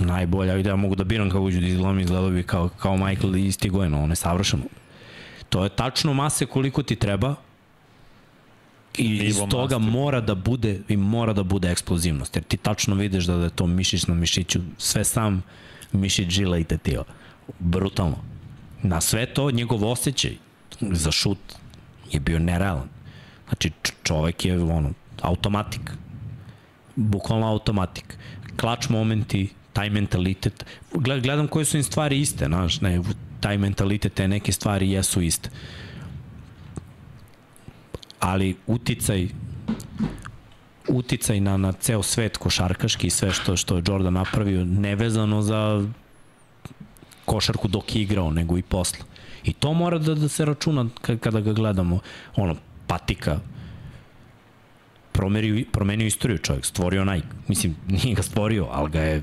najbolja 0.00 0.56
i 0.56 0.62
da 0.62 0.70
ja 0.70 0.76
mogu 0.76 0.94
da 0.94 1.04
biram 1.04 1.30
kako 1.30 1.50
ću 1.50 1.60
da 1.60 1.66
izgledam, 1.66 1.98
izgledao 1.98 2.30
bi 2.30 2.42
kao, 2.42 2.68
kao 2.68 2.96
Michael 2.96 3.36
i 3.36 3.52
stigo 3.52 3.82
je, 3.82 3.88
no, 3.90 4.02
on 4.02 4.10
je 4.10 4.16
savršeno. 4.16 4.62
To 5.48 5.64
je 5.64 5.68
tačno 5.68 6.14
mase 6.14 6.46
koliko 6.46 6.82
ti 6.82 6.96
treba 6.96 7.34
i 8.98 9.16
iz 9.16 9.36
toga 9.50 9.78
masti. 9.78 9.92
mora 9.92 10.20
da 10.20 10.34
bude 10.34 10.80
i 10.88 10.96
mora 10.96 11.32
da 11.32 11.42
bude 11.42 11.70
eksplozivnost, 11.70 12.36
jer 12.36 12.44
ti 12.44 12.56
tačno 12.56 12.94
vidiš 12.94 13.24
da, 13.24 13.36
da 13.36 13.44
je 13.44 13.50
to 13.50 13.66
mišić 13.66 14.06
na 14.06 14.14
mišiću, 14.14 14.60
sve 14.78 15.04
sam 15.04 15.42
mišić 15.92 16.30
žila 16.30 16.58
i 16.58 16.64
tetio. 16.64 17.04
Brutalno. 17.58 18.16
Na 18.82 19.00
sve 19.00 19.26
to 19.26 19.50
njegov 19.50 19.84
osjećaj 19.84 20.36
za 20.80 21.10
šut 21.10 21.38
je 22.12 22.20
bio 22.20 22.38
nerealan. 22.38 22.88
Znači 23.48 23.70
čovek 24.02 24.44
je 24.44 24.62
ono, 24.62 24.92
automatik. 25.20 25.90
Bukvalno 26.96 27.46
automatik. 27.46 28.16
Klač 28.56 28.88
momenti, 28.88 29.48
taj 29.72 29.90
mentalitet. 29.90 30.64
Gled- 30.92 31.22
Gledam 31.22 31.48
koje 31.48 31.64
su 31.64 31.76
im 31.76 31.82
stvari 31.82 32.20
iste, 32.20 32.46
znaš, 32.46 32.80
ne, 32.80 33.00
taj 33.40 33.58
mentalitet, 33.58 34.14
te 34.14 34.28
neke 34.28 34.52
stvari 34.52 34.90
jesu 34.90 35.20
iste. 35.22 35.50
Ali 38.20 38.56
uticaj 38.66 39.28
uticaj 40.88 41.40
na, 41.40 41.56
na 41.56 41.72
ceo 41.72 42.02
svet 42.02 42.36
košarkaški 42.36 43.06
i 43.06 43.10
sve 43.10 43.30
što, 43.32 43.56
što 43.56 43.76
je 43.76 43.82
Jordan 43.86 44.12
napravio, 44.14 44.64
nevezano 44.64 45.42
za 45.42 45.84
košarku 47.24 47.68
dok 47.68 47.96
je 47.96 48.02
igrao, 48.02 48.30
nego 48.30 48.58
i 48.58 48.62
posle. 48.62 48.98
I 49.44 49.52
to 49.52 49.72
mora 49.72 49.98
da, 49.98 50.14
da 50.14 50.28
se 50.28 50.44
računa 50.44 50.84
ka- 50.84 51.18
kada 51.18 51.40
ga 51.40 51.52
gledamo. 51.52 51.98
Ono, 52.36 52.56
patika, 52.86 53.38
promenio, 55.12 55.64
promenio 55.72 56.06
istoriju 56.06 56.38
čovjek, 56.38 56.64
stvorio 56.64 57.04
Nike. 57.04 57.26
Mislim, 57.48 57.76
nije 57.88 58.14
ga 58.14 58.22
stvorio, 58.22 58.68
ali 58.70 58.90
ga 58.90 59.00
je 59.00 59.22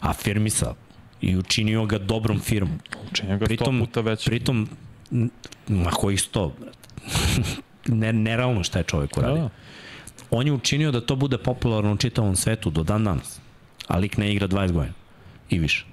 afirmisao 0.00 0.74
i 1.20 1.36
učinio 1.36 1.86
ga 1.86 1.98
dobrom 1.98 2.40
firmom. 2.40 2.78
Učinio 3.10 3.38
ga 3.38 3.44
sto 3.44 3.48
Pritom, 3.48 3.80
puta 3.80 4.00
već. 4.00 4.24
pritom, 4.24 4.68
ma 5.68 5.90
kojih 5.90 6.20
sto, 6.20 6.54
ne, 7.86 8.12
nerealno 8.12 8.64
šta 8.64 8.78
je 8.78 8.84
čovjek 8.84 9.16
uradio. 9.16 9.42
Da. 9.42 9.50
On 10.30 10.46
je 10.46 10.52
učinio 10.52 10.90
da 10.90 11.00
to 11.00 11.16
bude 11.16 11.38
popularno 11.38 11.92
u 11.92 11.96
čitavom 11.96 12.36
svetu 12.36 12.70
do 12.70 12.82
dan 12.82 13.04
danas. 13.04 13.40
A 13.86 13.98
lik 13.98 14.16
ne 14.16 14.32
igra 14.32 14.48
20 14.48 14.72
godina 14.72 14.94
i 15.50 15.58
više. 15.58 15.86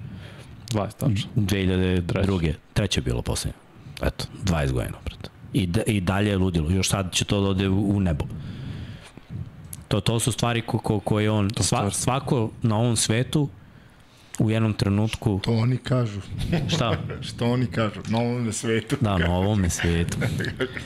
20 0.70 0.92
tačno. 0.98 1.30
2002. 1.36 2.54
Treće 2.72 3.00
je 3.00 3.04
bilo 3.04 3.22
poslednje. 3.22 3.58
Eto, 4.02 4.24
20 4.44 4.72
godina, 4.72 4.98
brate. 5.04 5.30
I, 5.52 5.66
da, 5.66 5.82
I 5.86 6.00
dalje 6.00 6.30
je 6.30 6.36
ludilo. 6.36 6.70
Još 6.70 6.88
sad 6.88 7.12
će 7.12 7.24
to 7.24 7.40
da 7.40 7.48
ode 7.48 7.68
u, 7.68 7.96
u 7.96 8.00
nebo. 8.00 8.24
To, 9.88 10.00
to 10.00 10.20
su 10.20 10.32
stvari 10.32 10.62
ko, 10.62 10.78
ko, 10.78 11.00
koje 11.00 11.30
on, 11.30 11.50
sva, 11.60 11.90
svako 11.90 12.50
na 12.62 12.76
ovom 12.76 12.96
svetu 12.96 13.48
u 14.38 14.50
jednom 14.50 14.72
trenutku, 14.72 15.40
To 15.40 15.52
oni 15.52 15.76
kažu. 15.78 16.20
šta? 16.68 16.96
Što 17.28 17.46
oni 17.46 17.66
kažu? 17.66 18.00
Na 18.08 18.18
ovom 18.18 18.52
svetu. 18.52 18.96
Da, 19.00 19.18
na 19.18 19.30
ovom 19.30 19.70
svetu. 19.70 20.16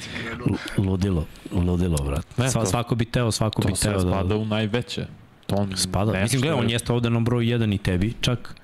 Ludilo, 0.79 1.27
ludilo, 1.53 1.97
brat. 1.99 2.27
Ne, 2.37 2.51
Sva, 2.51 2.61
to- 2.61 2.67
svako 2.67 2.95
bi 2.95 3.05
teo, 3.05 3.33
svako 3.33 3.63
bi 3.63 3.69
To 3.69 3.79
teo 3.79 3.93
da... 3.95 4.01
spada 4.03 4.37
u 4.37 4.45
najveće. 4.45 5.07
To 5.47 5.57
on 5.57 5.73
Spada. 5.77 6.13
nešto 6.13 6.23
Mislim, 6.23 6.41
gledaj, 6.41 6.59
on 6.59 6.69
je- 6.69 6.73
jeste 6.73 6.93
ovde 6.93 7.11
na 7.11 7.21
broju 7.21 7.49
1 7.49 7.75
i 7.75 7.79
tebi, 7.79 8.15
čak. 8.21 8.55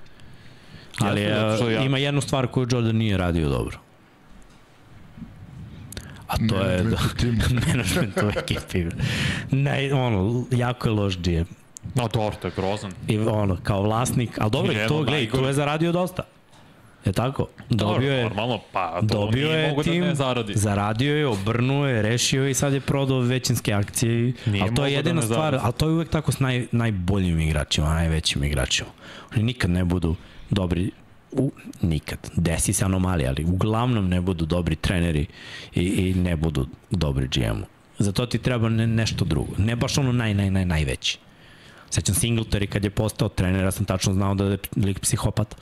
Ali 0.99 1.21
e, 1.21 1.29
ja- 1.69 1.83
ima 1.83 1.97
jednu 1.97 2.21
stvar 2.21 2.47
koju 2.47 2.67
Jordan 2.71 2.95
nije 2.95 3.17
radio 3.17 3.49
dobro. 3.49 3.77
A 6.27 6.37
to 6.39 6.55
je 6.57 6.77
da, 6.77 6.83
Management 6.83 7.13
u 7.13 7.17
timu. 7.17 7.41
management 7.67 8.17
u 8.17 8.39
ekipi. 8.39 8.85
Ne, 9.51 9.93
ono, 9.93 10.45
jako 10.51 10.87
je 10.87 10.93
loš 10.93 11.17
GM. 11.17 11.43
No, 11.95 12.07
dobro, 12.13 12.35
to 12.41 12.47
je 12.47 12.51
grozan. 12.55 12.91
I 13.07 13.17
ono, 13.19 13.57
kao 13.63 13.81
vlasnik, 13.81 14.29
ali 14.41 14.51
dobro, 14.51 14.73
to, 14.87 15.03
gledaj, 15.03 15.29
to 15.29 15.47
je 15.47 15.53
zaradio 15.53 15.91
dosta. 15.91 16.23
Je 17.05 17.13
tako? 17.13 17.47
Dobio 17.69 18.13
je, 18.13 18.23
Normalno, 18.23 18.59
pa 18.71 18.99
to 19.01 19.05
dobio 19.05 19.47
nije 19.47 19.59
je 19.59 19.69
mogo 19.69 19.83
tim, 19.83 20.01
da 20.01 20.07
ne 20.07 20.15
zaradi. 20.15 20.53
zaradio 20.55 21.17
je, 21.17 21.27
obrnuo 21.27 21.87
je, 21.87 22.01
rešio 22.01 22.43
je 22.43 22.51
i 22.51 22.53
sad 22.53 22.73
je 22.73 22.79
prodao 22.81 23.19
većinske 23.19 23.73
akcije. 23.73 24.33
Nije 24.45 24.63
ali 24.63 24.75
to 24.75 24.85
je 24.85 24.91
da 24.91 24.95
jedina 24.97 25.21
ne 25.21 25.27
stvar, 25.27 25.57
ali 25.61 25.73
to 25.73 25.85
je 25.87 25.91
uvek 25.93 26.09
tako 26.09 26.31
s 26.31 26.39
naj, 26.39 26.67
najboljim 26.71 27.39
igračima, 27.39 27.87
najvećim 27.87 28.43
igračima. 28.43 28.89
Oni 29.33 29.43
nikad 29.43 29.71
ne 29.71 29.83
budu 29.85 30.15
dobri 30.49 30.91
u, 31.31 31.51
nikad. 31.81 32.31
Desi 32.35 32.73
se 32.73 32.85
anomalija, 32.85 33.29
ali 33.29 33.45
uglavnom 33.45 34.09
ne 34.09 34.21
budu 34.21 34.45
dobri 34.45 34.75
treneri 34.75 35.25
i, 35.75 35.81
i 35.83 36.13
ne 36.13 36.35
budu 36.35 36.67
dobri 36.91 37.27
GM-u. 37.27 37.65
Zato 37.99 38.25
ti 38.25 38.37
treba 38.37 38.69
ne, 38.69 38.87
nešto 38.87 39.25
drugo. 39.25 39.53
Ne 39.57 39.75
baš 39.75 39.97
ono 39.97 40.11
naj, 40.11 40.33
naj, 40.33 40.51
naj, 40.51 40.65
najveći. 40.65 41.17
Sećam 41.89 42.15
Singletary 42.15 42.67
kad 42.67 42.83
je 42.83 42.89
postao 42.89 43.29
trener, 43.29 43.63
ja 43.63 43.71
sam 43.71 43.85
tačno 43.85 44.13
znao 44.13 44.35
da 44.35 44.43
je 44.43 44.57
lik 44.75 44.99
psihopata, 44.99 45.55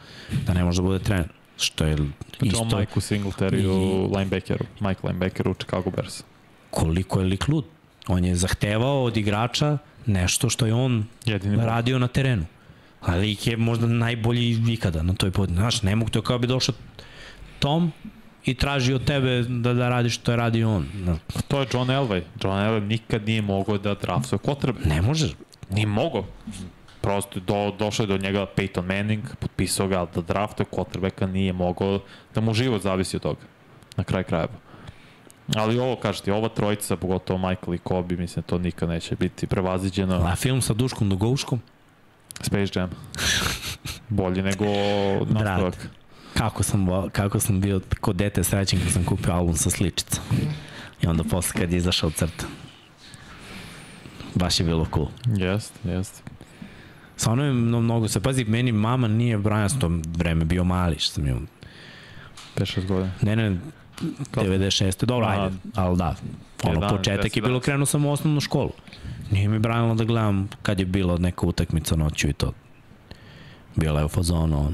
da 0.46 0.54
ne 0.54 0.64
može 0.64 0.82
da 0.82 0.88
bude 0.88 1.00
trener. 1.00 1.28
Što 1.58 1.86
je 1.86 1.94
on 1.94 2.14
isto 2.42 2.78
Mike 2.80 3.00
Singletary 3.00 3.68
u 3.68 4.12
linebackeru, 4.18 4.66
Mike 4.80 5.08
linebackeru 5.08 5.52
u 5.52 5.54
Chicago 5.54 5.90
Bears. 5.92 6.24
koliko 6.72 7.20
je 7.20 7.26
lik 7.26 7.48
lud. 7.48 7.66
On 8.08 8.26
je 8.26 8.36
zahtevao 8.36 9.04
od 9.04 9.18
igrača 9.18 9.78
nešto 10.06 10.50
što 10.50 10.66
je 10.66 10.74
on 10.74 11.06
Jedini 11.26 11.56
radio 11.58 12.00
na 12.00 12.08
terenu. 12.08 12.46
A 13.02 13.16
lik 13.16 13.48
je 13.48 13.58
možda 13.58 13.88
najbolji 13.88 14.74
ikada 14.74 15.04
na 15.04 15.14
toj 15.14 15.32
pod. 15.32 15.50
Znaš, 15.50 15.82
ne 15.82 15.96
mogu 15.96 16.12
to 16.12 16.22
kao 16.22 16.40
bi 16.40 16.48
došao 16.48 16.76
Tom 17.60 17.92
i 18.46 18.54
traži 18.54 18.94
od 18.94 19.04
tebe 19.06 19.42
da, 19.42 19.74
da 19.74 19.90
radiš 19.90 20.16
što 20.16 20.32
je 20.32 20.38
radio 20.38 20.76
on. 20.76 20.86
Znaš, 21.04 21.18
To 21.48 21.60
je 21.62 21.68
John 21.74 21.88
Elway. 21.88 22.22
John 22.44 22.56
Elway 22.56 22.88
nikad 22.88 23.26
nije 23.26 23.42
mogao 23.42 23.78
da 23.78 23.94
draftuje 23.96 24.40
kotrbe. 24.40 24.80
Ne 24.86 25.02
može. 25.02 25.34
Nije 25.70 25.86
mogao. 25.86 26.24
Prosto 27.02 27.40
do, 27.40 27.72
došao 27.80 28.04
je 28.04 28.08
do 28.08 28.18
njega 28.18 28.46
Peyton 28.56 28.86
Manning, 28.86 29.24
potpisao 29.40 29.88
ga 29.88 30.06
da 30.16 30.22
draftuje 30.22 30.68
quarterbacka, 30.72 31.32
nije 31.32 31.54
mogao 31.54 32.00
da 32.36 32.42
mu 32.42 32.54
život 32.54 32.82
zavisi 32.82 33.16
od 33.16 33.22
toga. 33.22 33.42
Na 33.98 34.04
kraj 34.04 34.24
krajeva. 34.24 34.54
Ali 35.56 35.80
ovo, 35.80 35.96
kažete, 35.96 36.34
ova 36.34 36.50
trojica, 36.50 36.96
pogotovo 36.96 37.50
Michael 37.50 37.74
i 37.74 37.78
Kobe, 37.78 38.16
mislim, 38.16 38.44
to 38.44 38.58
nikad 38.58 38.90
neće 38.90 39.16
biti 39.16 39.48
prevaziđeno. 39.48 40.16
A 40.16 40.36
film 40.36 40.62
sa 40.62 40.74
Duškom 40.74 41.10
Dugovškom? 41.10 41.62
Space 42.42 42.80
Jam. 42.80 42.90
Bolji 44.10 44.42
nego 44.42 44.66
nastavak. 45.30 45.90
Kako 46.34 46.64
sam, 46.64 46.88
kako 47.12 47.40
sam 47.40 47.62
bio 47.62 47.82
kod 48.02 48.16
dete 48.16 48.44
srećen 48.44 48.80
kad 48.80 48.92
sam 48.92 49.06
kupio 49.06 49.34
album 49.34 49.56
sa 49.56 49.70
sličicom. 49.70 50.24
I 51.02 51.08
onda 51.08 51.24
posle 51.24 51.62
kad 51.62 51.72
je 51.72 51.78
izašao 51.78 52.10
crta. 52.10 52.46
Baš 54.38 54.60
je 54.60 54.66
bilo 54.66 54.88
cool. 54.94 55.08
Jest, 55.28 55.74
jest. 55.84 56.24
Stvarno 57.16 57.44
je 57.44 57.54
mno- 57.54 57.82
mnogo 57.82 58.08
se, 58.08 58.20
pazi, 58.20 58.46
meni 58.46 58.72
mama 58.72 59.08
nije 59.08 59.38
Brian 59.38 59.70
s 59.70 59.80
tom 59.80 60.02
vreme 60.08 60.46
bio 60.46 60.64
mali 60.64 60.96
što 61.00 61.14
sam 61.14 61.28
imao. 61.28 61.42
5-6 62.56 62.88
godina. 62.88 63.12
Ne, 63.22 63.36
ne, 63.36 63.58
Kako? 64.32 64.46
96. 64.48 65.06
Dobro, 65.06 65.28
ajde, 65.28 65.56
ali 65.76 65.98
da. 65.98 66.16
Ono, 66.64 66.80
11, 66.80 66.90
početak 66.90 67.26
je 67.28 67.42
10, 67.42 67.46
bilo, 67.46 67.60
krenuo 67.60 67.86
sam 67.86 68.06
u 68.06 68.12
osnovnu 68.12 68.42
školu. 68.42 68.72
Nije 69.32 69.48
mi 69.48 69.60
branilo 69.60 69.96
da 69.96 70.04
gledam 70.04 70.50
kad 70.62 70.80
je 70.80 70.86
bilo 70.86 71.18
neka 71.18 71.46
utakmica 71.46 71.96
noću 71.96 72.30
i 72.30 72.34
to. 72.34 72.54
Bila 73.76 74.00
je 74.00 74.06
u 74.06 74.10
fazonu, 74.10 74.60
ono. 74.60 74.74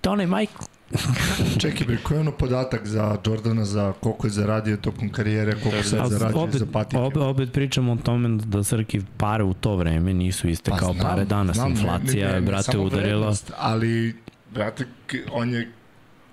To 0.00 0.12
onaj 0.12 0.26
Michael. 0.26 0.66
Čekaj, 1.60 1.86
bre, 1.86 1.96
koji 1.96 2.16
je 2.16 2.20
ono 2.20 2.32
podatak 2.32 2.86
za 2.86 3.16
Jordana 3.26 3.64
za 3.64 3.92
koliko 3.92 4.26
je 4.26 4.30
zaradio 4.30 4.76
tokom 4.76 5.08
karijere, 5.08 5.52
koliko 5.54 5.82
se 5.82 5.98
A 5.98 6.08
zaradio 6.08 6.40
opet, 6.40 6.54
za 6.54 6.66
patike? 6.66 6.98
opet, 6.98 7.16
opet 7.18 7.52
pričamo 7.52 7.92
o 7.92 7.96
tome 7.96 8.28
da 8.36 8.64
Srki 8.64 9.00
pare 9.16 9.44
u 9.44 9.54
to 9.54 9.76
vreme 9.76 10.14
nisu 10.14 10.48
iste 10.48 10.70
Pa 10.70 10.76
kao 10.76 10.92
znam, 10.92 11.06
pare 11.06 11.24
danas. 11.24 11.56
znam, 11.56 11.68
ne- 11.68 11.72
Inflacija 11.72 12.28
ne- 12.28 12.34
je, 12.34 12.40
brate, 12.40 12.78
udarila. 12.78 13.02
vrednost, 13.10 13.52
Ali, 13.58 14.16
brate, 14.50 14.84
on 15.32 15.50
je 15.50 15.70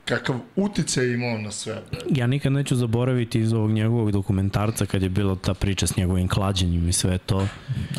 kakav 0.05 0.35
uticaj 0.55 1.13
imao 1.13 1.37
na 1.37 1.51
sve. 1.51 1.81
Ja 2.09 2.27
nikad 2.27 2.51
neću 2.51 2.75
zaboraviti 2.75 3.39
iz 3.39 3.53
ovog 3.53 3.71
njegovog 3.71 4.11
dokumentarca 4.11 4.85
kad 4.85 5.01
je 5.01 5.09
bila 5.09 5.35
ta 5.35 5.53
priča 5.53 5.87
s 5.87 5.97
njegovim 5.97 6.27
klađenjem 6.27 6.89
i 6.89 6.93
sve 6.93 7.17
to. 7.17 7.47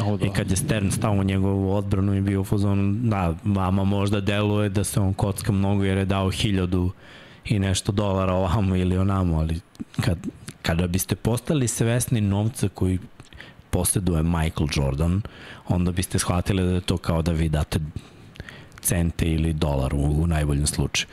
O, 0.04 0.16
da. 0.16 0.26
I 0.26 0.30
kad 0.30 0.50
je 0.50 0.56
Stern 0.56 0.90
stao 0.90 1.12
u 1.12 1.24
njegovu 1.24 1.72
odbranu 1.72 2.14
i 2.14 2.20
bio 2.20 2.40
u 2.40 2.44
fazonu, 2.44 2.94
da, 2.94 3.34
vama 3.44 3.84
možda 3.84 4.20
deluje 4.20 4.68
da 4.68 4.84
se 4.84 5.00
on 5.00 5.14
kocka 5.14 5.52
mnogo 5.52 5.84
jer 5.84 5.98
je 5.98 6.04
dao 6.04 6.30
hiljadu 6.30 6.90
i 7.44 7.58
nešto 7.58 7.92
dolara 7.92 8.32
ovamo 8.32 8.76
ili 8.76 8.98
onamo, 8.98 9.38
ali 9.38 9.60
kad, 10.00 10.18
kada 10.62 10.86
biste 10.86 11.16
postali 11.16 11.68
svesni 11.68 12.20
novca 12.20 12.68
koji 12.68 12.98
posjeduje 13.70 14.22
Michael 14.22 14.68
Jordan, 14.76 15.22
onda 15.68 15.92
biste 15.92 16.18
shvatili 16.18 16.62
da 16.62 16.70
je 16.70 16.80
to 16.80 16.96
kao 16.96 17.22
da 17.22 17.32
vi 17.32 17.48
date 17.48 17.80
cente 18.84 19.26
ili 19.26 19.52
dolar 19.52 19.94
u, 19.94 19.98
u 19.98 20.26
najboljem 20.26 20.66
slučaju. 20.66 21.08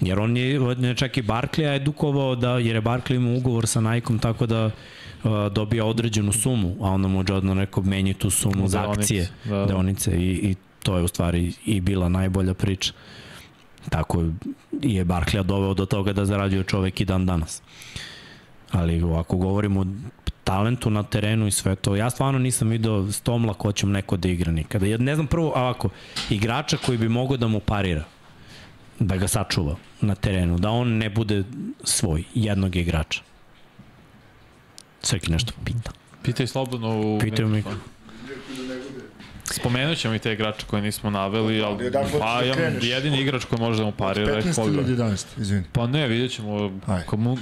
Jer 0.00 0.20
on 0.20 0.36
je, 0.36 0.94
čak 0.94 1.16
i 1.16 1.22
Barkley 1.22 1.76
edukovao 1.76 2.36
da, 2.36 2.58
jer 2.58 2.76
je 2.76 2.82
Barkley 2.82 3.16
imao 3.16 3.36
ugovor 3.36 3.66
sa 3.66 3.80
Nike-om 3.80 4.18
tako 4.18 4.46
da 4.46 4.70
dobija 5.50 5.84
određenu 5.84 6.32
sumu, 6.32 6.76
a 6.80 6.90
onda 6.90 7.08
mu 7.08 7.24
Jordan 7.28 7.58
rekao 7.58 7.82
menji 7.82 8.14
tu 8.14 8.30
sumu 8.30 8.68
za 8.68 8.90
akcije, 8.90 9.28
da, 9.44 9.56
da. 9.56 9.66
deonice 9.66 10.10
i, 10.16 10.50
i 10.50 10.54
to 10.82 10.96
je 10.96 11.02
u 11.02 11.08
stvari 11.08 11.52
i 11.64 11.80
bila 11.80 12.08
najbolja 12.08 12.54
priča. 12.54 12.92
Tako 13.88 14.24
je 14.82 15.04
Barkley 15.04 15.42
doveo 15.42 15.74
do 15.74 15.86
toga 15.86 16.12
da 16.12 16.24
zarađuje 16.24 16.64
čovek 16.64 17.00
i 17.00 17.04
dan 17.04 17.26
danas. 17.26 17.62
Ali 18.70 19.02
ako 19.18 19.36
govorimo 19.36 19.86
talentu 20.44 20.90
na 20.90 21.02
terenu 21.02 21.46
i 21.46 21.50
sve 21.50 21.76
to, 21.76 21.96
ja 21.96 22.10
stvarno 22.10 22.38
nisam 22.38 22.68
video 22.68 23.12
s 23.12 23.20
tom 23.20 23.44
lakoćom 23.44 23.92
neko 23.92 24.16
da 24.16 24.28
igra 24.28 24.52
nikada. 24.52 24.86
Ja 24.86 24.98
ne 24.98 25.14
znam 25.14 25.26
prvo, 25.26 25.52
ovako, 25.56 25.88
igrača 26.30 26.76
koji 26.76 26.98
bi 26.98 27.08
mogao 27.08 27.36
da 27.36 27.48
mu 27.48 27.60
parira, 27.60 28.04
da 28.98 29.16
ga 29.16 29.28
sačuva 29.28 29.76
na 30.00 30.14
terenu, 30.14 30.58
da 30.58 30.70
on 30.70 30.88
ne 30.88 31.10
bude 31.10 31.44
svoj, 31.84 32.24
jednog 32.34 32.76
igrača. 32.76 33.20
Sveki 35.02 35.32
nešto 35.32 35.52
pita. 35.64 35.90
Pitaj 36.22 36.46
slobodno 36.46 37.00
u... 37.00 37.18
Pitaju 37.20 37.48
mi. 37.48 37.62
Spomenut 39.44 39.98
ćemo 39.98 40.14
i 40.14 40.18
te 40.18 40.32
igrače 40.32 40.66
koje 40.66 40.82
nismo 40.82 41.10
naveli, 41.10 41.62
ali 41.62 41.92
pa 41.92 42.40
da 42.40 42.42
ja, 42.42 42.54
jedini 42.94 43.20
igrač 43.20 43.44
koji 43.44 43.60
može 43.60 43.78
da 43.78 43.84
mu 43.84 43.92
parira 43.92 44.32
je 44.32 44.42
15 44.42 44.54
Kobe. 44.54 44.72
ili 44.72 44.96
11, 44.96 45.24
izvini. 45.40 45.64
Pa 45.72 45.86
ne, 45.86 46.08
vidjet 46.08 46.32
ćemo, 46.32 46.70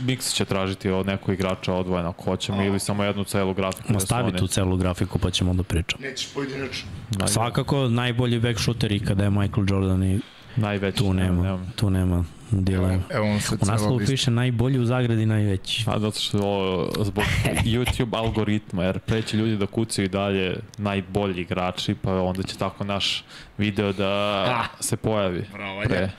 Mix 0.07 0.35
će 0.35 0.45
tražiti 0.45 0.91
od 0.91 1.07
nekog 1.07 1.35
igrača 1.35 1.75
odvojeno 1.75 2.09
ako 2.09 2.25
hoćemo 2.25 2.63
ili 2.63 2.81
samo 2.81 3.05
jednu 3.05 3.25
celu 3.25 3.55
grafiku. 3.55 3.89
Ma 3.89 3.95
da 3.95 4.01
su 4.01 4.07
stavi 4.07 4.33
tu 4.37 4.47
celu 4.47 4.77
grafiku 4.77 5.19
pa 5.19 5.31
ćemo 5.31 5.55
da 5.55 5.63
pričamo. 5.63 6.03
Nećeš 6.03 6.29
pojedinačno. 6.35 6.89
Svakako 7.27 7.89
najbolji 7.89 8.41
back 8.41 8.61
shooter 8.61 8.93
ikada 8.93 9.25
je 9.25 9.31
Michael 9.31 9.67
Jordan 9.69 10.03
i 10.03 10.21
Najveći. 10.57 10.99
tu 10.99 11.15
nema, 11.15 11.59
tu 11.77 11.91
nema 11.91 12.25
dilema. 12.53 13.03
Evo 13.11 13.27
on 13.27 13.41
sad 13.41 13.59
U 13.63 13.67
naslovu 13.67 14.01
piše 14.07 14.31
najbolji 14.31 14.79
u 14.79 14.85
zagradi 14.85 15.27
najveći. 15.27 15.85
A 15.87 15.99
zato 15.99 16.21
što 16.21 16.39
je 16.39 16.45
ovo 16.45 16.91
zbog 17.05 17.25
YouTube 17.65 18.17
algoritma, 18.17 18.85
jer 18.85 18.99
pre 18.99 19.23
će 19.23 19.37
ljudi 19.37 19.57
da 19.57 19.67
kucaju 19.67 20.07
i 20.07 20.09
dalje 20.09 20.57
najbolji 20.79 21.41
igrači, 21.41 21.95
pa 21.95 22.23
onda 22.23 22.43
će 22.43 22.57
tako 22.57 22.85
naš 22.85 23.25
video 23.59 23.93
da 23.93 24.69
se 24.81 24.97
pojavi. 24.97 25.45
Bravo, 25.53 25.83
pre. 25.85 26.11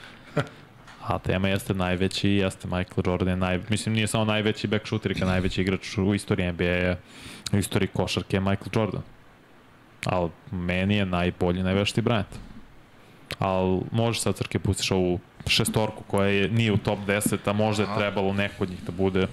A 1.06 1.18
tema 1.18 1.48
jeste 1.48 1.74
najveći, 1.74 2.30
jeste 2.30 2.68
Michael 2.68 3.02
Jordan, 3.06 3.28
je 3.28 3.36
naj, 3.36 3.60
mislim 3.68 3.94
nije 3.94 4.06
samo 4.06 4.24
najveći 4.24 4.66
back 4.66 4.86
shooter, 4.86 5.12
i 5.12 5.20
najveći 5.20 5.60
igrač 5.60 5.98
u 5.98 6.14
istoriji 6.14 6.52
NBA, 6.52 6.96
u 7.52 7.56
istoriji 7.58 7.88
košarke 7.88 8.36
je 8.36 8.40
Michael 8.40 8.68
Jordan. 8.74 9.02
Ali 10.06 10.30
meni 10.52 10.96
je 10.96 11.06
najbolji, 11.06 11.62
najveštiji 11.62 12.04
Bryant. 12.04 12.34
Ali 13.38 13.80
može 13.92 14.20
sad 14.20 14.34
crke 14.34 14.58
pustiš 14.58 14.90
ovu 14.90 15.20
šestorku 15.46 16.02
koja 16.02 16.28
je, 16.28 16.48
nije 16.48 16.72
u 16.72 16.76
top 16.76 16.98
10, 16.98 17.36
a 17.44 17.52
možda 17.52 17.82
je 17.82 17.96
trebalo 17.96 18.32
neko 18.32 18.62
od 18.62 18.70
njih 18.70 18.84
da 18.84 18.92
bude 18.92 19.26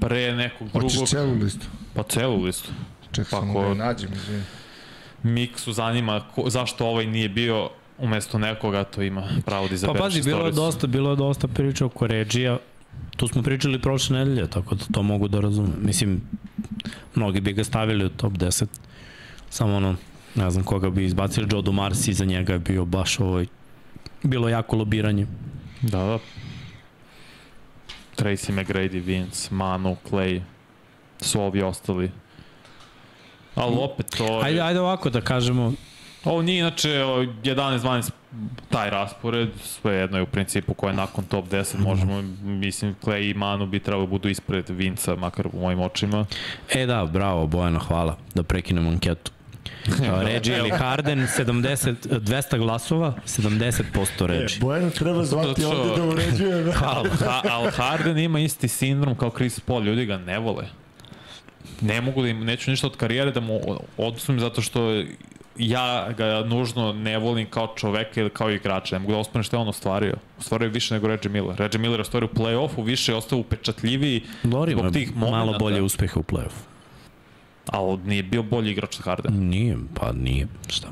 pre 0.00 0.32
nekog 0.34 0.68
Hoćeš 0.72 0.92
drugog, 0.92 1.08
celu 1.08 1.34
listu? 1.34 1.66
pa 1.94 2.02
celu 2.02 2.42
listu. 2.42 2.70
Ček, 3.12 3.24
Pa 3.24 3.36
samo 3.36 3.52
ko- 3.54 3.62
da 3.62 3.66
je 3.66 3.74
nađem, 3.74 4.12
izvini. 4.12 4.42
Miksu 5.22 5.72
zanima 5.72 6.20
ko, 6.34 6.50
zašto 6.50 6.86
ovaj 6.86 7.06
nije 7.06 7.28
bio 7.28 7.70
umesto 7.98 8.38
nekoga 8.38 8.84
to 8.84 9.02
ima 9.02 9.28
pravo 9.44 9.62
da 9.62 9.68
Pa 9.68 9.74
izabereš 9.74 10.00
pazi, 10.02 10.22
bilo 10.22 10.46
je 10.46 10.52
dosta, 10.52 10.86
bilo 10.86 11.10
je 11.10 11.16
dosta 11.16 11.48
priča 11.48 11.86
oko 11.86 12.06
Regija. 12.06 12.58
Tu 13.16 13.28
smo 13.28 13.42
pričali 13.42 13.80
prošle 13.80 14.18
nedelje, 14.18 14.46
tako 14.46 14.74
da 14.74 14.84
to 14.92 15.02
mogu 15.02 15.28
da 15.28 15.40
razumem. 15.40 15.74
Mislim, 15.80 16.20
mnogi 17.14 17.40
bi 17.40 17.52
ga 17.52 17.64
stavili 17.64 18.04
u 18.04 18.08
top 18.08 18.32
10. 18.32 18.66
Samo 19.50 19.76
ono, 19.76 19.96
ne 20.34 20.50
znam 20.50 20.64
koga 20.64 20.90
bi 20.90 21.04
izbacili. 21.04 21.48
Joe 21.52 21.62
Dumars 21.62 22.08
iza 22.08 22.24
njega 22.24 22.52
je 22.52 22.58
bio 22.58 22.84
baš 22.84 23.20
ovaj, 23.20 23.46
bilo 24.22 24.48
jako 24.48 24.76
lobiranje. 24.76 25.26
Da, 25.82 25.98
da. 25.98 26.18
Tracy 28.16 28.52
McGrady, 28.52 29.04
Vince, 29.04 29.54
Manu, 29.54 29.96
Clay, 30.10 30.40
su 31.20 31.40
ovi 31.40 31.62
ostali. 31.62 32.10
Ali 33.54 33.76
opet 33.80 34.06
to 34.18 34.24
je... 34.24 34.44
Ajde, 34.44 34.60
ajde 34.60 34.80
ovako 34.80 35.10
da 35.10 35.20
kažemo, 35.20 35.72
Ovo 36.24 36.42
nije 36.42 36.58
inače 36.58 37.04
o, 37.04 37.22
11-12 37.44 38.10
taj 38.70 38.90
raspored, 38.90 39.48
sve 39.62 39.94
jedno 39.94 40.18
je 40.18 40.22
u 40.22 40.26
principu 40.26 40.74
ko 40.74 40.88
je 40.88 40.94
nakon 40.94 41.24
top 41.24 41.44
10, 41.48 41.78
možemo, 41.78 42.22
mislim, 42.42 42.94
Clay 43.02 43.30
i 43.30 43.34
Manu 43.34 43.66
bi 43.66 43.80
trebalo 43.80 44.06
budu 44.06 44.28
ispred 44.28 44.70
Vinca, 44.70 45.16
makar 45.16 45.46
u 45.52 45.60
mojim 45.60 45.80
očima. 45.80 46.26
E 46.70 46.86
da, 46.86 47.04
bravo 47.12 47.46
Bojana, 47.46 47.78
hvala 47.78 48.16
da 48.34 48.42
prekinemo 48.42 48.90
anketu. 48.90 49.32
Reggie 50.22 50.58
ili 50.58 50.70
Harden, 50.70 51.18
70, 51.38 51.94
200 52.04 52.58
glasova, 52.58 53.14
70% 53.26 53.82
E, 54.24 54.26
Reggie. 54.26 54.58
Bojana 54.60 54.90
treba 54.90 55.24
zvati 55.24 55.60
Zato 55.62 55.80
ovde 55.80 55.96
da 55.96 56.04
uređuje. 56.08 56.64
Al, 56.84 57.04
ha, 57.18 57.42
al 57.50 57.70
Harden 57.70 58.18
ima 58.18 58.40
isti 58.40 58.68
sindrom 58.68 59.14
kao 59.16 59.30
Chris 59.30 59.60
Paul, 59.60 59.82
ljudi 59.84 60.06
ga 60.06 60.16
ne 60.18 60.38
vole. 60.38 60.64
Ne 61.80 62.00
mogu 62.00 62.22
da 62.22 62.28
im, 62.28 62.44
neću 62.44 62.70
ništa 62.70 62.86
od 62.86 62.96
karijere 62.96 63.30
da 63.30 63.40
mu 63.40 63.60
odustim 63.96 64.40
zato 64.40 64.62
što 64.62 65.02
ja 65.58 66.08
ga 66.16 66.44
nužno 66.46 66.92
ne 66.92 67.18
volim 67.18 67.50
kao 67.50 67.74
čoveka 67.76 68.20
ili 68.20 68.30
kao 68.30 68.50
igrača. 68.50 68.94
Ne 68.94 68.98
mogu 68.98 69.12
da 69.12 69.18
ospane 69.18 69.42
šta 69.42 69.56
je 69.56 69.60
on 69.60 69.68
ostvario. 69.68 70.14
Ostvario 70.38 70.66
je 70.66 70.70
više 70.70 70.94
nego 70.94 71.06
Reggie 71.06 71.30
Miller. 71.32 71.56
Reggie 71.58 71.80
Miller 71.80 71.98
je 71.98 72.02
ostvario 72.02 72.28
u 72.32 72.36
play-offu, 72.36 72.84
više 72.84 73.12
je 73.12 73.16
ostao 73.16 73.38
upečatljiviji 73.38 74.22
Lori 74.44 74.72
zbog 74.72 74.92
tih 74.92 75.16
malo 75.16 75.30
momenata. 75.30 75.58
bolje 75.58 75.82
uspeha 75.82 76.20
u 76.20 76.22
play-offu. 76.22 76.71
Ali 77.66 77.98
nije 77.98 78.22
bio 78.22 78.42
bolji 78.42 78.70
igrač 78.70 78.98
od 78.98 79.04
Hardena. 79.04 79.36
Nije, 79.36 79.76
pa 79.94 80.12
nije, 80.12 80.46
šta. 80.68 80.88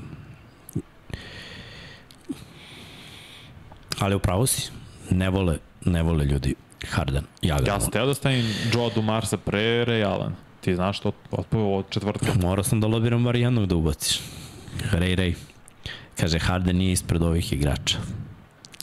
Ali 3.98 4.14
upravo 4.14 4.46
si, 4.46 4.70
ne 5.10 5.30
vole, 5.30 5.58
ne 5.84 6.02
vole 6.02 6.24
ljudi 6.24 6.54
Harden. 6.88 7.24
Ja 7.42 7.58
Ja 7.66 7.80
sam 7.80 7.90
teo 7.90 8.06
da 8.06 8.14
stavim 8.14 8.44
Joe 8.74 8.90
Dumarsa 8.94 9.36
pre 9.36 9.84
Ray 9.84 10.04
Allen. 10.06 10.32
Ti 10.60 10.74
znaš 10.74 10.98
što 10.98 11.12
otpao 11.30 11.76
od 11.76 11.90
četvrtka. 11.90 12.26
Morao 12.42 12.64
sam 12.64 12.80
da 12.80 12.86
lobiram 12.86 13.24
bar 13.24 13.36
jednog 13.36 13.66
da 13.66 13.76
ubaciš. 13.76 14.20
Ray 14.92 15.16
Ray. 15.16 15.34
Kaže, 16.20 16.38
Harden 16.38 16.76
nije 16.76 16.92
ispred 16.92 17.22
ovih 17.22 17.52
igrača. 17.52 17.98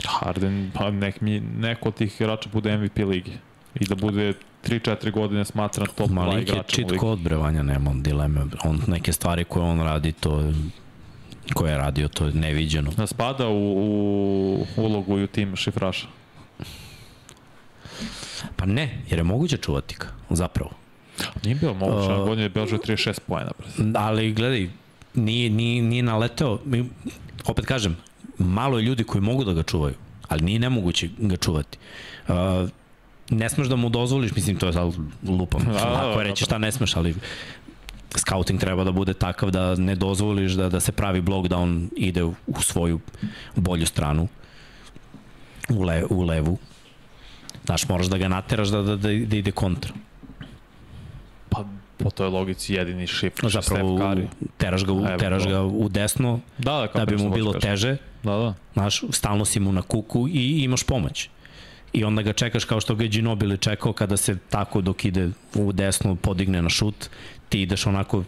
Harden, 0.05 0.71
pa 0.73 0.91
nek 0.91 1.21
mi 1.21 1.39
neko 1.39 1.89
od 1.89 1.95
tih 1.95 2.21
igrača 2.21 2.49
bude 2.53 2.77
MVP 2.77 2.97
ligi. 2.97 3.31
I 3.75 3.85
da 3.85 3.95
bude 3.95 4.33
3-4 4.69 5.11
godine 5.11 5.45
smatran 5.45 5.87
top 5.87 6.09
2 6.09 6.13
Malik 6.13 6.35
je 6.37 6.41
igrača 6.43 6.61
u 6.61 6.63
cheat 6.65 6.91
ligi. 6.91 6.99
kod 6.99 7.19
bre, 7.19 7.35
Vanja, 7.35 7.63
nema 7.63 7.91
dileme. 7.95 8.41
On, 8.63 8.81
neke 8.87 9.13
stvari 9.13 9.43
koje 9.43 9.63
on 9.63 9.79
radi, 9.79 10.11
to 10.11 10.39
je- 10.39 10.53
koje 11.53 11.71
je 11.71 11.77
radio, 11.77 12.07
to 12.07 12.25
je 12.25 12.33
neviđeno. 12.33 12.91
Da 12.91 13.07
spada 13.07 13.47
u, 13.47 13.73
u 13.77 14.65
ulogu 14.77 15.15
u 15.15 15.27
tim 15.27 15.55
šifraša. 15.55 16.07
Pa 18.55 18.65
ne, 18.65 19.01
jer 19.09 19.19
je 19.19 19.23
moguće 19.23 19.57
čuvati 19.57 19.95
ga, 19.95 20.05
zapravo. 20.31 20.71
Nije 21.43 21.55
bilo 21.55 21.73
moguće, 21.73 22.13
Uh, 22.13 22.19
godinu 22.19 22.41
je 22.41 22.49
Belžao 22.49 22.79
36 22.79 23.19
pojena. 23.19 23.51
Ali 23.95 24.33
gledaj, 24.33 24.69
nije, 25.15 25.49
nije, 25.49 25.81
nije 25.81 26.03
naleteo, 26.03 26.59
mi, 26.65 26.89
opet 27.45 27.65
kažem, 27.65 27.97
malo 28.37 28.77
je 28.77 28.83
ljudi 28.83 29.03
koji 29.03 29.21
mogu 29.21 29.43
da 29.43 29.53
ga 29.53 29.63
čuvaju, 29.63 29.93
ali 30.27 30.41
nije 30.41 30.59
nemoguće 30.59 31.09
ga 31.19 31.37
čuvati. 31.37 31.77
Uh, 32.27 32.33
ne 33.29 33.49
smeš 33.49 33.67
da 33.67 33.75
mu 33.75 33.89
dozvoliš, 33.89 34.35
mislim, 34.35 34.55
to 34.55 34.67
je 34.67 34.73
sad 34.73 34.93
lupam, 35.27 35.61
Da, 35.65 35.71
da, 35.71 35.85
lako 35.85 36.09
je 36.09 36.15
da, 36.15 36.23
reći 36.23 36.41
da. 36.41 36.45
šta 36.45 36.57
ne 36.57 36.71
smeš, 36.71 36.95
ali 36.95 37.15
scouting 38.15 38.59
treba 38.59 38.83
da 38.83 38.91
bude 38.91 39.13
takav 39.13 39.51
da 39.51 39.75
ne 39.75 39.95
dozvoliš 39.95 40.51
da, 40.51 40.69
da 40.69 40.79
se 40.79 40.91
pravi 40.91 41.21
blok 41.21 41.47
da 41.47 41.57
on 41.57 41.89
ide 41.95 42.23
u, 42.23 42.33
svoju 42.61 42.99
bolju 43.55 43.85
stranu, 43.85 44.27
u, 45.69 45.83
le, 45.83 46.03
u 46.09 46.21
levu. 46.23 46.57
Znaš, 47.65 47.89
moraš 47.89 48.05
da 48.05 48.17
ga 48.17 48.27
nateraš 48.27 48.67
da, 48.67 48.81
da, 48.81 48.95
da, 48.95 49.07
da 49.07 49.11
ide 49.11 49.51
kontra. 49.51 49.93
Pa 51.49 51.65
po 51.97 52.09
toj 52.09 52.27
logici 52.27 52.73
jedini 52.73 53.01
je 53.01 53.31
Zapravo, 53.43 53.99
teraš 54.57 54.85
ga, 54.85 54.93
u, 54.93 54.97
Evo 54.97 55.17
teraš 55.17 55.47
ga 55.47 55.61
u 55.63 55.89
desno, 55.89 56.39
Da, 56.57 56.87
da, 56.93 56.99
da 56.99 57.05
bi 57.05 57.17
mu 57.17 57.29
bilo 57.29 57.51
kažem. 57.51 57.69
teže, 57.69 57.97
Da, 58.23 58.31
da. 58.31 58.53
znaš, 58.73 59.03
stalno 59.09 59.45
si 59.45 59.59
mu 59.59 59.71
na 59.71 59.81
kuku 59.81 60.27
i 60.27 60.63
imaš 60.63 60.83
pomoć. 60.83 61.29
I 61.93 62.03
onda 62.03 62.21
ga 62.21 62.33
čekaš 62.33 62.65
kao 62.65 62.81
što 62.81 62.95
ga 62.95 63.03
je 63.03 63.09
Ginobili 63.09 63.57
čekao 63.57 63.93
kada 63.93 64.17
se 64.17 64.37
tako 64.39 64.81
dok 64.81 65.05
ide 65.05 65.29
u 65.55 65.71
desno 65.71 66.15
podigne 66.15 66.61
na 66.61 66.69
šut, 66.69 67.09
ti 67.49 67.61
ideš 67.61 67.87
onako 67.87 68.23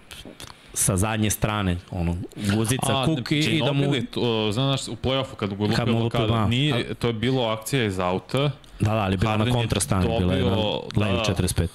sa 0.73 0.97
zadnje 0.97 1.29
strane, 1.29 1.77
ono, 1.91 2.17
guzica, 2.47 3.05
kuk 3.05 3.31
i, 3.31 3.37
i 3.37 3.61
da 3.61 3.71
mu... 3.73 3.93
To, 4.03 4.51
znaš, 4.51 4.87
u 4.87 4.95
play-offu 4.95 5.35
kad 5.35 5.49
Kad 5.49 5.59
lupio 5.59 5.85
blokada, 5.93 6.27
da. 6.27 6.47
nije, 6.47 6.93
to 6.93 7.07
je 7.07 7.13
bilo 7.13 7.43
akcija 7.43 7.85
iz 7.85 7.99
auta, 7.99 8.37
Da, 8.39 8.51
da, 8.81 8.91
ali 8.93 9.17
bila 9.17 9.31
Harden 9.31 9.47
na 9.47 9.51
je 9.51 9.61
kontrastrani, 9.61 10.05
bila 10.09 10.33
je 10.33 10.43
na 10.43 10.49
dobio- 10.49 10.81
levi 10.97 11.17
da. 11.17 11.23
45. 11.25 11.67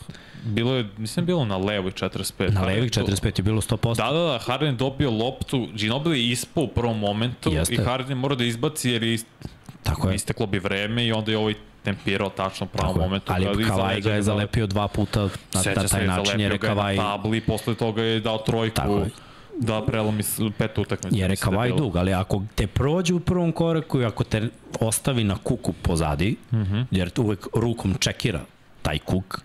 bilo 0.44 0.74
je, 0.74 0.88
mislim, 0.98 1.26
bilo 1.26 1.44
na 1.44 1.56
levoj 1.58 1.92
45. 1.92 2.50
Na 2.50 2.62
levih 2.62 2.90
to- 2.92 3.00
45 3.00 3.38
je 3.38 3.42
bilo 3.42 3.60
100%. 3.60 3.96
Da, 3.96 4.12
da, 4.12 4.22
da, 4.22 4.38
Harden 4.38 4.68
je 4.68 4.74
dobio 4.74 5.10
loptu, 5.12 5.68
Ginobili 5.74 6.20
je 6.20 6.30
ispao 6.30 6.64
u 6.64 6.68
prvom 6.68 6.98
momentu 6.98 7.52
Jeste. 7.52 7.74
i 7.74 7.78
Harden 7.78 8.10
je 8.10 8.14
morao 8.14 8.36
da 8.36 8.44
izbaci 8.44 8.90
jer 8.90 9.02
je 9.02 9.14
ist- 9.14 9.48
Tako 9.82 10.08
je. 10.08 10.14
isteklo 10.14 10.46
bi 10.46 10.58
vreme 10.58 11.06
i 11.06 11.12
onda 11.12 11.30
je 11.30 11.38
ovaj 11.38 11.54
tempirao 11.84 12.30
tačno 12.30 12.66
u 12.66 12.68
pravom 12.68 12.94
Tako 12.94 13.04
momentu. 13.04 13.32
Ali 13.32 13.62
iza 13.62 13.70
Kavaj 13.70 14.00
ga 14.00 14.10
je 14.10 14.22
zalepio 14.22 14.66
dva 14.66 14.88
puta 14.88 15.20
na, 15.20 15.28
na 15.54 15.62
Seća 15.62 15.80
se, 15.80 15.88
taj 15.88 16.06
način, 16.06 16.40
jer 16.40 16.52
je 16.52 16.58
Kavaj... 16.58 16.96
na 16.96 17.02
tabli, 17.02 17.40
posle 17.40 17.74
toga 17.74 18.02
je 18.02 18.20
dao 18.20 18.38
trojku 18.38 18.74
Tako 18.76 18.98
je. 18.98 19.10
da 19.58 19.82
prelomi 19.82 20.22
pet 20.58 20.78
utakmica. 20.78 21.16
Jer 21.16 21.30
je 21.30 21.36
da 21.36 21.42
Kavaj 21.42 21.70
dug, 21.70 21.96
ali 21.96 22.14
ako 22.14 22.42
te 22.54 22.66
prođe 22.66 23.14
u 23.14 23.20
prvom 23.20 23.52
koraku 23.52 24.00
i 24.00 24.04
ako 24.04 24.24
te 24.24 24.48
ostavi 24.80 25.24
na 25.24 25.36
kuku 25.36 25.72
pozadi, 25.74 26.36
mm 26.52 26.56
Mhm. 26.56 26.74
-hmm. 26.74 26.84
jer 26.90 27.10
uvek 27.18 27.46
rukom 27.54 27.94
čekira 27.94 28.40
taj 28.82 28.98
kuk, 28.98 29.40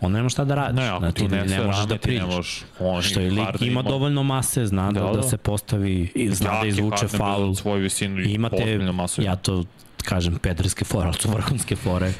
onda 0.00 0.16
nema 0.16 0.28
šta 0.28 0.44
da 0.44 0.54
radiš. 0.54 0.76
Ne, 0.76 0.88
ako 0.88 0.98
Znači, 0.98 1.18
tu 1.18 1.28
ne, 1.28 1.44
ne 1.46 1.60
možeš 1.62 1.84
da 1.84 1.98
ti 1.98 2.10
ne 2.10 2.26
priđeš. 2.26 2.64
On 2.80 3.02
Što 3.02 3.20
je 3.20 3.30
lik 3.30 3.48
ima 3.60 3.82
dovoljno 3.82 4.22
mase, 4.22 4.66
zna 4.66 4.92
da, 4.92 5.00
Da, 5.00 5.06
da, 5.06 5.12
da. 5.12 5.22
se 5.22 5.36
postavi, 5.36 6.12
i 6.14 6.30
zna 6.30 6.50
da 6.50 6.56
je 6.56 6.68
izvuče 6.68 7.08
faul. 7.08 7.54
svoju 7.54 7.82
visinu 7.82 8.20
i 8.20 8.24
Imate, 8.24 8.56
ozbiljnu 8.56 8.92
masu. 8.92 9.22
ja 9.22 9.36
to 9.36 9.64
kažem, 9.98 10.34
pederske 10.34 10.84
fore, 10.84 11.06
ali 11.06 11.16
su 11.16 11.28
vrhunske 11.30 11.76
fore. 11.76 12.12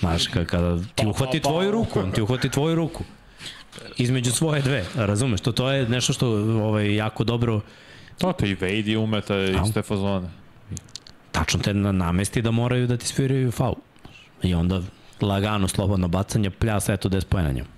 Znaš, 0.00 0.28
ka- 0.28 0.44
kada 0.44 0.78
ti 0.94 1.06
uhvati 1.06 1.40
pa, 1.40 1.48
tvoju 1.48 1.70
ruku, 1.70 2.00
on 2.00 2.12
ti 2.12 2.22
uhvati 2.22 2.48
tvoju 2.48 2.74
ruku. 2.74 3.04
Između 3.96 4.32
svoje 4.32 4.62
dve, 4.62 4.84
razumeš? 4.94 5.40
To, 5.40 5.52
to 5.52 5.70
je 5.70 5.88
nešto 5.88 6.12
što 6.12 6.28
ovaj, 6.62 6.94
jako 6.94 7.24
dobro 7.24 7.60
To 8.18 8.32
te 8.32 8.46
i 8.70 8.90
je 8.90 8.98
umeta 8.98 9.34
iste 9.66 9.82
fazone. 9.82 10.28
tačno 11.32 11.60
te 11.60 11.74
na- 11.74 11.92
namesti 11.92 12.42
da 12.42 12.50
moraju 12.50 12.86
da 12.86 12.96
ti 12.96 13.06
sviraju 13.06 13.52
faul. 13.52 13.74
I 14.42 14.54
onda 14.54 14.80
lagano, 15.20 15.68
slobodno 15.68 16.08
bacanje, 16.08 16.50
pljas, 16.50 16.88
eto 16.88 17.08
10 17.08 17.24
pojena 17.24 17.52
njemu. 17.52 17.68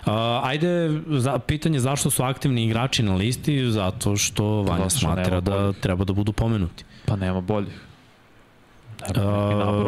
Uh, 0.00 0.12
ajde, 0.42 0.68
za, 1.08 1.38
pitanje 1.38 1.80
zašto 1.80 2.10
su 2.10 2.22
aktivni 2.22 2.64
igrači 2.64 3.02
na 3.02 3.14
listi, 3.14 3.70
zato 3.70 4.16
što 4.16 4.62
Vanja 4.62 4.90
smatra 4.90 5.40
da 5.40 5.72
treba 5.72 6.04
da 6.04 6.12
budu 6.12 6.32
pomenuti. 6.32 6.84
Pa 7.06 7.16
nema 7.16 7.40
boljih. 7.40 7.74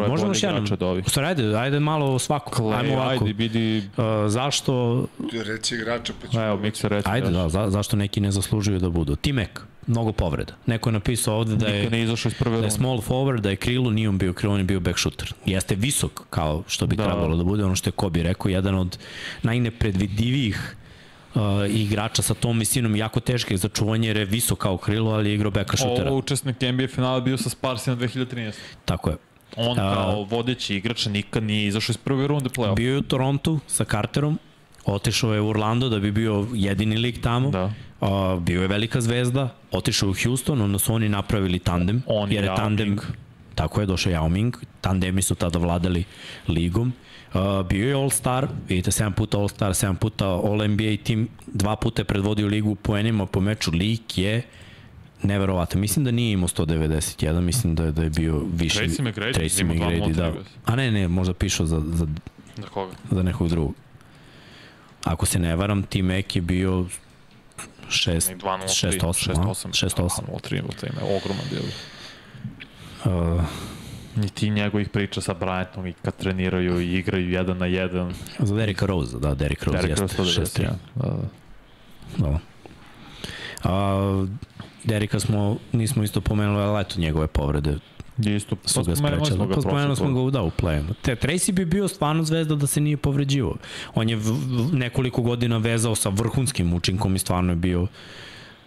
Možemo 0.08 0.30
još 0.30 0.42
jednom, 0.42 0.66
Od 0.72 0.82
ovih. 0.82 1.04
stvari, 1.08 1.28
ajde, 1.28 1.56
ajde 1.56 1.80
malo 1.80 2.14
o 2.14 2.18
svakom. 2.18 2.72
Ajmo 2.72 2.94
ovako. 2.94 3.10
ajde, 3.24 3.32
vidi, 3.32 3.76
Uh, 3.96 4.04
zašto, 4.30 5.06
Reci 5.46 5.74
igrača 5.74 6.12
pa 6.22 6.28
ću... 6.28 6.38
evo, 6.40 6.56
mikser 6.56 6.90
reći. 6.90 7.08
ajde, 7.08 7.30
da, 7.30 7.48
za, 7.48 7.70
zašto 7.70 7.96
neki 7.96 8.20
ne 8.20 8.30
zaslužuju 8.30 8.78
da 8.78 8.88
budu? 8.90 9.16
Timek, 9.16 9.60
mnogo 9.86 10.12
povreda. 10.12 10.52
Neko 10.66 10.88
je 10.88 10.92
napisao 10.92 11.36
ovde 11.36 11.56
da 11.56 11.66
je... 11.66 11.90
Ne 11.90 12.02
izašao 12.02 12.28
iz 12.30 12.34
prve 12.38 12.58
da 12.58 12.64
je 12.64 12.70
small 12.70 12.98
forward, 12.98 13.40
da 13.40 13.50
je 13.50 13.56
krilu, 13.56 13.90
nije 13.90 14.08
on 14.08 14.18
bio 14.18 14.32
krilu, 14.32 14.52
on 14.54 14.60
je 14.60 14.64
bio 14.64 14.80
back 14.80 14.98
shooter. 14.98 15.32
Jeste 15.46 15.74
visok, 15.74 16.22
kao 16.30 16.62
što 16.66 16.86
bi 16.86 16.96
da. 16.96 17.02
Da. 17.04 17.08
trebalo 17.10 17.36
da 17.36 17.44
bude, 17.44 17.64
ono 17.64 17.76
što 17.76 17.88
je 17.88 17.92
Kobe 17.92 18.22
rekao, 18.22 18.48
jedan 18.48 18.74
od 18.74 18.98
najnepredvidivijih 19.42 20.76
uh, 21.36 21.70
igrača 21.70 22.22
sa 22.22 22.34
tom 22.34 22.58
visinom, 22.58 22.96
jako 22.96 23.20
teške 23.20 23.56
za 23.56 23.68
čuvanje, 23.68 24.08
jer 24.08 24.16
je 24.16 24.24
visok 24.24 24.58
kao 24.58 24.76
krilo, 24.76 25.10
ali 25.10 25.30
je 25.30 25.34
igrao 25.34 25.50
backa 25.50 25.76
shootera. 25.76 26.10
Ovo 26.10 26.18
učesnik 26.18 26.56
NBA 26.60 26.88
finala 26.88 27.20
bio 27.20 27.36
sa 27.36 27.50
Sparsima 27.50 27.96
2013. 27.96 28.52
Tako 28.84 29.10
je. 29.10 29.16
On 29.56 29.76
kao 29.76 30.22
vodeći 30.30 30.76
igrač 30.76 31.06
nikad 31.06 31.42
nije 31.42 31.66
izašao 31.66 31.92
iz 31.92 31.96
prve 31.96 32.26
runde 32.26 32.48
play-off. 32.48 32.74
Bio 32.74 32.92
je 32.92 32.98
u 32.98 33.02
Torontu 33.02 33.60
sa 33.66 33.84
Carterom, 33.84 34.38
otišao 34.84 35.34
je 35.34 35.40
u 35.40 35.48
Orlando 35.48 35.88
da 35.88 35.98
bi 35.98 36.12
bio 36.12 36.46
jedini 36.54 36.96
lik 36.96 37.22
tamo. 37.22 37.50
Da. 37.50 37.72
Uh, 38.00 38.42
bio 38.42 38.62
je 38.62 38.68
velika 38.68 39.00
zvezda, 39.00 39.48
otišao 39.70 40.08
u 40.08 40.14
Houston, 40.22 40.60
onda 40.60 40.78
su 40.78 40.94
oni 40.94 41.08
napravili 41.08 41.58
tandem. 41.58 42.02
On 42.06 42.32
jer 42.32 42.44
je 42.44 42.56
tandem. 42.56 42.98
Tako 43.54 43.80
je, 43.80 43.86
došao 43.86 44.12
Yao 44.12 44.28
Ming, 44.28 44.56
tandemi 44.80 45.22
su 45.22 45.34
tada 45.34 45.58
vladali 45.58 46.04
ligom. 46.48 46.92
Uh, 47.36 47.66
bio 47.66 47.88
je 47.88 47.94
All-Star, 47.94 48.48
vidite, 48.68 48.90
7 48.90 49.12
puta 49.12 49.38
All-Star, 49.38 49.70
7 49.70 49.94
puta 49.96 50.26
All-NBA 50.26 50.96
tim, 51.04 51.28
dva 51.46 51.76
puta 51.76 52.00
je 52.00 52.04
predvodio 52.04 52.46
ligu 52.46 52.70
u 52.70 52.74
poenima 52.74 53.26
po 53.26 53.40
meču. 53.40 53.70
Lik 53.70 54.18
je 54.18 54.42
Neverovatno. 55.22 55.80
Mislim 55.80 56.04
da 56.04 56.10
nije 56.10 56.32
imao 56.32 56.48
191, 56.48 57.40
mislim 57.40 57.74
da 57.74 57.84
je, 57.84 57.92
da 57.92 58.02
je 58.02 58.10
bio 58.10 58.42
više. 58.52 58.80
Tracy 58.80 59.02
McGrady, 59.02 59.34
Tracy 59.34 59.76
dva 59.76 59.86
McGrady, 59.86 60.12
da. 60.12 60.32
A 60.64 60.76
ne, 60.76 60.90
ne, 60.90 61.08
možda 61.08 61.34
pišao 61.34 61.66
za, 61.66 61.82
za, 61.86 62.06
Za 62.56 62.68
koga? 62.68 62.92
za 63.10 63.22
nekog 63.22 63.48
drugog. 63.48 63.74
Ako 65.04 65.26
se 65.26 65.38
ne 65.38 65.56
varam, 65.56 65.82
Tim 65.82 66.10
Ek 66.10 66.36
je 66.36 66.42
bio 66.42 66.86
6, 67.88 68.28
Nek 68.28 68.42
2-0-3. 68.42 69.00
6-8, 69.00 69.34
6-8. 69.34 69.86
6-8. 69.86 70.20
2-0-3, 70.42 70.80
to 70.80 70.86
ime 70.86 71.16
ogroman 71.16 71.44
bio. 71.50 71.62
Uh, 73.04 73.44
Ni 74.16 74.28
ti 74.28 74.50
njegovih 74.50 74.88
priča 74.88 75.20
sa 75.20 75.34
Bryantom 75.34 75.86
i 75.86 75.92
kad 75.92 76.16
treniraju 76.16 76.80
i 76.80 76.94
igraju 76.94 77.30
jedan 77.30 77.58
na 77.58 77.66
jedan. 77.66 78.14
za 78.38 78.54
Derika 78.54 78.86
Rose, 78.86 79.18
da, 79.18 79.34
Derek 79.34 79.64
Rose 79.64 79.78
Derek 79.78 79.98
jeste 80.00 80.16
Rose 80.18 80.40
6-3. 80.40 80.44
191. 80.44 80.70
Da, 80.94 81.08
da. 82.18 82.28
Da. 82.28 82.38
A, 83.64 84.26
Derika 84.84 85.20
smo, 85.20 85.56
nismo 85.72 86.02
isto 86.02 86.20
pomenuli, 86.20 86.62
ali 86.62 86.80
eto 86.80 87.00
njegove 87.00 87.26
povrede 87.26 87.78
isto, 88.18 88.56
pa 88.56 88.68
su 88.68 88.82
ga 88.82 88.96
sprečali. 88.96 89.54
Pa 89.54 89.60
spomenuli 89.60 89.96
smo 89.96 90.24
ga 90.24 90.30
da 90.30 90.42
u 90.42 90.50
play 90.50 90.82
Te, 91.02 91.16
Tracy 91.16 91.52
bi 91.52 91.64
bio 91.64 91.88
stvarno 91.88 92.22
zvezda 92.22 92.54
da 92.54 92.66
se 92.66 92.80
nije 92.80 92.96
povređivao. 92.96 93.54
On 93.94 94.08
je 94.08 94.16
v, 94.16 94.30
v, 94.30 94.68
nekoliko 94.72 95.22
godina 95.22 95.58
vezao 95.58 95.94
sa 95.94 96.08
vrhunskim 96.08 96.74
učinkom 96.74 97.16
i 97.16 97.18
stvarno 97.18 97.52
je 97.52 97.56
bio 97.56 97.86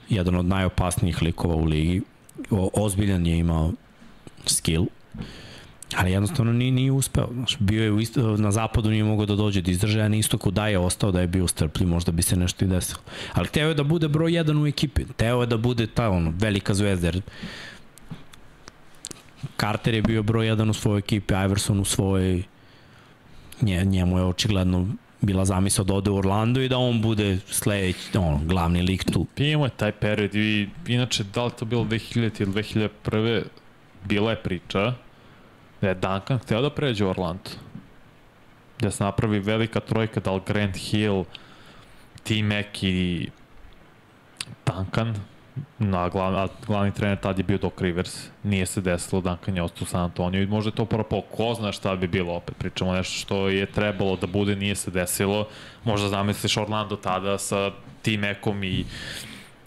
jedan 0.09 0.35
od 0.35 0.45
najopasnijih 0.45 1.21
likova 1.21 1.55
u 1.55 1.65
ligi. 1.65 2.01
O, 2.49 2.69
ozbiljan 2.73 3.27
je 3.27 3.37
imao 3.37 3.71
skill, 4.45 4.85
ali 5.95 6.11
jednostavno 6.11 6.53
nije, 6.53 6.71
nije 6.71 6.91
uspeo. 6.91 7.29
Znaš, 7.33 7.57
bio 7.59 7.83
je 7.83 8.01
isto, 8.01 8.37
na 8.37 8.51
zapadu 8.51 8.89
nije 8.89 9.03
mogao 9.03 9.25
da 9.25 9.35
dođe 9.35 9.61
do 9.61 9.71
izražaja, 9.71 10.09
na 10.09 10.15
istoku 10.15 10.51
da 10.51 10.67
je 10.67 10.79
ostao, 10.79 11.11
da 11.11 11.21
je 11.21 11.27
bio 11.27 11.47
strpljiv, 11.47 11.89
možda 11.89 12.11
bi 12.11 12.21
se 12.21 12.35
nešto 12.35 12.65
i 12.65 12.67
desilo. 12.67 13.01
Ali 13.33 13.47
teo 13.47 13.67
je 13.67 13.73
da 13.73 13.83
bude 13.83 14.07
broj 14.07 14.33
jedan 14.33 14.63
u 14.63 14.67
ekipi, 14.67 15.05
teo 15.17 15.41
je 15.41 15.47
da 15.47 15.57
bude 15.57 15.87
ta 15.87 16.09
ono, 16.09 16.33
velika 16.37 16.73
zvezda, 16.73 17.07
jer 17.07 17.21
Carter 19.59 19.93
je 19.93 20.01
bio 20.01 20.23
broj 20.23 20.47
jedan 20.47 20.69
u 20.69 20.73
svojoj 20.73 20.99
ekipi, 20.99 21.33
Iverson 21.33 21.79
u 21.79 21.85
svojoj, 21.85 22.43
nje, 23.61 23.85
njemu 23.85 24.17
je 24.17 24.23
očigledno 24.23 24.87
bila 25.21 25.45
zamisao 25.45 25.85
da 25.85 25.93
ode 25.93 26.09
u 26.09 26.15
Orlando 26.15 26.61
i 26.61 26.69
da 26.69 26.77
on 26.77 27.01
bude 27.01 27.37
sledeći, 27.47 28.17
ono, 28.17 28.41
glavni 28.45 28.81
lik 28.81 29.11
tu. 29.11 29.27
Imamo 29.37 29.65
je 29.65 29.71
taj 29.77 29.91
period 29.91 30.35
i 30.35 30.69
inače 30.87 31.23
da 31.23 31.45
li 31.45 31.51
to 31.59 31.65
bilo 31.65 31.83
2000 31.83 32.41
ili 32.41 32.51
2001. 32.51 33.43
bila 34.05 34.31
je 34.31 34.43
priča 34.43 34.93
da 35.81 35.87
je 35.87 35.95
Duncan 35.95 36.39
hteo 36.39 36.61
da 36.61 36.69
pređe 36.69 37.05
u 37.05 37.09
Orlando. 37.09 37.49
Da 38.79 38.91
se 38.91 39.03
napravi 39.03 39.39
velika 39.39 39.79
trojka, 39.79 40.19
da 40.19 40.31
li 40.31 40.41
Grant 40.47 40.77
Hill, 40.77 41.23
T-Mac 42.23 42.83
i 42.83 43.29
Duncan, 44.65 45.15
na 45.79 46.09
glav, 46.09 46.35
a 46.35 46.47
glavni 46.67 46.93
trener 46.93 47.17
tad 47.19 47.37
je 47.37 47.43
bio 47.43 47.57
Doc 47.57 47.73
Rivers. 47.77 48.27
Nije 48.43 48.65
se 48.65 48.81
desilo, 48.81 49.21
Duncan 49.21 49.55
je 49.55 49.63
ostao 49.63 49.83
u 49.83 49.85
San 49.85 50.01
Antonio 50.01 50.41
i 50.41 50.47
možda 50.47 50.69
je 50.69 50.75
to 50.75 50.85
propao. 50.85 51.21
Ko 51.21 51.53
zna 51.53 51.71
šta 51.71 51.95
bi 51.95 52.07
bilo 52.07 52.33
opet. 52.33 52.57
Pričamo 52.57 52.93
nešto 52.93 53.19
što 53.19 53.49
je 53.49 53.65
trebalo 53.65 54.15
da 54.15 54.27
bude, 54.27 54.55
nije 54.55 54.75
se 54.75 54.91
desilo. 54.91 55.47
Možda 55.83 56.09
zamisliš 56.09 56.57
Orlando 56.57 56.95
tada 56.95 57.37
sa 57.37 57.71
T-Macom 58.01 58.63
i 58.63 58.85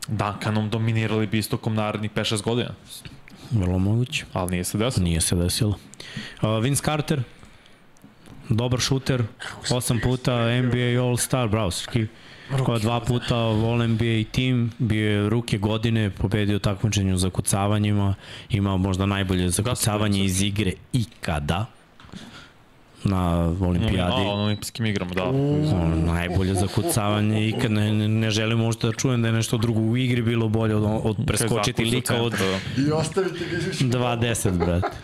Duncanom 0.09 0.71
dominirali 0.71 1.27
bi 1.27 1.39
istokom 1.39 1.75
narednih 1.75 2.11
5-6 2.11 2.43
godina. 2.43 2.71
Vrlo 3.51 3.79
moguće. 3.79 4.25
Ali 4.33 4.51
nije 4.51 4.65
se 4.65 4.79
desilo. 4.79 5.05
Nije 5.05 5.21
se 5.21 5.37
desilo. 5.37 5.79
Uh, 6.43 6.63
Vince 6.63 6.83
Carter, 6.85 7.23
dobar 8.49 8.81
šuter, 8.81 9.23
osam 9.71 10.01
puta 10.03 10.63
NBA 10.63 11.03
All-Star, 11.03 11.49
bravo, 11.49 11.71
Srki. 11.71 12.07
Kao 12.67 12.79
dva 12.79 13.01
puta 13.01 13.37
All 13.37 13.89
NBA 13.89 14.25
tim, 14.33 14.71
bio 14.79 15.11
je 15.11 15.29
ruke 15.29 15.59
godine, 15.59 16.11
pobedio 16.11 16.59
takmičenju 16.59 17.17
za 17.17 17.31
kucavanjima, 17.31 18.15
imao 18.51 18.79
možda 18.79 19.07
najbolje 19.07 19.51
zakucavanje 19.51 20.25
iz 20.25 20.43
igre 20.43 20.73
ikada 20.93 21.67
na 23.05 23.55
olimpijadi. 23.61 24.25
Na 24.25 24.33
olimpijskim 24.33 24.87
igrama, 24.87 25.15
da. 25.15 25.25
Ono, 25.25 25.97
najbolje 26.13 26.55
zakucavanje 26.55 27.49
ikad 27.49 27.71
ne, 27.71 27.93
ne, 27.93 28.09
ne 28.09 28.31
želim 28.31 28.59
možda 28.59 28.89
da 28.89 28.95
čujem 28.95 29.23
da 29.23 29.29
je 29.29 29.35
nešto 29.35 29.57
drugo 29.59 29.81
u 29.81 29.97
igri 29.97 30.23
bilo 30.23 30.49
bolje 30.49 30.77
od, 30.77 31.01
od 31.05 31.17
preskočiti 31.27 31.85
lika 31.85 32.23
od 32.23 32.33
da. 32.33 32.83
I 32.83 32.93
ostavite 32.93 33.45
ga 33.51 33.57
više. 33.67 33.85
2.10, 33.85 34.59
brate. 34.59 34.97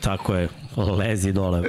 Tako 0.00 0.34
je, 0.34 0.48
lezi 0.76 1.32
dole. 1.32 1.62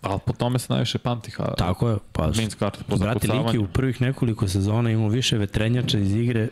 Ali 0.00 0.20
po 0.26 0.32
tome 0.32 0.58
se 0.58 0.66
najviše 0.72 0.98
pamti. 0.98 1.30
Ha, 1.30 1.54
Tako 1.58 1.88
je, 1.88 1.96
pa 2.12 2.26
Vince 2.26 2.56
Carter 2.56 2.84
po 2.84 2.96
Brate, 2.96 3.14
lik 3.14 3.24
je 3.24 3.28
zakucavanju. 3.28 3.62
u 3.62 3.66
prvih 3.66 4.00
nekoliko 4.00 4.48
sezona 4.48 4.90
imao 4.90 5.08
više 5.08 5.38
vetrenjača 5.38 5.98
iz 5.98 6.14
igre. 6.14 6.48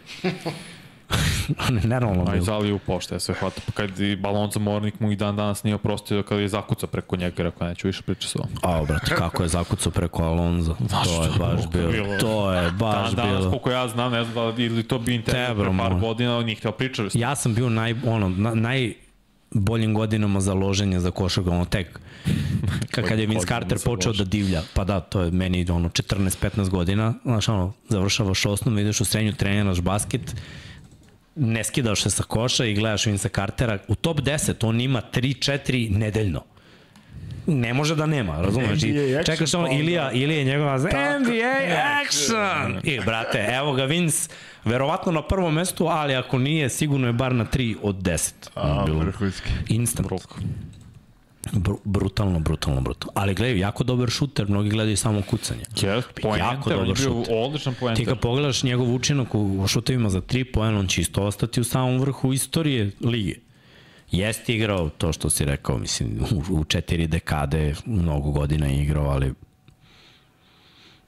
On 1.68 1.76
je 1.76 1.86
nerealno 1.86 2.24
A 2.48 2.74
u 2.74 2.78
pošte, 2.78 3.20
sve 3.20 3.34
hvata. 3.34 3.60
Pa 3.66 3.72
kad 3.72 4.00
i 4.00 4.16
balon 4.16 4.50
za 4.50 4.60
mornik 4.60 5.00
mu 5.00 5.12
i 5.12 5.16
dan 5.16 5.36
danas 5.36 5.64
nije 5.64 5.74
oprostio 5.74 6.22
kada 6.22 6.40
je 6.40 6.48
zakuca 6.48 6.86
preko 6.86 7.16
njega, 7.16 7.42
rekao 7.42 7.68
neću 7.68 7.86
više 7.86 8.02
pričati 8.02 8.28
s 8.28 8.36
ovom. 8.36 8.48
A, 8.62 8.84
brate, 8.84 9.14
kako 9.14 9.42
je 9.42 9.48
zakucao 9.48 9.92
preko 9.92 10.22
Alonza. 10.22 10.74
To 11.04 11.22
je 11.22 11.30
baš 11.38 11.70
bilo. 11.72 11.92
bilo. 11.92 12.18
To 12.20 12.52
je 12.52 12.70
baš 12.70 13.10
Dan 13.10 13.16
danas, 13.16 13.38
bilo. 13.38 13.50
koliko 13.50 13.70
ja 13.70 13.88
znam, 13.88 14.12
ne 14.12 14.24
znam 14.24 14.34
da 14.34 14.44
li 14.44 14.64
ili 14.64 14.82
to 14.82 14.98
bi 14.98 15.14
internet 15.14 15.56
pre 15.56 15.78
par 15.78 15.94
godina, 16.00 16.38
on 16.38 16.44
nije 16.44 16.56
hteo 16.56 16.72
pričati. 16.72 17.18
Ja 17.18 17.36
sam 17.36 17.54
bio 17.54 17.68
naj, 17.68 17.94
ono, 18.06 18.28
na, 18.28 18.54
naj, 18.54 18.92
boljim 19.50 19.94
godinama 19.94 20.40
za 20.40 20.54
loženje 20.54 21.00
za 21.00 21.10
košarku, 21.10 21.50
ono 21.50 21.64
tek 21.64 22.00
kad, 22.92 23.08
kad 23.08 23.18
je 23.18 23.26
Vince 23.26 23.46
Carter 23.46 23.78
počeo 23.84 24.12
da 24.12 24.24
divlja, 24.24 24.62
pa 24.74 24.84
da, 24.84 25.00
to 25.00 25.20
je 25.20 25.30
meni 25.30 25.66
ono 25.70 25.88
14-15 25.88 26.68
godina, 26.68 27.14
znaš 27.24 27.48
ono, 27.48 27.72
završavaš 27.88 28.46
osnovno, 28.46 28.80
ideš 28.80 29.00
u 29.00 29.04
srednju, 29.04 29.32
treniraš 29.32 29.80
basket, 29.80 30.36
ne 31.36 31.64
skidaš 31.64 32.02
se 32.02 32.10
sa 32.10 32.22
koša 32.22 32.64
i 32.64 32.74
gledaš 32.74 33.06
Vince 33.06 33.28
Cartera, 33.28 33.78
u 33.88 33.94
top 33.94 34.20
10 34.20 34.66
on 34.66 34.80
ima 34.80 35.02
3-4 35.12 35.90
nedeljno. 35.90 36.42
Ne 37.46 37.74
može 37.74 37.96
da 37.96 38.06
nema, 38.06 38.40
razumeš? 38.40 38.82
I 38.82 38.86
NBA 38.86 39.18
action, 39.20 39.24
čekaš 39.26 39.54
ono, 39.54 39.64
pa 39.64 39.70
onda- 39.70 39.82
Ilija, 39.82 40.12
Ilija 40.12 40.38
je 40.38 40.44
njegova 40.44 40.78
NBA 40.78 42.00
action! 42.02 42.80
I, 42.84 43.00
brate, 43.00 43.46
evo 43.50 43.72
ga 43.72 43.84
Vince, 43.84 44.28
verovatno 44.64 45.12
na 45.12 45.22
prvom 45.22 45.54
mestu, 45.54 45.86
ali 45.86 46.14
ako 46.14 46.38
nije, 46.38 46.68
sigurno 46.68 47.06
je 47.06 47.12
bar 47.12 47.34
na 47.34 47.44
3 47.44 47.76
od 47.82 47.96
10. 47.96 48.32
A, 48.54 48.82
Bilo 48.86 48.98
vrhunski. 48.98 49.50
Instant. 49.68 50.08
Br 51.52 51.70
brutalno, 51.84 52.38
brutalno, 52.38 52.80
brutalno. 52.80 53.12
Ali 53.14 53.34
gledaj, 53.34 53.58
jako 53.58 53.84
dobar 53.84 54.10
šuter, 54.10 54.48
mnogi 54.48 54.70
gledaju 54.70 54.96
samo 54.96 55.22
kucanje. 55.22 55.60
Yes, 55.74 56.02
poenter, 56.22 56.46
Jako 56.46 56.70
dobar 56.70 56.96
šuter. 56.96 57.34
odličan 57.36 57.74
Ti 57.74 57.80
poenter. 57.80 58.06
kad 58.06 58.20
pogledaš 58.20 58.62
njegov 58.62 58.94
učinak 58.94 59.34
u 59.34 59.66
šutevima 59.68 60.10
za 60.10 60.20
3 60.20 60.44
poena, 60.52 60.78
on 60.78 60.86
će 60.86 61.00
isto 61.00 61.22
ostati 61.22 61.60
u 61.60 61.64
samom 61.64 62.00
vrhu 62.00 62.32
istorije 62.32 62.90
lige. 63.00 63.34
Jeste 64.10 64.54
igrao 64.54 64.88
to 64.88 65.12
što 65.12 65.30
si 65.30 65.44
rekao, 65.44 65.78
mislim, 65.78 66.20
u, 66.50 66.54
u 66.54 66.64
četiri 66.64 67.06
dekade, 67.06 67.74
mnogo 67.86 68.30
godina 68.30 68.66
je 68.66 68.82
igrao, 68.82 69.04
ali 69.04 69.34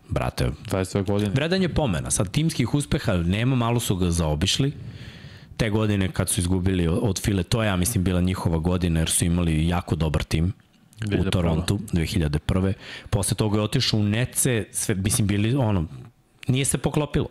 brate, 0.08 0.50
22 0.70 1.04
godine. 1.06 1.30
vredan 1.30 1.62
je 1.62 1.68
pomena. 1.68 2.10
Sad 2.10 2.30
timskih 2.30 2.74
uspeha 2.74 3.12
nema, 3.12 3.56
malo 3.56 3.80
su 3.80 3.96
ga 3.96 4.10
zaobišli. 4.10 4.72
Te 5.56 5.70
godine 5.70 6.12
kad 6.12 6.28
su 6.28 6.40
izgubili 6.40 6.88
od 6.88 7.20
File, 7.20 7.42
to 7.42 7.62
je, 7.62 7.66
ja 7.66 7.76
mislim, 7.76 8.04
bila 8.04 8.20
njihova 8.20 8.58
godina 8.58 9.00
jer 9.00 9.10
su 9.10 9.24
imali 9.24 9.68
jako 9.68 9.96
dobar 9.96 10.22
tim 10.22 10.52
u 11.02 11.08
2001. 11.08 11.30
Torontu 11.30 11.78
2001. 11.92 12.72
Posle 13.10 13.36
toga 13.36 13.58
je 13.58 13.62
otišao 13.62 14.00
u 14.00 14.02
Nece, 14.02 14.66
sve, 14.72 14.94
mislim, 14.94 15.26
bili, 15.26 15.54
ono, 15.54 15.86
nije 16.48 16.64
se 16.64 16.78
poklopilo. 16.78 17.28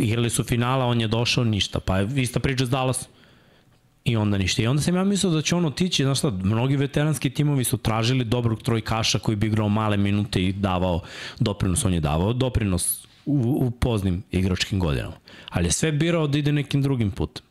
Igrali 0.00 0.30
su 0.30 0.44
finala, 0.44 0.84
on 0.84 1.00
je 1.00 1.08
došao, 1.08 1.44
ništa. 1.44 1.80
Pa 1.80 1.98
je 1.98 2.22
ista 2.22 2.40
priča 2.40 2.66
s 2.66 2.70
Dallasom. 2.70 3.08
I 4.04 4.16
onda 4.16 4.38
ništa. 4.38 4.62
I 4.62 4.66
onda 4.66 4.82
sam 4.82 4.96
ja 4.96 5.04
mislio 5.04 5.32
da 5.32 5.42
će 5.42 5.56
on 5.56 5.64
otići, 5.64 6.04
znaš 6.04 6.18
šta, 6.18 6.30
mnogi 6.30 6.76
veteranski 6.76 7.30
timovi 7.30 7.64
su 7.64 7.76
tražili 7.76 8.24
dobrog 8.24 8.62
trojkaša 8.62 9.18
koji 9.18 9.36
bi 9.36 9.46
igrao 9.46 9.68
male 9.68 9.96
minute 9.96 10.42
i 10.42 10.52
davao 10.52 11.00
doprinos. 11.40 11.84
On 11.84 11.94
je 11.94 12.00
davao 12.00 12.32
doprinos 12.32 13.05
u, 13.26 13.66
u 13.66 13.70
poznim 13.70 14.22
igračkim 14.30 14.80
godinama. 14.80 15.16
Ali 15.50 15.66
je 15.66 15.72
sve 15.72 15.92
birao 15.92 16.26
da 16.26 16.38
ide 16.38 16.52
nekim 16.52 16.82
drugim 16.82 17.10
putem. 17.10 17.44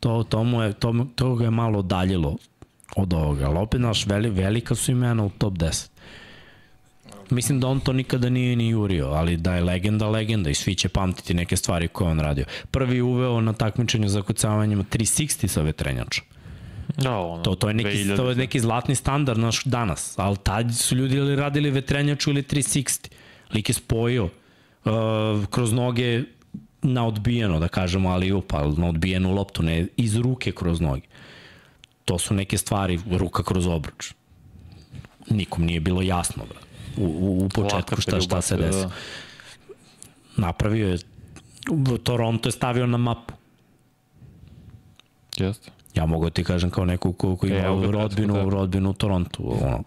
To, 0.00 0.22
to, 0.22 0.44
mu 0.44 0.62
je, 0.62 0.72
to, 0.72 1.06
to 1.14 1.34
ga 1.34 1.44
je 1.44 1.50
malo 1.50 1.78
odaljilo 1.78 2.36
od 2.96 3.12
ovoga. 3.12 3.46
Ali 3.46 3.58
opet, 3.58 3.80
naš, 3.80 4.06
veli, 4.06 4.30
velika 4.30 4.74
su 4.74 4.92
imena 4.92 5.24
u 5.24 5.30
top 5.30 5.54
10. 5.54 5.88
Mislim 7.30 7.60
da 7.60 7.68
on 7.68 7.80
to 7.80 7.92
nikada 7.92 8.28
nije 8.28 8.56
ni 8.56 8.68
jurio, 8.68 9.06
ali 9.06 9.36
da 9.36 9.54
je 9.54 9.60
legenda, 9.60 10.08
legenda 10.08 10.50
i 10.50 10.54
svi 10.54 10.74
će 10.74 10.88
pamtiti 10.88 11.34
neke 11.34 11.56
stvari 11.56 11.88
koje 11.88 12.10
on 12.10 12.20
radio. 12.20 12.44
Prvi 12.70 13.00
uveo 13.00 13.40
na 13.40 13.52
takmičenju 13.52 14.08
za 14.08 14.22
kucavanjima 14.22 14.84
360 14.84 15.46
sa 15.46 15.62
vetrenjača. 15.62 16.22
Da, 16.96 17.18
ono, 17.18 17.42
To, 17.42 17.54
to, 17.54 17.68
je 17.68 17.74
neki, 17.74 17.88
2000. 17.88 18.16
to 18.16 18.28
je 18.28 18.36
neki 18.36 18.60
zlatni 18.60 18.94
standard 18.94 19.38
naš 19.38 19.64
danas, 19.64 20.18
ali 20.18 20.36
tad 20.36 20.74
su 20.74 20.96
ljudi 20.96 21.16
ili 21.16 21.36
radili 21.36 21.70
vetrenjaču 21.70 22.30
ili 22.30 22.42
360. 22.42 23.08
Lik 23.54 23.68
je 23.68 23.72
spojio 23.72 24.28
kroz 25.50 25.72
noge 25.72 26.22
na 26.82 27.06
odbijeno, 27.06 27.58
da 27.60 27.68
kažemo, 27.68 28.10
ali 28.10 28.32
upa, 28.32 28.66
na 28.76 28.88
odbijenu 28.88 29.34
loptu, 29.34 29.62
ne 29.62 29.86
iz 29.96 30.16
ruke 30.16 30.52
kroz 30.52 30.80
noge. 30.80 31.06
To 32.04 32.18
su 32.18 32.34
neke 32.34 32.58
stvari, 32.58 33.00
ruka 33.10 33.42
kroz 33.42 33.66
obruč. 33.66 34.12
Nikom 35.30 35.64
nije 35.64 35.80
bilo 35.80 36.02
jasno, 36.02 36.44
bro. 36.48 36.58
U, 36.96 37.10
u, 37.10 37.44
u 37.44 37.48
početku 37.48 38.00
šta, 38.00 38.20
šta 38.20 38.42
se 38.42 38.56
desi. 38.56 38.86
Napravio 40.36 40.88
je, 40.88 40.98
Toronto 42.02 42.48
je 42.48 42.52
stavio 42.52 42.86
na 42.86 42.96
mapu. 42.96 43.34
Jeste. 45.36 45.70
Ja 45.94 46.06
mogu 46.06 46.24
da 46.24 46.30
ti 46.30 46.44
kažem 46.44 46.70
kao 46.70 46.84
neko 46.84 47.12
ko, 47.12 47.36
ko 47.36 47.46
ima 47.46 47.58
ga, 47.58 47.90
rodbinu, 47.90 48.34
da. 48.34 48.42
rodbinu 48.42 48.90
u 48.90 48.92
Torontu. 48.92 49.52
Ono. 49.62 49.82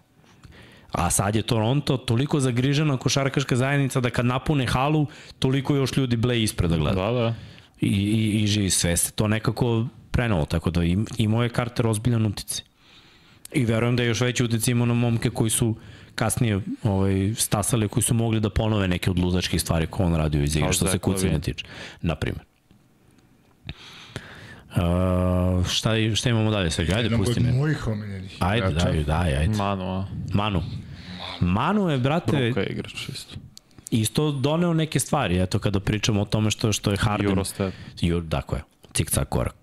A 0.96 1.10
sad 1.10 1.36
je 1.36 1.42
Toronto 1.42 1.96
toliko 1.96 2.40
zagrižena 2.40 2.96
košarkaška 2.96 3.56
zajednica 3.56 4.00
da 4.00 4.10
kad 4.10 4.26
napune 4.26 4.66
halu, 4.66 5.06
toliko 5.38 5.74
još 5.76 5.96
ljudi 5.96 6.16
ble 6.16 6.42
ispred 6.42 6.70
da 6.70 6.76
gleda. 6.76 7.02
Da, 7.02 7.12
da. 7.12 7.34
I, 7.80 7.88
i, 7.88 8.42
i 8.42 8.46
živi 8.46 8.70
sve 8.70 8.96
se 8.96 9.12
to 9.12 9.28
nekako 9.28 9.86
prenalo, 10.10 10.44
tako 10.44 10.70
da 10.70 10.84
im, 10.84 11.06
imao 11.18 11.42
je 11.42 11.48
Carter 11.48 11.86
ozbiljan 11.86 12.26
utice. 12.26 12.62
I 13.52 13.64
verujem 13.64 13.96
da 13.96 14.02
je 14.02 14.08
još 14.08 14.20
veći 14.20 14.44
utice 14.44 14.70
imao 14.70 14.86
na 14.86 14.94
momke 14.94 15.30
koji 15.30 15.50
su 15.50 15.76
kasnije 16.14 16.60
ovaj, 16.82 17.34
stasali, 17.36 17.88
koji 17.88 18.04
su 18.04 18.14
mogli 18.14 18.40
da 18.40 18.50
ponove 18.50 18.88
neke 18.88 19.10
od 19.10 19.18
ludačkih 19.18 19.60
stvari 19.60 19.86
koje 19.86 20.06
on 20.06 20.14
radio 20.14 20.42
iz 20.42 20.56
igre, 20.56 20.66
Kao 20.66 20.72
što 20.72 20.86
se 20.86 20.98
kucanja 20.98 21.38
tiče, 21.38 21.64
na 22.02 22.14
primjer. 22.14 22.44
Uh, 24.76 25.66
šta, 25.66 25.90
šta 26.14 26.30
imamo 26.30 26.50
dalje 26.50 26.70
sad? 26.70 26.90
Ajde, 26.90 27.02
Jedan 27.02 27.18
pusti 27.18 27.40
od 27.40 27.46
me. 27.46 27.52
mojih 27.52 27.86
omiljenih 27.86 28.36
Ajde, 28.40 28.68
daj, 28.68 29.04
daj, 29.04 29.36
ajde. 29.36 29.56
Manu, 29.56 29.84
a? 29.84 30.06
Manu. 30.34 30.62
Manu 31.40 31.88
je, 31.90 31.98
brate, 31.98 32.32
Bruka 32.32 32.60
je 32.60 32.66
igrač 32.66 33.08
isto. 33.08 33.36
isto 33.90 34.32
doneo 34.32 34.74
neke 34.74 35.00
stvari, 35.00 35.42
eto 35.42 35.58
kada 35.58 35.80
pričamo 35.80 36.22
o 36.22 36.24
tome 36.24 36.50
što, 36.50 36.72
što 36.72 36.90
je 36.90 36.96
Harden. 36.96 37.28
Eurostep. 37.28 37.74
Jur, 38.00 38.22
dakle, 38.22 38.60
cik-cak 38.92 39.24
korak. 39.28 39.54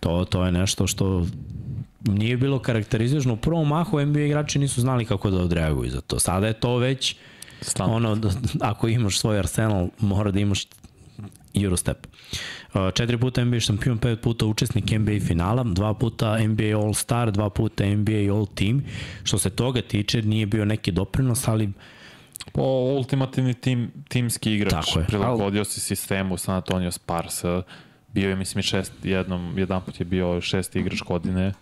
To, 0.00 0.24
to 0.24 0.44
je 0.44 0.52
nešto 0.52 0.86
što 0.86 1.26
nije 2.04 2.36
bilo 2.36 2.58
karakterizično. 2.58 3.32
U 3.32 3.36
prvom 3.36 3.68
mahu 3.68 4.00
NBA 4.00 4.20
igrači 4.20 4.58
nisu 4.58 4.80
znali 4.80 5.04
kako 5.04 5.30
da 5.30 5.42
odreaguju 5.42 5.90
za 5.90 6.00
to. 6.00 6.18
Sada 6.18 6.46
je 6.46 6.52
to 6.52 6.76
već 6.76 7.16
Stan. 7.60 7.90
ono, 7.90 8.18
ako 8.70 8.88
imaš 8.88 9.18
svoj 9.18 9.38
arsenal, 9.38 9.88
mora 9.98 10.30
da 10.30 10.40
imaš 10.40 10.66
Eurostep. 11.54 12.06
Uh, 12.06 12.57
Četiri 12.94 13.18
puta 13.18 13.44
NBA 13.44 13.60
šampion, 13.60 13.98
pet 13.98 14.20
puta 14.20 14.46
učesnik 14.46 14.90
NBA 14.90 15.20
finala, 15.26 15.62
dva 15.64 15.94
puta 15.94 16.38
NBA 16.38 16.76
All-Star, 16.76 17.30
dva 17.30 17.50
puta 17.50 17.84
NBA 17.86 18.12
All-Team. 18.12 18.80
Što 19.24 19.38
se 19.38 19.50
toga 19.50 19.82
tiče, 19.82 20.22
nije 20.22 20.46
bio 20.46 20.64
neki 20.64 20.92
doprinos, 20.92 21.48
ali 21.48 21.72
Po 22.52 22.62
ultimativni 22.96 23.54
tim, 23.54 23.90
timski 24.08 24.52
igrač. 24.52 24.86
Tako 24.86 25.00
je. 25.00 25.06
Prilagodio 25.06 25.64
se 25.64 25.80
sistemu 25.80 26.36
San 26.36 26.54
Antonio 26.54 26.90
Sparsa. 26.90 27.62
Bio 28.12 28.28
je, 28.28 28.36
mislim, 28.36 28.62
šest, 28.62 28.92
jednom, 29.02 29.58
jedan 29.58 29.82
put 29.84 30.00
je 30.00 30.04
bio 30.04 30.40
šesti 30.40 30.78
igrač 30.80 31.02
godine. 31.02 31.52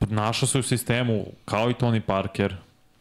Našao 0.00 0.48
se 0.48 0.58
u 0.58 0.62
sistemu, 0.62 1.26
kao 1.44 1.70
i 1.70 1.74
Tony 1.74 2.00
Parker, 2.00 2.56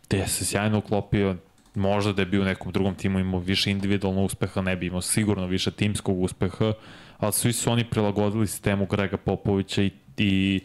gde 0.10 0.28
se 0.28 0.46
sjajno 0.46 0.78
uklopio, 0.78 1.36
možda 1.76 2.14
da 2.14 2.22
je 2.22 2.26
bio 2.26 2.42
u 2.42 2.46
nekom 2.46 2.72
drugom 2.72 2.96
timu 2.96 3.20
imao 3.20 3.40
više 3.40 3.72
individualnog 3.72 4.26
uspeha, 4.26 4.62
ne 4.62 4.76
bi 4.76 4.86
imao 4.86 5.02
sigurno 5.02 5.46
više 5.46 5.72
timskog 5.72 6.22
uspeha, 6.22 6.74
ali 7.18 7.34
svi 7.34 7.54
su 7.54 7.72
oni 7.72 7.90
prilagodili 7.90 8.48
sistemu 8.48 8.86
Grega 8.86 9.18
Popovića 9.18 9.84
i, 9.84 9.92
i 10.18 10.62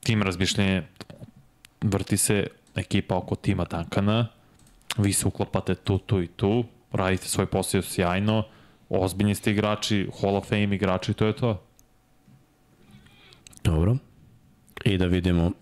tim 0.00 0.22
razmišljenje 0.22 0.82
vrti 1.80 2.16
se 2.16 2.46
ekipa 2.76 3.16
oko 3.16 3.34
tima 3.34 3.64
Dankana, 3.64 4.28
vi 4.98 5.12
se 5.12 5.28
uklapate 5.28 5.74
tu, 5.74 5.98
tu 5.98 6.22
i 6.22 6.26
tu, 6.26 6.64
radite 6.92 7.28
svoj 7.28 7.46
posao 7.46 7.82
sjajno, 7.82 8.44
ozbiljni 8.88 9.34
ste 9.34 9.50
igrači, 9.50 10.08
Hall 10.20 10.36
of 10.36 10.48
Fame 10.48 10.74
igrači, 10.74 11.14
to 11.14 11.26
je 11.26 11.36
to. 11.36 11.62
dobro. 13.64 13.96
I 14.84 14.98
da 14.98 15.06
vidimo 15.06 15.52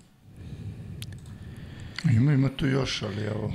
Ima, 2.13 2.33
ima 2.33 2.49
tu 2.57 2.67
još, 2.67 3.03
ali 3.03 3.23
evo. 3.23 3.53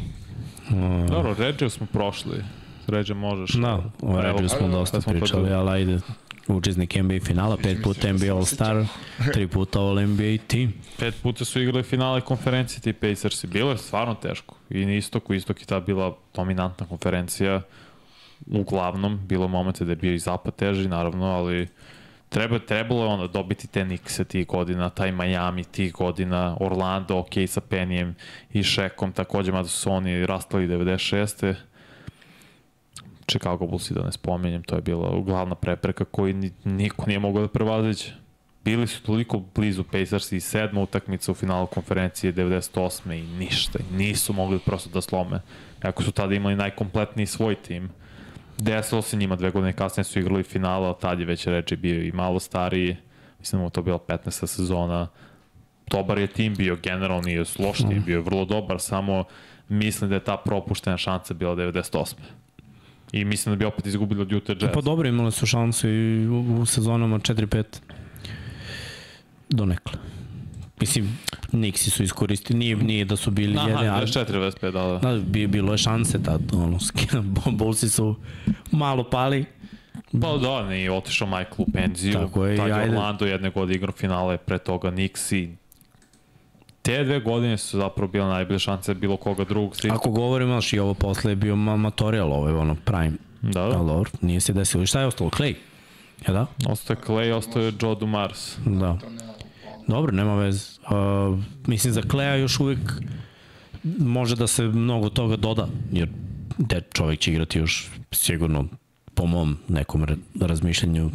Dobro, 1.07 1.35
Ređe 1.39 1.69
smo 1.69 1.87
prošli. 1.93 2.43
Ređe 2.87 3.13
možeš. 3.13 3.51
Da, 3.51 3.83
o 4.01 4.21
Ređu 4.21 4.49
smo 4.49 4.67
dosta 4.67 5.01
smo 5.01 5.13
to 5.13 5.19
pričali, 5.19 5.41
dobili. 5.41 5.55
ali 5.55 5.69
ajde. 5.69 5.99
Učesnik 6.47 6.95
NBA 6.95 7.19
finala, 7.25 7.57
pet 7.57 7.77
puta 7.83 8.13
NBA 8.13 8.25
All-Star, 8.25 8.85
tri 9.33 9.47
puta 9.47 9.79
All-NBA 9.79 10.37
team. 10.47 10.73
Pet 10.99 11.15
puta 11.23 11.45
su 11.45 11.61
igrali 11.61 11.83
finale 11.83 12.21
konferencije 12.21 12.81
ti 12.81 12.93
Pacersi. 12.93 13.47
Bilo 13.47 13.71
je 13.71 13.77
stvarno 13.77 14.15
teško. 14.15 14.55
I 14.69 14.85
na 14.85 14.93
istoku, 14.93 15.33
istok 15.33 15.59
je 15.59 15.65
ta 15.65 15.79
bila 15.79 16.15
dominantna 16.35 16.85
konferencija. 16.85 17.61
Uglavnom, 18.51 19.19
bilo 19.27 19.47
momente 19.47 19.85
da 19.85 19.91
je 19.91 19.95
bio 19.95 20.13
i 20.13 20.19
zapad 20.19 20.55
teži, 20.55 20.87
naravno, 20.87 21.25
ali 21.25 21.67
treba, 22.31 22.59
trebalo 22.59 23.03
je 23.03 23.07
onda 23.07 23.27
dobiti 23.27 23.67
te 23.67 23.83
Knickse 23.83 24.23
tih 24.23 24.47
godina, 24.47 24.89
taj 24.89 25.11
Miami 25.11 25.63
tih 25.63 25.93
godina, 25.93 26.57
Orlando, 26.59 27.17
ok, 27.17 27.33
sa 27.47 27.61
Penijem 27.61 28.15
i 28.53 28.63
Šekom, 28.63 29.11
takođe, 29.11 29.51
mada 29.51 29.67
su 29.67 29.91
oni 29.91 30.25
rastali 30.25 30.67
96. 30.67 31.55
Chicago 33.27 33.67
Bulls 33.67 33.91
i 33.91 33.93
da 33.93 34.03
ne 34.03 34.11
spomenjem, 34.11 34.63
to 34.63 34.75
je 34.75 34.81
bila 34.81 35.21
glavna 35.25 35.55
prepreka 35.55 36.05
koju 36.05 36.33
ni, 36.33 36.51
niko 36.63 37.05
nije 37.07 37.19
mogao 37.19 37.41
da 37.41 37.47
prevaziđe. 37.47 38.11
Bili 38.63 38.87
su 38.87 39.03
toliko 39.03 39.41
blizu 39.55 39.83
Pacers 39.83 40.31
i 40.31 40.39
sedma 40.39 40.81
utakmica 40.81 41.31
u 41.31 41.35
finalu 41.35 41.67
konferencije 41.67 42.33
98. 42.33 43.13
i 43.13 43.21
ništa. 43.21 43.79
Nisu 43.91 44.33
mogli 44.33 44.59
prosto 44.59 44.89
da 44.89 45.01
slome. 45.01 45.41
Ako 45.81 46.03
su 46.03 46.11
tada 46.11 46.35
imali 46.35 46.55
najkompletniji 46.55 47.25
svoj 47.25 47.55
tim, 47.55 47.89
desilo 48.61 49.01
se 49.01 49.17
njima 49.17 49.35
dve 49.35 49.51
godine 49.51 49.73
kasnije 49.73 50.03
su 50.03 50.19
igrali 50.19 50.43
finala, 50.43 50.87
ali 50.87 50.95
tad 51.01 51.19
je 51.19 51.25
već 51.25 51.47
reči 51.47 51.75
bio 51.75 52.03
i 52.03 52.11
malo 52.11 52.39
stariji. 52.39 52.97
Mislim 53.39 53.59
da 53.59 53.63
mu 53.63 53.69
to 53.69 53.81
bila 53.81 53.99
15. 54.07 54.47
sezona. 54.47 55.07
Dobar 55.91 56.17
je 56.17 56.27
tim 56.27 56.55
bio, 56.55 56.77
generalno 56.83 57.21
nije 57.21 57.43
loš 57.59 57.77
tim, 57.77 58.03
bio 58.05 58.17
je 58.17 58.21
vrlo 58.21 58.45
dobar, 58.45 58.79
samo 58.79 59.23
mislim 59.69 60.09
da 60.09 60.15
je 60.15 60.23
ta 60.23 60.37
propuštena 60.37 60.97
šansa 60.97 61.33
bila 61.33 61.55
98. 61.55 62.13
I 63.11 63.25
mislim 63.25 63.55
da 63.55 63.59
bi 63.59 63.65
opet 63.65 63.85
izgubili 63.85 64.21
od 64.21 64.33
Utah 64.33 64.55
Jazz. 64.61 64.73
Pa 64.73 64.81
dobro, 64.81 65.07
imali 65.07 65.31
su 65.31 65.45
šansu 65.45 65.89
i 65.89 66.27
u, 66.27 66.61
u 66.61 66.65
sezonama 66.65 67.19
4-5 67.19 67.63
donekle. 69.49 69.99
Mislim, 70.81 71.17
Nixi 71.51 71.89
su 71.89 72.03
iskoristili, 72.03 72.59
nije, 72.59 72.75
nije 72.75 73.05
da 73.05 73.15
su 73.15 73.31
bili 73.31 73.57
Aha, 73.57 73.69
jedni, 73.69 73.87
ali 73.87 74.07
24, 74.07 74.51
25, 74.61 74.71
da, 74.71 74.81
da. 74.81 74.97
da, 74.97 75.19
bi, 75.19 75.47
bilo 75.47 75.71
je 75.71 75.77
šanse 75.77 76.23
tad, 76.23 76.41
ono, 76.53 76.77
Bullsi 77.57 77.89
su 77.89 78.15
malo 78.71 79.09
pali, 79.09 79.45
Pa 80.21 80.37
da, 80.37 80.63
ne, 80.63 80.83
i 80.83 80.89
otišao 80.89 81.27
Michael 81.27 81.55
u 81.57 81.65
penziju. 81.73 82.13
Tako 82.13 82.45
je, 82.45 82.57
Tad 82.57 82.67
je 82.67 82.73
ajde. 82.73 82.89
Orlando 82.89 83.25
jedne 83.25 83.49
godine 83.49 83.75
igrao 83.75 83.91
finale, 83.91 84.37
pre 84.37 84.57
toga 84.57 84.91
Nixi. 84.91 85.49
Te 86.81 87.03
dve 87.03 87.19
godine 87.19 87.57
su 87.57 87.77
zapravo 87.77 88.11
bile 88.11 88.25
najbolje 88.25 88.59
šanse 88.59 88.93
bilo 88.93 89.17
koga 89.17 89.43
drugog. 89.43 89.75
sa 89.75 89.87
Ako 89.91 90.09
govorimo, 90.09 90.51
znaš, 90.51 90.73
i 90.73 90.79
ovo 90.79 90.93
posle 90.93 91.31
je 91.31 91.35
bio 91.35 91.55
ma 91.55 91.75
Matorial, 91.75 92.33
ovo 92.33 92.47
je 92.47 92.55
ono 92.55 92.75
prime. 92.75 93.17
Da, 93.41 93.61
da. 93.61 93.75
dobro, 93.75 94.11
nije 94.21 94.39
se 94.39 94.53
desilo. 94.53 94.83
I 94.83 94.87
šta 94.87 94.99
je 94.99 95.05
ostalo? 95.05 95.29
Clay? 95.29 95.55
Ja 96.27 96.33
da? 96.33 96.45
Ostao 96.67 96.93
je 96.93 97.01
Clay, 97.07 97.31
ostao 97.31 97.61
je 97.61 97.73
Joe 97.81 97.95
Dumars. 97.95 98.57
Da. 98.65 98.97
Dobro, 99.87 100.11
nema 100.11 100.35
veze. 100.35 100.65
Uh, 100.81 101.39
mislim, 101.67 101.93
za 101.93 102.01
Kleja 102.01 102.35
još 102.35 102.59
uvek 102.59 102.79
može 103.99 104.35
da 104.35 104.47
se 104.47 104.63
mnogo 104.63 105.09
toga 105.09 105.35
doda, 105.35 105.67
jer 105.91 106.09
te 106.67 106.81
čovjek 106.93 107.19
će 107.19 107.31
igrati 107.31 107.59
još 107.59 107.89
sigurno 108.11 108.65
po 109.13 109.25
mom 109.25 109.57
nekom 109.67 110.05
ra- 110.05 110.17
razmišljanju 110.39 111.11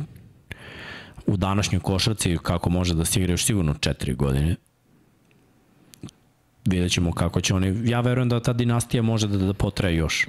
u 1.27 1.37
današnjoj 1.37 1.81
košarci 1.81 2.39
kako 2.43 2.71
može 2.71 2.95
da 2.95 3.05
se 3.05 3.21
igra 3.21 3.33
još 3.33 3.45
sigurno 3.45 3.75
četiri 3.75 4.15
godine. 4.15 4.57
Vidjet 6.65 6.93
ćemo 6.93 7.13
kako 7.13 7.41
će 7.41 7.55
oni... 7.55 7.91
Ja 7.91 8.01
verujem 8.01 8.29
da 8.29 8.41
ta 8.41 8.53
dinastija 8.53 9.03
može 9.03 9.29
da, 9.29 9.39
da 9.39 9.55
potraje 9.55 9.97
još 9.97 10.27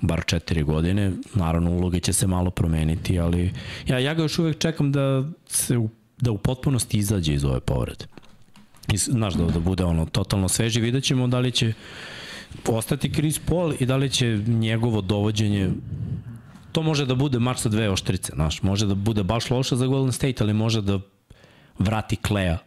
bar 0.00 0.24
četiri 0.26 0.62
godine. 0.62 1.12
Naravno, 1.34 1.70
uloge 1.70 2.00
će 2.00 2.12
se 2.12 2.26
malo 2.26 2.50
promeniti, 2.50 3.18
ali 3.18 3.52
ja, 3.86 3.98
ja 3.98 4.14
ga 4.14 4.22
još 4.22 4.38
uvek 4.38 4.58
čekam 4.58 4.92
da 4.92 5.24
se 5.46 5.78
u, 5.78 5.88
da 6.20 6.30
u 6.30 6.38
potpunosti 6.38 6.98
izađe 6.98 7.34
iz 7.34 7.44
ove 7.44 7.60
povrede. 7.60 8.04
I, 8.92 8.96
znaš, 8.96 9.34
da, 9.34 9.44
da 9.44 9.60
bude 9.60 9.84
ono 9.84 10.06
totalno 10.06 10.48
sveži. 10.48 10.80
Vidjet 10.80 11.04
ćemo 11.04 11.26
da 11.26 11.38
li 11.38 11.52
će 11.52 11.72
ostati 12.66 13.12
Chris 13.12 13.38
Paul 13.38 13.74
i 13.80 13.86
da 13.86 13.96
li 13.96 14.10
će 14.10 14.36
njegovo 14.46 15.00
dovođenje 15.00 15.70
to 16.74 16.82
može 16.82 17.06
da 17.06 17.14
bude 17.14 17.38
mač 17.38 17.58
sa 17.62 17.68
dve 17.68 17.90
oštrice, 17.90 18.32
znaš, 18.34 18.62
može 18.62 18.86
da 18.86 18.94
bude 18.94 19.22
baš 19.22 19.50
loše 19.50 19.76
za 19.76 19.86
Golden 19.86 20.12
State, 20.12 20.42
ali 20.44 20.52
može 20.52 20.82
da 20.82 20.98
vrati 21.78 22.16
Kleja 22.16 22.58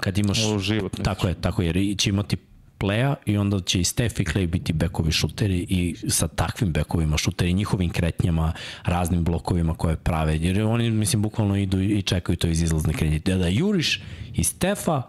kad 0.00 0.18
imaš 0.18 0.44
U 0.44 0.58
život. 0.58 0.96
Tako 1.02 1.28
je, 1.28 1.34
tako 1.34 1.62
je, 1.62 1.66
jer 1.66 1.96
će 1.98 2.10
imati 2.10 2.36
pleja 2.80 3.14
i 3.26 3.36
onda 3.36 3.60
će 3.60 3.80
i 3.80 3.84
Steph 3.84 4.20
i 4.20 4.24
Clay 4.24 4.46
biti 4.46 4.72
bekovi 4.72 5.12
šuteri 5.12 5.66
i 5.68 5.94
sa 6.08 6.28
takvim 6.28 6.72
bekovima 6.72 7.18
šuteri, 7.18 7.52
njihovim 7.52 7.90
kretnjama, 7.90 8.52
raznim 8.84 9.24
blokovima 9.24 9.74
koje 9.74 9.96
prave, 9.96 10.38
jer 10.38 10.62
oni, 10.62 10.90
mislim, 10.90 11.22
bukvalno 11.22 11.56
idu 11.56 11.80
i 11.80 12.02
čekaju 12.02 12.36
to 12.36 12.48
iz 12.48 12.62
izlazne 12.62 12.92
kredite. 12.92 13.36
Da 13.36 13.48
juriš 13.48 14.00
i 14.34 14.44
Stefa 14.44 15.02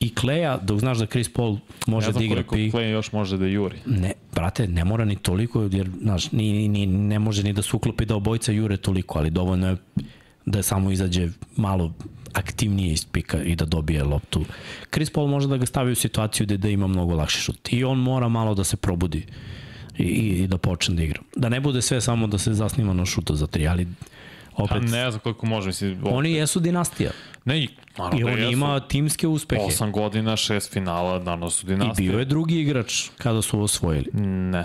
i 0.00 0.14
Kleja, 0.14 0.58
dok 0.62 0.80
znaš 0.80 0.98
da 0.98 1.06
Chris 1.06 1.28
Paul 1.32 1.58
može 1.86 2.06
Ne 2.06 2.12
da 2.12 2.18
znam 2.18 2.24
igra 2.24 2.42
koliko 2.42 2.76
pi... 2.76 2.82
Clay 2.82 2.90
još 2.90 3.12
može 3.12 3.36
da 3.36 3.46
juri. 3.46 3.76
Ne, 3.86 4.12
brate, 4.34 4.68
ne 4.68 4.84
mora 4.84 5.04
ni 5.04 5.16
toliko, 5.16 5.68
jer, 5.72 5.90
znaš, 6.02 6.32
ni, 6.32 6.68
ni, 6.68 6.86
ne 6.86 7.18
može 7.18 7.42
ni 7.42 7.52
da 7.52 7.62
se 7.62 7.76
uklopi 7.76 8.04
da 8.04 8.16
obojica 8.16 8.52
jure 8.52 8.76
toliko, 8.76 9.18
ali 9.18 9.30
dovoljno 9.30 9.68
je 9.68 9.76
da 10.46 10.62
samo 10.62 10.90
izađe 10.90 11.28
malo 11.56 11.92
aktivnije 12.32 12.92
iz 12.92 13.04
pika 13.04 13.42
i 13.42 13.56
da 13.56 13.64
dobije 13.64 14.02
loptu. 14.04 14.44
Chris 14.92 15.10
Paul 15.10 15.28
može 15.28 15.48
da 15.48 15.56
ga 15.56 15.66
stavi 15.66 15.92
u 15.92 15.96
situaciju 15.96 16.46
gde 16.46 16.56
da 16.56 16.68
ima 16.68 16.86
mnogo 16.86 17.14
lakši 17.14 17.40
šut. 17.40 17.72
I 17.72 17.84
on 17.84 17.98
mora 17.98 18.28
malo 18.28 18.54
da 18.54 18.64
se 18.64 18.76
probudi 18.76 19.26
i, 19.98 20.02
i, 20.02 20.38
i 20.38 20.46
da 20.46 20.58
počne 20.58 20.94
da 20.94 21.02
igra. 21.02 21.20
Da 21.36 21.48
ne 21.48 21.60
bude 21.60 21.82
sve 21.82 22.00
samo 22.00 22.26
da 22.26 22.38
se 22.38 22.54
zasniva 22.54 22.92
na 22.92 23.06
šutu 23.06 23.34
za 23.34 23.46
tri, 23.46 23.68
ali 23.68 23.86
Pa 24.56 24.62
opet, 24.64 24.82
ne 24.82 25.10
znam 25.10 25.20
koliko 25.20 25.46
može, 25.46 25.66
mislim, 25.66 26.00
oni 26.04 26.32
jesu 26.32 26.60
dinastija. 26.60 27.10
ne, 27.44 27.62
i, 27.62 27.68
naravno 27.98 28.20
I 28.20 28.24
da 28.24 28.30
on 28.32 28.38
jesu. 28.38 28.52
ima 28.52 28.80
timske 28.80 29.26
uspehe. 29.28 29.62
Osam 29.62 29.92
godina, 29.92 30.36
šest 30.36 30.72
finala, 30.72 31.18
naravno 31.18 31.50
su 31.50 31.66
I 31.66 31.68
dinastije. 31.68 32.08
bio 32.10 32.18
je 32.18 32.24
drugi 32.24 32.60
igrač 32.60 33.08
kada 33.18 33.42
su 33.42 33.60
osvojili. 33.60 34.10
Ne. 34.12 34.64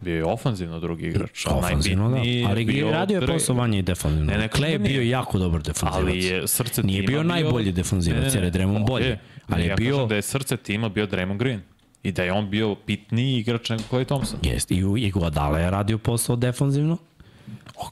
Bio 0.00 0.16
je 0.16 0.24
ofanzivno 0.24 0.80
drugi 0.80 1.06
igrač. 1.06 1.46
Ofanzivno, 1.46 2.10
da. 2.10 2.16
Ali 2.48 2.64
bio 2.64 2.90
radio 2.90 3.20
je 3.20 3.26
posao 3.26 3.56
vanje 3.56 3.78
i 3.78 3.82
defanzivno. 3.82 4.32
Ne, 4.32 4.38
ne, 4.38 4.48
Clay 4.48 4.66
je 4.66 4.78
bio 4.78 5.02
jako 5.02 5.38
dobar 5.38 5.62
defanzivac. 5.62 5.94
Ali 5.96 6.24
je 6.24 6.48
srce 6.48 6.82
Nije 6.82 7.00
tima 7.00 7.08
bio 7.08 7.22
najbolji 7.24 7.72
defanzivac, 7.72 8.34
jer 8.34 8.44
je 8.44 8.52
Draymond 8.52 8.86
bolji. 8.86 9.16
Ali 9.48 9.64
je 9.64 9.74
bio- 9.74 10.06
da 10.06 10.14
je 10.14 10.22
srce 10.22 10.56
tima 10.56 10.88
bio 10.88 11.06
Draymond 11.06 11.36
Green. 11.36 11.60
I 12.02 12.12
da 12.12 12.22
je 12.22 12.32
on 12.32 12.50
bio 12.50 12.74
pitniji 12.76 13.38
igrač 13.38 13.68
nego 13.68 13.82
Clay 13.90 14.04
Thompson. 14.04 14.38
Jest, 14.42 14.70
i, 14.70 14.76
i 14.96 15.10
Guadala 15.10 15.58
je 15.58 15.70
radio 15.70 15.98
posao 15.98 16.36
defanzivno, 16.36 16.96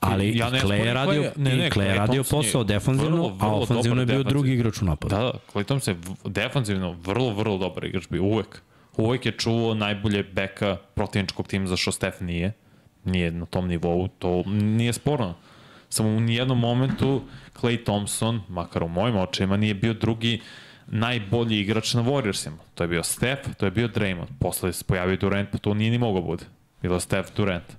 ali 0.00 0.38
ja 0.38 0.50
ne 0.50 0.60
Clay 0.60 0.72
je 0.76 0.94
radio, 0.94 1.22
Clay- 1.22 1.30
ne, 1.36 1.56
ne, 1.56 1.56
Clay 1.56 1.62
je 1.62 1.70
Clay 1.70 1.96
radio 1.96 2.22
Thompson 2.22 2.38
je 2.38 2.44
posao 2.44 2.64
defanzivno, 2.64 3.16
vrlo, 3.16 3.28
vrlo 3.28 3.50
a 3.50 3.54
ofanzivno 3.54 4.02
je 4.02 4.06
bio 4.06 4.22
drugi 4.22 4.52
igrač 4.52 4.82
u 4.82 4.84
napadu. 4.84 5.16
Da, 5.16 5.22
da, 5.22 5.32
Clay 5.54 5.64
Thompson 5.64 5.94
je 5.94 6.00
defanzivno 6.30 6.92
vrlo, 6.92 7.34
vrlo 7.34 7.58
dobar 7.58 7.84
igrač 7.84 8.08
bio, 8.10 8.22
uvek. 8.22 8.62
Uvek 8.98 9.26
je 9.26 9.32
čuvao 9.32 9.74
najbolje 9.74 10.22
beka 10.22 10.76
protivničkog 10.94 11.48
tima, 11.48 11.66
za 11.66 11.76
što 11.76 11.92
Steph 11.92 12.22
nije. 12.22 12.52
Nije 13.04 13.30
na 13.30 13.46
tom 13.46 13.68
nivou, 13.68 14.08
to 14.08 14.42
nije 14.46 14.92
sporno. 14.92 15.34
Samo 15.88 16.08
u 16.08 16.20
nijednom 16.20 16.58
momentu 16.58 17.22
Clay 17.60 17.84
Thompson, 17.84 18.40
makar 18.48 18.82
u 18.82 18.88
mojim 18.88 19.16
očima, 19.16 19.56
nije 19.56 19.74
bio 19.74 19.94
drugi 19.94 20.40
najbolji 20.86 21.60
igrač 21.60 21.94
na 21.94 22.02
Warriorsima. 22.02 22.58
To 22.74 22.84
je 22.84 22.88
bio 22.88 23.02
Steph, 23.02 23.54
to 23.56 23.66
je 23.66 23.70
bio 23.70 23.88
Draymond. 23.88 24.26
Posle 24.40 24.72
se 24.72 24.84
pojavio 24.84 25.16
Durant, 25.16 25.50
pa 25.50 25.58
to 25.58 25.74
nije 25.74 25.90
ni 25.90 25.98
mogao 25.98 26.22
bude. 26.22 26.44
Bilo 26.82 26.94
je 26.94 27.00
Steph 27.00 27.28
Durant. 27.36 27.76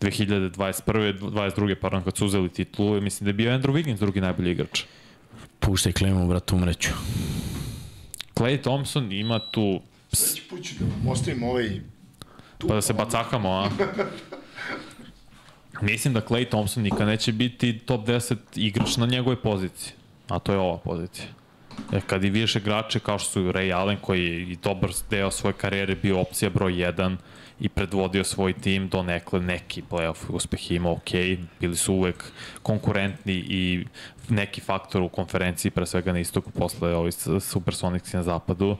2021. 0.00 1.18
22. 1.20 1.74
pardon, 1.74 2.02
kad 2.02 2.16
su 2.16 2.26
uzeli 2.26 2.48
titulu, 2.48 3.00
mislim 3.00 3.24
da 3.24 3.28
je 3.28 3.34
bio 3.34 3.50
Andrew 3.50 3.72
Wiggins 3.72 3.98
drugi 3.98 4.20
najbolji 4.20 4.50
igrač. 4.50 4.82
Puštaj 5.60 5.92
Clay 5.92 6.28
brat, 6.28 6.52
umreću. 6.52 6.90
Clay 8.34 8.62
Thompson 8.62 9.12
ima 9.12 9.38
tu, 9.38 9.80
Sledeći 10.12 10.48
put 10.50 10.64
ću 10.64 10.74
da 10.80 10.84
vam 10.84 11.08
ostavim 11.08 11.42
ovaj... 11.42 11.80
pa 12.58 12.74
da 12.74 12.80
se 12.82 12.92
bacakamo, 12.92 13.50
a? 13.50 13.70
Mislim 15.80 16.14
da 16.14 16.20
Clay 16.20 16.48
Thompson 16.48 16.82
nikad 16.82 17.06
neće 17.06 17.32
biti 17.32 17.78
top 17.78 18.06
10 18.06 18.36
igrač 18.54 18.96
na 18.96 19.06
njegove 19.06 19.42
poziciji, 19.42 19.92
a 20.28 20.38
to 20.38 20.52
je 20.52 20.58
ova 20.58 20.78
pozicija. 20.78 21.26
Jer 21.92 22.02
kad 22.06 22.24
i 22.24 22.30
više 22.30 22.58
igrače 22.58 23.00
kao 23.00 23.18
što 23.18 23.30
su 23.30 23.40
Ray 23.40 23.74
Allen 23.74 23.96
koji 24.00 24.24
je 24.24 24.42
i 24.42 24.56
dobar 24.56 24.90
deo 25.10 25.30
svoje 25.30 25.52
karijere 25.52 25.94
bio 25.94 26.20
opcija 26.20 26.50
broj 26.50 26.72
1 26.72 27.16
i 27.60 27.68
predvodio 27.68 28.24
svoj 28.24 28.52
tim 28.52 28.88
do 28.88 29.02
nekle 29.02 29.40
neki 29.40 29.82
playoff 29.90 30.16
uspeh 30.28 30.70
ima 30.70 30.90
ok, 30.90 31.10
bili 31.60 31.76
su 31.76 31.94
uvek 31.94 32.24
konkurentni 32.62 33.34
i 33.34 33.84
neki 34.28 34.60
faktor 34.60 35.02
u 35.02 35.08
konferenciji 35.08 35.70
pre 35.70 35.86
svega 35.86 36.12
na 36.12 36.18
istoku 36.18 36.50
posle 36.50 36.94
ovih 36.94 37.14
Supersonics 37.40 38.12
na 38.12 38.22
zapadu. 38.22 38.76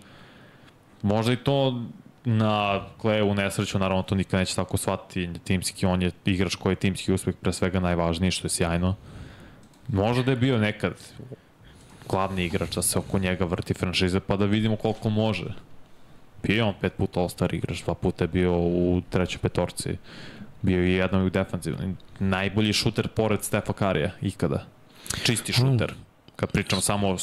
Možda 1.03 1.33
i 1.33 1.37
to 1.37 1.83
na 2.25 2.85
Kleju 2.99 3.27
u 3.27 3.35
nesreću, 3.35 3.79
naravno 3.79 4.03
to 4.03 4.15
nikad 4.15 4.41
neće 4.41 4.57
tako 4.57 4.77
shvatiti 4.77 5.31
timski, 5.45 5.87
on 5.87 6.03
je 6.03 6.11
igrač 6.25 6.55
koji 6.55 6.73
je 6.73 6.77
timski 6.77 7.13
uspeh 7.13 7.35
pre 7.41 7.53
svega 7.53 7.81
najvažniji, 7.81 8.31
što 8.31 8.47
je 8.47 8.51
sjajno. 8.51 8.95
Možda 9.89 10.23
da 10.23 10.31
je 10.31 10.37
bio 10.37 10.59
nekad 10.59 10.95
glavni 12.09 12.45
igrač 12.45 12.75
da 12.75 12.83
se 12.83 12.99
oko 12.99 13.19
njega 13.19 13.45
vrti 13.45 13.75
franšize, 13.75 14.21
pa 14.21 14.37
da 14.37 14.45
vidimo 14.45 14.77
koliko 14.77 15.11
može. 15.11 15.55
Bio 16.43 16.57
je 16.57 16.65
on 16.65 16.75
pet 16.81 16.93
puta 16.97 17.21
All-Star 17.21 17.55
igrač, 17.55 17.83
dva 17.83 17.95
puta 17.95 18.25
je 18.25 18.29
bio 18.29 18.59
u 18.59 19.03
trećoj 19.11 19.39
petorci. 19.39 19.97
Bio 20.63 20.83
je 20.83 20.95
jednom 20.95 21.23
i 21.23 21.27
u 21.27 21.31
defensivnom. 21.31 21.97
Najbolji 22.19 22.73
šuter 22.73 23.09
pored 23.09 23.45
Stefa 23.45 23.73
Karija, 23.73 24.11
ikada. 24.21 24.65
Čisti 25.23 25.53
šuter. 25.53 25.95
Kad 26.39 26.53
pričam 26.53 26.81
samo 26.81 27.17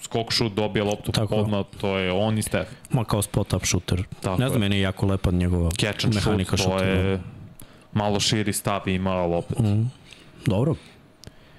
skok 0.00 0.32
šut, 0.32 0.52
dobije 0.52 0.84
loptu 0.84 1.12
Tako. 1.12 1.34
odmah, 1.34 1.64
to 1.80 1.98
je 1.98 2.12
on 2.12 2.38
i 2.38 2.42
Stef. 2.42 2.68
Ma 2.90 3.04
kao 3.04 3.22
spot-up 3.22 3.66
shooter. 3.66 4.02
Tako 4.20 4.40
ne 4.40 4.48
znam, 4.48 4.62
je. 4.62 4.68
meni 4.68 4.76
je 4.76 4.82
jako 4.82 5.06
lepa 5.06 5.30
njegova 5.30 5.70
Catch 5.70 6.04
and 6.04 6.14
mehanika 6.14 6.56
shoot, 6.56 6.78
to 6.78 6.84
je 6.84 7.20
malo 7.92 8.20
širi 8.20 8.52
stav 8.52 8.88
ima, 8.88 9.10
ali 9.10 9.34
opet. 9.34 9.58
Mm. 9.58 9.90
Dobro, 10.46 10.74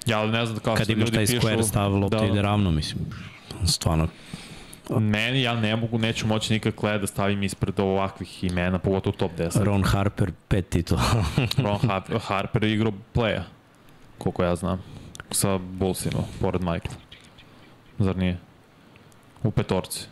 Ja 0.06 0.26
ne 0.26 0.46
znam 0.46 0.60
kao 0.60 0.76
kad 0.76 0.90
imaš 0.90 1.12
taj 1.12 1.26
pišu. 1.26 1.40
square 1.40 1.64
stav, 1.64 1.96
lopta 1.96 2.20
da, 2.20 2.26
ide 2.26 2.42
ravno, 2.42 2.72
mislim. 2.72 3.06
Stvarno, 3.66 4.08
Meni, 4.90 5.42
ja 5.42 5.54
ne 5.56 5.76
mogu, 5.76 5.98
neću 5.98 6.28
moći 6.28 6.54
nikad 6.54 6.76
Kleda 6.76 6.98
da 6.98 7.08
stavim 7.08 7.44
ispred 7.44 7.80
ovakvih 7.80 8.44
imena, 8.44 8.80
pogotovo 8.80 9.16
top 9.18 9.32
10. 9.38 9.64
Ron 9.64 9.84
Harper, 9.84 10.32
pet 10.48 10.70
titula. 10.70 11.02
Ron 11.66 11.78
Har- 11.80 12.20
Harper 12.20 12.64
je 12.64 12.74
igrao 12.74 12.94
playa, 13.16 13.42
koliko 14.18 14.44
ja 14.44 14.56
znam, 14.56 14.82
sa 15.32 15.58
Bullsima, 15.58 16.20
pored 16.42 16.62
Michael. 16.62 16.96
Zar 18.00 18.18
nije? 18.18 18.38
U 19.44 19.52
petorci. 19.52 20.08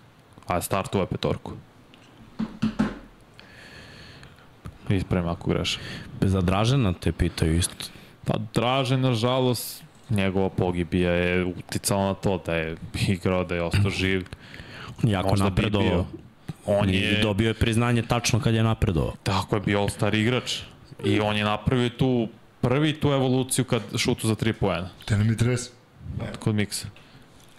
A 0.47 0.61
startuje 0.61 1.05
petorku. 1.05 1.51
Ispravim 4.89 5.29
ako 5.29 5.49
grešim. 5.49 5.81
Za 6.21 6.41
Dražena 6.41 6.93
te 6.93 7.11
pitaju 7.11 7.57
isto. 7.57 7.75
Pa 8.25 8.33
Draže, 8.53 8.97
nažalost, 8.97 9.83
njegova 10.09 10.49
pogibija 10.49 11.11
je 11.11 11.45
uticala 11.45 12.05
na 12.05 12.13
to 12.13 12.41
da 12.45 12.53
je 12.55 12.75
igrao, 13.07 13.43
da 13.43 13.55
je 13.55 13.63
ostao 13.63 13.91
živ. 14.01 14.25
Jako 15.03 15.29
Možda 15.29 15.43
bi 15.45 15.49
napredovao. 15.49 15.89
bio. 15.89 16.05
On 16.65 16.89
I 16.89 16.97
je, 16.97 17.21
dobio 17.21 17.47
je 17.47 17.53
priznanje 17.53 18.01
tačno 18.01 18.39
kad 18.39 18.53
je 18.53 18.63
napredovao. 18.63 19.13
tako 19.23 19.55
je 19.55 19.61
bio 19.61 19.79
all-star 19.79 20.15
igrač. 20.15 20.59
I 21.03 21.19
on 21.19 21.37
je 21.37 21.43
napravio 21.43 21.89
tu 21.89 22.27
prvi 22.67 22.99
tu 22.99 23.11
evoluciju 23.11 23.65
kad 23.65 23.81
šutu 23.97 24.27
za 24.27 24.35
tri 24.35 24.53
poena 24.53 24.89
Te 25.05 25.17
nam 25.17 25.29
je 25.29 25.35
dres. 25.35 25.61
kod 26.39 26.55
miksa. 26.55 26.87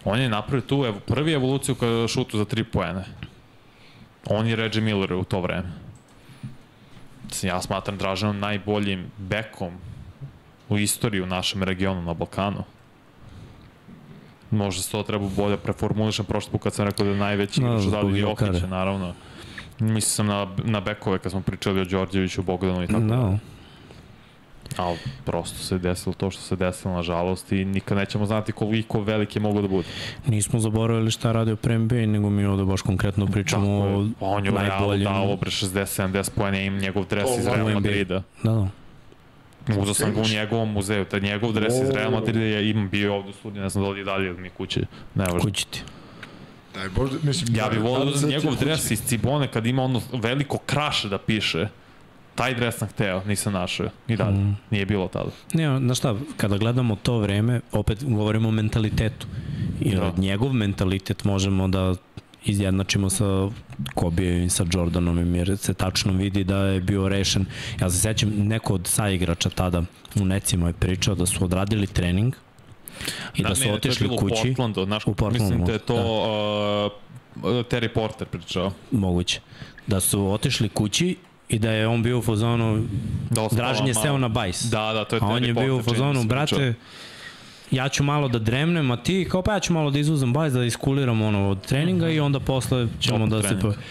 On 0.05 0.19
je 0.19 0.29
napravio 0.29 0.61
tu 0.61 0.85
evo, 0.85 0.99
prvi 0.99 1.33
evoluciju 1.33 1.75
kad 1.75 2.09
šutu 2.09 2.37
za 2.37 2.45
tri 2.45 2.63
poena. 2.63 3.03
On 4.25 4.47
je 4.47 4.55
Reggie 4.55 4.81
Miller 4.81 5.13
u 5.13 5.23
to 5.23 5.41
vreme. 5.41 5.71
Ja 7.41 7.61
smatram 7.61 7.97
Draženom 7.97 8.39
najboljim 8.39 9.05
bekom 9.17 9.73
u 10.69 10.77
istoriji 10.77 11.21
u 11.21 11.25
našem 11.25 11.63
regionu 11.63 12.01
na 12.01 12.13
Balkanu. 12.13 12.63
Možda 14.51 14.81
se 14.81 14.91
to 14.91 15.03
treba 15.03 15.29
bolje 15.35 15.57
preformulišem 15.57 16.25
prošli 16.25 16.51
put 16.51 16.63
kad 16.63 16.73
sam 16.73 16.85
rekao 16.85 17.05
da 17.05 17.11
je 17.11 17.17
najveći 17.17 17.61
Da, 17.61 17.67
odavde 17.69 18.19
Jokara. 18.19 18.51
Jokića, 18.51 18.67
naravno. 18.67 19.13
Mislim 19.79 20.01
sam 20.01 20.27
na, 20.27 20.47
na 20.63 20.79
bekove 20.79 21.19
kad 21.19 21.31
smo 21.31 21.41
pričali 21.41 21.81
o 21.81 21.85
Đorđeviću, 21.85 22.43
Bogdanu 22.43 22.83
i 22.83 22.87
tako 22.87 22.99
da. 22.99 23.15
Da, 23.15 23.37
Ali 24.77 24.97
prosto 25.25 25.57
se 25.57 25.77
desilo 25.77 26.13
to 26.13 26.31
što 26.31 26.41
se 26.41 26.55
desilo, 26.55 26.93
nažalost, 26.93 27.51
i 27.51 27.65
nikad 27.65 27.97
nećemo 27.97 28.25
znati 28.25 28.51
koliko 28.51 29.01
veliki 29.01 29.39
mogu 29.39 29.61
da 29.61 29.67
bude. 29.67 29.87
nismo 30.27 30.59
zaboravili 30.59 31.11
šta 31.11 31.27
je 31.27 31.33
radio 31.33 31.55
pre 31.55 31.77
NBA, 31.77 31.95
nego 31.95 32.29
mi 32.29 32.45
ovde 32.45 32.63
baš 32.63 32.81
konkretno 32.81 33.27
pričamo 33.27 33.79
Tako 33.79 33.97
o 33.97 34.01
je. 34.01 34.09
On 34.19 34.45
je 34.45 34.51
u 34.51 34.55
Realu 34.55 34.69
najboljim. 34.69 35.03
dao 35.03 35.35
bre 35.35 35.51
60-70 35.51 36.29
pojene, 36.35 36.65
im 36.65 36.77
njegov 36.77 37.05
dres 37.05 37.37
iz 37.39 37.47
Real. 37.47 37.73
Madrida. 37.73 38.23
Da, 38.43 38.51
da. 38.51 39.81
Uzao 39.81 39.93
sam 39.93 40.13
ga 40.13 40.21
u 40.21 40.27
njegovom 40.27 40.71
muzeju, 40.71 41.05
taj 41.05 41.19
njegov 41.19 41.53
dres 41.53 41.73
iz 41.73 41.89
Real. 41.89 42.11
Madrida 42.11 42.39
je 42.39 42.69
im 42.69 42.89
bio 42.89 43.15
ovde 43.15 43.29
u 43.29 43.33
studiju, 43.33 43.61
ne 43.63 43.69
znam 43.69 43.83
da 43.83 43.89
li 43.89 43.99
je 43.99 44.05
dalje 44.05 44.31
od 44.31 44.39
mi 44.39 44.49
kuće. 44.49 44.81
Ne 45.15 45.23
važno. 45.23 45.39
Kući 45.39 45.67
ti. 45.67 45.83
Daj 46.73 46.89
Bože, 46.89 47.17
mislim... 47.23 47.55
Ja 47.55 47.69
bih 47.69 47.81
volio 47.81 48.05
da 48.05 48.17
sad 48.17 48.29
njegov 48.29 48.55
dres 48.55 48.91
iz 48.91 49.01
Cibone 49.05 49.47
kad 49.47 49.65
ima 49.65 49.83
ono 49.83 50.01
veliko 50.13 50.57
kraše 50.57 51.09
da 51.09 51.17
piše. 51.17 51.67
Taj 52.39 52.55
dres 52.55 52.77
sam 52.77 52.87
hteo, 52.87 53.21
nisam 53.27 53.53
našao. 53.53 53.89
I 54.07 54.15
dalje. 54.15 54.37
Mm. 54.37 54.57
Nije 54.71 54.85
bilo 54.85 55.07
tada. 55.07 55.29
Ne, 55.53 55.79
znaš 55.79 55.97
šta, 55.97 56.15
kada 56.37 56.57
gledamo 56.57 56.95
to 56.95 57.17
vreme, 57.19 57.61
opet 57.71 58.03
govorimo 58.03 58.49
o 58.49 58.51
mentalitetu. 58.51 59.27
I 59.81 59.95
Da. 59.95 59.99
da. 59.99 60.21
njegov 60.21 60.53
mentalitet 60.53 61.23
možemo 61.23 61.67
da 61.67 61.95
izjednačimo 62.45 63.09
sa 63.09 63.49
Kobe 63.95 64.43
i 64.43 64.49
sa 64.49 64.65
Jordanom, 64.73 65.35
jer 65.35 65.57
se 65.57 65.73
tačno 65.73 66.13
vidi 66.13 66.43
da 66.43 66.57
je 66.57 66.81
bio 66.81 67.09
rešen. 67.09 67.45
Ja 67.81 67.89
se 67.89 67.97
sećam, 67.97 68.29
neko 68.29 68.73
od 68.73 68.87
saigrača 68.87 69.49
tada 69.49 69.83
u 70.15 70.25
Necima 70.25 70.67
je 70.67 70.73
pričao 70.73 71.15
da 71.15 71.25
su 71.25 71.43
odradili 71.43 71.87
trening 71.87 72.35
i 73.35 73.43
da, 73.43 73.55
su 73.55 73.71
otišli 73.71 74.07
to 74.07 74.13
je 74.13 74.17
bilo 74.17 74.21
kući. 74.21 74.41
U 74.41 74.45
Portlandu, 74.45 74.85
znaš, 74.85 75.07
U 75.07 75.13
Portlandu, 75.13 75.43
mislim 75.43 75.65
da 75.65 75.71
je 75.71 75.79
to 75.79 75.95
uh, 77.43 77.43
Terry 77.43 77.93
Porter 77.93 78.27
pričao. 78.27 78.71
moguće. 78.91 79.39
Da 79.87 79.99
su 79.99 80.31
otišli 80.31 80.69
kući 80.69 81.15
i 81.49 81.59
da 81.59 81.71
je 81.71 81.87
on 81.87 82.03
bio 82.03 82.19
u 82.19 82.21
fazonu, 82.21 82.83
Da 83.29 83.47
Dražen 83.51 83.87
je 83.87 83.93
seo 83.93 84.17
na 84.17 84.27
bajs. 84.27 84.63
Da, 84.63 84.93
da, 84.93 85.05
to 85.05 85.15
je 85.15 85.19
A 85.23 85.25
on 85.25 85.45
je 85.45 85.53
bio 85.53 85.77
u 85.77 85.83
fazonu, 85.83 86.21
se, 86.21 86.27
brate, 86.27 86.73
ja 87.71 87.89
ću 87.89 88.03
malo 88.03 88.27
da 88.27 88.39
dremnem, 88.39 88.91
a 88.91 88.97
ti 88.97 89.27
kao 89.31 89.41
pa 89.41 89.53
ja 89.53 89.59
ću 89.59 89.73
malo 89.73 89.91
da 89.91 89.99
izuzem 89.99 90.33
bajs, 90.33 90.53
da 90.53 90.65
iskuliram 90.65 91.21
ono 91.21 91.49
od 91.49 91.67
treninga 91.67 92.09
i 92.09 92.19
onda 92.19 92.39
posle 92.39 92.87
ćemo 92.99 93.23
Opet 93.23 93.29
da 93.29 93.41
se... 93.41 93.47
trening. 93.47 93.75
Pa... 93.75 93.81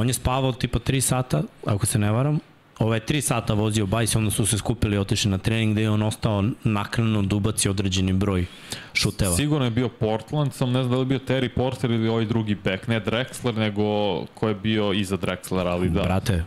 On 0.00 0.08
je 0.08 0.14
spavao 0.14 0.52
tipa 0.52 0.78
3 0.78 1.00
sata, 1.00 1.42
ako 1.66 1.86
se 1.86 1.98
ne 1.98 2.10
varam, 2.10 2.38
ovaj 2.78 3.00
3 3.00 3.20
sata 3.20 3.54
vozio 3.54 3.86
bajs, 3.86 4.16
onda 4.16 4.30
su 4.30 4.46
se 4.46 4.58
skupili 4.58 4.96
i 4.96 4.98
otišli 4.98 5.30
na 5.30 5.38
trening 5.38 5.72
gde 5.72 5.82
je 5.82 5.90
on 5.90 6.02
ostao 6.02 6.44
naknadno 6.64 7.22
da 7.22 7.36
ubaci 7.36 7.68
određeni 7.68 8.12
broj 8.12 8.46
šuteva. 8.92 9.36
Sigurno 9.36 9.64
je 9.64 9.70
bio 9.70 9.88
Portland, 9.88 10.54
sam 10.54 10.72
ne 10.72 10.82
znam 10.82 10.90
da 10.90 10.96
li 10.96 11.02
je 11.02 11.06
bio 11.06 11.18
Terry 11.18 11.48
Porter 11.48 11.90
ili 11.90 12.08
ovaj 12.08 12.24
drugi 12.24 12.54
back, 12.54 12.86
ne 12.86 13.04
Drexler, 13.04 13.56
nego 13.56 13.84
ko 14.26 14.48
je 14.48 14.54
bio 14.54 14.92
iza 14.92 15.16
Drexlera, 15.16 15.68
ali 15.68 15.88
da. 15.88 16.02
Brate, 16.02 16.44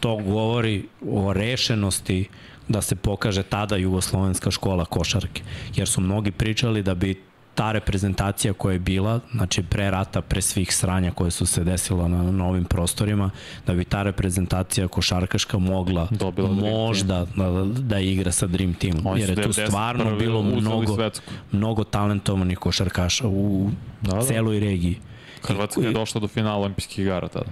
to 0.00 0.16
govori 0.16 0.84
o 1.10 1.32
rešenosti 1.32 2.28
da 2.68 2.82
se 2.82 2.96
pokaže 2.96 3.42
tada 3.42 3.76
jugoslovenska 3.76 4.50
škola 4.50 4.84
košarke. 4.84 5.42
Jer 5.76 5.88
su 5.88 6.00
mnogi 6.00 6.30
pričali 6.30 6.82
da 6.82 6.94
bi 6.94 7.22
ta 7.54 7.72
reprezentacija 7.72 8.52
koja 8.52 8.72
je 8.72 8.78
bila, 8.78 9.20
znači 9.32 9.62
pre 9.62 9.90
rata, 9.90 10.20
pre 10.22 10.42
svih 10.42 10.74
sranja 10.74 11.10
koje 11.10 11.30
su 11.30 11.46
se 11.46 11.64
desila 11.64 12.08
na, 12.08 12.22
na 12.32 12.46
ovim 12.46 12.64
prostorima, 12.64 13.30
da 13.66 13.74
bi 13.74 13.84
ta 13.84 14.02
reprezentacija 14.02 14.88
košarkaška 14.88 15.58
mogla 15.58 16.08
Dobila 16.10 16.48
možda 16.48 17.26
da, 17.36 17.64
da 17.64 17.98
igra 18.00 18.32
sa 18.32 18.46
Dream 18.46 18.74
Teamom. 18.74 19.06
Oni 19.06 19.20
Jer 19.20 19.30
je 19.30 19.34
tu 19.36 19.48
91. 19.48 19.66
stvarno 19.66 20.16
bilo 20.16 20.42
mnogo, 20.42 20.94
svetsku. 20.94 21.32
mnogo 21.52 21.84
talentovanih 21.84 22.58
košarkaša 22.58 23.28
u 23.28 23.70
Da, 24.02 24.12
da. 24.16 24.22
celoj 24.22 24.60
regiji. 24.60 24.98
Hrvatska 25.42 25.80
je 25.80 25.92
došla 25.92 26.20
do 26.20 26.28
finala 26.28 26.56
olimpijskih 26.58 26.98
igara 26.98 27.28
tada. 27.28 27.50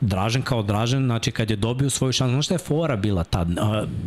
Dražen 0.00 0.42
kao 0.42 0.62
Dražen, 0.62 1.04
znači 1.04 1.30
kad 1.30 1.50
je 1.50 1.56
dobio 1.56 1.90
svoju 1.90 2.12
šansu, 2.12 2.32
znaš 2.32 2.44
šta 2.44 2.54
je 2.54 2.58
fora 2.58 2.96
bila 2.96 3.24
tad? 3.24 3.48
Uh, 3.48 3.56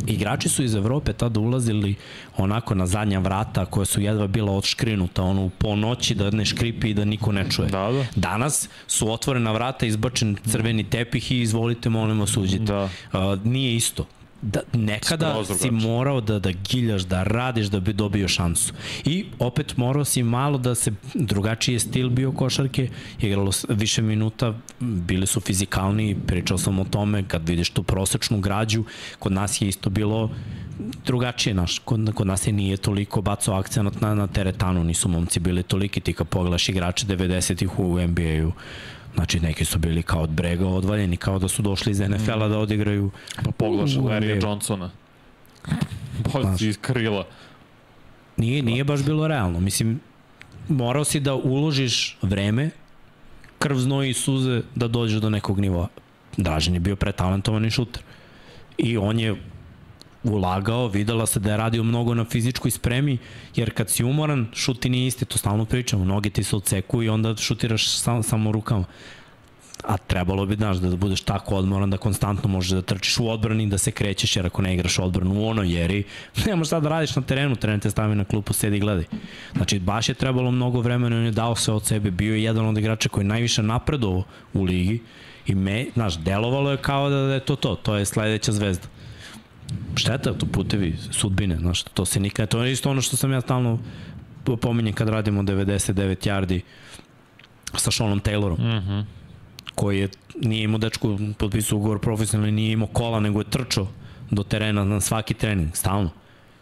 igrači 0.06 0.48
su 0.48 0.62
iz 0.62 0.74
Evrope 0.74 1.12
tada 1.12 1.40
ulazili 1.40 1.94
onako 2.36 2.74
na 2.74 2.86
zadnja 2.86 3.18
vrata 3.18 3.64
koja 3.64 3.84
su 3.84 4.00
jedva 4.00 4.26
bila 4.26 4.52
odškrinuta, 4.52 5.22
ono 5.22 5.50
po 5.58 5.76
noći 5.76 6.14
da 6.14 6.30
ne 6.30 6.44
škripi 6.44 6.90
i 6.90 6.94
da 6.94 7.04
niko 7.04 7.32
ne 7.32 7.50
čuje. 7.50 7.68
Da, 7.68 7.90
da. 7.92 8.04
Danas 8.16 8.68
su 8.86 9.12
otvorena 9.12 9.52
vrata, 9.52 9.86
izbačen 9.86 10.36
crveni 10.46 10.84
tepih 10.84 11.32
i 11.32 11.40
izvolite, 11.40 11.88
molimo, 11.88 12.26
suđite. 12.26 12.64
Da. 12.64 12.84
Uh, 12.84 13.44
nije 13.44 13.76
isto. 13.76 14.06
Da, 14.42 14.60
nekada 14.72 15.44
si 15.44 15.70
morao 15.70 16.20
da, 16.20 16.38
da 16.38 16.50
giljaš, 16.52 17.02
da 17.02 17.22
radiš 17.22 17.66
da 17.66 17.80
bi 17.80 17.92
dobio 17.92 18.28
šansu. 18.28 18.74
I 19.04 19.26
opet 19.38 19.76
morao 19.76 20.04
si 20.04 20.22
malo 20.22 20.58
da 20.58 20.74
se 20.74 20.92
drugačiji 21.14 21.74
je 21.74 21.80
stil 21.80 22.08
bio 22.08 22.32
košarke, 22.32 22.88
igralo 23.20 23.52
više 23.68 24.02
minuta, 24.02 24.54
bili 24.80 25.26
su 25.26 25.40
fizikalni, 25.40 26.16
pričao 26.26 26.58
sam 26.58 26.78
o 26.78 26.84
tome 26.84 27.24
kad 27.28 27.48
vidiš 27.48 27.70
tu 27.70 27.82
prosečnu 27.82 28.40
građu, 28.40 28.84
kod 29.18 29.32
nas 29.32 29.60
je 29.62 29.68
isto 29.68 29.90
bilo 29.90 30.30
drugačije 31.06 31.54
naš, 31.54 31.78
kod, 31.78 32.12
kod 32.14 32.26
nas 32.26 32.46
je 32.46 32.52
nije 32.52 32.76
toliko 32.76 33.22
bacao 33.22 33.54
akcenat 33.54 34.00
na, 34.00 34.14
na 34.14 34.26
teretanu, 34.26 34.84
nisu 34.84 35.08
momci 35.08 35.40
bili 35.40 35.62
toliki, 35.62 36.00
ti 36.00 36.12
kad 36.12 36.28
pogledaš 36.28 36.68
igrače 36.68 37.06
90-ih 37.06 37.78
u 37.78 38.00
NBA-u, 38.00 38.52
Znači, 39.14 39.40
neki 39.40 39.64
su 39.64 39.78
bili 39.78 40.02
kao 40.02 40.22
od 40.22 40.30
brega 40.30 40.66
odvaljeni, 40.66 41.16
kao 41.16 41.38
da 41.38 41.48
su 41.48 41.62
došli 41.62 41.92
iz 41.92 42.00
NFL-a 42.00 42.48
da 42.48 42.58
odigraju 42.58 43.10
Pa 43.44 43.50
pogledaš 43.50 43.96
u 43.96 44.00
Larry. 44.00 44.42
Johnsona. 44.42 44.90
Bozi 46.32 46.68
iz 46.68 46.78
krila. 46.80 47.26
Nije, 48.36 48.62
nije 48.62 48.84
baš 48.84 49.04
bilo 49.04 49.28
realno. 49.28 49.60
Mislim, 49.60 50.00
morao 50.68 51.04
si 51.04 51.20
da 51.20 51.34
uložiš 51.34 52.18
vreme, 52.22 52.70
krv, 53.58 53.76
znoj 53.76 54.10
i 54.10 54.14
suze 54.14 54.62
da 54.74 54.88
dođeš 54.88 55.20
do 55.20 55.30
nekog 55.30 55.60
nivoa. 55.60 55.88
Dražen 56.36 56.74
je 56.74 56.80
bio 56.80 56.96
pretalentovani 56.96 57.70
šuter. 57.70 58.02
I 58.78 58.96
on 58.96 59.18
je 59.18 59.36
ulagao, 60.22 60.88
videla 60.88 61.26
se 61.26 61.40
da 61.40 61.50
je 61.50 61.56
radio 61.56 61.82
mnogo 61.82 62.14
na 62.14 62.24
fizičkoj 62.24 62.70
spremi, 62.70 63.18
jer 63.56 63.74
kad 63.74 63.90
si 63.90 64.04
umoran, 64.04 64.46
šuti 64.54 64.88
nije 64.88 65.06
isti, 65.06 65.24
to 65.24 65.38
stalno 65.38 65.64
pričamo, 65.64 66.04
noge 66.04 66.30
ti 66.30 66.44
se 66.44 66.56
odseku 66.56 67.02
i 67.02 67.08
onda 67.08 67.36
šutiraš 67.36 67.88
sam, 67.88 68.22
samo 68.22 68.52
rukama. 68.52 68.84
A 69.84 69.96
trebalo 69.96 70.46
bi, 70.46 70.54
znaš, 70.54 70.76
da 70.76 70.96
budeš 70.96 71.20
tako 71.20 71.54
odmoran 71.56 71.90
da 71.90 71.96
konstantno 71.96 72.50
možeš 72.50 72.70
da 72.70 72.82
trčiš 72.82 73.18
u 73.18 73.28
odbrani, 73.30 73.66
da 73.66 73.78
se 73.78 73.90
krećeš, 73.90 74.36
jer 74.36 74.46
ako 74.46 74.62
ne 74.62 74.74
igraš 74.74 74.98
odbranu 74.98 75.40
u 75.40 75.46
onoj 75.48 75.72
jeri, 75.72 76.04
nemaš 76.46 76.66
šta 76.66 76.80
da 76.80 76.88
radiš 76.88 77.16
na 77.16 77.22
terenu, 77.22 77.56
teren 77.56 77.80
te 77.80 77.90
stavi 77.90 78.14
na 78.14 78.24
klupu, 78.24 78.52
sedi 78.52 78.76
i 78.76 78.80
gledaj. 78.80 79.04
Znači, 79.56 79.78
baš 79.78 80.08
je 80.08 80.14
trebalo 80.14 80.50
mnogo 80.50 80.80
vremena 80.80 81.16
on 81.16 81.24
je 81.24 81.30
dao 81.30 81.56
sve 81.56 81.74
od 81.74 81.86
sebe, 81.86 82.10
bio 82.10 82.34
je 82.34 82.42
jedan 82.42 82.66
od 82.66 82.78
igrača 82.78 83.08
koji 83.08 83.24
je 83.24 83.28
najviše 83.28 83.62
napredovao 83.62 84.22
u 84.52 84.62
ligi 84.62 85.02
i 85.46 85.54
me, 85.54 85.86
znaš, 85.94 86.18
delovalo 86.18 86.70
je 86.70 86.76
kao 86.76 87.10
da 87.10 87.16
je 87.16 87.40
to 87.40 87.56
to, 87.56 87.74
to 87.74 87.96
je 87.96 88.04
sledeća 88.04 88.52
zvezda 88.52 88.99
šteta, 89.96 90.34
to 90.34 90.46
putevi 90.46 90.96
sudbine, 91.10 91.56
znaš, 91.56 91.82
to 91.82 92.04
se 92.04 92.20
nikad, 92.20 92.48
to 92.48 92.64
je 92.64 92.72
isto 92.72 92.90
ono 92.90 93.00
što 93.00 93.16
sam 93.16 93.32
ja 93.32 93.40
stalno 93.40 93.78
pominjem 94.60 94.94
kad 94.94 95.08
radimo 95.08 95.42
99 95.42 96.28
yardi 96.28 96.60
sa 97.76 97.90
Seanom 97.90 98.20
Taylorom, 98.20 98.58
mm 98.58 98.76
Mhm. 98.76 98.90
-hmm. 98.90 99.04
koji 99.74 99.98
je, 99.98 100.08
nije 100.40 100.62
imao 100.64 100.78
dečku, 100.78 101.18
potpisao 101.38 101.78
ugovor 101.78 101.98
profesionalni, 102.00 102.52
nije 102.52 102.72
imao 102.72 102.88
kola, 102.88 103.20
nego 103.20 103.40
je 103.40 103.50
trčao 103.50 103.88
do 104.30 104.42
terena 104.42 104.84
na 104.84 105.00
svaki 105.00 105.34
trening, 105.34 105.76
stalno. 105.76 106.10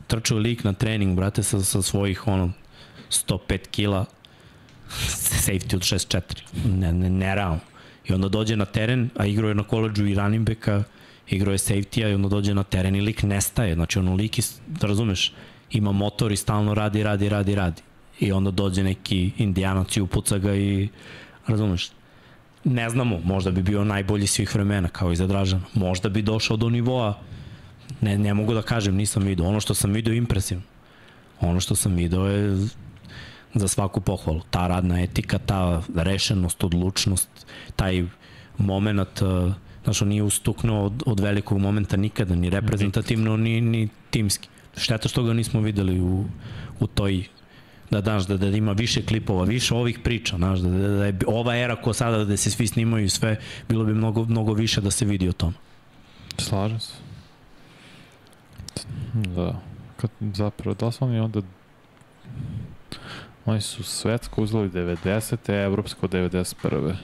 Trčao 0.06 0.36
je 0.36 0.42
lik 0.42 0.64
na 0.64 0.72
trening, 0.72 1.16
brate, 1.16 1.42
sa, 1.42 1.60
sa 1.60 1.82
svojih, 1.82 2.26
ono, 2.28 2.52
105 3.10 3.58
kila, 3.70 4.04
safety 4.88 5.76
od 5.76 5.82
6-4, 5.82 6.20
ne, 6.64 6.92
ne, 6.92 7.10
nerealno. 7.10 7.60
I 8.08 8.12
onda 8.12 8.28
dođe 8.28 8.56
na 8.56 8.64
teren, 8.64 9.10
a 9.16 9.26
igrao 9.26 9.48
je 9.48 9.54
na 9.54 9.62
koleđu 9.62 10.06
i 10.06 10.14
running 10.14 10.46
backa, 10.48 10.84
igrao 11.30 11.52
je 11.52 11.58
safety-a 11.58 12.08
i 12.08 12.14
onda 12.14 12.28
dođe 12.28 12.54
na 12.54 12.62
teren 12.62 12.96
i 12.96 13.00
lik 13.00 13.22
nestaje. 13.22 13.74
Znači 13.74 13.98
ono 13.98 14.14
lik, 14.14 14.38
is, 14.38 14.60
da 14.66 14.86
razumeš, 14.86 15.32
ima 15.70 15.92
motor 15.92 16.32
i 16.32 16.36
stalno 16.36 16.74
radi, 16.74 17.02
radi, 17.02 17.28
radi, 17.28 17.54
radi. 17.54 17.82
I 18.20 18.32
onda 18.32 18.50
dođe 18.50 18.82
neki 18.82 19.30
indijanac 19.38 19.96
i 19.96 20.00
upuca 20.00 20.38
ga 20.38 20.54
i, 20.54 20.88
razumeš, 21.46 21.90
ne 22.64 22.90
znamo, 22.90 23.20
možda 23.24 23.50
bi 23.50 23.62
bio 23.62 23.84
najbolji 23.84 24.26
svih 24.26 24.54
vremena, 24.54 24.88
kao 24.88 25.12
i 25.12 25.16
za 25.16 25.26
Dražana. 25.26 25.62
Možda 25.74 26.08
bi 26.08 26.22
došao 26.22 26.56
do 26.56 26.70
nivoa, 26.70 27.18
ne, 28.00 28.18
ne 28.18 28.34
mogu 28.34 28.54
da 28.54 28.62
kažem, 28.62 28.94
nisam 28.94 29.22
vidio. 29.22 29.46
Ono 29.46 29.60
što 29.60 29.74
sam 29.74 29.92
vidio 29.92 30.12
je 30.12 30.18
impresivno. 30.18 30.62
Ono 31.40 31.60
što 31.60 31.74
sam 31.74 31.94
video 31.94 32.26
je 32.26 32.56
za 33.54 33.68
svaku 33.68 34.00
pohvalu. 34.00 34.40
Ta 34.50 34.66
radna 34.66 35.02
etika, 35.02 35.38
ta 35.38 35.82
rešenost, 35.94 36.64
odlučnost, 36.64 37.28
taj 37.76 38.04
moment, 38.58 39.22
uh, 39.22 39.52
znaš, 39.88 40.02
on 40.02 40.08
nije 40.08 40.22
ustuknuo 40.22 40.84
od, 40.84 41.02
od 41.06 41.20
velikog 41.20 41.58
momenta 41.58 41.96
nikada, 41.96 42.34
ni 42.34 42.50
reprezentativno, 42.50 43.36
ni, 43.36 43.60
ni 43.60 43.88
timski. 44.10 44.48
Šteta 44.76 45.08
što 45.08 45.22
ga 45.22 45.32
nismo 45.32 45.60
videli 45.60 46.00
u, 46.00 46.24
u 46.80 46.86
toj 46.86 47.24
da 47.90 48.00
daš 48.00 48.26
da, 48.26 48.36
da 48.36 48.46
ima 48.46 48.72
više 48.72 49.02
klipova, 49.06 49.44
više 49.44 49.74
ovih 49.74 49.98
priča, 50.04 50.36
znaš, 50.36 50.58
da, 50.58 50.70
da, 50.70 50.88
da 50.88 51.06
je 51.06 51.18
ova 51.26 51.56
era 51.56 51.76
ko 51.76 51.92
sada 51.92 52.24
da 52.24 52.36
se 52.36 52.50
svi 52.50 52.66
snimaju 52.66 53.04
i 53.04 53.08
sve, 53.08 53.36
bilo 53.68 53.84
bi 53.84 53.94
mnogo, 53.94 54.24
mnogo 54.24 54.52
više 54.52 54.80
da 54.80 54.90
se 54.90 55.04
vidi 55.04 55.28
o 55.28 55.32
tom. 55.32 55.54
Slažem 56.38 56.80
se. 56.80 56.94
Da. 59.14 59.60
Kad, 59.96 60.10
zapravo, 60.20 60.74
da 60.74 60.92
su 60.92 61.04
oni 61.04 61.20
onda... 61.20 61.40
Oni 63.46 63.60
su 63.60 63.82
svetsko 63.82 64.42
uzeli 64.42 64.68
90. 64.70 65.64
evropsko 65.64 66.08
91. 66.08 66.94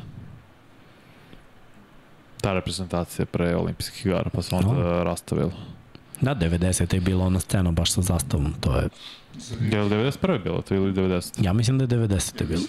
Ta 2.45 2.53
reprezentacija 2.53 3.27
pre 3.27 3.57
olimpijskih 3.57 4.07
igara, 4.07 4.31
pa 4.31 4.43
se 4.43 4.55
onda 4.55 4.73
No. 4.73 5.05
rastavila. 5.05 5.51
Da, 6.21 6.35
90. 6.35 6.95
je 6.95 7.01
bila 7.01 7.25
ona 7.25 7.41
scena 7.41 7.73
baš 7.73 7.91
sa 7.91 8.03
zastavom, 8.03 8.55
to 8.55 8.77
je, 8.77 8.89
Je 9.63 9.81
li 9.81 9.91
91. 9.91 10.43
bilo 10.43 10.61
to 10.61 10.75
ili 10.75 10.93
90. 10.93 11.45
ja 11.45 11.53
mislim 11.53 11.79
da 11.79 11.85
je 11.85 11.89
90. 11.89 12.47
bilo. 12.47 12.63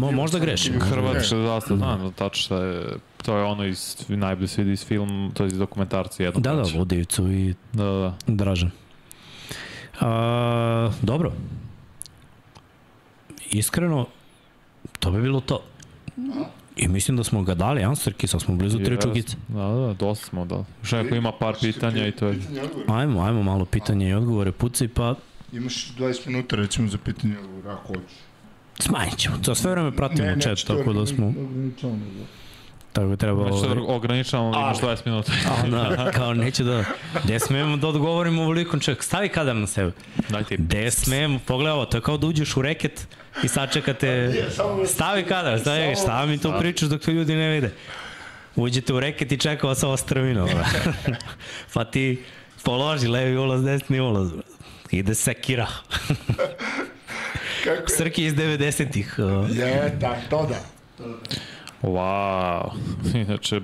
Mo- 0.00 0.12
možda 0.12 0.38
grešim. 0.38 0.80
Hrvatska 0.80 1.36
zastava, 1.38 1.76
znam, 1.76 2.00
da 2.00 2.10
tačno 2.10 2.42
šta 2.42 2.56
je, 2.56 2.84
to 3.18 3.36
je 3.36 3.44
ono 3.44 3.64
iz, 3.64 3.96
najbolje 4.08 4.48
se 4.48 4.62
vidi 4.62 4.72
iz 4.72 4.84
film, 4.84 5.32
to 5.34 5.44
je 5.44 5.48
iz 5.48 5.58
dokumentarci 5.58 6.22
jednog 6.22 6.42
Da, 6.42 6.54
da. 6.54 6.62
Vodivicu 6.74 7.28
i 7.28 7.54
Da, 7.72 7.84
da, 7.84 7.90
da. 7.92 8.14
Dražan. 8.28 8.70
A, 10.00 10.90
dobro. 11.02 11.32
Iskreno, 13.46 14.06
to 14.98 15.10
bi 15.10 15.22
bilo 15.22 15.40
to. 15.40 15.62
I 16.76 16.88
mislim 16.88 17.16
da 17.16 17.24
smo 17.24 17.42
ga 17.42 17.54
dali, 17.54 17.82
Ansarki, 17.82 18.26
sad 18.26 18.40
smo 18.42 18.56
blizu 18.56 18.78
tri 18.78 18.94
Jesmo. 18.94 19.10
čugice. 19.10 19.36
Da, 19.48 19.54
da, 19.68 19.94
dosta 19.98 20.26
smo 20.26 20.44
dali. 20.44 20.64
Još 20.82 20.92
neko 20.92 21.14
ima 21.14 21.32
par 21.32 21.54
pitanja 21.60 22.06
i 22.06 22.12
to 22.12 22.26
je... 22.26 22.38
Ajmo, 22.88 23.22
ajmo 23.22 23.42
malo 23.42 23.64
pitanja 23.64 24.08
i 24.08 24.14
odgovore, 24.14 24.52
pucaj, 24.52 24.88
pa 24.88 25.14
Imaš 25.52 25.92
20 25.98 26.26
minuta 26.26 26.56
recimo 26.56 26.88
za 26.88 26.98
pitanje 26.98 27.34
ako 27.66 27.86
hoćeš. 27.88 28.16
smanjit 28.80 29.16
ćemo. 29.18 29.36
To 29.44 29.54
sve 29.54 29.70
vreme 29.70 29.92
pratimo 29.92 30.28
chat, 30.40 30.58
tako 30.66 30.92
da 30.92 31.06
smo, 31.06 31.34
tako 32.92 33.06
da 33.08 33.16
treba... 33.16 33.42
Znači, 33.42 33.66
Ovaj, 33.66 33.74
da 33.86 33.92
ograničavamo, 33.92 34.48
imaš 34.60 34.78
20 34.80 34.98
minuta. 35.04 35.32
a, 35.50 35.66
da, 35.68 36.10
kao 36.16 36.34
neću 36.34 36.64
da... 36.64 36.84
Gde 37.24 37.38
smemo 37.38 37.76
da 37.76 37.88
odgovorimo 37.88 38.42
ovolikom 38.42 38.80
čovjek? 38.80 39.02
Stavi 39.02 39.28
kadar 39.28 39.56
na 39.56 39.66
sebe. 39.66 39.92
Dajte. 40.28 40.56
Gde 40.56 40.90
smemo? 40.90 41.38
Pogledaj 41.46 41.72
ovo, 41.72 41.84
to 41.84 41.96
je 41.96 42.00
kao 42.00 42.16
da 42.16 42.26
uđeš 42.26 42.56
u 42.56 42.62
reket 42.62 43.06
i 43.42 43.48
sačekate... 43.48 44.32
Stavi 44.94 45.24
kadar, 45.24 45.60
stavi, 45.60 45.94
šta 45.96 46.26
mi 46.26 46.38
to 46.38 46.58
pričaš 46.58 46.88
dok 46.88 47.00
to 47.00 47.10
ljudi 47.10 47.34
ne 47.34 47.48
vide? 47.50 47.72
Uđete 48.56 48.92
u 48.92 49.00
reket 49.00 49.32
i 49.32 49.36
čeka 49.38 49.66
vas 49.66 49.82
ova 49.82 49.96
strvina. 49.96 50.44
bra. 50.44 50.64
pa 51.74 51.84
ti 51.84 52.22
položi 52.62 53.08
levi 53.08 53.36
ulaz, 53.36 53.62
desni 53.64 54.00
ulaz. 54.00 54.28
Ide 54.90 55.14
sekira. 55.14 55.66
Kako 57.64 57.82
je? 57.92 57.96
Srki 57.96 58.24
iz 58.24 58.34
90-ih. 58.34 59.14
uh, 59.18 59.56
Je, 59.56 59.96
da, 60.00 60.16
to 60.30 60.46
da. 60.46 60.58
Wow. 61.82 62.70
Inače, 63.26 63.60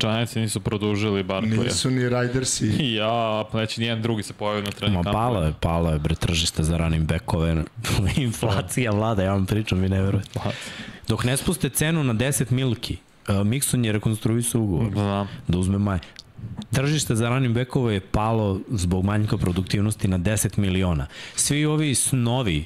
Giantsi 0.00 0.40
nisu 0.40 0.60
produžili 0.60 1.22
Barclaya. 1.22 1.64
Nisu 1.64 1.90
ni 1.90 2.08
Ridersi. 2.08 2.72
Ja, 2.94 3.44
pa 3.52 3.60
neće 3.60 3.80
nijedan 3.80 4.02
drugi 4.02 4.22
se 4.22 4.32
pojavio 4.32 4.62
na 4.62 4.70
trening 4.70 4.96
Ma 4.98 5.02
kampu. 5.02 5.18
palo 5.18 5.42
je, 5.42 5.52
palo 5.60 5.90
je 5.90 5.98
bre 5.98 6.14
tržište 6.14 6.62
za 6.62 6.76
running 6.76 7.06
backove. 7.06 7.64
Inflacija 8.16 8.90
vlada, 8.90 9.22
ja 9.22 9.32
vam 9.32 9.46
pričam, 9.46 9.78
vi 9.80 9.88
ne 9.88 10.02
verujete. 10.02 10.40
Dok 11.08 11.24
ne 11.24 11.36
spuste 11.36 11.68
cenu 11.68 12.04
na 12.04 12.14
10 12.14 12.50
milki, 12.52 12.96
uh, 13.28 13.34
Mixon 13.34 13.84
je 13.86 13.92
rekonstruisao 13.92 14.60
ugovor 14.60 14.92
Znam. 14.92 15.28
da 15.48 15.58
uzme 15.58 15.78
maj. 15.78 15.98
Tržište 16.72 17.14
za 17.14 17.28
running 17.28 17.54
backove 17.54 17.94
je 17.94 18.00
palo 18.00 18.60
zbog 18.70 19.04
manjka 19.04 19.36
produktivnosti 19.38 20.08
na 20.08 20.18
10 20.18 20.58
miliona. 20.58 21.06
Svi 21.36 21.64
ovi 21.66 21.94
snovi 21.94 22.64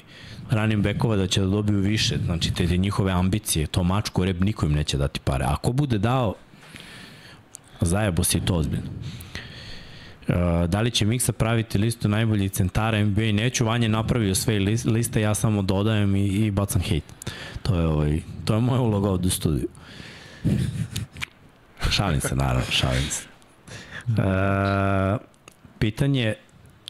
running 0.49 0.83
backova 0.83 1.15
da 1.15 1.27
će 1.27 1.41
da 1.41 1.47
dobiju 1.47 1.79
više, 1.79 2.17
znači 2.25 2.53
te, 2.53 2.77
njihove 2.77 3.11
ambicije, 3.11 3.67
to 3.67 3.83
mačko 3.83 4.25
rep 4.25 4.39
niko 4.39 4.65
im 4.65 4.73
neće 4.73 4.97
dati 4.97 5.19
pare. 5.19 5.45
Ako 5.47 5.71
bude 5.71 5.97
dao, 5.97 6.35
zajebo 7.81 8.23
si 8.23 8.39
to 8.39 8.55
ozbiljno. 8.55 8.89
Uh, 10.27 10.35
da 10.69 10.81
li 10.81 10.91
će 10.91 11.05
Miksa 11.05 11.31
praviti 11.31 11.77
listu 11.77 12.09
najboljih 12.09 12.51
centara 12.51 13.03
NBA? 13.03 13.31
Neću, 13.31 13.65
Vanje 13.65 13.89
napravio 13.89 14.35
sve 14.35 14.59
liste, 14.85 15.21
ja 15.21 15.35
samo 15.35 15.61
dodajem 15.61 16.15
i, 16.15 16.25
i 16.25 16.51
bacam 16.51 16.81
hejt. 16.81 17.03
To 17.63 17.79
je, 17.79 17.87
ovaj, 17.87 18.21
to 18.45 18.53
je 18.53 18.61
moja 18.61 18.81
uloga 18.81 19.09
ovde 19.09 19.27
u 19.27 19.31
studiju. 19.31 19.67
Šalim 21.89 22.21
se, 22.21 22.35
naravno, 22.35 22.71
šalim 22.71 23.03
se. 23.09 23.23
Uh, 24.07 25.19
pitanje 25.79 26.35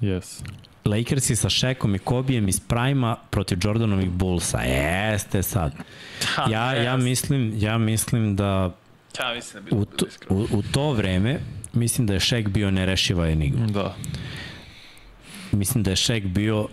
Yes. 0.01 0.43
Lakersi 0.85 1.35
sa 1.35 1.49
Šekom 1.49 1.95
i 1.95 1.99
Kobijem 1.99 2.47
iz 2.47 2.59
Prima 2.59 3.17
protiv 3.29 3.57
Jordanovih 3.63 4.09
Bullsa. 4.09 4.61
Jeste 4.61 5.43
sad. 5.43 5.73
Ja, 6.49 6.73
ja, 6.73 6.97
mislim, 6.97 7.53
ja 7.55 7.77
mislim 7.77 8.35
da 8.35 8.71
Ja 9.19 9.33
mislim 9.33 9.63
da 9.69 9.75
u 9.75 9.85
to, 9.85 10.05
u, 10.29 10.47
u 10.51 10.63
to 10.71 10.91
vreme 10.93 11.39
mislim 11.73 12.07
da 12.07 12.13
je 12.13 12.19
Šek 12.19 12.49
bio 12.49 12.71
nerešiva 12.71 13.27
enigma. 13.27 13.67
Da. 13.67 13.95
Mislim 15.51 15.83
da 15.83 15.89
je 15.89 15.95
Šek 15.95 16.25
bio 16.25 16.67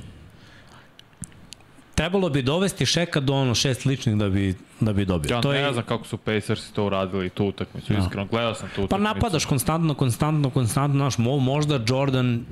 Trebalo 1.96 2.28
bi 2.28 2.42
dovesti 2.42 2.86
Šeka 2.86 3.20
do 3.20 3.34
ono 3.34 3.54
šest 3.54 3.84
ličnih 3.84 4.16
da 4.16 4.28
bi, 4.28 4.54
da 4.80 4.92
bi 4.92 5.04
dobio. 5.04 5.30
Ja 5.30 5.40
to 5.40 5.52
ne 5.52 5.58
je, 5.58 5.72
znam 5.72 5.84
kako 5.84 6.06
su 6.06 6.16
Pacersi 6.16 6.74
to 6.74 6.84
uradili 6.84 7.30
tu 7.30 7.44
utakmicu, 7.44 7.92
Da. 7.92 7.98
iskreno. 7.98 8.26
Gledao 8.26 8.54
sam 8.54 8.68
tu 8.68 8.72
utakmicu. 8.74 8.88
Pa 8.90 8.98
napadaš 8.98 9.44
konstantno, 9.44 9.94
konstantno, 9.94 10.50
konstantno, 10.50 10.98
znaš, 10.98 11.18
mo, 11.18 11.38
možda 11.38 11.80
Jordan 11.88 12.44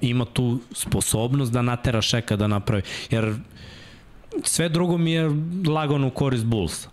ima 0.00 0.24
tu 0.24 0.60
sposobnost 0.72 1.52
da 1.52 1.62
natera 1.62 2.02
Šeka 2.02 2.36
da 2.36 2.46
napravi, 2.46 2.82
jer 3.10 3.34
sve 4.42 4.68
drugo 4.68 4.98
mi 4.98 5.12
je 5.12 5.30
lagano 5.68 6.06
u 6.06 6.10
korist 6.10 6.44
Bulls. 6.44 6.88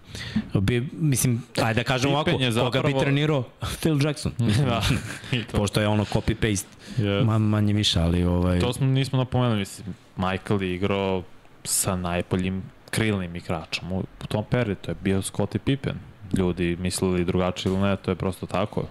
Bi, 0.54 0.90
mislim, 0.94 1.44
ajde 1.64 1.74
da 1.74 1.84
kažem 1.84 2.12
ovako, 2.12 2.30
je 2.30 2.36
koga 2.36 2.46
bi 2.46 2.52
zapravo- 2.54 3.00
trenirao? 3.00 3.44
Phil 3.82 4.06
Jackson. 4.06 4.32
da. 4.70 4.82
Pošto 5.52 5.82
je 5.82 5.88
ono 5.88 6.06
copy-paste, 6.06 6.66
Yes. 6.98 7.24
Ma, 7.26 7.38
manje 7.38 7.74
više, 7.74 8.00
ali 8.00 8.24
ovaj... 8.24 8.60
To 8.60 8.74
smo, 8.74 8.86
nismo 8.88 9.18
napomenuli, 9.18 9.60
mislim, 9.60 9.96
Michael 10.18 10.62
je 10.62 10.76
igrao 10.76 11.24
sa 11.68 11.96
najboljim 11.96 12.64
krilnim 12.90 13.36
igračom 13.36 13.92
u, 13.92 14.00
u 14.24 14.28
tom 14.28 14.46
periodu, 14.50 14.82
to 14.82 14.92
je 14.92 14.96
bio 15.02 15.22
Scottie 15.22 15.60
Pippen. 15.60 15.96
Ljudi 16.38 16.78
mislili 16.80 17.26
drugačije 17.26 17.72
ili 17.72 17.82
ne, 17.82 17.96
to 17.96 18.12
je 18.12 18.16
prosto 18.16 18.46
tako. 18.46 18.84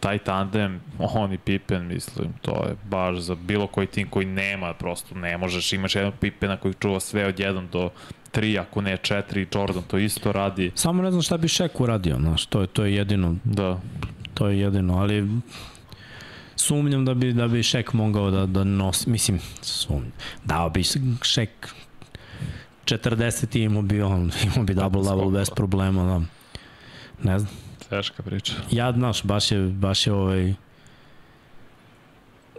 Taj 0.00 0.18
tandem, 0.18 0.80
on 0.98 1.32
i 1.32 1.38
Pippen, 1.38 1.86
mislim, 1.86 2.32
to 2.42 2.64
je 2.68 2.76
baš 2.84 3.18
za 3.18 3.34
bilo 3.34 3.66
koji 3.66 3.86
tim 3.86 4.08
koji 4.10 4.26
nema, 4.26 4.74
prosto 4.74 5.14
ne 5.14 5.38
možeš, 5.38 5.72
imaš 5.72 5.94
jednog 5.94 6.14
Pippena 6.20 6.56
koji 6.56 6.74
čuva 6.74 7.00
sve 7.00 7.26
od 7.26 7.34
1 7.36 7.68
do 7.68 7.90
3, 8.32 8.60
ako 8.60 8.80
ne 8.80 8.96
4, 8.96 9.58
Jordan 9.58 9.82
to 9.82 9.98
isto 9.98 10.32
radi. 10.32 10.72
Samo 10.74 11.02
ne 11.02 11.10
znam 11.10 11.22
šta 11.22 11.36
bi 11.36 11.48
Šek 11.48 11.80
uradio, 11.80 12.16
znaš, 12.16 12.46
to 12.46 12.60
je, 12.60 12.66
to 12.66 12.84
je 12.84 12.94
jedino, 12.94 13.36
Da, 13.44 13.80
to 14.34 14.48
je 14.48 14.60
jedino, 14.60 14.98
ali 14.98 15.28
sumnjam 16.62 17.04
da 17.04 17.14
bi, 17.14 17.32
da 17.32 17.48
bi 17.48 17.62
Šek 17.62 17.92
mogao 17.92 18.30
da, 18.30 18.46
da 18.46 18.64
nosi, 18.64 19.10
mislim, 19.10 19.40
sumnjam, 19.62 20.12
dao 20.44 20.70
bi 20.70 20.82
Šek 21.22 21.68
40 22.84 23.58
i 23.58 23.62
imao 23.62 23.82
bi 23.82 24.02
on, 24.02 24.30
imao 24.44 24.64
bi 24.64 24.74
double 24.74 25.02
double 25.02 25.38
bez 25.38 25.50
problema, 25.50 26.04
da. 26.04 26.20
Ne 27.30 27.38
znam. 27.38 27.52
teška 27.88 28.22
priča. 28.22 28.52
Ja, 28.70 28.92
znaš, 28.92 29.22
baš 29.22 29.52
je, 29.52 29.58
baš 29.60 30.06
je 30.06 30.12
ovaj, 30.12 30.54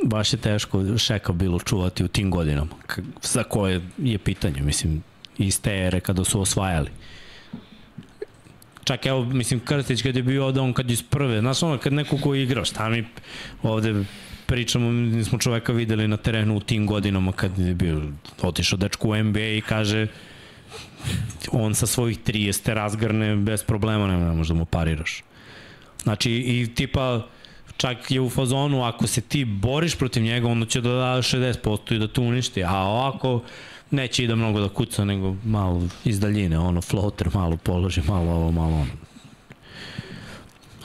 baš 0.03 0.33
je 0.33 0.39
teško 0.39 0.97
Šeka 0.97 1.33
bilo 1.33 1.59
čuvati 1.59 2.03
u 2.03 2.07
tim 2.07 2.31
godinama. 2.31 2.71
Za 3.21 3.43
koje 3.43 3.81
je 3.97 4.17
pitanje, 4.17 4.61
mislim, 4.61 5.03
iz 5.37 5.61
te 5.61 5.85
ere 5.85 5.99
kada 5.99 6.23
su 6.23 6.41
osvajali. 6.41 6.89
Čak 8.83 9.05
evo, 9.05 9.25
mislim, 9.25 9.59
Krstić 9.59 10.01
kad 10.01 10.15
je 10.15 10.23
bio 10.23 10.45
ovde, 10.45 10.59
on 10.59 10.73
kad 10.73 10.91
iz 10.91 11.03
prve, 11.03 11.39
znaš 11.39 11.63
ono, 11.63 11.77
kad 11.77 11.93
neko 11.93 12.17
ko 12.17 12.35
igra, 12.35 12.65
šta 12.65 12.89
mi 12.89 13.05
ovde 13.63 14.03
pričamo, 14.45 14.91
mi 14.91 15.23
smo 15.23 15.39
čoveka 15.39 15.73
videli 15.73 16.07
na 16.07 16.17
terenu 16.17 16.57
u 16.57 16.59
tim 16.59 16.87
godinama 16.87 17.31
kad 17.31 17.59
je 17.59 17.73
bio 17.73 18.01
otišao 18.41 18.77
dečku 18.77 19.09
u 19.09 19.23
NBA 19.23 19.39
i 19.39 19.61
kaže 19.61 20.07
on 21.51 21.75
sa 21.75 21.87
svojih 21.87 22.19
30 22.19 22.63
te 22.63 22.73
razgrne 22.73 23.35
bez 23.35 23.63
problema, 23.63 24.07
ne, 24.07 24.17
ne 24.17 24.31
možeš 24.31 24.47
da 24.47 24.53
mu 24.53 24.65
pariraš. 24.65 25.23
Znači, 26.03 26.31
i 26.31 26.75
tipa, 26.75 27.27
čak 27.77 28.11
je 28.11 28.21
u 28.21 28.29
fazonu, 28.29 28.83
ako 28.83 29.07
se 29.07 29.21
ti 29.21 29.45
boriš 29.45 29.95
protiv 29.95 30.23
njega, 30.23 30.47
onda 30.47 30.65
će 30.65 30.81
da 30.81 30.89
da 30.89 31.17
60% 31.21 31.95
i 31.95 31.99
da 31.99 32.07
te 32.07 32.21
uništi, 32.21 32.63
a 32.63 32.75
ovako 32.75 33.41
neće 33.93 34.23
i 34.23 34.27
da 34.27 34.35
mnogo 34.35 34.59
da 34.59 34.69
kuca, 34.69 35.05
nego 35.05 35.35
malo 35.45 35.87
iz 36.05 36.19
daljine, 36.19 36.59
ono, 36.59 36.81
floater, 36.81 37.29
malo 37.33 37.57
položi, 37.57 38.01
malo 38.07 38.31
ovo, 38.31 38.51
malo 38.51 38.75
ono. 38.75 38.91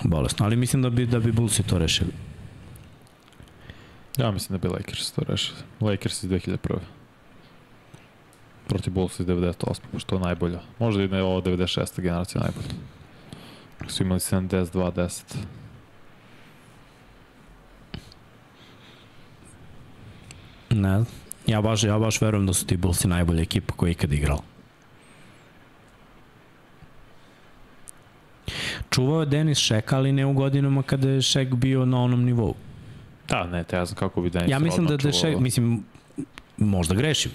Bolesno, 0.04 0.46
ali 0.46 0.56
mislim 0.56 0.82
da 0.82 0.90
bi, 0.90 1.06
da 1.06 1.20
bi 1.20 1.32
Bullsi 1.32 1.62
to 1.62 1.78
rešili. 1.78 2.12
Ja 4.18 4.30
mislim 4.30 4.58
da 4.58 4.68
bi 4.68 4.74
Lakers 4.74 5.12
to 5.12 5.22
rešili. 5.28 5.58
Lakers 5.80 6.22
iz 6.22 6.30
2001. 6.30 6.78
Protiv 8.68 8.92
Bulls 8.92 9.20
iz 9.20 9.26
98. 9.26 9.80
Pošto 9.92 10.14
je 10.14 10.20
najbolja. 10.20 10.60
Možda 10.78 11.02
i 11.02 11.08
ne 11.08 11.22
ovo 11.22 11.40
96. 11.40 12.00
generacija 12.00 12.40
najbolja. 12.40 12.68
Su 13.88 14.02
imali 14.02 14.20
72-10. 14.20 15.22
Ne 20.70 21.04
znam. 21.04 21.17
Ja 21.48 21.60
baš, 21.60 21.82
ja 21.82 21.98
baš 21.98 22.20
verujem 22.20 22.46
da 22.46 22.52
su 22.52 22.66
ti 22.66 22.76
Bullsi 22.76 23.08
najbolja 23.08 23.42
ekipa 23.42 23.74
koja 23.74 23.88
je 23.88 23.92
ikad 23.92 24.12
igrala. 24.12 24.42
Čuvao 28.90 29.20
je 29.20 29.26
Denis 29.26 29.58
Šeka, 29.58 29.96
ali 29.96 30.12
ne 30.12 30.26
u 30.26 30.32
godinama 30.32 30.82
kada 30.82 31.08
je 31.08 31.22
Šek 31.22 31.54
bio 31.54 31.84
na 31.86 32.02
onom 32.02 32.24
nivou. 32.24 32.54
Da, 33.28 33.46
ne, 33.46 33.64
te 33.64 33.76
ja 33.76 33.84
znam 33.84 33.96
kako 33.96 34.22
bi 34.22 34.30
Dennis 34.30 34.50
Ja 34.50 34.58
mislim 34.58 34.86
da, 34.86 34.96
da 34.96 35.12
Šek, 35.12 35.38
mislim, 35.38 35.84
možda 36.56 36.94
grešim. 36.94 37.32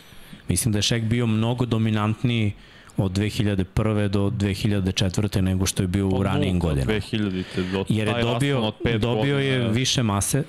Mislim 0.49 0.71
da 0.71 0.77
je 0.77 0.81
Šek 0.81 1.03
bio 1.03 1.27
mnogo 1.27 1.65
dominantniji 1.65 2.51
od 2.97 3.11
2001. 3.11 4.07
do 4.07 4.29
2004. 4.29 5.41
nego 5.41 5.65
što 5.65 5.83
je 5.83 5.87
bio 5.87 6.07
u 6.07 6.15
Od 6.15 6.23
ranijim 6.23 6.59
godinama. 6.59 6.91
2000-te 6.91 7.63
do 7.63 7.85
Jer 7.89 8.07
je 8.07 8.23
dobio, 8.23 8.61
od 8.61 8.73
dobio 8.99 9.39
je 9.39 9.57
godina, 9.57 9.73
više 9.73 10.03
mase. 10.03 10.43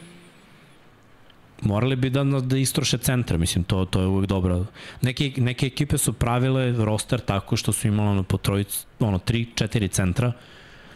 Morali 1.63 1.97
bi 1.97 2.11
da, 2.11 2.25
da 2.25 2.57
istroše 2.57 2.99
centra, 2.99 3.39
mislim, 3.39 3.65
to, 3.65 3.85
to 3.85 4.01
je 4.01 4.07
uvek 4.07 4.27
dobro. 4.29 4.67
Neke, 5.03 5.33
neke 5.37 5.67
ekipe 5.67 5.99
su 5.99 6.13
pravile 6.13 6.73
roster 6.73 7.21
tako 7.21 7.57
što 7.57 7.73
su 7.73 7.89
imali 7.89 8.09
ono, 8.09 8.23
po 8.23 8.37
trojic, 8.37 8.87
ono, 9.01 9.19
tri, 9.19 9.47
četiri 9.55 9.89
centra, 9.89 10.33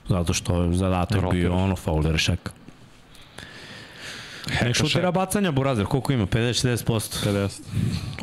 zato 0.09 0.33
što 0.33 0.63
je 0.63 0.75
zadatak 0.75 1.21
bio 1.21 1.23
Rotiraš. 1.23 1.53
ono, 1.53 1.77
fauler 1.77 2.19
šeka. 2.19 2.53
Nek 4.63 4.77
šutira 4.77 5.11
bacanja, 5.13 5.51
Burazer, 5.53 5.87
koliko 5.87 6.13
ima? 6.13 6.27
50-60%? 6.27 7.29
50. 7.29 7.61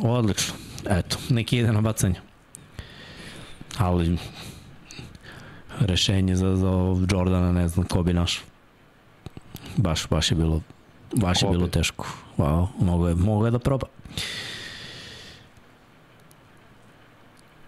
Odlično. 0.02 0.54
Eto, 0.90 1.16
neki 1.28 1.58
ide 1.58 1.72
na 1.72 1.80
bacanje. 1.80 2.20
Ali 3.78 4.18
rešenje 5.80 6.36
za, 6.36 6.56
za 6.56 6.70
Jordana 7.10 7.52
ne 7.52 7.68
znam 7.68 7.86
ko 7.86 8.02
bi 8.02 8.12
našao. 8.12 8.44
Baš, 9.76 10.08
baš 10.08 10.30
je 10.30 10.36
bilo 10.36 10.62
baš 11.12 11.42
je 11.42 11.48
bilo 11.48 11.66
teško. 11.68 12.06
Wow, 12.38 12.66
mogo 12.78 13.08
je, 13.08 13.14
mogo 13.14 13.44
je 13.44 13.50
da 13.50 13.58
proba. 13.58 13.86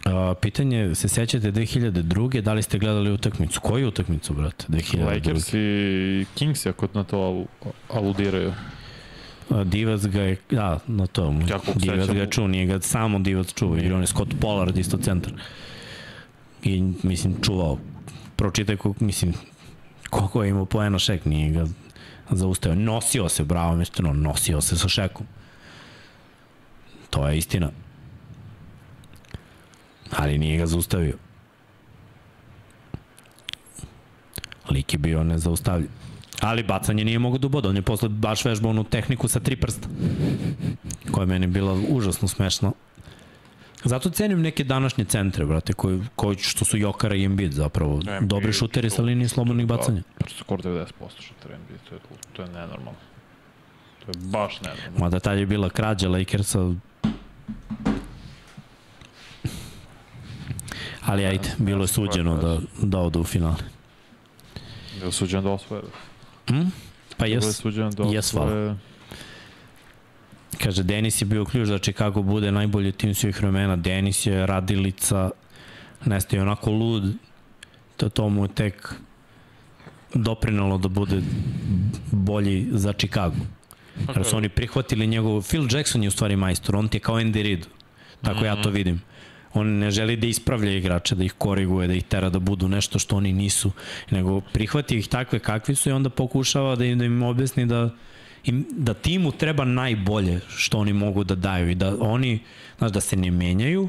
A, 0.04 0.34
pitanje, 0.34 0.94
se 0.94 1.08
sećate 1.08 1.52
2002. 1.52 2.40
Da 2.40 2.52
li 2.52 2.62
ste 2.62 2.78
gledali 2.78 3.12
utakmicu? 3.12 3.60
Koju 3.60 3.88
utakmicu, 3.88 4.34
brate? 4.34 4.66
2002. 4.68 5.04
Lakers 5.06 5.54
i 5.54 6.26
Kings, 6.34 6.66
ako 6.66 6.88
na 6.94 7.04
to 7.04 7.16
alu- 7.18 7.46
aludiraju. 7.90 8.52
Divac 9.64 10.02
ga 10.02 10.20
je, 10.22 10.36
da, 10.50 10.78
na 10.86 11.06
to. 11.06 11.22
Koliko 11.24 11.72
Divac 11.74 11.98
sećam- 11.98 12.14
ga 12.14 12.20
je 12.20 12.26
čuo, 12.26 12.46
nije 12.46 12.66
ga 12.66 12.80
samo 12.80 13.18
Divac 13.18 13.52
čuo, 13.54 13.76
jer 13.76 13.94
on 13.94 14.00
je 14.00 14.06
Scott 14.06 14.34
Pollard 14.40 14.78
isto 14.78 14.96
centar. 14.98 15.32
I, 16.62 16.82
mislim, 17.02 17.34
čuvao. 17.42 17.78
Pročitaj 18.36 18.76
koliko, 18.76 19.04
mislim, 19.04 19.34
koliko 20.10 20.42
je 20.42 20.50
imao 20.50 20.64
poena 20.64 20.98
šek, 20.98 21.24
nije 21.24 21.50
ga 21.50 21.66
zaustavio. 22.30 22.76
Nosio 22.76 23.28
se, 23.28 23.44
bravo, 23.44 23.76
mešteno, 23.76 24.12
nosio 24.12 24.60
se 24.60 24.78
sa 24.78 24.88
šekom. 24.88 25.26
To 27.10 27.28
je 27.28 27.38
istina. 27.38 27.70
Ali 30.10 30.38
nije 30.38 30.58
ga 30.58 30.66
zaustavio. 30.66 31.16
Lik 34.70 34.92
je 34.92 34.98
bio 34.98 35.24
nezaustavljiv. 35.24 35.90
Ali 36.40 36.62
bacanje 36.62 37.04
nije 37.04 37.18
mogao 37.18 37.38
da 37.38 37.46
uboda, 37.46 37.68
on 37.68 37.76
je 37.76 37.82
posle 37.82 38.08
baš 38.08 38.44
vežbao 38.44 38.70
onu 38.70 38.84
tehniku 38.84 39.28
sa 39.28 39.40
tri 39.40 39.56
prsta. 39.56 39.88
Koja 41.10 41.22
je 41.22 41.26
meni 41.26 41.46
bila 41.46 41.72
užasno 41.88 42.28
smešna. 42.28 42.72
Zato 43.84 44.10
cenim 44.10 44.40
neke 44.42 44.64
današnje 44.64 45.04
centre, 45.04 45.44
brate, 45.46 45.72
koji, 45.72 46.00
koji 46.16 46.36
što 46.36 46.64
su 46.64 46.78
Jokara 46.78 47.14
i 47.14 47.24
Embiid 47.24 47.52
zapravo. 47.52 47.94
Embiid, 47.94 48.30
Dobri 48.30 48.52
šuteri 48.52 48.90
sa 48.90 49.02
linije 49.02 49.28
slobodnih 49.28 49.66
bacanja. 49.66 50.02
Da, 50.20 50.26
skoro 50.38 50.62
90% 50.62 50.84
šutera 51.20 51.58
NBA, 51.58 51.78
to 51.88 51.94
je, 51.94 52.00
to 52.32 52.42
je 52.42 52.48
nenormalno. 52.48 52.98
To 54.04 54.10
je 54.10 54.14
baš 54.18 54.60
nenormalno. 54.60 54.98
Mada 54.98 55.20
tad 55.20 55.38
je 55.38 55.46
bila 55.46 55.70
krađa 55.70 56.08
Lakersa. 56.08 56.72
Ali 61.04 61.24
ajde, 61.24 61.48
bilo 61.58 61.84
je 61.84 61.88
suđeno 61.88 62.36
da, 62.36 62.58
da 62.82 62.98
odu 62.98 63.20
u 63.20 63.24
finale. 63.24 63.56
Je 64.98 65.04
li 65.06 65.12
suđen 65.12 65.44
da 65.44 65.50
osvoje? 65.50 65.82
Hm? 66.48 66.62
Pa 67.16 67.26
Je 67.26 67.32
jes, 67.32 67.62
da 67.96 68.04
jes, 68.04 68.32
hvala. 68.32 68.76
Kaže, 70.62 70.82
Denis 70.82 71.22
je 71.22 71.26
bio 71.26 71.44
ključ 71.44 71.68
da 71.68 71.78
Chicago 71.78 72.22
bude 72.22 72.52
najbolji 72.52 72.92
tim 72.92 73.14
svih 73.14 73.40
vremena. 73.40 73.76
Denis 73.76 74.26
je 74.26 74.46
radilica, 74.46 75.30
Nesta 76.04 76.36
je 76.36 76.42
onako 76.42 76.70
lud, 76.70 77.14
to, 77.96 78.08
to 78.08 78.28
mu 78.28 78.44
je 78.44 78.48
tek 78.54 78.94
doprinalo 80.14 80.78
da 80.78 80.88
bude 80.88 81.22
bolji 82.12 82.68
za 82.70 82.92
Chicago. 82.92 83.36
Jer 84.14 84.24
su 84.24 84.36
oni 84.36 84.48
prihvatili 84.48 85.06
njegov... 85.06 85.42
Phil 85.42 85.66
Jackson 85.70 86.02
je 86.02 86.08
u 86.08 86.10
stvari 86.10 86.36
majstor, 86.36 86.76
on 86.76 86.88
ti 86.88 86.96
je 86.96 87.00
kao 87.00 87.16
Andy 87.16 87.42
Reid. 87.42 87.66
Tako 88.22 88.44
ja 88.44 88.62
to 88.62 88.70
vidim. 88.70 89.00
On 89.54 89.66
ne 89.66 89.90
želi 89.90 90.16
da 90.16 90.26
ispravlja 90.26 90.72
igrače, 90.72 91.14
da 91.14 91.24
ih 91.24 91.32
koriguje, 91.32 91.88
da 91.88 91.94
ih 91.94 92.04
tera 92.04 92.30
da 92.30 92.38
budu 92.38 92.68
nešto 92.68 92.98
što 92.98 93.16
oni 93.16 93.32
nisu, 93.32 93.72
nego 94.10 94.40
prihvati 94.40 94.98
ih 94.98 95.08
takve 95.08 95.38
kakvi 95.38 95.74
su 95.74 95.88
i 95.88 95.92
onda 95.92 96.10
pokušava 96.10 96.76
da 96.76 96.84
im, 96.84 96.98
da 96.98 97.04
im 97.04 97.22
objasni 97.22 97.66
da 97.66 97.90
im, 98.44 98.66
da 98.70 98.94
timu 98.94 99.32
treba 99.32 99.64
najbolje 99.64 100.40
što 100.48 100.78
oni 100.78 100.92
mogu 100.92 101.24
da 101.24 101.34
daju 101.34 101.70
i 101.70 101.74
da 101.74 101.96
oni, 102.00 102.38
znaš, 102.78 102.92
da 102.92 103.00
se 103.00 103.16
ne 103.16 103.30
menjaju, 103.30 103.88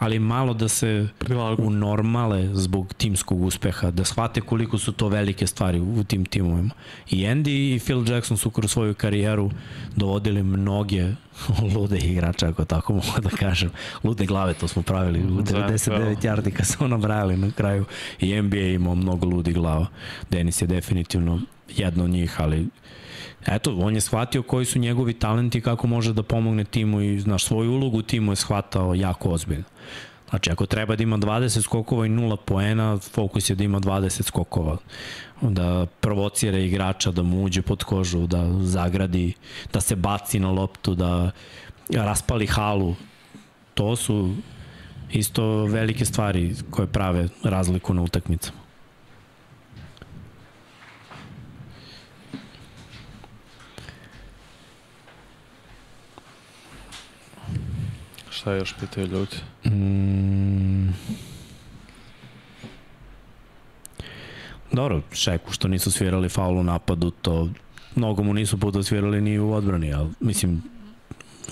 ali 0.00 0.18
malo 0.18 0.54
da 0.54 0.68
se 0.68 1.08
Prilagu. 1.18 1.62
u 1.62 1.70
normale 1.70 2.48
zbog 2.52 2.94
timskog 2.94 3.42
uspeha, 3.42 3.90
da 3.90 4.04
shvate 4.04 4.40
koliko 4.40 4.78
su 4.78 4.92
to 4.92 5.08
velike 5.08 5.46
stvari 5.46 5.80
u 5.80 6.04
tim 6.04 6.24
timovima. 6.24 6.70
I 7.10 7.16
Andy 7.16 7.74
i 7.76 7.80
Phil 7.84 8.08
Jackson 8.08 8.36
su 8.36 8.50
kroz 8.50 8.72
svoju 8.72 8.94
karijeru 8.94 9.50
dovodili 9.96 10.42
mnoge 10.42 11.06
lude 11.74 11.98
igrača, 11.98 12.48
ako 12.48 12.64
tako 12.64 12.92
mogu 12.92 13.20
da 13.22 13.28
kažem. 13.28 13.70
Lude 14.04 14.26
glave, 14.26 14.54
to 14.54 14.68
smo 14.68 14.82
pravili 14.82 15.20
u 15.20 15.46
Za 15.46 15.68
99 15.68 15.74
NFL. 15.74 16.26
yardi 16.26 16.50
kad 16.50 16.66
su 16.66 16.88
nabrajali 16.88 17.36
na 17.36 17.50
kraju. 17.50 17.84
I 18.20 18.42
NBA 18.42 18.56
je 18.56 18.74
imao 18.74 18.94
mnogo 18.94 19.26
ludi 19.26 19.52
glava. 19.52 19.86
Denis 20.30 20.62
je 20.62 20.66
definitivno 20.66 21.40
jedno 21.68 22.04
od 22.04 22.10
njih, 22.10 22.40
ali 22.40 22.66
eto, 23.46 23.76
on 23.76 23.94
je 23.94 24.00
shvatio 24.00 24.42
koji 24.42 24.66
su 24.66 24.78
njegovi 24.78 25.12
talenti 25.12 25.58
i 25.58 25.60
kako 25.60 25.86
može 25.86 26.12
da 26.12 26.22
pomogne 26.22 26.64
timu 26.64 27.00
i 27.00 27.20
znaš, 27.20 27.44
svoju 27.44 27.72
ulogu 27.72 27.98
u 27.98 28.02
timu 28.02 28.32
je 28.32 28.36
shvatao 28.36 28.94
jako 28.94 29.30
ozbiljno. 29.30 29.64
Znači, 30.30 30.50
ako 30.50 30.66
treba 30.66 30.96
da 30.96 31.02
ima 31.02 31.18
20 31.18 31.62
skokova 31.62 32.06
i 32.06 32.08
0 32.08 32.36
poena, 32.36 32.98
fokus 32.98 33.50
je 33.50 33.56
da 33.56 33.64
ima 33.64 33.80
20 33.80 34.22
skokova. 34.22 34.76
Da 35.40 35.86
provocira 36.00 36.58
igrača, 36.58 37.10
da 37.10 37.22
mu 37.22 37.44
uđe 37.44 37.62
pod 37.62 37.84
kožu, 37.84 38.26
da 38.26 38.46
zagradi, 38.62 39.32
da 39.72 39.80
se 39.80 39.96
baci 39.96 40.38
na 40.38 40.50
loptu, 40.50 40.94
da 40.94 41.30
raspali 41.94 42.46
halu. 42.46 42.94
To 43.74 43.96
su 43.96 44.34
isto 45.12 45.64
velike 45.64 46.04
stvari 46.04 46.54
koje 46.70 46.86
prave 46.86 47.28
razliku 47.42 47.94
na 47.94 48.02
utakmicama. 48.02 48.58
Šta 58.40 58.52
još 58.52 58.74
pitaju 58.80 59.06
ljudi? 59.06 59.36
Mm. 59.64 60.90
Dobro, 64.72 65.02
Šeku 65.12 65.52
što 65.52 65.68
nisu 65.68 65.90
svirali 65.90 66.28
faul 66.28 66.58
u 66.58 66.62
napadu, 66.62 67.10
to 67.10 67.48
mnogo 67.94 68.22
mu 68.22 68.34
nisu 68.34 68.58
puta 68.58 68.82
svirali 68.82 69.20
ni 69.20 69.38
u 69.38 69.52
odbrani, 69.52 69.92
ali 69.92 70.10
mislim 70.20 70.62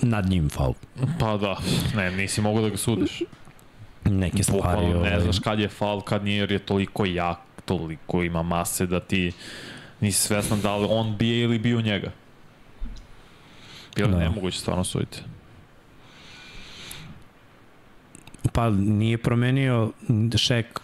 nad 0.01 0.25
njim 0.29 0.49
faul. 0.49 0.73
Pa 1.19 1.37
da, 1.37 1.57
ne, 1.95 2.11
nisi 2.11 2.41
mogu 2.41 2.61
da 2.61 2.69
ga 2.69 2.77
sudiš. 2.77 3.21
Neke 4.05 4.43
stvari. 4.43 4.61
Bukvalno 4.61 5.03
ne 5.03 5.09
ovaj, 5.09 5.21
znaš 5.21 5.39
kad 5.39 5.59
je 5.59 5.67
faul, 5.67 6.01
kad 6.01 6.23
nije, 6.23 6.37
jer 6.37 6.51
je 6.51 6.59
toliko 6.59 7.05
jak, 7.05 7.39
toliko 7.65 8.23
ima 8.23 8.43
mase 8.43 8.85
da 8.85 8.99
ti 8.99 9.31
nisi 9.99 10.21
svestan 10.21 10.61
da 10.61 10.77
li 10.77 10.87
on 10.89 11.17
bije 11.17 11.43
ili 11.43 11.59
bio 11.59 11.81
njega. 11.81 12.11
Bilo 13.95 14.11
da. 14.11 14.17
nemoguće 14.17 14.59
stvarno 14.59 14.83
suditi. 14.83 15.21
Pa 18.53 18.69
nije 18.69 19.17
promenio 19.17 19.91
Šek 20.35 20.79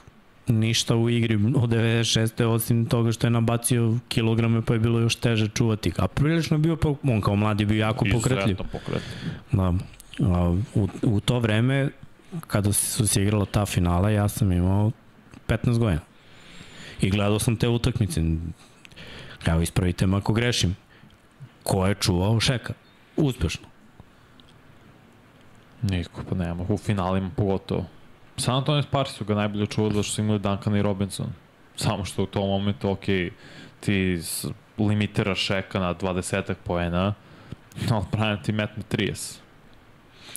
ništa 0.48 0.96
u 0.96 1.10
igri 1.10 1.36
od 1.36 1.70
96. 1.70 2.44
osim 2.44 2.86
toga 2.86 3.12
što 3.12 3.28
je 3.28 3.32
nabacio 3.32 3.98
kilograme 4.08 4.62
pa 4.62 4.74
je 4.74 4.80
bilo 4.80 5.00
još 5.00 5.16
teže 5.16 5.48
čuvati 5.48 5.90
ga. 5.90 6.04
A 6.04 6.08
prilično 6.08 6.56
je 6.56 6.60
bio, 6.60 6.76
po- 6.76 6.98
on 7.04 7.22
kao 7.22 7.36
mlad 7.36 7.60
je 7.60 7.66
bio 7.66 7.80
jako 7.80 8.06
pokretljiv. 8.12 8.56
Izuzetno 8.56 8.66
pokretljiv. 8.72 9.32
Da. 9.52 9.74
A, 10.20 10.56
u, 10.76 10.88
u 11.02 11.20
to 11.20 11.40
vreme, 11.40 11.90
kada 12.48 12.74
su 12.74 13.08
se 13.08 13.24
igrala 13.24 13.46
ta 13.46 13.66
finala, 13.66 14.10
ja 14.10 14.28
sam 14.30 14.52
imao 14.52 14.92
15 15.48 15.78
godina. 15.78 16.02
I 17.02 17.10
gledao 17.10 17.40
sam 17.40 17.56
te 17.56 17.68
utakmice. 17.68 18.22
Evo, 19.46 19.62
ispravite 19.62 20.08
me 20.08 20.18
ako 20.18 20.34
grešim. 20.34 20.76
Ko 21.64 21.88
je 21.88 21.96
čuvao 21.96 22.40
Šeka? 22.40 22.74
Uspešno. 23.18 23.68
Niko, 25.90 26.22
pa 26.30 26.36
nema. 26.36 26.66
U 26.70 26.78
finalima 26.78 27.30
pogotovo. 27.36 27.86
San 28.38 28.56
Antonio 28.56 28.84
Spars 28.84 29.12
su 29.12 29.26
ga 29.26 29.36
najbolje 29.36 29.66
čuvali 29.68 30.04
što 30.04 30.14
su 30.14 30.22
imali 30.22 30.40
Duncan 30.40 30.76
i 30.76 30.82
Robinson. 30.82 31.28
Samo 31.76 32.06
što 32.06 32.24
u 32.24 32.26
tom 32.26 32.48
momentu, 32.50 32.90
ok, 32.90 33.06
ti 33.80 34.20
limitiraš 34.78 35.40
šeka 35.40 35.80
na 35.80 35.94
20 35.96 36.54
poena, 36.64 37.14
ali 37.92 38.06
Brian 38.12 38.44
ti 38.44 38.52
metne 38.52 38.84
30. 38.92 39.38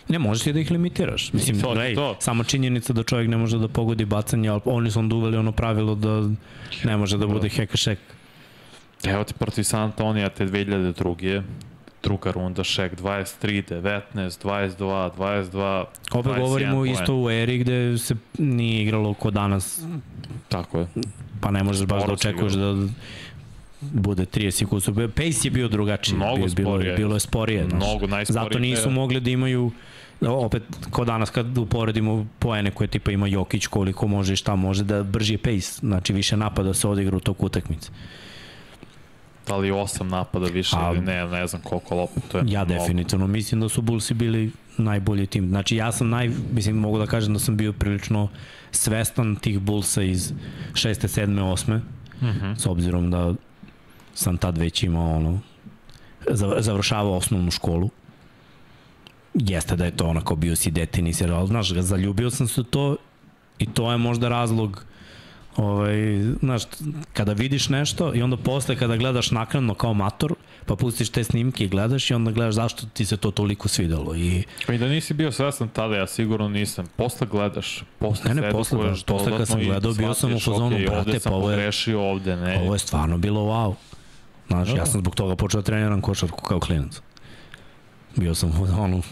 Ne, 0.08 0.18
možeš 0.18 0.46
i 0.46 0.52
da 0.52 0.60
ih 0.60 0.70
limitiraš. 0.70 1.32
Mislim, 1.32 1.60
To 1.60 1.72
gledaj, 1.74 1.94
to. 1.94 2.16
sama 2.20 2.44
činjenica 2.44 2.92
da 2.92 3.02
čovjek 3.02 3.28
ne 3.30 3.36
može 3.36 3.58
da 3.58 3.68
pogodi 3.68 4.04
bacanje, 4.04 4.48
ali 4.48 4.60
oni 4.64 4.90
su 4.90 4.98
onda 4.98 5.16
uveli 5.16 5.36
ono 5.36 5.52
pravilo 5.52 5.94
da 5.94 6.22
ne 6.84 6.96
može 6.96 7.18
da 7.18 7.26
bude 7.26 7.48
heka 7.48 7.76
šek. 7.76 7.98
Evo 9.04 9.24
ti 9.24 9.34
protiv 9.34 9.62
San 9.62 9.82
Antonija 9.82 10.28
te 10.28 10.46
2002. 10.46 11.42
Druga 12.02 12.30
runda, 12.30 12.64
šek 12.64 12.96
23, 12.96 13.62
19, 13.70 14.02
22, 14.14 15.10
22, 15.18 15.84
Opet 16.12 16.32
21 16.32 16.40
govorimo 16.40 16.76
poen. 16.76 16.92
isto 16.92 17.16
u 17.16 17.30
eri 17.30 17.58
gde 17.58 17.98
se 17.98 18.14
nije 18.38 18.82
igralo 18.82 19.14
ko 19.14 19.30
danas, 19.30 19.80
Tako 20.48 20.78
je. 20.78 20.86
pa 21.40 21.50
ne 21.50 21.62
možeš 21.62 21.86
baš 21.86 22.06
da 22.06 22.12
očekuješ 22.12 22.52
da 22.52 22.74
bude 23.80 24.24
30 24.26 24.66
kusu. 24.66 24.94
Pace 24.94 25.40
je 25.44 25.50
bio 25.50 25.68
drugačiji. 25.68 26.16
Mnogo 26.16 26.36
bio, 26.36 26.46
bilo, 26.46 26.70
sporije. 26.70 26.90
je, 26.90 26.96
bilo 26.96 27.14
je 27.14 27.20
sporije. 27.20 27.64
Mnogo 27.64 28.06
najsporije. 28.06 28.42
Zato 28.44 28.58
nisu 28.58 28.90
mogli 28.90 29.20
da 29.20 29.30
imaju 29.30 29.70
opet 30.22 30.62
ko 30.90 31.04
danas 31.04 31.30
kad 31.30 31.58
uporedimo 31.58 32.26
poene 32.38 32.70
koje 32.70 32.88
tipa 32.88 33.10
ima 33.10 33.26
Jokić 33.26 33.66
koliko 33.66 34.06
može 34.06 34.32
i 34.32 34.36
šta 34.36 34.56
može 34.56 34.84
da 34.84 35.02
brži 35.02 35.34
je 35.34 35.38
pace, 35.38 35.72
znači 35.80 36.12
više 36.12 36.36
napada 36.36 36.74
se 36.74 36.88
odigra 36.88 37.16
u 37.16 37.20
toku 37.20 37.46
utakmice. 37.46 37.90
Da 39.48 39.56
li 39.56 39.70
8 39.70 40.02
napada 40.04 40.46
više 40.46 40.76
A- 40.78 40.90
ili 40.90 41.00
ne, 41.00 41.26
ne 41.26 41.46
znam 41.46 41.62
koliko 41.62 41.94
lopta. 41.94 42.20
To 42.22 42.38
je 42.38 42.44
Ja 42.46 42.64
mnogo. 42.64 42.80
definitivno 42.80 43.26
mislim 43.26 43.60
da 43.60 43.68
su 43.68 43.82
Bullsi 43.82 44.14
bili 44.14 44.50
najbolji 44.78 45.26
tim. 45.26 45.48
Znači 45.48 45.76
ja 45.76 45.92
sam 45.92 46.08
naj, 46.08 46.30
mislim 46.52 46.76
mogu 46.76 46.98
da 46.98 47.06
kažem 47.06 47.32
da 47.32 47.38
sam 47.38 47.56
bio 47.56 47.72
prilično 47.72 48.28
svestan 48.70 49.36
tih 49.36 49.58
Bullsa 49.58 50.02
iz 50.02 50.32
6. 50.72 51.08
7. 51.08 51.42
8. 51.42 51.80
Mhm. 52.22 52.52
s 52.54 52.66
obzirom 52.66 53.10
da 53.10 53.34
sam 54.14 54.36
tad 54.36 54.58
već 54.58 54.82
imao 54.82 55.12
ono 55.12 55.40
zav- 56.26 56.60
završavao 56.60 57.14
osnovnu 57.14 57.50
školu. 57.50 57.90
Jeste 59.34 59.76
da 59.76 59.84
je 59.84 59.90
to 59.92 60.06
onako 60.06 60.36
bio 60.36 60.56
si 60.56 60.70
dete, 60.70 61.02
nisi, 61.02 61.24
ali 61.24 61.46
znaš, 61.46 61.70
zaljubio 61.70 62.30
sam 62.30 62.48
se 62.48 62.62
to 62.64 62.96
i 63.58 63.66
to 63.66 63.92
je 63.92 63.98
možda 63.98 64.28
razlog 64.28 64.84
ovaj, 65.58 66.22
znaš, 66.40 66.62
kada 67.12 67.32
vidiš 67.32 67.68
nešto 67.68 68.14
i 68.14 68.22
onda 68.22 68.36
posle 68.36 68.76
kada 68.76 68.96
gledaš 68.96 69.30
naknadno 69.30 69.74
kao 69.74 69.94
mator, 69.94 70.34
pa 70.66 70.76
pustiš 70.76 71.10
te 71.10 71.24
snimke 71.24 71.64
i 71.64 71.68
gledaš 71.68 72.10
i 72.10 72.14
onda 72.14 72.30
gledaš 72.30 72.54
zašto 72.54 72.86
ti 72.86 73.04
se 73.06 73.16
to 73.16 73.30
toliko 73.30 73.68
svidelo 73.68 74.16
i 74.16 74.42
I 74.74 74.78
da 74.78 74.88
nisi 74.88 75.14
bio 75.14 75.32
svestan 75.32 75.68
tada, 75.68 75.96
ja 75.96 76.06
sigurno 76.06 76.48
nisam. 76.48 76.86
Posle 76.96 77.26
gledaš, 77.26 77.84
posle 77.98 78.34
Ne, 78.34 78.40
ne, 78.40 78.50
posle, 78.50 78.78
edukuješ 78.78 79.02
posle 79.02 79.36
kad 79.38 79.48
sam 79.48 79.60
gledao, 79.60 79.92
bio 79.92 80.14
sam 80.14 80.34
u 80.34 80.40
fazonu, 80.40 80.76
ok, 80.76 80.86
brate, 80.86 81.20
pa 81.20 81.30
ovo 81.30 81.50
je- 81.50 81.70
ovde 81.96 82.36
ne. 82.36 82.60
ovo 82.60 82.74
je 82.74 82.78
stvarno 82.78 83.18
bilo 83.18 83.40
wow. 83.40 83.74
Znaš, 84.48 84.68
ja 84.68 84.86
sam 84.86 85.00
zbog 85.00 85.14
toga 85.14 85.36
počeo 85.36 85.60
da 85.60 85.64
treniram 85.64 86.00
košarku 86.00 86.42
kao 86.42 86.60
klinac. 86.60 87.00
Bio 88.16 88.34
sam 88.34 88.50
u 88.50 88.82
onu, 88.82 89.02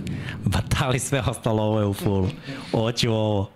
batali 0.54 0.98
sve 0.98 1.22
ostalo, 1.26 1.62
ovo 1.62 1.80
je 1.80 1.86
u 1.86 1.94
fullu. 1.94 2.28
Hoću 2.70 3.12
ovo. 3.12 3.50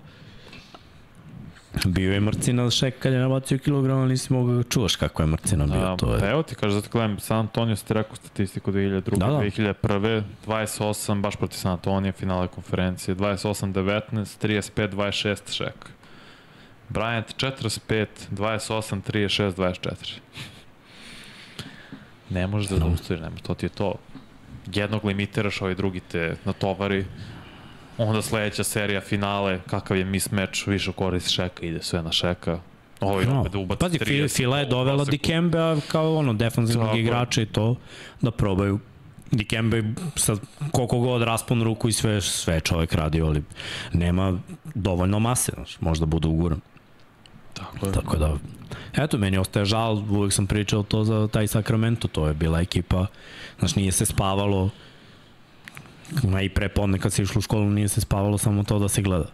Bio 1.84 2.12
je 2.12 2.20
Marcina 2.20 2.70
Šek 2.70 2.98
kad 2.98 3.12
je 3.12 3.18
nabacio 3.18 3.58
kilograma, 3.58 4.06
nisi 4.06 4.32
mogao 4.32 4.54
da 4.54 4.62
čuvaš 4.62 4.96
kako 4.96 5.22
je 5.22 5.26
Marcina 5.26 5.66
bio. 5.66 5.80
Da, 5.80 5.96
to 5.96 6.06
pa 6.06 6.26
je... 6.26 6.30
evo 6.30 6.42
ti 6.42 6.54
kaže, 6.54 6.74
zato 6.74 6.88
gledam, 6.92 7.18
San 7.18 7.38
Antonio 7.38 7.76
ste 7.76 7.94
rekao 7.94 8.16
statistiku 8.16 8.72
2002. 8.72 9.18
Da, 9.18 9.26
da. 9.26 9.32
2001. 9.32 10.22
28, 10.46 11.20
baš 11.20 11.36
protiv 11.36 11.56
San 11.56 11.72
Antonija, 11.72 12.12
finale 12.12 12.48
konferencije. 12.48 13.14
28, 13.14 13.72
19, 13.72 14.46
35, 14.46 14.90
26, 14.90 15.52
Šek. 15.52 15.90
Bryant 16.90 17.36
45, 17.36 18.06
28, 18.30 19.02
36, 19.02 19.52
24. 19.54 20.18
Ne 22.30 22.46
možeš 22.46 22.70
da 22.70 22.76
zaustaviš, 22.76 23.22
nema, 23.22 23.36
to 23.42 23.54
ti 23.54 23.66
je 23.66 23.70
to. 23.70 23.94
Jednog 24.74 25.04
limitiraš, 25.04 25.62
ovaj 25.62 25.74
drugi 25.74 26.00
te 26.00 26.36
natovari. 26.44 27.04
Onda 27.98 28.22
sledeća 28.22 28.64
serija 28.64 29.00
finale, 29.00 29.60
kakav 29.66 29.96
je 29.96 30.04
mismatch, 30.04 30.66
više 30.68 30.92
korist 30.92 31.30
Šeka, 31.30 31.66
ide 31.66 31.82
sve 31.82 32.02
na 32.02 32.12
Šeka. 32.12 32.58
Ovo 33.00 33.20
je 33.20 33.26
No. 33.26 33.40
opet 33.40 33.54
ubaci 33.54 33.78
Pazi, 33.80 33.98
30 33.98 34.36
Fila, 34.36 34.58
je 34.58 34.66
dovela. 34.66 35.04
Dikembe 35.04 35.58
kao 35.88 36.16
ono, 36.16 36.36
je. 36.94 37.00
igrača 37.00 37.42
i 37.42 37.46
to 37.46 37.76
da 38.20 38.30
probaju 38.30 38.78
Dikembe 39.30 39.84
sa 40.16 40.36
koliko 40.72 40.98
god 40.98 41.22
raspon 41.22 41.62
ruku 41.62 41.88
i 41.88 41.92
sve, 41.92 42.20
sve 42.20 42.60
čovek 42.60 42.92
radio, 42.94 43.26
ali 43.26 43.42
nema 43.92 44.38
dovoljno 44.74 45.18
mase, 45.18 45.52
znaš, 45.54 45.80
možda 45.80 46.06
bude 46.06 46.28
uguran. 46.28 46.60
Tako 47.54 47.86
je. 47.86 47.92
Tako 47.92 48.16
da, 48.16 48.36
eto, 48.96 49.18
meni 49.18 49.38
ostaje 49.38 49.64
žal, 49.64 49.96
uvek 49.96 50.32
sam 50.32 50.46
pričao 50.46 50.82
to 50.82 51.04
za 51.04 51.28
taj 51.32 51.46
Sacramento, 51.46 52.08
to 52.08 52.28
je 52.28 52.34
bila 52.34 52.60
ekipa, 52.60 53.06
znaš, 53.58 53.76
nije 53.76 53.92
se 53.92 54.06
spavalo, 54.06 54.70
ma 56.22 56.42
i 56.42 56.48
pre 56.48 56.68
podne 56.68 56.98
kad 56.98 57.12
se 57.12 57.22
išlo 57.22 57.38
u 57.38 57.42
školu, 57.42 57.70
nije 57.70 57.88
se 57.88 58.00
spavalo 58.00 58.38
samo 58.38 58.64
to 58.64 58.78
da 58.78 58.88
se 58.88 59.02
gleda. 59.02 59.30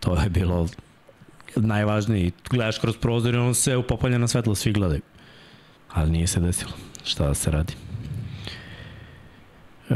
To 0.00 0.22
je 0.22 0.30
bilo 0.30 0.68
najvažnije. 1.56 2.30
Gledaš 2.50 2.78
kroz 2.78 2.96
prozor 2.96 3.34
i 3.34 3.38
on 3.38 3.54
se 3.54 3.76
upopaljena 3.76 4.28
svetlo, 4.28 4.54
svi 4.54 4.72
gledaju. 4.72 5.00
Ali 5.88 6.10
nije 6.10 6.26
se 6.26 6.40
desilo. 6.40 6.72
Šta 7.04 7.28
da 7.28 7.34
se 7.34 7.50
radi? 7.50 7.72
E, 9.90 9.94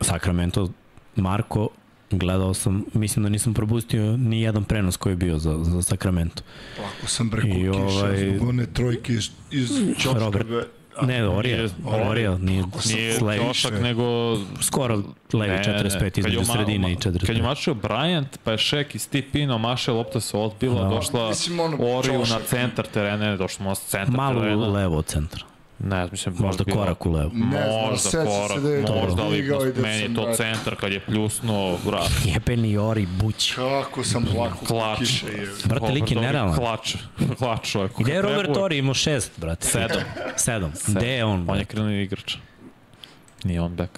Sacramento, 0.00 0.68
Marko, 1.16 1.68
gledao 2.10 2.54
sam, 2.54 2.84
mislim 2.94 3.22
da 3.22 3.28
nisam 3.28 3.54
propustio 3.54 4.16
ni 4.16 4.42
jedan 4.42 4.64
prenos 4.64 4.96
koji 4.96 5.12
je 5.12 5.16
bio 5.16 5.38
za, 5.38 5.58
za 5.62 5.82
Sacramento. 5.82 6.42
Lako 6.82 7.06
sam 7.06 7.30
preko 7.30 7.48
I 7.48 7.52
kiša, 7.52 7.72
ovaj- 7.72 8.36
zbog 8.36 8.48
one 8.48 8.66
trojke 8.66 9.12
iz, 9.12 9.30
iz 9.50 9.68
Ćoška. 9.98 10.30
Ne, 11.02 11.28
Orija, 11.28 11.68
Orija, 12.02 12.30
nije, 12.32 12.64
Nije 12.86 13.20
levi, 13.20 13.44
nego... 13.72 14.04
skoro 14.60 14.94
levi 15.32 15.54
45 15.54 15.64
Kad 15.92 16.02
je 16.02 16.12
između 16.18 16.40
ma- 16.40 16.52
sredine 16.52 16.88
i 16.88 16.94
ma- 16.94 17.00
Kad 17.00 17.14
je 17.14 17.20
45. 17.34 17.42
mačio 17.42 17.74
Bryant, 17.74 18.26
pa 18.44 18.52
je 18.52 18.58
Šek 18.58 18.94
i 18.94 18.98
Steve 18.98 19.24
Pino, 19.32 19.58
maše, 19.58 19.90
lopta 19.90 20.20
se 20.20 20.36
odbila, 20.36 20.82
Da. 20.82 20.88
došla 20.88 21.28
Mislim, 21.28 21.60
ono, 21.60 21.76
Oriju 21.88 22.18
na 22.20 22.38
centar 22.40 22.86
terena, 22.86 23.16
ne, 23.18 23.36
došla 23.36 23.66
na 23.66 23.74
centar 23.74 24.16
Malo 24.16 24.40
terena. 24.40 24.66
levo 24.66 24.96
od 24.96 25.06
centra. 25.06 25.44
Ne, 25.84 26.08
mislim, 26.10 26.34
Možda 26.38 26.64
bilo- 26.64 26.76
korak 26.76 27.06
u 27.06 27.12
levo. 27.12 27.30
Ne 27.34 27.62
znam, 27.62 27.90
Možda 27.90 28.10
se 28.10 28.16
korak, 28.18 28.60
da 28.60 28.68
je 28.68 28.84
to 28.86 28.94
možda, 28.94 29.22
ali 29.22 29.42
da 29.42 29.82
meni 29.82 30.02
je 30.02 30.14
to 30.14 30.22
brate, 30.22 30.36
centar 30.36 30.76
kad 30.76 30.92
je 30.92 31.00
pljusnuo, 31.00 31.78
vrat, 31.84 32.10
Jebeni 32.24 32.76
Ori 32.76 33.06
Buć. 33.12 33.52
Kako 33.54 34.04
sam 34.04 34.24
plako 34.24 34.66
klač. 34.66 34.98
kiša 34.98 35.26
je. 35.28 35.48
Brate, 35.64 35.86
lik 35.86 36.10
je 36.10 36.16
nerealan. 36.16 36.56
Klač, 36.56 36.96
klač 37.38 37.70
čovjek. 37.70 37.92
Gde 37.98 38.12
je 38.12 38.22
Robert 38.22 38.56
Ori 38.56 38.78
imao 38.78 38.94
šest, 38.94 39.32
brate? 39.36 39.66
Sedam. 39.66 40.00
Sedam. 40.36 40.72
Gde 40.88 41.08
je 41.08 41.24
on? 41.24 41.32
On 41.32 41.38
je 41.38 41.44
brate? 41.44 41.64
krenuo 41.64 41.90
igrač. 41.90 42.36
Nije 43.44 43.60
on 43.60 43.76
back. 43.76 43.90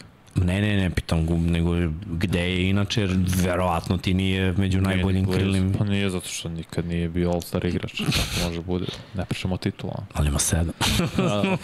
Ne, 0.45 0.61
ne, 0.61 0.77
ne, 0.77 0.91
pitam 0.91 1.27
go, 1.27 1.37
nego 1.37 1.75
gde 2.07 2.41
je 2.41 2.71
inače, 2.71 3.01
jer 3.01 3.17
verovatno 3.43 3.99
ti 3.99 4.15
nije 4.15 4.53
među 4.53 4.81
najboljim 4.81 5.25
Nije 5.25 5.37
krilnim, 5.37 5.75
Pa 5.79 5.85
nije 5.85 6.11
zato 6.11 6.29
što 6.29 6.49
nikad 6.49 6.87
nije 6.87 7.09
bio 7.09 7.31
All-Star 7.31 7.67
igrač. 7.67 7.99
Tako 7.99 8.49
može 8.49 8.61
bude. 8.61 8.87
Ne 9.15 9.25
pričamo 9.25 9.55
o 9.55 9.59
titulama. 9.59 10.07
ali 10.15 10.29
ima 10.29 10.39
sedam. 10.39 10.75
Da 11.17 11.57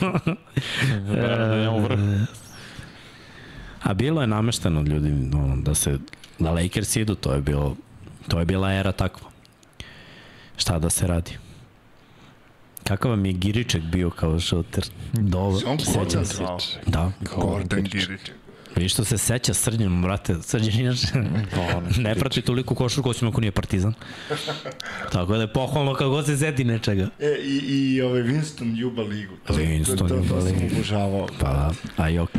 njemu 1.63 1.81
vrh. 1.81 1.99
A 3.83 3.95
bilo 3.95 4.21
je 4.21 4.27
namešteno 4.27 4.81
od 4.81 4.89
ljudi 4.89 5.09
ono, 5.35 5.57
da 5.57 5.75
se 5.75 5.99
da 6.39 6.51
Lakers 6.51 6.97
idu, 6.97 7.15
to 7.15 7.33
je 7.33 7.41
bilo 7.41 7.77
to 8.29 8.39
je 8.39 8.45
bila 8.45 8.73
era 8.73 8.93
takva. 8.93 9.29
Šta 10.57 10.79
da 10.79 10.91
se 10.91 11.07
radi? 11.07 11.31
Kakav 12.85 13.11
vam 13.11 13.27
je 13.27 13.33
Giriček 13.33 13.83
bio 13.83 14.11
kao 14.11 14.41
šuter? 14.41 14.85
Dobro, 15.13 15.79
sećam 15.79 16.25
se. 16.25 16.45
Da, 16.87 17.13
Gordon 17.21 17.83
Girić. 17.83 18.21
Vidiš 18.77 18.93
što 18.93 19.05
se 19.05 19.19
seća 19.19 19.55
Srđan, 19.55 20.03
brate, 20.03 20.35
Srđan 20.43 20.81
inače 20.81 21.07
ne 22.05 22.15
prati 22.15 22.43
toliko 22.43 22.75
košarku 22.75 23.11
osim 23.11 23.29
ako 23.29 23.41
nije 23.41 23.51
partizan. 23.51 23.95
Tako 25.13 25.33
da 25.37 25.41
je 25.41 25.53
pohvalno 25.53 25.95
kako 25.95 26.11
god 26.11 26.27
se 26.27 26.37
seti 26.37 26.65
nečega. 26.65 27.09
E, 27.21 27.37
i, 27.45 27.59
i 27.59 28.03
ovaj 28.03 28.23
Winston 28.23 28.77
ljuba 28.79 29.03
ligu. 29.03 29.35
To, 29.47 29.55
Winston 29.55 29.99
to, 29.99 30.09
to, 30.09 30.15
ljuba 30.15 30.29
to 30.29 30.41
sam 30.41 30.57
ligu. 30.57 30.75
obožavao. 30.75 31.29
Pa 31.41 31.47
da, 31.53 31.73
a 31.97 32.09
jok. 32.09 32.31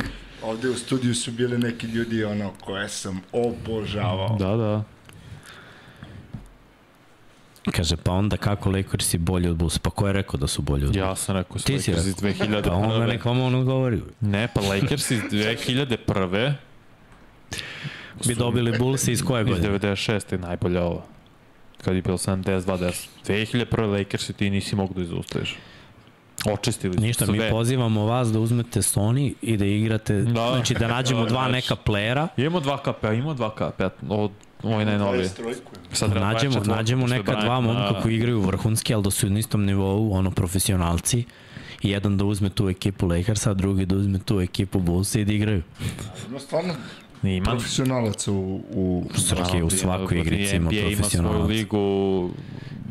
Ovde 0.44 0.70
u 0.70 0.76
studiju 0.76 1.16
su 1.16 1.32
bili 1.32 1.58
neki 1.58 1.88
ljudi 1.88 2.24
ono 2.24 2.52
koje 2.62 2.90
sam 2.90 3.22
obožavao. 3.32 4.36
Da, 4.40 4.56
da. 4.56 4.84
Kaže, 7.72 7.98
pa 7.98 8.12
onda 8.12 8.38
kako 8.38 8.72
Lakersi 8.72 9.18
bolji 9.18 9.50
od 9.50 9.56
Bulls? 9.56 9.78
Pa 9.78 9.90
ko 9.90 10.08
je 10.08 10.14
rekao 10.14 10.38
da 10.38 10.48
su 10.48 10.62
bolji 10.62 10.86
od 10.86 10.92
Bulls? 10.92 10.98
Ja 10.98 11.16
sam 11.16 11.36
rekao 11.36 11.58
Ti 11.58 11.80
si 11.80 11.92
Lakers 11.92 12.08
iz 12.08 12.24
rekao. 12.24 12.48
2001. 12.48 12.64
Pa 12.64 12.74
onda 12.74 13.06
nek 13.06 13.26
vam 13.26 13.42
ono 13.42 13.64
govori. 13.64 14.02
Ne, 14.22 14.48
pa 14.48 14.62
Lakers 14.62 15.12
iz 15.12 15.22
2001. 15.22 16.54
Bi 18.28 18.36
dobili 18.36 18.78
Bulls 18.80 19.08
iz 19.08 19.24
koje 19.24 19.42
Iz 19.42 19.48
godine? 19.50 19.70
96. 19.70 20.32
je 20.32 20.38
najbolja 20.38 20.84
ova. 20.84 21.02
Kad 21.82 21.96
je 21.96 22.02
bilo 22.02 22.18
72-10. 22.18 23.08
2001. 23.28 23.98
Lakers 23.98 24.30
i 24.30 24.34
ti 24.34 24.50
nisi 24.50 24.76
mogu 24.76 24.94
da 24.94 25.02
izaustaviš. 25.02 25.56
Očistili 26.46 26.98
Ništa, 26.98 27.26
mi 27.26 27.50
pozivamo 27.50 28.06
vas 28.06 28.28
da 28.28 28.40
uzmete 28.40 28.80
Sony 28.80 29.34
i 29.42 29.58
da 29.58 29.66
igrate, 29.66 30.22
Da. 30.22 30.52
znači 30.52 30.74
da 30.74 30.88
nađemo 30.88 31.26
dva 31.26 31.48
neka 31.58 31.76
playera, 31.86 32.28
Imamo 32.38 32.60
dva 32.60 32.78
KP, 32.78 33.04
imamo 33.04 33.34
dva 33.34 33.56
KP, 33.56 33.82
od 34.10 34.32
ovaj 34.64 34.86
najnoviji. 34.86 35.24
23 35.24 35.48
je. 35.48 35.56
Sad 35.92 36.16
nađemo, 36.16 36.56
24, 36.56 36.68
nađemo 36.68 37.08
neka 37.08 37.42
dva 37.42 37.62
momka 37.62 38.02
koji 38.02 38.16
igraju 38.16 38.42
vrhunski, 38.42 38.94
ali 38.94 39.04
da 39.04 39.12
su 39.12 39.30
na 39.30 39.40
istom 39.40 39.66
nivou, 39.66 40.14
ono, 40.14 40.32
profesionalci. 40.32 41.24
I 41.82 41.90
jedan 41.90 42.18
da 42.18 42.26
uzme 42.26 42.50
tu 42.50 42.70
ekipu 42.70 43.08
Lakersa, 43.08 43.52
a 43.52 43.54
drugi 43.54 43.86
da 43.86 43.96
uzme 43.96 44.20
tu 44.20 44.40
ekipu 44.42 44.80
Bullsa 44.80 45.20
i 45.20 45.26
da 45.26 45.34
igraju. 45.34 45.62
Ima 46.30 46.40
stvarno 46.40 46.74
Ima 47.24 47.46
profesionalaca 47.46 48.32
u, 48.32 48.62
u... 48.74 49.06
Srki 49.16 49.62
u 49.64 49.70
svakoj 49.70 50.20
igrici 50.20 50.56
ima 50.56 50.66
NBA 50.72 50.80
ima 50.80 51.04
svoju 51.04 51.44
ligu, 51.44 52.30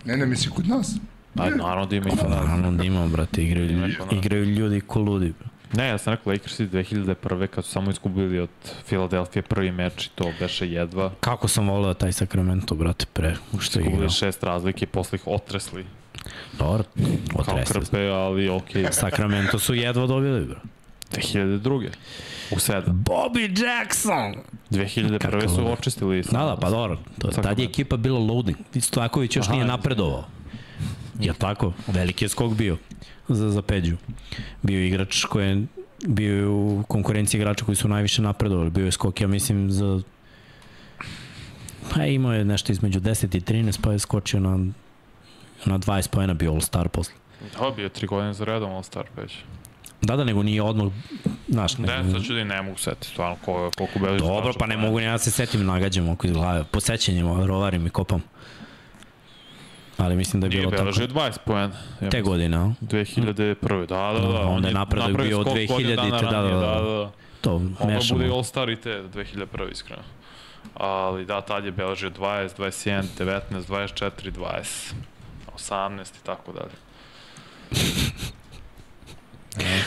Ne, 0.05 0.17
ne, 0.17 0.27
misli 0.27 0.51
kod 0.51 0.69
nas. 0.69 0.95
pa 1.37 1.51
naravno 1.51 1.87
da 1.87 1.97
ima 1.97 2.09
i 2.09 2.29
Naravno 2.29 2.73
da 2.73 2.85
imamo, 2.85 3.09
brate, 3.09 3.45
igraju, 3.45 3.71
Ima 3.71 3.87
da. 3.87 4.17
igraju 4.17 4.45
ljudi 4.45 4.81
ko 4.81 5.01
ludi. 5.01 5.33
Ne, 5.73 5.89
ja 5.89 5.99
sam 5.99 6.13
rekao 6.15 6.33
Lakers 6.33 6.61
iz 6.61 6.69
2001. 6.71 7.47
kad 7.47 7.65
su 7.65 7.71
samo 7.71 7.91
izgubili 7.91 8.39
od 8.39 8.51
Filadelfije 8.87 9.43
prvi 9.43 9.71
meč 9.73 10.07
i 10.07 10.11
to 10.15 10.33
beše 10.41 10.69
jedva. 10.71 11.11
Kako 11.21 11.49
sam 11.49 11.69
voleo 11.69 11.95
taj 11.95 12.13
Sacramento, 12.13 12.75
brate, 12.75 13.07
pre 13.13 13.37
što 13.61 13.79
je 13.79 13.83
igrao. 13.83 13.93
Izgubili 13.93 14.11
šest 14.11 14.43
razlike, 14.43 14.87
posle 14.87 15.17
ih 15.17 15.23
otresli. 15.27 15.87
Dobro, 16.59 16.85
Kao 17.45 17.55
otresli. 17.55 17.81
krpe, 17.81 18.09
ali 18.09 18.49
okej. 18.49 18.87
Sacramento 19.03 19.59
su 19.59 19.75
jedva 19.75 20.07
dobili, 20.07 20.45
bro. 20.47 20.61
2002. 21.13 21.89
U 22.51 22.55
7. 22.55 22.83
Bobby 22.87 23.65
Jackson! 23.65 24.35
2001. 24.71 25.19
Kakav 25.19 25.49
su 25.49 25.61
ono. 25.61 25.73
očistili. 25.73 26.23
Da, 26.23 26.39
da, 26.39 26.57
pa 26.61 26.71
dobro. 26.71 26.99
To, 27.19 27.29
tad 27.29 27.59
je 27.59 27.65
ekipa 27.65 27.97
bila 27.97 28.19
loading. 28.19 28.57
Stojaković 28.81 29.37
još 29.37 29.47
Aha, 29.47 29.55
nije 29.55 29.65
napredovao. 29.65 30.25
Je 31.21 31.33
tako? 31.35 31.73
Veliki 31.87 32.25
je 32.25 32.29
skok 32.29 32.53
bio 32.53 32.77
za, 33.29 33.51
za 33.51 33.63
Peđu. 33.63 33.97
Bio 34.63 34.81
je 34.81 34.89
igrač 34.89 35.25
koji 35.25 35.49
je 35.49 35.67
bio 36.07 36.37
je 36.37 36.47
u 36.47 36.85
konkurenciji 36.89 37.39
igrača 37.39 37.65
koji 37.65 37.77
su 37.77 37.89
najviše 37.89 38.23
napredovali. 38.23 38.71
Bio 38.71 38.85
je 38.85 38.93
skok, 38.93 39.21
ja 39.21 39.29
mislim, 39.29 39.71
za... 39.71 40.01
Pa 41.95 42.05
imao 42.05 42.33
je 42.33 42.45
nešto 42.45 42.73
između 42.73 43.01
10 43.01 43.37
i 43.37 43.41
13, 43.41 43.79
pa 43.83 43.93
je 43.93 43.99
skočio 43.99 44.41
na, 44.41 44.57
na 45.65 45.79
20 45.79 46.09
pojena, 46.09 46.35
bio 46.35 46.53
All-Star 46.53 46.89
posle. 46.89 47.15
Da, 47.59 47.71
bio 47.77 47.89
tri 47.89 48.07
godine 48.07 48.35
za 48.35 48.45
redom 48.45 48.71
All-Star 48.71 49.05
već. 49.17 49.35
Da, 50.03 50.17
da, 50.17 50.25
nego 50.25 50.43
nije 50.43 50.63
odmah, 50.63 50.93
znaš, 51.49 51.79
Ne, 51.79 52.03
nego, 52.03 52.19
sad 52.19 52.27
ću 52.27 52.33
da 52.33 52.41
i 52.41 52.45
ne 52.45 52.63
mogu 52.63 52.79
setiti, 52.79 53.07
stvarno, 53.07 53.37
ko, 53.45 53.71
koliko 53.77 53.99
beliš. 53.99 54.23
Dobro, 54.23 54.53
pa 54.59 54.67
ne 54.67 54.77
mogu 54.77 55.01
ja 55.01 55.13
da 55.13 55.19
se 55.19 55.31
setim, 55.31 55.67
nagađam 55.67 56.09
oko 56.09 56.27
iz 56.27 56.33
glave. 56.33 56.65
Po 56.71 56.81
sećanjima, 56.81 57.47
rovarim 57.47 57.87
i 57.87 57.91
kopam. 57.91 58.23
Ali 60.03 60.17
mislim 60.17 60.41
da 60.41 60.47
je 60.47 60.49
Nije 60.49 60.61
bilo 60.61 60.71
tako. 60.71 60.83
beležio 60.83 61.07
20 61.07 61.39
poen. 61.45 61.71
Ja 62.01 62.11
Te 62.11 62.21
godine, 62.23 62.57
a? 62.57 62.71
2001. 62.81 63.87
Da, 63.87 64.13
da, 64.13 64.27
da. 64.27 64.33
Da, 64.33 64.41
onda 64.41 64.69
je 64.69 64.75
napredak 64.75 65.17
bio 65.17 65.41
od 65.41 65.47
skok 65.47 65.55
godinu 65.69 65.91
2000-te, 65.91 65.97
dana 65.97 66.21
da, 66.21 66.31
da, 66.31 66.31
ranije, 66.31 66.55
da. 66.55 66.61
da, 66.61 66.83
da. 66.83 67.11
To 67.41 67.59
Mogao 67.59 67.69
bude 67.81 67.93
i 67.93 67.97
mešamo. 67.97 68.25
All-Star 68.25 68.71
i 68.71 68.77
te 68.77 69.03
2001. 69.15 69.73
iskreno. 69.73 70.03
Ali 70.75 71.25
da, 71.25 71.41
tad 71.41 71.65
je 71.65 71.71
beležio 71.73 72.11
20, 72.11 72.49
21, 72.59 73.03
19, 73.19 73.41
24, 73.51 74.11
20, 74.33 74.93
18 75.59 76.01
i 76.01 76.27
tako 76.27 76.53
dalje. 76.53 76.73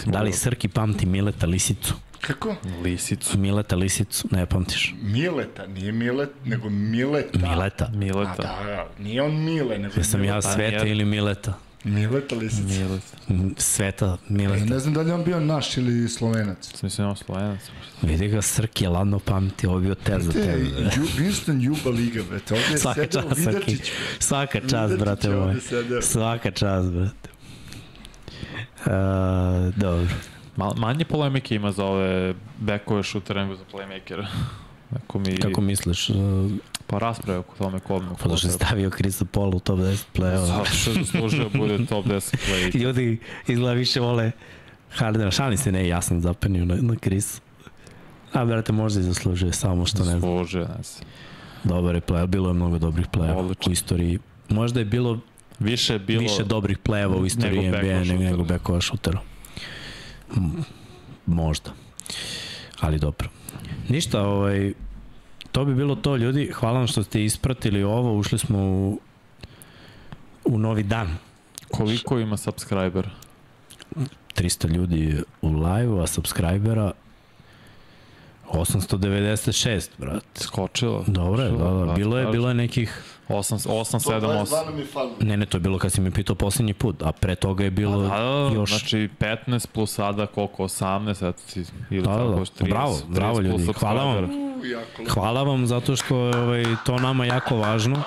Da 0.06 0.22
li 0.22 0.34
Srki 0.34 0.68
pamti 0.68 1.06
Mileta 1.06 1.46
Lisicu? 1.46 1.94
Kako? 2.28 2.56
Lisicu. 2.84 3.38
Mileta 3.38 3.76
Lisicu, 3.76 4.28
ne 4.32 4.46
pamtiš. 4.46 4.94
Mileta, 5.02 5.68
nije 5.68 5.92
Milet, 5.92 6.30
nego 6.46 6.70
Mileta. 6.70 7.40
Mileta. 7.40 7.86
A 7.86 7.98
Mileta. 7.98 8.42
da, 8.42 8.64
da, 8.66 8.88
nije 9.04 9.22
on 9.22 9.44
Mile, 9.44 9.78
nego 9.78 9.94
Jesam 9.98 10.24
ja 10.24 10.32
Mileta. 10.32 10.52
Sveta 10.52 10.84
nije. 10.84 10.92
ili 10.92 11.06
Mileta? 11.06 11.54
Mileta 11.84 12.36
Lisica. 12.36 12.64
Mileta. 12.68 13.18
Sveta, 13.62 14.06
Ja 14.06 14.18
Mileta. 14.30 14.66
ne 14.66 14.80
znam 14.80 14.94
da 14.94 15.02
li 15.02 15.10
je 15.10 15.14
on 15.14 15.24
bio 15.24 15.40
naš 15.40 15.78
ili 15.78 16.10
slovenac. 16.10 16.84
Mislim, 16.84 17.08
on 17.08 17.16
slovenac. 17.16 17.60
Vidi 18.02 18.28
ga, 18.28 18.42
Srki 18.42 18.84
je 18.84 18.90
ladno 18.90 19.20
pamti, 19.20 19.68
ovo 19.68 19.78
je 19.78 19.82
bio 19.82 19.96
tez 19.96 20.26
za 20.26 20.32
Te, 20.32 20.40
tebe. 20.44 20.58
Ju, 20.96 21.04
Winston 21.18 21.62
Juba 21.64 21.90
Liga, 21.90 22.22
brate. 22.30 22.54
Ovdje 22.54 22.72
je 22.72 22.78
Svaka 22.78 23.02
sedeo 23.02 23.22
čast, 23.22 23.44
Srki. 23.44 23.72
Vidačić. 23.72 23.92
Svaka 24.20 24.60
čast, 24.70 24.98
brate 24.98 25.30
moj. 25.30 25.56
Svaka 26.02 26.52
čast, 26.52 26.92
brate. 26.92 27.30
Uh, 28.86 28.92
dobro. 29.76 30.08
Mal, 30.56 30.74
manje 30.78 31.06
polemike 31.06 31.56
ima 31.56 31.72
za 31.72 31.86
ove 31.86 32.34
bekove 32.58 33.04
šutere 33.04 33.42
nego 33.42 33.56
za 33.56 33.64
playmakera. 33.74 34.26
Ako 34.98 35.20
mi... 35.20 35.38
Kako 35.38 35.62
misliš? 35.62 36.10
Uh, 36.10 36.16
Pa 36.88 36.98
rasprave 37.00 37.40
oko 37.40 37.56
tome 37.58 37.80
ko 37.80 38.02
pa 38.24 38.30
da 38.30 38.38
što 38.38 38.48
je 38.48 38.52
stavio 38.52 38.90
Krista 38.90 39.26
Paul 39.26 39.56
u 39.56 39.60
top 39.60 39.80
10 39.80 40.04
play-ova. 40.16 40.46
Zato 40.46 40.66
što 40.66 40.92
je 40.92 40.96
zaslužio 40.96 41.50
bude 41.60 41.86
top 41.86 42.06
10 42.06 42.36
play. 42.36 42.78
Ljudi 42.84 43.20
izgleda 43.48 43.74
više 43.74 44.00
vole 44.00 44.32
Hardena. 44.92 45.32
Šalim 45.32 45.58
se, 45.58 45.72
ne, 45.72 45.88
ja 45.88 46.02
sam 46.02 46.22
zapenio 46.22 46.66
na, 46.66 46.76
na 46.76 46.96
Krisu. 46.96 47.42
A, 48.34 48.46
brate, 48.46 48.72
možda 48.72 49.00
i 49.00 49.04
zaslužuje, 49.04 49.54
samo 49.54 49.86
što 49.86 49.98
ne 49.98 50.06
znam. 50.06 50.20
Zaslužio, 50.20 50.62
ne 50.62 50.84
znam. 50.84 51.10
Dobar 51.64 51.96
je 51.96 52.02
play, 52.02 52.28
bilo 52.28 52.50
je 52.50 52.54
mnogo 52.54 52.80
dobrih 52.80 53.08
play 53.08 53.56
u 53.68 53.72
istoriji. 53.72 54.20
Možda 54.50 54.80
je 54.80 54.86
bilo, 54.86 55.20
Više 55.60 55.94
je 55.94 56.00
bilo... 56.00 56.22
više 56.22 56.44
dobrih 56.44 56.78
play 56.78 57.22
u 57.22 57.26
istoriji 57.26 57.68
NBA 57.68 58.04
nego, 58.04 58.44
nego 58.44 58.82
šutera. 58.82 59.20
Hmm, 60.34 60.66
možda. 61.26 61.72
Ali 62.80 63.00
dobro. 63.00 63.30
Ništa, 63.90 64.22
ovaj, 64.22 64.74
to 65.52 65.66
bi 65.66 65.76
bilo 65.76 65.96
to, 65.96 66.16
ljudi. 66.16 66.52
Hvala 66.54 66.78
vam 66.78 66.88
što 66.88 67.04
ste 67.04 67.26
ispratili 67.26 67.84
ovo. 67.84 68.18
Ušli 68.18 68.40
smo 68.40 68.60
u, 68.60 69.00
u 70.46 70.60
novi 70.60 70.84
dan. 70.84 71.18
Koliko 71.72 72.20
ima 72.20 72.38
subscriber? 72.38 73.10
300 74.36 74.70
ljudi 74.70 75.22
u 75.42 75.50
live 75.50 76.04
a 76.04 76.08
subscribera 76.08 76.92
896, 78.52 79.90
brate. 79.98 80.26
Skočilo? 80.44 81.04
Dobro 81.08 81.44
je, 81.44 81.52
da, 81.52 81.86
da. 81.86 81.94
Bilo 81.94 82.18
je, 82.18 82.28
bilo 82.28 82.48
je 82.48 82.54
nekih... 82.54 83.02
8, 83.30 83.70
8 83.70 84.00
7, 84.00 84.22
8. 84.22 84.46
22 84.46 84.66
nam 84.66 84.80
je 84.80 84.86
falilo. 84.86 85.16
Ne, 85.22 85.38
ne, 85.38 85.46
to 85.46 85.58
je 85.58 85.62
bilo 85.62 85.78
kad 85.80 85.92
si 85.92 86.02
me 86.02 86.12
pitao 86.12 86.36
poslednji 86.36 86.74
put, 86.74 87.04
a 87.04 87.12
pre 87.12 87.36
toga 87.36 87.64
je 87.64 87.72
bilo 87.72 88.02
Da, 88.02 88.08
da, 88.08 88.50
da, 88.50 88.56
još... 88.56 88.70
znači 88.70 89.10
15 89.20 89.68
plus 89.68 89.94
sada 89.94 90.26
koliko, 90.26 90.64
18, 90.64 91.30
eto 91.30 91.42
ti, 91.54 91.64
ili 91.90 92.02
Da, 92.02 92.12
da, 92.12 92.18
tako, 92.18 92.32
da. 92.32 92.66
30, 92.66 92.70
Bravo, 92.70 92.94
30 92.94 93.14
bravo, 93.16 93.40
ljudi. 93.40 93.74
Hvala 93.80 94.04
vam. 94.04 94.30
Hvala 95.10 95.44
vam 95.44 95.68
zato 95.68 95.96
što 95.96 96.18
je 96.18 96.38
ovaj, 96.38 96.66
to 96.86 97.00
nama 97.00 97.26
jako 97.26 97.56
važno. 97.58 98.02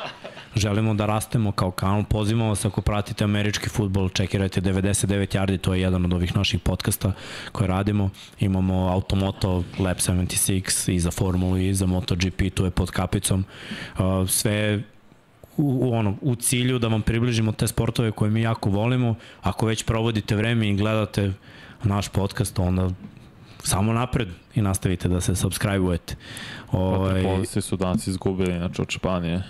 Želimo 0.58 0.94
da 0.94 1.06
rastemo 1.06 1.52
kao 1.52 1.70
kanal. 1.70 2.04
Pozivamo 2.04 2.48
vas 2.48 2.64
ako 2.64 2.80
pratite 2.80 3.24
američki 3.24 3.68
futbol, 3.68 4.08
čekirajte 4.08 4.60
99 4.60 5.36
yardi, 5.36 5.58
to 5.58 5.74
je 5.74 5.80
jedan 5.80 6.04
od 6.04 6.12
ovih 6.12 6.36
naših 6.36 6.60
podcasta 6.60 7.12
koje 7.52 7.68
radimo. 7.68 8.10
Imamo 8.40 8.88
Automoto 8.88 9.64
Lab 9.78 9.96
76 9.96 10.92
i 10.92 11.00
za 11.00 11.10
Formulu 11.10 11.56
i 11.56 11.74
za 11.74 11.86
MotoGP, 11.86 12.42
tu 12.54 12.64
je 12.64 12.70
pod 12.70 12.90
kapicom. 12.90 13.44
Sve 14.28 14.82
u, 15.56 15.94
ono, 15.94 16.16
u 16.20 16.34
cilju 16.34 16.78
da 16.78 16.88
vam 16.88 17.02
približimo 17.02 17.52
te 17.52 17.66
sportove 17.66 18.10
koje 18.10 18.30
mi 18.30 18.42
jako 18.42 18.70
volimo. 18.70 19.14
Ako 19.42 19.66
već 19.66 19.84
provodite 19.84 20.36
vreme 20.36 20.68
i 20.68 20.76
gledate 20.76 21.32
naš 21.82 22.08
podcast, 22.08 22.58
onda 22.58 22.90
samo 23.64 23.92
napred 23.92 24.28
i 24.54 24.62
nastavite 24.62 25.08
da 25.08 25.20
se 25.20 25.32
subscribe-ujete. 25.32 26.14
Ovaj, 26.72 27.12
Vaterpolisti 27.12 27.60
su 27.60 27.76
danas 27.76 28.06
izgubili, 28.06 28.58
znači 28.58 28.82
od 28.82 28.90
Španije. 28.90 29.42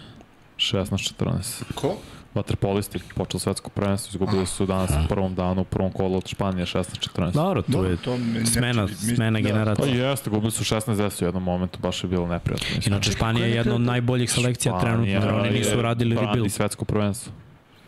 16-14. 0.59 1.63
Ko? 1.75 1.97
Vaterpolisti 2.35 2.99
počeli 3.15 3.41
svetsko 3.41 3.71
prvenstvo, 3.71 4.09
izgubili 4.11 4.47
su 4.47 4.67
danas 4.67 4.91
u 4.91 5.09
prvom 5.09 5.35
danu, 5.35 5.61
u 5.61 5.65
prvom 5.65 5.93
kolu 5.93 6.17
od 6.17 6.29
Španije 6.29 6.67
16-14. 6.67 7.33
dobro, 7.33 7.63
to 7.63 7.85
je 7.85 7.97
to 7.97 8.17
smena. 8.47 8.83
Mi- 8.83 8.95
smena 8.95 9.31
da, 9.33 9.43
Pa 9.43 9.49
generacija. 9.49 10.09
jeste, 10.11 10.31
gubili 10.31 10.51
su 10.53 10.65
16-10 10.65 11.23
u 11.23 11.27
jednom 11.27 11.43
momentu, 11.43 11.79
baš 11.79 12.05
je 12.05 12.09
bilo 12.09 12.27
neprijatno. 12.27 12.67
mislim. 12.77 12.93
Inače, 12.93 13.13
Španija 13.13 13.47
je 13.47 13.55
jedna 13.55 13.75
od 13.75 13.81
najboljih 13.81 14.31
selekcija 14.31 14.81
trenutno, 14.81 15.07
jer 15.07 15.29
oni 15.29 15.51
nisu 15.51 15.83
radili 15.83 16.15
brani 16.15 16.29
rebuild. 16.29 16.53
svetsko 16.53 16.85
prvenstvo. 16.85 17.33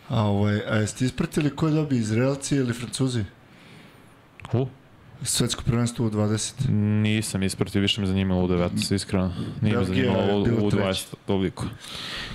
A, 0.08 0.22
ovaj, 0.22 0.60
a 0.60 0.76
jeste 0.76 1.04
ispratili 1.04 1.50
ko 1.50 1.66
je 1.66 1.74
dobio, 1.74 1.98
Izraelci 1.98 2.56
ili 2.56 2.72
Francuzi? 2.72 3.24
U? 4.52 4.66
Svetsko 5.22 5.62
prvenstvo 5.62 6.06
u 6.06 6.10
20. 6.10 6.70
Nisam 7.02 7.42
ispratio, 7.42 7.80
više 7.80 8.00
me 8.00 8.06
zanimalo 8.06 8.44
u 8.44 8.48
19, 8.48 8.94
iskreno. 8.94 9.32
Nije 9.60 9.76
me 9.76 9.84
zanimalo 9.84 10.38
u, 10.38 10.66
u 10.66 10.70
treća. 10.70 10.86
20 10.86 11.14
toliko. 11.26 11.64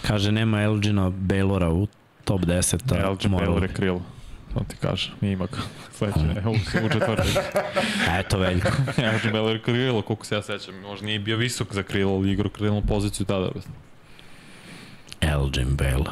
Kaže, 0.07 0.31
nema 0.31 0.61
Elgina 0.61 1.09
Baylora 1.09 1.69
u 1.69 1.87
top 2.23 2.41
10. 2.41 3.05
a 3.05 3.09
LG 3.11 3.31
moralo 3.31 3.55
Baylor 3.55 3.61
je 3.63 3.73
krilo. 3.73 4.01
To 4.53 4.63
ti 4.67 4.75
kaže, 4.81 5.11
ima 5.21 5.45
ga. 5.45 5.57
Sledeće, 5.91 6.19
u, 6.47 6.85
u 6.85 6.89
četvrtak. 6.89 7.27
Eto, 8.19 8.37
Veljko. 8.37 8.67
LG 9.15 9.33
Baylor 9.33 9.53
je 9.53 9.61
krilo, 9.61 10.01
koliko 10.01 10.25
se 10.25 10.35
ja 10.35 10.41
sećam. 10.41 10.75
Možda 10.75 11.05
nije 11.05 11.19
bio 11.19 11.37
visok 11.37 11.73
za 11.73 11.83
krilo, 11.83 12.15
ali 12.15 12.31
igrao 12.31 12.49
krilnu 12.49 12.81
poziciju 12.81 13.25
tada. 13.25 13.49
Elgin 15.25 15.77
Baylor. 15.77 16.09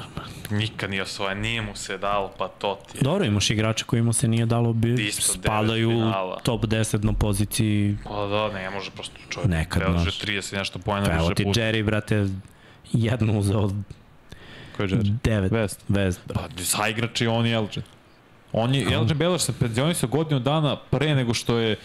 Nikad 0.50 0.90
nije 0.90 1.01
osvojen, 1.01 1.40
nije 1.40 1.61
mu 1.61 1.75
se 1.75 1.98
dalo, 1.98 2.32
pa 2.38 2.48
to 2.48 2.80
ti 2.92 2.98
je. 2.98 3.01
Dobro, 3.01 3.25
imaš 3.25 3.50
igrača 3.50 3.85
koji 3.85 4.01
mu 4.01 4.14
se 4.14 4.27
nije 4.27 4.45
dalo, 4.45 4.74
bi, 4.74 5.11
spadaju 5.11 6.00
u 6.00 6.11
top 6.43 6.66
10 6.66 7.03
na 7.03 7.14
poziciji 7.14 7.98
Pa 8.03 8.25
da, 8.27 8.50
ne 8.53 8.69
može 8.69 8.92
prosto 8.92 9.16
čovjek. 9.30 9.50
Nekad, 9.51 9.82
Belže 9.83 10.01
znaš. 10.03 10.19
30 10.19 10.53
i 10.53 10.58
nešto 10.58 10.80
pojena 10.80 11.06
Pa 11.08 11.14
evo 11.14 11.22
više 11.24 11.35
ti 11.35 11.43
puta. 11.43 11.59
Jerry, 11.59 11.83
brate, 11.85 12.27
jednu 12.93 13.40
uzeo 13.40 13.59
od 13.59 13.74
Ko 14.77 14.83
je 14.83 14.90
Jerry? 14.90 15.16
devet. 15.24 15.51
West. 15.51 15.80
Vest, 15.88 16.22
Pa, 16.33 16.48
saigrač 16.64 17.22
je 17.22 17.30
on 17.30 17.45
i 17.45 17.51
Elgin. 17.51 17.83
On 18.53 18.75
je, 18.75 18.93
Elgin 18.93 19.17
Baylor 19.17 19.38
se 19.38 19.53
penzionisao 19.59 20.09
godinu 20.09 20.40
dana 20.40 20.75
pre 20.92 21.16
nego 21.16 21.33
što 21.33 21.58
je 21.58 21.75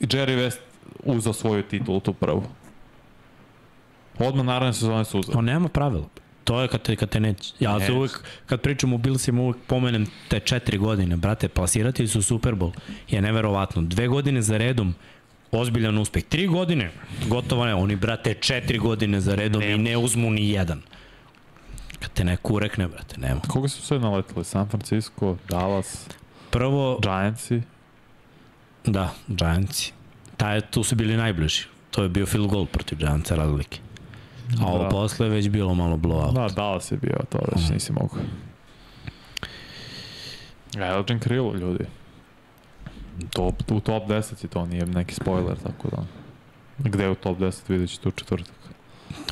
Jerry 0.00 0.36
West 0.38 0.58
uzao 1.04 1.32
svoju 1.32 1.62
titulu, 1.62 2.00
tu 2.00 2.12
prvu. 2.12 2.42
Odmah 4.18 4.44
naravno 4.46 4.72
sezone 4.72 5.04
su 5.04 5.18
uzeli. 5.18 5.38
On 5.38 5.44
nema 5.44 5.68
pravila. 5.68 6.06
To 6.46 6.60
je 6.60 6.68
kad 6.68 6.82
te, 6.82 6.96
kad 6.96 7.08
te 7.08 7.20
neće. 7.20 7.52
Ja 7.60 7.78
Ne. 7.78 7.86
za 7.86 7.92
uvek, 7.92 8.10
kad 8.46 8.60
pričam 8.60 8.92
o 8.92 8.98
Billsima, 8.98 9.42
uvek 9.42 9.56
pomenem 9.66 10.06
te 10.28 10.40
četiri 10.40 10.78
godine. 10.78 11.16
Brate, 11.16 11.48
plasirati 11.48 12.06
su 12.06 12.22
Super 12.22 12.54
Bowl. 12.54 12.72
Je 13.08 13.22
neverovatno. 13.22 13.82
Dve 13.82 14.08
godine 14.08 14.42
za 14.42 14.56
redom, 14.56 14.94
ozbiljan 15.52 15.98
uspeh. 15.98 16.24
Tri 16.24 16.46
godine, 16.46 16.90
gotovo 17.28 17.64
ne. 17.66 17.74
Oni, 17.74 17.96
brate, 17.96 18.34
četiri 18.34 18.78
godine 18.78 19.20
za 19.20 19.34
redom 19.34 19.60
Ne. 19.60 19.72
i 19.72 19.78
ne 19.78 19.96
uzmu 19.96 20.30
ni 20.30 20.50
jedan. 20.50 20.82
Kad 22.00 22.12
te 22.12 22.24
neko 22.24 22.52
urekne, 22.52 22.88
brate, 22.88 23.20
nema. 23.20 23.40
Koga 23.40 23.68
su 23.68 23.82
sve 23.82 23.98
naletili? 23.98 24.44
San 24.44 24.68
Francisco, 24.68 25.36
Dallas, 25.48 26.06
Prvo, 26.50 26.98
Giantsi. 27.02 27.62
da, 28.84 29.14
Giantsi. 29.28 29.92
Taj, 30.36 30.60
tu 30.60 30.82
su 30.82 30.94
bili 30.96 31.16
najbliži. 31.16 31.62
To 31.90 32.02
je 32.02 32.08
bio 32.08 32.26
field 32.26 32.46
goal 32.48 32.66
protiv 32.66 32.98
Giantsa 32.98 33.34
razlike. 33.36 33.78
A 34.60 34.66
ovo 34.66 34.82
Da. 34.82 34.88
posle 34.88 35.26
je 35.26 35.30
već 35.30 35.48
bilo 35.48 35.74
malo 35.74 35.96
blowout. 35.96 36.32
Da, 36.32 36.48
Dallas 36.48 36.92
je 36.92 36.98
bio, 36.98 37.16
to 37.28 37.38
već 37.54 37.68
nisi 37.68 37.92
mogu. 37.92 38.16
Elgin 40.78 41.18
Krilo, 41.18 41.54
ljudi. 41.54 41.84
Top, 43.30 43.54
u 43.70 43.80
top 43.80 44.02
10 44.04 44.44
i 44.44 44.48
to 44.48 44.66
nije 44.66 44.86
neki 44.86 45.14
spoiler, 45.14 45.56
tako 45.56 45.88
da... 45.90 46.02
Gde 46.80 47.02
je 47.04 47.10
u 47.10 47.14
top 47.14 47.38
10 47.38 47.60
vidjet 47.68 47.90
ćete 47.90 48.08
u 48.08 48.12
četvrtak. 48.12 48.54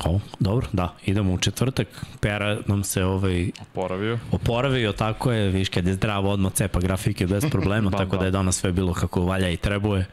O, 0.05 0.19
dobro, 0.39 0.67
da, 0.73 0.93
idemo 1.05 1.33
u 1.33 1.37
četvrtak. 1.37 1.87
Pera 2.19 2.57
nam 2.67 2.83
se 2.83 3.03
ovaj 3.03 3.49
Poravio. 3.73 4.19
oporavio, 4.31 4.91
tako 4.91 5.31
je, 5.31 5.49
viš 5.49 5.69
kad 5.69 5.87
je 5.87 5.93
zdravo 5.93 6.31
odmah 6.31 6.51
cepa 6.51 6.79
grafike 6.79 7.27
bez 7.27 7.45
problema, 7.51 7.89
Bam, 7.89 7.97
tako 7.97 8.09
bam. 8.09 8.19
da 8.19 8.25
je 8.25 8.31
danas 8.31 8.55
sve 8.55 8.71
bilo 8.71 8.93
kako 8.93 9.21
valja 9.21 9.49
i 9.49 9.57
trebuje. 9.57 10.05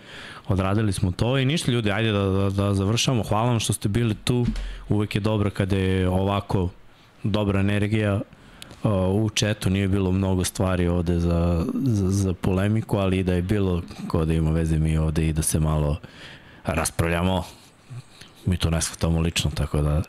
Odradili 0.48 0.92
smo 0.92 1.10
to 1.10 1.38
i 1.38 1.44
ništa 1.44 1.72
ljudi, 1.72 1.90
ajde 1.90 2.12
da, 2.12 2.24
da, 2.24 2.50
da 2.50 2.74
završamo. 2.74 3.22
Hvala 3.22 3.48
vam 3.48 3.60
što 3.60 3.72
ste 3.72 3.88
bili 3.88 4.14
tu. 4.14 4.46
Uvek 4.88 5.14
je 5.14 5.20
dobro 5.20 5.50
kada 5.50 5.76
je 5.76 6.08
ovako 6.08 6.68
dobra 7.22 7.60
energija 7.60 8.14
uh, 8.82 9.24
u 9.24 9.30
četu. 9.30 9.70
Nije 9.70 9.88
bilo 9.88 10.12
mnogo 10.12 10.44
stvari 10.44 10.88
ovde 10.88 11.18
za, 11.18 11.64
za, 11.74 12.10
za 12.10 12.34
polemiku, 12.34 12.96
ali 12.96 13.18
i 13.18 13.22
da 13.22 13.34
je 13.34 13.42
bilo 13.42 13.82
ko 14.08 14.24
da 14.24 14.34
ima 14.34 14.50
veze 14.50 14.78
mi 14.78 14.98
ovde 14.98 15.28
i 15.28 15.32
da 15.32 15.42
se 15.42 15.60
malo 15.60 15.96
raspravljamo. 16.64 17.44
Mi 18.46 18.56
to 18.56 18.70
ne 18.70 18.82
shvatamo 18.82 19.20
lično, 19.20 19.50
tako 19.54 19.82
da 19.82 20.02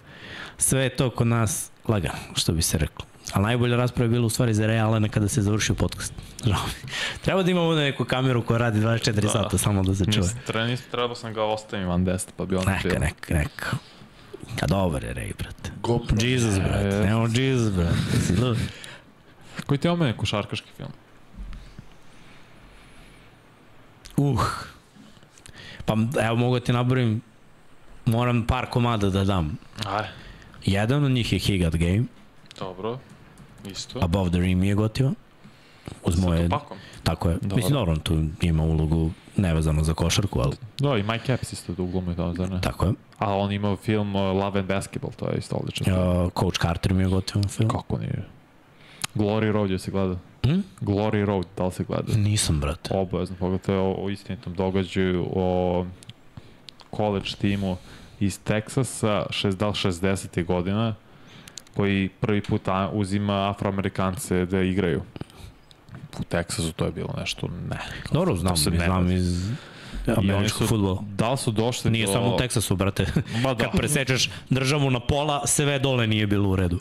sve 0.58 0.84
je 0.84 0.96
to 0.96 1.10
kod 1.10 1.28
nas 1.28 1.72
lagano, 1.88 2.20
što 2.36 2.54
bi 2.54 2.62
se 2.62 2.78
reklo. 2.78 3.13
A 3.34 3.40
najbolja 3.40 3.78
rasprava 3.78 4.06
je 4.06 4.10
bila 4.10 4.26
u 4.26 4.30
stvari 4.30 4.54
za 4.54 4.64
Ray 4.64 4.84
Allena 4.84 5.10
kada 5.10 5.28
se 5.28 5.42
završio 5.42 5.76
podcast. 5.76 6.14
Treba 7.22 7.44
da 7.44 7.52
imamo 7.52 7.68
ovde 7.68 7.82
neku 7.82 8.06
kameru 8.06 8.42
koja 8.42 8.58
radi 8.58 8.80
24 8.80 9.12
Da. 9.14 9.30
sata 9.30 9.58
samo 9.58 9.84
da 9.84 9.96
se 9.96 10.06
čuje. 10.06 10.26
Nisam, 10.68 10.86
trebao 10.92 11.16
sam 11.16 11.34
ga 11.34 11.44
ostavim 11.44 11.88
van 11.88 12.06
10, 12.06 12.28
pa 12.38 12.46
bi 12.46 12.56
on 12.56 12.64
Neka, 12.68 13.00
neka, 13.00 13.34
neka. 13.34 13.78
A 14.62 14.68
dobar 14.68 15.04
je 15.04 15.14
Ray, 15.14 15.32
brate. 15.38 15.72
GoPro. 15.82 16.18
Jesus, 16.22 16.56
brate. 16.56 16.88
E. 16.88 17.06
Nemo 17.06 17.28
Jesus, 17.28 17.72
brate. 17.72 18.60
Koji 19.66 19.78
ti 19.78 19.88
je 19.88 19.92
omene 19.92 20.18
košarkaški 20.18 20.68
film? 20.78 20.90
Uh. 24.18 24.42
Pa 25.86 25.94
evo 26.22 26.36
mogu 26.36 26.60
da 26.60 26.66
ti 26.66 26.74
nabrojim, 26.74 27.22
moram 28.06 28.48
par 28.48 28.66
komada 28.66 29.10
da 29.10 29.24
dam. 29.24 29.58
Aj, 29.86 30.08
Jedan 30.66 31.04
od 31.04 31.12
njih 31.12 31.34
je 31.34 31.40
He 31.40 31.58
Got 31.58 31.76
Game, 31.76 32.04
dobro. 32.60 33.00
Isto. 33.66 34.00
Above 34.02 34.30
the 34.30 34.40
Rim 34.40 34.64
je 34.64 34.76
gotivan. 34.76 35.16
Uz 36.04 36.16
Sa 36.16 36.22
moje, 36.22 36.44
Tupakom. 36.44 36.78
tako 37.04 37.30
je. 37.30 37.38
Dobro. 37.42 37.56
Mislim, 37.56 37.74
dobro, 37.74 37.96
tu 37.96 38.18
ima 38.42 38.64
ulogu 38.64 39.12
nevezano 39.38 39.84
za 39.84 39.94
košarku, 39.94 40.40
ali 40.40 40.56
Da, 40.80 40.98
i 40.98 41.04
Mike 41.04 41.34
Epps 41.34 41.54
isto 41.54 41.74
da 41.74 41.84
uglumi 41.84 42.16
to, 42.16 42.34
zar 42.34 42.50
ne? 42.52 42.62
tako 42.62 42.86
je. 42.86 42.92
A 43.18 43.36
on 43.36 43.52
imao 43.52 43.76
film 43.76 44.16
uh, 44.16 44.22
Love 44.22 44.60
and 44.60 44.68
Basketball, 44.68 45.14
to 45.14 45.30
je 45.30 45.38
isto 45.38 45.56
odličan. 45.56 45.94
Uh, 45.94 46.32
Coach 46.40 46.60
Carter 46.62 46.94
mi 46.94 47.04
je 47.04 47.08
gotivan 47.10 47.44
film. 47.44 47.70
Kako 47.70 47.98
nije? 47.98 48.26
Glory 49.16 49.52
Road 49.52 49.70
je 49.70 49.80
se 49.80 49.92
gleda. 49.92 50.16
Hm? 50.44 50.60
Glory 50.82 51.26
Road, 51.26 51.46
da 51.58 51.66
li 51.66 51.72
se 51.72 51.84
gleda? 51.84 52.14
Nisam, 52.18 52.60
brate. 52.60 52.98
Obavezno, 52.98 53.36
pogledajte 53.40 53.74
o, 53.76 53.96
o 53.98 54.10
istinitom 54.10 54.54
događaju, 54.54 55.28
o 55.36 55.86
college 56.96 57.30
timu 57.42 57.78
iz 58.20 58.40
Teksasa, 58.40 59.26
šest, 59.30 59.58
da 59.58 59.68
li 59.68 59.74
60. 59.74 60.46
godina, 60.46 60.96
koji 61.76 62.10
prvi 62.12 62.42
put 62.42 62.62
uzima 62.92 63.50
afroamerikance 63.50 64.46
da 64.46 64.62
igraju. 64.62 65.02
U 66.20 66.24
Teksasu 66.24 66.72
to 66.72 66.86
je 66.86 66.92
bilo 66.92 67.14
nešto, 67.20 67.48
ne. 67.70 67.78
Dobro, 68.12 68.36
znam, 68.36 68.50
To 68.50 68.58
se 68.58 68.72
ne 68.72 68.80
znam 68.80 69.12
iz 69.12 69.50
I 70.08 70.12
oni 70.12 70.32
američkog 70.32 70.58
su- 70.58 70.68
futbola. 70.68 71.04
Da 71.08 71.32
li 71.32 71.38
su 71.38 71.52
došli 71.52 71.92
Nije 71.92 72.06
do... 72.06 72.12
samo 72.12 72.28
u 72.28 72.38
Teksasu, 72.38 72.76
brate. 72.76 73.06
Ma 73.36 73.54
da, 73.54 73.64
Kad 73.64 73.72
presečeš 73.72 74.30
državu 74.50 74.92
na 74.92 75.00
pola, 75.00 75.48
sve 75.48 75.80
dole 75.80 76.08
nije 76.08 76.28
bilo 76.28 76.50
u 76.50 76.56
redu. 76.56 76.80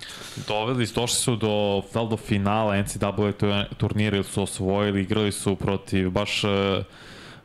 doveli, 0.49 0.87
došli 0.87 1.17
su 1.17 1.37
do, 1.37 1.49
da 1.95 2.05
do 2.05 2.17
finala 2.19 2.77
NCAA 2.77 3.33
tu- 3.33 3.75
turnira 3.77 4.17
ili 4.17 4.25
su 4.25 4.43
osvojili, 4.43 5.03
igrali 5.03 5.33
su 5.33 5.57
protiv 5.57 6.11
baš 6.11 6.45
e, 6.45 6.49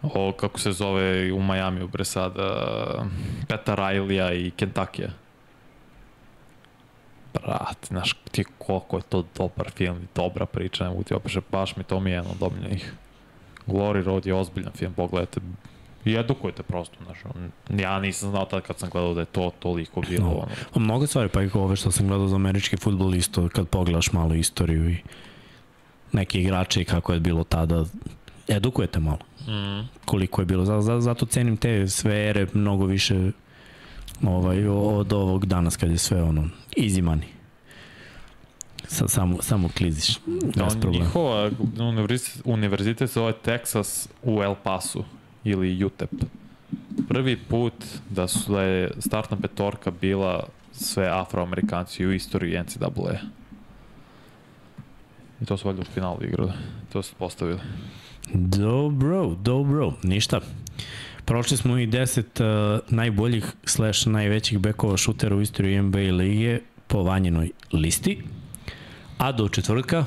o, 0.03 0.31
kako 0.31 0.59
se 0.59 0.71
zove 0.71 1.33
u 1.33 1.41
Majamiju 1.41 1.87
bre 1.87 2.05
sada 2.05 2.55
Peta 3.47 3.75
Rajlija 3.75 4.33
i 4.33 4.51
Kentakija. 4.51 5.09
Brat, 7.45 7.87
znaš 7.87 8.13
ti 8.31 8.43
koliko 8.57 8.97
je 8.97 9.03
to 9.09 9.23
dobar 9.37 9.71
film 9.71 9.97
i 9.97 10.07
dobra 10.15 10.45
priča, 10.45 10.83
ne 10.83 10.89
mogu 10.89 11.03
ti 11.03 11.13
opiše, 11.13 11.41
baš 11.51 11.75
mi 11.75 11.83
to 11.83 11.99
mi 11.99 12.09
je 12.09 12.15
jedan 12.15 12.31
od 12.31 12.43
omiljenih. 12.43 12.93
Glory 13.67 14.03
Road 14.03 14.25
je 14.25 14.33
ozbiljan 14.33 14.71
film, 14.73 14.93
pogledajte 14.93 15.39
i 16.05 16.15
edukujete 16.15 16.63
prosto, 16.63 16.95
znaš, 17.05 17.17
ja 17.69 17.99
nisam 17.99 18.29
znao 18.29 18.45
tad 18.45 18.61
kad 18.61 18.79
sam 18.79 18.89
gledao 18.89 19.13
da 19.13 19.19
je 19.19 19.25
to 19.25 19.51
toliko 19.59 20.01
bilo, 20.01 20.25
No. 20.25 20.47
ono, 20.75 20.85
mnogo 20.85 21.07
stvari, 21.07 21.29
pa 21.29 21.43
i 21.43 21.49
ove 21.53 21.75
što 21.75 21.91
sam 21.91 22.07
gledao 22.07 22.27
za 22.27 22.35
američki 22.35 22.77
futbol 22.77 23.15
isto, 23.15 23.49
kad 23.49 23.67
pogledaš 23.67 24.11
malo 24.11 24.35
istoriju 24.35 24.89
i 24.89 24.97
neki 26.11 26.41
igrači 26.41 26.81
i 26.81 26.85
kako 26.85 27.13
je 27.13 27.19
bilo 27.19 27.43
tada, 27.43 27.85
edukujete 28.47 28.99
malo 28.99 29.19
mm. 29.47 29.87
koliko 30.05 30.41
je 30.41 30.45
bilo. 30.45 30.65
Za, 30.65 30.81
za, 30.81 31.01
zato 31.01 31.25
cenim 31.25 31.57
te 31.57 31.87
sve 31.87 32.29
ere 32.29 32.47
mnogo 32.53 32.85
više 32.85 33.31
ovaj, 34.23 34.67
od 34.67 35.13
ovog 35.13 35.45
danas 35.45 35.77
kad 35.77 35.91
je 35.91 35.97
sve 35.97 36.23
ono 36.23 36.49
easy 36.77 37.01
money. 37.01 37.27
Sa, 38.87 39.07
samo, 39.07 39.41
samo 39.41 39.69
kliziš, 39.77 40.19
bez 40.25 40.73
On, 40.73 40.81
problema. 40.81 41.05
njihova 41.05 41.51
univerzitet, 41.79 42.41
univerzitet 42.45 43.09
se 43.09 43.19
zove 43.19 43.33
Texas 43.45 44.07
u 44.23 44.43
El 44.43 44.55
Pasu 44.63 45.03
ili 45.43 45.83
UTEP. 45.83 46.11
Prvi 47.07 47.37
put 47.37 47.73
da 48.09 48.27
su 48.27 48.53
da 48.53 48.61
je 48.61 48.91
startna 48.99 49.37
petorka 49.37 49.91
bila 49.91 50.43
sve 50.71 51.07
afroamerikanci 51.11 52.05
u 52.05 52.13
istoriji 52.13 52.59
NCAA. 52.59 53.17
I 55.41 55.45
to 55.45 55.57
su 55.57 55.67
valjda 55.67 55.81
u 55.81 55.85
finalu 55.85 56.23
igrali. 56.23 56.51
To 56.93 57.03
su 57.03 57.15
postavili. 57.15 57.59
Dobro, 58.33 59.35
dobro, 59.35 59.93
ništa. 60.03 60.41
Prošli 61.27 61.57
smo 61.57 61.77
i 61.77 61.87
10 61.87 62.21
uh, 62.23 62.79
najboljih 62.89 63.45
slash 63.65 64.07
najvećih 64.07 64.59
bekova 64.59 64.97
šutera 64.97 65.35
u 65.35 65.41
istoriji 65.41 65.81
NBA 65.81 65.99
lige 65.99 66.59
po 66.87 67.03
vanjenoj 67.03 67.51
listi. 67.73 68.23
A 69.17 69.31
do 69.31 69.49
četvrtka 69.49 70.05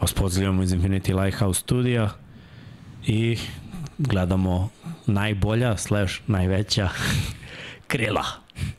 vas 0.00 0.12
pozdravljamo 0.12 0.62
iz 0.62 0.72
Infinity 0.72 1.24
Lighthouse 1.24 1.60
studija 1.60 2.10
i 3.06 3.38
gledamo 3.98 4.70
najbolja 5.06 5.76
slash 5.76 6.14
najveća 6.26 6.88
krila 7.92 8.24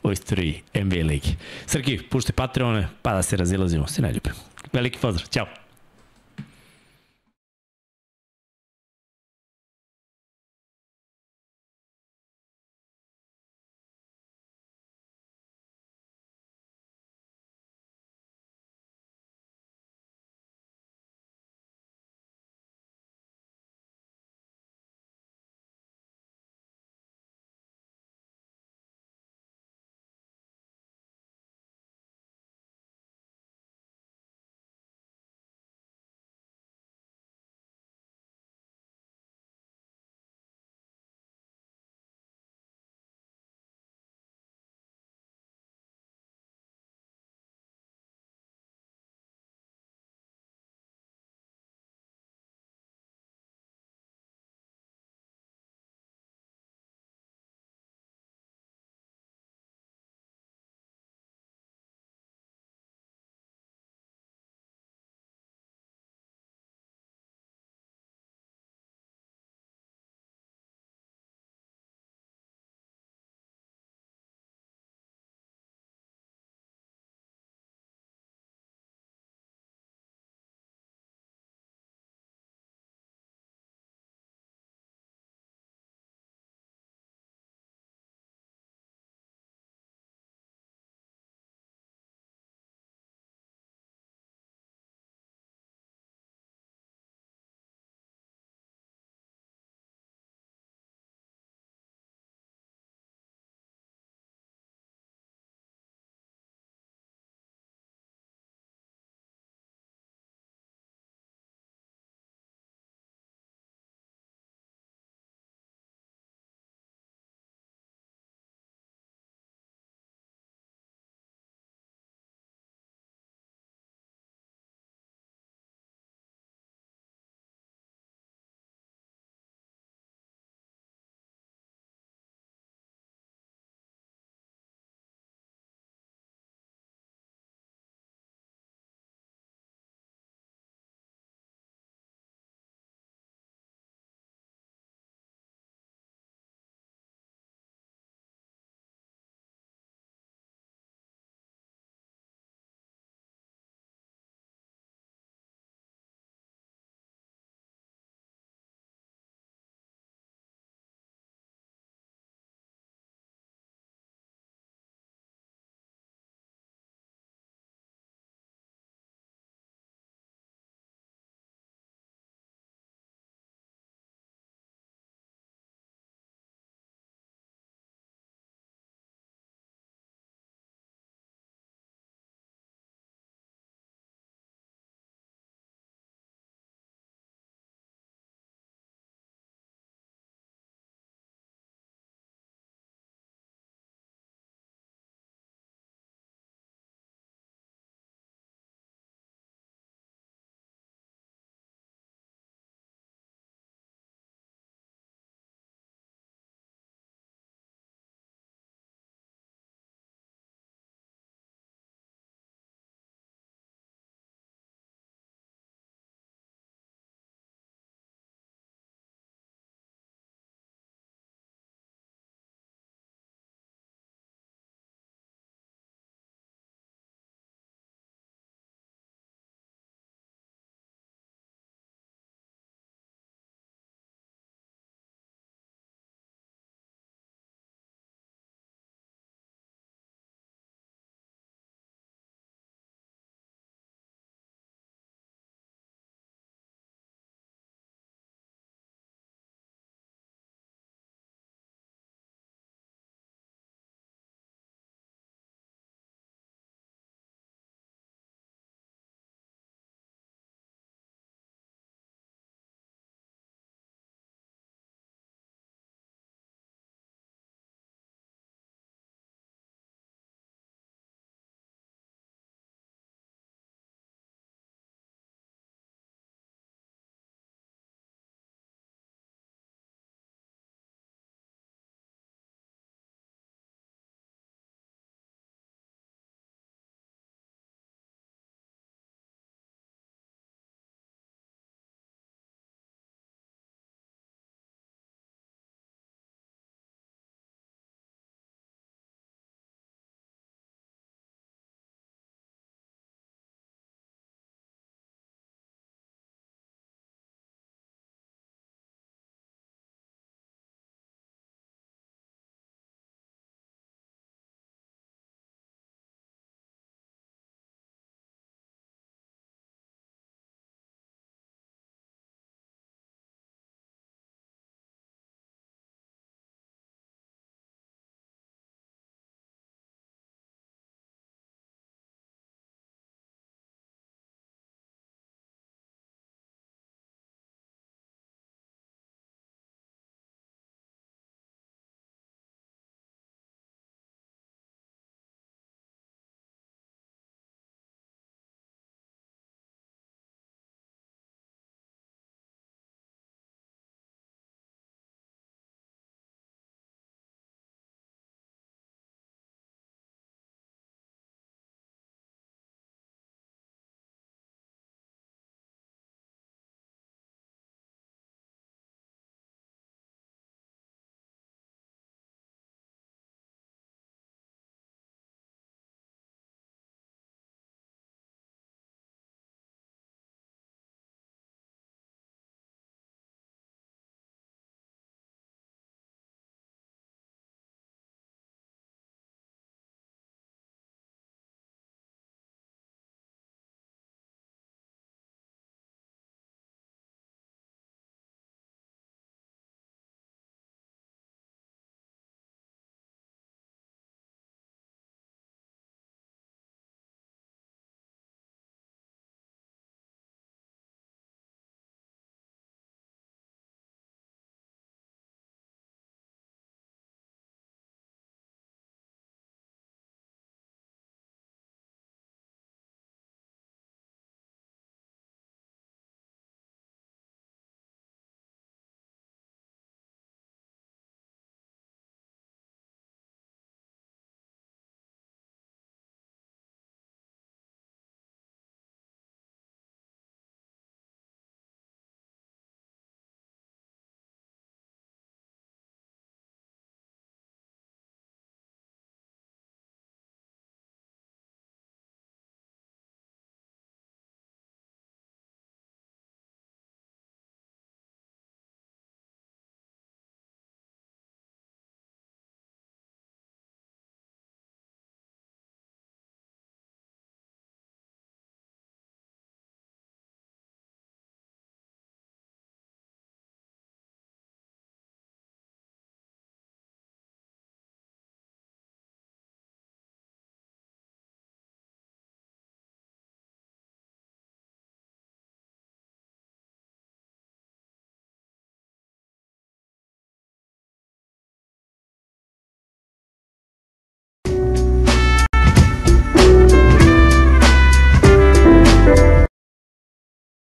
u 0.02 0.12
istoriji 0.12 0.62
NBA 0.74 0.96
ligi. 0.96 1.36
Srki, 1.66 2.02
puštaj 2.10 2.32
Patreone 2.32 2.88
pa 3.02 3.14
da 3.14 3.22
se 3.22 3.36
razilazimo. 3.36 3.86
Se 3.86 4.02
ne 4.02 4.12
ljubim. 4.12 4.32
Veliki 4.72 4.98
pozdrav, 4.98 5.28
ćao! 5.28 5.65